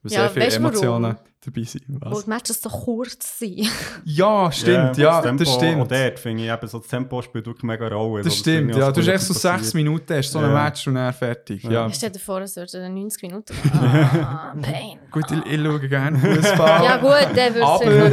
Weil 0.03 0.11
Ja, 0.11 0.19
sehr 0.21 0.29
viele 0.29 0.45
du 0.47 0.51
warum? 0.51 0.65
Emotionen 0.65 1.17
dabei 1.43 1.63
sind. 1.63 1.83
Wo 1.87 2.11
Was? 2.11 2.23
die 2.25 2.29
Matches 2.29 2.61
so 2.61 2.69
kurz 2.69 3.39
sind. 3.39 3.69
Ja, 4.05 4.51
stimmt, 4.51 4.97
ja, 4.97 5.21
Tempo, 5.21 5.43
das 5.43 5.53
stimmt. 5.53 5.81
Auch 5.81 5.87
dort 5.87 6.19
finde 6.19 6.43
ich 6.43 6.49
eben 6.51 6.67
so 6.67 6.79
das 6.79 6.87
Tempo 6.87 7.21
spielt 7.21 7.45
wirklich 7.45 7.63
mega 7.63 7.87
Rolle. 7.87 8.23
Das 8.23 8.37
stimmt, 8.37 8.75
ja. 8.75 8.91
Du 8.91 9.01
hast 9.01 9.07
echt 9.07 9.21
so 9.23 9.33
passiert. 9.33 9.59
sechs 9.59 9.73
Minuten, 9.73 10.13
hast 10.13 10.31
so 10.31 10.39
ein 10.39 10.45
Ja. 10.45 10.63
Match 10.63 10.87
und 10.87 10.95
dann 10.95 11.13
fertig. 11.13 11.63
Ja. 11.63 11.87
Ich 11.87 11.95
stell 11.95 12.09
dir 12.11 12.19
vor, 12.19 12.41
es 12.41 12.55
würden 12.55 12.93
90 12.93 13.21
Minuten. 13.23 13.53
Ah, 13.73 14.53
Pain. 14.61 14.99
Gut, 15.11 15.25
ich, 15.31 15.45
ich 15.53 15.61
schaue 15.61 15.79
gerne 15.87 16.17
Fußball. 16.19 16.83
Ja 16.83 16.97
gut, 16.97 17.35
der 17.35 17.53
würde 17.53 17.67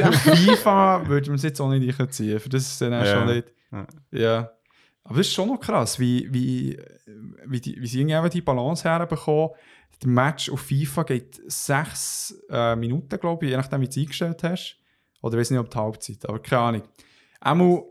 aber 0.04 0.12
FIFA 0.12 1.06
würde 1.08 1.30
man 1.30 1.36
es 1.36 1.42
jetzt 1.42 1.60
auch 1.60 1.68
nicht 1.70 2.12
ziehen. 2.12 2.38
Für 2.40 2.48
das 2.48 2.62
ist 2.62 2.80
dann 2.80 2.94
auch 2.94 3.04
Ja. 3.04 3.14
schon 3.18 3.26
nicht. 3.26 3.48
Ja. 3.72 3.86
Ja. 4.12 4.50
Aber 5.04 5.18
das 5.18 5.26
ist 5.26 5.34
schon 5.34 5.48
noch 5.48 5.60
krass, 5.60 5.98
wie, 5.98 6.28
wie, 6.32 6.78
wie, 7.46 7.60
die, 7.60 7.76
wie 7.80 7.86
sie 7.86 8.00
irgendwie 8.00 8.30
die 8.30 8.40
Balance 8.40 8.84
herbekommen. 8.88 9.50
Der 10.02 10.08
Match 10.08 10.50
auf 10.50 10.60
FIFA 10.60 11.02
geht 11.04 11.40
sechs 11.46 12.34
äh, 12.50 12.76
Minuten, 12.76 13.18
glaube 13.18 13.44
ich, 13.46 13.50
je 13.50 13.56
nachdem, 13.56 13.80
wie 13.80 13.86
du 13.86 13.90
es 13.90 13.96
eingestellt 13.98 14.42
hast. 14.42 14.76
Oder 15.22 15.34
ich 15.34 15.40
weiß 15.40 15.50
nicht, 15.52 15.60
ob 15.60 15.70
die 15.70 15.76
Halbzeit, 15.78 16.28
aber 16.28 16.38
keine 16.40 16.62
Ahnung. 16.62 16.82
Einmal, 17.40 17.82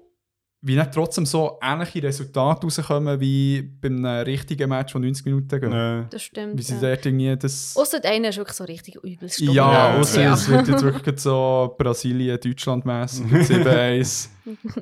wie 0.65 0.75
nicht 0.77 0.91
trotzdem 0.93 1.25
so 1.25 1.57
ähnliche 1.61 2.01
Resultate 2.03 2.61
rauskommen 2.65 3.19
wie 3.19 3.61
bei 3.61 3.87
einem 3.89 4.05
richtigen 4.05 4.69
Match, 4.69 4.93
von 4.93 5.01
90 5.01 5.25
Minuten 5.25 5.59
geht. 5.59 6.13
Das 6.13 6.21
stimmt. 6.23 6.57
Wie 6.57 6.61
sie 6.61 6.75
Ja. 6.75 6.79
dort 6.81 7.05
irgendwie 7.05 7.35
das... 7.35 7.75
Ausser 7.75 7.99
einer 8.05 8.29
ist 8.29 8.37
wirklich 8.37 8.55
so 8.55 8.63
richtig 8.63 8.95
übelst 9.03 9.39
Ja, 9.41 9.51
Ja, 9.51 9.97
außer 9.99 10.21
ja. 10.21 10.33
es 10.35 10.47
wird 10.47 10.67
jetzt 10.69 10.83
wirklich 10.83 11.19
so 11.19 11.75
Brasilien-Deutschland-mässig 11.77 13.25
mit 13.25 13.41
7-1. 13.47 14.29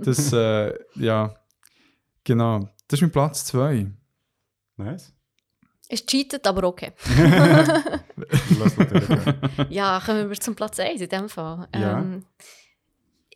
Das, 0.04 0.32
äh, 0.34 0.74
ja, 0.96 1.34
genau. 2.24 2.60
Das 2.88 2.98
ist 3.00 3.02
mein 3.02 3.12
Platz 3.12 3.46
2. 3.46 3.88
Nice. 4.78 5.14
Ist 5.92 6.08
cheated, 6.08 6.46
aber 6.48 6.64
okay. 6.68 6.94
Ja, 9.70 10.02
kommen 10.06 10.30
wir 10.30 10.40
zum 10.40 10.56
Platz 10.56 10.80
1 10.80 11.02
in 11.02 11.10
dem 11.10 11.30
Fall. 11.30 11.68
Ja. 11.76 12.00
Ähm, 12.00 12.26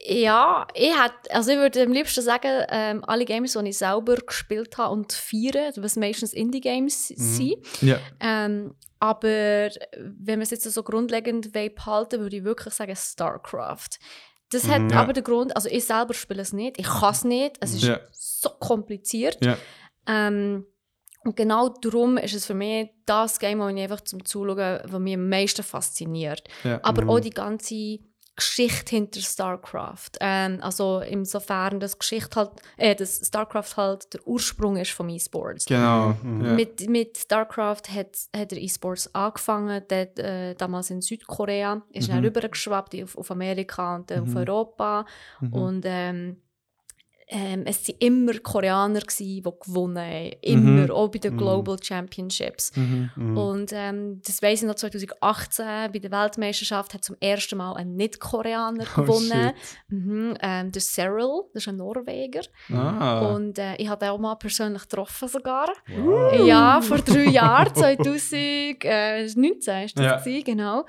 ja, 0.07 0.67
ich, 0.75 0.93
hätt, 1.01 1.13
also 1.31 1.51
ich 1.51 1.57
würde 1.57 1.81
am 1.83 1.91
liebsten 1.91 2.21
sagen, 2.21 2.63
ähm, 2.69 3.03
alle 3.05 3.25
Games, 3.25 3.53
die 3.53 3.69
ich 3.69 3.77
selber 3.77 4.15
gespielt 4.17 4.77
habe 4.77 4.93
und 4.93 5.13
feiere, 5.13 5.71
was 5.77 5.95
meistens 5.95 6.33
Indie-Games 6.33 7.07
sind. 7.07 7.55
Ja. 7.81 7.97
Ähm, 8.19 8.75
aber 8.99 9.69
wenn 9.97 10.39
wir 10.39 10.43
es 10.43 10.51
jetzt 10.51 10.71
so 10.71 10.83
grundlegend 10.83 11.51
behalten 11.51 12.19
würde 12.21 12.37
ich 12.37 12.43
wirklich 12.43 12.73
sagen 12.73 12.95
StarCraft. 12.95 13.99
Das 14.51 14.67
hat 14.67 14.81
Mhm. 14.83 14.89
Ja. 14.91 15.01
aber 15.01 15.13
den 15.13 15.23
Grund, 15.23 15.55
also 15.55 15.69
ich 15.69 15.85
selber 15.85 16.13
spiele 16.13 16.41
es 16.43 16.53
nicht, 16.53 16.79
ich 16.79 16.85
kann 16.87 17.11
es 17.11 17.23
nicht, 17.23 17.57
es 17.61 17.73
ist 17.73 17.83
Ja. 17.83 17.99
so 18.11 18.49
kompliziert. 18.49 19.39
Ähm, 20.07 20.65
und 21.25 21.35
genau 21.35 21.69
darum 21.69 22.17
ist 22.17 22.33
es 22.35 22.45
für 22.45 22.53
mich 22.53 22.89
das 23.05 23.39
Game, 23.39 23.59
das 23.59 23.73
mich 23.73 23.83
einfach 23.83 24.01
zum 24.01 24.23
Zuschauen, 24.23 24.79
was 24.85 24.99
mich 24.99 25.15
am 25.15 25.27
meisten 25.27 25.63
fasziniert. 25.63 26.47
Ja. 26.63 26.79
Aber 26.83 27.01
Mhm. 27.03 27.09
auch 27.09 27.19
die 27.19 27.29
ganze 27.31 27.99
Geschichte 28.37 28.97
hinter 28.97 29.21
StarCraft. 29.21 30.11
Ähm, 30.19 30.57
also 30.61 30.99
insofern, 30.99 31.79
dass 31.79 31.97
Geschichte 31.97 32.35
halt, 32.35 32.51
äh, 32.75 32.93
dass 32.93 33.25
StarCraft 33.25 33.77
halt 33.77 34.13
der 34.13 34.27
Ursprung 34.27 34.75
ist 34.75 34.91
vom 34.91 35.07
E-Sports. 35.07 35.65
Genau. 35.65 36.15
Mhm. 36.21 36.45
Ja. 36.45 36.51
Mit, 36.53 36.89
mit 36.89 37.17
StarCraft 37.17 37.83
hat, 37.93 38.17
hat 38.35 38.51
der 38.51 38.61
E-Sports 38.61 39.15
angefangen, 39.15 39.81
dort, 39.87 40.19
äh, 40.19 40.53
damals 40.55 40.89
in 40.89 41.01
Südkorea, 41.01 41.81
ist 41.93 42.09
dann 42.09 42.19
Mhm. 42.19 42.25
rübergeschwappt 42.25 43.01
auf, 43.03 43.17
auf 43.17 43.31
Amerika 43.31 43.95
und 43.95 44.11
dann 44.11 44.23
auf 44.23 44.29
Mhm. 44.29 44.37
Europa. 44.37 45.05
Mhm. 45.39 45.53
Und 45.53 45.83
ähm, 45.85 46.41
ähm, 47.27 47.63
es 47.65 47.87
waren 47.87 47.95
immer 47.99 48.37
Koreaner, 48.39 48.99
gewesen, 48.99 49.23
die 49.25 49.41
gewonnen 49.41 49.97
haben. 49.97 50.31
Immer, 50.41 50.83
Mhm. 50.85 50.91
auch 50.91 51.07
bei 51.09 51.17
den 51.19 51.37
Global 51.37 51.77
Championships. 51.81 52.71
Mhm. 52.75 53.37
Und 53.37 53.71
ähm, 53.73 54.21
das 54.25 54.41
weiss 54.43 54.61
ich 54.61 54.67
noch 54.67 54.75
2018 54.75 55.65
bei 55.91 55.99
der 55.99 56.11
Weltmeisterschaft 56.11 56.93
hat 56.93 57.03
zum 57.03 57.15
ersten 57.19 57.57
Mal 57.57 57.73
ein 57.77 57.95
Nicht-Koreaner 57.95 58.85
Oh, 58.97 59.01
gewonnen. 59.01 59.53
mhm, 59.87 60.37
ähm, 60.39 60.71
der 60.71 60.81
Cyril, 60.81 61.43
das 61.53 61.63
ist 61.63 61.69
ein 61.69 61.77
Norweger. 61.77 62.41
Ah. 62.71 63.27
Und 63.33 63.57
äh, 63.57 63.75
ich 63.77 63.87
habe 63.89 64.05
ihn 64.05 64.11
auch 64.11 64.19
mal 64.19 64.35
persönlich 64.35 64.83
getroffen 64.83 65.27
sogar. 65.27 65.69
Wow. 65.97 66.45
Ja, 66.45 66.79
vor 66.81 66.99
drei 66.99 67.25
Jahren, 67.29 67.73
2019 67.75 69.85
ist 69.85 69.97
das 69.97 70.05
Ja. 70.05 70.17
gewesen, 70.17 70.43
genau. 70.43 70.85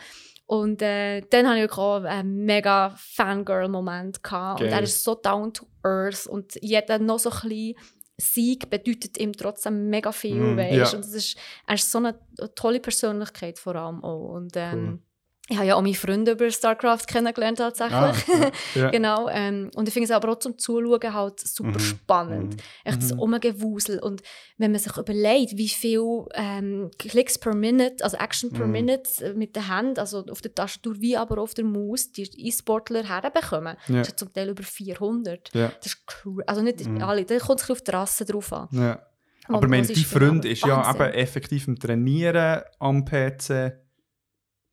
Und 0.47 0.81
äh, 0.81 1.23
dann 1.31 1.49
hatte 1.49 1.65
ich 1.65 1.73
auch 1.73 2.05
einen 2.05 2.45
mega 2.45 2.95
Fangirl-Moment. 2.97 4.23
gehabt. 4.23 4.61
Und 4.61 4.69
er 4.69 4.83
ist 4.83 5.03
so 5.03 5.15
down 5.17 5.53
to 5.53 5.67
earth 5.83 6.27
und 6.27 6.55
jeder 6.63 6.99
noch 6.99 7.19
so 7.19 7.31
ein 7.31 7.49
bisschen 7.49 7.75
Sieg 8.19 8.71
bedeutet 8.71 9.19
ihm 9.19 9.33
trotzdem 9.35 9.91
mega 9.91 10.11
viel, 10.13 10.37
Mm, 10.37 10.57
weißt? 10.57 10.93
ja. 10.93 10.99
Und 10.99 11.05
es 11.05 11.13
ist, 11.13 11.37
er 11.67 11.75
ist 11.75 11.91
so 11.91 11.99
eine 11.99 12.19
tolle 12.55 12.81
Persönlichkeit 12.81 13.59
vor 13.59 13.75
allem 13.77 14.03
auch. 14.03 14.31
Und 14.35 14.53
ähm. 14.57 15.03
Ich 15.49 15.57
habe 15.57 15.67
ja 15.69 15.75
auch 15.77 15.83
meine 15.83 15.95
Freunde 15.95 16.33
über 16.33 16.51
StarCraft 16.51 17.07
kennengelernt 17.07 17.59
tatsächlich. 17.59 17.95
Ah, 17.95 18.15
Ja. 18.75 18.91
genau. 18.91 19.29
Ähm, 19.29 19.71
und 19.77 19.87
ich 19.87 19.95
finde 19.95 20.07
es 20.07 20.11
aber 20.11 20.33
auch 20.33 20.39
zum 20.41 20.59
Zuschauen 20.59 21.15
halt 21.15 21.39
super 21.41 21.71
Mhm. 21.71 21.79
spannend. 21.79 22.55
Mhm. 22.57 22.61
Echt 22.85 23.03
das 23.03 23.13
Mhm. 23.13 23.21
Umgewusel. 23.21 23.99
Und 24.01 24.23
wenn 24.59 24.73
man 24.73 24.81
sich 24.81 24.97
überlegt, 24.97 25.57
wie 25.57 25.69
viel 25.69 26.25
ähm, 26.35 26.91
Klicks 26.99 27.39
per 27.39 27.55
Minute, 27.55 28.03
also 28.03 28.17
Action 28.17 28.51
per 28.53 28.67
Mhm. 28.67 28.73
Minute 28.73 29.25
äh, 29.25 29.35
mit 29.35 29.55
der 29.55 29.69
Hand, 29.69 29.99
also 30.01 30.25
auf 30.31 30.41
der 30.43 30.55
Tastatur 30.55 30.97
wie 31.01 31.17
aber 31.17 31.39
auf 31.41 31.55
der 31.55 31.65
Maus, 31.65 32.11
die 32.11 32.25
E-Sportler 32.49 33.05
herbekommen, 33.05 33.77
Ja. 33.87 33.99
das 34.01 34.09
ist 34.09 34.19
zum 34.19 34.33
Teil 34.33 34.49
über 34.49 34.65
400. 34.65 35.51
Ja. 35.55 35.69
Das 35.79 35.87
ist 35.87 35.99
cra- 36.09 36.43
also 36.47 36.63
nicht 36.63 36.85
Mhm. 36.87 37.03
alle, 37.03 37.25
da 37.25 37.39
kommt 37.39 37.61
es 37.61 37.69
ein 37.71 37.75
bisschen 37.75 37.77
auf 37.77 37.83
die 37.83 37.91
Rasse 37.93 38.25
drauf 38.25 38.53
an. 38.53 38.69
Ja. 38.73 39.01
Aber 39.49 39.63
wo 39.63 39.69
mein, 39.69 39.87
dein. 39.87 39.95
Freund 39.97 40.45
Aber 40.45 40.49
ist 40.49 40.65
ja 40.67 40.91
eben 40.91 41.15
effektiv 41.15 41.69
im 41.69 41.79
Trainieren 41.79 42.63
am 42.81 43.05
PC 43.05 43.75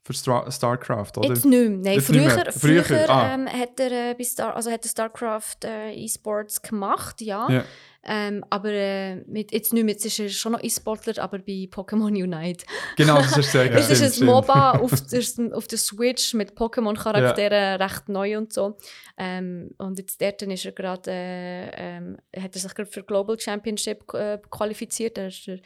für 0.03 0.13
Stra 0.13 0.51
StarCraft, 0.51 1.17
oder? 1.17 1.30
Jetzt 1.30 1.45
nicht 1.45 1.57
mehr. 1.57 1.69
Nein, 1.69 1.93
Jetzt 1.93 2.07
früher, 2.07 2.21
mehr. 2.21 2.51
früher, 2.51 2.84
Früher, 2.84 3.09
ah. 3.09 3.34
ähm, 3.34 3.47
hat 3.47 3.80
er 3.80 4.11
äh, 4.11 4.13
bei 4.13 4.23
Star, 4.23 4.55
also 4.55 4.69
hat 4.69 4.84
er 4.84 4.89
StarCraft 4.89 5.63
äh, 5.63 5.93
E-Sports 5.93 6.61
gemacht, 6.61 7.21
ja. 7.21 7.49
Ja. 7.49 7.63
Ähm, 8.05 8.43
aber 8.49 8.69
äh, 8.73 9.15
mit, 9.27 9.53
jetzt 9.53 9.71
nicht 9.71 9.85
mehr, 9.85 9.93
jetzt 9.93 10.05
ist 10.05 10.19
er 10.19 10.27
schon 10.27 10.51
noch 10.51 10.61
E-Sportler, 10.61 11.23
aber 11.23 11.39
bei 11.39 11.69
Pokémon 11.71 12.09
Unite. 12.09 12.65
Genau, 12.97 13.15
das 13.15 13.38
ist 13.38 13.53
sehr 13.53 13.71
Es 13.75 13.89
ist 13.89 14.21
ein. 14.21 14.25
MOBA 14.25 14.71
auf 14.81 14.91
der, 14.91 15.23
auf 15.55 15.67
der 15.67 15.77
Switch 15.77 16.34
mit 16.34 16.53
Pokémon-Charakteren 16.53 17.81
recht 17.81 18.09
neu 18.09 18.38
und 18.38 18.51
so. 18.51 18.77
Ähm, 19.17 19.71
und 19.77 19.99
jetzt 19.99 20.21
dort 20.21 20.41
ist 20.41 20.65
er 20.65 20.73
gerade, 20.73 21.11
äh, 21.11 21.69
ähm, 21.75 22.17
hat 22.38 22.53
er 22.53 22.59
sich 22.59 22.75
gerade 22.75 22.91
für 22.91 23.03
Global 23.03 23.39
Championship 23.39 24.13
äh, 24.13 24.38
qualifiziert. 24.51 25.17
Er 25.17 25.27
ist 25.27 25.47
der 25.47 25.59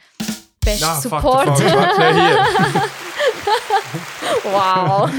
beste 0.64 0.86
Ah, 0.86 0.94
fuck, 0.94 1.10
Support. 1.10 1.46
Warte, 1.48 1.64
ja, 1.64 2.14
hier. 2.14 2.82
wow. 4.44 5.08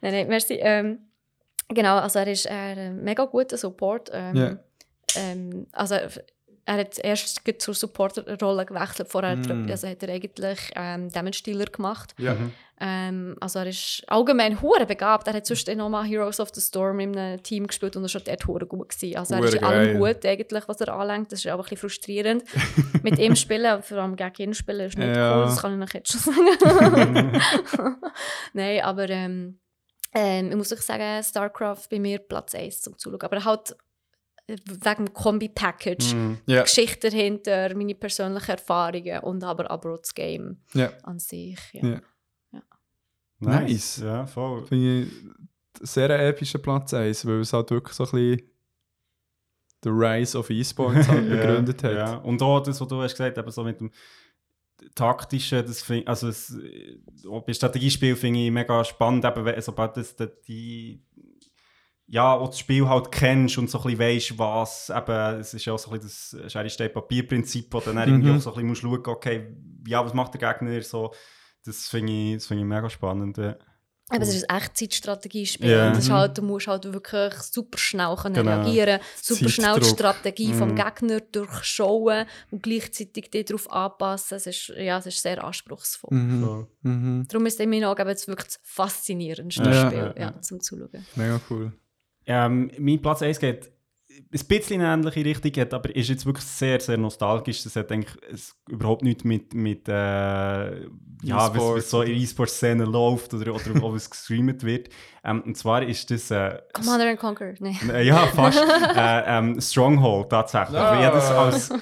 nein, 0.00 0.12
nein, 0.12 0.28
merci. 0.28 0.54
Ähm, 0.60 0.98
genau, 1.68 1.98
also 1.98 2.18
er 2.18 2.28
ist 2.28 2.46
ein 2.48 3.02
mega 3.02 3.24
guter 3.24 3.56
Support. 3.56 4.10
Ähm, 4.12 4.36
Ja. 4.36 4.56
ähm, 5.16 5.66
also 5.72 5.94
er 6.64 6.76
hat 6.78 6.98
erst 6.98 7.40
zur 7.58 7.74
Supporterrolle 7.74 8.64
gewechselt. 8.66 9.08
Vorher 9.08 9.36
Mm. 9.36 9.66
also 9.70 9.88
hat 9.88 10.02
er 10.02 10.10
eigentlich 10.14 10.58
ähm, 10.76 11.10
Damage-Dealer 11.10 11.66
gemacht. 11.66 12.14
Ja. 12.18 12.36
Ähm, 12.84 13.36
also 13.38 13.60
er 13.60 13.66
ist 13.68 14.02
allgemein 14.08 14.60
hure 14.60 14.86
begabt. 14.86 15.28
Er 15.28 15.34
hat 15.34 15.46
sonst 15.46 15.70
auch 15.70 15.88
mal 15.88 16.04
Heroes 16.04 16.40
of 16.40 16.50
the 16.52 16.60
Storm 16.60 16.98
in 16.98 17.16
einem 17.16 17.40
Team 17.40 17.68
gespielt 17.68 17.94
und 17.94 18.02
er 18.02 18.04
war 18.04 18.08
schon 18.08 18.22
dort 18.24 18.44
hure 18.48 18.66
gut. 18.66 18.88
Gewesen. 18.88 19.16
Also 19.16 19.34
er 19.36 19.44
ist 19.44 19.54
in 19.54 19.62
allem 19.62 19.98
gut, 19.98 20.26
eigentlich, 20.26 20.66
was 20.66 20.80
er 20.80 20.92
anlenkt. 20.92 21.30
Das 21.30 21.38
ist 21.38 21.46
aber 21.46 21.62
ein 21.62 21.68
bisschen 21.68 21.78
frustrierend. 21.88 22.42
Mit 23.04 23.20
ihm 23.20 23.36
spielen, 23.36 23.82
vor 23.84 23.98
allem 23.98 24.16
gegen 24.16 24.42
ihn 24.48 24.54
spielen, 24.54 24.80
ist 24.88 24.98
nicht 24.98 25.14
Ja. 25.14 25.36
cool. 25.38 25.44
Das 25.44 25.62
kann 25.62 25.80
ich 25.80 25.88
euch 25.88 25.94
jetzt 25.94 26.10
schon 26.12 26.34
sagen. 26.34 27.40
Nein, 28.52 28.80
aber 28.82 29.08
ähm, 29.08 29.58
ähm, 30.12 30.50
ich 30.50 30.56
muss 30.56 30.72
euch 30.72 30.80
sagen, 30.82 31.22
StarCraft 31.22 31.88
bei 31.88 32.00
mir 32.00 32.18
Platz 32.18 32.54
1 32.54 32.82
zum 32.82 32.98
Zuschauen. 32.98 33.22
Aber 33.22 33.44
halt 33.44 33.76
wegen 34.48 35.04
dem 35.06 35.12
Kombi-Package. 35.14 36.14
Mhm. 36.14 36.38
Ja. 36.46 36.62
Geschichte 36.62 37.10
dahinter, 37.10 37.74
meine 37.76 37.94
persönlichen 37.94 38.50
Erfahrungen 38.50 39.20
und 39.20 39.44
aber, 39.44 39.70
aber 39.70 39.94
auch 39.94 39.98
das 39.98 40.14
Game 40.14 40.58
Ja. 40.74 40.90
an 41.04 41.18
sich. 41.20 41.58
Ja. 41.72 41.88
Ja. 41.88 42.00
Nice. 43.46 43.98
Ja, 43.98 44.26
voll. 44.26 44.64
Finde 44.66 45.02
ich 45.02 45.08
sehr 45.80 46.10
einen 46.10 46.28
epischen 46.28 46.62
Platz 46.62 46.94
1, 46.94 47.26
weil 47.26 47.40
es 47.40 47.52
halt 47.52 47.70
wirklich 47.70 47.94
so 47.96 48.04
ein 48.04 48.10
bisschen 48.10 48.42
der 49.84 49.92
Rise 49.92 50.38
of 50.38 50.50
E-Sports 50.50 51.08
halt 51.08 51.28
begründet 51.28 51.82
hat. 51.82 51.92
Ja. 51.92 52.16
Und 52.18 52.40
auch 52.42 52.60
das, 52.60 52.80
was 52.80 52.88
du 52.88 53.02
hast 53.02 53.12
gesagt, 53.12 53.36
eben 53.38 53.50
so 53.50 53.64
mit 53.64 53.80
dem 53.80 53.90
taktischen, 54.94 55.64
das 55.66 55.82
find, 55.82 56.06
also 56.06 56.28
es, 56.28 56.54
äh, 56.56 56.98
bei 57.46 57.52
Strategiespiel 57.52 58.16
finde 58.16 58.40
ich 58.40 58.50
mega 58.50 58.84
spannend, 58.84 59.24
eben, 59.24 59.60
sobald 59.60 59.96
das, 59.96 60.14
das 60.16 60.28
die 60.46 61.02
ja, 62.08 62.34
auch 62.34 62.48
das 62.48 62.58
Spiel 62.58 62.86
halt 62.86 63.10
kennst 63.10 63.56
und 63.56 63.70
so 63.70 63.78
ein 63.78 63.84
bisschen 63.84 63.98
weisst, 63.98 64.38
was 64.38 64.90
eben, 64.90 65.40
es 65.40 65.54
ist 65.54 65.64
ja 65.64 65.72
auch 65.72 65.78
so 65.78 65.90
ein 65.90 65.98
bisschen 66.00 66.38
das 66.42 66.52
Schere, 66.52 66.68
Stein, 66.68 66.92
Papier-Prinzip, 66.92 67.72
wo 67.72 67.80
dann 67.80 67.96
irgendwie 68.08 68.30
Mhm. 68.30 68.36
auch 68.36 68.40
so 68.40 68.50
ein 68.50 68.66
bisschen 68.66 68.68
musst 68.68 68.82
schauen, 68.82 69.14
okay, 69.14 69.56
ja, 69.86 70.04
was 70.04 70.12
macht 70.12 70.34
der 70.34 70.52
Gegner 70.52 70.82
so, 70.82 71.12
das 71.64 71.88
finde 71.88 72.12
ich, 72.12 72.34
das 72.34 72.46
find 72.46 72.60
ich 72.60 72.66
mega 72.66 72.88
spannend. 72.90 73.36
Ja. 73.38 73.56
Aber 74.08 74.22
es 74.24 74.34
ist 74.34 74.50
ein 74.50 74.58
Echtzeitstrategiespiel. 74.58 75.72
Und 75.74 75.90
das 75.94 75.98
ist 76.00 76.08
Mhm. 76.10 76.12
halt, 76.14 76.36
du 76.36 76.42
musst 76.42 76.66
halt 76.66 76.84
wirklich 76.92 77.32
super 77.34 77.78
schnell 77.78 78.14
können 78.16 78.34
Genau. 78.34 78.60
reagieren 78.62 79.00
super 79.22 79.48
schnell 79.48 79.80
die. 79.80 79.86
Strategie 79.88 80.52
vom 80.52 80.70
Mhm. 80.72 80.76
Gegner 80.76 81.20
durchschauen 81.20 82.26
und 82.50 82.62
gleichzeitig 82.62 83.30
dich 83.30 83.44
darauf 83.46 83.70
anpassen. 83.72 84.36
Es 84.36 84.46
ist, 84.46 84.68
ja, 84.76 84.98
es 84.98 85.06
ist 85.06 85.22
sehr 85.22 85.42
anspruchsruhs. 85.42 86.10
Mhm. 86.10 86.40
So. 86.42 86.66
Mhm. 86.82 87.24
Darum 87.28 87.46
ist 87.46 87.54
es 87.54 87.60
in 87.60 87.70
meinen 87.70 87.84
Augen 87.84 88.06
jetzt 88.06 88.28
wirklich 88.28 88.48
das 88.48 88.60
faszinierendste 88.64 89.62
Ja. 89.64 89.86
Spiel 89.86 89.98
Ja, 89.98 90.06
ja, 90.14 90.20
ja. 90.34 90.40
zum 90.42 90.60
Zuschauen. 90.60 91.06
Mega 91.14 91.40
cool. 91.48 91.72
Ähm, 92.26 92.70
mein 92.78 93.00
Platz 93.00 93.22
1 93.22 93.38
geht 93.40 93.72
ein 94.18 94.46
bisschen 94.46 94.80
in 94.80 94.86
eine 94.86 94.94
ähnliche 94.94 95.24
Richtung, 95.24 95.52
hat, 95.62 95.74
aber 95.74 95.94
ist 95.94 96.08
jetzt 96.08 96.26
wirklich 96.26 96.44
sehr, 96.44 96.80
sehr 96.80 96.96
nostalgisch. 96.96 97.62
Das 97.64 97.76
hat 97.76 97.92
eigentlich 97.92 98.14
es, 98.30 98.54
überhaupt 98.68 99.02
nichts 99.02 99.24
mit, 99.24 99.54
mit 99.54 99.88
äh, 99.88 99.92
ja, 99.92 101.54
was, 101.54 101.56
was 101.56 101.90
so 101.90 102.02
in 102.02 102.16
E-Sport-Szene 102.16 102.84
läuft 102.84 103.34
oder, 103.34 103.54
oder 103.54 103.64
ob 103.82 103.94
es 103.94 104.08
gestreamt 104.08 104.62
wird. 104.64 104.88
Ähm, 105.24 105.42
und 105.42 105.56
zwar 105.56 105.82
ist 105.82 106.10
das 106.10 106.30
äh, 106.30 106.58
Commander 106.72 107.10
and 107.10 107.18
Conquer, 107.18 107.54
nein. 107.60 107.76
äh, 107.90 108.02
ja, 108.04 108.26
fast. 108.28 108.58
äh, 108.96 109.38
ähm, 109.38 109.60
Stronghold 109.60 110.30
tatsächlich. 110.30 110.80
Weil 110.80 111.04
ich 111.04 111.10
das 111.10 111.30
als 111.30 111.72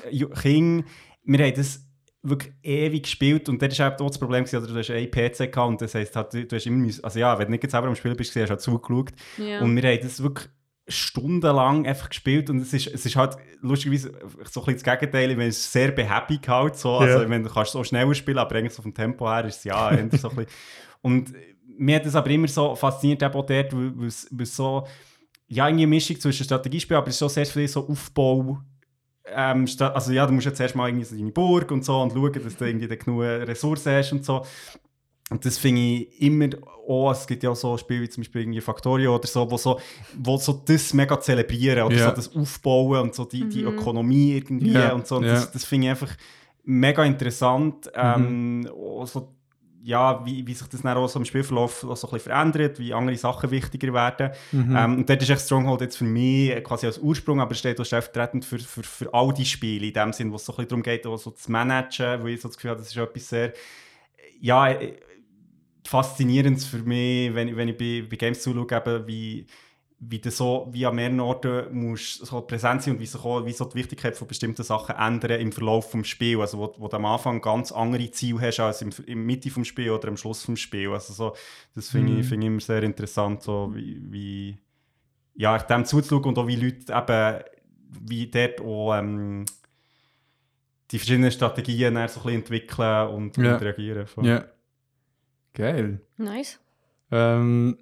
Kind, 0.43 0.85
wir 1.25 1.45
haben 1.45 1.55
das 1.55 1.87
wirklich 2.23 2.53
ewig 2.63 3.05
gespielt 3.05 3.49
und 3.49 3.63
das 3.63 3.79
war 3.79 3.93
auch 3.95 4.09
das 4.09 4.19
Problem, 4.19 4.45
gewesen, 4.45 4.63
oder 4.63 4.73
du 4.73 4.79
hast 4.79 4.91
einen 4.91 5.11
PC 5.11 5.53
gehabt 5.53 5.69
und 5.69 5.81
das 5.81 5.95
heisst, 5.95 6.15
halt, 6.17 6.35
du, 6.35 6.47
hast 6.55 6.67
immer 6.67 6.87
also 7.03 7.19
ja, 7.19 7.39
wenn 7.39 7.47
du 7.47 7.53
nicht 7.53 7.71
selber 7.71 7.89
am 7.89 7.95
Spielen 7.95 8.17
bist, 8.17 8.37
hast 8.37 8.45
du 8.45 8.51
halt 8.51 8.61
zugeschaut 8.61 9.13
Ja. 9.39 9.61
und 9.61 9.75
wir 9.75 9.91
haben 9.91 10.01
das 10.03 10.23
wirklich 10.23 10.49
stundenlang 10.91 11.87
einfach 11.87 12.09
gespielt 12.09 12.51
und 12.51 12.61
es 12.61 12.73
ist, 12.73 12.89
es 12.89 13.07
ist 13.07 13.17
halt 13.17 13.37
lustigerweise 13.61 14.13
so 14.51 14.61
ein 14.61 14.67
bisschen 14.67 14.85
das 14.85 15.01
Gegenteil, 15.01 15.37
wenn 15.37 15.49
es 15.49 15.73
sehr 15.73 15.91
behäbig 15.93 16.47
halt 16.49 16.77
so, 16.77 16.99
also 16.99 17.29
wenn 17.29 17.43
du 17.43 17.51
kannst 17.51 17.73
so 17.73 17.83
schneller 17.85 18.15
spielen, 18.15 18.39
aber 18.39 18.57
eigentlich 18.57 18.75
so 18.75 18.83
vom 18.83 18.95
Tempo 18.95 19.29
her 19.29 19.45
ist 19.45 19.59
es 19.59 19.65
ja 19.65 19.91
eher 19.91 20.09
so 20.13 20.29
ein 20.31 20.37
bisschen 20.37 20.47
und 21.03 21.33
mir 21.81 21.97
hat 21.97 22.07
das 22.07 22.15
aber 22.15 22.29
immer 22.31 22.49
so 22.49 22.75
fasziniert, 22.75 23.23
eben 23.23 23.35
auch 23.35 23.47
dort, 23.47 23.73
weil 23.73 24.07
es, 24.07 24.31
es 24.39 24.57
so, 24.57 24.87
ja, 25.49 25.67
irgendwie 25.67 25.85
eine 25.85 25.91
Mischung 25.91 26.21
zwischen 26.21 26.45
Strategiespiel, 26.45 26.97
aber 26.97 27.09
es 27.09 27.15
ist 27.15 27.19
schon 27.19 27.29
sehr 27.31 27.47
viel 27.47 27.67
so 27.67 27.89
Aufbau. 27.89 28.61
Ähm, 29.27 29.67
also 29.79 30.13
ja, 30.13 30.27
du 30.27 30.33
musst 30.33 30.47
jetzt 30.47 30.61
erstmal 30.61 30.89
irgendwie 30.89 31.07
so 31.07 31.17
deine 31.17 31.33
Burg 31.33 31.71
und 31.71 31.85
so 31.85 32.01
und 32.01 32.13
schauen, 32.13 32.33
dass 32.33 32.57
du 32.57 32.65
irgendwie 32.65 32.87
dann 32.87 32.99
genug 32.99 33.23
Ressourcen 33.23 33.93
hast 33.93 34.13
und 34.13 34.25
so. 34.25 34.45
Und 35.31 35.45
das 35.45 35.59
finde 35.59 35.81
ich 35.81 36.21
immer 36.23 36.49
auch, 36.89 37.13
es 37.13 37.27
gibt 37.27 37.43
ja 37.45 37.51
auch 37.51 37.57
so 37.57 37.79
Spiele 37.79 38.03
wie 38.03 38.09
zum 38.09 38.23
Beispiel 38.23 38.43
irgendwie 38.43 38.61
Factorio 38.61 39.15
oder 39.15 39.27
so, 39.29 39.49
wo 39.51 39.57
so, 39.57 39.79
wo 40.19 40.37
so 40.37 40.61
das 40.67 40.93
mega 40.93 41.21
zelebrieren 41.21 41.85
oder 41.85 41.97
Ja. 41.97 42.09
so 42.11 42.17
das 42.17 42.35
Aufbauen 42.35 43.01
und 43.03 43.15
so 43.15 43.25
die, 43.25 43.49
die 43.49 43.63
Mhm. 43.63 43.69
Ökonomie 43.69 44.33
irgendwie 44.37 44.73
Ja, 44.73 44.93
und 44.93 45.07
so. 45.07 45.17
Und 45.19 45.25
ja. 45.25 45.35
das, 45.35 45.53
das 45.53 45.65
finde 45.65 45.87
ich 45.87 45.91
einfach 45.93 46.11
mega 46.65 47.05
interessant. 47.05 47.91
Ähm, 47.95 48.69
auch 48.75 49.07
so, 49.07 49.33
ja, 49.83 50.25
wie, 50.27 50.45
wie 50.47 50.53
sich 50.53 50.67
das 50.67 50.83
dann 50.83 50.97
auch 50.97 51.07
so 51.09 51.19
im 51.21 51.25
Spielverlauf 51.25 51.79
so 51.81 51.87
ein 51.89 51.95
bisschen 51.95 52.19
verändert, 52.21 52.79
wie 52.81 52.93
andere 52.93 53.17
Sachen 53.17 53.51
wichtiger 53.53 53.93
werden. 53.95 54.31
Mhm. 54.53 54.77
Ähm, 54.77 54.99
und 54.99 55.09
dort 55.09 55.23
ist 55.23 55.31
echt 55.31 55.41
Stronghold 55.43 55.81
jetzt 55.83 55.97
für 55.97 56.05
mich 56.05 56.63
quasi 56.65 56.87
als 56.87 56.99
Ursprung, 56.99 57.41
aber 57.41 57.55
steht 57.55 57.81
auch 57.81 57.85
stellvertretend 57.85 58.45
für, 58.45 58.59
für, 58.59 58.83
für 58.83 59.15
all 59.15 59.33
die 59.33 59.47
Spiele, 59.47 59.87
in 59.87 59.93
dem 59.95 60.13
Sinn, 60.13 60.33
wo 60.33 60.37
es 60.37 60.45
so 60.45 60.53
ein 60.53 60.57
bisschen 60.57 60.69
darum 60.69 60.83
geht, 60.83 61.07
auch 61.07 61.17
so 61.17 61.31
zu 61.31 61.51
managen, 61.53 62.21
wo 62.23 62.27
ich 62.27 62.41
so 62.41 62.49
das 62.49 62.57
Gefühl 62.57 62.73
habe, 62.73 62.81
das 62.81 62.89
ist 62.91 62.97
etwas 62.97 63.29
sehr, 63.29 63.53
ja, 64.41 64.69
faszinierendes 65.85 66.67
für 66.67 66.79
mich, 66.79 67.35
wenn, 67.35 67.49
ich- 67.49 67.57
wenn 67.57 67.69
ich 67.69 67.77
bei, 67.77 68.07
bei 68.09 68.17
Games 68.17 68.43
zuschaue, 68.43 68.67
eben, 68.71 69.07
wie, 69.07 69.47
wie 70.03 70.19
du 70.19 70.31
so 70.31 70.67
wie 70.73 70.87
an 70.87 70.95
mehreren 70.95 71.21
Orten 71.21 71.67
musst 71.79 72.25
so 72.25 72.41
präsent 72.41 72.83
sein 72.83 72.95
und 72.95 73.01
wie 73.01 73.19
auch, 73.19 73.45
wie 73.45 73.53
so 73.53 73.67
die 73.67 73.75
Wichtigkeit 73.75 74.17
von 74.17 74.27
bestimmten 74.27 74.63
Sachen 74.63 74.97
ändern 74.97 75.41
im 75.41 75.53
Verlauf 75.53 75.91
des 75.91 76.09
Spiels. 76.09 76.41
Also 76.41 76.59
wo, 76.59 76.75
wo 76.79 76.89
du 76.89 76.97
am 76.97 77.05
Anfang 77.05 77.41
ganz 77.43 77.71
andere 77.71 78.11
Ziele 78.11 78.41
hast 78.41 78.61
als 78.61 78.81
im, 78.83 78.91
im 79.07 79.27
Mitte 79.27 79.51
des 79.51 79.67
Spiels 79.69 79.91
oder 79.93 80.09
am 80.09 80.17
Schluss 80.17 80.45
des 80.47 80.59
Spiels. 80.59 80.93
Also 80.93 81.13
so, 81.13 81.37
das 81.75 81.91
finde 81.91 82.13
Mhm. 82.13 82.21
ich, 82.21 82.27
find 82.27 82.43
ich 82.45 82.47
immer 82.47 82.61
sehr 82.61 82.83
interessant, 82.83 83.43
so 83.43 83.71
wie, 83.75 84.01
wie 84.11 84.59
ja, 85.35 85.59
dem 85.59 85.85
zuzuschauen 85.85 86.25
und 86.25 86.39
auch 86.39 86.47
wie 86.47 86.57
Leute 86.57 86.93
eben, 86.95 87.45
wie 88.09 88.27
dort 88.27 88.61
auch 88.63 88.95
ähm, 88.97 89.45
die 90.91 90.99
verschiedenen 90.99 91.31
Strategien 91.31 91.95
so 91.95 92.01
ein 92.01 92.07
bisschen 92.07 92.31
entwickeln 92.33 93.09
und, 93.09 93.37
Ja. 93.37 93.55
und 93.55 93.63
reagieren. 93.63 94.07
Voll. 94.07 94.27
Ja. 94.27 94.45
Geil. 95.55 96.01
Nice. 96.17 96.59
Ähm, 97.11 97.77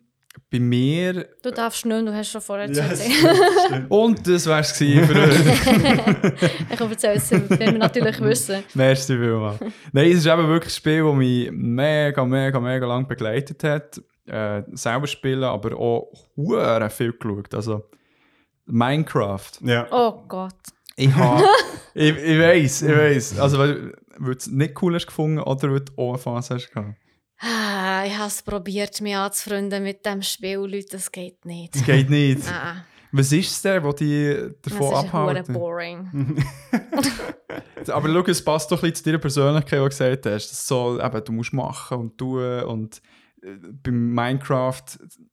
bei 0.50 0.60
mir. 0.60 1.28
Du 1.42 1.50
darfst 1.50 1.84
nicht, 1.84 2.06
du 2.06 2.14
hast 2.14 2.30
schon 2.30 2.40
vorher 2.40 2.70
Ja, 2.70 2.84
erzählt. 2.84 3.12
stimmt, 3.12 3.38
stimmt. 3.66 3.90
Und 3.90 4.26
das 4.26 4.46
wär's 4.46 4.78
gewesen 4.78 5.06
für 5.06 5.22
heute. 5.22 6.50
ich 6.72 6.80
hoffe, 6.80 6.96
es 7.14 7.30
werden 7.30 7.58
wir 7.60 7.72
natürlich 7.72 8.20
wissen. 8.20 8.62
Merci 8.74 9.14
vielmals. 9.16 9.60
Nein, 9.92 10.10
es 10.10 10.18
ist 10.18 10.26
eben 10.26 10.48
wirklich 10.48 10.72
ein 10.72 10.76
Spiel, 10.76 11.04
das 11.04 11.14
mich 11.14 11.50
mega, 11.52 12.24
mega, 12.24 12.60
mega 12.60 12.86
lang 12.86 13.06
begleitet 13.06 13.62
hat. 13.64 14.00
Äh, 14.26 14.62
selber 14.72 15.06
spielen, 15.06 15.44
aber 15.44 15.76
auch 15.76 16.12
hure 16.36 16.90
viel 16.90 17.12
geschaut. 17.12 17.54
Also 17.54 17.84
Minecraft. 18.66 19.52
Ja. 19.62 19.86
Oh 19.90 20.22
Gott. 20.28 20.54
Ich 20.96 21.14
habe. 21.14 21.44
ich, 21.94 22.16
ich 22.16 22.38
weiß, 22.38 22.82
ich 22.82 22.96
weiß. 22.96 23.38
Also, 23.40 23.58
weil 23.58 23.94
du 24.18 24.32
es 24.32 24.46
nicht 24.48 24.80
cool 24.82 24.94
hast 24.94 25.06
gefunden 25.06 25.38
oder 25.40 25.70
weil 25.72 25.80
du 25.80 25.92
auch 25.96 26.10
eine 26.10 26.18
Phase 26.18 26.54
hast 26.54 26.70
gehabt. 26.70 26.94
Ah, 27.40 28.04
ich 28.06 28.16
habe 28.16 28.28
es 28.28 28.42
probiert, 28.42 29.00
mich 29.00 29.14
anzufreunden 29.16 29.82
mit 29.82 30.04
dem 30.04 30.22
Spiel, 30.22 30.58
Leute, 30.58 30.88
das 30.92 31.10
geht 31.12 31.44
nicht. 31.44 31.74
Das 31.74 31.84
geht 31.84 32.10
nicht. 32.10 32.42
Ah, 32.50 32.84
Was 33.12 33.32
ist 33.32 33.50
es 33.52 33.62
denn, 33.62 33.82
was 33.84 33.94
dich 33.96 34.36
das 34.60 34.72
davon 34.74 34.92
ist 35.04 35.12
hure 35.12 35.30
abhält? 35.30 35.52
boring. 35.52 36.44
Aber 37.88 38.08
schau, 38.08 38.30
es 38.30 38.44
passt 38.44 38.70
doch 38.70 38.78
ein 38.78 38.90
bisschen 38.90 38.96
zu 38.96 39.02
deiner 39.04 39.18
Persönlichkeit, 39.18 39.72
die 39.78 39.82
du 39.82 39.88
gesagt 39.88 40.26
hast. 40.26 40.50
Das 40.50 40.66
soll, 40.66 41.00
eben, 41.00 41.24
du 41.24 41.32
musst 41.32 41.52
machen 41.52 41.98
und 41.98 42.18
tun. 42.18 42.62
Und 42.64 43.00
äh, 43.42 43.54
beim 43.82 44.12
Minecraft, 44.14 44.82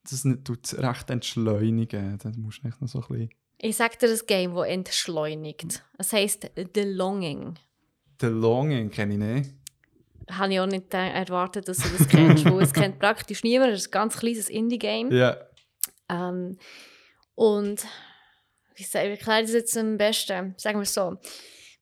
das 0.10 0.22
tut 0.44 0.66
es 0.66 0.78
recht 0.78 1.10
entschleunigen. 1.10 2.18
Dann 2.20 2.40
musst 2.40 2.62
du 2.64 2.68
nicht 2.68 2.80
noch 2.82 2.88
so 2.88 3.00
ein 3.02 3.08
bisschen... 3.10 3.30
Ich 3.58 3.76
sage 3.78 3.98
dir 3.98 4.08
das 4.10 4.26
Game, 4.26 4.54
das 4.56 4.68
entschleunigt. 4.68 5.84
Es 5.98 6.14
heisst 6.14 6.50
The 6.76 6.82
Longing. 6.84 7.56
The 8.22 8.28
Longing 8.28 8.90
kenne 8.92 9.14
ich 9.14 9.20
nicht. 9.20 9.54
Habe 10.32 10.54
ich 10.54 10.60
auch 10.60 10.66
nicht 10.66 10.94
erwartet, 10.94 11.68
dass 11.68 11.78
du 11.78 11.90
das 11.98 12.08
kennst, 12.08 12.46
weil 12.52 12.64
es 12.64 12.74
kennt 12.74 13.00
praktisch 13.00 13.44
niemand. 13.44 13.74
Es 13.74 13.82
ist 13.82 13.88
ein 13.90 13.92
ganz 13.92 14.18
kleines 14.18 14.50
Indie-Game. 14.50 15.12
Ja. 15.12 15.38
Ähm, 16.10 16.58
und 17.36 17.86
ich 18.76 18.94
erkläre 18.94 19.42
das 19.44 19.54
jetzt 19.54 19.78
am 19.78 19.98
besten? 19.98 20.54
Sagen 20.58 20.80
wir 20.80 20.84
es 20.84 20.94
so. 20.94 21.18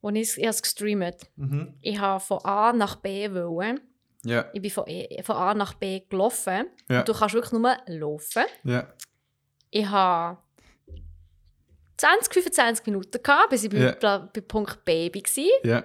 Als 0.01 0.37
ich, 0.37 0.43
es 0.45 0.61
gestreamt, 0.61 1.15
Mhm. 1.37 1.73
ich 1.81 1.97
habe 1.99 2.19
von 2.23 2.39
A 2.43 2.73
nach 2.73 2.97
B 2.97 3.31
wollen. 3.33 3.79
Ja. 4.25 4.49
Ich 4.53 4.61
bin 4.61 4.71
von, 4.71 4.85
E- 4.87 5.21
von 5.23 5.35
A 5.35 5.53
nach 5.53 5.73
B 5.75 6.01
gelaufen. 6.09 6.67
Ja. 6.89 6.99
Und 6.99 7.07
du 7.09 7.13
kannst 7.13 7.35
wirklich 7.35 7.51
nur 7.53 7.77
laufen. 7.87 8.43
Ja. 8.63 8.93
Ich 9.69 9.85
habe 9.85 10.37
20, 11.97 12.33
25 12.33 12.85
Minuten 12.87 13.21
gehabt, 13.23 13.49
bis 13.49 13.63
ich 13.63 13.69
bei, 13.69 13.91
bei 13.93 14.41
Punkt 14.41 14.83
B 14.85 15.09
war. 15.13 15.83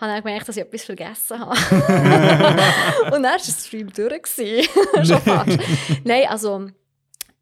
Habe 0.00 0.12
dann 0.12 0.22
gemerkt, 0.22 0.48
dass 0.48 0.56
ich 0.56 0.62
etwas 0.62 0.84
vergessen 0.84 1.40
habe. 1.40 1.50
und 3.06 3.12
dann 3.12 3.22
war 3.24 3.36
der 3.36 3.38
Stream 3.40 3.92
durch. 3.92 4.22
Schon 5.06 5.20
fast. 5.20 5.58
Nein, 6.04 6.26
also 6.28 6.68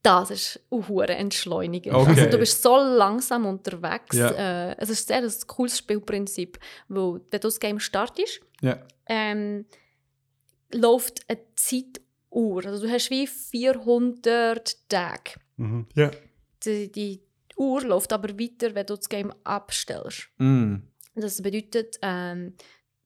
das 0.02 0.30
ist 0.30 0.60
auch 0.70 0.88
entschleunigend. 1.00 1.94
Okay. 1.94 2.10
Also, 2.10 2.26
du 2.30 2.38
bist 2.38 2.62
so 2.62 2.76
langsam 2.76 3.44
unterwegs. 3.44 4.16
Ja. 4.16 4.30
Äh, 4.70 4.76
es 4.78 4.88
ist 4.88 5.08
sehr 5.08 5.18
ein 5.18 5.32
cooles 5.48 5.78
Spielprinzip, 5.78 6.58
weil 6.88 7.14
wenn 7.14 7.40
du 7.40 7.48
das 7.48 7.58
Game 7.60 7.80
startest, 7.80 8.40
Ja. 8.60 8.78
ähm, 9.06 9.66
läuft 10.72 11.28
eine 11.28 11.40
Zeituhr. 11.56 12.64
Also 12.64 12.86
du 12.86 12.92
hast 12.92 13.10
wie 13.10 13.26
400 13.26 14.88
Tage. 14.88 15.32
Mhm. 15.56 15.86
Ja. 15.94 16.10
Die, 16.64 16.90
die 16.90 17.20
Uhr 17.56 17.82
läuft 17.82 18.12
aber 18.12 18.28
weiter, 18.38 18.74
wenn 18.74 18.86
du 18.86 18.96
das 18.96 19.08
Game 19.08 19.32
abstellst. 19.44 20.28
Mm. 20.38 20.76
Das 21.16 21.42
bedeutet, 21.42 21.96
ähm, 22.02 22.54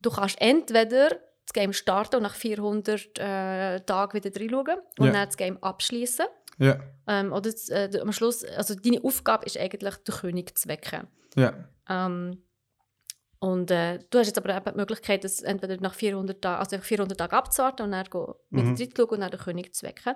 du 0.00 0.10
kannst 0.10 0.40
entweder 0.40 1.08
das 1.10 1.52
Game 1.54 1.72
starten 1.72 2.16
und 2.16 2.22
nach 2.22 2.34
400 2.34 3.18
äh, 3.18 3.80
Tagen 3.80 4.14
wieder 4.14 4.30
reinschauen 4.38 4.78
und 4.98 5.06
Ja. 5.06 5.12
dann 5.12 5.26
das 5.26 5.36
Game 5.36 5.56
abschließen. 5.62 6.26
Ja. 6.58 6.78
Ähm, 7.06 7.32
oder 7.32 7.50
das, 7.50 7.68
äh, 7.70 7.88
am 8.00 8.12
Schluss, 8.12 8.44
also 8.44 8.74
deine 8.74 9.02
Aufgabe 9.02 9.46
ist 9.46 9.56
eigentlich, 9.56 9.94
den 9.96 10.14
König 10.14 10.58
zu 10.58 10.68
wecken. 10.68 11.06
Ja. 11.36 11.54
Ähm, 11.88 12.44
und 13.38 13.70
äh, 13.70 13.98
du 14.10 14.18
hast 14.18 14.26
jetzt 14.26 14.36
aber 14.38 14.54
eben 14.54 14.64
die 14.72 14.76
Möglichkeit, 14.76 15.24
das 15.24 15.40
entweder 15.40 15.76
nach 15.80 15.94
400 15.94 16.42
Tagen, 16.42 16.58
also 16.60 16.76
nach 16.76 16.84
400 16.84 17.16
Tagen 17.18 17.34
abzuwarten 17.34 17.82
und 17.84 17.92
dann 17.92 18.04
wieder 18.06 18.28
Mhm. 18.50 18.68
reinschauen 18.76 19.08
und 19.08 19.20
dann 19.20 19.30
den 19.30 19.40
König 19.40 19.74
zu 19.74 19.86
wecken. 19.86 20.14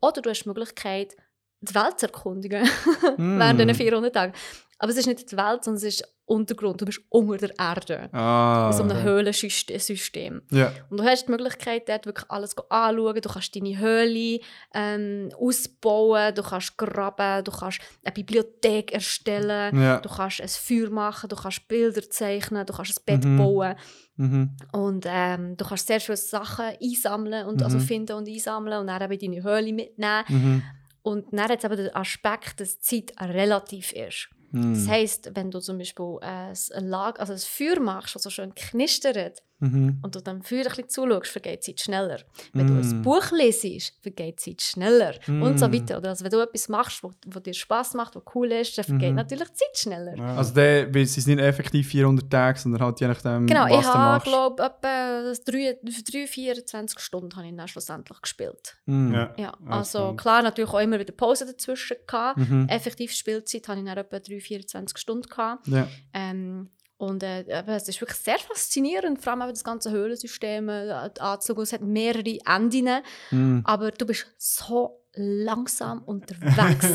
Oder 0.00 0.22
du 0.22 0.30
hast 0.30 0.44
die 0.44 0.48
Möglichkeit, 0.48 1.14
die 1.62 1.74
Welt 1.74 1.98
zu 1.98 2.06
erkundigen 2.06 2.68
Mm. 3.16 3.38
während 3.38 3.60
diesen 3.60 3.74
400 3.74 4.14
Tagen. 4.14 4.32
Aber 4.78 4.90
es 4.90 4.98
ist 4.98 5.06
nicht 5.06 5.30
die 5.30 5.36
Welt, 5.36 5.62
sondern 5.64 5.76
es 5.76 5.84
ist 5.84 6.04
Untergrund. 6.24 6.80
Du 6.80 6.84
bist 6.86 7.00
unter 7.08 7.36
der 7.36 7.56
Erde. 7.58 8.08
Ah. 8.12 8.68
in 8.70 8.76
so 8.76 8.82
einem 8.82 9.02
Höhlensystem. 9.02 10.42
Ja. 10.50 10.72
Und 10.90 10.98
du 10.98 11.04
hast 11.04 11.26
die 11.26 11.30
Möglichkeit, 11.30 11.88
dort 11.88 12.06
wirklich 12.06 12.28
alles 12.30 12.56
anzuschauen. 12.68 13.20
Du 13.20 13.28
kannst 13.28 13.54
deine 13.54 13.78
Höhle 13.78 14.40
ähm, 14.74 15.30
ausbauen, 15.38 16.34
du 16.34 16.42
kannst 16.42 16.76
graben, 16.78 17.44
du 17.44 17.52
kannst 17.52 17.80
eine 18.04 18.12
Bibliothek 18.12 18.92
erstellen, 18.92 19.80
Ja. 19.80 19.98
du 20.00 20.08
kannst 20.08 20.40
ein 20.40 20.48
Feuer 20.48 20.90
machen, 20.90 21.28
du 21.28 21.36
kannst 21.36 21.68
Bilder 21.68 22.02
zeichnen, 22.10 22.66
du 22.66 22.72
kannst 22.72 22.98
ein 22.98 23.04
Bett 23.04 23.24
Mhm. 23.24 23.36
bauen 23.38 23.74
Mhm. 24.16 24.56
und 24.72 25.04
ähm, 25.08 25.56
du 25.56 25.64
kannst 25.64 25.86
sehr 25.86 26.00
viele 26.00 26.16
Sachen 26.16 26.66
einsammeln 26.82 27.46
und 27.46 27.62
also 27.62 27.78
Mhm. 27.78 27.82
finden 27.82 28.12
und 28.16 28.28
einsammeln 28.28 28.80
und 28.80 28.86
dann 28.88 29.02
eben 29.02 29.12
in 29.20 29.32
deine 29.32 29.42
Höhle 29.44 29.72
mitnehmen. 29.72 30.62
Und 31.02 31.32
dann 31.32 31.48
hat 31.48 31.58
es 31.58 31.64
eben 31.64 31.76
den 31.76 31.94
Aspekt, 31.94 32.60
dass 32.60 32.78
die 32.78 33.06
Zeit 33.06 33.20
relativ 33.20 33.92
ist. 33.92 34.28
Mhm. 34.52 34.74
Das 34.74 34.88
heisst, 34.88 35.30
wenn 35.34 35.50
du 35.50 35.60
zum 35.60 35.78
Beispiel 35.78 36.18
äh, 36.20 36.54
ein, 36.74 36.88
Lag 36.88 37.18
also 37.18 37.32
ein 37.32 37.38
Feuer 37.38 37.80
machst, 37.80 38.14
das 38.14 38.22
so 38.22 38.30
schön 38.30 38.54
knistert, 38.54 39.42
Mhm. 39.62 39.98
und 40.02 40.14
du 40.14 40.20
dem 40.20 40.42
Feuer 40.42 40.58
ein 40.60 40.64
bisschen 40.68 40.88
zuschaust, 40.88 41.30
vergeht 41.30 41.66
die 41.66 41.72
Zeit 41.74 41.80
schneller. 41.84 42.18
Wenn 42.52 42.66
du 42.66 42.72
Mm. 42.74 42.78
ein 42.80 43.02
Buch 43.02 43.30
lesest, 43.30 43.94
vergeht 44.02 44.44
die 44.44 44.50
Zeit 44.56 44.60
schneller. 44.62 45.14
Und 45.28 45.58
so 45.58 45.68
Mm. 45.68 45.72
weiter. 45.72 45.98
Oder 45.98 46.08
also 46.10 46.24
wenn 46.24 46.30
du 46.32 46.40
etwas 46.40 46.68
machst, 46.68 47.02
wo, 47.02 47.12
wo 47.26 47.38
dir 47.40 47.54
Spaß 47.54 47.94
macht, 47.94 48.16
was 48.16 48.24
cool 48.34 48.50
ist, 48.52 48.76
dann 48.76 48.84
vergeht 48.84 49.10
Mhm. 49.10 49.16
natürlich 49.16 49.48
die 49.48 49.54
Zeit 49.54 49.76
schneller. 49.78 50.16
Ja. 50.16 50.36
Also 50.36 50.52
der, 50.54 50.92
weil 50.94 51.02
es 51.02 51.14
sind 51.14 51.26
nicht 51.28 51.38
effektiv 51.40 51.86
400 51.88 52.28
Tage, 52.30 52.58
sondern 52.58 52.82
halt 52.82 53.00
je 53.00 53.06
nachdem, 53.06 53.46
Genau, 53.46 53.64
was 53.64 53.70
ich 53.72 53.80
du 53.86 53.86
habe, 53.94 53.98
machst. 54.14 54.26
glaube 54.26 54.62
etwa 54.62 55.32
3, 55.44 55.78
3, 56.10 56.26
24 56.26 56.98
Stunden 57.00 57.36
habe 57.36 57.46
ich 57.46 57.54
dann 57.56 57.68
schlussendlich 57.68 58.20
gespielt. 58.20 58.76
Ja. 58.86 59.32
Ja, 59.38 59.54
also 59.68 60.14
klar, 60.14 60.42
natürlich 60.42 60.70
auch 60.72 60.80
immer 60.80 60.98
wieder 60.98 61.12
Pause 61.12 61.46
dazwischen 61.46 61.96
gehabt. 62.06 62.38
Mhm. 62.38 62.66
Effektiv 62.68 63.12
Spielzeit 63.12 63.68
habe 63.68 63.78
ich 63.80 63.86
dann 63.86 63.96
etwa 63.96 64.18
3, 64.18 64.40
24 64.40 64.98
Stunden 64.98 65.28
gehabt. 65.28 65.68
Ja. 65.68 65.86
Ähm, 66.12 66.68
und 67.02 67.22
äh, 67.22 67.44
es 67.66 67.88
ist 67.88 68.00
wirklich 68.00 68.18
sehr 68.18 68.38
faszinierend, 68.38 69.22
vor 69.22 69.32
allem 69.32 69.48
das 69.48 69.64
ganze 69.64 69.90
Höhlensystem 69.90 70.68
äh, 70.68 70.90
anzuschauen. 71.18 71.62
Es 71.64 71.72
hat 71.72 71.82
mehrere 71.82 72.38
Enden, 72.46 73.02
Mm. 73.30 73.60
aber 73.64 73.90
du 73.90 74.06
bist 74.06 74.26
so 74.38 75.00
langsam 75.14 76.02
unterwegs. 76.04 76.86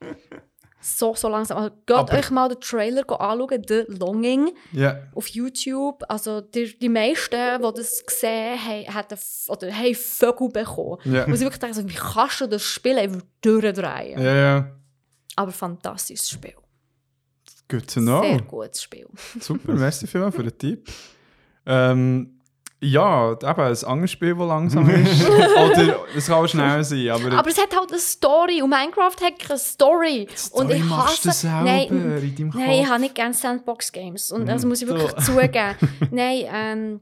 so, 0.80 1.14
so 1.14 1.28
langsam. 1.28 1.56
Also, 1.58 1.70
geht 1.86 1.96
Aber- 1.96 2.12
euch 2.12 2.30
mal 2.30 2.48
den 2.48 2.60
Trailer 2.60 3.02
anschauen, 3.20 3.62
«The 3.66 3.84
Longing» 3.88 4.50
Ja. 4.72 4.98
auf 5.14 5.26
YouTube. 5.28 6.04
Also 6.08 6.40
die, 6.42 6.78
die 6.78 6.88
meisten, 6.88 7.62
die 7.62 7.72
das 7.76 8.04
gesehen 8.06 8.58
haben, 8.62 8.94
haben, 8.94 9.18
oder 9.48 9.72
haben 9.72 9.94
Vögel 9.94 10.48
bekommen. 10.50 10.98
Ja. 11.04 11.26
Wo 11.28 11.34
sie 11.34 11.44
wirklich 11.44 11.60
denken, 11.60 11.88
wie 11.88 11.94
kannst 11.94 12.40
du 12.40 12.46
das 12.46 12.62
Spiel 12.62 12.98
einfach 12.98 13.22
durchdrehen? 13.40 14.20
Ja, 14.22 14.34
ja. 14.34 14.70
Aber 15.34 15.50
fantastisches 15.50 16.30
Spiel. 16.30 16.54
Good 17.68 17.86
to 17.94 18.00
know. 18.00 18.22
Sehr 18.22 18.40
gutes 18.42 18.82
Spiel. 18.82 19.06
Super, 19.40 19.72
merci 19.74 20.06
vielmals 20.06 20.34
für 20.36 20.42
den 20.44 20.56
Tipp. 20.58 20.88
Ähm, 21.66 22.32
ja, 22.80 23.32
eben 23.32 23.42
ein 23.44 23.84
anderes 23.84 24.10
Spiel, 24.12 24.34
das 24.36 24.46
langsam 24.46 24.88
ist. 24.90 25.26
Oder 25.28 25.96
es 26.14 26.26
kann 26.26 26.34
auch 26.36 26.46
schnell 26.46 26.84
sein, 26.84 27.08
aber... 27.08 27.32
Aber 27.38 27.48
es 27.50 27.58
hat 27.60 27.74
halt 27.76 27.90
eine 27.90 27.98
Story 27.98 28.62
und 28.62 28.70
Minecraft 28.70 29.16
hat 29.22 29.38
keine 29.38 29.58
Story. 29.58 30.28
und 30.52 30.70
ich 30.70 30.82
du 30.82 30.90
hasse... 30.96 31.32
selber 31.32 31.62
Nein, 31.64 31.86
in 31.88 32.48
nein, 32.54 32.70
ich 32.82 32.86
habe 32.86 33.00
nicht 33.00 33.14
gerne 33.14 33.34
Sandbox-Games. 33.34 34.30
Und 34.30 34.46
das 34.46 34.62
Mhm. 34.62 34.68
muss 34.68 34.82
ich 34.82 34.88
wirklich 34.88 35.10
So. 35.24 35.32
zugeben. 35.32 35.74
Nein, 36.12 36.44
ähm, 36.52 37.00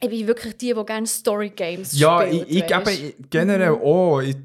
ich 0.00 0.10
bin 0.10 0.26
wirklich 0.26 0.56
die, 0.58 0.74
die 0.74 0.84
gerne 0.84 1.06
Story-Games 1.06 1.98
Ja, 1.98 2.20
spielt. 2.22 2.48
ich, 2.50 2.62
ich 2.64 2.70
weisst. 2.70 3.00
eben 3.02 3.26
generell 3.30 3.72
auch. 3.72 4.20
Ich, 4.20 4.36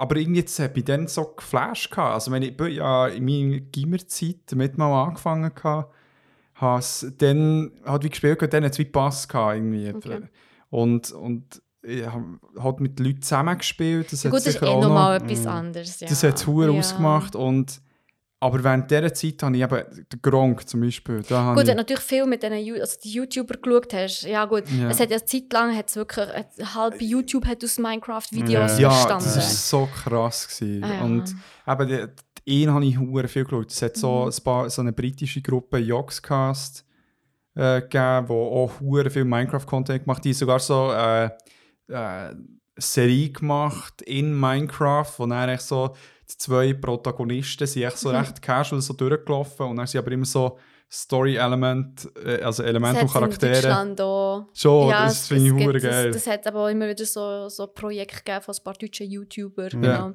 aber 0.00 0.16
irgendwie 0.16 0.40
jetzt 0.40 0.58
hat 0.58 0.74
mich 0.76 0.84
dann 0.84 1.06
so 1.06 1.34
geflasht. 1.36 1.90
gehabt. 1.90 2.14
Also 2.14 2.30
wenn 2.32 2.42
ich 2.42 2.58
ja 2.70 3.06
in 3.08 3.24
meiner 3.24 3.60
Gimmerzeit 3.60 4.36
damit 4.46 4.78
mal 4.78 5.04
angefangen 5.04 5.52
habe 6.54 6.78
es 6.78 7.06
dann 7.18 7.70
halt 7.84 8.04
wie 8.04 8.10
gespielt 8.10 8.52
dann 8.52 8.64
hat 8.64 8.72
es 8.72 8.78
wie 8.78 8.84
Pass 8.84 9.28
gehabt 9.28 9.56
irgendwie. 9.56 9.92
Okay. 9.94 10.20
Und, 10.70 11.10
und 11.12 11.62
ich 11.82 12.04
habe 12.06 12.82
mit 12.82 13.00
Leuten 13.00 13.22
zusammen 13.22 13.56
gespielt. 13.56 14.12
Das 14.12 14.22
Ja, 14.22 14.28
hat 14.30 14.36
gut, 14.36 14.46
das 14.46 14.54
ist 14.54 14.62
eh 14.62 14.66
nochmal 14.80 15.18
noch- 15.18 15.24
etwas 15.24 15.40
Mhm. 15.44 15.48
anderes. 15.48 16.00
Ja. 16.00 16.08
Das 16.08 16.22
hat 16.22 16.34
es 16.36 16.46
Ja. 16.72 16.78
ausgemacht. 16.78 17.34
Und, 17.36 17.80
aber 18.42 18.64
während 18.64 18.90
dieser 18.90 19.12
Zeit 19.12 19.42
habe 19.42 19.54
ich 19.56 19.62
eben 19.62 19.84
den 20.12 20.22
Gronk 20.22 20.66
zum 20.66 20.80
Beispiel. 20.80 21.22
Da 21.28 21.52
Gut, 21.54 21.68
ich, 21.68 21.74
natürlich 21.74 22.02
viel 22.02 22.24
mit 22.24 22.42
den 22.42 22.52
also 22.54 22.96
die 23.04 23.12
YouTuber 23.12 23.54
geschaut 23.58 23.92
hast, 23.92 24.22
ja 24.22 24.46
gut, 24.46 24.64
Ja. 24.70 24.88
es 24.88 24.98
hat 24.98 25.10
ja 25.10 25.18
eine 25.18 25.26
Zeit 25.26 25.52
lang 25.52 25.76
hat's 25.76 25.94
wirklich, 25.96 26.26
hat, 26.26 26.74
halb 26.74 27.00
YouTube 27.02 27.46
hat 27.46 27.62
aus 27.62 27.78
Minecraft-Videos 27.78 28.78
Ja, 28.78 28.78
ja, 28.78 28.92
entstanden. 28.92 29.24
das 29.24 29.36
war 29.36 29.42
so 29.42 29.88
krass. 29.94 30.48
Gewesen. 30.48 30.84
Ah, 30.84 30.94
ja. 30.94 31.00
Und 31.02 31.34
eben, 31.68 32.08
ihn 32.46 32.70
habe 32.72 32.84
ich 32.86 32.98
hure 32.98 33.28
viel 33.28 33.44
geschaut. 33.44 33.70
Es 33.70 33.82
hat 33.82 33.96
so, 33.96 34.24
ein 34.30 34.42
paar, 34.42 34.70
so 34.70 34.80
eine 34.80 34.92
britische 34.92 35.42
Gruppe, 35.42 35.76
Yogscast, 35.78 36.84
äh, 37.56 37.82
gegeben, 37.82 38.26
die 38.26 38.32
auch 38.32 38.72
hure 38.80 39.10
viel 39.10 39.24
Minecraft-Content 39.24 40.04
gemacht 40.04 40.18
haben. 40.18 40.22
Die 40.22 40.30
haben 40.30 40.34
sogar 40.38 40.58
so 40.60 40.92
äh, 40.92 41.26
äh, 41.88 42.34
Serie 42.78 43.30
gemacht 43.30 44.00
in 44.02 44.32
Minecraft, 44.38 45.12
wo 45.18 45.26
dann 45.26 45.50
echt 45.50 45.62
so 45.62 45.94
die 46.30 46.36
zwei 46.38 46.72
Protagonisten 46.74 47.66
sind 47.66 47.82
echt 47.82 47.98
so 47.98 48.10
recht 48.10 48.40
casual 48.40 48.80
so 48.80 48.94
durchgelaufen 48.94 49.66
und 49.66 49.76
dann 49.76 49.86
sind 49.86 49.98
aber 50.00 50.12
immer 50.12 50.24
so 50.26 50.58
Story-Element, 50.92 52.08
äh, 52.24 52.42
also 52.42 52.62
Elemente 52.62 53.02
und 53.02 53.06
hat's 53.06 53.14
in 53.14 53.20
Charaktere. 53.20 53.52
Deutschland 53.52 54.00
auch. 54.00 54.46
Schon, 54.54 54.88
Ja, 54.90 55.04
das 55.04 55.28
finde 55.28 55.46
ich 55.46 55.52
hure 55.66 55.80
geil. 55.80 56.10
Das, 56.10 56.24
das 56.24 56.32
hat 56.32 56.46
aber 56.46 56.64
auch 56.64 56.68
immer 56.68 56.88
wieder 56.88 57.04
so, 57.04 57.48
so 57.48 57.66
Projekte 57.68 58.16
gegeben 58.16 58.42
von 58.42 58.54
ein 58.58 58.64
paar 58.64 58.74
deutschen 58.74 59.10
YouTuber. 59.10 59.64
Ja. 59.64 59.68
Genau. 59.80 60.12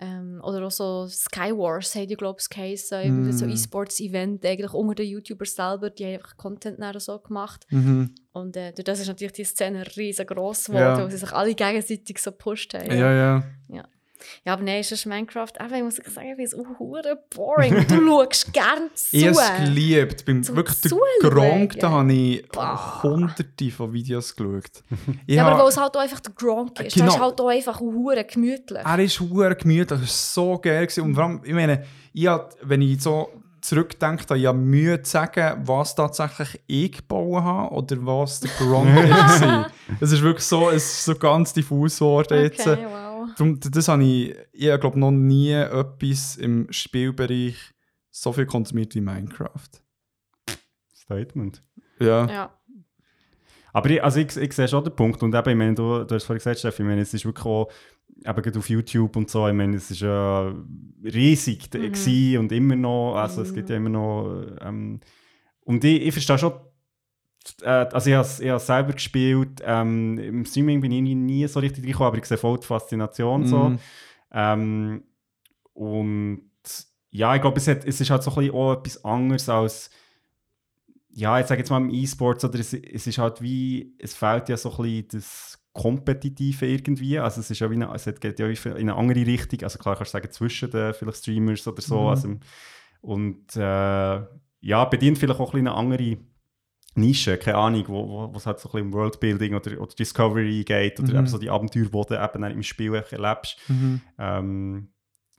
Ähm, 0.00 0.40
oder 0.44 0.64
auch 0.64 0.70
so 0.70 1.08
Skywars, 1.08 1.96
haben 1.96 2.06
die, 2.06 2.14
glaube 2.14 2.38
ich, 2.40 2.48
geheißen. 2.48 3.00
Irgendwie 3.02 3.32
So 3.32 3.46
Mm. 3.46 3.50
E-Sports-Event, 3.50 4.46
eigentlich 4.46 4.72
unter 4.72 4.94
den 4.94 5.08
YouTubers 5.08 5.56
selber, 5.56 5.90
die 5.90 6.04
haben 6.04 6.14
einfach 6.14 6.36
Content 6.36 6.78
nachher 6.78 7.00
so 7.00 7.18
gemacht. 7.18 7.66
Mhm. 7.70 8.14
Und 8.30 8.56
äh, 8.56 8.72
durch 8.72 8.84
das 8.84 9.00
ist 9.00 9.08
natürlich 9.08 9.32
die 9.32 9.42
Szene 9.44 9.84
riesengroß 9.96 10.68
Ja. 10.68 10.92
geworden, 10.92 11.06
wo 11.06 11.10
sie 11.10 11.16
sich 11.16 11.32
alle 11.32 11.52
gegenseitig 11.52 12.18
so 12.20 12.30
gepusht 12.30 12.74
haben. 12.74 12.96
Ja, 12.96 13.12
ja. 13.12 13.42
Ja, 13.68 13.88
aber 14.44 14.62
nein, 14.62 14.80
ist 14.80 14.92
das 14.92 15.06
Minecraft, 15.06 15.52
einfach 15.58 15.78
muss 15.80 15.98
ich 15.98 16.08
sagen, 16.08 16.36
wie 16.36 16.42
es 16.42 16.54
hure 16.54 17.18
boring. 17.34 17.86
Du 17.86 18.06
schaust 18.06 18.52
gern 18.52 18.90
zu. 18.94 19.16
Ich 19.16 19.26
habe 19.26 19.36
es 19.36 19.64
geliebt. 19.64 20.24
Beim 20.24 20.42
Zum 20.42 20.56
wirklich 20.56 20.80
der. 20.80 20.90
Gronk, 21.20 21.78
da 21.78 21.90
habe 21.90 22.12
ich 22.12 22.48
Boah. 22.48 23.02
hunderte 23.02 23.70
von 23.70 23.92
Videos 23.92 24.34
geschaut. 24.34 24.82
Ich 25.26 25.34
Ja, 25.36 25.46
aber 25.46 25.62
weil 25.62 25.68
es 25.68 25.76
halt 25.76 25.96
auch 25.96 26.00
einfach 26.00 26.20
der 26.20 26.32
Gronk 26.34 26.80
ist. 26.80 26.94
Genau. 26.94 27.06
Das 27.06 27.14
ist 27.14 27.20
halt 27.20 27.40
auch 27.40 27.48
einfach 27.48 27.80
hure 27.80 28.24
gemütlich. 28.24 28.82
er 28.84 28.98
ist 28.98 29.20
hure 29.20 29.54
gemütlich, 29.54 29.98
er 29.98 30.04
ist 30.04 30.34
so 30.34 30.58
geil 30.58 30.86
gewesen. 30.86 31.04
und 31.04 31.14
vor 31.14 31.24
allem, 31.24 31.40
ich 31.44 31.52
meine, 31.54 31.84
ich 32.12 32.26
hab, 32.26 32.54
wenn 32.62 32.82
ich 32.82 33.02
so 33.02 33.28
zurückdenke, 33.60 34.24
habe 34.28 34.38
ich 34.38 34.46
habe 34.46 34.58
Mühe 34.58 35.02
zu 35.02 35.10
sagen, 35.10 35.62
was 35.64 35.94
tatsächlich 35.94 36.60
ich 36.66 36.92
gebaut 36.92 37.42
habe 37.42 37.74
oder 37.74 37.96
was 38.00 38.40
der 38.40 38.50
Gronk 38.58 38.94
war. 38.94 39.70
Es 40.00 40.12
ist 40.12 40.22
wirklich 40.22 40.44
so, 40.44 40.70
es 40.70 40.84
ist 40.84 41.04
so 41.04 41.14
ganz 41.14 41.52
diffus 41.52 41.98
geworden 41.98 42.42
jetzt. 42.42 42.66
Okay, 42.66 42.86
wow. 42.88 43.07
Darum, 43.38 43.60
das 43.60 43.86
habe 43.88 44.02
ich, 44.04 44.34
ich 44.52 44.80
glaube 44.80 44.98
noch 44.98 45.12
nie 45.12 45.52
etwas 45.52 46.36
im 46.36 46.66
Spielbereich 46.70 47.56
so 48.10 48.32
viel 48.32 48.46
konsumiert 48.46 48.94
wie 48.94 49.00
Minecraft. 49.00 49.68
Statement. 50.92 51.62
Ja. 52.00 52.26
Ja. 52.26 52.58
Aber 53.72 53.90
ich, 53.90 54.02
also 54.02 54.18
ich, 54.18 54.36
ich 54.36 54.52
sehe 54.52 54.66
schon 54.66 54.82
den 54.82 54.96
Punkt. 54.96 55.22
Und 55.22 55.34
eben, 55.34 55.50
ich 55.50 55.56
meine, 55.56 55.74
du, 55.74 56.04
du 56.04 56.14
hast 56.14 56.24
vorhin 56.24 56.38
gesagt, 56.38 56.58
Steffi, 56.58 56.82
ich 56.82 56.88
meine, 56.88 57.00
es 57.00 57.14
ist 57.14 57.24
wirklich 57.24 57.46
auch, 57.46 57.70
eben 58.24 58.42
gerade 58.42 58.58
auf 58.58 58.68
YouTube 58.68 59.14
und 59.14 59.30
so, 59.30 59.46
ich 59.46 59.54
meine, 59.54 59.76
es 59.76 59.90
ist 59.90 60.00
ja 60.00 60.52
riesig 61.04 61.70
Mhm. 61.72 62.40
und 62.40 62.52
immer 62.52 62.74
noch, 62.74 63.14
also 63.14 63.42
es 63.42 63.54
gibt 63.54 63.70
ja 63.70 63.76
immer 63.76 63.90
noch, 63.90 64.44
ähm, 64.62 65.00
und 65.60 65.84
ich, 65.84 66.02
ich 66.02 66.12
verstehe 66.12 66.38
schon, 66.38 66.54
also 67.62 68.08
ich 68.10 68.14
habe 68.16 68.26
es- 68.26 68.40
ich 68.40 68.48
habe 68.48 68.56
es 68.56 68.66
selber 68.66 68.92
gespielt, 68.92 69.60
ähm, 69.64 70.18
im 70.18 70.44
Streaming 70.44 70.80
bin 70.80 70.92
ich 70.92 71.02
nie, 71.14 71.46
so 71.46 71.60
richtig 71.60 71.84
reingekommen, 71.84 72.08
aber 72.08 72.18
ich 72.18 72.24
sehe 72.26 72.38
voll 72.38 72.58
die 72.58 72.66
Faszination 72.66 73.46
so. 73.46 73.68
Mhm. 73.70 73.78
Ähm, 74.32 75.02
und 75.74 76.42
ja, 77.10 77.34
ich 77.34 77.40
glaube, 77.40 77.58
es, 77.58 77.68
hat, 77.68 77.84
es 77.84 78.00
ist 78.00 78.10
halt 78.10 78.22
so 78.22 78.30
ein 78.30 78.36
bisschen 78.36 78.54
auch 78.54 78.72
etwas 78.74 79.04
anderes 79.04 79.48
als, 79.48 79.90
ja, 81.10 81.40
ich 81.40 81.46
sage 81.46 81.60
jetzt 81.60 81.70
mal 81.70 81.78
im 81.80 81.90
E-Sports, 81.90 82.44
oder 82.44 82.58
es, 82.58 82.72
es 82.74 83.06
ist 83.06 83.18
halt 83.18 83.40
wie, 83.40 83.94
es 83.98 84.14
fehlt 84.14 84.48
ja 84.48 84.56
so 84.56 84.70
ein 84.70 84.76
bisschen 84.82 85.08
das 85.12 85.58
Kompetitive 85.72 86.66
irgendwie, 86.66 87.18
also 87.18 87.40
es 87.40 87.50
ist 87.50 87.58
ja 87.60 87.70
wie 87.70 87.74
eine, 87.74 87.88
es 87.94 88.04
geht 88.20 88.38
ja 88.38 88.46
in 88.48 88.76
eine 88.90 88.94
andere 88.96 89.24
Richtung, 89.26 89.62
also 89.62 89.78
klar 89.78 89.96
kannst 89.96 90.12
du 90.12 90.18
sagen, 90.18 90.30
zwischen 90.32 90.70
den 90.70 90.92
vielleicht 90.94 91.18
Streamers 91.18 91.66
oder 91.66 91.80
so, 91.82 92.00
Mhm. 92.02 92.08
also, 92.08 92.36
und 93.00 93.56
äh, 93.56 94.20
ja, 94.60 94.84
bedient 94.86 95.18
vielleicht 95.18 95.38
auch 95.40 95.48
ein 95.50 95.52
bisschen 95.52 95.68
eine 95.68 95.76
andere 95.76 96.18
Nische, 96.98 97.38
keine 97.38 97.58
Ahnung, 97.58 97.84
wo, 97.88 98.30
wo, 98.32 98.36
es 98.36 98.46
halt 98.46 98.58
so 98.60 98.68
ein 98.68 98.72
bisschen 98.72 98.92
Worldbuilding 98.92 99.54
oder, 99.54 99.80
oder 99.80 99.94
Discovery 99.94 100.64
geht, 100.64 101.00
oder 101.00 101.12
Mhm. 101.12 101.18
eben 101.18 101.26
so 101.26 101.38
die 101.38 101.50
Abenteuer, 101.50 101.84
die 101.84 101.90
du 101.90 102.20
eben 102.20 102.44
im 102.44 102.62
Spiel 102.62 102.94
erlebst. 102.94 103.58
Mhm. 103.68 104.00
Ähm, 104.18 104.88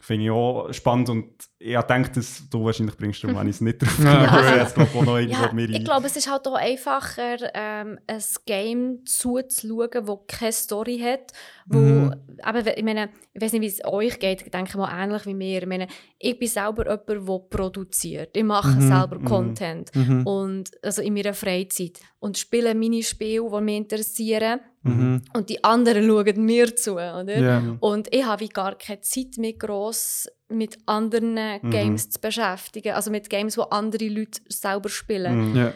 Finde 0.01 0.26
ich 0.26 0.31
auch 0.31 0.71
spannend 0.71 1.09
und 1.09 1.30
ich 1.57 1.77
denke, 1.81 2.09
dass 2.11 2.49
du 2.49 2.63
wahrscheinlich 2.63 2.95
bringst, 2.95 3.21
darum 3.23 3.38
habe 3.39 3.49
ich 3.49 3.55
es 3.55 3.61
nicht 3.61 3.81
drauf 3.81 3.99
Ja, 4.03 4.26
also- 4.30 4.55
Jetzt 4.55 4.73
glaube 4.76 4.89
ich 4.91 4.97
auch 4.97 5.05
noch 5.05 5.47
Ja, 5.47 5.51
mir 5.53 5.69
ich 5.69 5.84
glaube, 5.84 6.07
es 6.07 6.15
ist 6.15 6.31
halt 6.31 6.47
auch 6.47 6.55
einfacher, 6.55 7.38
ähm, 7.53 7.99
ein 8.07 8.23
Game 8.45 8.99
zuzuschauen, 9.05 9.89
das 10.05 10.17
keine 10.27 10.51
Story 10.53 10.99
hat. 10.99 11.34
Wo, 11.65 11.77
Mhm. 11.80 12.15
aber 12.41 12.77
ich 12.77 12.84
meine, 12.84 13.09
ich 13.34 13.41
weiß 13.41 13.53
nicht, 13.53 13.61
wie 13.61 13.67
es 13.67 13.85
euch 13.85 14.19
geht, 14.19 14.41
ich 14.41 14.51
denke 14.51 14.77
mal 14.77 14.89
ähnlich 15.03 15.26
wie 15.26 15.34
mir. 15.35 15.61
Ich 15.61 15.67
meine, 15.67 15.88
ich 16.17 16.39
bin 16.39 16.47
selber 16.47 16.84
jemand, 16.89 17.09
der 17.30 17.39
produziert. 17.49 18.35
Ich 18.35 18.43
mache 18.43 18.76
Mhm, 18.77 18.88
selber 18.88 19.19
mhm. 19.19 19.26
Content. 19.26 19.95
Mhm. 19.95 20.26
Und, 20.26 20.71
also 20.81 21.01
in 21.01 21.13
meiner 21.13 21.34
Freizeit. 21.34 21.99
Und 22.19 22.38
spiele 22.38 22.73
meine 22.73 23.03
Spiele, 23.03 23.47
die 23.53 23.61
mich 23.61 23.77
interessieren. 23.77 24.61
Mhm. 24.81 25.22
Und 25.34 25.49
die 25.49 25.64
anderen 25.64 26.07
schauen 26.07 26.45
mir 26.45 26.76
zu. 26.76 26.93
Oder? 26.93 27.38
Ja. 27.38 27.64
Und 27.81 28.14
ich 28.14 28.23
habe 28.26 28.47
gar 28.47 28.76
keine 28.76 29.01
Zeit 29.01 29.38
mehr 29.38 29.53
gross 29.53 30.27
mit 30.47 30.77
anderen 30.85 31.34
Mhm. 31.61 31.69
Games 31.69 32.10
zu 32.10 32.19
beschäftigen. 32.19 32.93
Also 32.93 33.11
mit 33.11 33.30
Games, 33.30 33.56
die 33.56 33.61
andere 33.72 34.07
Leute 34.07 34.39
selber 34.47 34.89
spielen. 34.89 35.51
Mhm. 35.51 35.56
Ja. 35.56 35.73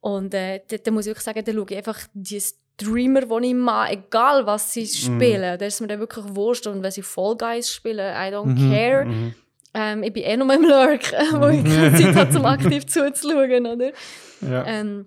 Und 0.00 0.34
äh, 0.34 0.60
da, 0.66 0.76
da 0.78 0.90
muss 0.90 1.06
ich 1.06 1.10
wirklich 1.10 1.24
sagen, 1.24 1.44
da 1.44 1.52
schaue 1.52 1.66
ich 1.68 1.76
einfach 1.76 1.98
die 2.14 2.40
Streamer, 2.40 3.20
die 3.40 3.46
ich 3.48 3.54
mag, 3.54 3.92
egal 3.92 4.46
was 4.46 4.72
sie 4.72 4.86
spielen. 4.86 5.58
Da 5.58 5.64
ist 5.66 5.80
mir 5.80 5.86
dann 5.88 6.00
wirklich 6.00 6.24
wurscht. 6.30 6.66
Und 6.66 6.82
wenn 6.82 6.90
sie 6.90 7.02
Fall 7.02 7.36
Guys 7.36 7.70
spielen, 7.70 7.98
I 8.14 8.34
don't 8.34 8.46
Mhm, 8.46 8.72
care. 8.72 9.04
Mhm. 9.04 9.34
Ähm, 9.72 10.02
ich 10.02 10.12
bin 10.12 10.24
eh 10.24 10.36
nur 10.36 10.52
im 10.52 10.62
Lurk, 10.62 11.12
wo 11.34 11.46
ich 11.48 11.62
keine 11.62 11.94
Zeit 11.96 12.16
habe, 12.16 12.38
um 12.38 12.44
aktiv 12.46 12.86
zuzuschauen. 12.86 13.66
Oder? 13.66 13.92
Ja. 14.40 14.64
Ähm, 14.66 15.06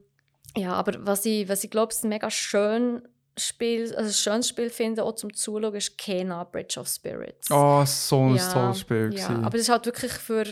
ja, 0.55 0.73
aber 0.73 0.93
was 1.05 1.25
ich, 1.25 1.49
was 1.49 1.63
ich 1.63 1.71
glaube, 1.71 1.93
mega 2.03 2.29
schön 2.29 3.01
Spiel, 3.37 3.93
also 3.95 4.09
ein 4.09 4.13
schönes 4.13 4.49
Spiel 4.49 4.69
finde, 4.69 5.03
auch 5.03 5.15
zum 5.15 5.33
Zuschauen, 5.33 5.73
ist 5.75 5.97
Kena 5.97 6.43
Bridge 6.43 6.79
of 6.79 6.87
Spirits. 6.87 7.49
Oh, 7.51 7.83
so 7.85 8.21
ein 8.25 8.35
Ja, 8.35 8.53
tolles 8.53 8.79
Spiel. 8.79 9.09
Ja, 9.13 9.27
gewesen. 9.27 9.43
aber 9.45 9.55
es 9.55 9.61
ist 9.63 9.69
halt 9.69 9.85
wirklich 9.85 10.11
für. 10.13 10.43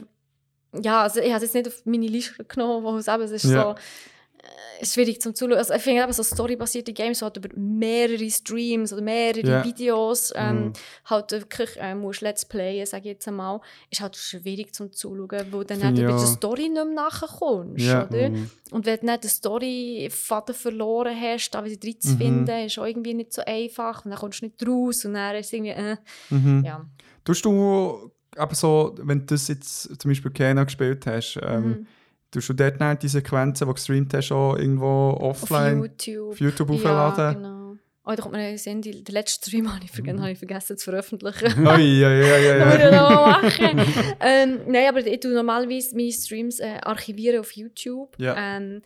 Ja, 0.82 1.04
also 1.04 1.20
ich 1.20 1.28
habe 1.28 1.38
es 1.38 1.44
jetzt 1.44 1.54
nicht 1.54 1.68
auf 1.68 1.86
meine 1.86 2.08
Liste 2.08 2.44
genommen, 2.46 2.84
wo 2.84 2.96
es 2.98 3.08
eben 3.08 3.22
es 3.24 3.32
ist 3.32 3.44
Ja. 3.46 3.62
so 3.62 3.76
äh, 4.82 4.86
schwierig 4.86 5.22
zum 5.22 5.36
Zuschauen. 5.36 5.58
Also 5.58 5.74
ich 5.74 5.82
finde 5.82 6.02
eben 6.04 6.12
so 6.14 6.24
storybasierte 6.24 6.94
Games 6.94 7.20
so 7.20 7.26
halt 7.26 7.38
über 7.38 7.50
mehrere 7.56 8.30
Streams 8.30 8.92
oder 8.94 9.02
mehrere 9.02 9.46
Ja. 9.48 9.64
Videos 9.66 10.34
ähm, 10.36 10.66
Mhm. 10.66 10.74
halt 11.06 11.32
wirklich 11.32 11.70
äh, 11.78 11.96
musst 11.96 12.22
Let's 12.22 12.46
Playen, 12.46 12.86
sage 12.86 13.04
ich 13.10 13.14
jetzt 13.14 13.28
einmal, 13.28 13.62
ist 13.90 14.02
halt 14.02 14.16
schwierig 14.16 14.74
zum 14.74 14.92
Zuschauen, 14.92 15.46
wo 15.52 15.64
dann 15.64 15.84
halt 15.84 15.98
über 15.98 16.14
die. 16.14 16.26
Story 16.28 16.64
nicht 16.64 16.74
mehr 16.74 16.86
nachkommst, 16.86 17.86
Ja. 17.86 18.08
oder? 18.08 18.30
Mhm. 18.30 18.50
Und 18.72 18.86
wenn 18.86 19.00
du 19.00 19.06
nicht 19.06 19.24
den 19.24 19.30
Story-Faden 19.30 20.56
verloren 20.56 21.16
hast, 21.20 21.52
da 21.52 21.64
wieder 21.64 21.78
drin 21.78 22.00
zu 22.00 22.14
Mhm. 22.14 22.18
finden, 22.18 22.66
ist 22.66 22.80
auch 22.80 22.86
irgendwie 22.86 23.14
nicht 23.14 23.34
so 23.34 23.42
einfach. 23.46 24.06
Und 24.06 24.12
dann 24.12 24.20
kommst 24.20 24.42
du 24.42 24.46
nicht 24.46 24.68
raus 24.68 25.06
und 25.06 25.14
dann 25.14 25.36
ist 25.36 25.48
es 25.48 25.54
irgendwie, 25.54 25.72
äh, 25.72 25.98
Mhm. 26.30 26.64
ja. 26.66 26.86
Tust 27.24 27.46
du, 27.46 28.12
aber 28.38 28.56
so, 28.56 28.96
wenn 29.02 29.20
du 29.20 29.26
das 29.26 29.48
jetzt 29.48 30.02
zum 30.02 30.10
Beispiel 30.10 30.32
Kena 30.32 30.64
gespielt 30.64 31.06
hast, 31.06 31.38
ähm, 31.44 31.64
Mhm. 31.68 31.88
Tust 32.32 32.50
du 32.50 32.54
dort 32.54 32.80
dann 32.82 32.98
die 32.98 33.08
Sequenzen, 33.08 33.66
die 33.66 33.70
du 33.70 33.74
gestreamt 33.76 34.14
hast, 34.14 34.32
auch 34.32 34.56
irgendwo 34.56 35.12
Auf 35.12 35.44
offline 35.44 35.80
YouTube. 35.82 36.32
auf 36.32 36.40
YouTube 36.40 36.70
Ja, 36.70 36.76
aufladen? 37.10 37.36
genau. 37.44 37.58
Oh, 38.04 38.14
da 38.16 38.24
kommt 38.24 38.34
mir 38.34 38.58
Sinn, 38.58 38.82
die, 38.82 39.04
den 39.04 39.14
letzten 39.14 39.46
Stream 39.48 39.72
habe 39.74 39.86
ich, 39.86 39.92
vergessen, 39.92 40.22
habe 40.22 40.32
ich 40.32 40.40
vergessen 40.40 40.76
zu 40.78 40.86
veröffentlichen. 40.86 41.68
Ui, 41.68 42.00
ja, 42.00 42.12
ja, 42.12 42.38
ja, 42.38 42.58
Das 42.58 42.66
muss 42.68 42.76
ich 42.76 42.82
ja. 42.82 42.92
noch 42.92 43.10
mal 43.12 43.42
machen. 43.44 43.94
ähm, 44.22 44.60
nein, 44.68 44.90
aber 44.90 45.06
ich 45.06 45.20
tue 45.20 45.32
normalerweise 45.34 45.96
meine 45.96 46.12
Streams 46.12 46.60
äh, 46.60 46.78
archivieren 46.82 47.40
auf 47.40 47.52
YouTube. 47.52 48.16
Ja. 48.18 48.36
Ähm, 48.38 48.82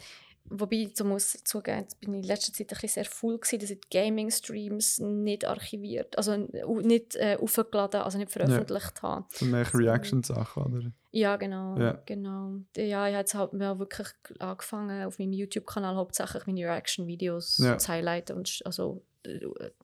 wobei 0.50 0.76
ich 0.78 0.96
so 0.96 1.04
muss 1.06 1.44
zugeben, 1.44 1.80
jetzt 1.82 2.00
bin 2.00 2.14
ich 2.14 2.22
in 2.22 2.28
letzter 2.28 2.54
Zeit 2.54 2.68
ein 2.68 2.76
bisschen 2.76 2.90
sehr 2.90 3.06
full 3.06 3.38
gewesen, 3.40 3.60
dass 3.60 3.70
ich 3.72 3.80
die 3.82 3.98
Gaming-Streams 3.98 5.00
nicht 5.00 5.46
archiviert, 5.46 6.18
also 6.18 6.34
äh, 6.34 6.66
nicht 6.84 7.16
äh, 7.16 7.38
aufgeladen, 7.40 8.02
also 8.02 8.18
nicht 8.18 8.32
veröffentlicht 8.32 9.02
habe. 9.02 9.26
So 9.32 9.46
mehr 9.46 9.66
Reaction-Sachen, 9.74 10.64
oder? 10.64 10.92
Ja, 11.12 11.36
genau. 11.38 11.78
Ja. 11.80 12.02
genau. 12.06 12.60
Ja, 12.76 13.08
ich 13.08 13.16
habe 13.34 13.40
halt 13.40 13.54
mal 13.54 13.80
wirklich 13.80 14.08
angefangen, 14.40 15.06
auf 15.06 15.18
meinem 15.20 15.34
YouTube-Kanal 15.34 15.96
hauptsächlich 15.96 16.46
meine 16.46 16.62
Reaction-Videos 16.66 17.58
Ja. 17.60 17.78
zu 17.78 17.88
highlighten 17.92 18.36
und 18.38 18.62
also 18.66 19.02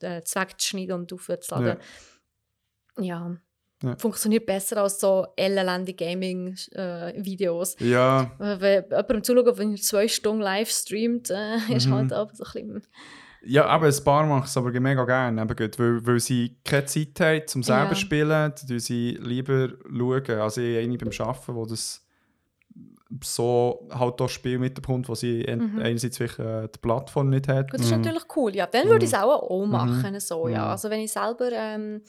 äh, 0.01 0.21
zweckzuschneiden 0.23 0.95
und 0.95 1.13
aufzuladen. 1.13 1.77
Ja. 2.97 3.03
Ja. 3.03 3.37
Funktioniert 3.97 4.45
besser 4.45 4.77
als 4.77 4.99
so 4.99 5.25
ellenländige 5.35 6.05
Gaming-Videos. 6.05 7.75
Ja, 7.79 8.31
Wenn 8.37 8.83
jemandem 8.89 9.23
zuschaut, 9.23 9.57
wenn 9.57 9.71
er 9.71 9.77
zwei 9.77 10.07
Stunden 10.07 10.41
live 10.41 10.69
streamt, 10.69 11.29
äh, 11.29 11.55
ist 11.75 11.87
Mhm. 11.87 11.93
halt 11.93 12.13
auch 12.13 12.29
so 12.33 12.43
ein 12.43 12.51
bisschen... 12.67 12.83
ja 13.43 13.65
aber 13.65 13.87
ein 13.87 14.03
paar 14.03 14.25
machen 14.25 14.43
es 14.45 14.55
aber 14.57 14.71
mega 14.79 15.03
gerne, 15.05 15.41
eben 15.41 15.55
gut, 15.55 15.79
weil, 15.79 16.05
weil 16.05 16.19
sie 16.19 16.57
keine 16.63 16.85
Zeit 16.85 17.19
haben 17.19 17.47
zum 17.47 17.63
selber 17.63 17.89
Ja. 17.89 17.95
spielen, 17.95 18.29
dann 18.29 18.79
sie 18.79 19.17
lieber 19.21 19.69
schauen. 19.89 20.39
Also 20.41 20.61
ich 20.61 20.77
eine 20.77 20.97
beim 20.97 21.09
Arbeiten, 21.27 21.55
wo 21.55 21.65
das 21.65 22.05
so 23.23 23.89
halt 23.91 24.19
das 24.21 24.31
Spiel 24.31 24.57
mitbekommt, 24.57 25.09
wo 25.09 25.15
sie 25.15 25.45
Mhm. 25.47 25.79
einerseits 25.81 26.15
vielleicht 26.17 26.39
äh, 26.39 26.69
die 26.73 26.79
Plattform 26.79 27.29
nicht 27.29 27.47
hat. 27.49 27.69
Gut, 27.71 27.79
das 27.79 27.87
ist 27.87 27.91
Mhm. 27.91 27.97
natürlich 28.01 28.23
cool. 28.37 28.55
Ja, 28.55 28.67
dann 28.67 28.87
würde 28.87 29.03
ich 29.05 29.11
es 29.11 29.17
auch, 29.19 29.49
auch 29.49 29.65
Mhm. 29.65 29.71
machen. 29.71 30.19
So, 30.21 30.47
ja. 30.47 30.63
Mhm. 30.65 30.71
Also 30.71 30.89
wenn 30.89 31.01
ich 31.01 31.11
selber 31.11 31.49
ähm, 31.51 32.01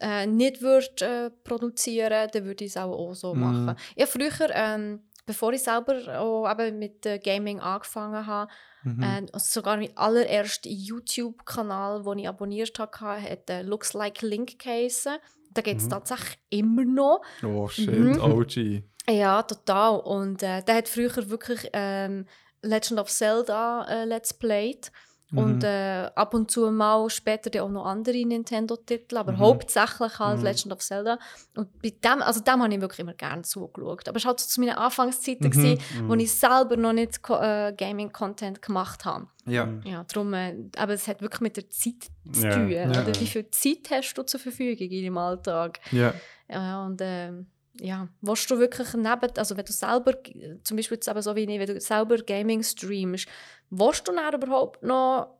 äh, 0.00 0.26
nicht 0.26 0.62
würde 0.62 0.86
äh, 1.04 1.30
produzieren, 1.44 2.28
dann 2.32 2.44
würde 2.44 2.64
ich 2.64 2.70
es 2.72 2.76
auch, 2.76 2.90
auch 2.92 3.14
so 3.14 3.34
Mhm. 3.34 3.40
machen. 3.40 3.76
Ich 3.96 4.02
habe 4.02 4.10
früher, 4.12 4.50
ähm, 4.54 5.00
bevor 5.26 5.52
ich 5.52 5.62
selber 5.62 6.18
auch 6.20 6.50
eben 6.50 6.78
mit 6.78 7.04
äh, 7.06 7.18
Gaming 7.18 7.60
angefangen 7.60 8.26
habe, 8.26 8.50
Mhm. 8.82 9.02
äh, 9.02 9.26
sogar 9.38 9.76
mein 9.76 9.94
allererster 9.96 10.70
YouTube-Kanal, 10.70 12.02
den 12.02 12.18
ich 12.20 12.28
abonniert 12.28 12.78
hatte, 12.78 13.04
hat 13.22 13.50
äh, 13.50 13.62
Looks 13.62 13.92
Like 13.92 14.22
Link 14.22 14.58
geheissen. 14.58 15.16
Da 15.52 15.62
gibt 15.62 15.80
es 15.80 15.86
Mhm. 15.86 15.90
tatsächlich 15.90 16.38
immer 16.50 16.84
noch. 16.84 17.20
Oh 17.44 17.68
shit, 17.68 17.88
Mhm. 17.98 18.20
OG. 18.20 18.82
Ja, 19.08 19.42
total. 19.42 20.00
Und 20.00 20.42
äh, 20.42 20.62
der 20.62 20.76
hat 20.76 20.88
früher 20.88 21.28
wirklich 21.28 21.68
ähm, 21.72 22.26
Legend 22.62 23.00
of 23.00 23.08
Zelda 23.10 23.84
äh, 23.88 24.04
Let's 24.04 24.32
Played. 24.32 24.90
Und 25.32 25.58
Mhm. 25.58 25.64
äh, 25.64 26.10
ab 26.16 26.34
und 26.34 26.50
zu 26.50 26.70
mal 26.72 27.08
später 27.08 27.50
dann 27.50 27.62
auch 27.62 27.68
noch 27.68 27.86
andere 27.86 28.24
Nintendo-Titel, 28.24 29.16
aber 29.16 29.32
Mhm. 29.32 29.38
hauptsächlich 29.38 30.18
halt 30.18 30.38
Mhm. 30.38 30.44
Legend 30.44 30.72
of 30.72 30.80
Zelda. 30.80 31.18
Und 31.56 31.80
bei 31.80 31.90
dem, 31.90 32.20
also 32.22 32.40
dem 32.40 32.62
habe 32.62 32.74
ich 32.74 32.80
wirklich 32.80 32.98
immer 33.00 33.14
gerne 33.14 33.42
zugeschaut. 33.42 34.08
Aber 34.08 34.16
es 34.16 34.24
war 34.24 34.30
halt 34.30 34.40
so 34.40 34.48
zu 34.48 34.60
meinen 34.60 34.74
Anfangszeiten, 34.76 35.46
Mhm. 35.46 35.50
gewesen, 35.50 35.78
wo 36.08 36.14
ich 36.14 36.32
selber 36.32 36.76
noch 36.76 36.92
nicht 36.92 37.20
äh, 37.28 37.72
Gaming-Content 37.76 38.60
gemacht 38.60 39.04
habe. 39.04 39.28
Ja. 39.46 39.68
Ja, 39.84 40.04
darum, 40.04 40.34
äh, 40.34 40.56
aber 40.76 40.94
es 40.94 41.06
hat 41.06 41.22
wirklich 41.22 41.40
mit 41.42 41.56
der 41.56 41.70
Zeit 41.70 42.08
zu 42.32 42.46
Ja. 42.46 42.54
tun. 42.54 42.70
Ja. 42.70 42.84
Oder? 42.90 43.06
Wie 43.20 43.26
viel 43.26 43.48
Zeit 43.50 43.88
hast 43.90 44.14
du 44.14 44.22
zur 44.24 44.40
Verfügung 44.40 44.88
in 44.88 45.02
deinem 45.04 45.18
Alltag? 45.18 45.78
Ja. 45.92 46.12
Ja, 46.48 46.84
und 46.84 47.00
ähm, 47.04 47.46
ja, 47.80 48.08
willst 48.20 48.50
du 48.50 48.58
wirklich 48.58 48.92
neben, 48.94 49.36
also 49.36 49.56
wenn 49.56 49.64
du 49.64 49.72
selber, 49.72 50.14
zum 50.62 50.76
Beispiel 50.76 50.96
jetzt 50.96 51.08
eben 51.08 51.22
so 51.22 51.34
wie 51.34 51.40
ich, 51.44 51.58
wenn 51.60 51.66
du 51.74 51.80
selber 51.80 52.16
Gaming 52.18 52.62
streamst, 52.62 53.26
willst 53.70 54.06
du 54.06 54.12
dann 54.12 54.34
überhaupt 54.34 54.82
noch 54.82 55.38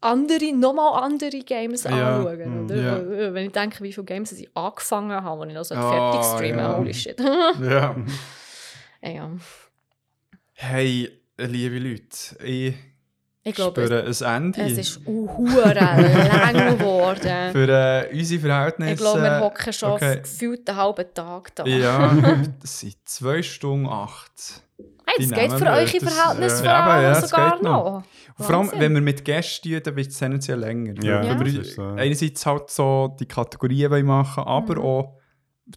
andere, 0.00 0.52
nochmal 0.52 1.02
andere 1.04 1.38
Games 1.40 1.84
Ja, 1.84 1.90
anschauen? 2.20 2.62
mm, 2.62 2.64
Oder? 2.64 2.76
ja. 2.76 3.34
Wenn 3.34 3.46
ich 3.46 3.52
denke, 3.52 3.82
wie 3.82 3.92
viele 3.92 4.04
Games 4.04 4.32
ich 4.32 4.48
angefangen 4.56 5.22
habe, 5.22 5.42
als 5.42 5.50
ich 5.50 5.54
noch 5.56 5.64
so 5.64 5.74
Ah, 5.74 5.90
fertig 5.90 6.24
streamen, 6.24 6.58
ja. 6.64 6.78
holy 6.78 6.94
shit. 6.94 7.18
ja. 7.60 7.96
ja, 9.02 9.30
Hey, 10.54 11.10
liebe 11.38 11.78
Leute, 11.78 12.42
ich, 12.44 12.74
ich 13.48 13.54
glaube, 13.54 13.80
es, 13.82 14.18
spüre 14.18 14.28
ein 14.30 14.44
Ende. 14.54 14.62
es 14.62 14.78
ist 14.78 15.06
hure 15.06 15.72
lang 15.74 16.78
geworden. 16.78 17.52
Für 17.52 17.68
äh, 17.68 18.12
unsere 18.12 18.40
Verhältnisse. 18.40 18.92
Ich 18.92 18.98
glaube, 18.98 19.22
wir 19.22 19.40
hocken 19.40 19.72
schon 19.72 19.92
okay. 19.92 20.20
gefühlt 20.20 20.68
einen 20.68 20.78
halben 20.78 21.06
Tag 21.14 21.54
da. 21.54 21.64
Ja, 21.64 22.12
das 22.60 22.80
sind 22.80 22.96
2 23.04 23.42
Stunden 23.42 23.86
8. 23.86 24.62
Hey, 25.06 25.26
das 25.28 25.38
geht 25.38 25.52
für 25.52 25.60
wir. 25.64 25.70
eure 25.72 25.84
Das- 26.00 26.12
Verhältnisse 26.14 26.64
ja. 26.64 26.82
vor 26.84 26.92
allem 26.92 27.02
Ja, 27.04 27.14
sogar 27.22 27.62
noch. 27.62 28.02
noch. 28.38 28.44
Vor 28.46 28.54
allem, 28.56 28.70
wenn 28.76 28.92
wir 28.94 29.00
mit 29.00 29.24
Gästen 29.24 29.70
tun, 29.70 29.80
dann 29.82 29.96
wird 29.96 30.08
es 30.08 30.18
tendenziell 30.18 30.58
länger. 30.58 30.94
Ja, 31.02 31.22
das 31.34 31.40
wir 31.54 31.60
ist 31.62 31.74
so. 31.76 31.82
einerseits 31.82 32.44
halt 32.44 32.68
so 32.70 33.16
die 33.18 33.26
Kategorien 33.26 33.90
wollen 33.90 34.04
machen 34.06 34.42
aber 34.44 34.74
Mhm. 34.74 34.82
auch 34.82 35.18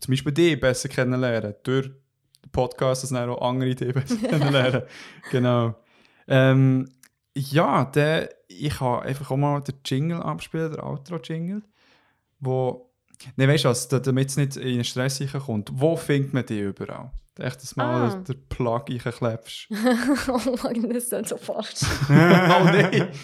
zum 0.02 0.12
Beispiel 0.12 0.32
die 0.34 0.56
besser 0.56 0.90
kennenlernen. 0.90 1.54
Durch 1.64 1.86
den 1.88 2.52
Podcast, 2.52 3.04
dass 3.04 3.12
dann 3.12 3.30
auch 3.30 3.42
andere 3.48 3.76
die 3.76 3.86
besser 3.94 4.16
kennenlernen. 4.30 4.82
Genau. 5.32 5.76
Ähm, 6.28 6.90
ja, 7.40 7.86
der, 7.86 8.30
ich 8.48 8.78
kann 8.78 9.02
einfach 9.04 9.32
auch 9.32 9.38
mal 9.38 9.62
den 9.62 9.76
Jingle 9.86 10.22
abspielen, 10.22 10.72
der 10.74 10.86
Outro-Jingle, 10.86 11.62
wo... 12.40 12.86
Ne, 13.36 13.48
weißt 13.50 13.66
du 13.66 13.70
was, 13.70 13.88
da- 13.90 14.00
damit 14.00 14.30
es 14.30 14.38
nicht 14.38 14.56
in 14.56 14.76
den 14.76 14.84
Stress 14.86 15.22
kommt. 15.46 15.70
Wo 15.74 15.98
findet 15.98 16.34
man 16.34 16.46
die 16.46 16.62
überall? 16.62 17.12
Echt, 17.38 17.62
dass 17.62 17.76
mal 17.76 18.10
Ah. 18.12 18.16
der 18.28 18.34
Plug 18.50 18.86
reinklebst. 18.90 19.68
oh 20.30 20.56
Mann, 20.64 20.90
das 20.94 21.06
ist 21.12 21.30
so 21.30 21.38
falsch. 21.38 21.82
oh 22.10 22.64
nein! 22.66 23.10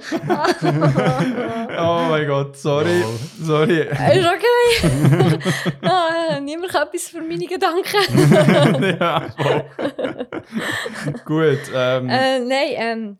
oh 1.78 2.06
mein 2.08 2.26
Gott, 2.26 2.56
sorry. 2.56 3.04
Sorry. 3.40 3.80
ist 3.80 4.26
okay. 4.26 5.38
ah, 5.82 6.40
niemand 6.40 6.72
kann 6.72 6.88
etwas 6.88 7.08
für 7.08 7.20
meine 7.20 7.46
Gedanken. 7.46 8.96
ja, 9.00 9.26
voll. 9.36 9.64
Gut. 11.24 11.60
Ähm, 11.74 12.08
äh, 12.08 12.38
nein, 12.40 12.68
ähm, 12.76 13.18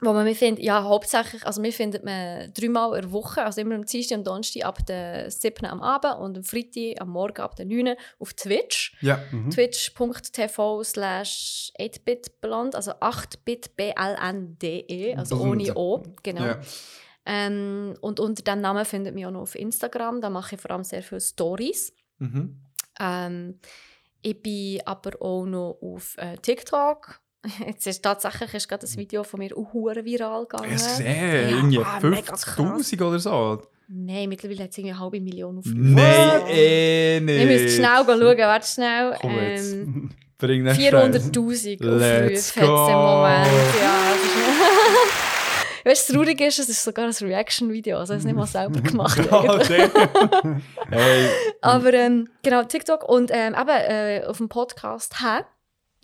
wo 0.00 0.12
man 0.12 0.24
mich 0.24 0.38
findet, 0.38 0.64
ja, 0.64 0.84
hauptsächlich, 0.84 1.44
also 1.44 1.62
wir 1.62 1.72
findet 1.72 2.04
man 2.04 2.52
dreimal 2.52 2.94
in 2.96 3.02
der 3.02 3.12
Woche, 3.12 3.44
also 3.44 3.60
immer 3.60 3.74
am 3.74 3.84
Dienstag 3.84 4.18
und 4.18 4.26
Donnerstag 4.26 4.64
ab 4.64 4.86
der 4.86 5.30
7 5.30 5.66
am 5.66 5.80
Abend 5.80 6.18
und 6.20 6.36
am 6.36 6.44
Freitag 6.44 7.00
am 7.00 7.10
Morgen 7.10 7.40
ab 7.40 7.56
der 7.56 7.66
9 7.66 7.94
auf 8.18 8.34
Twitch. 8.34 8.96
ja. 9.00 9.18
Mhm. 9.32 9.50
twitch.tv 9.50 10.84
slash 10.84 11.72
8bitblond, 11.80 12.76
also 12.76 12.92
8bitblnde, 12.92 15.16
also 15.16 15.40
ohne 15.40 15.74
O, 15.74 16.02
genau. 16.22 16.44
ja. 16.44 16.60
Ähm, 17.26 17.94
und 18.00 18.20
unter 18.20 18.42
diesem 18.42 18.60
Namen 18.60 18.84
findet 18.84 19.14
mich 19.14 19.26
auch 19.26 19.30
noch 19.30 19.42
auf 19.42 19.54
Instagram, 19.54 20.20
da 20.20 20.30
mache 20.30 20.54
ich 20.54 20.60
vor 20.60 20.70
allem 20.70 20.84
sehr 20.84 21.02
viele 21.02 21.20
Stories. 21.20 21.92
Mhm. 22.18 22.62
Ähm, 23.00 23.60
ich 24.22 24.40
bin 24.42 24.80
aber 24.84 25.20
auch 25.20 25.44
noch 25.44 25.78
auf 25.82 26.16
äh, 26.18 26.36
TikTok. 26.36 27.20
Jetzt 27.66 27.86
ist 27.86 28.02
tatsächlich 28.02 28.52
ist 28.54 28.68
gerade 28.68 28.86
ein 28.86 28.96
Video 28.96 29.22
von 29.22 29.38
mir 29.38 29.56
auch 29.56 29.72
hure 29.72 30.04
viral 30.04 30.46
gegangen. 30.46 30.72
Ich 30.74 30.80
sehe, 30.80 31.50
Ja, 31.50 31.56
irgendwie 31.56 31.78
mega 31.78 32.34
50'000 32.34 33.02
oder 33.02 33.18
so. 33.18 33.62
Nein, 33.90 34.28
mittlerweile 34.28 34.64
hat 34.64 34.70
es 34.70 34.78
irgendwie 34.78 34.92
eine 34.92 35.00
halbe 35.00 35.20
Million 35.20 35.58
Aufrufe. 35.58 35.76
Nein, 35.76 36.42
eh 36.48 37.20
nicht. 37.20 37.40
Ihr 37.40 37.46
müsst 37.46 37.76
schnell 37.76 38.04
schauen, 38.04 38.38
warte 38.38 38.66
schnell. 38.66 39.16
Komm 39.20 39.38
jetzt. 39.40 39.72
Ähm, 39.72 40.10
Bring 40.38 40.64
den 40.64 40.76
400'000 40.76 41.84
Let's 41.84 42.50
Aufrufe 42.52 42.60
hat 42.60 42.80
es 42.80 42.88
im. 42.88 42.94
Moment. 42.94 43.74
Ja, 43.80 44.14
Weißt 45.84 46.06
du, 46.08 46.12
das 46.12 46.16
Traurige 46.16 46.46
ist, 46.46 46.58
es 46.58 46.68
ist 46.68 46.84
sogar 46.84 47.06
ein 47.06 47.12
Reaction-Video, 47.12 47.96
also 47.98 48.12
ich 48.12 48.16
habe 48.16 48.18
es 48.18 48.24
nicht 48.26 48.36
mal 48.36 48.46
selber 48.46 48.80
gemacht. 48.82 49.18
Hey, 50.90 51.28
Aber 51.62 51.94
ähm, 51.94 52.28
genau, 52.42 52.64
TikTok 52.64 53.08
und 53.08 53.30
ähm, 53.32 53.54
eben 53.54 53.68
äh, 53.68 54.22
auf 54.26 54.36
dem 54.36 54.48
Podcast 54.50 55.14
«Hä?» 55.22 55.44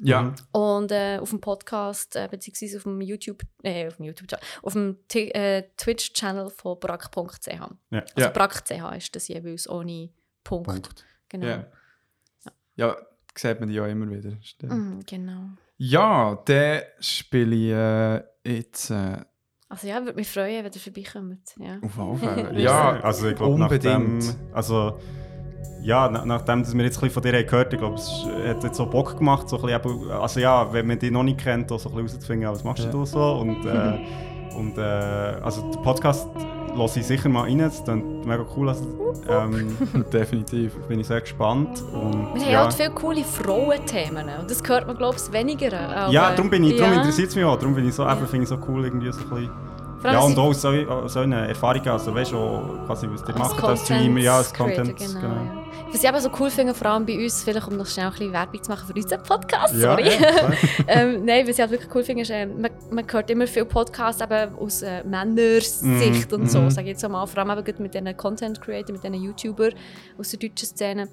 Ja. 0.01 0.35
und 0.53 0.91
äh, 0.93 1.19
auf 1.21 1.31
dem 1.31 1.41
Podcast, 1.41 2.17
äh, 2.17 2.29
beziehungsweise 2.31 2.77
auf 2.79 2.83
dem 2.85 3.01
YouTube, 3.01 3.43
äh, 3.63 3.87
auf 3.87 3.97
dem 3.97 4.07
YouTube, 4.07 4.29
auf 4.63 4.73
dem 4.73 4.99
äh, 5.15 5.63
Twitch-Channel 5.77 6.51
von 6.51 6.79
brack.ch. 6.81 7.47
Ja. 7.47 7.69
Also 7.91 8.05
Ja. 8.17 8.29
brack.ch 8.31 8.97
ist 8.97 9.15
das 9.17 9.29
jeweils 9.29 9.69
ohne 9.69 10.11
Punkt. 10.43 10.67
Punkt. 10.69 11.05
Genau. 11.29 11.47
Ja. 11.47 11.67
Ja, 12.77 12.97
sieht 13.37 13.61
man 13.61 13.69
die 13.69 13.75
ja 13.77 13.87
immer 13.87 14.11
wieder. 14.11 14.33
Mhm, 14.63 15.01
genau. 15.07 15.49
Ja, 15.77 16.37
dann 16.45 16.83
spiele 17.01 17.55
ich 17.57 17.71
äh, 18.47 18.53
jetzt 18.59 18.91
äh, 18.91 19.19
Also 19.69 19.87
ja, 19.89 20.01
würde 20.05 20.15
mich 20.17 20.29
freuen, 20.29 20.65
wenn 20.65 20.73
ihr 20.73 20.81
vorbeikommt. 20.81 21.55
Ja. 21.59 21.79
auf 21.83 21.99
alle 21.99 22.45
Fälle. 22.47 22.61
Ja, 22.61 22.95
Ja, 22.97 23.01
also 23.01 23.29
ich 23.29 23.37
glaube, 23.37 23.55
unbedingt. 23.55 24.19
nachdem, 24.19 24.55
also, 24.55 25.01
ja, 25.83 26.09
na, 26.11 26.25
nachdem 26.25 26.63
dass 26.63 26.75
wir 26.77 26.85
jetzt 26.85 26.97
ein 26.97 27.01
bisschen 27.09 27.11
von 27.11 27.23
dir 27.23 27.33
haben 27.39 27.47
gehört 27.47 27.67
haben, 27.67 27.75
ich 27.75 27.81
glaube, 27.81 27.95
es 27.97 28.27
hat 28.49 28.65
jetzt 28.65 28.77
so 28.77 28.87
Bock 28.87 29.19
gemacht, 29.19 29.49
so 29.49 29.61
ein 29.63 29.81
bisschen, 29.83 30.11
also 30.11 30.41
ja, 30.41 30.73
wenn 30.73 30.87
man 30.87 30.99
dich 30.99 31.11
noch 31.11 31.23
nicht 31.23 31.39
kennt, 31.39 31.69
so 31.69 31.75
ein 31.77 31.83
bisschen 31.83 31.95
herauszufinden, 31.97 32.49
was 32.51 32.65
machst 32.65 32.85
Ja. 32.85 32.91
du 32.91 33.05
so 33.05 33.33
und, 33.41 33.65
äh, 33.67 33.99
und 34.57 34.79
äh, 34.79 34.83
also 35.43 35.63
den 35.71 35.83
Podcast 35.83 36.29
lasse 36.77 37.01
ich 37.01 37.07
sicher 37.07 37.29
mal 37.29 37.43
rein, 37.43 37.59
das 37.59 37.85
klingt 37.85 38.27
mega 38.27 38.45
cool, 38.57 38.69
also, 38.69 38.85
ähm, 39.29 39.77
definitiv. 40.13 40.75
bin 40.89 40.99
ich 41.01 41.07
sehr 41.07 41.21
gespannt 41.21 41.83
und 41.93 42.35
Wir 42.35 42.43
haben 42.47 42.51
ja, 42.53 42.61
halt 42.63 42.73
viele 42.75 42.91
coole 42.91 43.23
Frauenthemen 43.23 44.27
und 44.41 44.51
das 44.51 44.63
hört 44.67 44.87
man, 44.87 44.97
glaube 44.97 45.17
ich, 45.17 45.33
weniger. 45.33 45.73
Aber, 45.79 46.13
ja, 46.13 46.31
darum 46.31 46.51
bin 46.51 46.65
ich, 46.65 46.77
darum 46.77 46.93
ja. 46.95 46.99
interessiert 47.01 47.29
es 47.29 47.37
mich 47.37 47.45
auch, 47.45 47.57
darum 47.59 47.75
bin 47.75 47.87
ich 47.87 47.95
so, 47.95 48.03
Ja. 48.03 48.17
finde 48.17 48.43
ich 48.43 48.49
so 48.49 48.59
cool, 48.69 48.85
irgendwie 48.85 49.13
so 49.13 49.21
ein 49.21 49.29
bisschen 49.31 49.51
Ja, 50.05 50.21
und 50.21 50.39
auch 50.39 50.53
so, 50.53 51.09
so 51.09 51.21
eine 51.21 51.49
Erfahrung, 51.49 51.87
also 51.89 52.15
weißt 52.15 52.33
du, 52.33 52.37
quasi, 52.87 53.09
was 53.11 53.23
Als 53.25 53.39
macht 53.39 53.65
als 53.65 53.85
Streamer, 53.85 54.21
ja, 54.21 54.37
als 54.37 54.53
Creator, 54.53 54.85
Content, 54.85 54.99
genau. 54.99 55.21
genau. 55.21 55.35
Ja. 55.35 55.65
Was 55.91 56.03
ich 56.03 56.09
eben 56.09 56.21
so 56.21 56.31
cool 56.41 56.51
finde, 56.51 56.75
vor 56.75 56.89
allem 56.89 57.07
bei 57.07 57.17
uns, 57.17 57.43
vielleicht 57.45 57.69
um 57.69 57.77
noch 57.77 57.87
schnell 57.87 58.07
ein 58.07 58.13
bisschen 58.13 58.33
Werbung 58.33 58.63
zu 58.63 58.71
machen 58.71 58.87
für 58.87 58.95
unseren 58.95 59.23
Podcast, 59.23 59.75
Ja, 59.75 59.81
sorry. 59.81 60.09
ja, 60.09 60.53
ähm, 60.89 61.25
nein, 61.25 61.47
was 61.47 61.55
ich 61.55 61.61
halt 61.61 61.71
wirklich 61.71 61.95
cool 61.95 62.03
finde, 62.03 62.23
ist, 62.23 62.31
äh, 62.31 62.47
man, 62.47 62.71
man 62.91 63.05
hört 63.11 63.31
immer 63.31 63.47
viele 63.47 63.65
Podcasts 63.65 64.21
eben 64.21 64.57
aus 64.57 64.83
äh, 64.83 65.05
Männersicht 65.05 66.31
Mhm, 66.33 66.41
und 66.41 66.51
so, 66.51 66.61
mhm. 66.61 66.71
sage 66.71 66.89
ich 66.89 66.93
jetzt 67.01 67.09
mal. 67.09 67.25
Vor 67.27 67.39
allem 67.47 67.59
eben 67.59 67.83
mit 67.83 67.95
diesen 67.95 68.17
Content 68.17 68.61
Creator, 68.61 68.93
mit 68.93 69.05
diesen 69.05 69.23
YouTuber 69.23 69.71
aus 70.19 70.31
der 70.31 70.41
deutschen 70.41 70.67
Szene. 70.67 71.09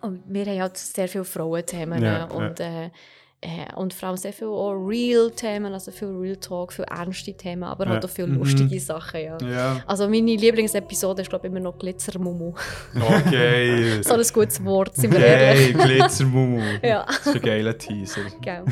Und 0.00 0.22
wir 0.26 0.46
haben 0.46 0.60
halt 0.62 0.76
sehr 0.78 1.06
viele 1.08 1.24
Frauenthemen 1.24 2.02
Ja, 2.02 2.24
und, 2.24 2.58
Äh, 2.58 2.90
äh, 3.42 3.74
und 3.74 3.94
vor 3.94 4.08
allem 4.10 4.18
sehr 4.18 4.34
viele 4.34 4.50
auch 4.50 4.72
Real-Themen, 4.74 5.72
also 5.72 5.90
viel 5.90 6.08
Real 6.08 6.36
Talk, 6.36 6.74
viel 6.74 6.84
ernste 6.84 7.32
Themen, 7.32 7.62
aber 7.62 7.86
halt 7.86 8.02
Ja. 8.04 8.08
auch 8.08 8.12
viele 8.12 8.28
Mhm. 8.28 8.38
lustige 8.38 8.78
Sachen, 8.80 9.20
ja. 9.20 9.38
Ja. 9.40 9.82
Also 9.86 10.08
meine 10.08 10.36
Lieblingsepisode 10.36 11.22
ist 11.22 11.30
glaube 11.30 11.46
ich 11.46 11.50
immer 11.50 11.60
noch 11.60 11.78
Glitzermumu. 11.78 12.52
Okay. 12.94 14.02
so 14.02 14.12
ein 14.14 14.22
gutes 14.34 14.62
Wort, 14.64 14.94
sind 14.94 15.12
wir 15.12 15.20
Okay, 15.20 15.72
ehrlich. 15.72 15.72
Glitzermumu. 15.74 16.60
Ja, 16.82 17.04
Das 17.06 17.26
ist 17.28 17.34
ein 17.36 17.40
geiler 17.42 17.78
Teaser. 17.78 18.20
genau. 18.42 18.64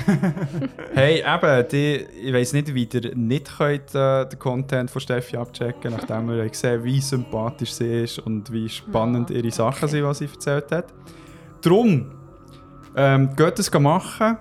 Hey, 0.94 1.20
eben, 1.26 1.68
die, 1.70 2.06
ich 2.26 2.32
weiss 2.34 2.52
nicht, 2.52 2.74
wie 2.74 2.88
ihr 2.92 3.14
nicht 3.14 3.56
könnt, 3.56 3.94
äh, 3.94 4.26
den 4.28 4.38
Content 4.38 4.90
von 4.90 5.00
Steffi 5.00 5.36
abchecken 5.38 5.92
nachdem 5.92 6.28
wir 6.28 6.46
gesehen 6.48 6.84
wie 6.84 7.00
sympathisch 7.00 7.72
sie 7.72 8.02
ist 8.02 8.18
und 8.18 8.52
wie 8.52 8.68
spannend 8.68 9.30
Ja, 9.30 9.36
ihre 9.36 9.50
Sachen 9.50 9.80
danke. 9.80 9.88
sind, 9.88 10.04
was 10.04 10.18
sie 10.18 10.26
erzählt 10.26 10.70
hat. 10.72 10.86
Drum, 11.62 12.10
ähm, 12.96 13.34
geht 13.36 13.58
es 13.58 13.72
machen 13.72 14.36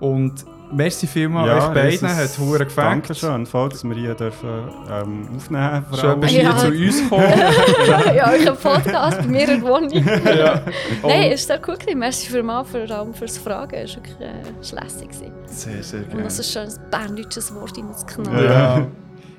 und 0.00 0.44
merci 0.72 1.06
vielmals 1.06 1.48
Ja, 1.48 1.56
euch 1.68 1.74
beiden, 1.74 1.88
riesiges 1.88 2.16
hat 2.16 2.38
hure 2.38 2.64
gefällt. 2.64 2.86
Dankeschön, 2.86 3.46
voll, 3.46 3.68
dass 3.68 3.84
wir 3.84 3.94
hier 3.94 4.14
dürfen, 4.14 4.48
ähm, 4.90 5.28
aufnehmen 5.36 5.84
vor 5.88 5.98
Schön 5.98 6.10
allem. 6.10 6.20
bist 6.20 6.32
du 6.34 6.38
hier 6.38 6.48
Ja. 6.48 6.56
zu 6.58 6.66
uns 6.68 7.02
gekommen. 7.02 8.14
ja, 8.16 8.30
euer 8.32 8.54
Podcast 8.56 9.18
bei 9.18 9.26
mir 9.26 9.48
in 9.48 9.60
der 9.60 9.62
Wohnung. 9.62 9.92
ja. 9.92 10.62
Nein, 11.02 11.32
es 11.32 11.48
war 11.48 11.56
sehr 11.58 11.68
cool. 11.68 11.76
gewesen. 11.78 11.98
Merci 11.98 12.28
vielmals 12.30 12.68
vor 12.70 12.80
allem 12.80 13.14
fürs 13.14 13.38
Fragen. 13.38 13.74
Es 13.76 13.96
war 13.96 14.02
wirklich 14.04 14.20
äh, 14.20 14.64
schlässig. 14.64 15.08
gewesen. 15.10 15.32
Sehr, 15.46 15.82
sehr 15.82 16.00
Und 16.00 16.08
gerne. 16.08 16.22
noch 16.24 16.30
so 16.30 16.42
ein 16.42 16.44
schönes 16.44 16.80
berndeutsches 16.90 17.54
Wort 17.54 17.76
reinzuknallen. 17.78 18.44
Ja. 18.44 18.86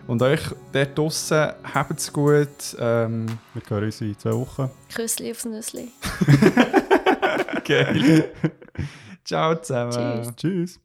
Und 0.08 0.22
euch 0.22 0.40
dort 0.72 0.98
draussen, 0.98 1.48
habt 1.74 2.00
es 2.00 2.14
gut. 2.14 2.48
Ähm, 2.80 3.26
Wir 3.54 3.62
hören 3.70 3.84
uns 3.84 4.00
in 4.00 4.18
zwei 4.18 4.32
Wochen. 4.32 4.70
Küssli 4.96 5.32
aufs 5.32 5.44
Nüssli. 5.44 5.90
geil. 7.66 8.26
Ciao 9.28 9.56
zusammen. 9.56 9.92
Tschüss. 9.92 10.36
Tschüss. 10.38 10.80